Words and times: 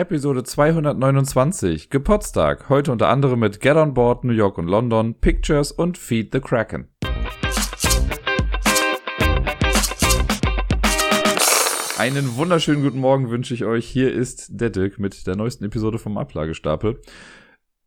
Episode 0.00 0.44
229, 0.44 1.90
Geburtstag, 1.90 2.68
heute 2.68 2.92
unter 2.92 3.08
anderem 3.08 3.40
mit 3.40 3.58
Get 3.58 3.74
on 3.74 3.94
Board, 3.94 4.22
New 4.22 4.32
York 4.32 4.56
und 4.56 4.68
London, 4.68 5.14
Pictures 5.14 5.72
und 5.72 5.98
Feed 5.98 6.32
the 6.32 6.38
Kraken. 6.38 6.86
Einen 11.98 12.36
wunderschönen 12.36 12.84
guten 12.84 13.00
Morgen 13.00 13.28
wünsche 13.28 13.54
ich 13.54 13.64
euch. 13.64 13.88
Hier 13.88 14.12
ist 14.12 14.46
der 14.50 14.70
Dirk 14.70 15.00
mit 15.00 15.26
der 15.26 15.34
neuesten 15.34 15.64
Episode 15.64 15.98
vom 15.98 16.16
Ablagestapel. 16.16 17.00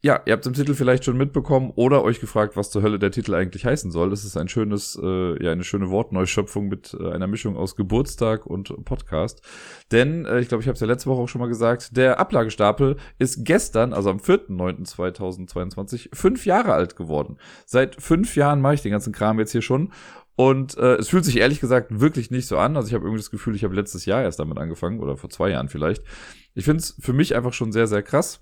Ja, 0.04 0.20
ihr 0.26 0.34
habt 0.34 0.48
im 0.48 0.54
Titel 0.54 0.74
vielleicht 0.74 1.06
schon 1.06 1.16
mitbekommen 1.16 1.72
oder 1.76 2.04
euch 2.04 2.20
gefragt, 2.20 2.58
was 2.58 2.72
zur 2.72 2.82
Hölle 2.82 2.98
der 2.98 3.12
Titel 3.12 3.36
eigentlich 3.36 3.68
heißen 3.68 3.92
soll. 3.92 4.10
Das 4.10 4.26
ist 4.26 4.36
ein 4.36 4.48
schönes, 4.48 5.00
äh, 5.00 5.44
ja, 5.44 5.52
eine 5.52 5.64
schöne 5.64 5.92
Wortneuschöpfung 5.92 6.70
mit 6.70 6.98
äh, 7.00 7.12
einer 7.12 7.28
Mischung 7.28 7.56
aus 7.56 7.76
Geburtstag 7.76 8.48
und 8.48 8.84
Podcast. 8.84 9.44
Denn, 9.92 10.26
äh, 10.26 10.40
ich 10.40 10.48
glaube, 10.48 10.64
ich 10.64 10.68
habe 10.68 10.74
es 10.74 10.80
ja 10.80 10.88
letzte 10.88 11.08
Woche 11.08 11.22
auch 11.22 11.30
schon 11.30 11.40
mal 11.40 11.50
gesagt, 11.50 11.96
der 11.96 12.20
Ablagestapel 12.20 12.96
ist 13.20 13.46
gestern, 13.46 13.94
also 13.94 14.10
am 14.10 14.18
4.9.2022, 14.18 16.16
fünf 16.16 16.48
Jahre 16.48 16.74
alt 16.74 16.96
geworden. 16.96 17.38
Seit 17.68 18.02
fünf 18.02 18.36
Jahren 18.36 18.60
mache 18.60 18.74
ich 18.74 18.82
den 18.82 18.94
ganzen 18.94 19.14
Kram 19.14 19.38
jetzt 19.38 19.52
hier 19.52 19.62
schon. 19.62 19.92
Und 20.36 20.76
äh, 20.80 20.96
es 20.96 21.10
fühlt 21.10 21.26
sich 21.26 21.38
ehrlich 21.38 21.60
gesagt 21.60 22.00
wirklich 22.00 22.32
nicht 22.32 22.48
so 22.48 22.58
an. 22.58 22.76
Also 22.76 22.88
ich 22.88 22.96
habe 22.96 23.04
irgendwie 23.04 23.22
das 23.22 23.30
Gefühl, 23.30 23.56
ich 23.56 23.64
habe 23.64 23.76
letztes 23.76 24.06
Jahr 24.06 24.24
erst 24.24 24.40
damit 24.40 24.58
angefangen 24.58 25.00
oder 25.00 25.16
vor 25.16 25.30
zwei 25.30 25.50
Jahren 25.52 25.70
vielleicht. 25.70 26.04
Ich 26.56 26.66
finde 26.66 26.80
es 26.80 26.98
für 27.00 27.14
mich 27.14 27.36
einfach 27.36 27.54
schon 27.54 27.72
sehr, 27.72 27.86
sehr 27.86 28.02
krass 28.02 28.40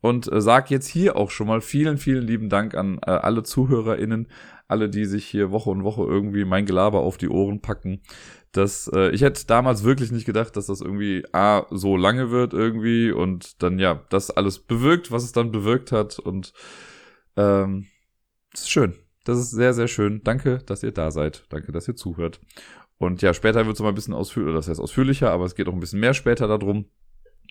und 0.00 0.30
äh, 0.30 0.40
sag 0.40 0.70
jetzt 0.70 0.86
hier 0.86 1.16
auch 1.16 1.30
schon 1.30 1.46
mal 1.46 1.60
vielen, 1.60 1.98
vielen 1.98 2.26
lieben 2.26 2.48
Dank 2.48 2.74
an 2.74 2.98
äh, 3.06 3.10
alle 3.10 3.42
ZuhörerInnen, 3.42 4.28
alle, 4.66 4.88
die 4.88 5.04
sich 5.04 5.26
hier 5.26 5.50
Woche 5.50 5.70
und 5.70 5.84
Woche 5.84 6.02
irgendwie 6.02 6.44
mein 6.44 6.66
Gelaber 6.66 7.00
auf 7.00 7.16
die 7.16 7.28
Ohren 7.28 7.60
packen. 7.60 8.00
Das, 8.52 8.90
äh, 8.94 9.10
ich 9.10 9.22
hätte 9.22 9.46
damals 9.46 9.84
wirklich 9.84 10.10
nicht 10.10 10.24
gedacht, 10.24 10.56
dass 10.56 10.66
das 10.66 10.80
irgendwie 10.80 11.24
A, 11.32 11.66
so 11.70 11.96
lange 11.96 12.30
wird 12.30 12.54
irgendwie 12.54 13.10
und 13.10 13.62
dann 13.62 13.78
ja, 13.78 14.02
das 14.10 14.30
alles 14.30 14.58
bewirkt, 14.58 15.10
was 15.10 15.24
es 15.24 15.32
dann 15.32 15.52
bewirkt 15.52 15.92
hat 15.92 16.18
und 16.18 16.52
ähm, 17.36 17.86
das 18.52 18.62
ist 18.62 18.70
schön. 18.70 18.94
Das 19.24 19.38
ist 19.38 19.50
sehr, 19.50 19.74
sehr 19.74 19.88
schön. 19.88 20.22
Danke, 20.24 20.58
dass 20.64 20.82
ihr 20.82 20.92
da 20.92 21.10
seid. 21.10 21.44
Danke, 21.50 21.70
dass 21.70 21.86
ihr 21.86 21.96
zuhört. 21.96 22.40
Und 22.96 23.20
ja, 23.22 23.34
später 23.34 23.66
wird 23.66 23.76
es 23.76 23.82
mal 23.82 23.90
ein 23.90 23.94
bisschen 23.94 24.14
ausführlicher, 24.14 24.56
das 24.56 24.68
heißt 24.68 24.80
ausführlicher, 24.80 25.30
aber 25.30 25.44
es 25.44 25.54
geht 25.54 25.68
auch 25.68 25.72
ein 25.72 25.80
bisschen 25.80 26.00
mehr 26.00 26.14
später 26.14 26.48
darum. 26.48 26.86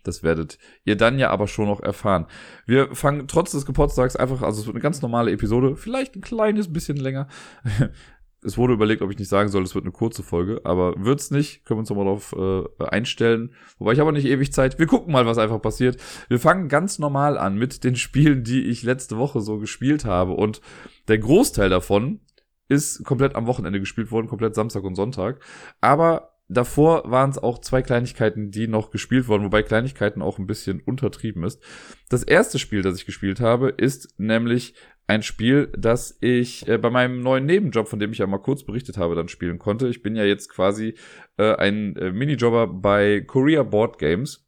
Das 0.07 0.23
werdet 0.23 0.57
ihr 0.85 0.95
dann 0.95 1.19
ja 1.19 1.29
aber 1.29 1.47
schon 1.47 1.67
noch 1.67 1.81
erfahren. 1.81 2.25
Wir 2.65 2.95
fangen 2.95 3.27
trotz 3.27 3.51
des 3.51 3.65
Geburtstags 3.65 4.15
einfach, 4.15 4.41
also 4.41 4.61
es 4.61 4.65
wird 4.65 4.75
eine 4.75 4.81
ganz 4.81 5.01
normale 5.01 5.31
Episode, 5.31 5.75
vielleicht 5.75 6.15
ein 6.15 6.21
kleines 6.21 6.71
bisschen 6.71 6.97
länger. 6.97 7.27
es 8.43 8.57
wurde 8.57 8.73
überlegt, 8.73 9.01
ob 9.01 9.11
ich 9.11 9.19
nicht 9.19 9.29
sagen 9.29 9.49
soll, 9.49 9.63
es 9.63 9.75
wird 9.75 9.85
eine 9.85 9.91
kurze 9.91 10.23
Folge, 10.23 10.61
aber 10.63 10.93
wird's 10.97 11.31
nicht, 11.31 11.65
können 11.65 11.77
wir 11.77 11.81
uns 11.81 11.89
nochmal 11.89 12.05
darauf 12.05 12.33
äh, 12.79 12.85
einstellen. 12.85 13.53
Wobei 13.77 13.93
ich 13.93 13.99
habe 13.99 14.13
nicht 14.13 14.25
ewig 14.25 14.53
Zeit. 14.53 14.79
Wir 14.79 14.87
gucken 14.87 15.11
mal, 15.11 15.25
was 15.25 15.37
einfach 15.37 15.61
passiert. 15.61 15.97
Wir 16.29 16.39
fangen 16.39 16.69
ganz 16.69 16.99
normal 16.99 17.37
an 17.37 17.57
mit 17.57 17.83
den 17.83 17.95
Spielen, 17.95 18.43
die 18.43 18.63
ich 18.63 18.83
letzte 18.83 19.17
Woche 19.17 19.41
so 19.41 19.57
gespielt 19.57 20.05
habe 20.05 20.31
und 20.33 20.61
der 21.07 21.17
Großteil 21.17 21.69
davon 21.69 22.21
ist 22.69 23.03
komplett 23.05 23.35
am 23.35 23.47
Wochenende 23.47 23.79
gespielt 23.79 24.11
worden, 24.11 24.27
komplett 24.27 24.55
Samstag 24.55 24.83
und 24.83 24.95
Sonntag. 24.95 25.41
Aber 25.81 26.36
davor 26.49 27.09
waren 27.09 27.29
es 27.29 27.37
auch 27.37 27.59
zwei 27.59 27.81
Kleinigkeiten, 27.81 28.51
die 28.51 28.67
noch 28.67 28.91
gespielt 28.91 29.27
wurden, 29.27 29.43
wobei 29.43 29.63
Kleinigkeiten 29.63 30.21
auch 30.21 30.39
ein 30.39 30.47
bisschen 30.47 30.81
untertrieben 30.81 31.43
ist. 31.43 31.61
Das 32.09 32.23
erste 32.23 32.59
Spiel, 32.59 32.81
das 32.81 32.97
ich 32.97 33.05
gespielt 33.05 33.39
habe, 33.39 33.69
ist 33.69 34.15
nämlich 34.17 34.73
ein 35.07 35.23
Spiel, 35.23 35.71
das 35.77 36.17
ich 36.19 36.67
äh, 36.67 36.77
bei 36.77 36.89
meinem 36.89 37.21
neuen 37.21 37.45
Nebenjob, 37.45 37.87
von 37.87 37.99
dem 37.99 38.11
ich 38.11 38.17
ja 38.17 38.27
mal 38.27 38.39
kurz 38.39 38.63
berichtet 38.65 38.97
habe, 38.97 39.15
dann 39.15 39.29
spielen 39.29 39.57
konnte. 39.57 39.87
Ich 39.87 40.03
bin 40.03 40.15
ja 40.15 40.25
jetzt 40.25 40.49
quasi 40.49 40.95
äh, 41.37 41.55
ein 41.55 41.95
äh, 41.95 42.11
Minijobber 42.11 42.67
bei 42.67 43.21
Korea 43.21 43.63
Board 43.63 43.99
Games. 43.99 44.45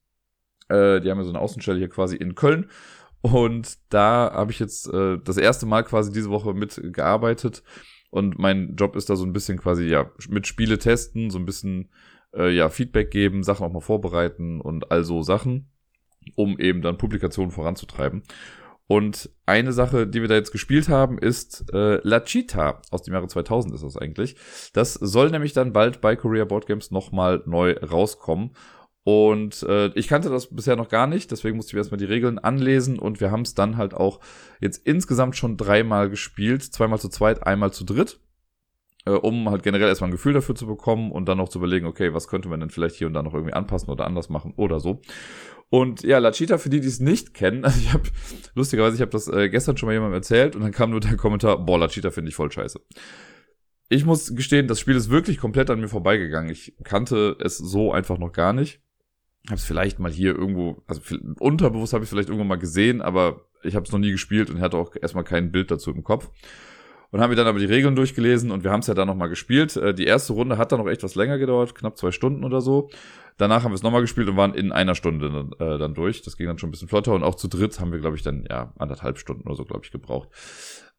Äh, 0.67 1.00
die 1.00 1.09
haben 1.09 1.17
ja 1.17 1.23
so 1.23 1.30
eine 1.30 1.39
Außenstelle 1.39 1.80
hier 1.80 1.89
quasi 1.89 2.17
in 2.17 2.36
Köln. 2.36 2.69
Und 3.22 3.78
da 3.89 4.31
habe 4.34 4.52
ich 4.52 4.59
jetzt 4.59 4.88
äh, 4.94 5.17
das 5.23 5.38
erste 5.38 5.66
Mal 5.66 5.84
quasi 5.84 6.11
diese 6.11 6.30
Woche 6.30 6.53
mitgearbeitet 6.53 7.63
und 8.09 8.39
mein 8.39 8.75
Job 8.75 8.95
ist 8.95 9.09
da 9.09 9.16
so 9.16 9.25
ein 9.25 9.34
bisschen 9.34 9.57
quasi, 9.57 9.85
ja, 9.85 10.11
mit 10.29 10.47
Spiele 10.47 10.78
testen, 10.78 11.29
so 11.29 11.38
ein 11.38 11.45
bisschen, 11.45 11.89
äh, 12.34 12.50
ja, 12.50 12.69
Feedback 12.69 13.11
geben, 13.11 13.44
Sachen 13.44 13.66
auch 13.66 13.72
mal 13.72 13.81
vorbereiten 13.81 14.61
und 14.61 14.91
all 14.91 15.03
so 15.03 15.22
Sachen, 15.22 15.69
um 16.35 16.59
eben 16.59 16.81
dann 16.81 16.97
Publikationen 16.97 17.51
voranzutreiben. 17.51 18.23
Und 18.88 19.29
eine 19.45 19.72
Sache, 19.72 20.07
die 20.07 20.19
wir 20.19 20.28
da 20.28 20.34
jetzt 20.34 20.51
gespielt 20.51 20.89
haben, 20.89 21.19
ist 21.19 21.72
äh, 21.72 22.00
La 22.01 22.22
Cheetah. 22.22 22.81
Aus 22.89 23.03
dem 23.03 23.13
Jahre 23.13 23.28
2000 23.28 23.75
ist 23.75 23.84
das 23.84 23.97
eigentlich. 23.97 24.35
Das 24.73 24.95
soll 24.95 25.29
nämlich 25.29 25.53
dann 25.53 25.73
bald 25.73 26.01
bei 26.01 26.16
Korea 26.16 26.45
Board 26.45 26.66
Games 26.66 26.89
nochmal 26.89 27.44
neu 27.45 27.73
rauskommen. 27.73 28.55
Und 29.09 29.64
äh, 29.64 29.88
ich 29.96 30.08
kannte 30.08 30.30
das 30.30 30.53
bisher 30.56 30.75
noch 30.75 30.88
gar 30.88 31.08
nicht, 31.08 31.31
deswegen 31.31 31.58
musste 31.58 31.72
ich 31.72 31.78
erstmal 31.78 31.97
die 31.97 32.06
Regeln 32.06 32.38
anlesen 32.38 33.00
und 33.00 33.20
wir 33.20 33.31
haben 33.31 33.42
es 33.42 33.56
dann 33.56 33.75
halt 33.75 33.96
auch 33.96 34.20
jetzt 34.62 34.86
insgesamt 34.86 35.36
schon 35.36 35.58
dreimal 35.58 36.12
gespielt. 36.12 36.62
Zweimal 36.62 37.00
zu 37.00 37.09
zweit, 37.09 37.47
einmal 37.47 37.74
zu 37.74 37.86
dritt. 37.86 38.20
Äh, 39.08 39.14
um 39.14 39.50
halt 39.50 39.64
generell 39.64 39.88
erstmal 39.88 40.09
ein 40.09 40.12
Gefühl 40.12 40.34
dafür 40.34 40.53
zu 40.53 40.68
bekommen 40.68 41.12
und 41.12 41.28
dann 41.28 41.40
noch 41.40 41.50
zu 41.50 41.58
überlegen, 41.58 41.88
okay, 41.88 42.14
was 42.14 42.28
könnte 42.28 42.50
man 42.50 42.59
denn 42.59 42.70
vielleicht 42.70 42.97
hier 42.97 43.08
und 43.08 43.14
da 43.14 43.24
noch 43.24 43.34
irgendwie 43.34 43.53
anpassen 43.53 43.90
oder 43.90 44.06
anders 44.06 44.30
machen 44.30 44.53
oder 44.58 44.80
so. 44.80 45.02
Und 45.70 46.03
ja, 46.03 46.20
La 46.20 46.30
Cheetah, 46.30 46.59
für 46.59 46.70
die, 46.70 46.80
die 46.80 46.88
es 46.88 47.00
nicht 47.00 47.34
kennen, 47.34 47.66
also 47.66 47.80
ich 47.80 47.91
habe, 47.91 48.03
lustigerweise, 48.53 48.96
ich 48.96 49.02
habe 49.02 49.12
das 49.12 49.28
äh, 49.28 49.50
gestern 49.50 49.76
schon 49.76 49.88
mal 49.88 49.94
jemandem 49.94 50.18
erzählt 50.18 50.56
und 50.56 50.62
dann 50.62 50.72
kam 50.72 50.91
nur 50.91 51.00
der 51.00 51.18
Kommentar, 51.18 51.58
boah, 51.66 51.80
La 51.80 51.88
Cheetah 51.88 52.12
finde 52.12 52.30
ich 52.30 52.36
voll 52.36 52.52
scheiße 52.52 52.80
ich 53.90 54.06
muss 54.06 54.36
gestehen, 54.36 54.68
das 54.68 54.80
Spiel 54.80 54.96
ist 54.96 55.09
wirklich 55.09 55.40
komplett 55.40 55.72
an 55.72 55.80
mir 55.80 55.88
vorbeigegangen. 55.88 56.52
Ich 56.52 56.76
kannte 56.84 57.36
es 57.40 57.58
so 57.58 57.91
einfach 57.91 58.20
noch 58.20 58.31
gar 58.31 58.53
nicht 58.53 58.81
habe 59.49 59.59
es 59.59 59.65
vielleicht 59.65 59.99
mal 59.99 60.11
hier 60.11 60.35
irgendwo, 60.35 60.83
also 60.87 61.01
unterbewusst 61.39 61.93
habe 61.93 62.03
ich 62.03 62.09
vielleicht 62.09 62.29
irgendwo 62.29 62.45
mal 62.45 62.57
gesehen, 62.57 63.01
aber 63.01 63.41
ich 63.63 63.75
habe 63.75 63.85
es 63.85 63.91
noch 63.91 63.99
nie 63.99 64.11
gespielt 64.11 64.49
und 64.49 64.61
hatte 64.61 64.77
auch 64.77 64.95
erstmal 64.99 65.23
kein 65.23 65.51
Bild 65.51 65.71
dazu 65.71 65.91
im 65.91 66.03
Kopf. 66.03 66.29
Und 67.11 67.21
haben 67.21 67.31
wir 67.31 67.37
dann 67.37 67.47
aber 67.47 67.57
die 67.57 67.65
Regeln 67.65 67.95
durchgelesen 67.95 68.51
und 68.51 68.63
wir 68.63 68.71
haben 68.71 68.81
es 68.81 68.87
ja 68.87 68.93
dann 68.93 69.07
nochmal 69.07 69.29
gespielt. 69.29 69.75
Äh, 69.75 69.95
die 69.95 70.05
erste 70.05 70.33
Runde 70.33 70.59
hat 70.59 70.71
dann 70.71 70.79
noch 70.79 70.85
was 70.85 71.15
länger 71.15 71.39
gedauert, 71.39 71.73
knapp 71.73 71.97
zwei 71.97 72.11
Stunden 72.11 72.43
oder 72.43 72.61
so. 72.61 72.89
Danach 73.37 73.63
haben 73.63 73.71
wir 73.71 73.75
es 73.75 73.83
nochmal 73.83 74.01
gespielt 74.01 74.27
und 74.27 74.37
waren 74.37 74.53
in 74.53 74.71
einer 74.71 74.93
Stunde 74.93 75.49
äh, 75.59 75.79
dann 75.79 75.95
durch. 75.95 76.21
Das 76.21 76.37
ging 76.37 76.45
dann 76.45 76.59
schon 76.59 76.69
ein 76.69 76.71
bisschen 76.71 76.87
flotter 76.87 77.13
und 77.13 77.23
auch 77.23 77.35
zu 77.35 77.47
dritt 77.47 77.79
haben 77.79 77.91
wir, 77.91 77.99
glaube 77.99 78.16
ich, 78.16 78.21
dann 78.21 78.45
ja 78.47 78.73
anderthalb 78.77 79.17
Stunden 79.17 79.47
oder 79.47 79.55
so, 79.55 79.66
glaube 79.66 79.81
ich, 79.85 79.91
gebraucht. 79.91 80.29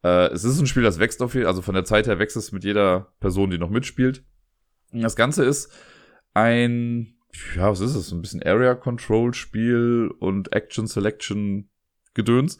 Äh, 0.03 0.31
es 0.33 0.43
ist 0.43 0.59
ein 0.59 0.67
Spiel, 0.67 0.83
das 0.83 0.99
wächst 0.99 1.21
auf 1.21 1.33
jeden 1.33 1.47
also 1.47 1.61
von 1.61 1.75
der 1.75 1.85
Zeit 1.85 2.07
her 2.07 2.19
wächst 2.19 2.35
es 2.35 2.51
mit 2.51 2.65
jeder 2.65 3.13
Person, 3.21 3.49
die 3.49 3.57
noch 3.57 3.69
mitspielt. 3.69 4.23
Das 4.91 5.15
Ganze 5.15 5.45
ist 5.45 5.71
ein 6.33 7.15
ja, 7.55 7.69
was 7.69 7.79
ist 7.79 7.95
es? 7.95 8.11
Ein 8.11 8.21
bisschen 8.21 8.43
Area 8.43 8.75
Control 8.75 9.33
Spiel 9.33 10.11
und 10.19 10.53
Action 10.53 10.87
Selection 10.87 11.69
Gedöns. 12.13 12.57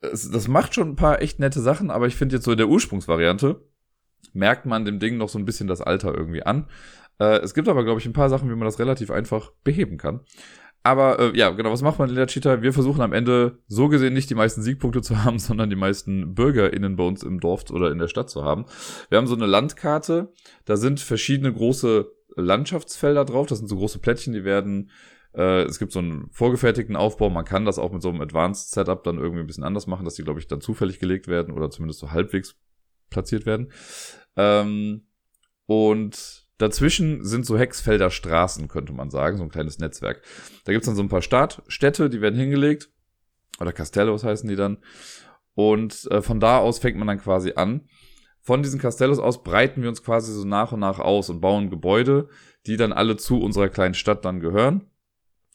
Es, 0.00 0.30
das 0.30 0.48
macht 0.48 0.74
schon 0.74 0.90
ein 0.90 0.96
paar 0.96 1.22
echt 1.22 1.38
nette 1.38 1.60
Sachen, 1.60 1.90
aber 1.90 2.06
ich 2.06 2.16
finde 2.16 2.36
jetzt 2.36 2.44
so 2.44 2.52
in 2.52 2.58
der 2.58 2.68
Ursprungsvariante 2.68 3.60
merkt 4.32 4.66
man 4.66 4.84
dem 4.84 4.98
Ding 4.98 5.16
noch 5.16 5.28
so 5.28 5.38
ein 5.38 5.44
bisschen 5.44 5.66
das 5.66 5.80
Alter 5.80 6.14
irgendwie 6.14 6.42
an. 6.42 6.66
Äh, 7.18 7.40
es 7.40 7.54
gibt 7.54 7.68
aber, 7.68 7.84
glaube 7.84 8.00
ich, 8.00 8.06
ein 8.06 8.12
paar 8.12 8.30
Sachen, 8.30 8.48
wie 8.48 8.54
man 8.54 8.64
das 8.64 8.78
relativ 8.78 9.10
einfach 9.10 9.52
beheben 9.64 9.98
kann. 9.98 10.20
Aber 10.84 11.20
äh, 11.20 11.38
ja, 11.38 11.50
genau, 11.50 11.70
was 11.70 11.82
macht 11.82 12.00
man 12.00 12.08
in 12.08 12.16
der 12.16 12.26
Cheetah? 12.26 12.60
Wir 12.60 12.72
versuchen 12.72 13.02
am 13.02 13.12
Ende 13.12 13.58
so 13.68 13.88
gesehen 13.88 14.14
nicht 14.14 14.30
die 14.30 14.34
meisten 14.34 14.62
Siegpunkte 14.62 15.00
zu 15.00 15.24
haben, 15.24 15.38
sondern 15.38 15.70
die 15.70 15.76
meisten 15.76 16.34
BürgerInnen 16.34 16.96
bei 16.96 17.04
uns 17.04 17.22
im 17.22 17.40
Dorf 17.40 17.70
oder 17.70 17.90
in 17.90 17.98
der 17.98 18.08
Stadt 18.08 18.30
zu 18.30 18.44
haben. 18.44 18.64
Wir 19.08 19.18
haben 19.18 19.26
so 19.26 19.36
eine 19.36 19.46
Landkarte, 19.46 20.32
da 20.64 20.76
sind 20.76 20.98
verschiedene 21.00 21.52
große 21.52 22.10
Landschaftsfelder 22.36 23.24
drauf. 23.24 23.46
Das 23.46 23.58
sind 23.58 23.68
so 23.68 23.76
große 23.76 23.98
Plättchen, 23.98 24.32
die 24.32 24.44
werden 24.44 24.90
äh, 25.34 25.62
es 25.62 25.78
gibt 25.78 25.92
so 25.92 25.98
einen 25.98 26.28
vorgefertigten 26.30 26.96
Aufbau. 26.96 27.30
Man 27.30 27.44
kann 27.44 27.64
das 27.64 27.78
auch 27.78 27.92
mit 27.92 28.02
so 28.02 28.10
einem 28.10 28.20
Advanced 28.20 28.70
Setup 28.70 29.02
dann 29.02 29.18
irgendwie 29.18 29.40
ein 29.40 29.46
bisschen 29.46 29.64
anders 29.64 29.86
machen, 29.86 30.04
dass 30.04 30.14
die, 30.14 30.24
glaube 30.24 30.40
ich, 30.40 30.46
dann 30.46 30.60
zufällig 30.60 30.98
gelegt 30.98 31.28
werden 31.28 31.54
oder 31.54 31.70
zumindest 31.70 32.00
so 32.00 32.10
halbwegs 32.10 32.56
platziert 33.10 33.46
werden. 33.46 33.72
Ähm, 34.36 35.06
und 35.66 36.46
dazwischen 36.58 37.24
sind 37.24 37.46
so 37.46 37.58
Hexfelder 37.58 38.10
Straßen, 38.10 38.68
könnte 38.68 38.92
man 38.92 39.10
sagen, 39.10 39.38
so 39.38 39.42
ein 39.42 39.50
kleines 39.50 39.78
Netzwerk. 39.78 40.22
Da 40.64 40.72
gibt's 40.72 40.86
dann 40.86 40.96
so 40.96 41.02
ein 41.02 41.08
paar 41.08 41.22
Startstädte, 41.22 42.10
die 42.10 42.20
werden 42.20 42.38
hingelegt. 42.38 42.90
Oder 43.60 43.72
Castellos 43.72 44.24
heißen 44.24 44.48
die 44.48 44.56
dann. 44.56 44.78
Und 45.54 46.10
äh, 46.10 46.22
von 46.22 46.40
da 46.40 46.58
aus 46.58 46.78
fängt 46.78 46.98
man 46.98 47.08
dann 47.08 47.20
quasi 47.20 47.52
an 47.56 47.86
von 48.42 48.62
diesen 48.62 48.80
Castellos 48.80 49.18
aus 49.18 49.42
breiten 49.42 49.82
wir 49.82 49.88
uns 49.88 50.02
quasi 50.02 50.32
so 50.32 50.44
nach 50.44 50.72
und 50.72 50.80
nach 50.80 50.98
aus 50.98 51.30
und 51.30 51.40
bauen 51.40 51.70
Gebäude, 51.70 52.28
die 52.66 52.76
dann 52.76 52.92
alle 52.92 53.16
zu 53.16 53.40
unserer 53.40 53.68
kleinen 53.68 53.94
Stadt 53.94 54.24
dann 54.24 54.40
gehören 54.40 54.90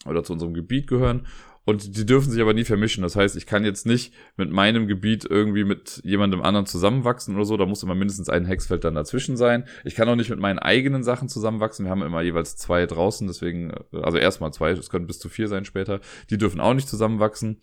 oder 0.05 0.23
zu 0.23 0.33
unserem 0.33 0.53
Gebiet 0.53 0.87
gehören. 0.87 1.27
Und 1.65 1.97
die 1.97 2.05
dürfen 2.05 2.31
sich 2.31 2.41
aber 2.41 2.53
nie 2.53 2.63
vermischen. 2.63 3.01
Das 3.01 3.17
heißt, 3.17 3.35
ich 3.35 3.45
kann 3.45 3.65
jetzt 3.65 3.85
nicht 3.85 4.13
mit 4.37 4.49
meinem 4.49 4.87
Gebiet 4.87 5.25
irgendwie 5.29 5.65
mit 5.65 5.99
jemandem 6.05 6.41
anderen 6.41 6.65
zusammenwachsen 6.65 7.35
oder 7.35 7.43
so. 7.43 7.57
Da 7.57 7.65
muss 7.65 7.83
immer 7.83 7.93
mindestens 7.93 8.29
ein 8.29 8.45
Hexfeld 8.45 8.85
dann 8.85 8.95
dazwischen 8.95 9.35
sein. 9.35 9.65
Ich 9.83 9.93
kann 9.93 10.07
auch 10.07 10.15
nicht 10.15 10.29
mit 10.29 10.39
meinen 10.39 10.59
eigenen 10.59 11.03
Sachen 11.03 11.27
zusammenwachsen. 11.27 11.83
Wir 11.83 11.89
haben 11.89 12.03
immer 12.03 12.21
jeweils 12.21 12.55
zwei 12.55 12.85
draußen. 12.85 13.27
Deswegen, 13.27 13.73
also 13.91 14.17
erstmal 14.17 14.53
zwei. 14.53 14.71
Es 14.71 14.89
können 14.89 15.07
bis 15.07 15.19
zu 15.19 15.27
vier 15.27 15.49
sein 15.49 15.65
später. 15.65 15.99
Die 16.29 16.37
dürfen 16.37 16.61
auch 16.61 16.73
nicht 16.73 16.87
zusammenwachsen. 16.87 17.59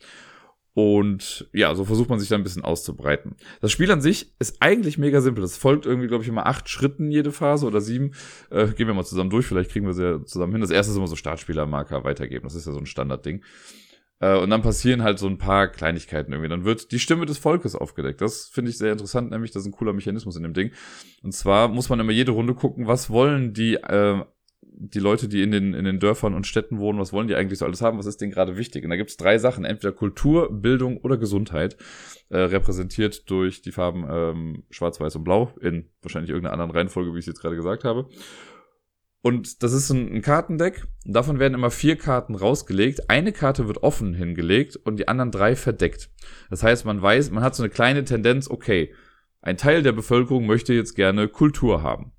Und 0.75 1.49
ja, 1.53 1.73
so 1.77 1.85
versucht 1.85 2.11
man 2.11 2.19
sich 2.19 2.29
da 2.29 2.35
ein 2.35 2.43
bisschen 2.43 2.65
auszubreiten. 2.65 3.37
Das 3.61 3.71
Spiel 3.71 3.91
an 3.93 4.01
sich 4.01 4.35
ist 4.41 4.57
eigentlich 4.59 4.99
mega 4.99 5.21
simpel. 5.21 5.45
Es 5.45 5.57
folgt 5.57 5.87
irgendwie, 5.87 6.09
glaube 6.09 6.25
ich, 6.25 6.29
immer 6.29 6.47
acht 6.47 6.69
Schritten 6.69 7.13
jede 7.13 7.31
Phase 7.31 7.67
oder 7.67 7.81
sieben. 7.81 8.11
Äh, 8.51 8.67
gehen 8.69 8.89
wir 8.89 8.95
mal 8.95 9.05
zusammen 9.05 9.31
durch, 9.31 9.47
vielleicht 9.47 9.71
kriegen 9.71 9.87
wir 9.87 9.95
sie 9.95 10.03
ja 10.03 10.25
zusammen 10.25 10.53
hin. 10.53 10.61
Das 10.61 10.71
erste 10.71 10.91
ist 10.91 10.97
immer 10.97 11.07
so 11.07 11.15
Startspielermarker 11.15 12.03
weitergeben. 12.03 12.45
Das 12.45 12.57
ist 12.57 12.67
ja 12.67 12.73
so 12.73 12.81
ein 12.81 12.87
Standardding. 12.87 13.43
Äh, 14.19 14.37
und 14.37 14.51
dann 14.51 14.63
passieren 14.63 15.05
halt 15.05 15.21
so 15.21 15.29
ein 15.29 15.39
paar 15.39 15.69
Kleinigkeiten 15.69 16.33
irgendwie. 16.33 16.49
Dann 16.49 16.65
wird 16.65 16.91
die 16.91 16.99
Stimme 16.99 17.27
des 17.27 17.39
Volkes 17.39 17.77
aufgedeckt. 17.77 18.21
Das 18.21 18.47
finde 18.47 18.73
ich 18.73 18.79
sehr 18.79 18.91
interessant, 18.91 19.31
nämlich 19.31 19.53
das 19.53 19.63
ist 19.63 19.69
ein 19.69 19.73
cooler 19.73 19.93
Mechanismus 19.93 20.37
in 20.37 20.43
dem 20.43 20.55
Ding. 20.55 20.73
Und 21.23 21.33
zwar 21.33 21.69
muss 21.69 21.89
man 21.89 22.01
immer 22.01 22.13
jede 22.13 22.33
Runde 22.33 22.55
gucken, 22.55 22.89
was 22.89 23.11
wollen 23.11 23.53
die 23.53 23.75
äh, 23.75 24.25
die 24.77 24.99
Leute, 24.99 25.29
die 25.29 25.43
in 25.43 25.53
den, 25.53 25.73
in 25.73 25.85
den 25.85 26.01
Dörfern 26.01 26.35
und 26.35 26.47
Städten 26.47 26.79
wohnen, 26.79 26.99
was 26.99 27.13
wollen 27.13 27.29
die 27.29 27.37
eigentlich 27.37 27.61
so 27.61 27.65
alles 27.65 27.81
haben, 27.81 27.99
was 27.99 28.07
ist 28.07 28.21
denen 28.21 28.33
gerade 28.33 28.57
wichtig? 28.57 28.85
Und 28.85 28.91
da 28.91 28.97
gibt 28.97 29.11
es 29.11 29.17
drei 29.17 29.39
Sachen, 29.39 29.65
entweder 29.65 29.93
Kultur, 29.93 30.53
Bildung 30.53 30.99
oder 30.99 31.17
Gesundheit, 31.17 31.77
äh, 32.29 32.39
repräsentiert 32.39 33.31
durch 33.31 33.63
die 33.63 33.73
Farben 33.73 34.05
ähm, 34.11 34.65
Schwarz, 34.71 35.01
Weiß 35.01 35.17
und 35.17 35.25
Blau, 35.25 35.53
in 35.61 35.89
wahrscheinlich 36.03 36.31
irgendeiner 36.31 36.55
anderen 36.55 36.73
Reihenfolge, 36.73 37.15
wie 37.15 37.19
ich 37.19 37.23
es 37.25 37.27
jetzt 37.27 37.41
gerade 37.41 37.57
gesagt 37.57 37.85
habe. 37.85 38.09
Und 39.23 39.63
das 39.63 39.73
ist 39.73 39.89
ein, 39.91 40.17
ein 40.17 40.23
Kartendeck. 40.23 40.87
Davon 41.07 41.39
werden 41.39 41.55
immer 41.55 41.71
vier 41.71 41.97
Karten 41.97 42.35
rausgelegt. 42.35 43.09
Eine 43.09 43.33
Karte 43.33 43.67
wird 43.69 43.83
offen 43.83 44.13
hingelegt 44.13 44.77
und 44.77 44.99
die 44.99 45.09
anderen 45.09 45.31
drei 45.31 45.57
verdeckt. 45.57 46.11
Das 46.51 46.63
heißt, 46.63 46.85
man 46.85 47.01
weiß, 47.01 47.31
man 47.31 47.43
hat 47.43 47.55
so 47.55 47.63
eine 47.63 47.71
kleine 47.71 48.05
Tendenz, 48.05 48.51
okay, 48.51 48.93
ein 49.41 49.57
Teil 49.57 49.83
der 49.83 49.93
Bevölkerung 49.93 50.47
möchte 50.47 50.75
jetzt 50.75 50.95
gerne 50.95 51.29
Kultur 51.29 51.83
haben. 51.83 52.13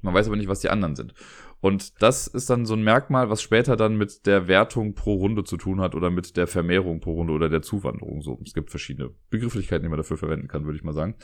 Man 0.00 0.14
weiß 0.14 0.26
aber 0.26 0.36
nicht, 0.36 0.48
was 0.48 0.60
die 0.60 0.70
anderen 0.70 0.96
sind. 0.96 1.14
Und 1.62 2.02
das 2.02 2.26
ist 2.26 2.50
dann 2.50 2.66
so 2.66 2.74
ein 2.74 2.82
Merkmal, 2.82 3.30
was 3.30 3.40
später 3.40 3.76
dann 3.76 3.96
mit 3.96 4.26
der 4.26 4.48
Wertung 4.48 4.94
pro 4.94 5.14
Runde 5.14 5.44
zu 5.44 5.56
tun 5.56 5.80
hat 5.80 5.94
oder 5.94 6.10
mit 6.10 6.36
der 6.36 6.48
Vermehrung 6.48 6.98
pro 6.98 7.12
Runde 7.12 7.32
oder 7.32 7.48
der 7.48 7.62
Zuwanderung. 7.62 8.20
So, 8.20 8.40
es 8.44 8.52
gibt 8.52 8.70
verschiedene 8.70 9.10
Begrifflichkeiten, 9.30 9.84
die 9.84 9.88
man 9.88 9.96
dafür 9.96 10.16
verwenden 10.16 10.48
kann, 10.48 10.64
würde 10.64 10.76
ich 10.76 10.82
mal 10.82 10.92
sagen. 10.92 11.14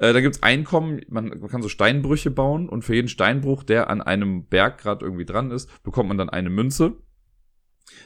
Äh, 0.00 0.12
da 0.12 0.20
gibt's 0.20 0.42
Einkommen, 0.42 1.02
man, 1.08 1.28
man 1.28 1.48
kann 1.48 1.62
so 1.62 1.68
Steinbrüche 1.68 2.32
bauen 2.32 2.68
und 2.68 2.82
für 2.82 2.96
jeden 2.96 3.06
Steinbruch, 3.06 3.62
der 3.62 3.88
an 3.88 4.02
einem 4.02 4.46
Berg 4.46 4.78
gerade 4.78 5.04
irgendwie 5.04 5.24
dran 5.24 5.52
ist, 5.52 5.70
bekommt 5.84 6.08
man 6.08 6.18
dann 6.18 6.30
eine 6.30 6.50
Münze. 6.50 6.96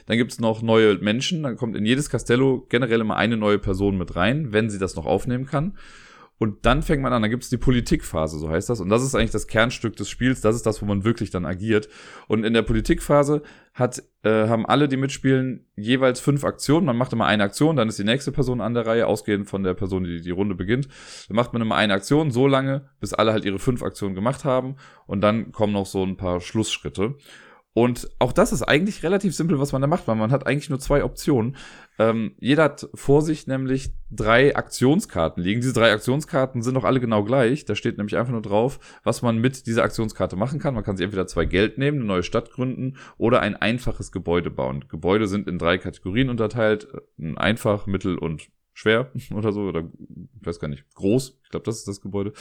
Dann 0.05 0.17
gibt's 0.17 0.39
noch 0.39 0.61
neue 0.61 0.99
Menschen, 0.99 1.41
dann 1.41 1.57
kommt 1.57 1.75
in 1.75 1.87
jedes 1.87 2.11
Castello 2.11 2.63
generell 2.69 3.01
immer 3.01 3.15
eine 3.15 3.37
neue 3.37 3.57
Person 3.57 3.97
mit 3.97 4.15
rein, 4.15 4.53
wenn 4.53 4.69
sie 4.69 4.77
das 4.77 4.95
noch 4.95 5.07
aufnehmen 5.07 5.47
kann. 5.47 5.75
Und 6.41 6.65
dann 6.65 6.81
fängt 6.81 7.03
man 7.03 7.13
an, 7.13 7.21
dann 7.21 7.29
gibt 7.29 7.43
es 7.43 7.51
die 7.51 7.57
Politikphase, 7.57 8.39
so 8.39 8.49
heißt 8.49 8.67
das. 8.67 8.79
Und 8.79 8.89
das 8.89 9.03
ist 9.03 9.13
eigentlich 9.13 9.29
das 9.29 9.45
Kernstück 9.45 9.95
des 9.95 10.09
Spiels. 10.09 10.41
Das 10.41 10.55
ist 10.55 10.65
das, 10.65 10.81
wo 10.81 10.87
man 10.87 11.03
wirklich 11.03 11.29
dann 11.29 11.45
agiert. 11.45 11.87
Und 12.27 12.43
in 12.45 12.55
der 12.55 12.63
Politikphase 12.63 13.43
hat, 13.75 14.01
äh, 14.23 14.47
haben 14.47 14.65
alle, 14.65 14.87
die 14.87 14.97
mitspielen, 14.97 15.67
jeweils 15.75 16.19
fünf 16.19 16.43
Aktionen. 16.43 16.87
Man 16.87 16.97
macht 16.97 17.13
immer 17.13 17.27
eine 17.27 17.43
Aktion, 17.43 17.75
dann 17.75 17.89
ist 17.89 17.99
die 17.99 18.03
nächste 18.05 18.31
Person 18.31 18.59
an 18.59 18.73
der 18.73 18.87
Reihe, 18.87 19.05
ausgehend 19.05 19.51
von 19.51 19.61
der 19.61 19.75
Person, 19.75 20.03
die 20.03 20.19
die 20.19 20.31
Runde 20.31 20.55
beginnt. 20.55 20.87
Dann 21.27 21.35
macht 21.35 21.53
man 21.53 21.61
immer 21.61 21.75
eine 21.75 21.93
Aktion, 21.93 22.31
so 22.31 22.47
lange, 22.47 22.89
bis 22.99 23.13
alle 23.13 23.33
halt 23.33 23.45
ihre 23.45 23.59
fünf 23.59 23.83
Aktionen 23.83 24.15
gemacht 24.15 24.43
haben. 24.43 24.77
Und 25.05 25.21
dann 25.21 25.51
kommen 25.51 25.73
noch 25.73 25.85
so 25.85 26.03
ein 26.03 26.17
paar 26.17 26.41
Schlussschritte. 26.41 27.17
Und 27.73 28.09
auch 28.19 28.33
das 28.33 28.51
ist 28.51 28.63
eigentlich 28.63 29.03
relativ 29.03 29.33
simpel, 29.33 29.59
was 29.59 29.71
man 29.71 29.81
da 29.81 29.87
macht, 29.87 30.07
weil 30.07 30.15
man 30.15 30.31
hat 30.31 30.45
eigentlich 30.45 30.69
nur 30.69 30.79
zwei 30.79 31.03
Optionen. 31.03 31.55
Ähm, 31.99 32.35
jeder 32.39 32.63
hat 32.63 32.89
vor 32.93 33.21
sich 33.21 33.47
nämlich 33.47 33.91
drei 34.09 34.55
Aktionskarten 34.55 35.43
liegen. 35.43 35.61
Diese 35.61 35.73
drei 35.73 35.91
Aktionskarten 35.91 36.61
sind 36.61 36.77
auch 36.77 36.83
alle 36.83 36.99
genau 36.99 37.23
gleich. 37.23 37.65
Da 37.65 37.75
steht 37.75 37.97
nämlich 37.97 38.17
einfach 38.17 38.31
nur 38.31 38.41
drauf, 38.41 38.79
was 39.03 39.21
man 39.21 39.37
mit 39.37 39.67
dieser 39.67 39.83
Aktionskarte 39.83 40.35
machen 40.35 40.59
kann. 40.59 40.73
Man 40.73 40.83
kann 40.83 40.97
sich 40.97 41.03
entweder 41.03 41.27
zwei 41.27 41.45
Geld 41.45 41.77
nehmen, 41.77 41.99
eine 41.99 42.07
neue 42.07 42.23
Stadt 42.23 42.51
gründen 42.51 42.97
oder 43.17 43.41
ein 43.41 43.55
einfaches 43.55 44.11
Gebäude 44.11 44.49
bauen. 44.49 44.85
Gebäude 44.87 45.27
sind 45.27 45.47
in 45.47 45.57
drei 45.57 45.77
Kategorien 45.77 46.29
unterteilt. 46.29 46.87
Ein 47.19 47.37
einfach, 47.37 47.85
mittel 47.87 48.17
und 48.17 48.49
schwer 48.73 49.11
oder 49.33 49.51
so. 49.51 49.61
Oder 49.61 49.89
ich 50.39 50.45
weiß 50.45 50.59
gar 50.59 50.69
nicht, 50.69 50.85
groß. 50.95 51.39
Ich 51.43 51.49
glaube, 51.49 51.65
das 51.65 51.79
ist 51.79 51.87
das 51.87 52.01
Gebäude. 52.01 52.33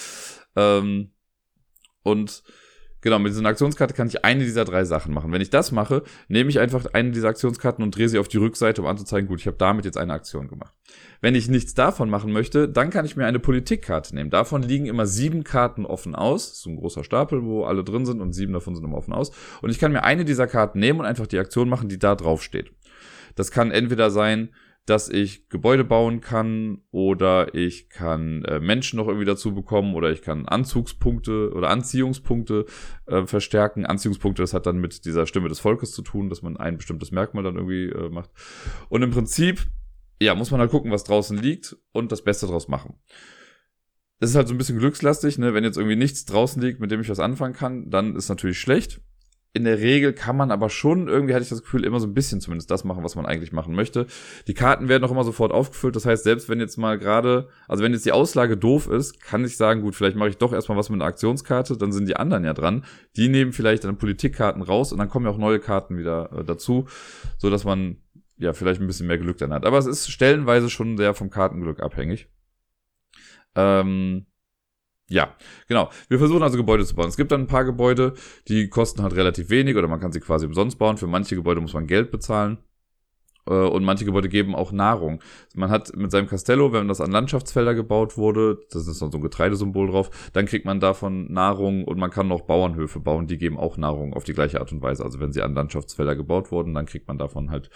Ähm, 0.57 1.11
und 2.03 2.43
Genau, 3.03 3.19
mit 3.19 3.33
dieser 3.33 3.45
Aktionskarte 3.47 3.95
kann 3.95 4.09
ich 4.09 4.25
eine 4.25 4.45
dieser 4.45 4.65
drei 4.65 4.85
Sachen 4.85 5.15
machen. 5.15 5.33
Wenn 5.33 5.41
ich 5.41 5.51
das 5.51 5.73
mache, 5.73 6.03
nehme 6.29 6.51
ich 6.51 6.59
einfach 6.59 6.87
eine 6.93 7.13
dieser 7.13 7.29
Aktionskarten 7.29 7.83
und 7.83 7.97
drehe 7.97 8.09
sie 8.09 8.19
auf 8.19 8.29
die 8.29 8.37
Rückseite, 8.37 8.83
um 8.83 8.89
anzuzeigen, 8.89 9.29
gut, 9.29 9.41
ich 9.41 9.47
habe 9.47 9.57
damit 9.57 9.85
jetzt 9.85 9.97
eine 9.97 10.13
Aktion 10.13 10.49
gemacht. 10.49 10.75
Wenn 11.21 11.35
ich 11.35 11.49
nichts 11.49 11.75
davon 11.75 12.11
machen 12.11 12.33
möchte, 12.33 12.69
dann 12.69 12.91
kann 12.91 13.05
ich 13.05 13.17
mir 13.17 13.27
eine 13.27 13.39
Politikkarte 13.39 14.15
nehmen. 14.15 14.31
Davon 14.31 14.63
liegen 14.63 14.87
immer 14.87 15.07
sieben 15.07 15.45
Karten 15.45 15.87
offen 15.87 16.15
aus. 16.15 16.61
So 16.61 16.71
ein 16.71 16.77
großer 16.77 17.05
Stapel, 17.05 17.45
wo 17.45 17.65
alle 17.65 17.85
drin 17.85 18.07
sind 18.07 18.21
und 18.21 18.33
sieben 18.33 18.53
davon 18.53 18.75
sind 18.75 18.85
immer 18.85 18.99
offen 18.99 19.15
aus. 19.15 19.31
Und 19.63 19.71
ich 19.71 19.79
kann 19.79 19.93
mir 19.93 20.05
eine 20.05 20.25
dieser 20.25 20.47
Karten 20.47 20.79
nehmen 20.79 21.01
und 21.01 21.07
einfach 21.07 21.27
die 21.27 21.39
Aktion 21.39 21.69
machen, 21.69 21.89
die 21.89 21.99
da 21.99 22.15
drauf 22.15 22.43
steht. 22.43 22.73
Das 23.35 23.51
kann 23.51 23.71
entweder 23.71 24.11
sein, 24.11 24.51
dass 24.91 25.09
ich 25.09 25.49
Gebäude 25.49 25.85
bauen 25.85 26.21
kann 26.21 26.83
oder 26.91 27.55
ich 27.55 27.91
kann 27.91 28.45
äh, 28.45 28.59
Menschen 28.59 28.97
noch 28.97 29.07
irgendwie 29.07 29.25
dazu 29.25 29.55
bekommen 29.55 29.95
oder 29.95 30.11
ich 30.11 30.21
kann 30.21 30.49
Anzugspunkte 30.49 31.53
oder 31.55 31.71
Anziehungspunkte 31.71 32.67
äh, 33.07 33.25
verstärken. 33.25 33.87
Anziehungspunkte, 33.87 34.43
das 34.43 34.53
hat 34.53 34.67
dann 34.67 34.81
mit 34.81 35.05
dieser 35.05 35.29
Stimme 35.29 35.49
des 35.49 35.61
Volkes 35.61 35.93
zu 35.93 36.03
tun, 36.03 36.29
dass 36.29 36.43
man 36.43 36.57
ein 36.57 36.77
bestimmtes 36.77 37.13
Merkmal 37.13 37.45
dann 37.45 37.55
irgendwie 37.55 37.85
äh, 37.85 38.11
macht. 38.11 38.31
Und 38.89 39.03
im 39.03 39.13
Prinzip, 39.13 39.65
ja, 40.21 40.35
muss 40.35 40.51
man 40.51 40.59
halt 40.59 40.73
gucken, 40.73 40.91
was 40.91 41.05
draußen 41.05 41.39
liegt 41.39 41.77
und 41.93 42.11
das 42.11 42.25
Beste 42.25 42.49
draus 42.49 42.67
machen. 42.67 42.95
Das 44.19 44.31
ist 44.31 44.37
halt 44.37 44.49
so 44.49 44.55
ein 44.55 44.59
bisschen 44.59 44.79
glückslastig, 44.79 45.39
ne? 45.39 45.55
Wenn 45.55 45.63
jetzt 45.63 45.77
irgendwie 45.79 45.97
nichts 45.97 46.25
draußen 46.25 46.61
liegt, 46.61 46.81
mit 46.81 46.91
dem 46.91 47.01
ich 47.01 47.09
was 47.09 47.21
anfangen 47.21 47.55
kann, 47.55 47.91
dann 47.91 48.17
ist 48.17 48.29
natürlich 48.29 48.59
schlecht 48.59 49.01
in 49.53 49.65
der 49.65 49.81
Regel 49.81 50.13
kann 50.13 50.37
man 50.37 50.53
aber 50.53 50.71
schon, 50.71 51.09
irgendwie 51.09 51.35
hatte 51.35 51.43
ich 51.43 51.49
das 51.49 51.63
Gefühl, 51.63 51.85
immer 51.85 51.99
so 51.99 52.07
ein 52.07 52.15
bisschen 52.15 52.41
zumindest 52.41 52.71
das 52.71 52.85
machen, 52.85 53.03
was 53.03 53.17
man 53.17 53.27
eigentlich 53.27 53.53
machen 53.53 53.75
möchte. 53.75 54.07
Die 54.47 54.55
Karten 54.55 54.89
werden 54.89 55.03
auch 55.03 55.11
immer 55.11 55.25
sofort 55.25 55.51
aufgefüllt. 55.51 55.97
Das 55.97 56.07
heißt, 56.07 56.23
selbst 56.23 56.49
wenn 56.49 56.61
jetzt 56.61 56.77
mal 56.77 56.99
gerade, 56.99 57.49
also 57.67 57.83
wenn 57.83 57.93
jetzt 57.93 58.07
die 58.07 58.13
Auslage 58.13 58.57
doof 58.57 58.87
ist, 58.87 59.21
kann 59.21 59.45
ich 59.45 59.57
sagen, 59.57 59.83
gut, 59.83 59.97
vielleicht 59.97 60.17
mache 60.17 60.29
ich 60.29 60.39
doch 60.39 60.53
erstmal 60.53 60.79
was 60.79 60.89
mit 60.89 61.01
einer 61.01 61.09
Aktionskarte, 61.09 61.77
dann 61.77 61.91
sind 61.91 62.09
die 62.09 62.15
anderen 62.15 62.45
ja 62.45 62.55
dran. 62.55 62.85
Die 63.17 63.29
nehmen 63.29 63.53
vielleicht 63.53 63.83
dann 63.83 63.99
Politikkarten 63.99 64.63
raus 64.63 64.93
und 64.93 64.99
dann 64.99 65.09
kommen 65.09 65.27
ja 65.27 65.33
auch 65.33 65.39
neue 65.39 65.59
Karten 65.59 65.99
wieder 65.99 66.31
äh, 66.33 66.45
dazu, 66.45 66.87
so 67.37 67.51
dass 67.51 67.65
man 67.65 67.97
ja 68.37 68.53
vielleicht 68.53 68.81
ein 68.81 68.87
bisschen 68.87 69.09
mehr 69.09 69.19
Glück 69.19 69.39
dann 69.39 69.53
hat. 69.53 69.67
Aber 69.67 69.79
es 69.79 69.87
ist 69.87 70.11
stellenweise 70.11 70.71
schon 70.71 70.97
sehr 70.97 71.13
vom 71.13 71.29
Kartenglück 71.29 71.81
abhängig. 71.81 72.29
Ähm, 73.57 74.27
ja, 75.11 75.35
genau. 75.67 75.91
Wir 76.09 76.19
versuchen 76.19 76.43
also 76.43 76.57
Gebäude 76.57 76.87
zu 76.87 76.95
bauen. 76.95 77.09
Es 77.09 77.17
gibt 77.17 77.33
dann 77.33 77.43
ein 77.43 77.47
paar 77.49 77.65
Gebäude, 77.65 78.15
die 78.49 78.69
kosten 78.69 79.03
halt 79.03 79.15
relativ 79.15 79.51
wenig 79.51 79.77
oder 79.77 79.89
man 79.89 80.01
kann 80.01 80.13
sie 80.13 80.21
quasi 80.21 80.47
umsonst 80.47 80.79
bauen. 80.79 80.97
Für 80.97 81.09
manche 81.09 81.35
Gebäude 81.35 81.61
muss 81.61 81.75
man 81.75 81.89
Geld 81.89 82.13
bezahlen. 82.13 82.59
Äh, 83.47 83.55
und 83.55 83.85
manche 83.85 84.05
Gebäude 84.05 84.29
geben 84.29 84.55
auch 84.55 84.71
Nahrung. 84.71 85.21
Man 85.55 85.71
hat 85.71 85.97
mit 85.97 86.13
seinem 86.13 86.29
Castello, 86.29 86.73
wenn 86.73 86.87
das 86.87 87.01
an 87.01 87.11
Landschaftsfelder 87.11 87.75
gebaut 87.75 88.17
wurde, 88.17 88.59
das 88.71 88.87
ist 88.87 89.03
dann 89.03 89.11
so 89.11 89.19
ein 89.19 89.23
Getreidesymbol 89.23 89.91
drauf, 89.91 90.31
dann 90.33 90.47
kriegt 90.47 90.65
man 90.65 90.79
davon 90.79 91.33
Nahrung 91.33 91.85
und 91.85 91.99
man 91.99 92.11
kann 92.11 92.29
noch 92.29 92.43
Bauernhöfe 92.43 93.01
bauen, 93.01 93.27
die 93.27 93.39
geben 93.39 93.59
auch 93.59 93.77
Nahrung 93.77 94.15
auf 94.15 94.25
die 94.25 94.35
gleiche 94.35 94.61
Art 94.61 94.71
und 94.71 94.81
Weise. 94.83 95.05
Also 95.05 95.19
wenn 95.19 95.33
sie 95.33 95.43
an 95.43 95.55
Landschaftsfelder 95.55 96.15
gebaut 96.15 96.53
wurden, 96.53 96.75
dann 96.75 96.87
kriegt 96.87 97.09
man 97.09 97.19
davon 97.19 97.51
halt 97.51 97.71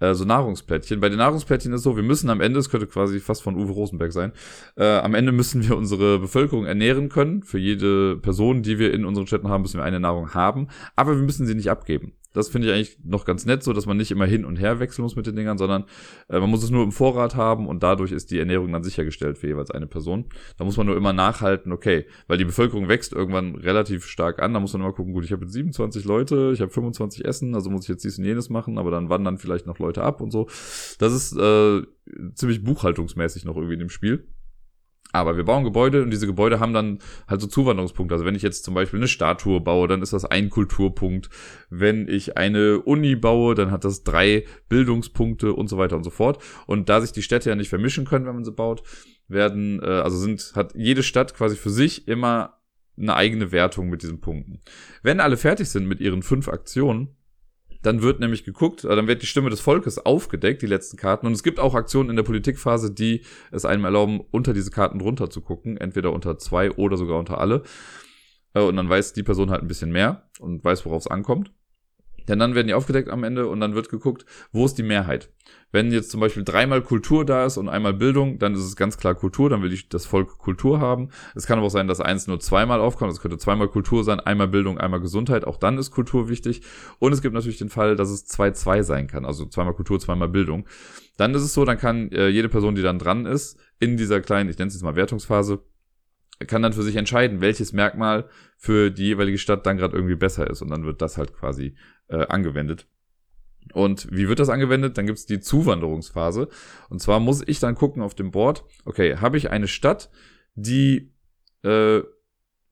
äh, 0.00 0.14
so 0.14 0.24
Nahrungsplättchen. 0.24 1.00
Bei 1.00 1.08
den 1.08 1.18
Nahrungsplättchen 1.18 1.72
ist 1.72 1.82
so, 1.82 1.96
wir 1.96 2.02
müssen 2.02 2.30
am 2.30 2.40
Ende, 2.40 2.58
es 2.58 2.70
könnte 2.70 2.86
quasi 2.86 3.20
fast 3.20 3.42
von 3.42 3.56
Uwe 3.56 3.72
Rosenberg 3.72 4.12
sein, 4.12 4.32
äh, 4.76 4.98
am 4.98 5.14
Ende 5.14 5.32
müssen 5.32 5.66
wir 5.66 5.76
unsere 5.76 6.18
Bevölkerung 6.18 6.66
ernähren 6.66 7.08
können. 7.08 7.42
Für 7.42 7.58
jede 7.58 8.16
Person, 8.16 8.62
die 8.62 8.78
wir 8.78 8.92
in 8.92 9.04
unseren 9.04 9.26
Städten 9.26 9.48
haben, 9.48 9.62
müssen 9.62 9.78
wir 9.78 9.84
eine 9.84 10.00
Nahrung 10.00 10.34
haben, 10.34 10.68
aber 10.96 11.16
wir 11.16 11.22
müssen 11.22 11.46
sie 11.46 11.54
nicht 11.54 11.70
abgeben. 11.70 12.12
Das 12.32 12.48
finde 12.48 12.68
ich 12.68 12.74
eigentlich 12.74 12.98
noch 13.04 13.24
ganz 13.24 13.44
nett, 13.44 13.62
so 13.62 13.72
dass 13.72 13.86
man 13.86 13.96
nicht 13.96 14.10
immer 14.10 14.26
hin 14.26 14.44
und 14.44 14.56
her 14.56 14.78
wechseln 14.78 15.02
muss 15.02 15.16
mit 15.16 15.26
den 15.26 15.36
Dingern, 15.36 15.58
sondern 15.58 15.84
äh, 16.28 16.38
man 16.38 16.48
muss 16.48 16.62
es 16.62 16.70
nur 16.70 16.84
im 16.84 16.92
Vorrat 16.92 17.34
haben 17.34 17.66
und 17.66 17.82
dadurch 17.82 18.12
ist 18.12 18.30
die 18.30 18.38
Ernährung 18.38 18.72
dann 18.72 18.84
sichergestellt 18.84 19.38
für 19.38 19.48
jeweils 19.48 19.70
eine 19.70 19.86
Person. 19.86 20.26
Da 20.56 20.64
muss 20.64 20.76
man 20.76 20.86
nur 20.86 20.96
immer 20.96 21.12
nachhalten, 21.12 21.72
okay, 21.72 22.06
weil 22.28 22.38
die 22.38 22.44
Bevölkerung 22.44 22.88
wächst 22.88 23.12
irgendwann 23.12 23.56
relativ 23.56 24.06
stark 24.06 24.40
an, 24.40 24.54
da 24.54 24.60
muss 24.60 24.72
man 24.72 24.82
immer 24.82 24.92
gucken, 24.92 25.12
gut, 25.12 25.24
ich 25.24 25.32
habe 25.32 25.42
jetzt 25.42 25.52
27 25.52 26.04
Leute, 26.04 26.52
ich 26.54 26.60
habe 26.60 26.70
25 26.70 27.24
Essen, 27.24 27.54
also 27.54 27.70
muss 27.70 27.82
ich 27.82 27.88
jetzt 27.88 28.04
dies 28.04 28.18
und 28.18 28.24
jenes 28.24 28.48
machen, 28.48 28.78
aber 28.78 28.90
dann 28.90 29.08
wandern 29.08 29.38
vielleicht 29.38 29.66
noch 29.66 29.78
Leute 29.78 30.02
ab 30.02 30.20
und 30.20 30.30
so. 30.30 30.46
Das 30.98 31.12
ist 31.12 31.36
äh, 31.36 31.82
ziemlich 32.34 32.62
buchhaltungsmäßig 32.62 33.44
noch 33.44 33.56
irgendwie 33.56 33.74
in 33.74 33.80
dem 33.80 33.90
Spiel. 33.90 34.28
Aber 35.12 35.36
wir 35.36 35.44
bauen 35.44 35.64
Gebäude 35.64 36.02
und 36.02 36.10
diese 36.10 36.26
Gebäude 36.26 36.60
haben 36.60 36.72
dann 36.72 36.98
halt 37.26 37.40
so 37.40 37.46
Zuwanderungspunkte. 37.46 38.14
Also 38.14 38.24
wenn 38.24 38.34
ich 38.34 38.42
jetzt 38.42 38.64
zum 38.64 38.74
Beispiel 38.74 39.00
eine 39.00 39.08
Statue 39.08 39.60
baue, 39.60 39.88
dann 39.88 40.02
ist 40.02 40.12
das 40.12 40.24
ein 40.24 40.50
Kulturpunkt. 40.50 41.30
Wenn 41.68 42.08
ich 42.08 42.36
eine 42.36 42.80
Uni 42.80 43.16
baue, 43.16 43.54
dann 43.54 43.70
hat 43.70 43.84
das 43.84 44.04
drei 44.04 44.44
Bildungspunkte 44.68 45.52
und 45.52 45.68
so 45.68 45.78
weiter 45.78 45.96
und 45.96 46.04
so 46.04 46.10
fort. 46.10 46.42
Und 46.66 46.88
da 46.88 47.00
sich 47.00 47.12
die 47.12 47.22
Städte 47.22 47.50
ja 47.50 47.56
nicht 47.56 47.68
vermischen 47.68 48.04
können, 48.04 48.26
wenn 48.26 48.34
man 48.34 48.44
sie 48.44 48.52
baut, 48.52 48.82
werden, 49.28 49.80
äh, 49.82 49.86
also 49.86 50.16
sind, 50.16 50.52
hat 50.54 50.74
jede 50.74 51.02
Stadt 51.02 51.34
quasi 51.34 51.56
für 51.56 51.70
sich 51.70 52.08
immer 52.08 52.60
eine 52.96 53.16
eigene 53.16 53.52
Wertung 53.52 53.88
mit 53.88 54.02
diesen 54.02 54.20
Punkten. 54.20 54.60
Wenn 55.02 55.20
alle 55.20 55.36
fertig 55.36 55.68
sind 55.70 55.86
mit 55.86 56.00
ihren 56.00 56.22
fünf 56.22 56.48
Aktionen, 56.48 57.16
dann 57.82 58.02
wird 58.02 58.20
nämlich 58.20 58.44
geguckt, 58.44 58.84
äh, 58.84 58.94
dann 58.94 59.06
wird 59.06 59.22
die 59.22 59.26
Stimme 59.26 59.50
des 59.50 59.60
Volkes 59.60 59.98
aufgedeckt, 59.98 60.62
die 60.62 60.66
letzten 60.66 60.96
Karten. 60.96 61.26
Und 61.26 61.32
es 61.32 61.42
gibt 61.42 61.58
auch 61.58 61.74
Aktionen 61.74 62.10
in 62.10 62.16
der 62.16 62.22
Politikphase, 62.22 62.92
die 62.92 63.22
es 63.50 63.64
einem 63.64 63.84
erlauben, 63.84 64.20
unter 64.30 64.52
diese 64.52 64.70
Karten 64.70 64.98
drunter 64.98 65.30
zu 65.30 65.40
gucken. 65.40 65.76
Entweder 65.76 66.12
unter 66.12 66.38
zwei 66.38 66.70
oder 66.72 66.96
sogar 66.96 67.18
unter 67.18 67.38
alle. 67.38 67.62
Äh, 68.54 68.62
und 68.62 68.76
dann 68.76 68.88
weiß 68.88 69.12
die 69.12 69.22
Person 69.22 69.50
halt 69.50 69.62
ein 69.62 69.68
bisschen 69.68 69.92
mehr 69.92 70.28
und 70.38 70.64
weiß, 70.64 70.84
worauf 70.84 71.02
es 71.02 71.10
ankommt. 71.10 71.52
Denn 72.28 72.38
dann 72.38 72.54
werden 72.54 72.66
die 72.66 72.74
aufgedeckt 72.74 73.08
am 73.08 73.24
Ende 73.24 73.48
und 73.48 73.60
dann 73.60 73.74
wird 73.74 73.88
geguckt, 73.88 74.24
wo 74.52 74.64
ist 74.64 74.78
die 74.78 74.82
Mehrheit. 74.82 75.30
Wenn 75.72 75.92
jetzt 75.92 76.10
zum 76.10 76.20
Beispiel 76.20 76.42
dreimal 76.42 76.82
Kultur 76.82 77.24
da 77.24 77.44
ist 77.46 77.56
und 77.56 77.68
einmal 77.68 77.94
Bildung, 77.94 78.38
dann 78.38 78.54
ist 78.54 78.64
es 78.64 78.74
ganz 78.74 78.96
klar 78.96 79.14
Kultur, 79.14 79.48
dann 79.48 79.62
will 79.62 79.72
ich 79.72 79.88
das 79.88 80.04
Volk 80.04 80.38
Kultur 80.38 80.80
haben. 80.80 81.10
Es 81.34 81.46
kann 81.46 81.58
aber 81.58 81.68
auch 81.68 81.72
sein, 81.72 81.86
dass 81.86 82.00
eins 82.00 82.26
nur 82.26 82.40
zweimal 82.40 82.80
aufkommt. 82.80 83.12
Es 83.12 83.20
könnte 83.20 83.38
zweimal 83.38 83.68
Kultur 83.68 84.02
sein, 84.02 84.18
einmal 84.18 84.48
Bildung, 84.48 84.78
einmal 84.78 85.00
Gesundheit. 85.00 85.44
Auch 85.44 85.56
dann 85.56 85.78
ist 85.78 85.92
Kultur 85.92 86.28
wichtig. 86.28 86.62
Und 86.98 87.12
es 87.12 87.22
gibt 87.22 87.34
natürlich 87.34 87.58
den 87.58 87.68
Fall, 87.68 87.94
dass 87.94 88.10
es 88.10 88.26
2-2 88.26 88.82
sein 88.82 89.06
kann. 89.06 89.24
Also 89.24 89.46
zweimal 89.46 89.74
Kultur, 89.74 90.00
zweimal 90.00 90.28
Bildung. 90.28 90.66
Dann 91.16 91.34
ist 91.34 91.42
es 91.42 91.54
so, 91.54 91.64
dann 91.64 91.78
kann 91.78 92.10
äh, 92.10 92.28
jede 92.28 92.48
Person, 92.48 92.74
die 92.74 92.82
dann 92.82 92.98
dran 92.98 93.26
ist, 93.26 93.58
in 93.78 93.96
dieser 93.96 94.20
kleinen, 94.20 94.50
ich 94.50 94.58
nenne 94.58 94.68
es 94.68 94.74
jetzt 94.74 94.82
mal 94.82 94.96
Wertungsphase, 94.96 95.62
kann 96.46 96.62
dann 96.62 96.72
für 96.72 96.82
sich 96.82 96.96
entscheiden, 96.96 97.40
welches 97.40 97.72
Merkmal 97.72 98.28
für 98.56 98.90
die 98.90 99.04
jeweilige 99.04 99.38
Stadt 99.38 99.66
dann 99.66 99.76
gerade 99.76 99.96
irgendwie 99.96 100.16
besser 100.16 100.48
ist. 100.48 100.62
Und 100.62 100.70
dann 100.70 100.84
wird 100.84 101.02
das 101.02 101.18
halt 101.18 101.34
quasi 101.34 101.76
äh, 102.08 102.26
angewendet. 102.26 102.86
Und 103.72 104.08
wie 104.10 104.28
wird 104.28 104.40
das 104.40 104.48
angewendet? 104.48 104.98
Dann 104.98 105.06
gibt 105.06 105.18
es 105.18 105.26
die 105.26 105.40
Zuwanderungsphase. 105.40 106.48
Und 106.88 107.00
zwar 107.00 107.20
muss 107.20 107.42
ich 107.46 107.60
dann 107.60 107.74
gucken 107.74 108.02
auf 108.02 108.14
dem 108.14 108.30
Board, 108.30 108.64
okay, 108.84 109.16
habe 109.16 109.36
ich 109.36 109.50
eine 109.50 109.68
Stadt, 109.68 110.10
die 110.54 111.12
äh, 111.62 112.00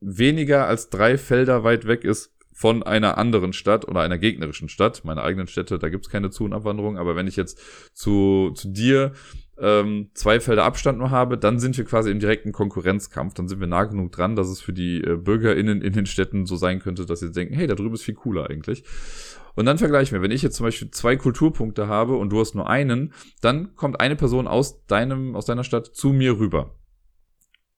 weniger 0.00 0.66
als 0.66 0.90
drei 0.90 1.18
Felder 1.18 1.64
weit 1.64 1.86
weg 1.86 2.04
ist 2.04 2.34
von 2.52 2.82
einer 2.82 3.18
anderen 3.18 3.52
Stadt 3.52 3.86
oder 3.86 4.00
einer 4.00 4.18
gegnerischen 4.18 4.68
Stadt. 4.68 5.04
Meine 5.04 5.22
eigenen 5.22 5.46
Städte, 5.46 5.78
da 5.78 5.88
gibt 5.88 6.06
es 6.06 6.10
keine 6.10 6.30
Zu- 6.30 6.44
und 6.44 6.52
Abwanderung. 6.52 6.98
Aber 6.98 7.14
wenn 7.14 7.28
ich 7.28 7.36
jetzt 7.36 7.60
zu, 7.94 8.50
zu 8.54 8.68
dir 8.68 9.12
ähm, 9.60 10.10
zwei 10.14 10.40
Felder 10.40 10.64
Abstand 10.64 10.98
nur 10.98 11.10
habe, 11.10 11.38
dann 11.38 11.58
sind 11.58 11.76
wir 11.76 11.84
quasi 11.84 12.10
im 12.10 12.20
direkten 12.20 12.52
Konkurrenzkampf. 12.52 13.34
Dann 13.34 13.48
sind 13.48 13.60
wir 13.60 13.66
nah 13.66 13.84
genug 13.84 14.12
dran, 14.12 14.36
dass 14.36 14.48
es 14.48 14.60
für 14.60 14.72
die 14.72 15.02
äh, 15.02 15.16
BürgerInnen 15.16 15.82
in 15.82 15.92
den 15.92 16.06
Städten 16.06 16.46
so 16.46 16.56
sein 16.56 16.80
könnte, 16.80 17.06
dass 17.06 17.20
sie 17.20 17.32
denken, 17.32 17.54
hey, 17.54 17.66
da 17.66 17.74
drüben 17.74 17.94
ist 17.94 18.04
viel 18.04 18.14
cooler 18.14 18.48
eigentlich. 18.48 18.84
Und 19.54 19.66
dann 19.66 19.78
vergleichen 19.78 20.14
wir, 20.14 20.22
wenn 20.22 20.30
ich 20.30 20.42
jetzt 20.42 20.56
zum 20.56 20.64
Beispiel 20.64 20.90
zwei 20.90 21.16
Kulturpunkte 21.16 21.88
habe 21.88 22.16
und 22.16 22.30
du 22.30 22.38
hast 22.38 22.54
nur 22.54 22.70
einen, 22.70 23.12
dann 23.40 23.74
kommt 23.74 24.00
eine 24.00 24.14
Person 24.14 24.46
aus 24.46 24.86
deinem, 24.86 25.34
aus 25.34 25.46
deiner 25.46 25.64
Stadt 25.64 25.86
zu 25.86 26.10
mir 26.10 26.38
rüber. 26.38 26.76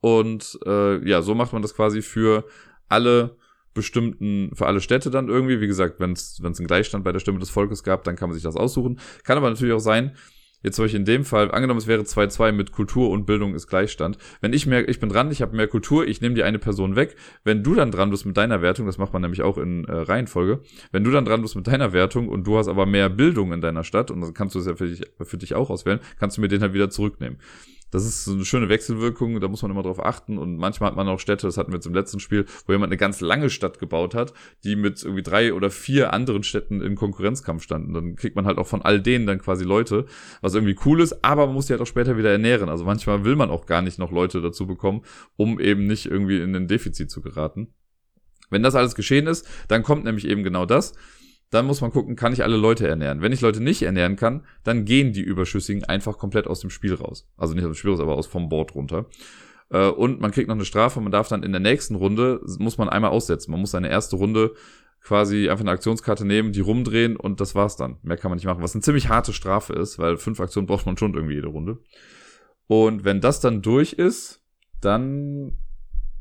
Und 0.01 0.59
äh, 0.67 1.09
ja, 1.09 1.23
so 1.23 1.35
macht 1.35 1.53
man 1.53 1.63
das 1.63 1.75
quasi 1.75 2.03
für 2.03 2.45
alle 2.89 3.37
bestimmten, 3.73 4.51
für 4.55 4.67
alle 4.67 4.81
Städte 4.81 5.11
dann 5.11 5.29
irgendwie. 5.29 5.61
Wie 5.61 5.67
gesagt, 5.67 6.01
wenn 6.01 6.13
es 6.13 6.41
einen 6.43 6.67
Gleichstand 6.67 7.05
bei 7.05 7.13
der 7.13 7.21
Stimme 7.21 7.39
des 7.39 7.51
Volkes 7.51 7.83
gab, 7.83 8.05
dann 8.05 8.17
kann 8.17 8.29
man 8.29 8.35
sich 8.35 8.43
das 8.45 8.57
aussuchen. 8.57 9.01
Kann 9.25 9.39
aber 9.39 9.49
natürlich 9.49 9.75
auch 9.75 9.79
sein, 9.79 10.17
Jetzt 10.63 10.77
zum 10.77 10.85
Beispiel 10.85 11.01
in 11.01 11.07
dem 11.07 11.25
Fall, 11.25 11.51
angenommen, 11.51 11.79
es 11.79 11.87
wäre 11.87 12.03
2-2 12.03 12.53
mit 12.53 12.73
Kultur 12.73 13.11
und 13.11 13.25
Bildung 13.25 13.55
ist 13.55 13.67
Gleichstand. 13.67 14.19
Wenn 14.41 14.53
ich 14.53 14.67
mehr, 14.67 14.89
ich 14.89 15.01
bin 15.01 15.09
dran, 15.09 15.31
ich 15.31 15.41
habe 15.43 15.57
mehr 15.57 15.69
Kultur, 15.69 16.07
ich 16.07 16.21
nehme 16.21 16.35
die 16.35 16.43
eine 16.43 16.59
Person 16.59 16.97
weg. 16.97 17.17
Wenn 17.45 17.63
du 17.63 17.75
dann 17.75 17.91
dran 17.91 18.11
bist 18.11 18.27
mit 18.27 18.37
deiner 18.37 18.61
Wertung, 18.61 18.87
das 18.87 18.99
macht 18.99 19.13
man 19.13 19.23
nämlich 19.23 19.43
auch 19.43 19.59
in 19.59 19.85
äh, 19.85 19.93
Reihenfolge, 19.93 20.61
wenn 20.93 21.05
du 21.05 21.11
dann 21.11 21.25
dran 21.25 21.43
bist 21.43 21.57
mit 21.57 21.67
deiner 21.67 21.93
Wertung 21.93 22.29
und 22.29 22.47
du 22.47 22.59
hast 22.59 22.69
aber 22.69 22.87
mehr 22.87 23.09
Bildung 23.09 23.53
in 23.53 23.61
deiner 23.61 23.85
Stadt, 23.85 24.11
und 24.11 24.21
dann 24.21 24.35
kannst 24.35 24.55
du 24.55 24.59
es 24.59 24.67
ja 24.67 24.77
für 24.77 24.89
dich, 24.89 25.03
für 25.23 25.39
dich 25.39 25.55
auch 25.55 25.71
auswählen, 25.71 26.01
kannst 26.19 26.37
du 26.37 26.41
mir 26.41 26.49
den 26.49 26.61
halt 26.61 26.75
wieder 26.75 26.91
zurücknehmen. 26.91 27.39
Das 27.91 28.05
ist 28.05 28.25
so 28.25 28.33
eine 28.33 28.45
schöne 28.45 28.69
Wechselwirkung, 28.69 29.41
da 29.41 29.49
muss 29.49 29.63
man 29.63 29.71
immer 29.71 29.83
drauf 29.83 30.05
achten. 30.05 30.39
Und 30.39 30.57
manchmal 30.57 30.91
hat 30.91 30.97
man 30.97 31.09
auch 31.09 31.19
Städte, 31.19 31.47
das 31.47 31.57
hatten 31.57 31.73
wir 31.73 31.77
jetzt 31.77 31.87
im 31.87 31.95
letzten 31.95 32.21
Spiel, 32.21 32.47
wo 32.67 32.73
jemand 32.73 32.91
eine 32.91 32.97
ganz 32.97 33.21
lange 33.21 33.51
Stadt 33.51 33.79
gebaut 33.79 34.15
hat, 34.15 34.33
die 34.65 34.77
mit 34.77 35.03
irgendwie 35.03 35.23
drei 35.23 35.53
oder 35.53 35.71
vier 35.71 36.13
anderen 36.13 36.43
Städten 36.43 36.81
in 36.81 36.95
Konkurrenzkampf 36.95 37.63
standen. 37.63 37.93
Dann 37.95 38.17
kriegt 38.17 38.37
man 38.37 38.47
halt 38.47 38.59
auch 38.59 38.67
von 38.67 38.83
all 38.83 39.01
denen 39.01 39.27
dann 39.27 39.39
quasi 39.39 39.65
Leute, 39.65 40.07
was 40.41 40.55
irgendwie 40.55 40.77
cool 40.85 41.01
ist, 41.01 41.25
aber 41.25 41.47
man 41.47 41.55
muss 41.55 41.67
die 41.67 41.73
halt 41.73 41.83
auch 41.83 41.87
später 41.87 42.17
wieder 42.17 42.31
ernähren. 42.31 42.69
Also 42.69 42.85
manchmal 42.85 43.25
will 43.25 43.37
man 43.37 43.51
auch 43.51 43.67
gar 43.67 43.83
nicht 43.83 43.99
noch 43.99 44.13
Leute 44.13 44.41
dazu 44.41 44.67
bekommen, 44.67 45.03
um 45.37 45.59
eben 45.61 45.87
nicht 45.87 46.07
irgendwie 46.07 46.41
in 46.41 46.55
ein 46.55 46.69
Defizit 46.69 47.11
zu 47.11 47.21
geraten. 47.21 47.75
Wenn 48.51 48.63
das 48.63 48.75
alles 48.75 48.95
geschehen 48.95 49.27
ist, 49.27 49.49
dann 49.69 49.83
kommt 49.83 50.05
nämlich 50.05 50.27
eben 50.27 50.43
genau 50.43 50.67
das 50.67 50.95
dann 51.51 51.67
muss 51.67 51.81
man 51.81 51.91
gucken, 51.91 52.17
kann 52.17 52.33
ich 52.33 52.43
alle 52.45 52.57
Leute 52.57 52.87
ernähren. 52.87 53.23
Wenn 53.23 53.33
ich 53.33 53.41
Leute 53.41 53.61
nicht 53.61 53.83
ernähren 53.83 54.17
kann, 54.17 54.47
dann 54.63 54.85
gehen 54.85 55.13
die 55.13 55.23
Überschüssigen 55.23 55.85
einfach 55.85 56.17
komplett 56.17 56.47
aus 56.47 56.61
dem 56.61 56.71
Spiel 56.71 56.95
raus. 56.95 57.29
Also 57.37 57.55
nicht 57.55 57.65
aus 57.65 57.71
dem 57.71 57.75
Spiel 57.75 57.91
raus, 57.91 58.01
aber 58.01 58.15
aus 58.15 58.29
vom 58.29 58.49
Board 58.49 58.75
runter. 58.75 59.07
Äh, 59.71 59.89
und 59.89 60.21
man 60.21 60.31
kriegt 60.31 60.49
noch 60.49 60.55
eine 60.55 60.65
Strafe, 60.65 61.01
man 61.01 61.13
darf 61.13 61.29
dann 61.29 61.43
in 61.43 61.53
der 61.53 61.61
nächsten 61.61 61.97
Runde, 61.97 62.41
muss 62.59 62.79
man 62.79 62.89
einmal 62.89 63.11
aussetzen. 63.11 63.51
Man 63.51 63.61
muss 63.61 63.73
seine 63.73 63.89
erste 63.89 64.17
Runde 64.17 64.55
quasi 65.03 65.49
einfach 65.49 65.63
eine 65.65 65.73
Aktionskarte 65.73 66.25
nehmen, 66.25 66.53
die 66.53 66.61
rumdrehen 66.61 67.17
und 67.17 67.41
das 67.41 67.55
war's 67.55 67.77
dann. 67.77 67.97
Mehr 68.03 68.17
kann 68.17 68.31
man 68.31 68.37
nicht 68.37 68.47
machen. 68.47 68.63
Was 68.63 68.75
eine 68.75 68.83
ziemlich 68.83 69.09
harte 69.09 69.33
Strafe 69.33 69.73
ist, 69.73 69.99
weil 69.99 70.19
fünf 70.19 70.41
Aktionen 70.41 70.67
braucht 70.67 70.87
man 70.87 70.97
schon 70.97 71.15
irgendwie 71.15 71.35
jede 71.35 71.49
Runde. 71.49 71.79
Und 72.67 73.05
wenn 73.05 73.21
das 73.21 73.41
dann 73.41 73.63
durch 73.63 73.95
ist, 73.95 74.43
dann 74.81 75.59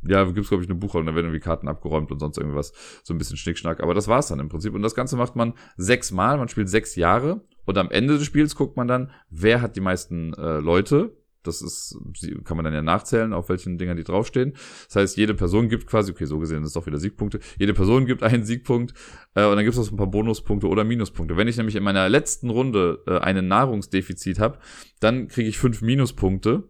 ja, 0.03 0.24
gibt 0.25 0.39
es, 0.39 0.50
glaube 0.50 0.63
ich, 0.63 0.70
eine 0.70 0.79
Buchhaltung, 0.79 1.08
da 1.08 1.15
werden 1.15 1.27
irgendwie 1.27 1.44
Karten 1.44 1.68
abgeräumt 1.68 2.12
und 2.12 2.20
sonst 2.20 2.38
irgendwas. 2.38 2.74
So 3.03 3.13
ein 3.13 3.18
bisschen 3.18 3.38
Schnickschnack. 3.38 3.82
Aber 3.82 3.94
das 3.94 4.08
war's 4.08 4.27
dann 4.27 4.39
im 4.39 4.50
Prinzip. 4.50 4.74
Und 4.74 4.82
das 4.82 4.96
Ganze 4.96 5.18
macht 5.18 5.36
man 5.36 5.53
sechsmal, 5.77 6.38
man 6.38 6.48
spielt 6.48 6.70
sechs 6.70 6.96
Jahre 6.96 7.41
und 7.65 7.77
am 7.77 7.91
Ende 7.91 8.18
des 8.18 8.25
Spiels 8.25 8.56
guckt 8.56 8.77
man 8.77 8.88
dann, 8.88 9.12
wer 9.29 9.62
hat 9.62 9.75
die 9.75 9.82
meisten 9.82 10.34
äh, 10.34 10.60
Leute. 10.60 11.15
Das 11.44 11.62
ist, 11.62 11.98
kann 12.44 12.58
man 12.58 12.65
dann 12.65 12.74
ja 12.74 12.82
nachzählen, 12.82 13.32
auf 13.32 13.48
welchen 13.48 13.77
Dingern 13.77 13.96
die 13.96 14.03
draufstehen. 14.03 14.53
Das 14.88 14.96
heißt, 14.98 15.18
jede 15.18 15.34
Person 15.34 15.70
gibt 15.70 15.88
quasi, 15.88 16.12
okay, 16.12 16.25
so 16.25 16.38
gesehen 16.39 16.63
ist 16.63 16.75
doch 16.75 16.86
wieder 16.86 16.98
Siegpunkte. 16.98 17.39
Jede 17.58 17.74
Person 17.74 18.06
gibt 18.06 18.24
einen 18.24 18.44
Siegpunkt 18.44 18.94
äh, 19.36 19.46
und 19.46 19.56
dann 19.56 19.63
gibt 19.63 19.77
es 19.77 19.79
auch 19.79 19.91
ein 19.91 19.98
paar 19.98 20.08
Bonuspunkte 20.08 20.68
oder 20.68 20.84
Minuspunkte. 20.84 21.38
Wenn 21.38 21.48
ich 21.48 21.58
nämlich 21.58 21.75
in 21.75 21.84
meiner 21.84 22.10
letzten 22.10 22.50
Runde 22.50 23.03
äh, 23.08 23.20
einen 23.20 23.48
Nahrungsdefizit 23.48 24.39
habe, 24.39 24.58
dann 25.00 25.27
kriege 25.27 25.48
ich 25.48 25.60
fünf 25.60 25.82
Minuspunkte 25.82 26.68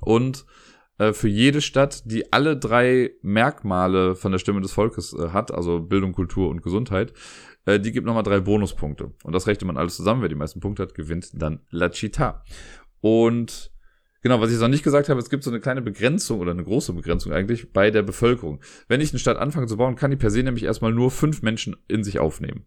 und 0.00 0.44
äh, 0.98 1.12
für 1.12 1.28
jede 1.28 1.60
Stadt, 1.60 2.10
die 2.10 2.32
alle 2.32 2.56
drei 2.56 3.12
Merkmale 3.22 4.14
von 4.14 4.32
der 4.32 4.38
Stimme 4.38 4.60
des 4.60 4.72
Volkes 4.72 5.12
äh, 5.12 5.28
hat, 5.30 5.52
also 5.52 5.80
Bildung, 5.80 6.12
Kultur 6.12 6.50
und 6.50 6.62
Gesundheit, 6.62 7.12
äh, 7.66 7.78
die 7.78 7.92
gibt 7.92 8.06
nochmal 8.06 8.22
drei 8.22 8.40
Bonuspunkte. 8.40 9.12
Und 9.22 9.32
das 9.32 9.46
rechnet 9.46 9.66
man 9.66 9.76
alles 9.76 9.96
zusammen. 9.96 10.22
Wer 10.22 10.28
die 10.28 10.34
meisten 10.34 10.60
Punkte 10.60 10.82
hat, 10.82 10.94
gewinnt 10.94 11.30
dann 11.34 11.60
La 11.70 11.86
Città. 11.86 12.42
Und 13.00 13.72
Genau, 14.22 14.40
was 14.40 14.50
ich 14.50 14.58
noch 14.58 14.66
nicht 14.66 14.82
gesagt 14.82 15.08
habe, 15.08 15.20
es 15.20 15.30
gibt 15.30 15.44
so 15.44 15.50
eine 15.50 15.60
kleine 15.60 15.82
Begrenzung 15.82 16.40
oder 16.40 16.50
eine 16.50 16.64
große 16.64 16.92
Begrenzung 16.94 17.32
eigentlich 17.32 17.72
bei 17.72 17.92
der 17.92 18.02
Bevölkerung. 18.02 18.60
Wenn 18.88 19.00
ich 19.00 19.10
eine 19.10 19.20
Stadt 19.20 19.36
anfange 19.36 19.68
zu 19.68 19.76
bauen, 19.76 19.94
kann 19.94 20.10
die 20.10 20.16
per 20.16 20.30
se 20.30 20.42
nämlich 20.42 20.64
erstmal 20.64 20.92
nur 20.92 21.12
fünf 21.12 21.42
Menschen 21.42 21.76
in 21.86 22.02
sich 22.02 22.18
aufnehmen. 22.18 22.64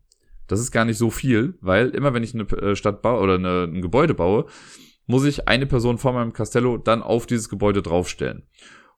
Das 0.48 0.62
ist 0.62 0.72
gar 0.72 0.86
nicht 0.86 0.98
so 0.98 1.10
viel, 1.10 1.58
weil 1.60 1.90
immer 1.90 2.14
wenn 2.14 2.24
ich 2.24 2.34
eine 2.34 2.78
Stadt 2.78 3.02
baue 3.02 3.20
oder 3.20 3.36
eine, 3.36 3.64
ein 3.64 3.82
Gebäude 3.82 4.14
baue, 4.14 4.46
muss 5.10 5.26
ich 5.26 5.48
eine 5.48 5.66
Person 5.66 5.98
vor 5.98 6.14
meinem 6.14 6.34
Castello 6.34 6.78
dann 6.78 7.02
auf 7.02 7.26
dieses 7.26 7.50
Gebäude 7.50 7.82
draufstellen. 7.82 8.44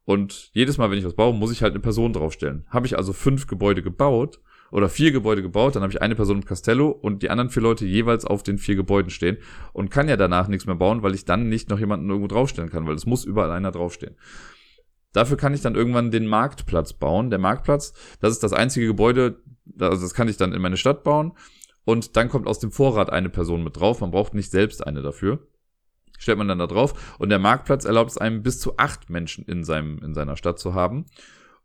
Und 0.04 0.50
jedes 0.52 0.78
Mal, 0.78 0.92
wenn 0.92 0.98
ich 0.98 1.06
was 1.06 1.14
baue, 1.14 1.34
muss 1.34 1.54
ich 1.54 1.64
halt 1.64 1.72
eine 1.72 1.80
Person 1.80 2.12
draufstellen. 2.12 2.66
Habe 2.70 2.86
ich 2.86 2.98
also 2.98 3.14
fünf 3.14 3.48
Gebäude 3.48 3.82
gebaut 3.82 4.42
oder 4.74 4.90
vier 4.90 5.14
Gebäude 5.14 5.42
gebaut, 5.42 5.74
dann 5.78 5.84
habe 5.84 5.94
ich 5.94 6.02
eine 6.02 6.16
Person 6.16 6.40
im 6.40 6.46
Castello 6.46 6.90
und 6.90 7.24
die 7.24 7.30
anderen 7.30 7.50
vier 7.50 7.64
Leute 7.64 7.86
jeweils 7.86 8.26
auf 8.26 8.44
den 8.44 8.58
vier 8.58 8.76
Gebäuden 8.76 9.10
stehen 9.10 9.38
und 9.72 9.90
kann 9.90 10.10
ja 10.10 10.18
danach 10.18 10.50
nichts 10.50 10.66
mehr 10.66 10.76
bauen, 10.76 11.02
weil 11.02 11.16
ich 11.16 11.24
dann 11.24 11.48
nicht 11.48 11.70
noch 11.70 11.80
jemanden 11.80 12.10
irgendwo 12.10 12.28
draufstellen 12.28 12.70
kann, 12.70 12.86
weil 12.88 12.96
es 12.96 13.06
muss 13.06 13.24
überall 13.24 13.52
einer 13.52 13.72
draufstehen. 13.72 14.18
Dafür 15.14 15.38
kann 15.38 15.54
ich 15.54 15.62
dann 15.62 15.76
irgendwann 15.76 16.12
den 16.12 16.28
Marktplatz 16.28 16.92
bauen. 16.92 17.30
Der 17.30 17.40
Marktplatz, 17.40 17.94
das 18.20 18.34
ist 18.34 18.44
das 18.44 18.52
einzige 18.52 18.88
Gebäude, 18.88 19.42
also 19.80 20.02
das 20.02 20.14
kann 20.14 20.28
ich 20.28 20.36
dann 20.36 20.52
in 20.52 20.62
meine 20.62 20.78
Stadt 20.78 21.06
bauen 21.06 21.32
und 21.86 22.18
dann 22.18 22.28
kommt 22.28 22.48
aus 22.48 22.60
dem 22.60 22.74
Vorrat 22.74 23.10
eine 23.10 23.30
Person 23.30 23.64
mit 23.64 23.80
drauf. 23.80 24.02
Man 24.02 24.12
braucht 24.12 24.34
nicht 24.34 24.52
selbst 24.52 24.86
eine 24.86 25.02
dafür 25.02 25.48
stellt 26.22 26.38
man 26.38 26.48
dann 26.48 26.60
da 26.60 26.68
drauf. 26.68 27.18
Und 27.18 27.30
der 27.30 27.40
Marktplatz 27.40 27.84
erlaubt 27.84 28.12
es 28.12 28.18
einem 28.18 28.44
bis 28.44 28.60
zu 28.60 28.78
acht 28.78 29.10
Menschen 29.10 29.44
in, 29.46 29.64
seinem, 29.64 30.00
in 30.04 30.14
seiner 30.14 30.38
Stadt 30.38 30.60
zu 30.60 30.74
haben. 30.74 31.06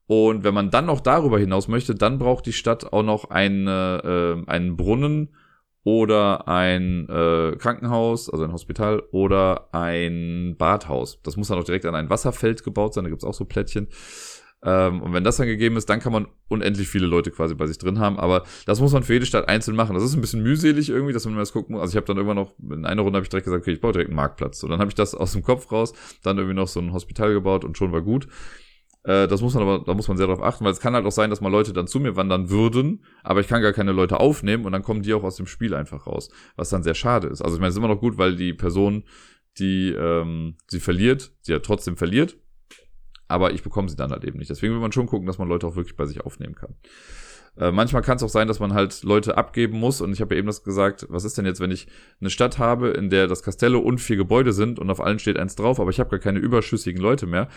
Und 0.07 0.45
wenn 0.45 0.55
man 0.55 0.71
dann 0.71 0.87
noch 0.87 1.01
darüber 1.01 1.39
hinaus 1.39 1.69
möchte, 1.69 1.95
dann 1.95 2.19
braucht 2.19 2.47
die 2.47 2.53
Stadt 2.53 2.93
auch 2.93 3.03
noch 3.03 3.31
eine, 3.31 4.45
äh, 4.47 4.51
einen 4.51 4.77
Brunnen 4.77 5.35
oder 5.85 6.49
ein 6.49 7.09
äh, 7.09 7.57
Krankenhaus, 7.59 8.31
also 8.31 8.45
ein 8.45 8.53
Hospital 8.53 9.03
oder 9.11 9.69
ein 9.73 10.57
Badhaus. 10.59 11.21
Das 11.23 11.37
muss 11.37 11.49
dann 11.49 11.59
auch 11.59 11.65
direkt 11.65 11.85
an 11.87 11.95
ein 11.95 12.11
Wasserfeld 12.11 12.65
gebaut 12.65 12.95
sein, 12.95 13.05
da 13.05 13.11
gibt's 13.11 13.25
auch 13.25 13.35
so 13.35 13.45
Plättchen. 13.45 13.89
Ähm, 14.63 15.03
und 15.03 15.13
wenn 15.13 15.25
das 15.25 15.37
dann 15.37 15.47
gegeben 15.47 15.77
ist, 15.77 15.89
dann 15.89 16.01
kann 16.01 16.13
man 16.13 16.27
unendlich 16.49 16.89
viele 16.89 17.07
Leute 17.07 17.31
quasi 17.31 17.55
bei 17.55 17.67
sich 17.67 17.79
drin 17.79 17.99
haben. 17.99 18.19
Aber 18.19 18.45
das 18.65 18.81
muss 18.81 18.93
man 18.93 19.03
für 19.03 19.13
jede 19.13 19.27
Stadt 19.27 19.49
einzeln 19.49 19.77
machen. 19.77 19.95
Das 19.95 20.03
ist 20.03 20.15
ein 20.15 20.21
bisschen 20.21 20.43
mühselig 20.43 20.89
irgendwie, 20.89 21.13
dass 21.13 21.25
man 21.27 21.37
das 21.37 21.53
gucken 21.53 21.75
muss. 21.75 21.83
Also 21.83 21.93
ich 21.93 21.97
habe 21.97 22.07
dann 22.07 22.17
irgendwann 22.17 22.37
noch, 22.37 22.55
in 22.59 22.85
einer 22.85 23.03
Runde 23.03 23.19
habe 23.19 23.25
ich 23.25 23.29
direkt 23.29 23.45
gesagt, 23.45 23.63
okay, 23.63 23.73
ich 23.73 23.81
baue 23.81 23.93
direkt 23.93 24.11
einen 24.11 24.17
Marktplatz. 24.17 24.63
Und 24.63 24.71
dann 24.71 24.81
habe 24.81 24.89
ich 24.89 24.95
das 24.95 25.15
aus 25.15 25.33
dem 25.33 25.43
Kopf 25.43 25.71
raus, 25.71 25.93
dann 26.23 26.39
irgendwie 26.39 26.57
noch 26.57 26.69
so 26.69 26.81
ein 26.81 26.93
Hospital 26.93 27.33
gebaut 27.33 27.65
und 27.65 27.77
schon 27.77 27.93
war 27.93 28.03
gut. 28.03 28.29
Äh, 29.05 29.29
das 29.29 29.43
muss 29.43 29.55
man 29.55 29.63
aber, 29.63 29.85
da 29.85 29.95
muss 29.95 30.09
man 30.09 30.17
sehr 30.17 30.27
darauf 30.27 30.43
achten, 30.43 30.65
weil 30.65 30.73
es 30.73 30.81
kann 30.81 30.95
halt 30.95 31.07
auch 31.07 31.13
sein, 31.13 31.31
dass 31.31 31.41
mal 31.41 31.53
Leute 31.53 31.73
dann 31.73 31.87
zu 31.87 32.01
mir 32.01 32.17
wandern 32.17 32.51
würden, 32.51 33.05
aber 33.23 33.41
ich 33.41 33.49
kann 33.49 33.63
gar 33.63 33.73
keine 33.73 33.93
Leute 33.93 34.19
aufnehmen 34.19 34.65
und 34.65 34.73
dann 34.73 34.83
kommen 34.83 35.03
die 35.03 35.15
auch 35.15 35.23
aus 35.23 35.37
dem 35.37 35.47
Spiel 35.47 35.75
einfach 35.75 36.07
raus. 36.07 36.31
Was 36.57 36.71
dann 36.71 36.83
sehr 36.83 36.95
schade 36.95 37.29
ist. 37.29 37.43
Also 37.43 37.57
ich 37.57 37.61
meine, 37.61 37.69
es 37.69 37.75
ist 37.75 37.79
immer 37.79 37.93
noch 37.95 38.01
gut, 38.01 38.19
weil 38.19 38.35
die 38.35 38.53
Person, 38.53 39.05
die 39.59 39.91
ähm, 39.93 40.57
sie 40.67 40.81
verliert, 40.81 41.33
sie 41.43 41.53
ja 41.53 41.61
trotzdem 41.61 41.97
verliert 41.97 42.37
aber 43.29 43.53
ich 43.53 43.63
bekomme 43.63 43.89
sie 43.89 43.97
dann 43.97 44.11
halt 44.11 44.25
eben 44.25 44.39
nicht. 44.39 44.51
Deswegen 44.51 44.73
will 44.73 44.81
man 44.81 44.93
schon 44.93 45.07
gucken, 45.07 45.27
dass 45.27 45.39
man 45.39 45.49
Leute 45.49 45.67
auch 45.67 45.77
wirklich 45.77 45.97
bei 45.97 46.07
sich 46.07 46.21
aufnehmen 46.21 46.55
kann. 46.55 46.75
Äh, 47.59 47.73
manchmal 47.73 48.03
kann 48.03 48.17
es 48.17 48.23
auch 48.23 48.29
sein, 48.29 48.49
dass 48.49 48.61
man 48.61 48.75
halt 48.75 49.03
Leute 49.03 49.37
abgeben 49.37 49.79
muss. 49.79 50.01
Und 50.01 50.13
ich 50.13 50.21
habe 50.21 50.35
ja 50.35 50.39
eben 50.39 50.47
das 50.47 50.63
gesagt, 50.63 51.07
was 51.09 51.25
ist 51.25 51.39
denn 51.39 51.47
jetzt, 51.47 51.61
wenn 51.61 51.71
ich 51.71 51.89
eine 52.21 52.31
Stadt 52.31 52.59
habe, 52.59 52.89
in 52.89 53.11
der 53.11 53.27
das 53.27 53.43
Castello 53.43 53.79
und 53.81 53.99
vier 53.99 54.17
Gebäude 54.17 54.53
sind 54.53 54.79
und 54.79 54.91
auf 54.91 55.01
allen 55.01 55.19
steht 55.19 55.39
eins 55.39 55.57
drauf, 55.57 55.81
aber 55.81 55.91
ich 55.91 56.01
habe 56.01 56.11
gar 56.11 56.21
keine 56.21 56.39
überschüssigen 56.39 57.01
Leute 57.01 57.27
mehr. 57.27 57.49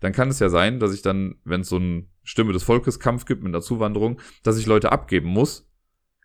Dann 0.00 0.12
kann 0.12 0.28
es 0.28 0.40
ja 0.40 0.48
sein, 0.48 0.80
dass 0.80 0.92
ich 0.92 1.02
dann, 1.02 1.36
wenn 1.44 1.62
es 1.62 1.68
so 1.68 1.76
einen 1.76 2.10
Stimme 2.24 2.52
des 2.52 2.64
Volkes 2.64 2.98
Kampf 2.98 3.26
gibt 3.26 3.42
mit 3.42 3.54
einer 3.54 3.62
Zuwanderung, 3.62 4.20
dass 4.42 4.58
ich 4.58 4.66
Leute 4.66 4.92
abgeben 4.92 5.28
muss, 5.28 5.70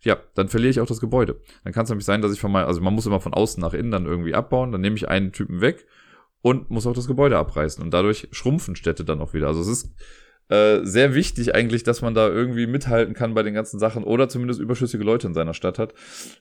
ja, 0.02 0.18
dann 0.34 0.48
verliere 0.48 0.72
ich 0.72 0.80
auch 0.80 0.88
das 0.88 1.00
Gebäude. 1.00 1.42
Dann 1.64 1.74
kann 1.74 1.84
es 1.84 1.90
nämlich 1.90 2.06
sein, 2.06 2.22
dass 2.22 2.34
ich 2.34 2.40
von 2.40 2.52
meinem, 2.52 2.68
also 2.68 2.82
man 2.82 2.94
muss 2.94 3.06
immer 3.06 3.20
von 3.20 3.34
außen 3.34 3.62
nach 3.62 3.74
innen 3.74 3.92
dann 3.92 4.06
irgendwie 4.06 4.34
abbauen, 4.34 4.72
dann 4.72 4.82
nehme 4.82 4.96
ich 4.96 5.08
einen 5.08 5.34
Typen 5.34 5.62
weg 5.62 5.86
und 6.42 6.70
muss 6.70 6.88
auch 6.88 6.94
das 6.94 7.08
Gebäude 7.08 7.38
abreißen. 7.38 7.84
Und 7.84 7.92
dadurch 7.92 8.28
schrumpfen 8.32 8.76
Städte 8.76 9.04
dann 9.04 9.22
auch 9.22 9.34
wieder. 9.34 9.48
Also 9.48 9.62
es 9.62 9.68
ist 9.68 9.92
äh, 10.50 10.84
sehr 10.84 11.14
wichtig 11.14 11.54
eigentlich, 11.54 11.84
dass 11.84 12.02
man 12.02 12.14
da 12.14 12.28
irgendwie 12.28 12.66
mithalten 12.66 13.14
kann 13.14 13.34
bei 13.34 13.44
den 13.44 13.54
ganzen 13.54 13.80
Sachen 13.80 14.04
oder 14.04 14.30
zumindest 14.30 14.60
überschüssige 14.60 15.04
Leute 15.04 15.28
in 15.28 15.34
seiner 15.34 15.54
Stadt 15.54 15.78
hat, 15.78 15.94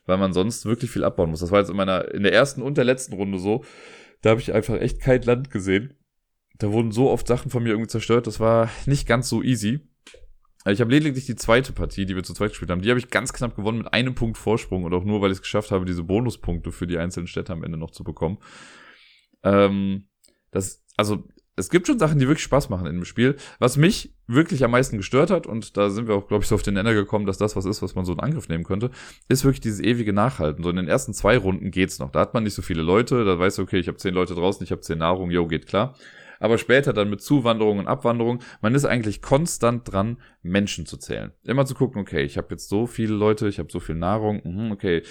weil 0.05 0.17
man 0.17 0.33
sonst 0.33 0.65
wirklich 0.65 0.89
viel 0.89 1.03
abbauen 1.03 1.29
muss. 1.29 1.41
Das 1.41 1.51
war 1.51 1.59
jetzt 1.59 1.69
in 1.69 1.77
meiner, 1.77 2.11
in 2.13 2.23
der 2.23 2.33
ersten 2.33 2.61
und 2.61 2.77
der 2.77 2.85
letzten 2.85 3.13
Runde 3.13 3.37
so. 3.37 3.63
Da 4.21 4.31
habe 4.31 4.41
ich 4.41 4.53
einfach 4.53 4.79
echt 4.79 4.99
kein 4.99 5.21
Land 5.21 5.51
gesehen. 5.51 5.93
Da 6.57 6.71
wurden 6.71 6.91
so 6.91 7.09
oft 7.09 7.27
Sachen 7.27 7.51
von 7.51 7.63
mir 7.63 7.69
irgendwie 7.69 7.87
zerstört. 7.87 8.27
Das 8.27 8.39
war 8.39 8.69
nicht 8.85 9.07
ganz 9.07 9.29
so 9.29 9.41
easy. 9.41 9.79
Ich 10.65 10.81
habe 10.81 10.91
lediglich 10.91 11.25
die 11.25 11.35
zweite 11.35 11.71
Partie, 11.71 12.05
die 12.05 12.15
wir 12.15 12.23
zu 12.23 12.33
zweit 12.33 12.49
gespielt 12.49 12.69
haben, 12.69 12.81
die 12.81 12.89
habe 12.89 12.99
ich 12.99 13.09
ganz 13.09 13.31
knapp 13.31 13.55
gewonnen 13.55 13.77
mit 13.77 13.93
einem 13.93 14.13
Punkt 14.13 14.37
Vorsprung 14.37 14.83
und 14.83 14.93
auch 14.93 15.05
nur, 15.05 15.21
weil 15.21 15.31
ich 15.31 15.37
es 15.37 15.41
geschafft 15.41 15.71
habe, 15.71 15.85
diese 15.85 16.03
Bonuspunkte 16.03 16.71
für 16.71 16.85
die 16.85 16.97
einzelnen 16.97 17.27
Städte 17.27 17.53
am 17.53 17.63
Ende 17.63 17.77
noch 17.77 17.91
zu 17.91 18.03
bekommen. 18.03 18.39
Ähm, 19.43 20.07
das, 20.51 20.83
also 20.97 21.23
es 21.59 21.69
gibt 21.69 21.87
schon 21.87 21.99
Sachen, 21.99 22.19
die 22.19 22.27
wirklich 22.27 22.43
Spaß 22.43 22.69
machen 22.69 22.87
in 22.87 22.95
dem 22.95 23.05
Spiel. 23.05 23.35
Was 23.59 23.75
mich 23.75 24.15
wirklich 24.27 24.63
am 24.63 24.71
meisten 24.71 24.97
gestört 24.97 25.29
hat, 25.29 25.45
und 25.45 25.75
da 25.75 25.89
sind 25.89 26.07
wir 26.07 26.15
auch, 26.15 26.27
glaube 26.27 26.43
ich, 26.43 26.47
so 26.47 26.55
auf 26.55 26.61
den 26.61 26.75
Nenner 26.75 26.93
gekommen, 26.93 27.25
dass 27.25 27.37
das 27.37 27.55
was 27.55 27.65
ist, 27.65 27.81
was 27.81 27.95
man 27.95 28.05
so 28.05 28.13
in 28.13 28.19
Angriff 28.21 28.47
nehmen 28.47 28.63
könnte, 28.63 28.91
ist 29.27 29.43
wirklich 29.43 29.59
dieses 29.59 29.81
ewige 29.81 30.13
Nachhalten. 30.13 30.63
So 30.63 30.69
in 30.69 30.77
den 30.77 30.87
ersten 30.87 31.13
zwei 31.13 31.37
Runden 31.37 31.69
geht's 31.71 31.99
noch. 31.99 32.11
Da 32.11 32.21
hat 32.21 32.33
man 32.33 32.43
nicht 32.43 32.53
so 32.53 32.61
viele 32.61 32.81
Leute, 32.81 33.25
da 33.25 33.37
weißt 33.37 33.57
du, 33.57 33.63
okay, 33.63 33.77
ich 33.77 33.87
habe 33.87 33.97
zehn 33.97 34.13
Leute 34.13 34.35
draußen, 34.35 34.63
ich 34.63 34.71
habe 34.71 34.81
zehn 34.81 34.99
Nahrung, 34.99 35.31
yo, 35.31 35.47
geht 35.47 35.67
klar. 35.67 35.95
Aber 36.39 36.57
später 36.57 36.93
dann 36.93 37.09
mit 37.09 37.21
Zuwanderung 37.21 37.79
und 37.79 37.87
Abwanderung, 37.87 38.39
man 38.61 38.73
ist 38.73 38.85
eigentlich 38.85 39.21
konstant 39.21 39.91
dran, 39.91 40.17
Menschen 40.41 40.85
zu 40.85 40.95
zählen. 40.95 41.33
Immer 41.43 41.65
zu 41.65 41.75
gucken, 41.75 42.01
okay, 42.01 42.23
ich 42.23 42.37
habe 42.37 42.47
jetzt 42.51 42.69
so 42.69 42.87
viele 42.87 43.13
Leute, 43.13 43.49
ich 43.49 43.59
habe 43.59 43.69
so 43.69 43.81
viel 43.81 43.95
Nahrung, 43.95 44.41
mhm, 44.45 44.71
okay. 44.71 45.03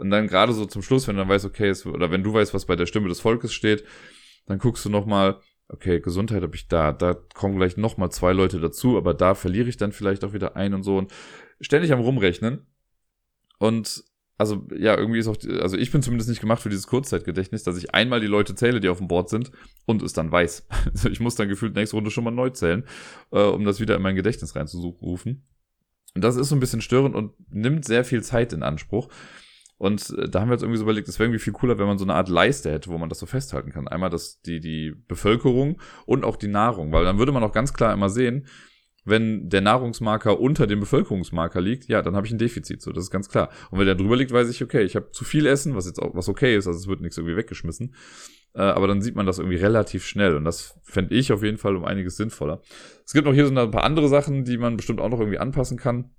Und 0.00 0.10
dann 0.10 0.28
gerade 0.28 0.54
so 0.54 0.64
zum 0.64 0.80
Schluss, 0.80 1.06
wenn 1.06 1.16
du 1.16 1.20
dann 1.20 1.28
weißt, 1.28 1.44
okay, 1.44 1.68
es, 1.68 1.84
oder 1.84 2.10
wenn 2.10 2.22
du 2.22 2.32
weißt, 2.32 2.54
was 2.54 2.64
bei 2.64 2.74
der 2.74 2.86
Stimme 2.86 3.08
des 3.08 3.20
Volkes 3.20 3.52
steht, 3.52 3.84
dann 4.46 4.58
guckst 4.58 4.84
du 4.84 4.88
nochmal, 4.88 5.40
okay, 5.68 6.00
Gesundheit 6.00 6.42
habe 6.42 6.56
ich 6.56 6.68
da, 6.68 6.92
da 6.92 7.14
kommen 7.34 7.56
gleich 7.56 7.76
nochmal 7.76 8.10
zwei 8.10 8.32
Leute 8.32 8.60
dazu, 8.60 8.96
aber 8.96 9.12
da 9.12 9.34
verliere 9.34 9.68
ich 9.68 9.76
dann 9.76 9.92
vielleicht 9.92 10.24
auch 10.24 10.32
wieder 10.32 10.56
einen 10.56 10.74
und 10.74 10.82
so 10.84 10.96
und 10.96 11.12
ständig 11.60 11.92
am 11.92 12.00
rumrechnen. 12.00 12.66
Und 13.58 14.02
also 14.38 14.66
ja, 14.74 14.96
irgendwie 14.96 15.18
ist 15.18 15.28
auch, 15.28 15.36
also 15.60 15.76
ich 15.76 15.92
bin 15.92 16.02
zumindest 16.02 16.30
nicht 16.30 16.40
gemacht 16.40 16.62
für 16.62 16.70
dieses 16.70 16.86
Kurzzeitgedächtnis, 16.86 17.62
dass 17.62 17.76
ich 17.76 17.94
einmal 17.94 18.20
die 18.20 18.26
Leute 18.26 18.54
zähle, 18.54 18.80
die 18.80 18.88
auf 18.88 18.96
dem 18.96 19.08
Board 19.08 19.28
sind 19.28 19.52
und 19.84 20.00
es 20.00 20.14
dann 20.14 20.32
weiß. 20.32 20.66
Also 20.86 21.10
ich 21.10 21.20
muss 21.20 21.34
dann 21.34 21.50
gefühlt 21.50 21.74
nächste 21.74 21.96
Runde 21.96 22.10
schon 22.10 22.24
mal 22.24 22.30
neu 22.30 22.48
zählen, 22.48 22.84
äh, 23.32 23.42
um 23.42 23.66
das 23.66 23.80
wieder 23.80 23.96
in 23.96 24.02
mein 24.02 24.16
Gedächtnis 24.16 24.56
reinzurufen. 24.56 25.46
Und 26.14 26.24
das 26.24 26.36
ist 26.36 26.48
so 26.48 26.56
ein 26.56 26.60
bisschen 26.60 26.80
störend 26.80 27.14
und 27.14 27.34
nimmt 27.50 27.84
sehr 27.84 28.02
viel 28.02 28.22
Zeit 28.22 28.54
in 28.54 28.62
Anspruch. 28.62 29.10
Und 29.80 30.14
äh, 30.18 30.28
da 30.28 30.42
haben 30.42 30.48
wir 30.48 30.52
jetzt 30.52 30.62
irgendwie 30.62 30.76
so 30.76 30.84
überlegt, 30.84 31.08
es 31.08 31.18
wäre 31.18 31.26
irgendwie 31.26 31.42
viel 31.42 31.54
cooler, 31.54 31.78
wenn 31.78 31.86
man 31.86 31.96
so 31.96 32.04
eine 32.04 32.12
Art 32.12 32.28
Leiste 32.28 32.70
hätte, 32.70 32.90
wo 32.90 32.98
man 32.98 33.08
das 33.08 33.18
so 33.18 33.24
festhalten 33.24 33.72
kann. 33.72 33.88
Einmal 33.88 34.10
das, 34.10 34.42
die, 34.42 34.60
die 34.60 34.92
Bevölkerung 35.08 35.80
und 36.04 36.22
auch 36.22 36.36
die 36.36 36.48
Nahrung, 36.48 36.92
weil 36.92 37.06
dann 37.06 37.18
würde 37.18 37.32
man 37.32 37.42
auch 37.42 37.52
ganz 37.52 37.72
klar 37.72 37.94
immer 37.94 38.10
sehen, 38.10 38.46
wenn 39.06 39.48
der 39.48 39.62
Nahrungsmarker 39.62 40.38
unter 40.38 40.66
dem 40.66 40.80
Bevölkerungsmarker 40.80 41.62
liegt, 41.62 41.88
ja, 41.88 42.02
dann 42.02 42.14
habe 42.14 42.26
ich 42.26 42.32
ein 42.34 42.36
Defizit, 42.38 42.82
so 42.82 42.92
das 42.92 43.04
ist 43.04 43.10
ganz 43.10 43.30
klar. 43.30 43.48
Und 43.70 43.78
wenn 43.78 43.86
der 43.86 43.94
drüber 43.94 44.16
liegt, 44.16 44.32
weiß 44.32 44.50
ich, 44.50 44.62
okay, 44.62 44.82
ich 44.82 44.96
habe 44.96 45.12
zu 45.12 45.24
viel 45.24 45.46
Essen, 45.46 45.74
was 45.74 45.86
jetzt 45.86 45.98
auch 45.98 46.14
was 46.14 46.28
okay 46.28 46.54
ist, 46.54 46.66
also 46.66 46.78
es 46.78 46.86
wird 46.86 47.00
nichts 47.00 47.16
irgendwie 47.16 47.38
weggeschmissen. 47.38 47.94
Äh, 48.52 48.60
aber 48.60 48.86
dann 48.86 49.00
sieht 49.00 49.16
man 49.16 49.24
das 49.24 49.38
irgendwie 49.38 49.56
relativ 49.56 50.04
schnell 50.04 50.36
und 50.36 50.44
das 50.44 50.78
fände 50.82 51.14
ich 51.14 51.32
auf 51.32 51.42
jeden 51.42 51.56
Fall 51.56 51.74
um 51.74 51.86
einiges 51.86 52.18
sinnvoller. 52.18 52.60
Es 53.06 53.14
gibt 53.14 53.24
noch 53.24 53.32
hier 53.32 53.46
so 53.46 53.54
ein 53.54 53.70
paar 53.70 53.84
andere 53.84 54.10
Sachen, 54.10 54.44
die 54.44 54.58
man 54.58 54.76
bestimmt 54.76 55.00
auch 55.00 55.08
noch 55.08 55.20
irgendwie 55.20 55.38
anpassen 55.38 55.78
kann. 55.78 56.10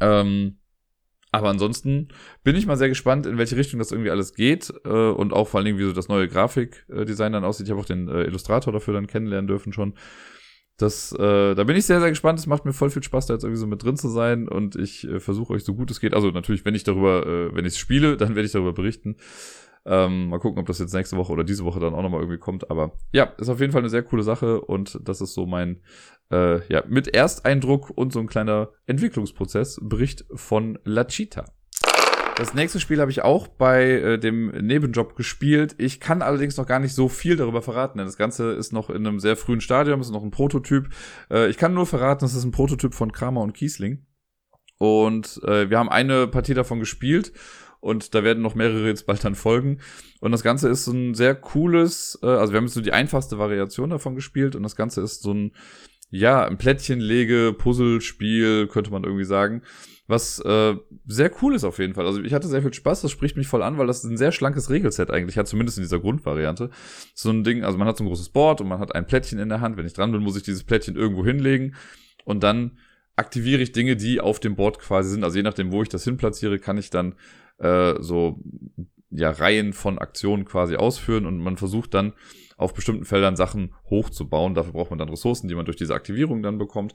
Ähm, 0.00 0.56
aber 1.30 1.48
ansonsten 1.48 2.08
bin 2.42 2.56
ich 2.56 2.66
mal 2.66 2.76
sehr 2.76 2.88
gespannt, 2.88 3.26
in 3.26 3.38
welche 3.38 3.56
Richtung 3.56 3.78
das 3.78 3.92
irgendwie 3.92 4.10
alles 4.10 4.34
geht 4.34 4.72
äh, 4.84 4.88
und 4.88 5.32
auch 5.32 5.48
vor 5.48 5.58
allen 5.58 5.66
Dingen, 5.66 5.78
wie 5.78 5.84
so 5.84 5.92
das 5.92 6.08
neue 6.08 6.28
Grafikdesign 6.28 7.32
dann 7.32 7.44
aussieht. 7.44 7.66
Ich 7.66 7.70
habe 7.70 7.80
auch 7.80 7.86
den 7.86 8.08
äh, 8.08 8.24
Illustrator 8.24 8.72
dafür 8.72 8.94
dann 8.94 9.06
kennenlernen 9.06 9.46
dürfen 9.46 9.72
schon. 9.72 9.94
Das, 10.78 11.12
äh, 11.12 11.54
da 11.54 11.64
bin 11.64 11.76
ich 11.76 11.86
sehr, 11.86 12.00
sehr 12.00 12.08
gespannt. 12.08 12.38
Es 12.38 12.46
macht 12.46 12.64
mir 12.64 12.72
voll 12.72 12.90
viel 12.90 13.02
Spaß, 13.02 13.26
da 13.26 13.34
jetzt 13.34 13.42
irgendwie 13.42 13.60
so 13.60 13.66
mit 13.66 13.82
drin 13.82 13.96
zu 13.96 14.08
sein 14.08 14.48
und 14.48 14.76
ich 14.76 15.06
äh, 15.08 15.18
versuche 15.18 15.52
euch 15.52 15.64
so 15.64 15.74
gut 15.74 15.90
es 15.90 16.00
geht. 16.00 16.14
Also 16.14 16.30
natürlich, 16.30 16.64
wenn 16.64 16.74
ich 16.74 16.84
darüber, 16.84 17.26
äh, 17.26 17.54
wenn 17.54 17.66
ich 17.66 17.76
spiele, 17.76 18.16
dann 18.16 18.36
werde 18.36 18.46
ich 18.46 18.52
darüber 18.52 18.72
berichten. 18.72 19.16
Ähm, 19.90 20.28
mal 20.28 20.38
gucken, 20.38 20.60
ob 20.60 20.66
das 20.66 20.78
jetzt 20.78 20.92
nächste 20.92 21.16
Woche 21.16 21.32
oder 21.32 21.44
diese 21.44 21.64
Woche 21.64 21.80
dann 21.80 21.94
auch 21.94 22.02
nochmal 22.02 22.20
irgendwie 22.20 22.38
kommt. 22.38 22.70
Aber 22.70 22.92
ja, 23.10 23.32
ist 23.38 23.48
auf 23.48 23.58
jeden 23.58 23.72
Fall 23.72 23.80
eine 23.80 23.88
sehr 23.88 24.02
coole 24.02 24.22
Sache 24.22 24.60
und 24.60 25.00
das 25.02 25.22
ist 25.22 25.32
so 25.32 25.46
mein 25.46 25.80
äh, 26.30 26.66
ja, 26.70 26.84
mit 26.86 27.14
Ersteindruck 27.14 27.90
und 27.90 28.12
so 28.12 28.20
ein 28.20 28.26
kleiner 28.26 28.68
Entwicklungsprozess 28.86 29.80
Bericht 29.82 30.26
von 30.34 30.78
La 30.84 31.04
Chita. 31.04 31.46
Das 32.36 32.52
nächste 32.52 32.80
Spiel 32.80 33.00
habe 33.00 33.10
ich 33.10 33.22
auch 33.22 33.48
bei 33.48 33.84
äh, 33.84 34.18
dem 34.18 34.50
Nebenjob 34.50 35.16
gespielt. 35.16 35.74
Ich 35.78 36.00
kann 36.00 36.20
allerdings 36.20 36.58
noch 36.58 36.66
gar 36.66 36.80
nicht 36.80 36.94
so 36.94 37.08
viel 37.08 37.36
darüber 37.36 37.62
verraten, 37.62 37.98
denn 37.98 38.06
das 38.06 38.18
Ganze 38.18 38.52
ist 38.52 38.72
noch 38.72 38.90
in 38.90 39.06
einem 39.06 39.20
sehr 39.20 39.36
frühen 39.36 39.62
Stadium, 39.62 40.00
ist 40.02 40.12
noch 40.12 40.22
ein 40.22 40.30
Prototyp. 40.30 40.90
Äh, 41.30 41.48
ich 41.48 41.56
kann 41.56 41.72
nur 41.72 41.86
verraten, 41.86 42.26
es 42.26 42.34
ist 42.34 42.44
ein 42.44 42.52
Prototyp 42.52 42.94
von 42.94 43.10
Kramer 43.10 43.40
und 43.40 43.54
Kiesling. 43.54 44.06
Und 44.76 45.40
äh, 45.44 45.70
wir 45.70 45.78
haben 45.78 45.88
eine 45.88 46.28
Partie 46.28 46.54
davon 46.54 46.78
gespielt 46.78 47.32
und 47.80 48.14
da 48.14 48.24
werden 48.24 48.42
noch 48.42 48.54
mehrere 48.54 48.86
jetzt 48.86 49.06
bald 49.06 49.24
dann 49.24 49.34
folgen. 49.34 49.80
Und 50.20 50.32
das 50.32 50.42
Ganze 50.42 50.68
ist 50.68 50.84
so 50.84 50.92
ein 50.92 51.14
sehr 51.14 51.34
cooles, 51.34 52.18
äh, 52.22 52.26
also 52.26 52.52
wir 52.52 52.58
haben 52.58 52.64
jetzt 52.64 52.74
so 52.74 52.80
die 52.80 52.92
einfachste 52.92 53.38
Variation 53.38 53.90
davon 53.90 54.14
gespielt 54.14 54.56
und 54.56 54.62
das 54.62 54.76
Ganze 54.76 55.00
ist 55.00 55.22
so 55.22 55.32
ein 55.32 55.52
ja, 56.10 56.46
ein 56.46 56.58
Plättchenlege, 56.58 57.54
Puzzlespiel, 57.56 58.66
könnte 58.68 58.90
man 58.90 59.04
irgendwie 59.04 59.24
sagen. 59.24 59.62
Was 60.06 60.38
äh, 60.40 60.74
sehr 61.06 61.30
cool 61.42 61.54
ist 61.54 61.64
auf 61.64 61.78
jeden 61.78 61.92
Fall. 61.92 62.06
Also 62.06 62.22
ich 62.22 62.32
hatte 62.32 62.48
sehr 62.48 62.62
viel 62.62 62.72
Spaß, 62.72 63.02
das 63.02 63.10
spricht 63.10 63.36
mich 63.36 63.46
voll 63.46 63.62
an, 63.62 63.76
weil 63.76 63.86
das 63.86 64.04
ein 64.04 64.16
sehr 64.16 64.32
schlankes 64.32 64.70
Regelset 64.70 65.10
eigentlich 65.10 65.36
hat, 65.36 65.48
zumindest 65.48 65.76
in 65.76 65.84
dieser 65.84 66.00
Grundvariante. 66.00 66.70
So 67.14 67.28
ein 67.28 67.44
Ding, 67.44 67.62
also 67.62 67.76
man 67.76 67.86
hat 67.86 67.98
so 67.98 68.04
ein 68.04 68.06
großes 68.06 68.30
Board 68.30 68.62
und 68.62 68.68
man 68.68 68.78
hat 68.78 68.94
ein 68.94 69.06
Plättchen 69.06 69.38
in 69.38 69.50
der 69.50 69.60
Hand. 69.60 69.76
Wenn 69.76 69.84
ich 69.84 69.92
dran 69.92 70.10
bin, 70.10 70.22
muss 70.22 70.36
ich 70.36 70.42
dieses 70.42 70.64
Plättchen 70.64 70.96
irgendwo 70.96 71.26
hinlegen 71.26 71.74
und 72.24 72.42
dann 72.42 72.78
aktiviere 73.16 73.60
ich 73.60 73.72
Dinge, 73.72 73.96
die 73.96 74.20
auf 74.20 74.40
dem 74.40 74.56
Board 74.56 74.78
quasi 74.78 75.10
sind. 75.10 75.24
Also 75.24 75.36
je 75.36 75.42
nachdem, 75.42 75.72
wo 75.72 75.82
ich 75.82 75.90
das 75.90 76.04
hinplatziere, 76.04 76.58
kann 76.58 76.78
ich 76.78 76.88
dann 76.88 77.14
äh, 77.58 77.94
so 78.00 78.40
ja 79.10 79.30
Reihen 79.30 79.72
von 79.72 79.98
Aktionen 79.98 80.44
quasi 80.44 80.76
ausführen 80.76 81.26
und 81.26 81.38
man 81.38 81.56
versucht 81.56 81.94
dann 81.94 82.12
auf 82.56 82.74
bestimmten 82.74 83.04
Feldern 83.04 83.36
Sachen 83.36 83.74
hochzubauen. 83.88 84.54
Dafür 84.54 84.72
braucht 84.72 84.90
man 84.90 84.98
dann 84.98 85.08
Ressourcen, 85.08 85.48
die 85.48 85.54
man 85.54 85.64
durch 85.64 85.76
diese 85.76 85.94
Aktivierung 85.94 86.42
dann 86.42 86.58
bekommt. 86.58 86.94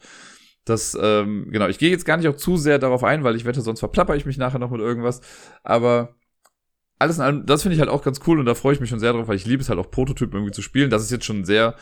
Das, 0.66 0.98
ähm, 1.02 1.48
genau, 1.50 1.68
ich 1.68 1.78
gehe 1.78 1.90
jetzt 1.90 2.06
gar 2.06 2.18
nicht 2.18 2.28
auch 2.28 2.38
zu 2.38 2.58
sehr 2.58 2.80
darauf 2.80 3.04
ein, 3.04 3.24
weil 3.24 3.36
ich 3.36 3.46
wette, 3.46 3.62
sonst 3.62 3.80
verplapper 3.80 4.16
ich 4.16 4.26
mich 4.26 4.38
nachher 4.38 4.60
noch 4.60 4.72
mit 4.72 4.82
irgendwas. 4.82 5.22
Aber 5.64 6.16
alles 7.00 7.18
in 7.18 7.24
allem, 7.24 7.46
das 7.46 7.64
finde 7.64 7.76
ich 7.76 7.80
halt 7.80 7.90
auch 7.90 8.04
ganz 8.04 8.22
cool 8.28 8.40
und 8.40 8.46
da 8.46 8.56
freue 8.56 8.74
ich 8.74 8.80
mich 8.80 8.90
schon 8.90 9.00
sehr 9.00 9.14
drauf, 9.14 9.28
weil 9.28 9.36
ich 9.36 9.46
liebe 9.46 9.62
es 9.62 9.70
halt 9.70 9.80
auch 9.80 9.92
Prototypen 9.92 10.36
irgendwie 10.36 10.54
zu 10.54 10.62
spielen. 10.62 10.90
Das 10.90 11.02
ist 11.02 11.12
jetzt 11.12 11.26
schon 11.26 11.44
sehr 11.44 11.76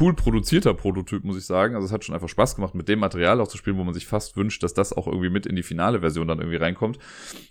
cool 0.00 0.14
produzierter 0.14 0.74
Prototyp, 0.74 1.24
muss 1.24 1.38
ich 1.38 1.46
sagen. 1.46 1.74
Also 1.74 1.86
es 1.86 1.92
hat 1.92 2.04
schon 2.04 2.14
einfach 2.14 2.28
Spaß 2.28 2.56
gemacht, 2.56 2.74
mit 2.74 2.88
dem 2.88 2.98
Material 2.98 3.40
auch 3.40 3.48
zu 3.48 3.56
spielen, 3.56 3.78
wo 3.78 3.84
man 3.84 3.94
sich 3.94 4.06
fast 4.06 4.36
wünscht, 4.36 4.62
dass 4.62 4.74
das 4.74 4.92
auch 4.92 5.06
irgendwie 5.06 5.30
mit 5.30 5.46
in 5.46 5.56
die 5.56 5.62
finale 5.62 6.00
Version 6.00 6.28
dann 6.28 6.38
irgendwie 6.38 6.58
reinkommt. 6.58 6.98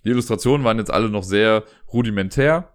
Die 0.03 0.09
Illustrationen 0.09 0.63
waren 0.63 0.77
jetzt 0.77 0.91
alle 0.91 1.09
noch 1.09 1.23
sehr 1.23 1.63
rudimentär. 1.91 2.73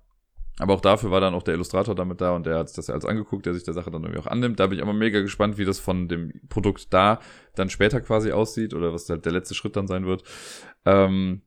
Aber 0.59 0.75
auch 0.75 0.83
dafür 0.83 1.11
war 1.11 1.21
dann 1.21 1.35
auch 1.35 1.43
der 1.43 1.55
Illustrator 1.55 1.95
damit 1.95 2.21
da 2.21 2.37
und 2.37 2.45
der 2.45 2.59
hat 2.59 2.69
sich 2.69 2.77
das 2.77 2.89
ja 2.89 2.93
alles 2.93 3.07
angeguckt, 3.07 3.47
der 3.47 3.55
sich 3.55 3.65
der 3.65 3.73
Sache 3.73 3.91
dann 3.91 4.03
irgendwie 4.03 4.21
auch 4.21 4.27
annimmt. 4.27 4.61
Da 4.61 4.67
bin 4.67 4.77
ich 4.77 4.83
aber 4.83 4.93
mega 4.93 5.21
gespannt, 5.21 5.57
wie 5.57 5.65
das 5.65 5.81
von 5.81 6.09
dem 6.09 6.33
Produkt 6.51 6.93
da 6.93 7.21
dann 7.55 7.71
später 7.71 8.03
quasi 8.03 8.33
aussieht 8.33 8.75
oder 8.75 8.93
was 8.93 9.09
halt 9.09 9.25
der 9.25 9.33
letzte 9.33 9.55
Schritt 9.55 9.77
dann 9.77 9.87
sein 9.87 10.05
wird. 10.05 10.25
Ähm, 10.85 11.41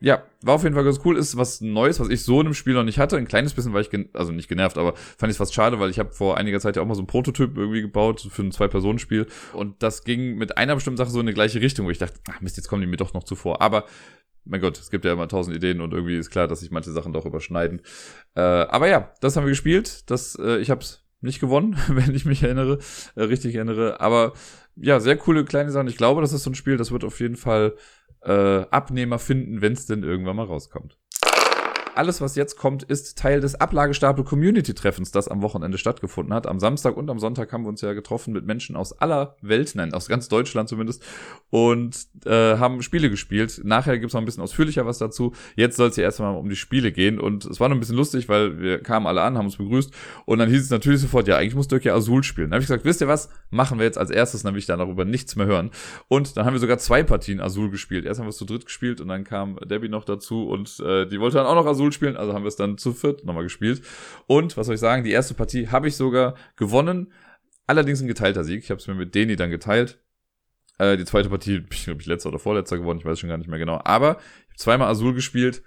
ja, 0.00 0.22
war 0.42 0.54
auf 0.54 0.62
jeden 0.62 0.74
Fall 0.76 0.84
ganz 0.84 1.00
cool. 1.04 1.16
Ist 1.16 1.36
was 1.36 1.60
Neues, 1.60 1.98
was 1.98 2.08
ich 2.08 2.22
so 2.22 2.40
in 2.40 2.46
einem 2.46 2.54
Spiel 2.54 2.74
noch 2.74 2.84
nicht 2.84 2.98
hatte. 2.98 3.16
Ein 3.16 3.26
kleines 3.26 3.54
bisschen 3.54 3.72
war 3.72 3.80
ich, 3.80 3.90
also 4.12 4.30
nicht 4.30 4.48
genervt, 4.48 4.78
aber 4.78 4.94
fand 4.94 5.32
ich 5.32 5.36
fast 5.36 5.54
schade, 5.54 5.80
weil 5.80 5.90
ich 5.90 5.98
habe 5.98 6.12
vor 6.12 6.36
einiger 6.36 6.60
Zeit 6.60 6.76
ja 6.76 6.82
auch 6.82 6.86
mal 6.86 6.94
so 6.94 7.02
ein 7.02 7.08
Prototyp 7.08 7.56
irgendwie 7.56 7.80
gebaut 7.80 8.28
für 8.30 8.42
ein 8.42 8.52
Zwei-Personen-Spiel. 8.52 9.26
Und 9.54 9.82
das 9.82 10.04
ging 10.04 10.36
mit 10.36 10.56
einer 10.56 10.76
bestimmten 10.76 10.98
Sache 10.98 11.10
so 11.10 11.18
in 11.18 11.26
die 11.26 11.34
gleiche 11.34 11.60
Richtung, 11.60 11.86
wo 11.86 11.90
ich 11.90 11.98
dachte, 11.98 12.20
ach 12.30 12.40
Mist, 12.40 12.56
jetzt 12.56 12.68
kommen 12.68 12.82
die 12.82 12.86
mir 12.86 12.96
doch 12.96 13.12
noch 13.12 13.24
zuvor. 13.24 13.60
Aber 13.60 13.86
mein 14.44 14.60
Gott, 14.60 14.78
es 14.78 14.90
gibt 14.90 15.04
ja 15.04 15.12
immer 15.12 15.26
tausend 15.26 15.56
Ideen 15.56 15.80
und 15.80 15.92
irgendwie 15.92 16.16
ist 16.16 16.30
klar, 16.30 16.46
dass 16.46 16.60
sich 16.60 16.70
manche 16.70 16.92
Sachen 16.92 17.12
doch 17.12 17.26
überschneiden. 17.26 17.82
Äh, 18.36 18.40
aber 18.40 18.88
ja, 18.88 19.12
das 19.20 19.36
haben 19.36 19.44
wir 19.44 19.50
gespielt. 19.50 20.08
Das, 20.10 20.38
äh, 20.40 20.58
ich 20.58 20.70
habe 20.70 20.80
es 20.80 21.04
nicht 21.20 21.40
gewonnen, 21.40 21.76
wenn 21.88 22.14
ich 22.14 22.24
mich 22.24 22.44
erinnere, 22.44 22.78
äh, 23.16 23.24
richtig 23.24 23.56
erinnere. 23.56 24.00
Aber 24.00 24.32
ja, 24.76 25.00
sehr 25.00 25.16
coole 25.16 25.44
kleine 25.44 25.72
Sachen. 25.72 25.88
Ich 25.88 25.96
glaube, 25.96 26.20
das 26.20 26.32
ist 26.32 26.44
so 26.44 26.50
ein 26.50 26.54
Spiel, 26.54 26.76
das 26.76 26.92
wird 26.92 27.02
auf 27.04 27.18
jeden 27.20 27.36
Fall 27.36 27.74
äh, 28.22 28.66
Abnehmer 28.70 29.18
finden, 29.18 29.60
wenn 29.60 29.72
es 29.72 29.86
denn 29.86 30.02
irgendwann 30.02 30.36
mal 30.36 30.46
rauskommt. 30.46 30.96
Alles, 31.98 32.20
was 32.20 32.36
jetzt 32.36 32.56
kommt, 32.56 32.84
ist 32.84 33.18
Teil 33.18 33.40
des 33.40 33.56
Ablagestapel 33.56 34.22
Community 34.22 34.72
Treffens, 34.72 35.10
das 35.10 35.26
am 35.26 35.42
Wochenende 35.42 35.78
stattgefunden 35.78 36.32
hat. 36.32 36.46
Am 36.46 36.60
Samstag 36.60 36.96
und 36.96 37.10
am 37.10 37.18
Sonntag 37.18 37.52
haben 37.52 37.64
wir 37.64 37.68
uns 37.68 37.80
ja 37.80 37.92
getroffen 37.92 38.32
mit 38.32 38.46
Menschen 38.46 38.76
aus 38.76 38.92
aller 39.00 39.34
Welt, 39.42 39.72
nein, 39.74 39.92
aus 39.92 40.06
ganz 40.06 40.28
Deutschland 40.28 40.68
zumindest, 40.68 41.04
und 41.50 42.06
äh, 42.24 42.56
haben 42.56 42.82
Spiele 42.82 43.10
gespielt. 43.10 43.62
Nachher 43.64 43.98
gibt's 43.98 44.14
noch 44.14 44.22
ein 44.22 44.26
bisschen 44.26 44.44
ausführlicher 44.44 44.86
was 44.86 44.98
dazu. 44.98 45.32
Jetzt 45.56 45.76
soll 45.76 45.88
es 45.88 45.96
ja 45.96 46.04
erstmal 46.04 46.36
um 46.36 46.48
die 46.48 46.54
Spiele 46.54 46.92
gehen 46.92 47.18
und 47.18 47.44
es 47.44 47.58
war 47.58 47.68
noch 47.68 47.76
ein 47.76 47.80
bisschen 47.80 47.96
lustig, 47.96 48.28
weil 48.28 48.60
wir 48.60 48.78
kamen 48.80 49.08
alle 49.08 49.22
an, 49.22 49.36
haben 49.36 49.46
uns 49.46 49.56
begrüßt 49.56 49.92
und 50.24 50.38
dann 50.38 50.48
hieß 50.48 50.62
es 50.62 50.70
natürlich 50.70 51.00
sofort, 51.00 51.26
ja, 51.26 51.36
eigentlich 51.36 51.56
muss 51.56 51.66
Dirk 51.66 51.84
ja 51.84 51.96
Azul 51.96 52.22
spielen. 52.22 52.50
Dann 52.50 52.58
habe 52.58 52.62
ich 52.62 52.68
gesagt, 52.68 52.84
wisst 52.84 53.00
ihr 53.00 53.08
was, 53.08 53.28
machen 53.50 53.78
wir 53.78 53.84
jetzt 53.84 53.98
als 53.98 54.10
erstes, 54.10 54.44
dann 54.44 54.54
will 54.54 54.60
ich 54.60 54.66
dann 54.66 54.78
darüber 54.78 55.04
nichts 55.04 55.34
mehr 55.34 55.46
hören. 55.46 55.72
Und 56.06 56.36
dann 56.36 56.46
haben 56.46 56.52
wir 56.52 56.60
sogar 56.60 56.78
zwei 56.78 57.02
Partien 57.02 57.40
Azul 57.40 57.70
gespielt. 57.70 58.04
Erst 58.04 58.20
haben 58.20 58.26
wir 58.26 58.30
es 58.30 58.36
zu 58.36 58.44
dritt 58.44 58.66
gespielt 58.66 59.00
und 59.00 59.08
dann 59.08 59.24
kam 59.24 59.58
Debbie 59.64 59.88
noch 59.88 60.04
dazu 60.04 60.48
und 60.48 60.78
äh, 60.78 61.04
die 61.06 61.18
wollte 61.18 61.38
dann 61.38 61.46
auch 61.46 61.56
noch 61.56 61.66
Azul 61.66 61.87
spielen, 61.92 62.16
also 62.16 62.32
haben 62.32 62.42
wir 62.42 62.48
es 62.48 62.56
dann 62.56 62.78
zu 62.78 62.92
viert 62.92 63.24
nochmal 63.24 63.42
gespielt. 63.42 63.82
Und 64.26 64.56
was 64.56 64.66
soll 64.66 64.74
ich 64.74 64.80
sagen, 64.80 65.04
die 65.04 65.10
erste 65.10 65.34
Partie 65.34 65.68
habe 65.68 65.88
ich 65.88 65.96
sogar 65.96 66.34
gewonnen, 66.56 67.12
allerdings 67.66 68.00
ein 68.00 68.08
geteilter 68.08 68.44
Sieg. 68.44 68.64
Ich 68.64 68.70
habe 68.70 68.80
es 68.80 68.86
mir 68.86 68.94
mit 68.94 69.14
Deni 69.14 69.36
dann 69.36 69.50
geteilt. 69.50 70.00
Äh, 70.78 70.96
die 70.96 71.04
zweite 71.04 71.28
Partie, 71.28 71.64
ich 71.70 71.84
glaube 71.84 72.00
ich 72.00 72.06
letzter 72.06 72.30
oder 72.30 72.38
vorletzter 72.38 72.78
gewonnen, 72.78 73.00
ich 73.00 73.06
weiß 73.06 73.18
schon 73.18 73.28
gar 73.28 73.38
nicht 73.38 73.48
mehr 73.48 73.58
genau. 73.58 73.80
Aber 73.84 74.18
ich 74.18 74.48
habe 74.48 74.56
zweimal 74.58 74.88
Azul 74.88 75.14
gespielt 75.14 75.62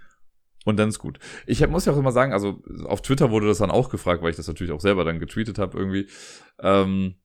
und 0.66 0.78
dann 0.78 0.90
ist 0.90 1.00
gut. 1.00 1.20
Ich 1.46 1.64
hab, 1.64 1.70
muss 1.70 1.86
ja 1.86 1.94
auch 1.94 1.98
immer 1.98 2.12
sagen, 2.12 2.34
also 2.34 2.62
auf 2.86 3.02
Twitter 3.02 3.32
wurde 3.32 3.48
das 3.48 3.60
dann 3.60 3.72
auch 3.72 3.90
gefragt, 3.90 4.22
weil 4.22 4.30
ich 4.30 4.36
das 4.36 4.48
natürlich 4.48 4.74
auch 4.74 4.82
selber 4.82 5.04
dann 5.04 5.20
getweetet 5.20 5.58
habe 5.58 5.78
irgendwie. 5.78 6.08
Ähm, 6.60 7.16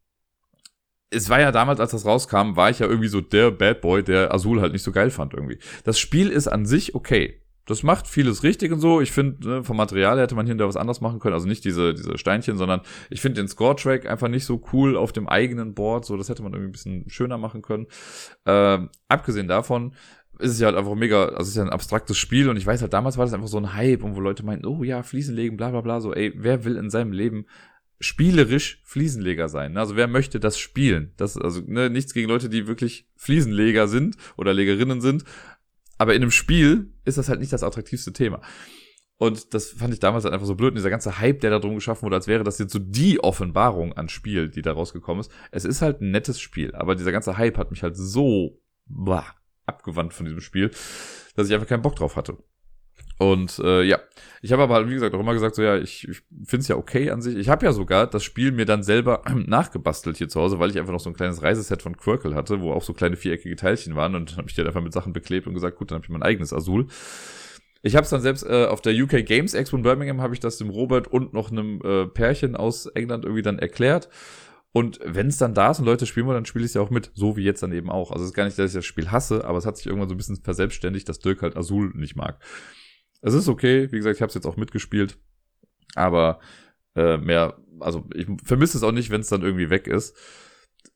es 1.11 1.29
war 1.29 1.41
ja 1.41 1.53
damals, 1.53 1.81
als 1.81 1.93
das 1.93 2.05
rauskam, 2.05 2.57
war 2.57 2.71
ich 2.71 2.81
ja 2.81 2.87
irgendwie 2.87 3.09
so 3.09 3.21
der 3.21 3.51
Bad 3.51 3.81
Boy, 3.81 4.03
der 4.03 4.35
Azul 4.35 4.61
halt 4.61 4.73
nicht 4.73 4.83
so 4.83 4.93
geil 4.93 5.11
fand 5.11 5.35
irgendwie. 5.35 5.59
Das 5.85 5.99
Spiel 5.99 6.31
ist 6.31 6.49
an 6.49 6.67
sich 6.67 6.95
okay. 6.95 7.43
Das 7.67 7.83
macht 7.83 8.07
vieles 8.07 8.43
richtig 8.43 8.73
und 8.73 8.81
so. 8.81 9.01
Ich 9.01 9.13
finde, 9.13 9.49
ne, 9.49 9.65
vom 9.65 9.77
Material 9.77 10.19
hätte 10.21 10.35
man 10.35 10.47
hier 10.47 10.55
und 10.55 10.61
was 10.61 10.77
anderes 10.77 11.01
machen 11.01 11.19
können. 11.19 11.35
Also 11.35 11.49
nicht 11.49 11.65
diese, 11.65 11.95
diese 11.95 12.17
Steinchen, 12.17 12.57
sondern 12.57 12.81
ich 13.11 13.21
finde 13.21 13.43
den 13.43 13.49
Score-Track 13.49 14.07
einfach 14.07 14.29
nicht 14.29 14.45
so 14.45 14.63
cool 14.73 14.97
auf 14.97 15.13
dem 15.13 15.29
eigenen 15.29 15.75
Board. 15.75 16.05
So, 16.05 16.17
das 16.17 16.29
hätte 16.29 16.43
man 16.43 16.53
irgendwie 16.53 16.71
ein 16.71 16.73
bisschen 16.73 17.11
schöner 17.11 17.39
machen 17.39 17.63
können. 17.63 17.87
Ähm, 18.47 18.91
abgesehen 19.09 19.49
davon 19.49 19.95
ist 20.39 20.53
es 20.53 20.61
ja 20.61 20.67
halt 20.67 20.77
einfach 20.77 20.95
mega, 20.95 21.27
also 21.27 21.43
es 21.43 21.49
ist 21.49 21.57
ja 21.57 21.63
ein 21.63 21.71
abstraktes 21.71 22.19
Spiel 22.19 22.49
und 22.49 22.57
ich 22.57 22.67
weiß 22.67 22.83
halt, 22.83 22.93
damals 22.93 23.17
war 23.17 23.25
das 23.25 23.33
einfach 23.35 23.49
so 23.49 23.59
ein 23.59 23.75
Hype 23.75 24.03
und 24.03 24.17
wo 24.17 24.21
Leute 24.21 24.45
meinten, 24.45 24.67
oh 24.67 24.83
ja, 24.83 25.03
Fliesen 25.03 25.35
legen, 25.35 25.57
bla 25.57 25.71
bla 25.71 25.81
bla, 25.81 26.01
so, 26.01 26.13
ey, 26.13 26.33
wer 26.37 26.65
will 26.65 26.77
in 26.77 26.91
seinem 26.91 27.13
Leben 27.13 27.47
spielerisch 28.01 28.83
Fliesenleger 28.85 29.49
sein. 29.49 29.73
Ne? 29.73 29.81
Also 29.81 29.97
wer 29.97 30.07
möchte 30.07 30.39
das 30.39 30.59
spielen? 30.59 31.13
Das, 31.17 31.39
also 31.39 31.63
ne, 31.67 31.89
nichts 31.89 32.13
gegen 32.13 32.29
Leute, 32.29 32.49
die 32.49 32.67
wirklich 32.67 33.09
Fliesenleger 33.17 33.89
sind 33.89 34.17
oder 34.37 34.53
Legerinnen 34.53 35.01
sind. 35.01 35.25
Aber 35.99 36.15
in 36.15 36.23
einem 36.23 36.31
Spiel 36.31 36.93
ist 37.05 37.19
das 37.19 37.29
halt 37.29 37.41
nicht 37.41 37.53
das 37.53 37.63
attraktivste 37.63 38.13
Thema. 38.13 38.41
Und 39.19 39.55
das 39.55 39.71
fand 39.71 39.95
ich 39.95 40.01
damals 40.01 40.25
halt 40.25 40.35
einfach 40.35 40.47
so 40.47 40.55
blöd. 40.55 40.71
Und 40.71 40.77
dieser 40.77 40.91
ganze 40.91 41.19
Hype, 41.19 41.41
der 41.41 41.51
da 41.51 41.59
drum 41.59 41.75
geschaffen 41.75 42.03
wurde, 42.03 42.17
als 42.17 42.27
wäre 42.27 42.45
das 42.45 42.59
jetzt 42.59 42.73
so 42.73 42.79
die 42.79 43.23
Offenbarung 43.23 43.95
an 43.95 44.09
Spiel, 44.09 44.51
die 44.51 44.63
da 44.63 44.73
rausgekommen 44.73 45.21
ist. 45.21 45.31
Es 45.51 45.65
ist 45.65 45.81
halt 45.81 46.01
ein 46.01 46.11
nettes 46.11 46.39
Spiel. 46.39 46.75
Aber 46.75 46.95
dieser 46.95 47.13
ganze 47.13 47.39
Hype 47.39 47.57
hat 47.57 47.71
mich 47.71 47.83
halt 47.83 47.97
so 47.97 48.61
bah, 48.85 49.35
abgewandt 49.65 50.13
von 50.13 50.27
diesem 50.27 50.41
Spiel, 50.41 50.71
dass 51.35 51.49
ich 51.49 51.55
einfach 51.55 51.69
keinen 51.69 51.83
Bock 51.83 51.97
drauf 51.97 52.17
hatte. 52.17 52.37
Und 53.19 53.59
äh, 53.61 53.83
ja, 53.83 53.99
ich 54.43 54.53
habe 54.53 54.63
aber 54.63 54.75
halt, 54.75 54.89
wie 54.89 54.95
gesagt, 54.95 55.15
auch 55.15 55.21
immer 55.21 55.33
gesagt, 55.33 55.55
so 55.55 55.63
ja, 55.63 55.77
ich, 55.79 56.07
ich 56.07 56.23
finde 56.45 56.61
es 56.61 56.69
ja 56.69 56.77
okay 56.77 57.11
an 57.11 57.23
sich. 57.23 57.37
Ich 57.37 57.49
habe 57.49 57.65
ja 57.65 57.73
sogar 57.73 58.07
das 58.07 58.23
Spiel 58.23 58.53
mir 58.53 58.67
dann 58.67 58.83
selber 58.83 59.23
nachgebastelt 59.35 60.19
hier 60.19 60.29
zu 60.29 60.41
Hause, 60.41 60.59
weil 60.59 60.71
ich 60.71 60.79
einfach 60.79 60.93
noch 60.93 61.01
so 61.01 61.09
ein 61.09 61.17
kleines 61.17 61.43
Reiseset 61.43 61.81
von 61.81 61.97
Quirkel 61.97 62.35
hatte, 62.35 62.61
wo 62.61 62.73
auch 62.73 62.83
so 62.83 62.93
kleine 62.93 63.17
viereckige 63.17 63.57
Teilchen 63.57 63.97
waren 63.97 64.15
und 64.15 64.31
dann 64.31 64.39
habe 64.39 64.49
ich 64.49 64.55
die 64.55 64.61
halt 64.61 64.69
einfach 64.69 64.83
mit 64.83 64.93
Sachen 64.93 65.13
beklebt 65.15 65.47
und 65.47 65.55
gesagt, 65.55 65.79
gut, 65.79 65.91
dann 65.91 65.97
habe 65.97 66.05
ich 66.05 66.11
mein 66.11 66.23
eigenes 66.23 66.53
Azul. 66.53 66.89
Ich 67.83 67.97
habe 67.97 68.05
es 68.05 68.11
dann 68.11 68.21
selbst 68.21 68.45
äh, 68.45 68.67
auf 68.67 68.83
der 68.83 68.95
UK 68.95 69.25
Games 69.25 69.55
Expo 69.55 69.77
in 69.77 69.83
Birmingham 69.83 70.21
habe 70.21 70.35
ich 70.35 70.41
das 70.41 70.59
dem 70.59 70.71
Robert 70.71 71.09
und 71.09 71.33
noch 71.33 71.51
einem 71.51 71.81
äh, 71.83 72.07
Pärchen 72.07 72.57
aus 72.57 72.87
England 72.87 73.25
irgendwie 73.25 73.43
dann 73.43 73.59
erklärt. 73.59 74.09
Und 74.73 75.01
wenn 75.05 75.29
es 75.29 75.39
dann 75.39 75.55
da 75.55 75.71
ist 75.71 75.79
und 75.79 75.87
Leute 75.87 76.05
spielen 76.05 76.27
wollen, 76.27 76.37
dann 76.37 76.45
spiele 76.45 76.65
ich 76.65 76.71
es 76.71 76.75
ja 76.75 76.83
auch 76.83 76.91
mit, 76.91 77.11
so 77.15 77.37
wie 77.37 77.45
jetzt 77.45 77.63
dann 77.63 77.73
eben 77.73 77.89
auch. 77.89 78.11
Also 78.11 78.25
es 78.25 78.31
ist 78.31 78.35
gar 78.35 78.45
nicht, 78.45 78.59
dass 78.59 78.73
ich 78.73 78.77
das 78.77 78.85
Spiel 78.85 79.11
hasse, 79.11 79.45
aber 79.47 79.57
es 79.57 79.65
hat 79.65 79.79
sich 79.79 79.87
irgendwann 79.87 80.09
so 80.09 80.15
ein 80.15 80.19
bisschen 80.19 80.37
verselbstständigt, 80.37 81.09
dass 81.09 81.19
Dirk 81.19 81.41
halt 81.41 81.57
Azul 81.57 81.93
nicht 81.95 82.15
mag. 82.15 82.41
Es 83.23 83.35
ist 83.35 83.49
okay, 83.49 83.91
wie 83.93 83.97
gesagt, 83.97 84.17
ich 84.17 84.23
habe 84.23 84.29
es 84.29 84.35
jetzt 84.35 84.47
auch 84.47 84.57
mitgespielt, 84.57 85.19
aber 85.95 86.41
äh, 86.95 87.17
mehr, 87.17 87.57
also 87.81 88.07
ich 88.15 88.27
vermisse 88.45 88.79
es 88.79 88.85
auch 88.85 88.93
nicht, 88.93 89.11
wenn 89.11 89.21
es 89.21 89.29
dann 89.29 89.43
irgendwie 89.43 89.71
weg 89.71 89.87
ist. 89.87 90.17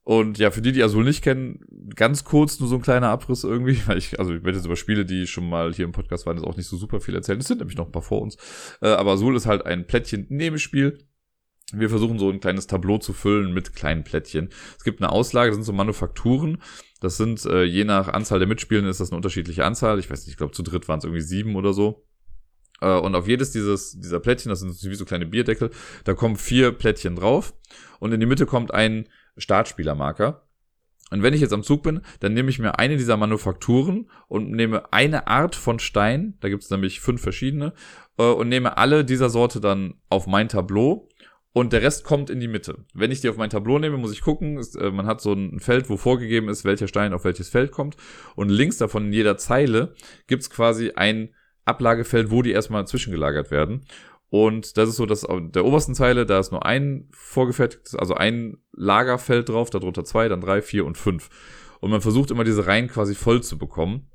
Und 0.02 0.38
ja, 0.38 0.50
für 0.50 0.62
die, 0.62 0.72
die 0.72 0.83
Azul 0.83 1.04
nicht 1.04 1.22
kennen, 1.22 1.61
ganz 1.94 2.24
kurz 2.24 2.59
nur 2.59 2.68
so 2.68 2.76
ein 2.76 2.83
kleiner 2.83 3.11
Abriss 3.11 3.44
irgendwie, 3.44 3.80
weil 3.87 3.98
ich, 3.98 4.18
also 4.18 4.35
ich 4.35 4.42
werde 4.44 4.59
jetzt 4.59 4.66
über 4.66 4.76
Spiele, 4.76 5.04
die 5.04 5.26
schon 5.26 5.48
mal 5.48 5.72
hier 5.72 5.85
im 5.85 5.92
Podcast 5.92 6.26
waren, 6.26 6.37
jetzt 6.37 6.46
auch 6.46 6.56
nicht 6.56 6.68
so 6.68 6.76
super 6.76 7.00
viel 7.00 7.14
erzählen. 7.14 7.38
Es 7.38 7.46
sind 7.46 7.59
nämlich 7.59 7.76
noch 7.76 7.87
ein 7.87 7.92
paar 7.92 8.02
vor 8.02 8.22
uns. 8.22 8.37
Äh, 8.80 8.88
aber 8.88 9.12
Azul 9.12 9.37
ist 9.37 9.46
halt 9.46 9.66
ein 9.66 9.87
Plättchen-Nebenspiel. 9.87 10.98
Wir 11.72 11.88
versuchen 11.88 12.18
so 12.18 12.30
ein 12.30 12.40
kleines 12.40 12.66
Tableau 12.66 12.98
zu 12.98 13.12
füllen 13.12 13.52
mit 13.52 13.76
kleinen 13.76 14.02
Plättchen. 14.02 14.48
Es 14.76 14.83
gibt 14.83 15.00
eine 15.00 15.12
Auslage, 15.12 15.50
das 15.50 15.56
sind 15.56 15.64
so 15.64 15.72
Manufakturen. 15.72 16.61
Das 17.00 17.16
sind, 17.16 17.44
äh, 17.46 17.62
je 17.62 17.85
nach 17.85 18.09
Anzahl 18.09 18.40
der 18.40 18.48
Mitspielenden 18.48 18.90
ist 18.90 19.00
das 19.00 19.11
eine 19.11 19.16
unterschiedliche 19.16 19.64
Anzahl. 19.64 19.98
Ich 20.00 20.11
weiß 20.11 20.20
nicht, 20.20 20.33
ich 20.33 20.37
glaube 20.37 20.52
zu 20.52 20.62
dritt 20.62 20.88
waren 20.88 20.98
es 20.98 21.04
irgendwie 21.04 21.22
sieben 21.22 21.54
oder 21.54 21.72
so. 21.72 22.04
Äh, 22.81 22.99
und 22.99 23.14
auf 23.14 23.29
jedes 23.29 23.53
dieses, 23.53 23.99
dieser 23.99 24.21
Plättchen, 24.21 24.51
das 24.51 24.61
sind 24.61 24.83
wie 24.83 24.95
so 24.95 25.05
kleine 25.05 25.27
Bierdeckel, 25.27 25.71
da 26.05 26.14
kommen 26.14 26.37
vier 26.37 26.73
Plättchen 26.73 27.16
drauf. 27.16 27.55
Und 27.99 28.12
in 28.12 28.21
die 28.21 28.27
Mitte 28.27 28.47
kommt 28.47 28.73
ein 28.73 29.09
Startspielermarker. 29.37 30.47
Und 31.11 31.23
wenn 31.23 31.35
ich 31.35 31.40
jetzt 31.40 31.53
am 31.53 31.64
Zug 31.64 31.83
bin, 31.83 32.03
dann 32.21 32.35
nehme 32.35 32.51
ich 32.51 32.59
mir 32.61 32.79
eine 32.79 32.97
dieser 32.97 33.16
Manufakturen 33.16 34.09
und 34.29 34.53
nehme 34.53 34.93
eine 34.93 35.27
Art 35.27 35.57
von 35.57 35.81
Stein, 35.81 36.37
da 36.40 36.49
gibt 36.49 36.62
es 36.62 36.71
nämlich 36.71 37.01
fünf 37.01 37.21
verschiedene, 37.21 37.73
äh, 38.16 38.23
und 38.23 38.49
nehme 38.49 38.79
alle 38.79 39.05
dieser 39.05 39.29
Sorte 39.29 39.61
dann 39.61 39.95
auf 40.09 40.27
mein 40.27 40.49
Tableau 40.49 41.09
und 41.53 41.73
der 41.73 41.83
Rest 41.83 42.05
kommt 42.05 42.31
in 42.31 42.38
die 42.38 42.47
Mitte. 42.47 42.85
Wenn 42.95 43.11
ich 43.11 43.21
die 43.21 43.29
auf 43.29 43.37
mein 43.37 43.51
Tableau 43.51 43.81
nehme, 43.81 43.97
muss 43.97 44.12
ich 44.12 44.21
gucken, 44.21 44.64
äh, 44.79 44.90
man 44.93 45.07
hat 45.07 45.21
so 45.21 45.33
ein 45.33 45.59
Feld, 45.59 45.90
wo 45.90 45.97
vorgegeben 45.97 46.49
ist, 46.49 46.64
welcher 46.64 46.87
Stein 46.87 47.12
auf 47.12 47.25
welches 47.25 47.49
Feld 47.49 47.73
kommt 47.73 47.97
und 48.37 48.49
links 48.49 48.79
davon 48.79 49.07
in 49.07 49.12
jeder 49.12 49.37
Zeile 49.37 49.95
gibt's 50.29 50.49
quasi 50.49 50.93
ein 50.95 51.35
Ablagefeld, 51.64 52.31
wo 52.31 52.42
die 52.42 52.53
erstmal 52.53 52.87
zwischengelagert 52.87 53.51
werden. 53.51 53.85
Und 54.31 54.77
das 54.77 54.88
ist 54.88 54.96
so, 54.96 55.07
dass 55.07 55.25
auf 55.25 55.40
der 55.42 55.64
obersten 55.64 55.94
Zeile, 55.94 56.25
da 56.25 56.38
ist 56.38 56.53
nur 56.53 56.64
ein 56.64 57.09
vorgefertigtes, 57.11 57.96
also 57.96 58.14
ein 58.14 58.59
Lagerfeld 58.73 59.49
drauf, 59.49 59.70
darunter 59.70 60.05
zwei, 60.05 60.29
dann 60.29 60.40
drei, 60.40 60.62
vier 60.62 60.87
und 60.87 60.96
fünf. 60.96 61.31
Und 61.81 61.90
man 61.90 62.01
versucht 62.01 62.31
immer 62.31 62.44
diese 62.44 62.66
Reihen 62.66 62.88
quasi 62.88 63.14
voll 63.14 63.42
zu 63.42 63.59
bekommen. 63.59 64.09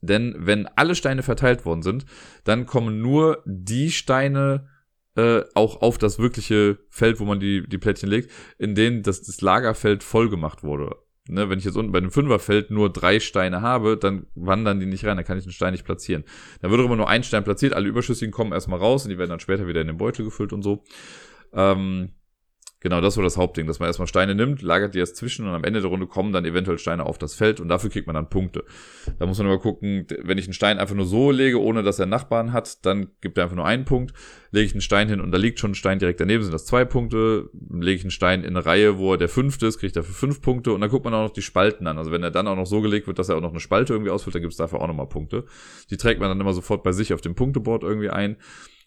Denn 0.00 0.34
wenn 0.38 0.66
alle 0.66 0.94
Steine 0.94 1.22
verteilt 1.22 1.64
worden 1.64 1.82
sind, 1.82 2.04
dann 2.44 2.66
kommen 2.66 3.00
nur 3.00 3.42
die 3.46 3.90
Steine 3.90 4.68
äh, 5.16 5.42
auch 5.54 5.80
auf 5.80 5.98
das 5.98 6.18
wirkliche 6.18 6.78
Feld, 6.90 7.18
wo 7.18 7.24
man 7.24 7.40
die, 7.40 7.66
die 7.66 7.78
Plättchen 7.78 8.08
legt, 8.08 8.30
in 8.58 8.74
denen 8.74 9.02
das, 9.02 9.22
das 9.22 9.40
Lagerfeld 9.40 10.04
voll 10.04 10.28
gemacht 10.28 10.62
wurde. 10.62 10.96
Ne, 11.30 11.50
wenn 11.50 11.58
ich 11.58 11.64
jetzt 11.66 11.76
unten 11.76 11.92
bei 11.92 12.00
dem 12.00 12.10
Fünferfeld 12.10 12.70
nur 12.70 12.90
drei 12.90 13.20
Steine 13.20 13.60
habe, 13.60 13.98
dann 13.98 14.26
wandern 14.34 14.80
die 14.80 14.86
nicht 14.86 15.04
rein, 15.04 15.16
dann 15.16 15.26
kann 15.26 15.36
ich 15.36 15.44
den 15.44 15.52
Stein 15.52 15.72
nicht 15.72 15.84
platzieren. 15.84 16.24
Dann 16.62 16.70
wird 16.70 16.80
immer 16.80 16.96
nur 16.96 17.08
ein 17.08 17.22
Stein 17.22 17.44
platziert, 17.44 17.74
alle 17.74 17.86
Überschüssigen 17.86 18.32
kommen 18.32 18.52
erstmal 18.52 18.78
raus 18.78 19.04
und 19.04 19.10
die 19.10 19.18
werden 19.18 19.28
dann 19.30 19.40
später 19.40 19.66
wieder 19.66 19.82
in 19.82 19.88
den 19.88 19.98
Beutel 19.98 20.24
gefüllt 20.24 20.54
und 20.54 20.62
so. 20.62 20.84
Ähm, 21.52 22.12
Genau, 22.80 23.00
das 23.00 23.16
war 23.16 23.24
das 23.24 23.36
Hauptding, 23.36 23.66
dass 23.66 23.80
man 23.80 23.88
erstmal 23.88 24.06
Steine 24.06 24.36
nimmt, 24.36 24.62
lagert 24.62 24.94
die 24.94 25.00
erst 25.00 25.16
zwischen 25.16 25.48
und 25.48 25.52
am 25.52 25.64
Ende 25.64 25.80
der 25.80 25.90
Runde 25.90 26.06
kommen 26.06 26.32
dann 26.32 26.44
eventuell 26.44 26.78
Steine 26.78 27.06
auf 27.06 27.18
das 27.18 27.34
Feld 27.34 27.58
und 27.58 27.68
dafür 27.68 27.90
kriegt 27.90 28.06
man 28.06 28.14
dann 28.14 28.28
Punkte. 28.28 28.62
Da 29.18 29.26
muss 29.26 29.38
man 29.38 29.48
aber 29.48 29.58
gucken, 29.58 30.06
wenn 30.22 30.38
ich 30.38 30.44
einen 30.44 30.52
Stein 30.52 30.78
einfach 30.78 30.94
nur 30.94 31.06
so 31.06 31.32
lege, 31.32 31.60
ohne 31.60 31.82
dass 31.82 31.98
er 31.98 32.06
Nachbarn 32.06 32.52
hat, 32.52 32.86
dann 32.86 33.08
gibt 33.20 33.36
er 33.36 33.44
einfach 33.44 33.56
nur 33.56 33.66
einen 33.66 33.84
Punkt. 33.84 34.12
Lege 34.52 34.66
ich 34.66 34.72
einen 34.74 34.80
Stein 34.80 35.08
hin 35.08 35.20
und 35.20 35.32
da 35.32 35.38
liegt 35.38 35.58
schon 35.58 35.72
ein 35.72 35.74
Stein 35.74 35.98
direkt 35.98 36.20
daneben, 36.20 36.44
sind 36.44 36.52
das 36.52 36.66
zwei 36.66 36.84
Punkte. 36.84 37.50
Lege 37.68 37.96
ich 37.96 38.02
einen 38.02 38.12
Stein 38.12 38.44
in 38.44 38.56
eine 38.56 38.64
Reihe, 38.64 38.96
wo 38.96 39.12
er 39.12 39.18
der 39.18 39.28
fünfte 39.28 39.66
ist, 39.66 39.80
kriegt 39.80 39.96
er 39.96 40.04
für 40.04 40.12
fünf 40.12 40.40
Punkte 40.40 40.72
und 40.72 40.80
dann 40.80 40.88
guckt 40.88 41.04
man 41.04 41.14
auch 41.14 41.24
noch 41.24 41.32
die 41.32 41.42
Spalten 41.42 41.88
an. 41.88 41.98
Also 41.98 42.12
wenn 42.12 42.22
er 42.22 42.30
dann 42.30 42.46
auch 42.46 42.56
noch 42.56 42.66
so 42.66 42.80
gelegt 42.80 43.08
wird, 43.08 43.18
dass 43.18 43.28
er 43.28 43.36
auch 43.36 43.40
noch 43.40 43.50
eine 43.50 43.60
Spalte 43.60 43.92
irgendwie 43.92 44.12
ausfüllt, 44.12 44.36
dann 44.36 44.42
gibt 44.42 44.52
es 44.52 44.56
dafür 44.56 44.80
auch 44.80 44.86
nochmal 44.86 45.08
Punkte. 45.08 45.46
Die 45.90 45.96
trägt 45.96 46.20
man 46.20 46.28
dann 46.28 46.40
immer 46.40 46.54
sofort 46.54 46.84
bei 46.84 46.92
sich 46.92 47.12
auf 47.12 47.22
dem 47.22 47.34
Punkteboard 47.34 47.82
irgendwie 47.82 48.10
ein. 48.10 48.36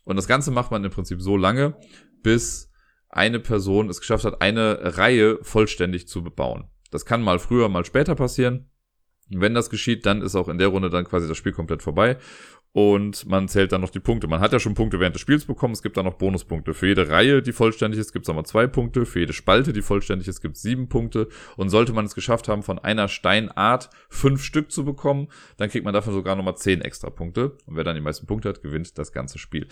Und 0.05 0.15
das 0.15 0.29
Ganze 0.29 0.51
macht 0.51 0.71
man 0.71 0.83
im 0.85 0.91
Prinzip 0.91 1.21
so 1.21 1.35
lange, 1.35 1.75
bis 2.23 2.70
eine 3.11 3.39
Person 3.39 3.89
es 3.89 3.99
geschafft 3.99 4.25
hat, 4.25 4.41
eine 4.41 4.97
Reihe 4.97 5.39
vollständig 5.43 6.07
zu 6.07 6.23
bebauen. 6.23 6.69
Das 6.89 7.05
kann 7.05 7.21
mal 7.21 7.39
früher, 7.39 7.69
mal 7.69 7.85
später 7.85 8.15
passieren. 8.15 8.69
Wenn 9.29 9.53
das 9.53 9.69
geschieht, 9.69 10.05
dann 10.05 10.21
ist 10.21 10.35
auch 10.35 10.49
in 10.49 10.57
der 10.57 10.67
Runde 10.67 10.89
dann 10.89 11.05
quasi 11.05 11.27
das 11.27 11.37
Spiel 11.37 11.53
komplett 11.53 11.81
vorbei 11.81 12.17
und 12.73 13.27
man 13.27 13.49
zählt 13.49 13.73
dann 13.73 13.81
noch 13.81 13.89
die 13.89 13.99
Punkte. 13.99 14.27
Man 14.27 14.39
hat 14.39 14.53
ja 14.53 14.59
schon 14.59 14.75
Punkte 14.75 14.99
während 14.99 15.15
des 15.15 15.21
Spiels 15.21 15.45
bekommen, 15.45 15.73
es 15.73 15.81
gibt 15.81 15.97
dann 15.97 16.05
noch 16.05 16.13
Bonuspunkte. 16.13 16.73
Für 16.73 16.87
jede 16.87 17.09
Reihe, 17.09 17.41
die 17.41 17.51
vollständig 17.51 17.99
ist, 17.99 18.13
gibt 18.13 18.23
es 18.23 18.27
nochmal 18.27 18.45
zwei 18.45 18.67
Punkte. 18.67 19.05
Für 19.05 19.19
jede 19.19 19.33
Spalte, 19.33 19.73
die 19.73 19.81
vollständig 19.81 20.27
ist, 20.27 20.41
gibt 20.41 20.55
es 20.55 20.61
sieben 20.61 20.87
Punkte. 20.87 21.27
Und 21.57 21.69
sollte 21.69 21.91
man 21.91 22.05
es 22.05 22.15
geschafft 22.15 22.47
haben, 22.47 22.63
von 22.63 22.79
einer 22.79 23.09
Steinart 23.09 23.89
fünf 24.09 24.43
Stück 24.43 24.71
zu 24.71 24.85
bekommen, 24.85 25.27
dann 25.57 25.69
kriegt 25.69 25.83
man 25.83 25.93
dafür 25.93 26.13
sogar 26.13 26.35
nochmal 26.35 26.55
zehn 26.55 26.81
extra 26.81 27.09
Punkte. 27.09 27.57
Und 27.65 27.75
wer 27.75 27.83
dann 27.83 27.95
die 27.95 28.01
meisten 28.01 28.25
Punkte 28.25 28.47
hat, 28.47 28.61
gewinnt 28.61 28.97
das 28.97 29.11
ganze 29.11 29.37
Spiel. 29.37 29.67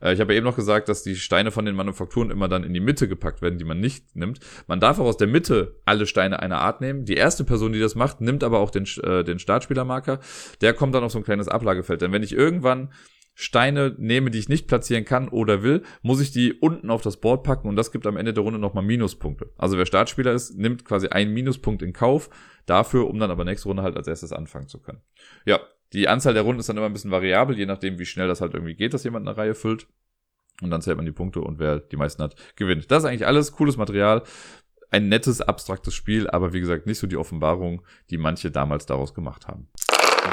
Äh, 0.00 0.14
ich 0.14 0.20
habe 0.20 0.32
ja 0.32 0.38
eben 0.38 0.46
noch 0.46 0.56
gesagt, 0.56 0.88
dass 0.88 1.02
die 1.02 1.16
Steine 1.16 1.50
von 1.50 1.64
den 1.64 1.74
Manufakturen 1.74 2.30
immer 2.30 2.48
dann 2.48 2.64
in 2.64 2.72
die 2.72 2.80
Mitte 2.80 3.08
gepackt 3.08 3.42
werden, 3.42 3.58
die 3.58 3.64
man 3.64 3.80
nicht 3.80 4.16
nimmt. 4.16 4.40
Man 4.66 4.80
darf 4.80 4.98
auch 4.98 5.04
aus 5.04 5.16
der 5.16 5.28
Mitte 5.28 5.76
alle 5.84 6.06
Steine 6.06 6.40
einer 6.40 6.58
Art 6.58 6.80
nehmen. 6.80 7.04
Die 7.04 7.14
erste 7.14 7.44
Person, 7.44 7.72
die 7.72 7.80
das 7.80 7.94
macht, 7.94 8.20
nimmt 8.20 8.44
aber 8.44 8.58
auch 8.58 8.70
den, 8.70 8.86
äh, 9.02 9.24
den 9.24 9.38
Startspielermarker. 9.38 10.20
Der 10.60 10.72
kommt 10.72 10.94
dann 10.94 11.04
auf 11.04 11.12
so 11.12 11.18
ein 11.18 11.24
kleines 11.24 11.48
Ablagefeld. 11.48 12.00
Denn 12.02 12.12
wenn 12.12 12.22
ich 12.22 12.29
irgendwann 12.32 12.92
Steine 13.34 13.94
nehme, 13.96 14.30
die 14.30 14.38
ich 14.38 14.50
nicht 14.50 14.68
platzieren 14.68 15.06
kann 15.06 15.28
oder 15.30 15.62
will, 15.62 15.82
muss 16.02 16.20
ich 16.20 16.30
die 16.30 16.52
unten 16.52 16.90
auf 16.90 17.00
das 17.00 17.16
Board 17.16 17.42
packen 17.42 17.68
und 17.68 17.76
das 17.76 17.90
gibt 17.90 18.06
am 18.06 18.18
Ende 18.18 18.34
der 18.34 18.44
Runde 18.44 18.58
nochmal 18.58 18.84
Minuspunkte. 18.84 19.50
Also 19.56 19.78
wer 19.78 19.86
Startspieler 19.86 20.32
ist, 20.32 20.58
nimmt 20.58 20.84
quasi 20.84 21.08
einen 21.08 21.32
Minuspunkt 21.32 21.80
in 21.80 21.94
Kauf 21.94 22.28
dafür, 22.66 23.08
um 23.08 23.18
dann 23.18 23.30
aber 23.30 23.46
nächste 23.46 23.68
Runde 23.68 23.82
halt 23.82 23.96
als 23.96 24.08
erstes 24.08 24.32
anfangen 24.32 24.68
zu 24.68 24.78
können. 24.78 25.00
Ja, 25.46 25.60
die 25.94 26.06
Anzahl 26.06 26.34
der 26.34 26.42
Runden 26.42 26.60
ist 26.60 26.68
dann 26.68 26.76
immer 26.76 26.86
ein 26.86 26.92
bisschen 26.92 27.10
variabel, 27.10 27.56
je 27.56 27.64
nachdem, 27.64 27.98
wie 27.98 28.04
schnell 28.04 28.28
das 28.28 28.42
halt 28.42 28.52
irgendwie 28.52 28.74
geht, 28.74 28.92
dass 28.92 29.04
jemand 29.04 29.26
eine 29.26 29.36
Reihe 29.36 29.54
füllt. 29.54 29.86
Und 30.60 30.70
dann 30.70 30.82
zählt 30.82 30.98
man 30.98 31.06
die 31.06 31.12
Punkte 31.12 31.40
und 31.40 31.58
wer 31.58 31.78
die 31.78 31.96
meisten 31.96 32.22
hat, 32.22 32.36
gewinnt. 32.56 32.90
Das 32.90 33.02
ist 33.02 33.08
eigentlich 33.08 33.26
alles 33.26 33.52
cooles 33.52 33.78
Material. 33.78 34.22
Ein 34.90 35.08
nettes, 35.08 35.40
abstraktes 35.40 35.94
Spiel, 35.94 36.28
aber 36.28 36.52
wie 36.52 36.60
gesagt, 36.60 36.86
nicht 36.86 36.98
so 36.98 37.06
die 37.06 37.16
Offenbarung, 37.16 37.82
die 38.10 38.18
manche 38.18 38.50
damals 38.50 38.84
daraus 38.84 39.14
gemacht 39.14 39.48
haben. 39.48 39.68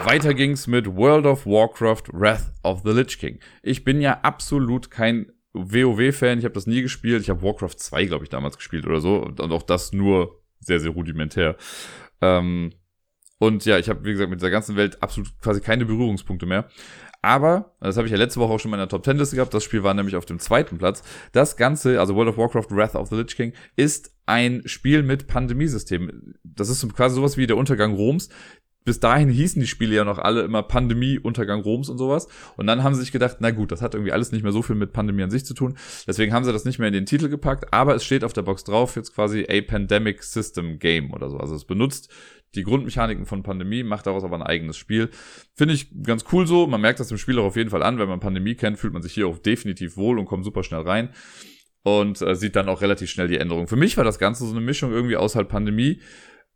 Weiter 0.05 0.33
ging's 0.33 0.67
mit 0.67 0.95
World 0.95 1.25
of 1.25 1.45
Warcraft 1.45 2.13
Wrath 2.13 2.53
of 2.63 2.81
the 2.83 2.91
Lich 2.91 3.19
King. 3.19 3.39
Ich 3.61 3.83
bin 3.83 4.01
ja 4.01 4.19
absolut 4.21 4.91
kein 4.91 5.31
WoW-Fan, 5.53 6.39
ich 6.39 6.45
habe 6.45 6.53
das 6.53 6.67
nie 6.67 6.81
gespielt. 6.81 7.21
Ich 7.21 7.29
habe 7.29 7.41
Warcraft 7.41 7.75
2, 7.77 8.05
glaube 8.05 8.23
ich, 8.23 8.29
damals 8.29 8.57
gespielt 8.57 8.85
oder 8.85 9.01
so. 9.01 9.17
Und 9.17 9.41
auch 9.41 9.63
das 9.63 9.93
nur 9.93 10.41
sehr, 10.59 10.79
sehr 10.79 10.91
rudimentär. 10.91 11.55
Ähm, 12.21 12.73
und 13.39 13.65
ja, 13.65 13.77
ich 13.77 13.89
habe, 13.89 14.03
wie 14.03 14.11
gesagt, 14.11 14.29
mit 14.29 14.39
dieser 14.39 14.49
ganzen 14.49 14.75
Welt 14.75 15.01
absolut 15.01 15.39
quasi 15.41 15.61
keine 15.61 15.85
Berührungspunkte 15.85 16.45
mehr. 16.45 16.67
Aber, 17.21 17.75
das 17.79 17.97
habe 17.97 18.07
ich 18.07 18.11
ja 18.11 18.17
letzte 18.17 18.39
Woche 18.39 18.53
auch 18.53 18.59
schon 18.59 18.69
in 18.69 18.77
meiner 18.77 18.87
Top 18.87 19.03
10 19.03 19.17
Liste 19.17 19.35
gehabt, 19.35 19.53
das 19.53 19.63
Spiel 19.63 19.83
war 19.83 19.93
nämlich 19.93 20.15
auf 20.15 20.25
dem 20.25 20.39
zweiten 20.39 20.77
Platz. 20.77 21.03
Das 21.31 21.57
Ganze, 21.57 21.99
also 21.99 22.15
World 22.15 22.29
of 22.29 22.37
Warcraft 22.37 22.67
Wrath 22.71 22.95
of 22.95 23.09
the 23.09 23.15
Lich 23.15 23.35
King, 23.35 23.53
ist 23.75 24.15
ein 24.25 24.61
Spiel 24.65 25.03
mit 25.03 25.27
Pandemiesystem. 25.27 26.35
Das 26.43 26.69
ist 26.69 26.87
quasi 26.95 27.15
sowas 27.15 27.37
wie 27.37 27.47
der 27.47 27.57
Untergang 27.57 27.95
Roms 27.95 28.29
bis 28.87 29.01
dahin 29.01 29.27
hießen 29.27 29.59
die 29.59 29.67
Spiele 29.67 29.97
ja 29.97 30.05
noch 30.05 30.17
alle 30.17 30.43
immer 30.43 30.63
Pandemie, 30.63 31.19
Untergang 31.19 31.59
Roms 31.59 31.89
und 31.89 31.97
sowas. 31.97 32.29
Und 32.55 32.67
dann 32.67 32.83
haben 32.83 32.95
sie 32.95 33.01
sich 33.01 33.11
gedacht, 33.11 33.39
na 33.41 33.51
gut, 33.51 33.73
das 33.73 33.81
hat 33.81 33.93
irgendwie 33.93 34.13
alles 34.13 34.31
nicht 34.31 34.43
mehr 34.43 34.53
so 34.53 34.61
viel 34.61 34.77
mit 34.77 34.93
Pandemie 34.93 35.23
an 35.23 35.29
sich 35.29 35.43
zu 35.45 35.53
tun. 35.53 35.77
Deswegen 36.07 36.31
haben 36.31 36.45
sie 36.45 36.53
das 36.53 36.63
nicht 36.63 36.79
mehr 36.79 36.87
in 36.87 36.93
den 36.93 37.05
Titel 37.05 37.27
gepackt, 37.27 37.73
aber 37.73 37.95
es 37.95 38.05
steht 38.05 38.23
auf 38.23 38.31
der 38.31 38.43
Box 38.43 38.63
drauf, 38.63 38.95
jetzt 38.95 39.13
quasi 39.13 39.45
a 39.49 39.59
Pandemic 39.59 40.23
System 40.23 40.79
Game 40.79 41.11
oder 41.11 41.29
so. 41.29 41.35
Also 41.35 41.53
es 41.53 41.65
benutzt 41.65 42.09
die 42.55 42.63
Grundmechaniken 42.63 43.25
von 43.25 43.43
Pandemie, 43.43 43.83
macht 43.83 44.07
daraus 44.07 44.23
aber 44.23 44.37
ein 44.37 44.41
eigenes 44.41 44.77
Spiel. 44.77 45.09
Finde 45.53 45.73
ich 45.73 45.89
ganz 46.03 46.23
cool 46.31 46.47
so. 46.47 46.65
Man 46.65 46.79
merkt 46.79 47.01
das 47.01 47.09
dem 47.09 47.17
Spiel 47.17 47.37
auch 47.39 47.43
auf 47.43 47.57
jeden 47.57 47.71
Fall 47.71 47.83
an. 47.83 47.99
Wenn 47.99 48.07
man 48.07 48.21
Pandemie 48.21 48.55
kennt, 48.55 48.79
fühlt 48.79 48.93
man 48.93 49.01
sich 49.01 49.11
hier 49.11 49.27
auch 49.27 49.37
definitiv 49.37 49.97
wohl 49.97 50.17
und 50.17 50.27
kommt 50.27 50.45
super 50.45 50.63
schnell 50.63 50.83
rein. 50.83 51.09
Und 51.83 52.21
äh, 52.21 52.35
sieht 52.35 52.55
dann 52.55 52.69
auch 52.69 52.79
relativ 52.79 53.09
schnell 53.09 53.27
die 53.27 53.37
Änderung. 53.37 53.67
Für 53.67 53.75
mich 53.75 53.97
war 53.97 54.05
das 54.05 54.17
Ganze 54.17 54.45
so 54.45 54.51
eine 54.51 54.61
Mischung 54.61 54.93
irgendwie 54.93 55.17
aus 55.17 55.35
halt 55.35 55.49
Pandemie 55.49 55.99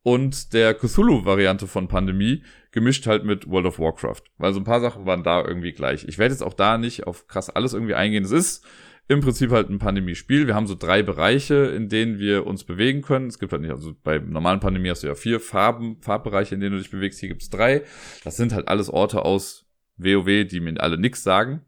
und 0.04 0.54
der 0.54 0.74
Cthulhu-Variante 0.74 1.68
von 1.68 1.88
Pandemie, 1.88 2.44
gemischt 2.72 3.06
halt 3.06 3.24
mit 3.24 3.48
World 3.48 3.68
of 3.68 3.80
Warcraft. 3.80 4.24
Weil 4.38 4.54
so 4.54 4.60
ein 4.60 4.66
paar 4.66 4.82
Sachen 4.82 5.06
waren 5.06 5.24
da 5.24 5.46
irgendwie 5.46 5.74
gleich. 5.74 6.06
Ich 6.08 6.18
werde 6.18 6.34
jetzt 6.34 6.42
auch 6.42 6.54
da 6.54 6.78
nicht 6.78 7.06
auf 7.06 7.28
krass 7.28 7.50
alles 7.50 7.74
irgendwie 7.74 7.96
eingehen. 7.96 8.24
Es 8.24 8.32
ist 8.32 8.66
im 9.08 9.20
Prinzip 9.20 9.52
halt 9.52 9.70
ein 9.70 9.80
Pandemie-Spiel. 9.80 10.48
Wir 10.48 10.56
haben 10.56 10.68
so 10.68 10.76
drei 10.76 11.04
Bereiche, 11.04 11.56
in 11.66 11.90
denen 11.90 12.18
wir 12.18 12.48
uns 12.48 12.64
bewegen 12.64 13.02
können. 13.02 13.28
Es 13.28 13.40
gibt 13.40 13.52
halt 13.52 13.62
nicht, 13.62 13.72
also 13.72 13.94
bei 14.04 14.20
normalen 14.20 14.60
Pandemie 14.60 14.90
hast 14.90 15.04
du 15.04 15.08
ja 15.08 15.16
vier 15.16 15.40
Farben, 15.40 15.98
Farbbereiche, 16.02 16.56
in 16.56 16.62
denen 16.62 16.74
du 16.74 16.78
dich 16.80 16.92
bewegst. 16.92 17.20
Hier 17.20 17.30
gibt's 17.30 17.50
drei. 17.50 17.84
Das 18.24 18.38
sind 18.38 18.54
halt 18.54 18.68
alles 18.70 18.90
Orte 18.90 19.26
aus 19.26 19.66
WoW, 19.98 20.48
die 20.48 20.62
mir 20.62 20.80
alle 20.80 20.98
nix 20.98 21.24
sagen. 21.24 21.62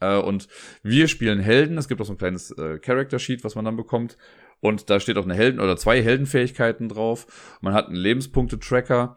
Äh, 0.00 0.18
und 0.18 0.48
wir 0.82 1.08
spielen 1.08 1.40
Helden. 1.40 1.78
Es 1.78 1.88
gibt 1.88 2.00
auch 2.00 2.06
so 2.06 2.12
ein 2.12 2.18
kleines 2.18 2.50
äh, 2.52 2.78
Character 2.78 3.18
Sheet, 3.18 3.44
was 3.44 3.54
man 3.54 3.64
dann 3.64 3.76
bekommt. 3.76 4.16
Und 4.62 4.90
da 4.90 5.00
steht 5.00 5.18
auch 5.18 5.24
eine 5.24 5.34
Helden- 5.34 5.58
oder 5.58 5.76
zwei 5.76 6.00
Heldenfähigkeiten 6.00 6.88
drauf. 6.88 7.58
Man 7.60 7.74
hat 7.74 7.88
einen 7.88 7.96
Lebenspunkte-Tracker. 7.96 9.16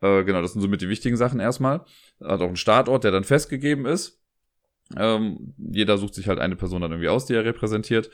Äh, 0.00 0.22
genau, 0.22 0.40
das 0.40 0.52
sind 0.52 0.62
somit 0.62 0.80
die 0.80 0.88
wichtigen 0.88 1.16
Sachen 1.16 1.40
erstmal. 1.40 1.84
Hat 2.22 2.40
auch 2.40 2.46
einen 2.46 2.56
Startort, 2.56 3.02
der 3.02 3.10
dann 3.10 3.24
festgegeben 3.24 3.84
ist. 3.84 4.22
Ähm, 4.96 5.54
jeder 5.58 5.98
sucht 5.98 6.14
sich 6.14 6.28
halt 6.28 6.38
eine 6.38 6.54
Person 6.54 6.82
dann 6.82 6.92
irgendwie 6.92 7.08
aus, 7.08 7.26
die 7.26 7.34
er 7.34 7.44
repräsentiert. 7.44 8.10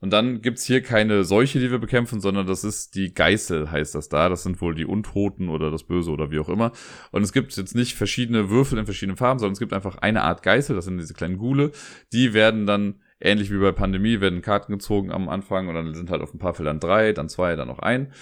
Und 0.00 0.10
dann 0.10 0.42
gibt's 0.42 0.66
hier 0.66 0.82
keine 0.82 1.24
Seuche, 1.24 1.58
die 1.58 1.70
wir 1.70 1.78
bekämpfen, 1.78 2.20
sondern 2.20 2.46
das 2.46 2.64
ist 2.64 2.94
die 2.94 3.14
Geißel, 3.14 3.70
heißt 3.70 3.94
das 3.94 4.10
da. 4.10 4.28
Das 4.28 4.42
sind 4.42 4.60
wohl 4.60 4.74
die 4.74 4.84
Untoten 4.84 5.48
oder 5.48 5.70
das 5.70 5.84
Böse 5.84 6.10
oder 6.10 6.30
wie 6.30 6.38
auch 6.38 6.50
immer. 6.50 6.72
Und 7.12 7.22
es 7.22 7.32
gibt 7.32 7.56
jetzt 7.56 7.74
nicht 7.74 7.94
verschiedene 7.94 8.50
Würfel 8.50 8.78
in 8.78 8.84
verschiedenen 8.84 9.16
Farben, 9.16 9.38
sondern 9.38 9.54
es 9.54 9.58
gibt 9.58 9.72
einfach 9.72 9.96
eine 9.96 10.22
Art 10.22 10.42
Geißel, 10.42 10.76
das 10.76 10.84
sind 10.84 10.98
diese 10.98 11.14
kleinen 11.14 11.38
Gule. 11.38 11.70
Die 12.12 12.34
werden 12.34 12.66
dann 12.66 13.00
ähnlich 13.24 13.50
wie 13.50 13.58
bei 13.58 13.72
Pandemie, 13.72 14.20
werden 14.20 14.42
Karten 14.42 14.72
gezogen 14.72 15.10
am 15.10 15.28
Anfang 15.28 15.68
und 15.68 15.74
dann 15.74 15.94
sind 15.94 16.10
halt 16.10 16.22
auf 16.22 16.34
ein 16.34 16.38
paar 16.38 16.54
Feldern 16.54 16.80
drei, 16.80 17.12
dann 17.12 17.28
zwei, 17.28 17.56
dann 17.56 17.68
noch 17.68 17.78
ein. 17.80 18.12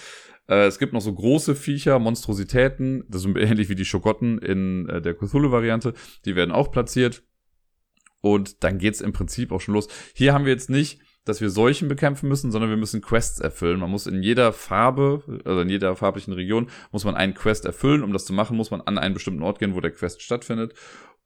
Äh, 0.48 0.66
es 0.66 0.78
gibt 0.78 0.92
noch 0.92 1.00
so 1.00 1.12
große 1.12 1.54
Viecher, 1.54 1.98
Monstrositäten, 1.98 3.04
das 3.08 3.22
sind 3.22 3.36
ähnlich 3.38 3.68
wie 3.68 3.74
die 3.74 3.84
Schogotten 3.84 4.38
in 4.38 4.88
äh, 4.88 5.02
der 5.02 5.14
Cthulhu-Variante, 5.14 5.94
die 6.24 6.36
werden 6.36 6.52
auch 6.52 6.70
platziert. 6.70 7.22
Und 8.20 8.62
dann 8.62 8.78
geht's 8.78 9.00
im 9.00 9.12
Prinzip 9.12 9.50
auch 9.50 9.60
schon 9.60 9.74
los. 9.74 9.88
Hier 10.14 10.32
haben 10.32 10.44
wir 10.44 10.52
jetzt 10.52 10.70
nicht, 10.70 11.00
dass 11.24 11.40
wir 11.40 11.50
Seuchen 11.50 11.88
bekämpfen 11.88 12.28
müssen, 12.28 12.52
sondern 12.52 12.70
wir 12.70 12.76
müssen 12.76 13.00
Quests 13.00 13.40
erfüllen. 13.40 13.80
Man 13.80 13.90
muss 13.90 14.06
in 14.06 14.22
jeder 14.22 14.52
Farbe, 14.52 15.22
also 15.44 15.60
in 15.60 15.68
jeder 15.68 15.96
farblichen 15.96 16.32
Region, 16.32 16.68
muss 16.92 17.04
man 17.04 17.16
einen 17.16 17.34
Quest 17.34 17.64
erfüllen. 17.64 18.04
Um 18.04 18.12
das 18.12 18.24
zu 18.24 18.32
machen, 18.32 18.56
muss 18.56 18.70
man 18.70 18.80
an 18.80 18.98
einen 18.98 19.14
bestimmten 19.14 19.42
Ort 19.42 19.58
gehen, 19.58 19.74
wo 19.74 19.80
der 19.80 19.90
Quest 19.90 20.22
stattfindet. 20.22 20.74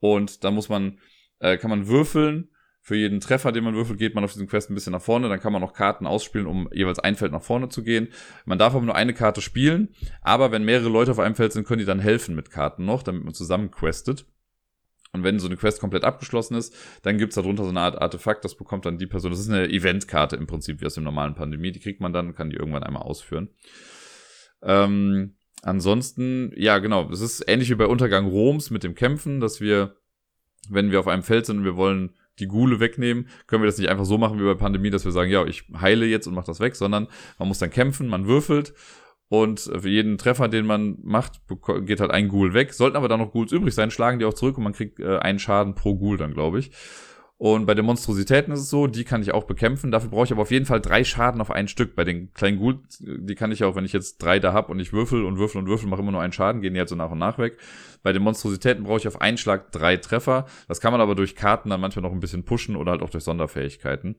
Und 0.01 0.43
da 0.43 0.51
muss 0.51 0.71
man, 0.71 0.99
äh, 1.39 1.59
kann 1.59 1.71
man 1.71 1.87
würfeln 1.87 2.49
für 2.87 2.95
jeden 2.95 3.19
Treffer, 3.19 3.51
den 3.51 3.65
man 3.65 3.75
würfelt, 3.75 3.99
geht 3.99 4.15
man 4.15 4.23
auf 4.23 4.33
diesen 4.33 4.47
Quest 4.47 4.71
ein 4.71 4.75
bisschen 4.75 4.93
nach 4.93 5.03
vorne. 5.03 5.29
Dann 5.29 5.41
kann 5.41 5.53
man 5.53 5.61
noch 5.61 5.73
Karten 5.73 6.07
ausspielen, 6.07 6.47
um 6.47 6.69
jeweils 6.73 7.01
ein 7.01 7.17
Feld 7.17 7.33
nach 7.33 7.43
vorne 7.43 7.69
zu 7.69 7.83
gehen. 7.83 8.13
Man 8.45 8.61
darf 8.61 8.77
aber 8.77 8.85
nur 8.85 8.95
eine 8.95 9.13
Karte 9.13 9.41
spielen. 9.41 9.89
Aber 10.23 10.53
wenn 10.53 10.65
mehrere 10.65 10.89
Leute 10.89 11.11
auf 11.11 11.19
einem 11.19 11.35
Feld 11.35 11.53
sind, 11.53 11.67
können 11.67 11.81
die 11.81 11.85
dann 11.85 11.99
helfen 11.99 12.37
mit 12.37 12.53
Karten 12.53 12.85
noch, 12.85 13.03
damit 13.03 13.25
man 13.25 13.35
zusammen 13.35 13.73
questet. 13.73 14.27
Und 15.13 15.25
wenn 15.25 15.41
so 15.41 15.49
eine 15.49 15.57
Quest 15.57 15.81
komplett 15.81 16.05
abgeschlossen 16.05 16.55
ist, 16.55 16.77
dann 17.03 17.19
gibt's 17.19 17.35
darunter 17.35 17.65
so 17.65 17.71
eine 17.71 17.81
Art 17.81 18.01
Artefakt, 18.01 18.45
das 18.45 18.55
bekommt 18.55 18.87
dann 18.87 18.99
die 18.99 19.09
Person. 19.09 19.33
Das 19.33 19.41
ist 19.41 19.51
eine 19.51 19.69
Eventkarte 19.69 20.37
im 20.37 20.47
Prinzip 20.47 20.81
wie 20.81 20.87
aus 20.87 20.95
dem 20.95 21.03
normalen 21.03 21.35
Pandemie. 21.35 21.73
Die 21.73 21.81
kriegt 21.81 22.01
man 22.01 22.13
dann, 22.13 22.37
kann 22.37 22.51
die 22.51 22.57
irgendwann 22.57 22.85
einmal 22.85 23.03
ausführen. 23.03 23.49
Ähm, 24.63 25.35
ansonsten, 25.63 26.53
ja 26.55 26.79
genau, 26.79 27.11
es 27.11 27.21
ist 27.21 27.49
ähnlich 27.49 27.69
wie 27.69 27.75
bei 27.75 27.87
Untergang 27.87 28.29
Roms 28.29 28.71
mit 28.71 28.85
dem 28.85 28.95
Kämpfen, 28.95 29.41
dass 29.41 29.61
wir, 29.61 29.97
wenn 30.69 30.93
wir 30.93 31.01
auf 31.01 31.09
einem 31.09 31.25
Feld 31.25 31.47
sind 31.47 31.59
und 31.59 31.65
wir 31.65 31.77
wollen 31.77 32.15
die 32.39 32.47
Gule 32.47 32.81
wegnehmen, 32.81 33.29
können 33.47 33.63
wir 33.63 33.67
das 33.67 33.79
nicht 33.79 33.89
einfach 33.89 34.05
so 34.05 34.19
machen 34.19 34.39
wie 34.39 34.45
bei 34.45 34.55
Pandemie, 34.55 34.91
dass 34.91 35.05
wir 35.05 35.13
sagen, 35.13 35.31
ja, 35.31 35.45
ich 35.45 35.65
heile 35.81 36.07
jetzt 36.07 36.27
und 36.27 36.35
mach 36.35 36.45
das 36.45 36.61
weg, 36.61 36.77
sondern 36.77 37.09
man 37.39 37.49
muss 37.49 37.59
dann 37.59 37.71
kämpfen, 37.71 38.09
man 38.09 38.27
würfelt 38.27 38.75
und 39.29 39.61
für 39.61 39.89
jeden 39.89 40.19
Treffer, 40.19 40.49
den 40.49 40.67
man 40.67 40.99
macht, 41.03 41.41
geht 41.81 42.01
halt 42.01 42.13
ein 42.13 42.29
Ghoul 42.29 42.55
weg. 42.55 42.73
Sollten 42.73 42.97
aber 42.97 43.09
dann 43.09 43.19
noch 43.19 43.33
Ghouls 43.33 43.53
übrig 43.53 43.75
sein, 43.75 43.91
schlagen 43.91 44.19
die 44.19 44.25
auch 44.25 44.35
zurück 44.35 44.57
und 44.57 44.65
man 44.65 44.73
kriegt 44.73 45.01
äh, 45.01 45.19
einen 45.19 45.39
Schaden 45.39 45.75
pro 45.75 45.97
Ghoul 45.97 46.17
dann, 46.17 46.33
glaube 46.33 46.61
ich. 46.61 46.71
Und 47.39 47.67
bei 47.67 47.75
den 47.75 47.85
Monstrositäten 47.85 48.53
ist 48.55 48.61
es 48.61 48.71
so, 48.71 48.87
die 48.87 49.05
kann 49.05 49.21
ich 49.21 49.33
auch 49.35 49.45
bekämpfen. 49.45 49.91
Dafür 49.91 50.09
brauche 50.09 50.25
ich 50.25 50.33
aber 50.33 50.41
auf 50.41 50.51
jeden 50.51 50.65
Fall 50.65 50.81
drei 50.81 51.05
Schaden 51.05 51.43
auf 51.43 51.51
ein 51.51 51.69
Stück. 51.69 51.95
Bei 51.95 52.05
den 52.05 52.33
kleinen 52.33 52.59
Ghouls, 52.59 52.99
die 52.99 53.35
kann 53.35 53.53
ich 53.53 53.63
auch, 53.63 53.77
wenn 53.77 53.85
ich 53.85 53.93
jetzt 53.93 54.19
drei 54.19 54.39
da 54.39 54.55
hab 54.55 54.71
und 54.71 54.81
ich 54.81 54.95
würfel 54.95 55.23
und 55.23 55.37
würfel 55.37 55.59
und 55.59 55.69
würfel, 55.69 55.87
mache 55.87 56.01
immer 56.01 56.13
nur 56.13 56.23
einen 56.23 56.33
Schaden, 56.33 56.63
gehen 56.63 56.73
die 56.73 56.81
halt 56.81 56.89
so 56.89 56.97
nach 56.97 57.11
und 57.11 57.19
nach 57.19 57.39
weg. 57.39 57.59
Bei 58.03 58.15
den 58.15 58.23
Monstrositäten 58.23 58.85
brauche 58.85 58.99
ich 58.99 59.09
auf 59.09 59.21
einen 59.21 59.37
Schlag 59.37 59.71
drei 59.71 59.99
Treffer. 59.99 60.47
Das 60.67 60.81
kann 60.81 60.93
man 60.93 61.03
aber 61.03 61.15
durch 61.15 61.37
Karten 61.37 61.69
dann 61.69 61.81
manchmal 61.81 62.03
noch 62.03 62.13
ein 62.13 62.21
bisschen 62.21 62.45
pushen 62.45 62.75
oder 62.75 62.93
halt 62.93 63.03
auch 63.03 63.11
durch 63.11 63.25
Sonderfähigkeiten. 63.25 64.17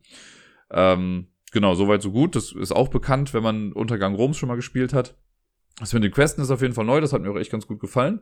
Ähm, 0.70 1.28
genau, 1.52 1.74
soweit 1.74 2.04
so 2.04 2.12
gut. 2.12 2.36
Das 2.36 2.52
ist 2.52 2.72
auch 2.72 2.90
bekannt, 2.90 3.34
wenn 3.34 3.42
man 3.42 3.74
Untergang 3.74 4.14
Roms 4.14 4.38
schon 4.38 4.50
mal 4.50 4.56
gespielt 4.56 4.94
hat. 4.94 5.16
Das 5.80 5.92
mit 5.94 6.04
den 6.04 6.12
Questen 6.12 6.42
ist 6.42 6.52
auf 6.52 6.62
jeden 6.62 6.74
Fall 6.76 6.86
neu, 6.86 7.02
das 7.02 7.14
hat 7.14 7.22
mir 7.22 7.32
auch 7.32 7.38
echt 7.38 7.52
ganz 7.52 7.66
gut 7.66 7.80
gefallen. 7.80 8.22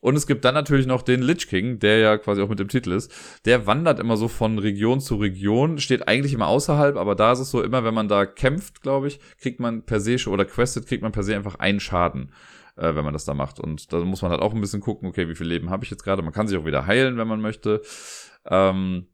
Und 0.00 0.16
es 0.16 0.26
gibt 0.26 0.44
dann 0.44 0.54
natürlich 0.54 0.86
noch 0.86 1.02
den 1.02 1.22
Lich 1.22 1.48
King, 1.48 1.80
der 1.80 1.98
ja 1.98 2.18
quasi 2.18 2.40
auch 2.40 2.48
mit 2.48 2.60
dem 2.60 2.68
Titel 2.68 2.92
ist. 2.92 3.12
Der 3.44 3.66
wandert 3.66 3.98
immer 3.98 4.16
so 4.16 4.28
von 4.28 4.58
Region 4.58 5.00
zu 5.00 5.16
Region, 5.16 5.78
steht 5.78 6.06
eigentlich 6.06 6.32
immer 6.32 6.46
außerhalb, 6.46 6.96
aber 6.96 7.14
da 7.16 7.32
ist 7.32 7.40
es 7.40 7.50
so, 7.50 7.62
immer 7.62 7.82
wenn 7.84 7.94
man 7.94 8.08
da 8.08 8.24
kämpft, 8.24 8.80
glaube 8.80 9.08
ich, 9.08 9.18
kriegt 9.38 9.58
man 9.58 9.82
per 9.82 10.00
se 10.00 10.16
oder 10.28 10.44
questet, 10.44 10.86
kriegt 10.86 11.02
man 11.02 11.12
per 11.12 11.24
se 11.24 11.34
einfach 11.34 11.56
einen 11.56 11.80
Schaden, 11.80 12.32
äh, 12.76 12.94
wenn 12.94 13.04
man 13.04 13.12
das 13.12 13.24
da 13.24 13.34
macht. 13.34 13.58
Und 13.58 13.92
da 13.92 13.98
muss 13.98 14.22
man 14.22 14.30
halt 14.30 14.40
auch 14.40 14.54
ein 14.54 14.60
bisschen 14.60 14.80
gucken, 14.80 15.08
okay, 15.08 15.28
wie 15.28 15.34
viel 15.34 15.48
Leben 15.48 15.70
habe 15.70 15.84
ich 15.84 15.90
jetzt 15.90 16.04
gerade? 16.04 16.22
Man 16.22 16.32
kann 16.32 16.46
sich 16.46 16.58
auch 16.58 16.66
wieder 16.66 16.86
heilen, 16.86 17.16
wenn 17.16 17.28
man 17.28 17.40
möchte. 17.40 17.82
Ähm, 18.46 19.08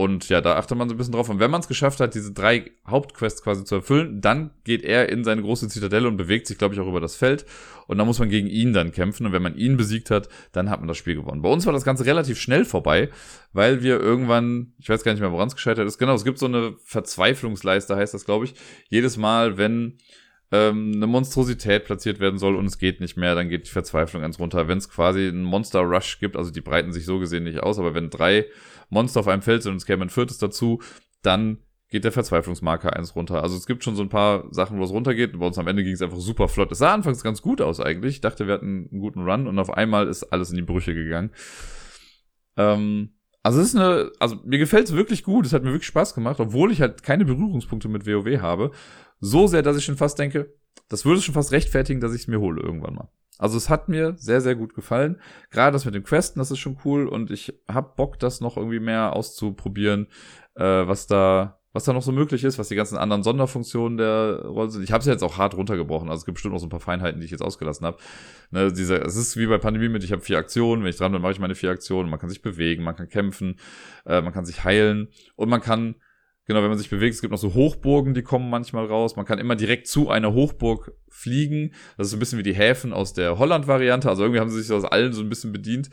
und 0.00 0.30
ja, 0.30 0.40
da 0.40 0.56
achtet 0.56 0.78
man 0.78 0.88
so 0.88 0.94
ein 0.94 0.96
bisschen 0.96 1.12
drauf. 1.12 1.28
Und 1.28 1.40
wenn 1.40 1.50
man 1.50 1.60
es 1.60 1.68
geschafft 1.68 2.00
hat, 2.00 2.14
diese 2.14 2.32
drei 2.32 2.70
Hauptquests 2.86 3.42
quasi 3.42 3.64
zu 3.64 3.74
erfüllen, 3.74 4.22
dann 4.22 4.50
geht 4.64 4.82
er 4.82 5.10
in 5.10 5.24
seine 5.24 5.42
große 5.42 5.68
Zitadelle 5.68 6.08
und 6.08 6.16
bewegt 6.16 6.46
sich, 6.46 6.56
glaube 6.56 6.72
ich, 6.72 6.80
auch 6.80 6.86
über 6.86 7.02
das 7.02 7.16
Feld. 7.16 7.44
Und 7.86 7.98
dann 7.98 8.06
muss 8.06 8.18
man 8.18 8.30
gegen 8.30 8.46
ihn 8.46 8.72
dann 8.72 8.92
kämpfen. 8.92 9.26
Und 9.26 9.32
wenn 9.32 9.42
man 9.42 9.58
ihn 9.58 9.76
besiegt 9.76 10.10
hat, 10.10 10.30
dann 10.52 10.70
hat 10.70 10.80
man 10.80 10.88
das 10.88 10.96
Spiel 10.96 11.16
gewonnen. 11.16 11.42
Bei 11.42 11.50
uns 11.50 11.66
war 11.66 11.74
das 11.74 11.84
Ganze 11.84 12.06
relativ 12.06 12.40
schnell 12.40 12.64
vorbei, 12.64 13.10
weil 13.52 13.82
wir 13.82 14.00
irgendwann, 14.00 14.72
ich 14.78 14.88
weiß 14.88 15.04
gar 15.04 15.12
nicht 15.12 15.20
mehr, 15.20 15.32
woran 15.32 15.48
es 15.48 15.54
gescheitert 15.54 15.86
ist. 15.86 15.98
Genau, 15.98 16.14
es 16.14 16.24
gibt 16.24 16.38
so 16.38 16.46
eine 16.46 16.76
Verzweiflungsleiste, 16.82 17.94
heißt 17.94 18.14
das, 18.14 18.24
glaube 18.24 18.46
ich. 18.46 18.54
Jedes 18.88 19.18
Mal, 19.18 19.58
wenn 19.58 19.98
ähm, 20.50 20.92
eine 20.94 21.08
Monstrosität 21.08 21.84
platziert 21.84 22.20
werden 22.20 22.38
soll 22.38 22.56
und 22.56 22.64
es 22.64 22.78
geht 22.78 23.02
nicht 23.02 23.18
mehr, 23.18 23.34
dann 23.34 23.50
geht 23.50 23.66
die 23.66 23.70
Verzweiflung 23.70 24.22
ganz 24.22 24.38
runter. 24.38 24.66
Wenn 24.66 24.78
es 24.78 24.88
quasi 24.88 25.28
einen 25.28 25.42
Monster 25.42 25.80
Rush 25.80 26.20
gibt, 26.20 26.38
also 26.38 26.50
die 26.50 26.62
breiten 26.62 26.94
sich 26.94 27.04
so 27.04 27.18
gesehen 27.18 27.44
nicht 27.44 27.62
aus, 27.62 27.78
aber 27.78 27.92
wenn 27.92 28.08
drei 28.08 28.46
Monster 28.90 29.20
auf 29.20 29.28
einem 29.28 29.42
Feld 29.42 29.62
sind 29.62 29.72
und 29.72 29.78
es 29.78 29.86
käme 29.86 30.04
ein 30.04 30.10
viertes 30.10 30.38
dazu, 30.38 30.80
dann 31.22 31.58
geht 31.88 32.04
der 32.04 32.12
Verzweiflungsmarker 32.12 32.94
eins 32.96 33.16
runter. 33.16 33.42
Also 33.42 33.56
es 33.56 33.66
gibt 33.66 33.82
schon 33.82 33.96
so 33.96 34.02
ein 34.02 34.08
paar 34.08 34.44
Sachen, 34.52 34.78
wo 34.78 34.84
es 34.84 34.90
runtergeht. 34.90 35.38
Bei 35.38 35.46
uns 35.46 35.58
am 35.58 35.66
Ende 35.66 35.82
ging 35.82 35.92
es 35.92 36.02
einfach 36.02 36.18
super 36.18 36.48
flott. 36.48 36.70
Es 36.70 36.78
sah 36.78 36.94
anfangs 36.94 37.22
ganz 37.22 37.42
gut 37.42 37.60
aus 37.60 37.80
eigentlich. 37.80 38.16
Ich 38.16 38.20
dachte, 38.20 38.46
wir 38.46 38.54
hatten 38.54 38.88
einen 38.90 39.00
guten 39.00 39.28
Run 39.28 39.48
und 39.48 39.58
auf 39.58 39.72
einmal 39.72 40.06
ist 40.06 40.24
alles 40.24 40.50
in 40.50 40.56
die 40.56 40.62
Brüche 40.62 40.94
gegangen. 40.94 41.30
Ähm, 42.56 43.14
also 43.42 43.60
es 43.60 43.68
ist 43.68 43.76
eine, 43.76 44.12
also 44.20 44.36
mir 44.44 44.58
gefällt 44.58 44.86
es 44.86 44.94
wirklich 44.94 45.24
gut, 45.24 45.46
es 45.46 45.52
hat 45.52 45.64
mir 45.64 45.70
wirklich 45.72 45.86
Spaß 45.86 46.14
gemacht, 46.14 46.40
obwohl 46.40 46.70
ich 46.70 46.80
halt 46.80 47.02
keine 47.02 47.24
Berührungspunkte 47.24 47.88
mit 47.88 48.06
WoW 48.06 48.40
habe. 48.40 48.70
So 49.18 49.46
sehr, 49.46 49.62
dass 49.62 49.76
ich 49.76 49.84
schon 49.84 49.96
fast 49.96 50.18
denke, 50.18 50.54
das 50.88 51.04
würde 51.04 51.20
schon 51.20 51.34
fast 51.34 51.52
rechtfertigen, 51.52 52.00
dass 52.00 52.14
ich 52.14 52.22
es 52.22 52.28
mir 52.28 52.40
hole 52.40 52.62
irgendwann 52.62 52.94
mal. 52.94 53.10
Also 53.40 53.56
es 53.56 53.70
hat 53.70 53.88
mir 53.88 54.14
sehr, 54.18 54.42
sehr 54.42 54.54
gut 54.54 54.74
gefallen. 54.74 55.18
Gerade 55.50 55.72
das 55.72 55.86
mit 55.86 55.94
dem 55.94 56.04
Questen, 56.04 56.38
das 56.38 56.50
ist 56.50 56.58
schon 56.58 56.76
cool 56.84 57.08
und 57.08 57.30
ich 57.30 57.54
hab 57.66 57.96
Bock, 57.96 58.18
das 58.18 58.40
noch 58.40 58.58
irgendwie 58.58 58.80
mehr 58.80 59.16
auszuprobieren, 59.16 60.08
äh, 60.56 60.62
was 60.62 61.06
da 61.06 61.56
was 61.72 61.84
da 61.84 61.92
noch 61.92 62.02
so 62.02 62.10
möglich 62.10 62.42
ist, 62.42 62.58
was 62.58 62.66
die 62.66 62.74
ganzen 62.74 62.98
anderen 62.98 63.22
Sonderfunktionen 63.22 63.96
der 63.96 64.42
Rolle 64.44 64.70
sind. 64.70 64.82
Ich 64.82 64.90
habe 64.90 65.02
es 65.02 65.06
jetzt 65.06 65.22
auch 65.22 65.38
hart 65.38 65.56
runtergebrochen, 65.56 66.08
also 66.08 66.18
es 66.18 66.24
gibt 66.24 66.34
bestimmt 66.34 66.52
noch 66.52 66.58
so 66.58 66.66
ein 66.66 66.70
paar 66.70 66.80
Feinheiten, 66.80 67.20
die 67.20 67.26
ich 67.26 67.30
jetzt 67.30 67.42
ausgelassen 67.42 67.86
habe. 67.86 67.96
Ne, 68.50 68.72
dieser, 68.72 69.04
es 69.06 69.14
ist 69.14 69.36
wie 69.36 69.46
bei 69.46 69.58
Pandemie 69.58 69.88
mit, 69.88 70.02
ich 70.02 70.10
habe 70.10 70.20
vier 70.20 70.38
Aktionen, 70.38 70.82
wenn 70.82 70.90
ich 70.90 70.96
dran 70.96 71.12
bin, 71.12 71.22
mache 71.22 71.30
ich 71.32 71.38
meine 71.38 71.54
vier 71.54 71.70
Aktionen. 71.70 72.10
Man 72.10 72.18
kann 72.18 72.28
sich 72.28 72.42
bewegen, 72.42 72.82
man 72.82 72.96
kann 72.96 73.08
kämpfen, 73.08 73.60
äh, 74.04 74.20
man 74.20 74.32
kann 74.32 74.44
sich 74.44 74.64
heilen 74.64 75.10
und 75.36 75.48
man 75.48 75.60
kann, 75.60 75.94
genau, 76.50 76.62
wenn 76.62 76.68
man 76.68 76.78
sich 76.78 76.90
bewegt, 76.90 77.14
es 77.14 77.20
gibt 77.20 77.30
noch 77.30 77.38
so 77.38 77.54
Hochburgen, 77.54 78.12
die 78.12 78.24
kommen 78.24 78.50
manchmal 78.50 78.84
raus. 78.86 79.14
Man 79.14 79.24
kann 79.24 79.38
immer 79.38 79.54
direkt 79.54 79.86
zu 79.86 80.10
einer 80.10 80.32
Hochburg 80.32 80.92
fliegen. 81.08 81.74
Das 81.96 82.08
ist 82.08 82.10
so 82.10 82.16
ein 82.16 82.18
bisschen 82.18 82.40
wie 82.40 82.42
die 82.42 82.54
Häfen 82.54 82.92
aus 82.92 83.12
der 83.12 83.38
Holland-Variante. 83.38 84.08
Also 84.08 84.24
irgendwie 84.24 84.40
haben 84.40 84.50
sie 84.50 84.60
sich 84.60 84.72
aus 84.74 84.84
allen 84.84 85.12
so 85.12 85.22
ein 85.22 85.28
bisschen 85.28 85.52
bedient. 85.52 85.90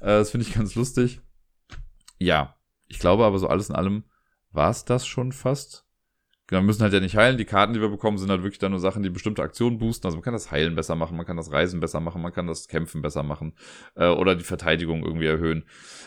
Äh, 0.00 0.06
das 0.18 0.32
finde 0.32 0.48
ich 0.48 0.54
ganz 0.54 0.74
lustig. 0.74 1.20
Ja, 2.18 2.56
ich 2.88 2.98
glaube 2.98 3.24
aber 3.24 3.38
so 3.38 3.46
alles 3.46 3.68
in 3.68 3.76
allem 3.76 4.02
war 4.50 4.70
es 4.70 4.84
das 4.84 5.06
schon 5.06 5.30
fast. 5.30 5.83
Genau, 6.46 6.60
wir 6.60 6.66
müssen 6.66 6.82
halt 6.82 6.92
ja 6.92 7.00
nicht 7.00 7.16
heilen. 7.16 7.38
Die 7.38 7.46
Karten, 7.46 7.72
die 7.72 7.80
wir 7.80 7.88
bekommen, 7.88 8.18
sind 8.18 8.30
halt 8.30 8.42
wirklich 8.42 8.58
dann 8.58 8.72
nur 8.72 8.80
Sachen, 8.80 9.02
die 9.02 9.08
bestimmte 9.08 9.42
Aktionen 9.42 9.78
boosten. 9.78 10.06
Also 10.06 10.18
man 10.18 10.22
kann 10.22 10.34
das 10.34 10.50
Heilen 10.50 10.74
besser 10.74 10.94
machen, 10.94 11.16
man 11.16 11.24
kann 11.24 11.38
das 11.38 11.50
Reisen 11.50 11.80
besser 11.80 12.00
machen, 12.00 12.20
man 12.20 12.32
kann 12.32 12.46
das 12.46 12.68
Kämpfen 12.68 13.00
besser 13.00 13.22
machen 13.22 13.54
äh, 13.94 14.08
oder 14.08 14.36
die 14.36 14.44
Verteidigung 14.44 15.04
irgendwie 15.04 15.26
erhöhen. 15.26 15.64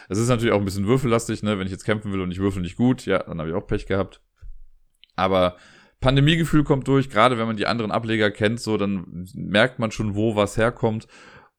Es 0.10 0.20
ist 0.20 0.28
natürlich 0.28 0.54
auch 0.54 0.60
ein 0.60 0.66
bisschen 0.66 0.86
würfellastig, 0.86 1.42
ne? 1.42 1.58
Wenn 1.58 1.66
ich 1.66 1.72
jetzt 1.72 1.86
kämpfen 1.86 2.14
will 2.14 2.22
und 2.22 2.32
ich 2.32 2.40
würfel 2.40 2.62
nicht 2.62 2.76
gut, 2.76 3.06
ja, 3.08 3.24
dann 3.24 3.40
habe 3.40 3.50
ich 3.50 3.56
auch 3.56 3.66
Pech 3.66 3.88
gehabt. 3.88 4.22
Aber 5.16 5.58
Pandemiegefühl 6.02 6.64
kommt 6.64 6.88
durch, 6.88 7.10
gerade 7.10 7.40
wenn 7.40 7.48
man 7.48 7.58
die 7.58 7.66
anderen 7.66 7.92
Ableger 7.92 8.30
kennt, 8.30 8.60
so, 8.60 8.78
dann 8.78 9.28
merkt 9.34 9.80
man 9.80 9.90
schon, 9.90 10.14
wo 10.14 10.36
was 10.36 10.56
herkommt. 10.56 11.08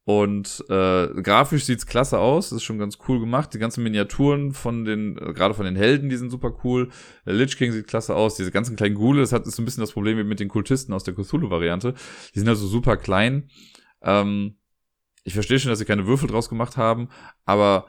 Und 0.09 0.65
äh, 0.71 1.09
grafisch 1.21 1.67
sieht's 1.67 1.85
klasse 1.85 2.19
aus, 2.19 2.51
ist 2.51 2.63
schon 2.63 2.79
ganz 2.79 2.97
cool 3.07 3.21
gemacht. 3.21 3.53
Die 3.53 3.59
ganzen 3.59 3.83
Miniaturen 3.83 4.55
von 4.55 4.87
den, 4.87 5.19
äh, 5.19 5.35
gerade 5.35 5.53
von 5.53 5.67
den 5.67 5.77
Helden, 5.77 6.09
die 6.09 6.17
sind 6.17 6.31
super 6.31 6.51
cool. 6.65 6.89
Der 7.27 7.35
Lich 7.35 7.59
King 7.59 7.73
sieht 7.73 7.89
klasse 7.89 8.17
aus. 8.17 8.35
Diese 8.35 8.51
ganzen 8.51 8.75
kleinen 8.75 8.95
Ghule, 8.95 9.21
das 9.21 9.33
hat 9.33 9.47
ist 9.47 9.57
so 9.57 9.61
ein 9.61 9.67
bisschen 9.67 9.83
das 9.83 9.93
Problem 9.93 10.27
mit 10.27 10.41
den 10.41 10.49
Kultisten 10.49 10.95
aus 10.95 11.05
der 11.05 11.13
Cthulhu-Variante. 11.13 11.93
Die 12.35 12.39
sind 12.39 12.49
also 12.49 12.67
super 12.67 12.97
klein. 12.97 13.51
Ähm, 14.01 14.57
ich 15.25 15.35
verstehe 15.35 15.59
schon, 15.59 15.69
dass 15.69 15.79
sie 15.79 15.85
keine 15.85 16.07
Würfel 16.07 16.27
draus 16.27 16.49
gemacht 16.49 16.79
haben, 16.79 17.11
aber 17.45 17.85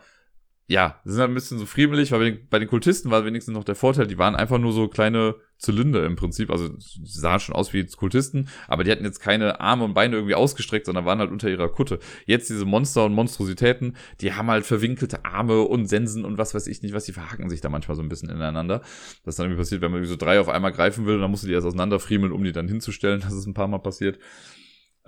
ja, 0.69 0.99
sie 1.03 1.13
sind 1.13 1.21
halt 1.21 1.31
ein 1.31 1.33
bisschen 1.33 1.57
so 1.57 1.65
friemelig, 1.65 2.11
weil 2.11 2.39
bei 2.47 2.59
den 2.59 2.67
Kultisten 2.67 3.09
war 3.09 3.25
wenigstens 3.25 3.55
noch 3.55 3.63
der 3.63 3.73
Vorteil, 3.73 4.05
die 4.05 4.19
waren 4.19 4.35
einfach 4.35 4.59
nur 4.59 4.71
so 4.71 4.87
kleine 4.87 5.33
Zylinder 5.57 6.05
im 6.05 6.15
Prinzip, 6.15 6.51
also 6.51 6.69
sie 6.77 7.19
sahen 7.19 7.39
schon 7.39 7.55
aus 7.55 7.73
wie 7.73 7.83
Kultisten, 7.87 8.49
aber 8.67 8.83
die 8.83 8.91
hatten 8.91 9.03
jetzt 9.03 9.19
keine 9.19 9.61
Arme 9.61 9.83
und 9.83 9.95
Beine 9.95 10.15
irgendwie 10.15 10.35
ausgestreckt, 10.35 10.85
sondern 10.85 11.05
waren 11.05 11.17
halt 11.17 11.31
unter 11.31 11.49
ihrer 11.49 11.69
Kutte. 11.69 11.97
Jetzt 12.27 12.51
diese 12.51 12.65
Monster 12.65 13.05
und 13.05 13.13
Monstrositäten, 13.15 13.97
die 14.21 14.33
haben 14.33 14.47
halt 14.51 14.63
verwinkelte 14.63 15.25
Arme 15.25 15.61
und 15.61 15.87
Sensen 15.87 16.23
und 16.23 16.37
was 16.37 16.53
weiß 16.53 16.67
ich 16.67 16.83
nicht 16.83 16.93
was, 16.93 17.05
die 17.05 17.13
verhaken 17.13 17.49
sich 17.49 17.61
da 17.61 17.69
manchmal 17.69 17.97
so 17.97 18.03
ein 18.03 18.09
bisschen 18.09 18.29
ineinander. 18.29 18.81
Das 19.25 19.33
ist 19.33 19.39
dann 19.39 19.47
irgendwie 19.47 19.61
passiert, 19.61 19.81
wenn 19.81 19.89
man 19.89 20.01
irgendwie 20.01 20.11
so 20.11 20.23
drei 20.23 20.39
auf 20.39 20.49
einmal 20.49 20.71
greifen 20.71 21.07
will, 21.07 21.19
dann 21.19 21.31
musst 21.31 21.41
du 21.41 21.47
die 21.47 21.53
erst 21.53 21.65
auseinanderfriemeln, 21.65 22.31
um 22.31 22.43
die 22.43 22.51
dann 22.51 22.67
hinzustellen. 22.67 23.23
Das 23.29 23.37
ist 23.37 23.45
ein 23.45 23.53
paar 23.53 23.67
Mal 23.67 23.79
passiert. 23.79 24.17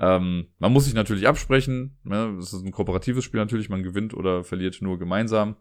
Ähm, 0.02 0.48
man 0.58 0.74
muss 0.74 0.86
sich 0.86 0.96
natürlich 0.96 1.28
absprechen. 1.28 1.96
Ne? 2.04 2.34
Das 2.38 2.54
ist 2.54 2.66
ein 2.66 2.72
kooperatives 2.72 3.24
Spiel 3.24 3.40
natürlich. 3.40 3.70
Man 3.70 3.84
gewinnt 3.84 4.16
oder 4.16 4.44
verliert 4.44 4.82
nur 4.82 4.98
gemeinsam. 4.98 5.56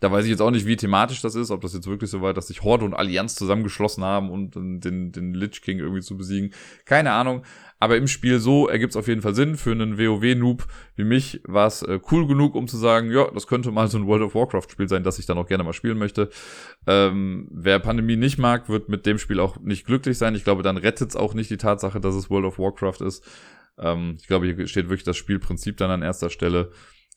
Da 0.00 0.10
weiß 0.10 0.24
ich 0.24 0.30
jetzt 0.30 0.40
auch 0.40 0.50
nicht, 0.50 0.66
wie 0.66 0.76
thematisch 0.76 1.20
das 1.20 1.34
ist, 1.34 1.50
ob 1.50 1.60
das 1.60 1.74
jetzt 1.74 1.86
wirklich 1.86 2.08
so 2.10 2.22
weit, 2.22 2.36
dass 2.38 2.48
sich 2.48 2.62
Horde 2.62 2.86
und 2.86 2.94
Allianz 2.94 3.34
zusammengeschlossen 3.34 4.02
haben, 4.02 4.30
um 4.30 4.50
den, 4.50 5.12
den 5.12 5.34
Lich 5.34 5.60
King 5.60 5.78
irgendwie 5.78 6.00
zu 6.00 6.16
besiegen. 6.16 6.54
Keine 6.86 7.12
Ahnung. 7.12 7.44
Aber 7.78 7.98
im 7.98 8.08
Spiel 8.08 8.40
so 8.40 8.66
ergibt 8.66 8.92
es 8.92 8.96
auf 8.96 9.08
jeden 9.08 9.20
Fall 9.20 9.34
Sinn. 9.34 9.56
Für 9.56 9.72
einen 9.72 9.98
WoW-Noob 9.98 10.66
wie 10.96 11.04
mich 11.04 11.42
war 11.44 11.66
es 11.66 11.82
äh, 11.82 12.00
cool 12.10 12.26
genug, 12.26 12.54
um 12.54 12.66
zu 12.66 12.78
sagen, 12.78 13.10
ja, 13.10 13.30
das 13.30 13.46
könnte 13.46 13.70
mal 13.70 13.88
so 13.88 13.98
ein 13.98 14.06
World 14.06 14.22
of 14.22 14.34
Warcraft-Spiel 14.34 14.88
sein, 14.88 15.04
das 15.04 15.18
ich 15.18 15.26
dann 15.26 15.38
auch 15.38 15.46
gerne 15.46 15.64
mal 15.64 15.74
spielen 15.74 15.98
möchte. 15.98 16.30
Ähm, 16.86 17.48
wer 17.52 17.78
Pandemie 17.78 18.16
nicht 18.16 18.38
mag, 18.38 18.70
wird 18.70 18.88
mit 18.88 19.04
dem 19.04 19.18
Spiel 19.18 19.38
auch 19.38 19.60
nicht 19.60 19.86
glücklich 19.86 20.16
sein. 20.16 20.34
Ich 20.34 20.44
glaube, 20.44 20.62
dann 20.62 20.78
rettet 20.78 21.10
es 21.10 21.16
auch 21.16 21.34
nicht 21.34 21.50
die 21.50 21.58
Tatsache, 21.58 22.00
dass 22.00 22.14
es 22.14 22.30
World 22.30 22.46
of 22.46 22.58
Warcraft 22.58 23.04
ist. 23.04 23.22
Ähm, 23.78 24.16
ich 24.20 24.26
glaube, 24.26 24.46
hier 24.46 24.66
steht 24.66 24.88
wirklich 24.88 25.04
das 25.04 25.16
Spielprinzip 25.16 25.76
dann 25.76 25.90
an 25.90 26.02
erster 26.02 26.30
Stelle. 26.30 26.72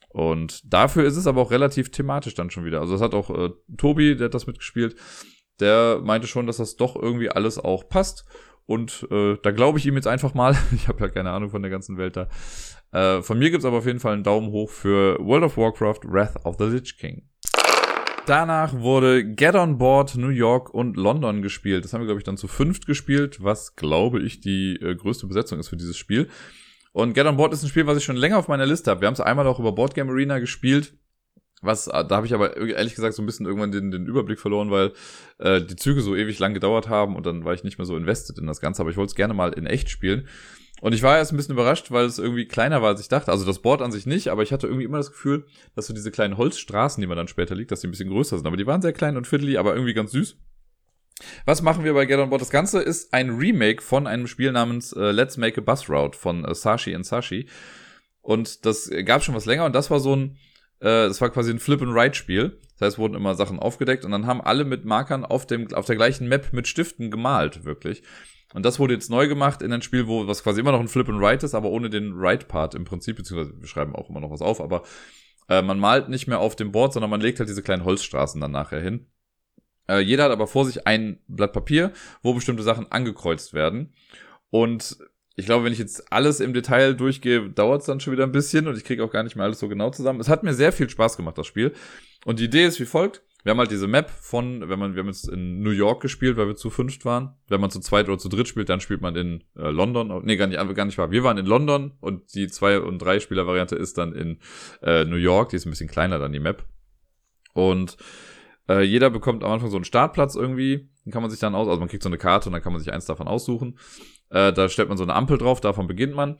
Und 0.09 0.61
dafür 0.71 1.05
ist 1.05 1.17
es 1.17 1.27
aber 1.27 1.41
auch 1.41 1.51
relativ 1.51 1.89
thematisch 1.89 2.35
dann 2.35 2.51
schon 2.51 2.65
wieder. 2.65 2.81
Also 2.81 2.93
das 2.93 3.01
hat 3.01 3.15
auch 3.15 3.29
äh, 3.29 3.49
Tobi, 3.77 4.15
der 4.15 4.25
hat 4.25 4.33
das 4.33 4.47
mitgespielt, 4.47 4.95
der 5.59 6.01
meinte 6.03 6.27
schon, 6.27 6.45
dass 6.45 6.57
das 6.57 6.75
doch 6.75 6.95
irgendwie 6.95 7.29
alles 7.29 7.57
auch 7.57 7.89
passt. 7.89 8.25
Und 8.65 9.07
äh, 9.11 9.37
da 9.41 9.51
glaube 9.51 9.79
ich 9.79 9.85
ihm 9.85 9.95
jetzt 9.95 10.07
einfach 10.07 10.33
mal. 10.33 10.55
Ich 10.75 10.87
habe 10.87 10.99
ja 10.99 11.09
keine 11.09 11.31
Ahnung 11.31 11.49
von 11.49 11.61
der 11.61 11.71
ganzen 11.71 11.97
Welt 11.97 12.15
da. 12.15 12.29
Äh, 12.91 13.21
von 13.21 13.39
mir 13.39 13.49
gibt's 13.49 13.65
aber 13.65 13.77
auf 13.77 13.85
jeden 13.85 13.99
Fall 13.99 14.13
einen 14.13 14.23
Daumen 14.23 14.51
hoch 14.51 14.69
für 14.69 15.17
World 15.19 15.43
of 15.43 15.57
Warcraft 15.57 16.01
Wrath 16.05 16.45
of 16.45 16.57
the 16.59 16.65
Lich 16.65 16.97
King. 16.97 17.27
Danach 18.25 18.73
wurde 18.79 19.25
Get 19.25 19.53
on 19.55 19.77
Board 19.77 20.15
New 20.15 20.29
York 20.29 20.73
und 20.73 20.95
London 20.95 21.41
gespielt. 21.41 21.83
Das 21.83 21.91
haben 21.91 22.01
wir, 22.01 22.05
glaube 22.05 22.19
ich, 22.19 22.23
dann 22.23 22.37
zu 22.37 22.47
fünft 22.47 22.85
gespielt, 22.85 23.43
was, 23.43 23.75
glaube 23.75 24.21
ich, 24.21 24.39
die 24.39 24.75
äh, 24.77 24.95
größte 24.95 25.27
Besetzung 25.27 25.59
ist 25.59 25.67
für 25.67 25.75
dieses 25.75 25.97
Spiel. 25.97 26.29
Und 26.93 27.15
Get 27.15 27.25
on 27.25 27.35
Board 27.35 27.51
ist 27.51 27.63
ein 27.63 27.69
Spiel, 27.69 27.85
was 27.85 27.97
ich 27.97 28.05
schon 28.05 28.15
länger 28.15 28.37
auf 28.37 28.47
meiner 28.47 28.65
Liste 28.65 28.91
habe. 28.91 29.01
Wir 29.01 29.07
haben 29.07 29.13
es 29.13 29.19
einmal 29.19 29.45
auch 29.45 29.59
über 29.59 29.73
Board 29.73 29.93
Game 29.93 30.09
Arena 30.09 30.39
gespielt. 30.39 30.93
Was, 31.61 31.87
äh, 31.87 32.05
da 32.05 32.15
habe 32.15 32.25
ich 32.25 32.33
aber 32.33 32.55
ehrlich 32.55 32.95
gesagt 32.95 33.13
so 33.13 33.21
ein 33.21 33.25
bisschen 33.25 33.45
irgendwann 33.45 33.73
den, 33.73 33.91
den 33.91 34.05
Überblick 34.05 34.39
verloren, 34.39 34.71
weil 34.71 34.93
äh, 35.39 35.61
die 35.61 35.75
Züge 35.75 36.01
so 36.01 36.15
ewig 36.15 36.39
lang 36.39 36.53
gedauert 36.53 36.87
haben 36.87 37.17
und 37.17 37.25
dann 37.25 37.43
war 37.43 37.53
ich 37.53 37.65
nicht 37.65 37.77
mehr 37.77 37.85
so 37.85 37.97
invested 37.97 38.37
in 38.37 38.47
das 38.47 38.61
Ganze. 38.61 38.81
Aber 38.81 38.89
ich 38.89 38.95
wollte 38.95 39.11
es 39.11 39.15
gerne 39.15 39.33
mal 39.33 39.51
in 39.51 39.65
echt 39.65 39.89
spielen. 39.89 40.29
Und 40.83 40.91
ich 40.91 41.01
war 41.01 41.17
erst 41.17 41.31
ein 41.31 41.37
bisschen 41.37 41.53
überrascht, 41.53 41.91
weil 41.91 42.03
es 42.03 42.19
irgendwie 42.19 42.45
kleiner 42.45 42.81
war, 42.81 42.89
als 42.89 42.99
ich 42.99 43.07
dachte. 43.07 43.31
Also 43.31 43.45
das 43.45 43.61
Board 43.61 43.81
an 43.81 43.93
sich 43.93 44.05
nicht, 44.05 44.27
aber 44.27 44.43
ich 44.43 44.51
hatte 44.51 44.67
irgendwie 44.67 44.83
immer 44.83 44.97
das 44.97 45.11
Gefühl, 45.11 45.45
dass 45.77 45.87
so 45.87 45.93
diese 45.93 46.11
kleinen 46.11 46.35
Holzstraßen, 46.35 46.99
die 46.99 47.07
man 47.07 47.15
dann 47.15 47.29
später 47.29 47.55
liegt, 47.55 47.71
dass 47.71 47.79
die 47.79 47.87
ein 47.87 47.91
bisschen 47.91 48.09
größer 48.09 48.35
sind. 48.35 48.45
Aber 48.45 48.57
die 48.57 48.67
waren 48.67 48.81
sehr 48.81 48.91
klein 48.91 49.15
und 49.15 49.25
fiddly, 49.25 49.55
aber 49.55 49.75
irgendwie 49.75 49.93
ganz 49.93 50.11
süß. 50.11 50.35
Was 51.45 51.61
machen 51.61 51.85
wir 51.85 51.93
bei 51.93 52.05
Get 52.05 52.19
On 52.19 52.29
Board? 52.29 52.41
Das 52.41 52.49
Ganze 52.49 52.81
ist 52.81 53.13
ein 53.13 53.29
Remake 53.29 53.81
von 53.81 54.07
einem 54.07 54.27
Spiel 54.27 54.51
namens 54.51 54.91
äh, 54.91 55.11
Let's 55.11 55.37
Make 55.37 55.61
a 55.61 55.63
Bus 55.63 55.89
Route 55.89 56.17
von 56.17 56.43
äh, 56.43 56.53
Sashi 56.53 56.93
and 56.93 57.05
Sashi. 57.05 57.47
Und 58.19 58.65
das 58.65 58.91
gab 59.05 59.23
schon 59.23 59.35
was 59.35 59.45
länger 59.45 59.63
und 59.63 59.73
das 59.73 59.89
war 59.89 60.01
so 60.01 60.17
ein, 60.17 60.37
äh, 60.81 61.07
das 61.07 61.21
war 61.21 61.29
quasi 61.29 61.51
ein 61.51 61.59
Flip-and-Ride-Spiel. 61.59 62.59
Das 62.77 62.87
heißt, 62.87 62.97
wurden 62.97 63.15
immer 63.15 63.35
Sachen 63.35 63.57
aufgedeckt 63.57 64.03
und 64.03 64.11
dann 64.11 64.27
haben 64.27 64.41
alle 64.41 64.65
mit 64.65 64.83
Markern 64.83 65.23
auf, 65.23 65.47
dem, 65.47 65.73
auf 65.73 65.85
der 65.85 65.95
gleichen 65.95 66.27
Map 66.27 66.51
mit 66.51 66.67
Stiften 66.67 67.09
gemalt, 67.09 67.63
wirklich. 67.63 68.03
Und 68.53 68.63
das 68.63 68.79
wurde 68.79 68.93
jetzt 68.93 69.09
neu 69.09 69.27
gemacht 69.27 69.61
in 69.61 69.73
ein 69.73 69.81
Spiel, 69.81 70.07
wo 70.07 70.27
was 70.27 70.43
quasi 70.43 70.59
immer 70.59 70.71
noch 70.71 70.79
ein 70.79 70.87
Flip 70.87 71.07
and 71.09 71.19
Write 71.19 71.45
ist, 71.45 71.55
aber 71.55 71.69
ohne 71.69 71.89
den 71.89 72.17
Write-Part 72.17 72.75
im 72.75 72.85
Prinzip, 72.85 73.17
beziehungsweise 73.17 73.59
wir 73.59 73.67
schreiben 73.67 73.95
auch 73.95 74.09
immer 74.09 74.19
noch 74.19 74.31
was 74.31 74.41
auf, 74.41 74.61
aber 74.61 74.83
äh, 75.49 75.61
man 75.61 75.79
malt 75.79 76.09
nicht 76.09 76.27
mehr 76.27 76.39
auf 76.39 76.55
dem 76.55 76.71
Board, 76.71 76.93
sondern 76.93 77.09
man 77.09 77.21
legt 77.21 77.39
halt 77.39 77.49
diese 77.49 77.63
kleinen 77.63 77.83
Holzstraßen 77.83 78.39
dann 78.39 78.51
nachher 78.51 78.81
hin. 78.81 79.07
Äh, 79.87 79.99
jeder 79.99 80.25
hat 80.25 80.31
aber 80.31 80.47
vor 80.47 80.65
sich 80.65 80.87
ein 80.87 81.19
Blatt 81.27 81.53
Papier, 81.53 81.91
wo 82.21 82.33
bestimmte 82.33 82.63
Sachen 82.63 82.91
angekreuzt 82.91 83.53
werden. 83.53 83.93
Und 84.49 84.97
ich 85.35 85.45
glaube, 85.45 85.65
wenn 85.65 85.73
ich 85.73 85.79
jetzt 85.79 86.11
alles 86.13 86.39
im 86.39 86.53
Detail 86.53 86.93
durchgehe, 86.93 87.49
dauert 87.49 87.81
es 87.81 87.87
dann 87.87 87.99
schon 87.99 88.13
wieder 88.13 88.23
ein 88.23 88.31
bisschen 88.31 88.67
und 88.67 88.77
ich 88.77 88.83
kriege 88.83 89.03
auch 89.03 89.11
gar 89.11 89.23
nicht 89.23 89.35
mehr 89.35 89.45
alles 89.45 89.59
so 89.59 89.67
genau 89.67 89.89
zusammen. 89.89 90.19
Es 90.19 90.29
hat 90.29 90.43
mir 90.43 90.53
sehr 90.53 90.71
viel 90.71 90.89
Spaß 90.89 91.17
gemacht, 91.17 91.37
das 91.37 91.47
Spiel. 91.47 91.73
Und 92.23 92.39
die 92.39 92.45
Idee 92.45 92.65
ist 92.65 92.79
wie 92.79 92.85
folgt 92.85 93.23
wir 93.43 93.51
haben 93.51 93.59
halt 93.59 93.71
diese 93.71 93.87
Map 93.87 94.09
von, 94.09 94.69
wenn 94.69 94.79
man, 94.79 94.95
wir 94.95 95.01
haben 95.01 95.07
jetzt 95.07 95.27
in 95.27 95.61
New 95.61 95.71
York 95.71 96.01
gespielt, 96.01 96.37
weil 96.37 96.47
wir 96.47 96.55
zu 96.55 96.69
fünft 96.69 97.03
waren. 97.03 97.35
Wenn 97.49 97.59
man 97.59 97.69
zu 97.69 97.81
zweit 97.81 98.07
oder 98.07 98.17
zu 98.17 98.29
dritt 98.29 98.47
spielt, 98.47 98.69
dann 98.69 98.79
spielt 98.79 99.01
man 99.01 99.15
in 99.15 99.43
äh, 99.57 99.69
London. 99.69 100.21
Nee, 100.23 100.37
gar 100.37 100.47
nicht, 100.47 100.75
gar 100.75 100.85
nicht 100.85 100.97
wahr. 100.97 101.11
Wir 101.11 101.23
waren 101.23 101.37
in 101.37 101.45
London 101.45 101.91
und 101.99 102.33
die 102.35 102.47
zwei- 102.47 102.79
und 102.79 102.99
drei 102.99 103.19
Spieler-Variante 103.19 103.75
ist 103.75 103.97
dann 103.97 104.13
in 104.13 104.39
äh, 104.81 105.03
New 105.03 105.17
York. 105.17 105.49
Die 105.49 105.57
ist 105.57 105.65
ein 105.65 105.71
bisschen 105.71 105.89
kleiner 105.89 106.19
dann 106.19 106.31
die 106.31 106.39
Map. 106.39 106.63
Und 107.53 107.97
äh, 108.69 108.81
jeder 108.81 109.09
bekommt 109.09 109.43
am 109.43 109.51
Anfang 109.51 109.69
so 109.69 109.75
einen 109.75 109.85
Startplatz 109.85 110.35
irgendwie. 110.35 110.89
Den 111.05 111.11
kann 111.11 111.21
man 111.21 111.29
sich 111.29 111.39
dann 111.39 111.53
aus, 111.53 111.67
also 111.67 111.79
man 111.79 111.89
kriegt 111.89 112.03
so 112.03 112.09
eine 112.09 112.17
Karte 112.17 112.47
und 112.47 112.53
dann 112.53 112.61
kann 112.61 112.71
man 112.71 112.79
sich 112.79 112.93
eins 112.93 113.05
davon 113.05 113.27
aussuchen. 113.27 113.77
Äh, 114.29 114.53
da 114.53 114.69
stellt 114.69 114.87
man 114.87 114.97
so 114.97 115.03
eine 115.03 115.15
Ampel 115.15 115.37
drauf, 115.37 115.59
davon 115.59 115.87
beginnt 115.87 116.15
man. 116.15 116.37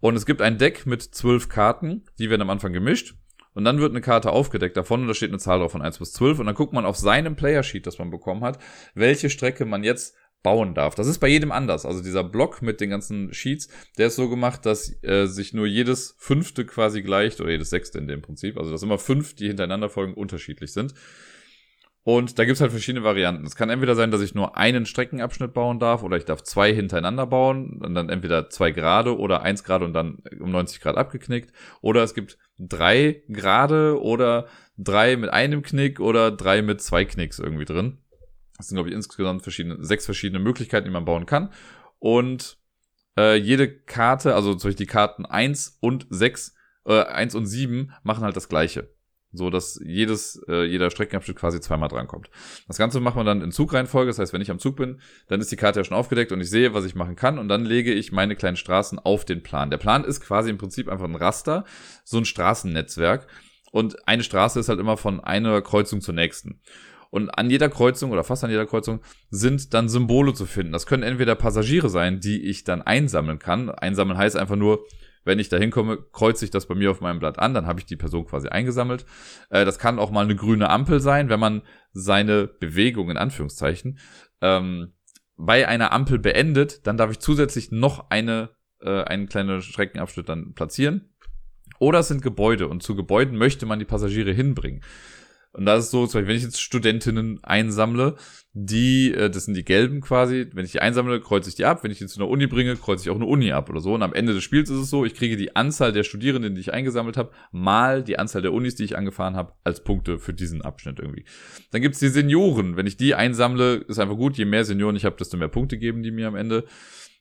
Und 0.00 0.16
es 0.16 0.26
gibt 0.26 0.42
ein 0.42 0.58
Deck 0.58 0.86
mit 0.86 1.02
zwölf 1.02 1.48
Karten, 1.48 2.04
die 2.18 2.28
werden 2.28 2.42
am 2.42 2.50
Anfang 2.50 2.72
gemischt. 2.72 3.14
Und 3.54 3.64
dann 3.64 3.80
wird 3.80 3.90
eine 3.90 4.00
Karte 4.00 4.30
aufgedeckt 4.30 4.76
davon 4.76 5.02
und 5.02 5.08
da 5.08 5.14
steht 5.14 5.30
eine 5.30 5.38
Zahl 5.38 5.58
drauf 5.58 5.72
von 5.72 5.82
1 5.82 5.98
bis 5.98 6.12
12 6.12 6.38
und 6.38 6.46
dann 6.46 6.54
guckt 6.54 6.72
man 6.72 6.84
auf 6.84 6.96
seinem 6.96 7.36
Player-Sheet, 7.36 7.86
das 7.86 7.98
man 7.98 8.10
bekommen 8.10 8.42
hat, 8.42 8.58
welche 8.94 9.30
Strecke 9.30 9.64
man 9.64 9.82
jetzt 9.82 10.14
bauen 10.42 10.74
darf. 10.74 10.94
Das 10.94 11.06
ist 11.06 11.18
bei 11.18 11.28
jedem 11.28 11.52
anders. 11.52 11.84
Also 11.84 12.02
dieser 12.02 12.24
Block 12.24 12.62
mit 12.62 12.80
den 12.80 12.90
ganzen 12.90 13.32
Sheets, 13.32 13.68
der 13.98 14.06
ist 14.06 14.16
so 14.16 14.28
gemacht, 14.28 14.64
dass 14.64 15.02
äh, 15.02 15.26
sich 15.26 15.52
nur 15.52 15.66
jedes 15.66 16.14
fünfte 16.18 16.64
quasi 16.64 17.02
gleicht, 17.02 17.40
oder 17.40 17.50
jedes 17.50 17.70
sechste 17.70 17.98
in 17.98 18.08
dem 18.08 18.22
Prinzip, 18.22 18.56
also 18.56 18.70
dass 18.70 18.82
immer 18.82 18.98
fünf, 18.98 19.34
die 19.34 19.48
hintereinander 19.48 19.90
folgen, 19.90 20.14
unterschiedlich 20.14 20.72
sind. 20.72 20.94
Und 22.02 22.38
da 22.38 22.44
gibt's 22.46 22.62
halt 22.62 22.70
verschiedene 22.70 23.04
Varianten. 23.04 23.44
Es 23.44 23.56
kann 23.56 23.68
entweder 23.68 23.94
sein, 23.94 24.10
dass 24.10 24.22
ich 24.22 24.34
nur 24.34 24.56
einen 24.56 24.86
Streckenabschnitt 24.86 25.52
bauen 25.52 25.78
darf 25.78 26.02
oder 26.02 26.16
ich 26.16 26.24
darf 26.24 26.42
zwei 26.42 26.72
hintereinander 26.72 27.26
bauen 27.26 27.80
und 27.82 27.94
dann 27.94 28.08
entweder 28.08 28.48
zwei 28.48 28.70
gerade 28.70 29.18
oder 29.18 29.42
eins 29.42 29.64
gerade 29.64 29.84
und 29.84 29.92
dann 29.92 30.22
um 30.40 30.50
90 30.50 30.80
Grad 30.80 30.96
abgeknickt. 30.96 31.52
Oder 31.82 32.02
es 32.02 32.14
gibt 32.14 32.38
drei 32.58 33.22
gerade 33.28 34.00
oder 34.00 34.46
drei 34.78 35.16
mit 35.16 35.30
einem 35.30 35.62
Knick 35.62 36.00
oder 36.00 36.30
drei 36.30 36.62
mit 36.62 36.80
zwei 36.80 37.04
Knicks 37.04 37.38
irgendwie 37.38 37.66
drin. 37.66 37.98
Das 38.56 38.68
sind, 38.68 38.76
glaube 38.76 38.88
ich, 38.88 38.94
insgesamt 38.94 39.42
verschiedene, 39.42 39.84
sechs 39.84 40.04
verschiedene 40.06 40.42
Möglichkeiten, 40.42 40.84
die 40.84 40.92
man 40.92 41.04
bauen 41.04 41.26
kann. 41.26 41.50
Und 41.98 42.58
äh, 43.18 43.36
jede 43.36 43.70
Karte, 43.70 44.34
also 44.34 44.54
zum 44.54 44.68
Beispiel 44.68 44.86
die 44.86 44.90
Karten 44.90 45.26
eins 45.26 45.76
und 45.80 46.06
sechs, 46.08 46.54
äh, 46.86 47.02
eins 47.04 47.34
und 47.34 47.46
sieben 47.46 47.92
machen 48.02 48.24
halt 48.24 48.36
das 48.36 48.48
gleiche. 48.48 48.90
So 49.32 49.48
dass 49.48 49.80
jedes, 49.84 50.42
äh, 50.48 50.64
jeder 50.64 50.90
Streckenabschnitt 50.90 51.36
quasi 51.36 51.60
zweimal 51.60 51.88
drankommt. 51.88 52.30
Das 52.66 52.78
Ganze 52.78 52.98
macht 53.00 53.16
man 53.16 53.26
dann 53.26 53.42
in 53.42 53.52
Zugreihenfolge. 53.52 54.08
Das 54.08 54.18
heißt, 54.18 54.32
wenn 54.32 54.40
ich 54.40 54.50
am 54.50 54.58
Zug 54.58 54.76
bin, 54.76 55.00
dann 55.28 55.40
ist 55.40 55.52
die 55.52 55.56
Karte 55.56 55.80
ja 55.80 55.84
schon 55.84 55.96
aufgedeckt 55.96 56.32
und 56.32 56.40
ich 56.40 56.50
sehe, 56.50 56.74
was 56.74 56.84
ich 56.84 56.94
machen 56.94 57.14
kann. 57.14 57.38
Und 57.38 57.48
dann 57.48 57.64
lege 57.64 57.92
ich 57.92 58.10
meine 58.10 58.34
kleinen 58.34 58.56
Straßen 58.56 58.98
auf 58.98 59.24
den 59.24 59.42
Plan. 59.42 59.70
Der 59.70 59.78
Plan 59.78 60.04
ist 60.04 60.20
quasi 60.20 60.50
im 60.50 60.58
Prinzip 60.58 60.88
einfach 60.88 61.06
ein 61.06 61.14
Raster, 61.14 61.64
so 62.04 62.18
ein 62.18 62.24
Straßennetzwerk. 62.24 63.28
Und 63.70 64.08
eine 64.08 64.24
Straße 64.24 64.58
ist 64.58 64.68
halt 64.68 64.80
immer 64.80 64.96
von 64.96 65.20
einer 65.20 65.62
Kreuzung 65.62 66.00
zur 66.00 66.14
nächsten. 66.14 66.60
Und 67.10 67.28
an 67.36 67.50
jeder 67.50 67.68
Kreuzung 67.68 68.12
oder 68.12 68.24
fast 68.24 68.44
an 68.44 68.50
jeder 68.50 68.66
Kreuzung 68.66 69.00
sind 69.30 69.74
dann 69.74 69.88
Symbole 69.88 70.32
zu 70.32 70.46
finden. 70.46 70.72
Das 70.72 70.86
können 70.86 71.02
entweder 71.02 71.34
Passagiere 71.34 71.88
sein, 71.88 72.20
die 72.20 72.42
ich 72.42 72.64
dann 72.64 72.82
einsammeln 72.82 73.38
kann. 73.38 73.68
Einsammeln 73.68 74.16
heißt 74.16 74.36
einfach 74.36 74.56
nur, 74.56 74.84
wenn 75.24 75.38
ich 75.38 75.48
da 75.48 75.56
hinkomme, 75.56 75.98
kreuze 76.12 76.44
ich 76.44 76.50
das 76.50 76.66
bei 76.66 76.74
mir 76.74 76.90
auf 76.90 77.00
meinem 77.00 77.18
Blatt 77.18 77.38
an, 77.38 77.54
dann 77.54 77.66
habe 77.66 77.80
ich 77.80 77.86
die 77.86 77.96
Person 77.96 78.26
quasi 78.26 78.48
eingesammelt. 78.48 79.04
Äh, 79.50 79.64
das 79.64 79.78
kann 79.78 79.98
auch 79.98 80.10
mal 80.10 80.24
eine 80.24 80.36
grüne 80.36 80.70
Ampel 80.70 81.00
sein, 81.00 81.28
wenn 81.28 81.40
man 81.40 81.62
seine 81.92 82.46
Bewegung 82.46 83.10
in 83.10 83.16
Anführungszeichen 83.16 83.98
ähm, 84.40 84.92
bei 85.36 85.66
einer 85.66 85.92
Ampel 85.92 86.18
beendet, 86.18 86.86
dann 86.86 86.96
darf 86.96 87.10
ich 87.10 87.18
zusätzlich 87.18 87.70
noch 87.70 88.10
eine 88.10 88.50
äh, 88.82 89.02
einen 89.04 89.28
kleinen 89.28 89.62
Streckenabschnitt 89.62 90.28
dann 90.28 90.54
platzieren. 90.54 91.10
Oder 91.78 92.00
es 92.00 92.08
sind 92.08 92.22
Gebäude 92.22 92.68
und 92.68 92.82
zu 92.82 92.94
Gebäuden 92.94 93.36
möchte 93.36 93.66
man 93.66 93.78
die 93.78 93.84
Passagiere 93.84 94.32
hinbringen. 94.32 94.82
Und 95.52 95.66
das 95.66 95.86
ist 95.86 95.90
so, 95.90 96.06
zum 96.06 96.20
Beispiel, 96.20 96.28
wenn 96.28 96.36
ich 96.36 96.44
jetzt 96.44 96.60
Studentinnen 96.60 97.42
einsammle, 97.42 98.16
die, 98.52 99.12
äh, 99.12 99.30
das 99.30 99.46
sind 99.46 99.54
die 99.54 99.64
gelben 99.64 100.00
quasi, 100.00 100.48
wenn 100.52 100.64
ich 100.64 100.72
die 100.72 100.80
einsammle, 100.80 101.20
kreuze 101.20 101.48
ich 101.48 101.56
die 101.56 101.64
ab. 101.64 101.82
Wenn 101.82 101.90
ich 101.90 101.98
die 101.98 102.06
zu 102.06 102.20
einer 102.20 102.28
Uni 102.28 102.46
bringe, 102.46 102.76
kreuze 102.76 103.04
ich 103.04 103.10
auch 103.10 103.16
eine 103.16 103.26
Uni 103.26 103.50
ab 103.50 103.68
oder 103.68 103.80
so. 103.80 103.94
Und 103.94 104.02
am 104.02 104.12
Ende 104.12 104.32
des 104.32 104.44
Spiels 104.44 104.70
ist 104.70 104.78
es 104.78 104.90
so, 104.90 105.04
ich 105.04 105.14
kriege 105.14 105.36
die 105.36 105.56
Anzahl 105.56 105.92
der 105.92 106.04
Studierenden, 106.04 106.54
die 106.54 106.60
ich 106.60 106.72
eingesammelt 106.72 107.16
habe, 107.16 107.32
mal 107.50 108.04
die 108.04 108.18
Anzahl 108.18 108.42
der 108.42 108.52
Unis, 108.52 108.76
die 108.76 108.84
ich 108.84 108.96
angefahren 108.96 109.34
habe, 109.34 109.54
als 109.64 109.82
Punkte 109.82 110.20
für 110.20 110.34
diesen 110.34 110.62
Abschnitt 110.62 111.00
irgendwie. 111.00 111.24
Dann 111.72 111.82
gibt's 111.82 111.98
die 111.98 112.08
Senioren. 112.08 112.76
Wenn 112.76 112.86
ich 112.86 112.96
die 112.96 113.16
einsammle, 113.16 113.74
ist 113.88 113.98
einfach 113.98 114.16
gut. 114.16 114.36
Je 114.36 114.44
mehr 114.44 114.64
Senioren 114.64 114.94
ich 114.94 115.04
habe, 115.04 115.16
desto 115.16 115.36
mehr 115.36 115.48
Punkte 115.48 115.78
geben 115.78 116.02
die 116.02 116.12
mir 116.12 116.28
am 116.28 116.36
Ende. 116.36 116.64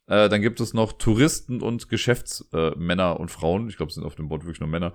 Äh, 0.05 0.29
dann 0.29 0.41
gibt 0.41 0.59
es 0.59 0.73
noch 0.75 0.93
Touristen 0.93 1.61
und 1.61 1.89
Geschäftsmänner 1.89 3.19
und 3.19 3.29
Frauen. 3.29 3.69
Ich 3.69 3.77
glaube, 3.77 3.89
es 3.89 3.95
sind 3.95 4.05
auf 4.05 4.15
dem 4.15 4.29
Board 4.29 4.43
wirklich 4.43 4.59
nur 4.59 4.69
Männer. 4.69 4.93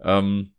Ähm, 0.00 0.52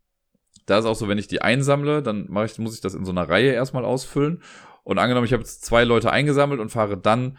da 0.65 0.79
ist 0.79 0.85
auch 0.85 0.95
so, 0.95 1.07
wenn 1.07 1.17
ich 1.17 1.27
die 1.27 1.41
einsammle, 1.41 2.01
dann 2.01 2.27
ich, 2.45 2.59
muss 2.59 2.75
ich 2.75 2.81
das 2.81 2.93
in 2.93 3.05
so 3.05 3.11
einer 3.11 3.27
Reihe 3.27 3.51
erstmal 3.51 3.85
ausfüllen. 3.85 4.41
Und 4.83 4.97
angenommen, 4.97 5.25
ich 5.25 5.33
habe 5.33 5.43
jetzt 5.43 5.63
zwei 5.63 5.83
Leute 5.83 6.11
eingesammelt 6.11 6.59
und 6.59 6.69
fahre 6.69 6.97
dann 6.97 7.37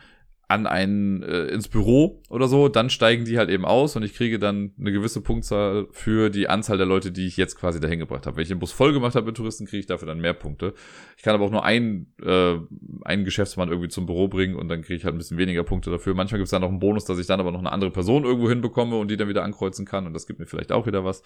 an 0.48 0.66
ein 0.66 1.22
äh, 1.22 1.46
ins 1.46 1.68
Büro 1.68 2.22
oder 2.28 2.48
so, 2.48 2.68
dann 2.68 2.90
steigen 2.90 3.24
die 3.24 3.38
halt 3.38 3.48
eben 3.48 3.64
aus 3.64 3.96
und 3.96 4.02
ich 4.02 4.14
kriege 4.14 4.38
dann 4.38 4.72
eine 4.78 4.92
gewisse 4.92 5.20
Punktzahl 5.20 5.86
für 5.90 6.30
die 6.30 6.48
Anzahl 6.48 6.76
der 6.76 6.86
Leute, 6.86 7.12
die 7.12 7.26
ich 7.26 7.36
jetzt 7.36 7.56
quasi 7.56 7.80
dahin 7.80 7.98
gebracht 7.98 8.26
habe. 8.26 8.36
Wenn 8.36 8.42
ich 8.42 8.48
den 8.48 8.58
Bus 8.58 8.72
voll 8.72 8.92
gemacht 8.92 9.14
habe 9.14 9.26
mit 9.26 9.36
Touristen, 9.36 9.66
kriege 9.66 9.80
ich 9.80 9.86
dafür 9.86 10.06
dann 10.06 10.20
mehr 10.20 10.34
Punkte. 10.34 10.74
Ich 11.16 11.22
kann 11.22 11.34
aber 11.34 11.44
auch 11.44 11.50
nur 11.50 11.64
einen, 11.64 12.12
äh, 12.22 12.56
einen 13.02 13.24
Geschäftsmann 13.24 13.68
irgendwie 13.68 13.88
zum 13.88 14.06
Büro 14.06 14.28
bringen 14.28 14.54
und 14.54 14.68
dann 14.68 14.82
kriege 14.82 14.96
ich 14.96 15.04
halt 15.04 15.14
ein 15.14 15.18
bisschen 15.18 15.38
weniger 15.38 15.64
Punkte 15.64 15.90
dafür. 15.90 16.14
Manchmal 16.14 16.38
gibt 16.38 16.46
es 16.46 16.50
dann 16.50 16.62
noch 16.62 16.68
einen 16.68 16.78
Bonus, 16.80 17.04
dass 17.04 17.18
ich 17.18 17.26
dann 17.26 17.40
aber 17.40 17.50
noch 17.50 17.60
eine 17.60 17.72
andere 17.72 17.90
Person 17.90 18.24
irgendwo 18.24 18.48
hinbekomme 18.48 18.96
und 18.96 19.10
die 19.10 19.16
dann 19.16 19.28
wieder 19.28 19.44
ankreuzen 19.44 19.86
kann 19.86 20.06
und 20.06 20.12
das 20.12 20.26
gibt 20.26 20.40
mir 20.40 20.46
vielleicht 20.46 20.72
auch 20.72 20.86
wieder 20.86 21.04
was. 21.04 21.22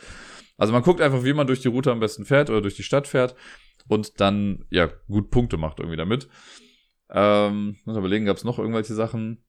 Also 0.57 0.73
man 0.73 0.83
guckt 0.83 1.01
einfach, 1.01 1.25
wie 1.25 1.33
man 1.33 1.47
durch 1.47 1.61
die 1.61 1.69
Route 1.69 1.91
am 1.91 2.01
besten 2.01 2.25
fährt 2.25 2.51
oder 2.51 2.61
durch 2.61 2.77
die 2.77 2.83
Stadt 2.83 3.09
fährt 3.09 3.35
und 3.89 4.21
dann 4.21 4.65
ja 4.71 4.89
gut 5.09 5.31
Punkte 5.31 5.57
macht 5.57 5.81
irgendwie 5.81 5.97
damit. 5.97 6.29
Ähm, 7.11 7.77
muss 7.85 7.97
überlegen, 7.97 8.27
gab 8.27 8.37
es 8.37 8.45
noch 8.45 8.59
irgendwelche 8.59 8.95
Sachen? 8.95 9.43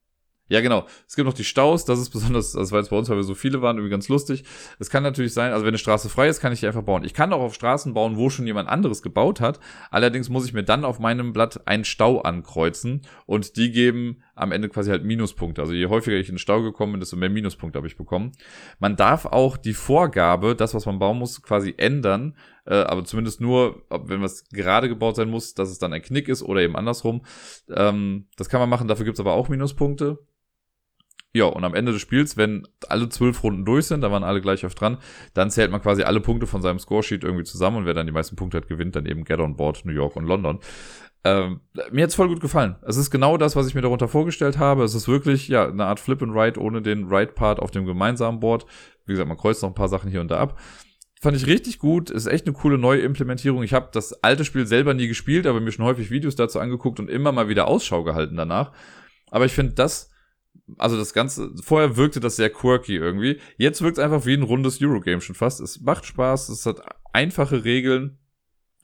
Ja, 0.50 0.62
genau. 0.62 0.88
Es 1.08 1.16
gibt 1.16 1.28
noch 1.28 1.34
die 1.34 1.44
Staus. 1.44 1.86
Das 1.86 2.00
ist 2.00 2.10
besonders, 2.10 2.54
das 2.54 2.72
war 2.72 2.80
jetzt 2.80 2.90
bei 2.90 2.98
uns, 2.98 3.08
weil 3.08 3.18
wir 3.18 3.24
so 3.24 3.36
viele 3.36 3.62
waren, 3.62 3.78
irgendwie 3.78 3.92
ganz 3.92 4.10
lustig. 4.10 4.44
Es 4.80 4.90
kann 4.90 5.04
natürlich 5.04 5.34
sein, 5.34 5.54
also 5.54 5.64
wenn 5.64 5.70
eine 5.70 5.78
Straße 5.78 6.10
frei 6.10 6.28
ist, 6.28 6.40
kann 6.40 6.52
ich 6.52 6.60
die 6.60 6.68
einfach 6.68 6.82
bauen. 6.82 7.04
Ich 7.04 7.14
kann 7.14 7.32
auch 7.32 7.42
auf 7.42 7.54
Straßen 7.54 7.94
bauen, 7.94 8.18
wo 8.18 8.32
schon 8.32 8.48
jemand 8.48 8.68
anderes 8.68 9.04
gebaut 9.04 9.42
hat. 9.42 9.60
Allerdings 9.92 10.30
muss 10.30 10.46
ich 10.46 10.54
mir 10.54 10.64
dann 10.64 10.86
auf 10.86 11.00
meinem 11.00 11.34
Blatt 11.34 11.68
einen 11.68 11.86
Stau 11.86 12.22
ankreuzen 12.22 13.04
und 13.28 13.58
die 13.58 13.72
geben 13.72 14.24
am 14.40 14.52
Ende 14.52 14.70
quasi 14.70 14.90
halt 14.90 15.04
Minuspunkte. 15.04 15.62
Also 15.62 15.74
je 15.74 15.88
häufiger 15.88 16.18
ich 16.18 16.30
in 16.30 16.36
den 16.36 16.40
Stau 16.40 16.62
gekommen 16.62 16.94
bin, 16.94 17.00
desto 17.00 17.18
mehr 17.18 17.30
Minuspunkte 17.30 17.78
habe 17.78 17.88
ich 17.88 17.98
bekommen. 17.98 18.32
Man 18.80 18.96
darf 18.96 19.26
auch 19.26 19.58
die 19.58 19.74
Vorgabe, 19.74 20.56
das, 20.56 20.74
was 20.74 20.86
man 20.86 21.00
bauen 21.00 21.20
muss, 21.20 21.42
quasi 21.42 21.74
ändern. 21.78 22.36
Äh, 22.66 22.76
aber 22.76 23.04
zumindest 23.04 23.42
nur, 23.42 23.86
wenn 23.90 24.22
was 24.22 24.48
gerade 24.50 24.90
gebaut 24.90 25.16
sein 25.16 25.30
muss, 25.30 25.54
dass 25.54 25.70
es 25.70 25.80
dann 25.80 25.94
ein 25.94 26.02
Knick 26.02 26.28
ist 26.28 26.44
oder 26.44 26.62
eben 26.62 26.76
andersrum. 26.76 27.26
Ähm, 27.70 28.28
das 28.38 28.50
kann 28.50 28.60
man 28.60 28.70
machen, 28.70 28.88
dafür 28.88 29.06
gibt's 29.06 29.20
aber 29.20 29.34
auch 29.34 29.50
Minuspunkte. 29.50 30.20
Ja, 31.32 31.46
und 31.46 31.64
am 31.64 31.76
Ende 31.76 31.92
des 31.92 32.02
Spiels, 32.02 32.38
wenn 32.38 32.68
alle 32.88 33.08
zwölf 33.08 33.44
Runden 33.44 33.64
durch 33.64 33.86
sind, 33.86 34.02
da 34.02 34.12
waren 34.12 34.24
alle 34.24 34.42
gleich 34.42 34.66
auf 34.66 34.74
dran, 34.74 34.98
dann 35.36 35.52
zählt 35.52 35.70
man 35.70 35.80
quasi 35.80 36.02
alle 36.02 36.22
Punkte 36.22 36.48
von 36.48 36.64
seinem 36.64 36.80
Scoresheet 36.80 37.24
irgendwie 37.24 37.44
zusammen 37.44 37.78
und 37.78 37.86
wer 37.86 37.94
dann 37.94 38.08
die 38.08 38.12
meisten 38.12 38.36
Punkte 38.36 38.58
hat, 38.58 38.68
gewinnt 38.68 38.96
dann 38.96 39.06
eben 39.06 39.26
Get 39.26 39.40
on 39.40 39.56
Board, 39.56 39.86
New 39.86 39.92
York 39.92 40.16
und 40.16 40.26
London. 40.26 40.60
Ähm, 41.24 41.62
mir 41.92 42.04
hat's 42.04 42.16
voll 42.16 42.30
gut 42.30 42.40
gefallen. 42.40 42.78
Es 42.88 42.96
ist 42.96 43.12
genau 43.12 43.38
das, 43.38 43.56
was 43.56 43.68
ich 43.68 43.76
mir 43.76 43.82
darunter 43.82 44.08
vorgestellt 44.08 44.58
habe. 44.58 44.84
Es 44.84 44.96
ist 44.96 45.08
wirklich, 45.08 45.48
ja, 45.48 45.68
eine 45.68 45.86
Art 45.86 46.00
Flip 46.00 46.22
and 46.22 46.34
Ride 46.34 46.60
ohne 46.60 46.82
den 46.82 47.08
Ride-Part 47.08 47.60
auf 47.60 47.72
dem 47.72 47.86
gemeinsamen 47.86 48.40
Board. 48.40 48.66
Wie 49.06 49.14
gesagt, 49.14 49.28
man 49.28 49.38
kreuzt 49.38 49.62
noch 49.62 49.70
ein 49.70 49.76
paar 49.76 49.90
Sachen 49.90 50.10
hier 50.10 50.22
und 50.22 50.32
da 50.32 50.40
ab. 50.40 50.60
Fand 51.22 51.36
ich 51.36 51.48
richtig 51.48 51.80
gut. 51.80 52.10
Ist 52.10 52.28
echt 52.28 52.46
eine 52.46 52.54
coole 52.54 52.78
neue 52.78 53.02
Implementierung. 53.02 53.64
Ich 53.64 53.74
habe 53.74 53.90
das 53.92 54.24
alte 54.24 54.46
Spiel 54.46 54.66
selber 54.66 54.94
nie 54.94 55.08
gespielt, 55.08 55.46
aber 55.46 55.60
mir 55.60 55.72
schon 55.74 55.86
häufig 55.86 56.10
Videos 56.10 56.38
dazu 56.38 56.60
angeguckt 56.60 57.00
und 57.00 57.10
immer 57.10 57.34
mal 57.34 57.50
wieder 57.50 57.68
Ausschau 57.68 58.04
gehalten 58.04 58.38
danach. 58.38 58.72
Aber 59.30 59.46
ich 59.46 59.52
finde 59.52 59.74
das 59.74 60.10
also 60.78 60.98
das 60.98 61.14
Ganze, 61.14 61.52
vorher 61.62 61.98
wirkte 61.98 62.20
das 62.20 62.36
sehr 62.36 62.50
quirky 62.50 62.96
irgendwie. 62.96 63.40
Jetzt 63.58 63.82
wirkt 63.82 63.98
es 63.98 64.04
einfach 64.04 64.26
wie 64.26 64.34
ein 64.34 64.44
rundes 64.44 64.82
Eurogame 64.82 65.22
schon 65.22 65.36
fast. 65.36 65.60
Es 65.62 65.82
macht 65.82 66.06
Spaß, 66.06 66.50
es 66.50 66.66
hat 66.66 66.82
einfache 67.14 67.64
Regeln 67.64 68.20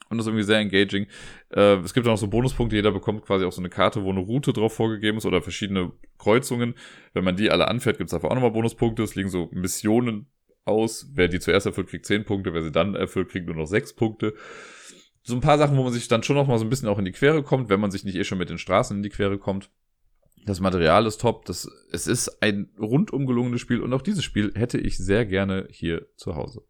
und 0.10 0.20
ist 0.20 0.28
irgendwie 0.28 0.43
sehr 0.43 0.60
engaging. 0.60 1.08
Äh, 1.49 1.78
es 1.78 1.93
gibt 1.93 2.08
auch 2.08 2.12
noch 2.12 2.18
so 2.18 2.28
Bonuspunkte, 2.28 2.76
jeder 2.76 2.91
bekommt 2.91 3.24
quasi 3.24 3.45
auch 3.45 3.51
so 3.51 3.62
eine 3.62 3.70
Karte, 3.70 4.03
wo 4.03 4.12
eine 4.12 4.20
Route 4.20 4.53
drauf 4.53 4.74
vorgegeben 4.74 5.18
ist 5.18 5.26
oder 5.26 5.41
verschiedene 5.41 5.91
Kreuzungen. 6.18 6.76
Wenn 7.14 7.24
man 7.24 7.36
die 7.36 7.51
alle 7.51 7.68
anfährt, 7.68 7.97
gibt 7.97 8.10
es 8.10 8.14
einfach 8.14 8.30
auch 8.30 8.36
nochmal 8.36 8.51
Bonuspunkte. 8.51 9.03
Es 9.03 9.16
liegen 9.16 9.30
so 9.30 9.49
Missionen 9.51 10.28
aus. 10.66 11.12
Wer 11.14 11.28
die 11.28 11.39
zuerst 11.39 11.66
erfüllt, 11.66 11.88
kriegt 11.88 12.06
10 12.06 12.26
Punkte, 12.26 12.53
wer 12.53 12.64
sie 12.64 12.72
dann 12.72 12.95
erfüllt, 12.95 13.30
kriegt 13.30 13.47
nur 13.47 13.56
noch 13.56 13.68
6 13.68 13.93
Punkte. 13.93 14.34
So 15.24 15.34
ein 15.34 15.41
paar 15.41 15.58
Sachen, 15.58 15.78
wo 15.78 15.84
man 15.84 15.93
sich 15.93 16.08
dann 16.08 16.24
schon 16.24 16.36
noch 16.36 16.47
mal 16.47 16.60
so 16.60 16.66
ein 16.66 16.70
bisschen 16.70 16.88
auch 16.88 16.99
in 16.99 17.06
die 17.06 17.12
Quere 17.12 17.41
kommt, 17.41 17.70
wenn 17.70 17.80
man 17.80 17.91
sich 17.91 18.03
nicht 18.03 18.16
eh 18.16 18.24
schon 18.24 18.38
mit 18.38 18.49
den 18.49 18.60
Straßen 18.60 18.97
in 18.97 19.03
die 19.03 19.10
Quere 19.10 19.39
kommt. 19.39 19.72
Das 20.45 20.60
Material 20.60 21.08
ist 21.08 21.22
top. 21.22 21.45
Das, 21.45 21.68
es 21.91 22.06
ist 22.06 22.43
ein 22.43 22.70
rundum 22.80 23.26
gelungenes 23.26 23.62
Spiel 23.62 23.82
und 23.82 23.91
auch 23.93 24.03
dieses 24.03 24.24
Spiel 24.24 24.51
hätte 24.56 24.78
ich 24.78 24.97
sehr 24.97 25.26
gerne 25.26 25.68
hier 25.72 26.06
zu 26.16 26.36
Hause. 26.36 26.64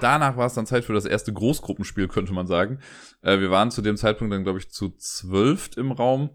Danach 0.00 0.36
war 0.36 0.46
es 0.46 0.54
dann 0.54 0.66
Zeit 0.66 0.84
für 0.84 0.92
das 0.92 1.04
erste 1.04 1.32
Großgruppenspiel, 1.32 2.08
könnte 2.08 2.32
man 2.32 2.46
sagen. 2.46 2.80
Äh, 3.22 3.40
wir 3.40 3.50
waren 3.50 3.70
zu 3.70 3.82
dem 3.82 3.96
Zeitpunkt 3.96 4.32
dann, 4.32 4.44
glaube 4.44 4.58
ich, 4.58 4.70
zu 4.70 4.90
zwölf 4.96 5.70
im 5.76 5.92
Raum. 5.92 6.30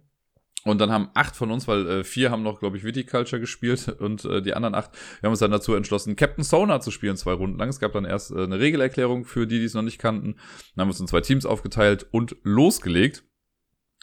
Und 0.66 0.80
dann 0.80 0.92
haben 0.92 1.10
acht 1.14 1.36
von 1.36 1.52
uns, 1.52 1.68
weil 1.68 1.88
äh, 1.88 2.04
vier 2.04 2.32
haben 2.32 2.44
noch, 2.44 2.60
glaube 2.60 2.78
ich, 2.78 2.84
Viticulture 2.84 3.40
gespielt 3.40 3.88
und 4.00 4.24
äh, 4.26 4.42
die 4.42 4.54
anderen 4.54 4.76
acht, 4.76 4.92
wir 5.20 5.28
haben 5.28 5.34
uns 5.34 5.40
dann 5.40 5.52
dazu 5.52 5.74
entschlossen, 5.76 6.16
Captain 6.16 6.44
Sonar 6.44 6.80
zu 6.82 6.92
spielen, 6.92 7.18
zwei 7.18 7.34
Runden 7.34 7.58
lang. 7.58 7.70
Es 7.70 7.80
gab 7.80 7.92
dann 7.94 8.06
erst 8.06 8.32
äh, 8.32 8.44
eine 8.44 8.60
Regelerklärung 8.60 9.26
für 9.26 9.46
die, 9.46 9.60
die 9.60 9.66
es 9.66 9.74
noch 9.74 9.82
nicht 9.82 10.00
kannten. 10.00 10.36
Dann 10.76 10.84
haben 10.84 10.88
wir 10.88 10.94
uns 10.94 11.00
in 11.02 11.08
zwei 11.08 11.22
Teams 11.22 11.46
aufgeteilt 11.46 12.08
und 12.12 12.38
losgelegt. 12.44 13.26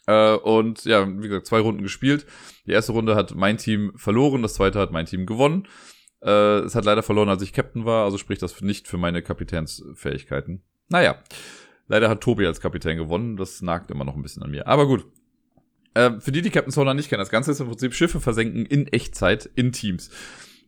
Äh, 0.07 0.35
und 0.35 0.85
ja, 0.85 1.07
wie 1.09 1.29
gesagt, 1.29 1.47
zwei 1.47 1.61
Runden 1.61 1.83
gespielt. 1.83 2.27
Die 2.67 2.73
erste 2.73 2.93
Runde 2.93 3.15
hat 3.15 3.35
mein 3.35 3.57
Team 3.57 3.93
verloren, 3.97 4.43
das 4.43 4.55
zweite 4.55 4.79
hat 4.79 4.93
mein 4.93 5.07
Team 5.07 5.25
gewonnen. 5.25 5.67
Äh, 6.23 6.61
es 6.61 6.75
hat 6.75 6.85
leider 6.85 7.03
verloren, 7.03 7.29
als 7.29 7.43
ich 7.43 7.53
Captain 7.53 7.85
war, 7.85 8.05
also 8.05 8.19
spricht 8.19 8.43
das 8.43 8.61
nicht 8.61 8.89
für 8.89 8.99
meine 8.99 9.23
Kapitänsfähigkeiten. 9.23 10.63
Naja, 10.89 11.17
leider 11.89 12.09
hat 12.09 12.21
Tobi 12.21 12.47
als 12.47 12.61
Kapitän 12.61 12.97
gewonnen, 12.97 13.37
das 13.37 13.63
nagt 13.63 13.91
immer 13.91 14.05
noch 14.05 14.17
ein 14.17 14.23
bisschen 14.23 14.43
an 14.43 14.51
mir. 14.51 14.67
Aber 14.67 14.87
gut. 14.87 15.07
Äh, 15.95 16.21
für 16.21 16.31
die, 16.31 16.43
die 16.43 16.51
Captain 16.51 16.71
Sonar 16.71 16.95
nicht 16.95 17.09
kennen, 17.09 17.21
das 17.21 17.31
Ganze 17.31 17.51
ist 17.51 17.61
im 17.61 17.67
Prinzip 17.67 17.95
Schiffe 17.95 18.21
versenken 18.21 18.65
in 18.65 18.87
Echtzeit 18.87 19.51
in 19.57 19.73
Teams. 19.73 20.11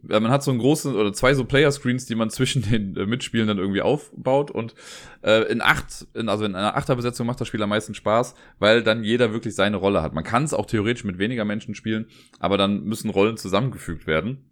Äh, 0.09 0.21
man 0.21 0.31
hat 0.31 0.43
so 0.43 0.51
einen 0.51 0.61
großen 0.61 0.95
oder 0.95 1.13
zwei 1.13 1.35
so 1.35 1.45
Player-Screens, 1.45 2.07
die 2.07 2.15
man 2.15 2.31
zwischen 2.31 2.63
den 2.63 2.97
äh, 2.97 3.07
Mitspielen 3.07 3.47
dann 3.47 3.59
irgendwie 3.59 3.83
aufbaut 3.83 4.51
und 4.51 4.75
äh, 5.23 5.43
in 5.51 5.61
acht, 5.61 6.07
in, 6.15 6.29
also 6.29 6.45
in 6.45 6.55
einer 6.55 6.77
Achterbesetzung 6.77 7.27
macht 7.27 7.41
das 7.41 7.49
Spiel 7.49 7.63
am 7.63 7.69
meisten 7.69 7.95
Spaß, 7.95 8.35
weil 8.59 8.83
dann 8.83 9.05
jeder 9.05 9.33
wirklich 9.33 9.55
seine 9.55 9.77
Rolle 9.77 10.03
hat. 10.03 10.13
Man 10.15 10.25
kann 10.25 10.45
es 10.45 10.55
auch 10.55 10.67
theoretisch 10.67 11.05
mit 11.05 11.19
weniger 11.19 11.45
Menschen 11.45 11.75
spielen, 11.75 12.07
aber 12.41 12.57
dann 12.57 12.85
müssen 12.85 13.11
Rollen 13.11 13.37
zusammengefügt 13.37 14.07
werden. 14.07 14.45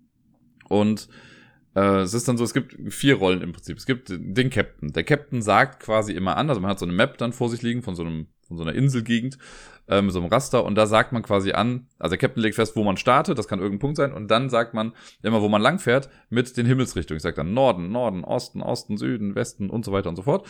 Und 0.71 1.09
äh, 1.75 2.01
es 2.01 2.15
ist 2.15 2.29
dann 2.29 2.39
so, 2.39 2.45
es 2.45 2.55
gibt 2.55 2.77
vier 2.93 3.17
Rollen 3.17 3.43
im 3.43 3.53
Prinzip. 3.53 3.77
Es 3.77 3.87
gibt 3.87 4.09
den 4.09 4.51
Captain. 4.51 4.93
Der 4.93 5.05
Captain 5.05 5.43
sagt 5.43 5.83
quasi 5.83 6.13
immer 6.13 6.37
an, 6.37 6.49
also 6.49 6.61
man 6.61 6.71
hat 6.71 6.79
so 6.79 6.87
eine 6.87 6.95
Map 6.95 7.19
dann 7.19 7.33
vor 7.33 7.51
sich 7.51 7.61
liegen 7.61 7.83
von 7.83 7.95
so 7.95 8.03
einem 8.03 8.29
von 8.51 8.57
so 8.57 8.65
einer 8.65 8.75
Inselgegend, 8.75 9.39
äh, 9.89 10.03
mit 10.03 10.13
so 10.13 10.19
einem 10.19 10.29
Raster. 10.29 10.65
Und 10.65 10.75
da 10.75 10.87
sagt 10.87 11.13
man 11.13 11.23
quasi 11.23 11.53
an, 11.53 11.87
also 12.01 12.11
der 12.11 12.19
Captain 12.19 12.43
legt 12.43 12.57
fest, 12.57 12.75
wo 12.75 12.83
man 12.83 12.97
startet, 12.97 13.39
das 13.39 13.47
kann 13.47 13.61
irgendein 13.61 13.79
Punkt 13.79 13.97
sein. 13.97 14.13
Und 14.13 14.29
dann 14.29 14.51
sagt 14.51 14.75
man 14.75 14.93
immer, 15.23 15.41
wo 15.41 15.49
man 15.49 15.63
langfährt, 15.63 16.11
mit 16.31 16.57
den 16.57 16.67
Himmelsrichtungen. 16.67 17.19
Ich 17.19 17.23
sage 17.23 17.37
dann 17.37 17.55
Norden, 17.55 17.93
Norden, 17.93 18.25
Osten, 18.25 18.61
Osten, 18.61 18.97
Süden, 18.97 19.37
Westen 19.37 19.71
und 19.71 19.85
so 19.85 19.93
weiter 19.93 20.09
und 20.09 20.17
so 20.17 20.23
fort. 20.23 20.49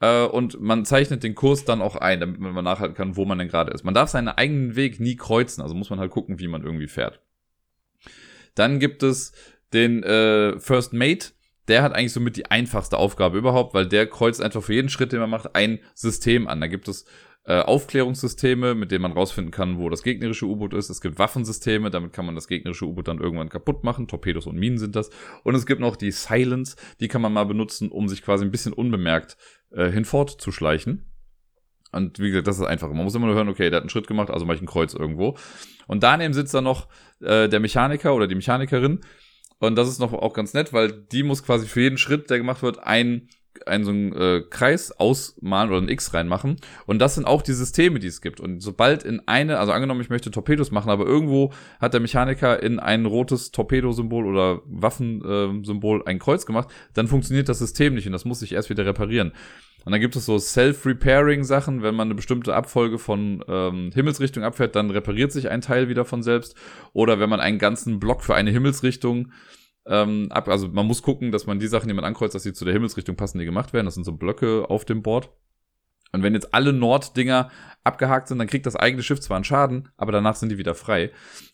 Äh, 0.00 0.26
und 0.26 0.60
man 0.60 0.84
zeichnet 0.84 1.22
den 1.22 1.34
Kurs 1.34 1.64
dann 1.64 1.80
auch 1.80 1.96
ein, 1.96 2.20
damit 2.20 2.38
man 2.38 2.62
nachhalten 2.62 2.94
kann, 2.94 3.16
wo 3.16 3.24
man 3.24 3.38
denn 3.38 3.48
gerade 3.48 3.72
ist. 3.72 3.84
Man 3.84 3.94
darf 3.94 4.10
seinen 4.10 4.28
eigenen 4.28 4.76
Weg 4.76 5.00
nie 5.00 5.16
kreuzen, 5.16 5.62
also 5.62 5.74
muss 5.74 5.88
man 5.88 5.98
halt 5.98 6.10
gucken, 6.10 6.38
wie 6.38 6.48
man 6.48 6.62
irgendwie 6.62 6.88
fährt. 6.88 7.20
Dann 8.54 8.78
gibt 8.78 9.02
es 9.02 9.32
den 9.72 10.02
äh, 10.02 10.58
First 10.58 10.92
Mate, 10.92 11.32
der 11.68 11.82
hat 11.82 11.94
eigentlich 11.94 12.12
somit 12.12 12.36
die 12.36 12.50
einfachste 12.50 12.98
Aufgabe 12.98 13.38
überhaupt, 13.38 13.74
weil 13.74 13.86
der 13.86 14.06
kreuzt 14.06 14.42
einfach 14.42 14.62
für 14.62 14.74
jeden 14.74 14.88
Schritt, 14.88 15.12
den 15.12 15.20
man 15.20 15.30
macht, 15.30 15.54
ein 15.54 15.78
System 15.94 16.48
an. 16.48 16.60
Da 16.60 16.66
gibt 16.66 16.88
es 16.88 17.04
äh, 17.44 17.60
Aufklärungssysteme, 17.60 18.74
mit 18.74 18.90
denen 18.90 19.02
man 19.02 19.12
rausfinden 19.12 19.50
kann, 19.50 19.78
wo 19.78 19.88
das 19.88 20.02
gegnerische 20.02 20.46
U-Boot 20.46 20.74
ist. 20.74 20.90
Es 20.90 21.00
gibt 21.00 21.18
Waffensysteme, 21.18 21.90
damit 21.90 22.12
kann 22.12 22.26
man 22.26 22.34
das 22.34 22.48
gegnerische 22.48 22.86
U-Boot 22.86 23.08
dann 23.08 23.20
irgendwann 23.20 23.48
kaputt 23.48 23.84
machen. 23.84 24.08
Torpedos 24.08 24.46
und 24.46 24.58
Minen 24.58 24.78
sind 24.78 24.96
das. 24.96 25.10
Und 25.42 25.54
es 25.54 25.64
gibt 25.64 25.80
noch 25.80 25.96
die 25.96 26.10
Silence, 26.10 26.76
die 27.00 27.08
kann 27.08 27.22
man 27.22 27.32
mal 27.32 27.44
benutzen, 27.44 27.90
um 27.90 28.08
sich 28.08 28.22
quasi 28.22 28.44
ein 28.44 28.50
bisschen 28.50 28.72
unbemerkt 28.72 29.36
äh, 29.70 29.90
hinfortzuschleichen. 29.90 31.09
Und 31.92 32.18
wie 32.18 32.30
gesagt, 32.30 32.46
das 32.46 32.58
ist 32.58 32.66
einfach. 32.66 32.88
Man 32.88 33.04
muss 33.04 33.14
immer 33.14 33.26
nur 33.26 33.34
hören, 33.34 33.48
okay, 33.48 33.70
der 33.70 33.78
hat 33.78 33.82
einen 33.82 33.90
Schritt 33.90 34.06
gemacht, 34.06 34.30
also 34.30 34.46
mache 34.46 34.56
ich 34.56 34.62
ein 34.62 34.66
Kreuz 34.66 34.94
irgendwo. 34.94 35.36
Und 35.86 36.02
daneben 36.02 36.34
sitzt 36.34 36.54
dann 36.54 36.64
noch 36.64 36.88
äh, 37.20 37.48
der 37.48 37.60
Mechaniker 37.60 38.14
oder 38.14 38.26
die 38.26 38.36
Mechanikerin, 38.36 39.00
und 39.60 39.76
das 39.76 39.88
ist 39.88 40.00
noch 40.00 40.14
auch 40.14 40.32
ganz 40.32 40.54
nett, 40.54 40.72
weil 40.72 40.90
die 40.90 41.22
muss 41.22 41.44
quasi 41.44 41.66
für 41.66 41.82
jeden 41.82 41.98
Schritt, 41.98 42.30
der 42.30 42.38
gemacht 42.38 42.62
wird, 42.62 42.82
einen 42.82 43.28
einen 43.66 43.84
so 43.84 43.90
einen 43.90 44.12
äh, 44.12 44.42
Kreis 44.48 44.92
ausmalen 44.92 45.70
oder 45.70 45.82
ein 45.82 45.88
X 45.88 46.14
reinmachen. 46.14 46.56
Und 46.86 46.98
das 46.98 47.16
sind 47.16 47.26
auch 47.26 47.42
die 47.42 47.52
Systeme, 47.52 47.98
die 47.98 48.06
es 48.06 48.22
gibt. 48.22 48.40
Und 48.40 48.60
sobald 48.60 49.02
in 49.02 49.20
eine, 49.26 49.58
also 49.58 49.72
angenommen, 49.72 50.00
ich 50.00 50.08
möchte 50.08 50.30
Torpedos 50.30 50.70
machen, 50.70 50.88
aber 50.88 51.04
irgendwo 51.04 51.52
hat 51.80 51.92
der 51.92 52.00
Mechaniker 52.00 52.62
in 52.62 52.78
ein 52.78 53.06
rotes 53.06 53.50
Torpedosymbol 53.50 54.26
oder 54.26 54.62
Waffensymbol 54.66 56.00
äh, 56.00 56.10
ein 56.10 56.18
Kreuz 56.20 56.46
gemacht, 56.46 56.68
dann 56.94 57.08
funktioniert 57.08 57.48
das 57.48 57.58
System 57.58 57.94
nicht 57.94 58.06
und 58.06 58.12
das 58.12 58.24
muss 58.24 58.40
sich 58.40 58.52
erst 58.52 58.70
wieder 58.70 58.86
reparieren. 58.86 59.32
Und 59.84 59.92
dann 59.92 60.00
gibt 60.00 60.16
es 60.16 60.26
so 60.26 60.38
Self-Repairing-Sachen, 60.38 61.82
wenn 61.82 61.94
man 61.94 62.08
eine 62.08 62.14
bestimmte 62.14 62.54
Abfolge 62.54 62.98
von 62.98 63.44
ähm, 63.48 63.90
Himmelsrichtung 63.94 64.44
abfährt, 64.44 64.76
dann 64.76 64.90
repariert 64.90 65.32
sich 65.32 65.50
ein 65.50 65.62
Teil 65.62 65.88
wieder 65.88 66.04
von 66.04 66.22
selbst. 66.22 66.54
Oder 66.92 67.18
wenn 67.18 67.30
man 67.30 67.40
einen 67.40 67.58
ganzen 67.58 67.98
Block 67.98 68.22
für 68.22 68.34
eine 68.34 68.50
Himmelsrichtung 68.50 69.32
ähm, 69.86 70.28
ab, 70.30 70.48
also 70.48 70.68
man 70.68 70.86
muss 70.86 71.02
gucken, 71.02 71.32
dass 71.32 71.46
man 71.46 71.58
die 71.58 71.66
Sachen, 71.66 71.88
die 71.88 71.94
man 71.94 72.04
ankreuzt, 72.04 72.34
dass 72.34 72.42
sie 72.42 72.52
zu 72.52 72.64
der 72.64 72.74
Himmelsrichtung 72.74 73.16
passen, 73.16 73.38
die 73.38 73.46
gemacht 73.46 73.72
werden. 73.72 73.86
Das 73.86 73.94
sind 73.94 74.04
so 74.04 74.12
Blöcke 74.12 74.68
auf 74.68 74.84
dem 74.84 75.02
Board. 75.02 75.30
Und 76.12 76.22
wenn 76.22 76.34
jetzt 76.34 76.52
alle 76.54 76.72
Norddinger 76.72 77.50
abgehakt 77.84 78.28
sind, 78.28 78.38
dann 78.38 78.48
kriegt 78.48 78.66
das 78.66 78.76
eigene 78.76 79.02
Schiff 79.02 79.20
zwar 79.20 79.36
einen 79.36 79.44
Schaden, 79.44 79.88
aber 79.96 80.10
danach 80.12 80.34
sind 80.34 80.50
die 80.50 80.58
wieder 80.58 80.74
frei. 80.74 81.12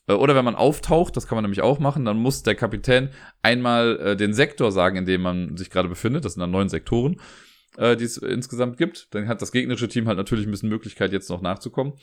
Äh, 0.08 0.14
oder 0.14 0.34
wenn 0.34 0.44
man 0.44 0.56
auftaucht, 0.56 1.16
das 1.16 1.28
kann 1.28 1.36
man 1.36 1.44
nämlich 1.44 1.62
auch 1.62 1.78
machen, 1.78 2.04
dann 2.04 2.18
muss 2.18 2.42
der 2.42 2.56
Kapitän 2.56 3.10
einmal 3.42 4.00
äh, 4.00 4.16
den 4.16 4.34
Sektor 4.34 4.72
sagen, 4.72 4.96
in 4.96 5.06
dem 5.06 5.22
man 5.22 5.56
sich 5.56 5.70
gerade 5.70 5.88
befindet. 5.88 6.24
Das 6.24 6.34
sind 6.34 6.40
dann 6.40 6.50
neun 6.50 6.68
Sektoren 6.68 7.20
äh, 7.76 7.96
die 7.96 8.04
es 8.04 8.16
insgesamt 8.16 8.78
gibt. 8.78 9.14
Dann 9.14 9.28
hat 9.28 9.42
das 9.42 9.52
gegnerische 9.52 9.88
Team 9.88 10.06
halt 10.06 10.18
natürlich 10.18 10.46
ein 10.46 10.50
bisschen 10.50 10.68
Möglichkeit, 10.68 11.12
jetzt 11.12 11.30
noch 11.30 11.40
nachzukommen. 11.40 11.94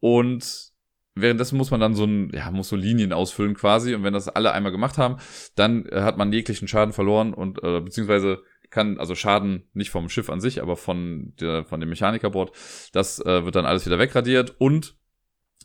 Und 0.00 0.72
währenddessen 1.14 1.56
muss 1.56 1.70
man 1.70 1.80
dann 1.80 1.94
so 1.94 2.04
ein, 2.04 2.30
ja, 2.34 2.50
muss 2.50 2.68
so 2.68 2.76
Linien 2.76 3.12
ausfüllen 3.12 3.54
quasi. 3.54 3.94
Und 3.94 4.04
wenn 4.04 4.12
das 4.12 4.28
alle 4.28 4.52
einmal 4.52 4.72
gemacht 4.72 4.98
haben, 4.98 5.16
dann 5.54 5.86
äh, 5.86 6.02
hat 6.02 6.16
man 6.16 6.32
jeglichen 6.32 6.68
Schaden 6.68 6.92
verloren 6.92 7.34
und 7.34 7.62
äh, 7.62 7.80
beziehungsweise 7.80 8.42
kann, 8.70 8.98
also 8.98 9.14
Schaden 9.14 9.68
nicht 9.72 9.90
vom 9.90 10.08
Schiff 10.08 10.30
an 10.30 10.40
sich, 10.40 10.62
aber 10.62 10.76
von 10.76 11.34
der, 11.40 11.64
von 11.64 11.80
dem 11.80 11.88
Mechanikerbord. 11.88 12.52
Das 12.92 13.18
äh, 13.18 13.44
wird 13.44 13.56
dann 13.56 13.66
alles 13.66 13.84
wieder 13.84 13.98
wegradiert 13.98 14.54
und 14.58 14.96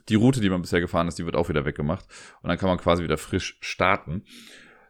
die 0.09 0.15
Route, 0.15 0.41
die 0.41 0.49
man 0.49 0.61
bisher 0.61 0.81
gefahren 0.81 1.07
ist, 1.07 1.17
die 1.17 1.25
wird 1.25 1.35
auch 1.35 1.49
wieder 1.49 1.65
weggemacht. 1.65 2.05
Und 2.41 2.49
dann 2.49 2.57
kann 2.57 2.69
man 2.69 2.77
quasi 2.77 3.03
wieder 3.03 3.17
frisch 3.17 3.57
starten. 3.61 4.23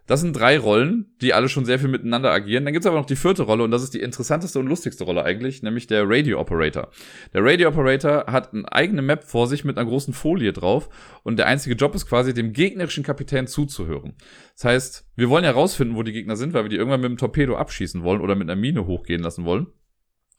Das 0.08 0.22
sind 0.22 0.34
drei 0.34 0.60
Rollen, 0.60 1.08
die 1.22 1.34
alle 1.34 1.50
schon 1.50 1.66
sehr 1.66 1.80
viel 1.80 1.88
miteinander 1.88 2.32
agieren. 2.32 2.64
Dann 2.64 2.74
gibt's 2.74 2.86
aber 2.86 2.98
noch 2.98 3.08
die 3.08 3.16
vierte 3.16 3.44
Rolle 3.44 3.64
und 3.64 3.72
das 3.72 3.82
ist 3.82 3.94
die 3.94 4.02
interessanteste 4.02 4.60
und 4.60 4.68
lustigste 4.68 5.04
Rolle 5.04 5.24
eigentlich, 5.24 5.64
nämlich 5.64 5.88
der 5.88 6.04
Radio 6.08 6.40
Operator. 6.40 6.92
Der 7.34 7.44
Radio 7.44 7.70
Operator 7.70 8.26
hat 8.28 8.54
eine 8.54 8.72
eigene 8.72 9.02
Map 9.02 9.24
vor 9.24 9.48
sich 9.48 9.66
mit 9.66 9.78
einer 9.78 9.90
großen 9.90 10.14
Folie 10.14 10.54
drauf 10.54 10.90
und 11.24 11.38
der 11.38 11.48
einzige 11.48 11.76
Job 11.76 11.96
ist 11.96 12.08
quasi 12.08 12.34
dem 12.34 12.54
gegnerischen 12.54 13.04
Kapitän 13.04 13.48
zuzuhören. 13.48 14.14
Das 14.54 14.66
heißt, 14.66 15.08
wir 15.16 15.30
wollen 15.30 15.44
ja 15.44 15.52
rausfinden, 15.52 15.98
wo 15.98 16.04
die 16.04 16.14
Gegner 16.14 16.36
sind, 16.36 16.54
weil 16.54 16.66
wir 16.66 16.70
die 16.70 16.78
irgendwann 16.78 17.02
mit 17.02 17.10
dem 17.10 17.18
Torpedo 17.18 17.56
abschießen 17.56 18.04
wollen 18.04 18.22
oder 18.22 18.36
mit 18.36 18.50
einer 18.50 18.60
Mine 18.60 18.86
hochgehen 18.86 19.24
lassen 19.24 19.46
wollen. 19.46 19.68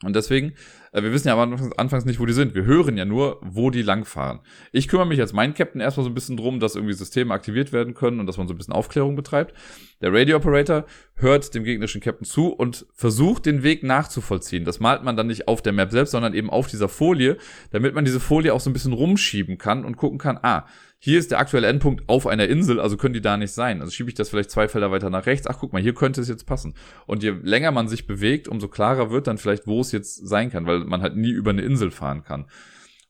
Und 0.03 0.15
deswegen, 0.15 0.53
äh, 0.93 1.03
wir 1.03 1.13
wissen 1.13 1.29
ja 1.29 1.35
aber 1.35 1.71
anfangs 1.79 2.05
nicht, 2.05 2.21
wo 2.21 2.27
die 2.27 2.35
sind. 2.35 2.55
Wir 2.55 2.65
hören 2.65 2.99
ja 2.99 3.07
nur, 3.07 3.41
wo 3.43 3.71
die 3.71 3.81
langfahren. 3.81 4.41
Ich 4.71 4.89
kümmere 4.89 5.07
mich 5.07 5.21
als 5.21 5.33
mein 5.33 5.55
Captain 5.55 5.81
erstmal 5.81 6.05
so 6.05 6.11
ein 6.11 6.15
bisschen 6.15 6.37
drum, 6.37 6.61
dass 6.61 6.75
irgendwie 6.75 6.93
Systeme 6.93 7.33
aktiviert 7.33 7.73
werden 7.73 7.95
können 7.95 8.21
und 8.21 8.27
dass 8.27 8.37
man 8.37 8.47
so 8.47 8.53
ein 8.53 8.59
bisschen 8.59 8.75
Aufklärung 8.75 9.17
betreibt. 9.17 9.55
Der 10.03 10.13
Radio 10.13 10.37
Operator 10.37 10.85
hört 11.15 11.55
dem 11.55 11.65
gegnerischen 11.65 12.03
Captain 12.03 12.27
zu 12.27 12.49
und 12.49 12.85
versucht 12.93 13.47
den 13.47 13.63
Weg 13.63 13.83
nachzuvollziehen. 13.85 14.67
Das 14.67 14.81
malt 14.81 15.03
man 15.03 15.17
dann 15.17 15.29
nicht 15.29 15.49
auf 15.49 15.63
der 15.63 15.73
Map 15.73 15.91
selbst, 15.91 16.11
sondern 16.11 16.35
eben 16.35 16.51
auf 16.51 16.67
dieser 16.67 16.91
Folie, 16.91 17.39
damit 17.71 17.95
man 17.95 18.05
diese 18.05 18.21
Folie 18.21 18.53
auch 18.53 18.61
so 18.61 18.69
ein 18.69 18.75
bisschen 18.75 18.93
rumschieben 18.93 19.57
kann 19.57 19.87
und 19.87 19.97
gucken 19.97 20.19
kann, 20.19 20.39
ah, 20.43 20.67
hier 21.07 21.21
ist 21.21 21.31
der 21.31 21.39
aktuelle 21.39 21.69
Endpunkt 21.69 22.09
auf 22.09 22.27
einer 22.27 22.49
Insel, 22.49 22.81
also 22.81 22.97
können 22.97 23.15
die 23.15 23.21
da 23.21 23.37
nicht 23.37 23.53
sein. 23.53 23.81
Also 23.81 23.93
schiebe 23.93 24.11
ich 24.11 24.17
das 24.17 24.29
vielleicht 24.29 24.51
zwei 24.51 24.67
Felder 24.67 24.91
weiter 24.91 25.09
nach 25.09 25.27
rechts. 25.27 25.47
Ach, 25.47 25.57
guck 25.61 25.73
mal, 25.73 25.81
hier 25.81 25.95
könnte 25.95 26.21
es 26.21 26.29
jetzt 26.29 26.47
passen. 26.47 26.75
Und 27.07 27.23
je 27.23 27.31
länger 27.31 27.71
man 27.71 27.87
sich 27.87 28.09
bewegt, 28.09 28.49
umso 28.49 28.67
klarer 28.67 29.13
wird 29.13 29.29
dann 29.29 29.39
vielleicht, 29.39 29.69
wo 29.69 29.81
es 29.81 29.93
jetzt 29.93 30.17
sein 30.27 30.51
kann, 30.51 30.67
weil 30.67 30.81
man 30.81 31.03
halt 31.03 31.15
nie 31.15 31.31
über 31.31 31.51
eine 31.51 31.63
Insel 31.63 31.93
fahren 31.93 32.25
kann. 32.25 32.47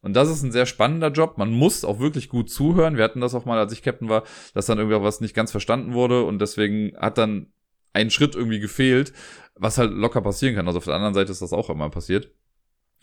Und 0.02 0.14
das 0.14 0.28
ist 0.28 0.42
ein 0.42 0.52
sehr 0.52 0.66
spannender 0.66 1.08
Job. 1.10 1.38
Man 1.38 1.50
muss 1.50 1.86
auch 1.86 1.98
wirklich 1.98 2.28
gut 2.28 2.50
zuhören. 2.50 2.98
Wir 2.98 3.04
hatten 3.04 3.22
das 3.22 3.34
auch 3.34 3.46
mal, 3.46 3.58
als 3.58 3.72
ich 3.72 3.80
Captain 3.80 4.10
war, 4.10 4.24
dass 4.52 4.66
dann 4.66 4.76
irgendwie 4.76 5.00
was 5.00 5.22
nicht 5.22 5.34
ganz 5.34 5.50
verstanden 5.50 5.94
wurde 5.94 6.24
und 6.24 6.38
deswegen 6.38 6.94
hat 6.98 7.16
dann 7.16 7.46
ein 7.94 8.10
Schritt 8.10 8.34
irgendwie 8.34 8.60
gefehlt, 8.60 9.14
was 9.54 9.78
halt 9.78 9.92
locker 9.92 10.20
passieren 10.20 10.54
kann. 10.54 10.66
Also 10.66 10.76
auf 10.76 10.84
der 10.84 10.96
anderen 10.96 11.14
Seite 11.14 11.32
ist 11.32 11.40
das 11.40 11.54
auch 11.54 11.70
immer 11.70 11.88
passiert. 11.88 12.30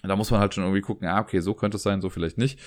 Da 0.04 0.16
muss 0.16 0.30
man 0.30 0.40
halt 0.40 0.54
schon 0.54 0.66
irgendwie 0.66 0.82
gucken, 0.82 1.08
ah, 1.08 1.20
okay, 1.20 1.40
so 1.40 1.56
könnte 1.56 1.78
es 1.78 1.84
sein, 1.84 2.00
so 2.00 2.12
vielleicht 2.12 2.38
nicht. 2.38 2.60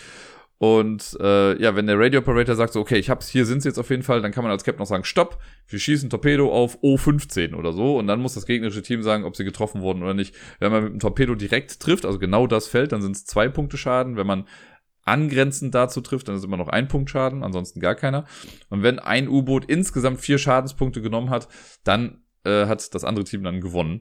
Und 0.58 1.16
äh, 1.20 1.60
ja, 1.60 1.76
wenn 1.76 1.86
der 1.86 1.98
Radio 1.98 2.20
Operator 2.20 2.54
sagt 2.54 2.72
so, 2.72 2.80
okay, 2.80 2.96
ich 2.96 3.10
hab's, 3.10 3.28
hier 3.28 3.44
sind 3.44 3.60
sie 3.60 3.68
jetzt 3.68 3.78
auf 3.78 3.90
jeden 3.90 4.02
Fall, 4.02 4.22
dann 4.22 4.32
kann 4.32 4.42
man 4.42 4.50
als 4.50 4.64
Captain 4.64 4.80
noch 4.80 4.86
sagen, 4.86 5.04
stopp, 5.04 5.38
wir 5.68 5.78
schießen 5.78 6.08
Torpedo 6.08 6.50
auf 6.50 6.78
O15 6.82 7.54
oder 7.54 7.72
so. 7.72 7.98
Und 7.98 8.06
dann 8.06 8.20
muss 8.20 8.34
das 8.34 8.46
gegnerische 8.46 8.82
Team 8.82 9.02
sagen, 9.02 9.24
ob 9.24 9.36
sie 9.36 9.44
getroffen 9.44 9.82
wurden 9.82 10.02
oder 10.02 10.14
nicht. 10.14 10.34
Wenn 10.58 10.72
man 10.72 10.84
mit 10.84 10.92
dem 10.94 11.00
Torpedo 11.00 11.34
direkt 11.34 11.78
trifft, 11.80 12.06
also 12.06 12.18
genau 12.18 12.46
das 12.46 12.68
Feld, 12.68 12.92
dann 12.92 13.02
sind 13.02 13.16
es 13.16 13.26
zwei 13.26 13.48
Punkte 13.48 13.76
Schaden. 13.76 14.16
Wenn 14.16 14.26
man 14.26 14.46
angrenzend 15.02 15.74
dazu 15.74 16.00
trifft, 16.00 16.28
dann 16.28 16.36
ist 16.36 16.44
immer 16.44 16.56
noch 16.56 16.68
ein 16.68 16.88
Punkt 16.88 17.10
Schaden, 17.10 17.42
ansonsten 17.42 17.80
gar 17.80 17.94
keiner. 17.94 18.24
Und 18.70 18.82
wenn 18.82 18.98
ein 18.98 19.28
U-Boot 19.28 19.66
insgesamt 19.66 20.20
vier 20.20 20.38
Schadenspunkte 20.38 21.02
genommen 21.02 21.30
hat, 21.30 21.48
dann 21.84 22.22
äh, 22.44 22.66
hat 22.66 22.94
das 22.94 23.04
andere 23.04 23.24
Team 23.24 23.44
dann 23.44 23.60
gewonnen. 23.60 24.00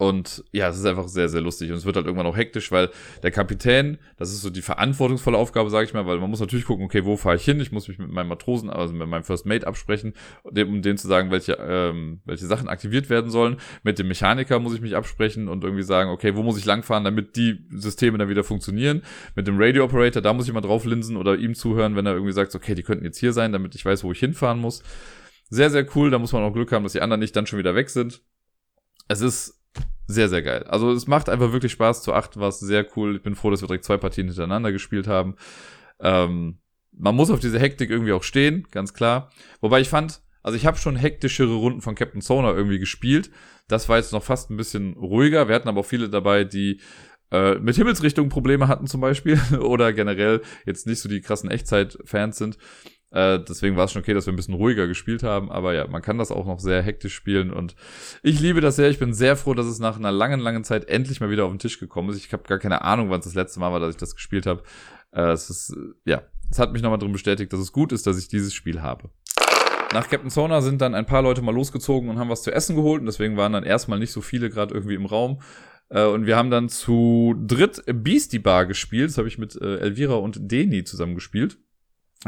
Und 0.00 0.44
ja, 0.50 0.70
es 0.70 0.78
ist 0.78 0.86
einfach 0.86 1.08
sehr, 1.08 1.28
sehr 1.28 1.42
lustig. 1.42 1.70
Und 1.70 1.76
es 1.76 1.84
wird 1.84 1.94
halt 1.94 2.06
irgendwann 2.06 2.26
auch 2.26 2.36
hektisch, 2.38 2.72
weil 2.72 2.88
der 3.22 3.30
Kapitän, 3.30 3.98
das 4.16 4.30
ist 4.30 4.40
so 4.40 4.48
die 4.48 4.62
verantwortungsvolle 4.62 5.36
Aufgabe, 5.36 5.68
sage 5.68 5.84
ich 5.84 5.92
mal, 5.92 6.06
weil 6.06 6.16
man 6.16 6.30
muss 6.30 6.40
natürlich 6.40 6.64
gucken, 6.64 6.86
okay, 6.86 7.04
wo 7.04 7.18
fahre 7.18 7.36
ich 7.36 7.44
hin? 7.44 7.60
Ich 7.60 7.70
muss 7.70 7.86
mich 7.86 7.98
mit 7.98 8.10
meinem 8.10 8.28
Matrosen, 8.28 8.70
also 8.70 8.94
mit 8.94 9.06
meinem 9.06 9.24
First 9.24 9.44
Mate 9.44 9.66
absprechen, 9.66 10.14
um 10.42 10.80
denen 10.80 10.96
zu 10.96 11.06
sagen, 11.06 11.30
welche, 11.30 11.58
ähm, 11.60 12.22
welche 12.24 12.46
Sachen 12.46 12.70
aktiviert 12.70 13.10
werden 13.10 13.30
sollen. 13.30 13.58
Mit 13.82 13.98
dem 13.98 14.08
Mechaniker 14.08 14.58
muss 14.58 14.72
ich 14.72 14.80
mich 14.80 14.96
absprechen 14.96 15.48
und 15.48 15.64
irgendwie 15.64 15.82
sagen, 15.82 16.08
okay, 16.08 16.34
wo 16.34 16.42
muss 16.42 16.56
ich 16.56 16.64
langfahren, 16.64 17.04
damit 17.04 17.36
die 17.36 17.66
Systeme 17.68 18.16
dann 18.16 18.30
wieder 18.30 18.42
funktionieren. 18.42 19.02
Mit 19.36 19.48
dem 19.48 19.60
Radio 19.60 19.84
Operator, 19.84 20.22
da 20.22 20.32
muss 20.32 20.48
ich 20.48 20.54
mal 20.54 20.62
drauf 20.62 20.86
linsen 20.86 21.18
oder 21.18 21.36
ihm 21.36 21.54
zuhören, 21.54 21.94
wenn 21.94 22.06
er 22.06 22.14
irgendwie 22.14 22.32
sagt, 22.32 22.54
okay, 22.54 22.74
die 22.74 22.84
könnten 22.84 23.04
jetzt 23.04 23.18
hier 23.18 23.34
sein, 23.34 23.52
damit 23.52 23.74
ich 23.74 23.84
weiß, 23.84 24.02
wo 24.02 24.12
ich 24.12 24.18
hinfahren 24.18 24.60
muss. 24.60 24.82
Sehr, 25.50 25.68
sehr 25.68 25.86
cool. 25.94 26.10
Da 26.10 26.18
muss 26.18 26.32
man 26.32 26.42
auch 26.42 26.54
Glück 26.54 26.72
haben, 26.72 26.84
dass 26.84 26.92
die 26.92 27.02
anderen 27.02 27.20
nicht 27.20 27.36
dann 27.36 27.46
schon 27.46 27.58
wieder 27.58 27.74
weg 27.74 27.90
sind. 27.90 28.22
Es 29.06 29.20
ist 29.20 29.59
sehr, 30.06 30.28
sehr 30.28 30.42
geil. 30.42 30.64
Also 30.64 30.90
es 30.90 31.06
macht 31.06 31.28
einfach 31.28 31.52
wirklich 31.52 31.72
Spaß. 31.72 32.02
Zu 32.02 32.12
acht 32.12 32.38
war 32.38 32.48
es 32.48 32.60
sehr 32.60 32.86
cool. 32.96 33.16
Ich 33.16 33.22
bin 33.22 33.36
froh, 33.36 33.50
dass 33.50 33.62
wir 33.62 33.68
direkt 33.68 33.84
zwei 33.84 33.96
Partien 33.96 34.26
hintereinander 34.26 34.72
gespielt 34.72 35.06
haben. 35.06 35.36
Ähm, 36.00 36.58
man 36.92 37.14
muss 37.14 37.30
auf 37.30 37.40
diese 37.40 37.58
Hektik 37.60 37.90
irgendwie 37.90 38.12
auch 38.12 38.24
stehen, 38.24 38.66
ganz 38.70 38.92
klar. 38.92 39.30
Wobei 39.60 39.80
ich 39.80 39.88
fand, 39.88 40.20
also 40.42 40.56
ich 40.56 40.66
habe 40.66 40.78
schon 40.78 40.96
hektischere 40.96 41.54
Runden 41.54 41.80
von 41.80 41.94
Captain 41.94 42.20
Sonar 42.20 42.56
irgendwie 42.56 42.78
gespielt. 42.78 43.30
Das 43.68 43.88
war 43.88 43.98
jetzt 43.98 44.12
noch 44.12 44.24
fast 44.24 44.50
ein 44.50 44.56
bisschen 44.56 44.94
ruhiger. 44.94 45.48
Wir 45.48 45.54
hatten 45.54 45.68
aber 45.68 45.80
auch 45.80 45.86
viele 45.86 46.08
dabei, 46.08 46.44
die 46.44 46.80
äh, 47.30 47.54
mit 47.56 47.76
Himmelsrichtungen 47.76 48.30
Probleme 48.30 48.66
hatten 48.66 48.86
zum 48.86 49.00
Beispiel 49.00 49.40
oder 49.60 49.92
generell 49.92 50.42
jetzt 50.66 50.86
nicht 50.86 51.00
so 51.00 51.08
die 51.08 51.20
krassen 51.20 51.50
Echtzeit-Fans 51.50 52.36
sind. 52.36 52.58
Äh, 53.12 53.40
deswegen 53.40 53.76
war 53.76 53.84
es 53.84 53.92
schon 53.92 54.02
okay, 54.02 54.14
dass 54.14 54.26
wir 54.26 54.32
ein 54.32 54.36
bisschen 54.36 54.54
ruhiger 54.54 54.86
gespielt 54.86 55.22
haben. 55.22 55.50
Aber 55.50 55.74
ja, 55.74 55.86
man 55.86 56.02
kann 56.02 56.18
das 56.18 56.30
auch 56.30 56.46
noch 56.46 56.60
sehr 56.60 56.82
hektisch 56.82 57.14
spielen. 57.14 57.52
Und 57.52 57.74
ich 58.22 58.40
liebe 58.40 58.60
das 58.60 58.76
sehr. 58.76 58.90
Ich 58.90 58.98
bin 58.98 59.12
sehr 59.12 59.36
froh, 59.36 59.54
dass 59.54 59.66
es 59.66 59.78
nach 59.78 59.96
einer 59.96 60.12
langen, 60.12 60.40
langen 60.40 60.64
Zeit 60.64 60.88
endlich 60.88 61.20
mal 61.20 61.30
wieder 61.30 61.44
auf 61.44 61.52
den 61.52 61.58
Tisch 61.58 61.80
gekommen 61.80 62.10
ist. 62.10 62.16
Ich 62.16 62.32
habe 62.32 62.44
gar 62.44 62.58
keine 62.58 62.82
Ahnung, 62.82 63.10
wann 63.10 63.20
es 63.20 63.26
das 63.26 63.34
letzte 63.34 63.60
Mal 63.60 63.72
war, 63.72 63.80
dass 63.80 63.94
ich 63.94 64.00
das 64.00 64.14
gespielt 64.14 64.46
habe. 64.46 64.62
Äh, 65.12 65.30
es 65.32 65.50
ist, 65.50 65.76
ja, 66.04 66.22
es 66.50 66.58
hat 66.58 66.72
mich 66.72 66.82
nochmal 66.82 66.98
drin 66.98 67.12
bestätigt, 67.12 67.52
dass 67.52 67.60
es 67.60 67.72
gut 67.72 67.92
ist, 67.92 68.06
dass 68.06 68.18
ich 68.18 68.28
dieses 68.28 68.54
Spiel 68.54 68.82
habe. 68.82 69.10
Nach 69.92 70.08
Captain 70.08 70.30
Sona 70.30 70.60
sind 70.60 70.80
dann 70.80 70.94
ein 70.94 71.06
paar 71.06 71.22
Leute 71.22 71.42
mal 71.42 71.54
losgezogen 71.54 72.10
und 72.10 72.18
haben 72.18 72.30
was 72.30 72.42
zu 72.42 72.52
essen 72.52 72.76
geholt 72.76 73.00
und 73.00 73.06
deswegen 73.06 73.36
waren 73.36 73.52
dann 73.52 73.64
erstmal 73.64 73.98
nicht 73.98 74.12
so 74.12 74.20
viele 74.20 74.48
gerade 74.48 74.72
irgendwie 74.72 74.94
im 74.94 75.06
Raum. 75.06 75.40
Äh, 75.88 76.04
und 76.04 76.26
wir 76.26 76.36
haben 76.36 76.50
dann 76.50 76.68
zu 76.68 77.34
dritt 77.44 77.82
Beastie 77.86 78.38
Bar 78.38 78.66
gespielt. 78.66 79.10
Das 79.10 79.18
habe 79.18 79.28
ich 79.28 79.38
mit 79.38 79.56
äh, 79.56 79.78
Elvira 79.78 80.14
und 80.14 80.38
Deni 80.50 80.84
zusammen 80.84 81.16
gespielt. 81.16 81.58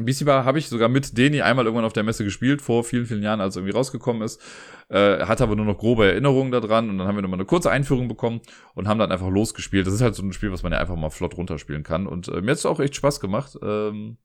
Beastie 0.00 0.24
Bar 0.24 0.46
habe 0.46 0.58
ich 0.58 0.68
sogar 0.68 0.88
mit 0.88 1.18
Deni 1.18 1.42
einmal 1.42 1.66
irgendwann 1.66 1.84
auf 1.84 1.92
der 1.92 2.02
Messe 2.02 2.24
gespielt, 2.24 2.62
vor 2.62 2.82
vielen, 2.82 3.04
vielen 3.04 3.22
Jahren, 3.22 3.42
als 3.42 3.56
irgendwie 3.56 3.74
rausgekommen 3.74 4.22
ist. 4.22 4.40
Äh, 4.88 5.26
hatte 5.26 5.42
aber 5.42 5.54
nur 5.54 5.66
noch 5.66 5.76
grobe 5.76 6.06
Erinnerungen 6.06 6.50
daran 6.50 6.88
und 6.88 6.96
dann 6.96 7.06
haben 7.06 7.16
wir 7.16 7.22
nochmal 7.22 7.38
eine 7.38 7.44
kurze 7.44 7.70
Einführung 7.70 8.08
bekommen 8.08 8.40
und 8.74 8.88
haben 8.88 8.98
dann 8.98 9.12
einfach 9.12 9.28
losgespielt. 9.28 9.86
Das 9.86 9.92
ist 9.92 10.00
halt 10.00 10.14
so 10.14 10.22
ein 10.22 10.32
Spiel, 10.32 10.50
was 10.50 10.62
man 10.62 10.72
ja 10.72 10.78
einfach 10.78 10.96
mal 10.96 11.10
flott 11.10 11.36
runterspielen 11.36 11.82
kann. 11.82 12.06
Und 12.06 12.28
äh, 12.28 12.40
mir 12.40 12.52
hat 12.52 12.58
es 12.58 12.66
auch 12.66 12.80
echt 12.80 12.96
Spaß 12.96 13.20
gemacht. 13.20 13.58
Ähm, 13.62 14.16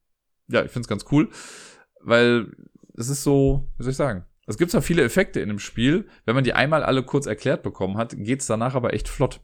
ja, 0.48 0.64
ich 0.64 0.70
finde 0.70 0.84
es 0.84 0.88
ganz 0.88 1.04
cool, 1.12 1.28
weil 2.00 2.50
es 2.96 3.10
ist 3.10 3.22
so, 3.22 3.68
wie 3.76 3.82
soll 3.82 3.90
ich 3.90 3.96
sagen, 3.96 4.24
es 4.46 4.56
gibt 4.56 4.70
zwar 4.70 4.80
viele 4.80 5.04
Effekte 5.04 5.40
in 5.40 5.48
dem 5.48 5.58
Spiel, 5.58 6.08
wenn 6.24 6.34
man 6.34 6.44
die 6.44 6.54
einmal 6.54 6.82
alle 6.82 7.02
kurz 7.02 7.26
erklärt 7.26 7.62
bekommen 7.62 7.98
hat, 7.98 8.14
geht's 8.16 8.46
danach 8.46 8.74
aber 8.74 8.94
echt 8.94 9.06
flott. 9.06 9.40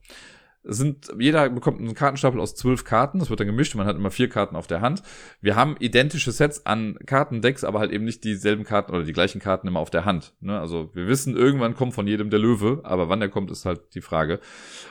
Sind, 0.66 1.12
jeder 1.18 1.50
bekommt 1.50 1.78
einen 1.78 1.94
Kartenstapel 1.94 2.40
aus 2.40 2.54
zwölf 2.54 2.84
Karten, 2.84 3.18
das 3.18 3.28
wird 3.28 3.38
dann 3.38 3.46
gemischt, 3.46 3.74
man 3.74 3.86
hat 3.86 3.96
immer 3.96 4.10
vier 4.10 4.30
Karten 4.30 4.56
auf 4.56 4.66
der 4.66 4.80
Hand. 4.80 5.02
Wir 5.42 5.56
haben 5.56 5.76
identische 5.78 6.32
Sets 6.32 6.64
an 6.64 6.96
Kartendecks, 7.04 7.64
aber 7.64 7.80
halt 7.80 7.92
eben 7.92 8.04
nicht 8.04 8.24
dieselben 8.24 8.64
Karten 8.64 8.92
oder 8.92 9.04
die 9.04 9.12
gleichen 9.12 9.40
Karten 9.40 9.68
immer 9.68 9.80
auf 9.80 9.90
der 9.90 10.06
Hand. 10.06 10.32
Ne? 10.40 10.58
Also 10.58 10.90
wir 10.94 11.06
wissen, 11.06 11.36
irgendwann 11.36 11.74
kommt 11.74 11.92
von 11.92 12.06
jedem 12.06 12.30
der 12.30 12.38
Löwe, 12.38 12.80
aber 12.82 13.10
wann 13.10 13.20
der 13.20 13.28
kommt, 13.28 13.50
ist 13.50 13.66
halt 13.66 13.94
die 13.94 14.00
Frage. 14.00 14.40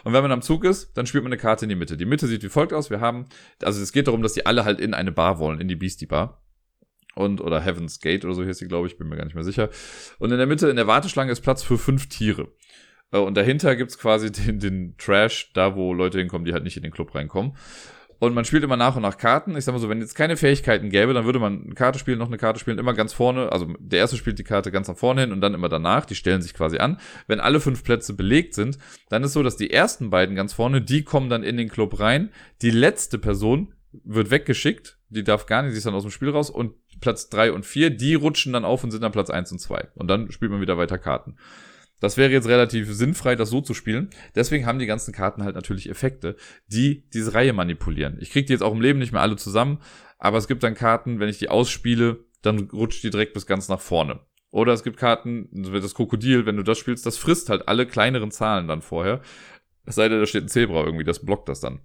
Und 0.03 0.13
wenn 0.13 0.21
man 0.21 0.31
am 0.31 0.43
Zug 0.43 0.63
ist, 0.63 0.95
dann 0.95 1.07
spielt 1.07 1.23
man 1.23 1.33
eine 1.33 1.41
Karte 1.41 1.65
in 1.65 1.69
die 1.69 1.75
Mitte. 1.75 1.97
Die 1.97 2.05
Mitte 2.05 2.27
sieht 2.27 2.43
wie 2.43 2.49
folgt 2.49 2.71
aus. 2.71 2.91
Wir 2.91 3.01
haben, 3.01 3.25
also 3.63 3.81
es 3.81 3.91
geht 3.91 4.07
darum, 4.07 4.21
dass 4.21 4.33
die 4.33 4.45
alle 4.45 4.65
halt 4.65 4.79
in 4.79 4.93
eine 4.93 5.11
Bar 5.11 5.39
wollen, 5.39 5.59
in 5.59 5.67
die 5.67 5.75
Beastie 5.75 6.05
Bar 6.05 6.43
und 7.15 7.41
oder 7.41 7.61
Heaven's 7.61 7.99
Gate 7.99 8.25
oder 8.25 8.33
so 8.33 8.43
hieß 8.43 8.57
sie, 8.57 8.67
glaube 8.67 8.87
ich, 8.87 8.97
bin 8.97 9.07
mir 9.07 9.17
gar 9.17 9.25
nicht 9.25 9.35
mehr 9.35 9.43
sicher. 9.43 9.69
Und 10.19 10.31
in 10.31 10.37
der 10.37 10.47
Mitte, 10.47 10.69
in 10.69 10.75
der 10.75 10.87
Warteschlange 10.87 11.31
ist 11.31 11.41
Platz 11.41 11.63
für 11.63 11.77
fünf 11.77 12.09
Tiere. 12.09 12.47
Äh, 13.13 13.19
und 13.19 13.37
dahinter 13.37 13.75
gibt's 13.77 13.97
quasi 13.97 14.31
den, 14.33 14.59
den 14.59 14.95
Trash, 14.97 15.51
da 15.53 15.75
wo 15.75 15.93
Leute 15.93 16.19
hinkommen, 16.19 16.45
die 16.45 16.53
halt 16.53 16.63
nicht 16.63 16.75
in 16.75 16.83
den 16.83 16.91
Club 16.91 17.15
reinkommen. 17.15 17.55
Und 18.19 18.33
man 18.33 18.45
spielt 18.45 18.63
immer 18.63 18.77
nach 18.77 18.95
und 18.95 19.01
nach 19.01 19.17
Karten. 19.17 19.57
Ich 19.57 19.65
sag 19.65 19.73
mal 19.73 19.79
so, 19.79 19.89
wenn 19.89 19.99
jetzt 19.99 20.15
keine 20.15 20.37
Fähigkeiten 20.37 20.89
gäbe, 20.89 21.13
dann 21.13 21.25
würde 21.25 21.39
man 21.39 21.63
eine 21.65 21.73
Karte 21.73 21.99
spielen, 21.99 22.19
noch 22.19 22.27
eine 22.27 22.37
Karte 22.37 22.57
spielen, 22.57 22.79
immer 22.79 22.93
ganz 22.93 23.11
vorne. 23.11 23.51
Also 23.51 23.73
der 23.79 23.99
erste 23.99 24.15
spielt 24.15 24.39
die 24.39 24.45
Karte 24.45 24.71
ganz 24.71 24.87
nach 24.87 24.95
vorne 24.95 25.21
hin 25.21 25.33
und 25.33 25.41
dann 25.41 25.53
immer 25.53 25.67
danach. 25.67 26.05
Die 26.05 26.15
stellen 26.15 26.41
sich 26.41 26.53
quasi 26.53 26.77
an. 26.77 27.01
Wenn 27.27 27.41
alle 27.41 27.59
fünf 27.59 27.83
Plätze 27.83 28.13
belegt 28.13 28.53
sind, 28.53 28.77
dann 29.09 29.23
ist 29.23 29.33
so, 29.33 29.43
dass 29.43 29.57
die 29.57 29.71
ersten 29.71 30.09
beiden 30.09 30.37
ganz 30.37 30.53
vorne, 30.53 30.81
die 30.81 31.03
kommen 31.03 31.29
dann 31.29 31.43
in 31.43 31.57
den 31.57 31.67
Club 31.67 31.99
rein. 31.99 32.29
Die 32.61 32.71
letzte 32.71 33.17
Person 33.17 33.73
wird 33.91 34.31
weggeschickt. 34.31 34.99
Die 35.09 35.25
darf 35.25 35.45
gar 35.45 35.61
nicht, 35.61 35.73
sie 35.73 35.79
ist 35.79 35.85
dann 35.85 35.93
aus 35.93 36.03
dem 36.03 36.11
Spiel 36.11 36.29
raus. 36.29 36.49
Und 36.49 36.75
Platz 37.01 37.27
drei 37.27 37.51
und 37.51 37.65
vier, 37.65 37.89
die 37.89 38.15
rutschen 38.15 38.53
dann 38.53 38.63
auf 38.63 38.85
und 38.85 38.91
sind 38.91 39.03
dann 39.03 39.11
Platz 39.11 39.31
eins 39.31 39.51
und 39.51 39.59
zwei. 39.59 39.89
Und 39.95 40.07
dann 40.07 40.31
spielt 40.31 40.49
man 40.51 40.61
wieder 40.61 40.77
weiter 40.77 40.97
Karten. 40.97 41.35
Das 42.03 42.17
wäre 42.17 42.33
jetzt 42.33 42.49
relativ 42.49 42.93
sinnfrei, 42.93 43.37
das 43.37 43.49
so 43.49 43.61
zu 43.61 43.73
spielen. 43.73 44.09
Deswegen 44.35 44.65
haben 44.65 44.77
die 44.77 44.87
ganzen 44.87 45.13
Karten 45.13 45.41
halt 45.41 45.55
natürlich 45.55 45.89
Effekte, 45.89 46.35
die 46.67 47.09
diese 47.13 47.33
Reihe 47.33 47.53
manipulieren. 47.53 48.17
Ich 48.19 48.31
kriege 48.31 48.45
die 48.45 48.51
jetzt 48.51 48.61
auch 48.61 48.73
im 48.73 48.81
Leben 48.81 48.99
nicht 48.99 49.13
mehr 49.13 49.21
alle 49.21 49.37
zusammen, 49.37 49.79
aber 50.17 50.37
es 50.37 50.49
gibt 50.49 50.63
dann 50.63 50.75
Karten, 50.75 51.21
wenn 51.21 51.29
ich 51.29 51.37
die 51.37 51.47
ausspiele, 51.47 52.25
dann 52.41 52.69
rutscht 52.73 53.05
die 53.05 53.09
direkt 53.09 53.33
bis 53.33 53.45
ganz 53.45 53.69
nach 53.69 53.79
vorne. 53.79 54.19
Oder 54.51 54.73
es 54.73 54.83
gibt 54.83 54.97
Karten, 54.97 55.47
das 55.53 55.95
Krokodil, 55.95 56.45
wenn 56.45 56.57
du 56.57 56.63
das 56.63 56.77
spielst, 56.77 57.05
das 57.05 57.17
frisst 57.17 57.49
halt 57.49 57.69
alle 57.69 57.87
kleineren 57.87 58.31
Zahlen 58.31 58.67
dann 58.67 58.81
vorher. 58.81 59.21
Es 59.85 59.95
sei 59.95 60.09
denn, 60.09 60.19
da 60.19 60.25
steht 60.25 60.43
ein 60.43 60.49
Zebra 60.49 60.83
irgendwie, 60.83 61.05
das 61.05 61.23
blockt 61.23 61.47
das 61.47 61.61
dann. 61.61 61.79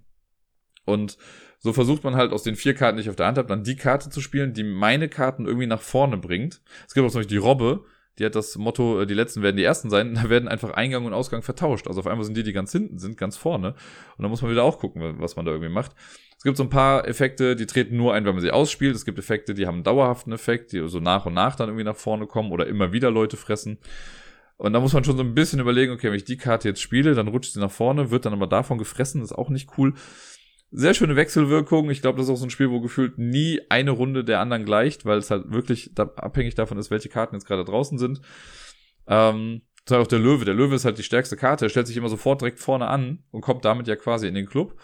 Und 0.83 1.17
so 1.59 1.71
versucht 1.71 2.03
man 2.03 2.15
halt 2.15 2.33
aus 2.33 2.43
den 2.43 2.57
vier 2.57 2.73
Karten, 2.73 2.97
die 2.97 3.03
ich 3.03 3.09
auf 3.09 3.15
der 3.15 3.27
Hand 3.27 3.37
habe, 3.37 3.47
dann 3.47 3.63
die 3.63 3.77
Karte 3.77 4.09
zu 4.09 4.19
spielen, 4.19 4.51
die 4.53 4.65
meine 4.65 5.07
Karten 5.07 5.45
irgendwie 5.45 5.67
nach 5.67 5.81
vorne 5.81 6.17
bringt. 6.17 6.61
Es 6.85 6.93
gibt 6.93 7.07
auch 7.07 7.11
zum 7.11 7.19
Beispiel 7.19 7.37
die 7.37 7.41
Robbe, 7.41 7.85
die 8.19 8.25
hat 8.25 8.35
das 8.35 8.57
Motto, 8.57 9.01
äh, 9.01 9.07
die 9.07 9.13
letzten 9.13 9.41
werden 9.41 9.55
die 9.55 9.63
ersten 9.63 9.89
sein. 9.89 10.13
Da 10.19 10.29
werden 10.29 10.47
einfach 10.49 10.71
Eingang 10.71 11.05
und 11.05 11.13
Ausgang 11.13 11.41
vertauscht. 11.41 11.87
Also 11.87 12.01
auf 12.01 12.07
einmal 12.07 12.25
sind 12.25 12.35
die, 12.35 12.43
die 12.43 12.53
ganz 12.53 12.71
hinten 12.71 12.99
sind, 12.99 13.17
ganz 13.17 13.37
vorne. 13.37 13.69
Und 14.17 14.23
da 14.23 14.27
muss 14.27 14.41
man 14.41 14.51
wieder 14.51 14.63
auch 14.63 14.79
gucken, 14.79 15.15
was 15.19 15.35
man 15.35 15.45
da 15.45 15.51
irgendwie 15.51 15.71
macht. 15.71 15.93
Es 16.37 16.43
gibt 16.43 16.57
so 16.57 16.63
ein 16.63 16.69
paar 16.69 17.07
Effekte, 17.07 17.55
die 17.55 17.65
treten 17.65 17.97
nur 17.97 18.13
ein, 18.13 18.25
wenn 18.25 18.33
man 18.33 18.41
sie 18.41 18.51
ausspielt. 18.51 18.95
Es 18.95 19.05
gibt 19.05 19.19
Effekte, 19.19 19.53
die 19.53 19.65
haben 19.65 19.75
einen 19.75 19.83
dauerhaften 19.83 20.31
Effekt, 20.31 20.71
die 20.71 20.87
so 20.87 20.99
nach 20.99 21.25
und 21.25 21.33
nach 21.33 21.55
dann 21.55 21.69
irgendwie 21.69 21.83
nach 21.83 21.95
vorne 21.95 22.27
kommen 22.27 22.51
oder 22.51 22.67
immer 22.67 22.91
wieder 22.93 23.11
Leute 23.11 23.37
fressen. 23.37 23.77
Und 24.57 24.73
da 24.73 24.81
muss 24.81 24.93
man 24.93 25.05
schon 25.05 25.15
so 25.15 25.23
ein 25.23 25.35
bisschen 25.35 25.61
überlegen, 25.61 25.93
okay, 25.93 26.07
wenn 26.07 26.17
ich 26.17 26.25
die 26.25 26.37
Karte 26.37 26.67
jetzt 26.67 26.81
spiele, 26.81 27.15
dann 27.15 27.29
rutscht 27.29 27.53
sie 27.53 27.61
nach 27.61 27.71
vorne, 27.71 28.11
wird 28.11 28.25
dann 28.25 28.33
aber 28.33 28.47
davon 28.47 28.77
gefressen, 28.77 29.21
ist 29.21 29.31
auch 29.31 29.49
nicht 29.49 29.69
cool. 29.77 29.93
Sehr 30.71 30.93
schöne 30.93 31.15
Wechselwirkung. 31.15 31.89
Ich 31.89 32.01
glaube, 32.01 32.17
das 32.17 32.27
ist 32.27 32.33
auch 32.33 32.37
so 32.37 32.45
ein 32.45 32.51
Spiel, 32.51 32.69
wo 32.69 32.79
gefühlt 32.79 33.17
nie 33.17 33.59
eine 33.69 33.91
Runde 33.91 34.23
der 34.23 34.39
anderen 34.39 34.65
gleicht, 34.65 35.05
weil 35.05 35.17
es 35.17 35.31
halt 35.31 35.51
wirklich 35.51 35.91
da 35.95 36.03
abhängig 36.03 36.55
davon 36.55 36.77
ist, 36.77 36.91
welche 36.91 37.09
Karten 37.09 37.35
jetzt 37.35 37.47
gerade 37.47 37.65
draußen 37.65 37.97
sind. 37.97 38.21
Ähm, 39.07 39.61
das 39.85 39.97
auch 39.97 40.07
der 40.07 40.19
Löwe. 40.19 40.45
Der 40.45 40.53
Löwe 40.53 40.75
ist 40.75 40.85
halt 40.85 40.99
die 40.99 41.03
stärkste 41.03 41.37
Karte. 41.37 41.65
Er 41.65 41.69
stellt 41.69 41.87
sich 41.87 41.97
immer 41.97 42.09
sofort 42.09 42.41
direkt 42.41 42.59
vorne 42.59 42.87
an 42.87 43.23
und 43.31 43.41
kommt 43.41 43.65
damit 43.65 43.87
ja 43.87 43.95
quasi 43.95 44.27
in 44.27 44.35
den 44.35 44.47
Club. 44.47 44.79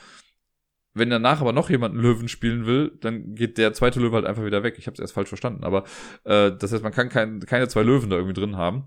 Wenn 0.95 1.09
danach 1.09 1.41
aber 1.41 1.51
noch 1.51 1.69
jemand 1.69 1.93
einen 1.93 2.03
Löwen 2.03 2.29
spielen 2.29 2.65
will, 2.65 2.97
dann 3.01 3.35
geht 3.35 3.57
der 3.57 3.73
zweite 3.73 3.99
Löwe 3.99 4.15
halt 4.15 4.25
einfach 4.25 4.45
wieder 4.45 4.63
weg. 4.63 4.75
Ich 4.77 4.87
habe 4.87 4.95
es 4.95 4.99
erst 4.99 5.13
falsch 5.13 5.27
verstanden, 5.27 5.63
aber 5.65 5.83
äh, 6.23 6.51
das 6.57 6.71
heißt, 6.71 6.83
man 6.83 6.93
kann 6.93 7.09
kein, 7.09 7.41
keine 7.41 7.67
zwei 7.67 7.83
Löwen 7.83 8.09
da 8.09 8.15
irgendwie 8.15 8.33
drin 8.33 8.55
haben. 8.55 8.85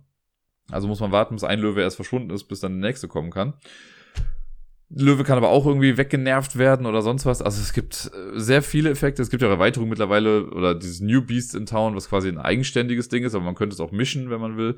Also 0.70 0.88
muss 0.88 1.00
man 1.00 1.12
warten, 1.12 1.34
bis 1.34 1.44
ein 1.44 1.60
Löwe 1.60 1.82
erst 1.82 1.96
verschwunden 1.96 2.30
ist, 2.30 2.44
bis 2.44 2.60
dann 2.60 2.80
der 2.80 2.88
nächste 2.88 3.08
kommen 3.08 3.30
kann. 3.30 3.54
Löwe 4.90 5.24
kann 5.24 5.36
aber 5.36 5.50
auch 5.50 5.66
irgendwie 5.66 5.98
weggenervt 5.98 6.56
werden 6.56 6.86
oder 6.86 7.02
sonst 7.02 7.26
was. 7.26 7.42
Also 7.42 7.60
es 7.60 7.72
gibt 7.72 8.10
äh, 8.14 8.38
sehr 8.38 8.62
viele 8.62 8.90
Effekte. 8.90 9.22
Es 9.22 9.30
gibt 9.30 9.42
ja 9.42 9.48
Erweiterungen 9.48 9.90
mittlerweile 9.90 10.46
oder 10.50 10.74
dieses 10.74 11.00
New 11.00 11.22
Beast 11.22 11.54
in 11.54 11.66
Town, 11.66 11.94
was 11.94 12.08
quasi 12.08 12.28
ein 12.28 12.38
eigenständiges 12.38 13.08
Ding 13.08 13.24
ist, 13.24 13.34
aber 13.34 13.44
man 13.44 13.54
könnte 13.54 13.74
es 13.74 13.80
auch 13.80 13.92
mischen, 13.92 14.30
wenn 14.30 14.40
man 14.40 14.56
will. 14.56 14.76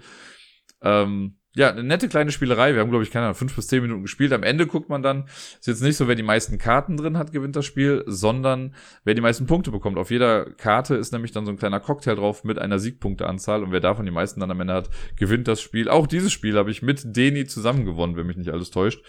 Ähm, 0.83 1.37
ja, 1.57 1.71
eine 1.71 1.83
nette 1.83 2.09
kleine 2.09 2.31
Spielerei. 2.31 2.75
Wir 2.75 2.81
haben, 2.81 2.91
glaube 2.91 3.03
ich, 3.03 3.11
keine 3.11 3.27
Ahnung, 3.27 3.35
fünf 3.35 3.57
bis 3.57 3.67
zehn 3.67 3.83
Minuten 3.83 4.03
gespielt. 4.03 4.33
Am 4.33 4.45
Ende 4.45 4.69
guckt 4.69 4.89
man 4.89 5.03
dann, 5.03 5.25
ist 5.27 5.67
jetzt 5.67 5.83
nicht 5.83 5.97
so, 5.97 6.07
wer 6.07 6.15
die 6.15 6.23
meisten 6.23 6.59
Karten 6.59 6.97
drin 6.97 7.19
hat, 7.19 7.33
gewinnt 7.33 7.57
das 7.57 7.67
Spiel, 7.67 8.05
sondern 8.07 8.75
wer 9.05 9.15
die 9.15 9.21
meisten 9.21 9.47
Punkte 9.47 9.73
bekommt. 9.73 9.99
Auf 9.99 10.13
jeder 10.13 10.45
Karte 10.45 10.95
ist 10.95 11.13
nämlich 11.13 11.33
dann 11.33 11.47
so 11.47 11.51
ein 11.51 11.57
kleiner 11.57 11.81
Cocktail 11.81 12.15
drauf 12.15 12.45
mit 12.45 12.59
einer 12.59 12.79
Siegpunkteanzahl 12.79 13.65
und 13.65 13.73
wer 13.73 13.81
davon 13.81 14.07
die 14.07 14.13
meisten 14.13 14.39
dann 14.39 14.51
am 14.53 14.61
Ende 14.61 14.75
hat, 14.75 14.91
gewinnt 15.17 15.49
das 15.49 15.61
Spiel. 15.61 15.89
Auch 15.89 16.07
dieses 16.07 16.31
Spiel 16.33 16.57
habe 16.57 16.71
ich 16.71 16.83
mit 16.83 17.17
Deni 17.17 17.47
zusammen 17.47 17.85
gewonnen, 17.85 18.17
wenn 18.17 18.27
mich 18.27 18.37
nicht 18.37 18.51
alles 18.51 18.71
täuscht. 18.71 19.05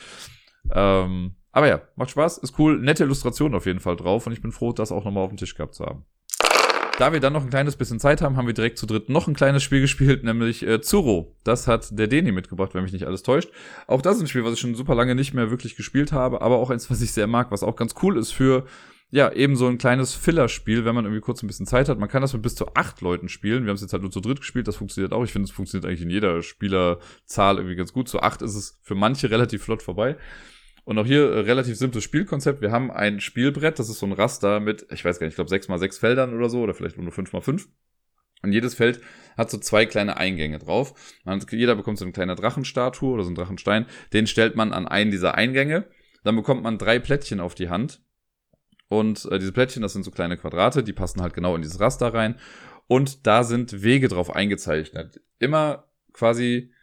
Ähm, 0.74 1.36
aber 1.51 1.68
ja, 1.68 1.82
macht 1.95 2.12
Spaß, 2.12 2.38
ist 2.39 2.57
cool, 2.59 2.80
nette 2.80 3.03
Illustration 3.03 3.55
auf 3.55 3.66
jeden 3.66 3.80
Fall 3.80 3.95
drauf 3.95 4.28
und 4.28 4.34
ich 4.34 4.41
bin 4.41 4.51
froh, 4.51 4.72
das 4.72 4.91
auch 4.91 5.03
nochmal 5.03 5.24
auf 5.24 5.30
dem 5.30 5.38
Tisch 5.38 5.55
gehabt 5.55 5.76
zu 5.76 5.86
haben. 5.86 6.05
Da 6.97 7.14
wir 7.14 7.20
dann 7.20 7.34
noch 7.34 7.43
ein 7.43 7.49
kleines 7.49 7.78
bisschen 7.78 7.99
Zeit 7.99 8.22
haben, 8.22 8.38
haben 8.38 8.45
wir 8.45 8.53
direkt 8.53 8.78
zu 8.78 8.86
dritt 8.86 9.09
noch 9.09 9.28
ein 9.28 9.34
kleines 9.34 9.64
Spiel 9.64 9.82
gespielt, 9.82 10.24
nämlich 10.24 10.66
äh, 10.66 10.82
Zuro. 10.82 11.36
Das 11.43 11.68
hat 11.68 11.97
der 11.97 12.07
Deni 12.07 12.32
mitgebracht, 12.32 12.76
wenn 12.76 12.84
mich 12.84 12.93
nicht 12.93 13.07
alles 13.07 13.24
täuscht. 13.24 13.49
Auch 13.88 14.01
das 14.01 14.18
ist 14.18 14.22
ein 14.22 14.28
Spiel, 14.28 14.43
was 14.43 14.53
ich 14.53 14.59
schon 14.59 14.76
super 14.76 14.93
lange 14.93 15.16
nicht 15.16 15.34
mehr 15.34 15.49
wirklich 15.49 15.76
gespielt 15.76 16.12
habe, 16.12 16.41
aber 16.41 16.57
auch 16.57 16.70
eins, 16.70 16.91
was 16.91 17.01
ich 17.01 17.12
sehr 17.12 17.28
mag, 17.28 17.49
was 17.49 17.64
auch 17.64 17.76
ganz 17.76 17.95
cool 18.03 18.18
ist 18.18 18.32
für 18.32 18.66
ja, 19.12 19.32
eben 19.32 19.57
so 19.57 19.68
ein 19.68 19.78
kleines 19.78 20.16
Filler-Spiel, 20.16 20.86
wenn 20.86 20.95
man 20.95 21.03
irgendwie 21.03 21.22
kurz 21.22 21.43
ein 21.43 21.47
bisschen 21.47 21.68
Zeit 21.68 21.89
hat. 21.89 21.99
Man 21.99 22.07
kann 22.07 22.22
das 22.22 22.32
mit 22.32 22.41
bis 22.41 22.55
zu 22.55 22.74
acht 22.76 23.01
Leuten 23.01 23.28
spielen. 23.28 23.64
Wir 23.64 23.70
haben 23.70 23.76
es 23.76 23.82
jetzt 23.82 23.91
halt 23.91 24.03
nur 24.03 24.12
zu 24.12 24.22
dritt 24.22 24.39
gespielt, 24.39 24.70
das 24.70 24.78
funktioniert 24.78 25.12
auch. 25.12 25.24
Ich 25.26 25.34
finde, 25.34 25.45
es 25.45 25.51
funktioniert 25.51 25.86
eigentlich 25.86 26.01
in 26.01 26.09
jeder 26.09 26.41
Spielerzahl 26.41 27.57
irgendwie 27.57 27.76
ganz 27.76 27.91
gut. 27.91 28.07
Zu 28.07 28.22
acht 28.22 28.41
ist 28.41 28.55
es 28.55 28.80
für 28.82 28.95
manche 28.95 29.30
relativ 29.30 29.64
flott 29.64 29.84
vorbei. 29.84 30.18
Und 30.86 30.97
auch 30.97 31.05
hier 31.05 31.30
äh, 31.30 31.39
relativ 31.41 31.76
simples 31.78 32.03
Spielkonzept. 32.05 32.62
Wir 32.62 32.72
haben 32.72 32.89
ein 32.89 33.20
Spielbrett, 33.20 33.80
das 33.80 33.89
ist 33.89 33.99
so 33.99 34.05
ein 34.05 34.14
Raster 34.14 34.59
mit, 34.62 34.88
ich 34.91 35.03
weiß 35.03 35.20
gar 35.20 35.28
nicht, 35.28 35.34
ich 35.34 35.36
glaube 35.36 35.49
sechs 35.49 35.68
mal 35.68 35.78
sechs 35.78 35.97
Feldern 35.97 36.34
oder 36.34 36.49
so, 36.49 36.62
oder 36.62 36.74
vielleicht 36.74 36.97
nur 36.97 37.12
fünf 37.12 37.34
mal 37.34 37.41
fünf. 37.41 37.68
Und 38.43 38.53
jedes 38.53 38.74
Feld 38.74 39.01
hat 39.38 39.51
so 39.51 39.57
zwei 39.57 39.86
kleine 39.86 40.18
Eingänge 40.18 40.57
drauf. 40.57 40.93
Man, 41.26 41.45
jeder 41.51 41.76
bekommt 41.76 41.99
so 41.99 42.05
eine 42.05 42.14
kleine 42.14 42.36
Drachenstatue 42.36 43.12
oder 43.12 43.24
so 43.24 43.28
einen 43.28 43.36
Drachenstein. 43.36 43.86
Den 44.14 44.26
stellt 44.26 44.55
man 44.55 44.74
an 44.74 44.88
einen 44.88 45.12
dieser 45.12 45.36
Eingänge. 45.36 45.86
Dann 46.24 46.36
bekommt 46.36 46.64
man 46.64 46.78
drei 46.78 46.97
Plättchen 46.97 47.39
auf 47.39 47.55
die 47.55 47.70
Hand. 47.70 48.01
Und 48.91 49.23
äh, 49.31 49.39
diese 49.39 49.53
Plättchen, 49.53 49.81
das 49.81 49.93
sind 49.93 50.03
so 50.03 50.11
kleine 50.11 50.35
Quadrate, 50.35 50.83
die 50.83 50.91
passen 50.91 51.21
halt 51.21 51.33
genau 51.33 51.55
in 51.55 51.61
dieses 51.61 51.79
Raster 51.79 52.13
rein. 52.13 52.35
Und 52.87 53.25
da 53.25 53.45
sind 53.45 53.83
Wege 53.83 54.09
drauf 54.09 54.35
eingezeichnet. 54.35 55.21
Immer 55.39 55.85
quasi, 56.11 56.73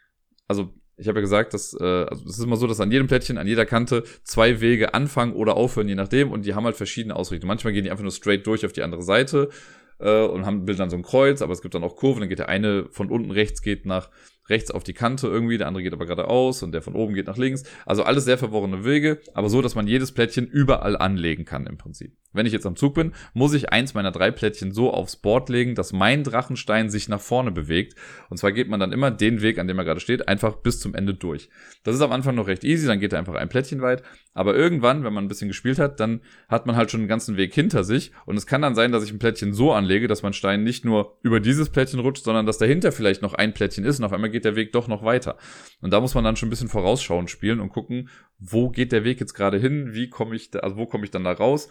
also 0.46 0.72
ich 0.96 1.06
habe 1.06 1.18
ja 1.18 1.20
gesagt, 1.20 1.52
dass 1.52 1.74
äh, 1.78 1.84
also 1.84 2.24
es 2.24 2.38
ist 2.38 2.44
immer 2.44 2.56
so, 2.56 2.66
dass 2.66 2.80
an 2.80 2.90
jedem 2.90 3.08
Plättchen, 3.08 3.36
an 3.36 3.46
jeder 3.46 3.66
Kante 3.66 4.04
zwei 4.24 4.62
Wege 4.62 4.94
anfangen 4.94 5.34
oder 5.34 5.58
aufhören, 5.58 5.86
je 5.86 5.96
nachdem. 5.96 6.32
Und 6.32 6.46
die 6.46 6.54
haben 6.54 6.64
halt 6.64 6.76
verschiedene 6.76 7.14
Ausrichtungen. 7.14 7.48
Manchmal 7.48 7.74
gehen 7.74 7.84
die 7.84 7.90
einfach 7.90 8.04
nur 8.04 8.10
straight 8.10 8.46
durch 8.46 8.64
auf 8.64 8.72
die 8.72 8.82
andere 8.82 9.02
Seite 9.02 9.50
äh, 9.98 10.24
und 10.24 10.46
haben 10.46 10.64
bilden 10.64 10.78
dann 10.78 10.90
so 10.90 10.96
ein 10.96 11.02
Kreuz, 11.02 11.42
aber 11.42 11.52
es 11.52 11.60
gibt 11.60 11.74
dann 11.74 11.84
auch 11.84 11.96
Kurven. 11.96 12.20
Dann 12.20 12.30
geht 12.30 12.38
der 12.38 12.48
eine 12.48 12.86
von 12.90 13.10
unten 13.10 13.32
rechts 13.32 13.60
geht 13.60 13.84
nach 13.84 14.08
rechts 14.48 14.70
auf 14.70 14.84
die 14.84 14.94
Kante 14.94 15.26
irgendwie, 15.26 15.58
der 15.58 15.66
andere 15.66 15.82
geht 15.82 15.92
aber 15.92 16.06
geradeaus 16.06 16.62
und 16.62 16.72
der 16.72 16.82
von 16.82 16.94
oben 16.94 17.14
geht 17.14 17.26
nach 17.26 17.36
links. 17.36 17.64
Also 17.86 18.02
alles 18.02 18.24
sehr 18.24 18.38
verworrene 18.38 18.84
Wege, 18.84 19.20
aber 19.34 19.48
so, 19.48 19.62
dass 19.62 19.74
man 19.74 19.86
jedes 19.86 20.12
Plättchen 20.12 20.46
überall 20.46 20.96
anlegen 20.96 21.44
kann 21.44 21.66
im 21.66 21.78
Prinzip. 21.78 22.16
Wenn 22.32 22.46
ich 22.46 22.52
jetzt 22.52 22.66
am 22.66 22.76
Zug 22.76 22.94
bin, 22.94 23.12
muss 23.32 23.54
ich 23.54 23.72
eins 23.72 23.94
meiner 23.94 24.12
drei 24.12 24.30
Plättchen 24.30 24.72
so 24.72 24.92
aufs 24.92 25.16
Board 25.16 25.48
legen, 25.48 25.74
dass 25.74 25.92
mein 25.92 26.24
Drachenstein 26.24 26.90
sich 26.90 27.08
nach 27.08 27.20
vorne 27.20 27.50
bewegt. 27.50 27.94
Und 28.28 28.36
zwar 28.36 28.52
geht 28.52 28.68
man 28.68 28.78
dann 28.78 28.92
immer 28.92 29.10
den 29.10 29.40
Weg, 29.40 29.58
an 29.58 29.66
dem 29.66 29.78
er 29.78 29.84
gerade 29.84 30.00
steht, 30.00 30.28
einfach 30.28 30.56
bis 30.56 30.78
zum 30.78 30.94
Ende 30.94 31.14
durch. 31.14 31.48
Das 31.84 31.94
ist 31.94 32.02
am 32.02 32.12
Anfang 32.12 32.34
noch 32.34 32.46
recht 32.46 32.64
easy, 32.64 32.86
dann 32.86 33.00
geht 33.00 33.12
er 33.12 33.18
einfach 33.18 33.34
ein 33.34 33.48
Plättchen 33.48 33.80
weit. 33.80 34.02
Aber 34.34 34.54
irgendwann, 34.54 35.04
wenn 35.04 35.12
man 35.12 35.24
ein 35.24 35.28
bisschen 35.28 35.48
gespielt 35.48 35.78
hat, 35.78 36.00
dann 36.00 36.20
hat 36.48 36.66
man 36.66 36.76
halt 36.76 36.90
schon 36.90 37.00
den 37.00 37.08
ganzen 37.08 37.36
Weg 37.36 37.54
hinter 37.54 37.82
sich. 37.82 38.12
Und 38.26 38.36
es 38.36 38.46
kann 38.46 38.62
dann 38.62 38.74
sein, 38.74 38.92
dass 38.92 39.04
ich 39.04 39.10
ein 39.10 39.18
Plättchen 39.18 39.54
so 39.54 39.72
anlege, 39.72 40.06
dass 40.06 40.22
mein 40.22 40.34
Stein 40.34 40.62
nicht 40.62 40.84
nur 40.84 41.18
über 41.22 41.40
dieses 41.40 41.70
Plättchen 41.70 41.98
rutscht, 41.98 42.24
sondern 42.24 42.46
dass 42.46 42.58
dahinter 42.58 42.92
vielleicht 42.92 43.22
noch 43.22 43.34
ein 43.34 43.54
Plättchen 43.54 43.84
ist 43.84 43.98
und 43.98 44.04
auf 44.04 44.12
einmal 44.12 44.30
geht 44.30 44.37
geht 44.38 44.44
der 44.44 44.54
Weg 44.54 44.70
doch 44.72 44.86
noch 44.86 45.02
weiter. 45.02 45.36
Und 45.80 45.92
da 45.92 46.00
muss 46.00 46.14
man 46.14 46.22
dann 46.22 46.36
schon 46.36 46.46
ein 46.46 46.50
bisschen 46.50 46.68
vorausschauend 46.68 47.28
spielen 47.28 47.58
und 47.58 47.70
gucken, 47.70 48.08
wo 48.38 48.70
geht 48.70 48.92
der 48.92 49.02
Weg 49.02 49.18
jetzt 49.18 49.34
gerade 49.34 49.58
hin, 49.58 49.94
wie 49.94 50.08
komme 50.08 50.36
ich, 50.36 50.52
da, 50.52 50.60
also 50.60 50.76
wo 50.76 50.86
komme 50.86 51.04
ich 51.04 51.10
dann 51.10 51.24
da 51.24 51.32
raus. 51.32 51.68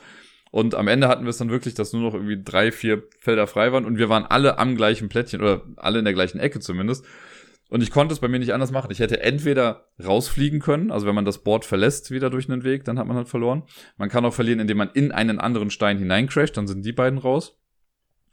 Und 0.51 0.75
am 0.75 0.89
Ende 0.89 1.07
hatten 1.07 1.23
wir 1.23 1.29
es 1.29 1.37
dann 1.37 1.49
wirklich, 1.49 1.75
dass 1.75 1.93
nur 1.93 2.01
noch 2.01 2.13
irgendwie 2.13 2.43
drei, 2.43 2.73
vier 2.73 3.03
Felder 3.19 3.47
frei 3.47 3.71
waren 3.71 3.85
und 3.85 3.97
wir 3.97 4.09
waren 4.09 4.25
alle 4.25 4.59
am 4.59 4.75
gleichen 4.75 5.07
Plättchen 5.07 5.41
oder 5.41 5.63
alle 5.77 5.99
in 5.99 6.05
der 6.05 6.13
gleichen 6.13 6.39
Ecke 6.39 6.59
zumindest. 6.59 7.05
Und 7.69 7.83
ich 7.83 7.91
konnte 7.91 8.13
es 8.13 8.19
bei 8.19 8.27
mir 8.27 8.39
nicht 8.39 8.53
anders 8.53 8.71
machen. 8.71 8.91
Ich 8.91 8.99
hätte 8.99 9.21
entweder 9.21 9.87
rausfliegen 10.03 10.59
können, 10.59 10.91
also 10.91 11.05
wenn 11.05 11.15
man 11.15 11.25
das 11.25 11.43
Board 11.43 11.63
verlässt 11.63 12.11
wieder 12.11 12.29
durch 12.29 12.49
einen 12.49 12.63
Weg, 12.63 12.83
dann 12.83 12.99
hat 12.99 13.07
man 13.07 13.17
halt 13.17 13.29
verloren. 13.29 13.63
Man 13.97 14.09
kann 14.09 14.25
auch 14.25 14.33
verlieren, 14.33 14.59
indem 14.59 14.77
man 14.77 14.89
in 14.93 15.11
einen 15.11 15.39
anderen 15.39 15.69
Stein 15.69 15.97
hineincrasht, 15.97 16.57
dann 16.57 16.67
sind 16.67 16.85
die 16.85 16.93
beiden 16.93 17.19
raus. 17.19 17.57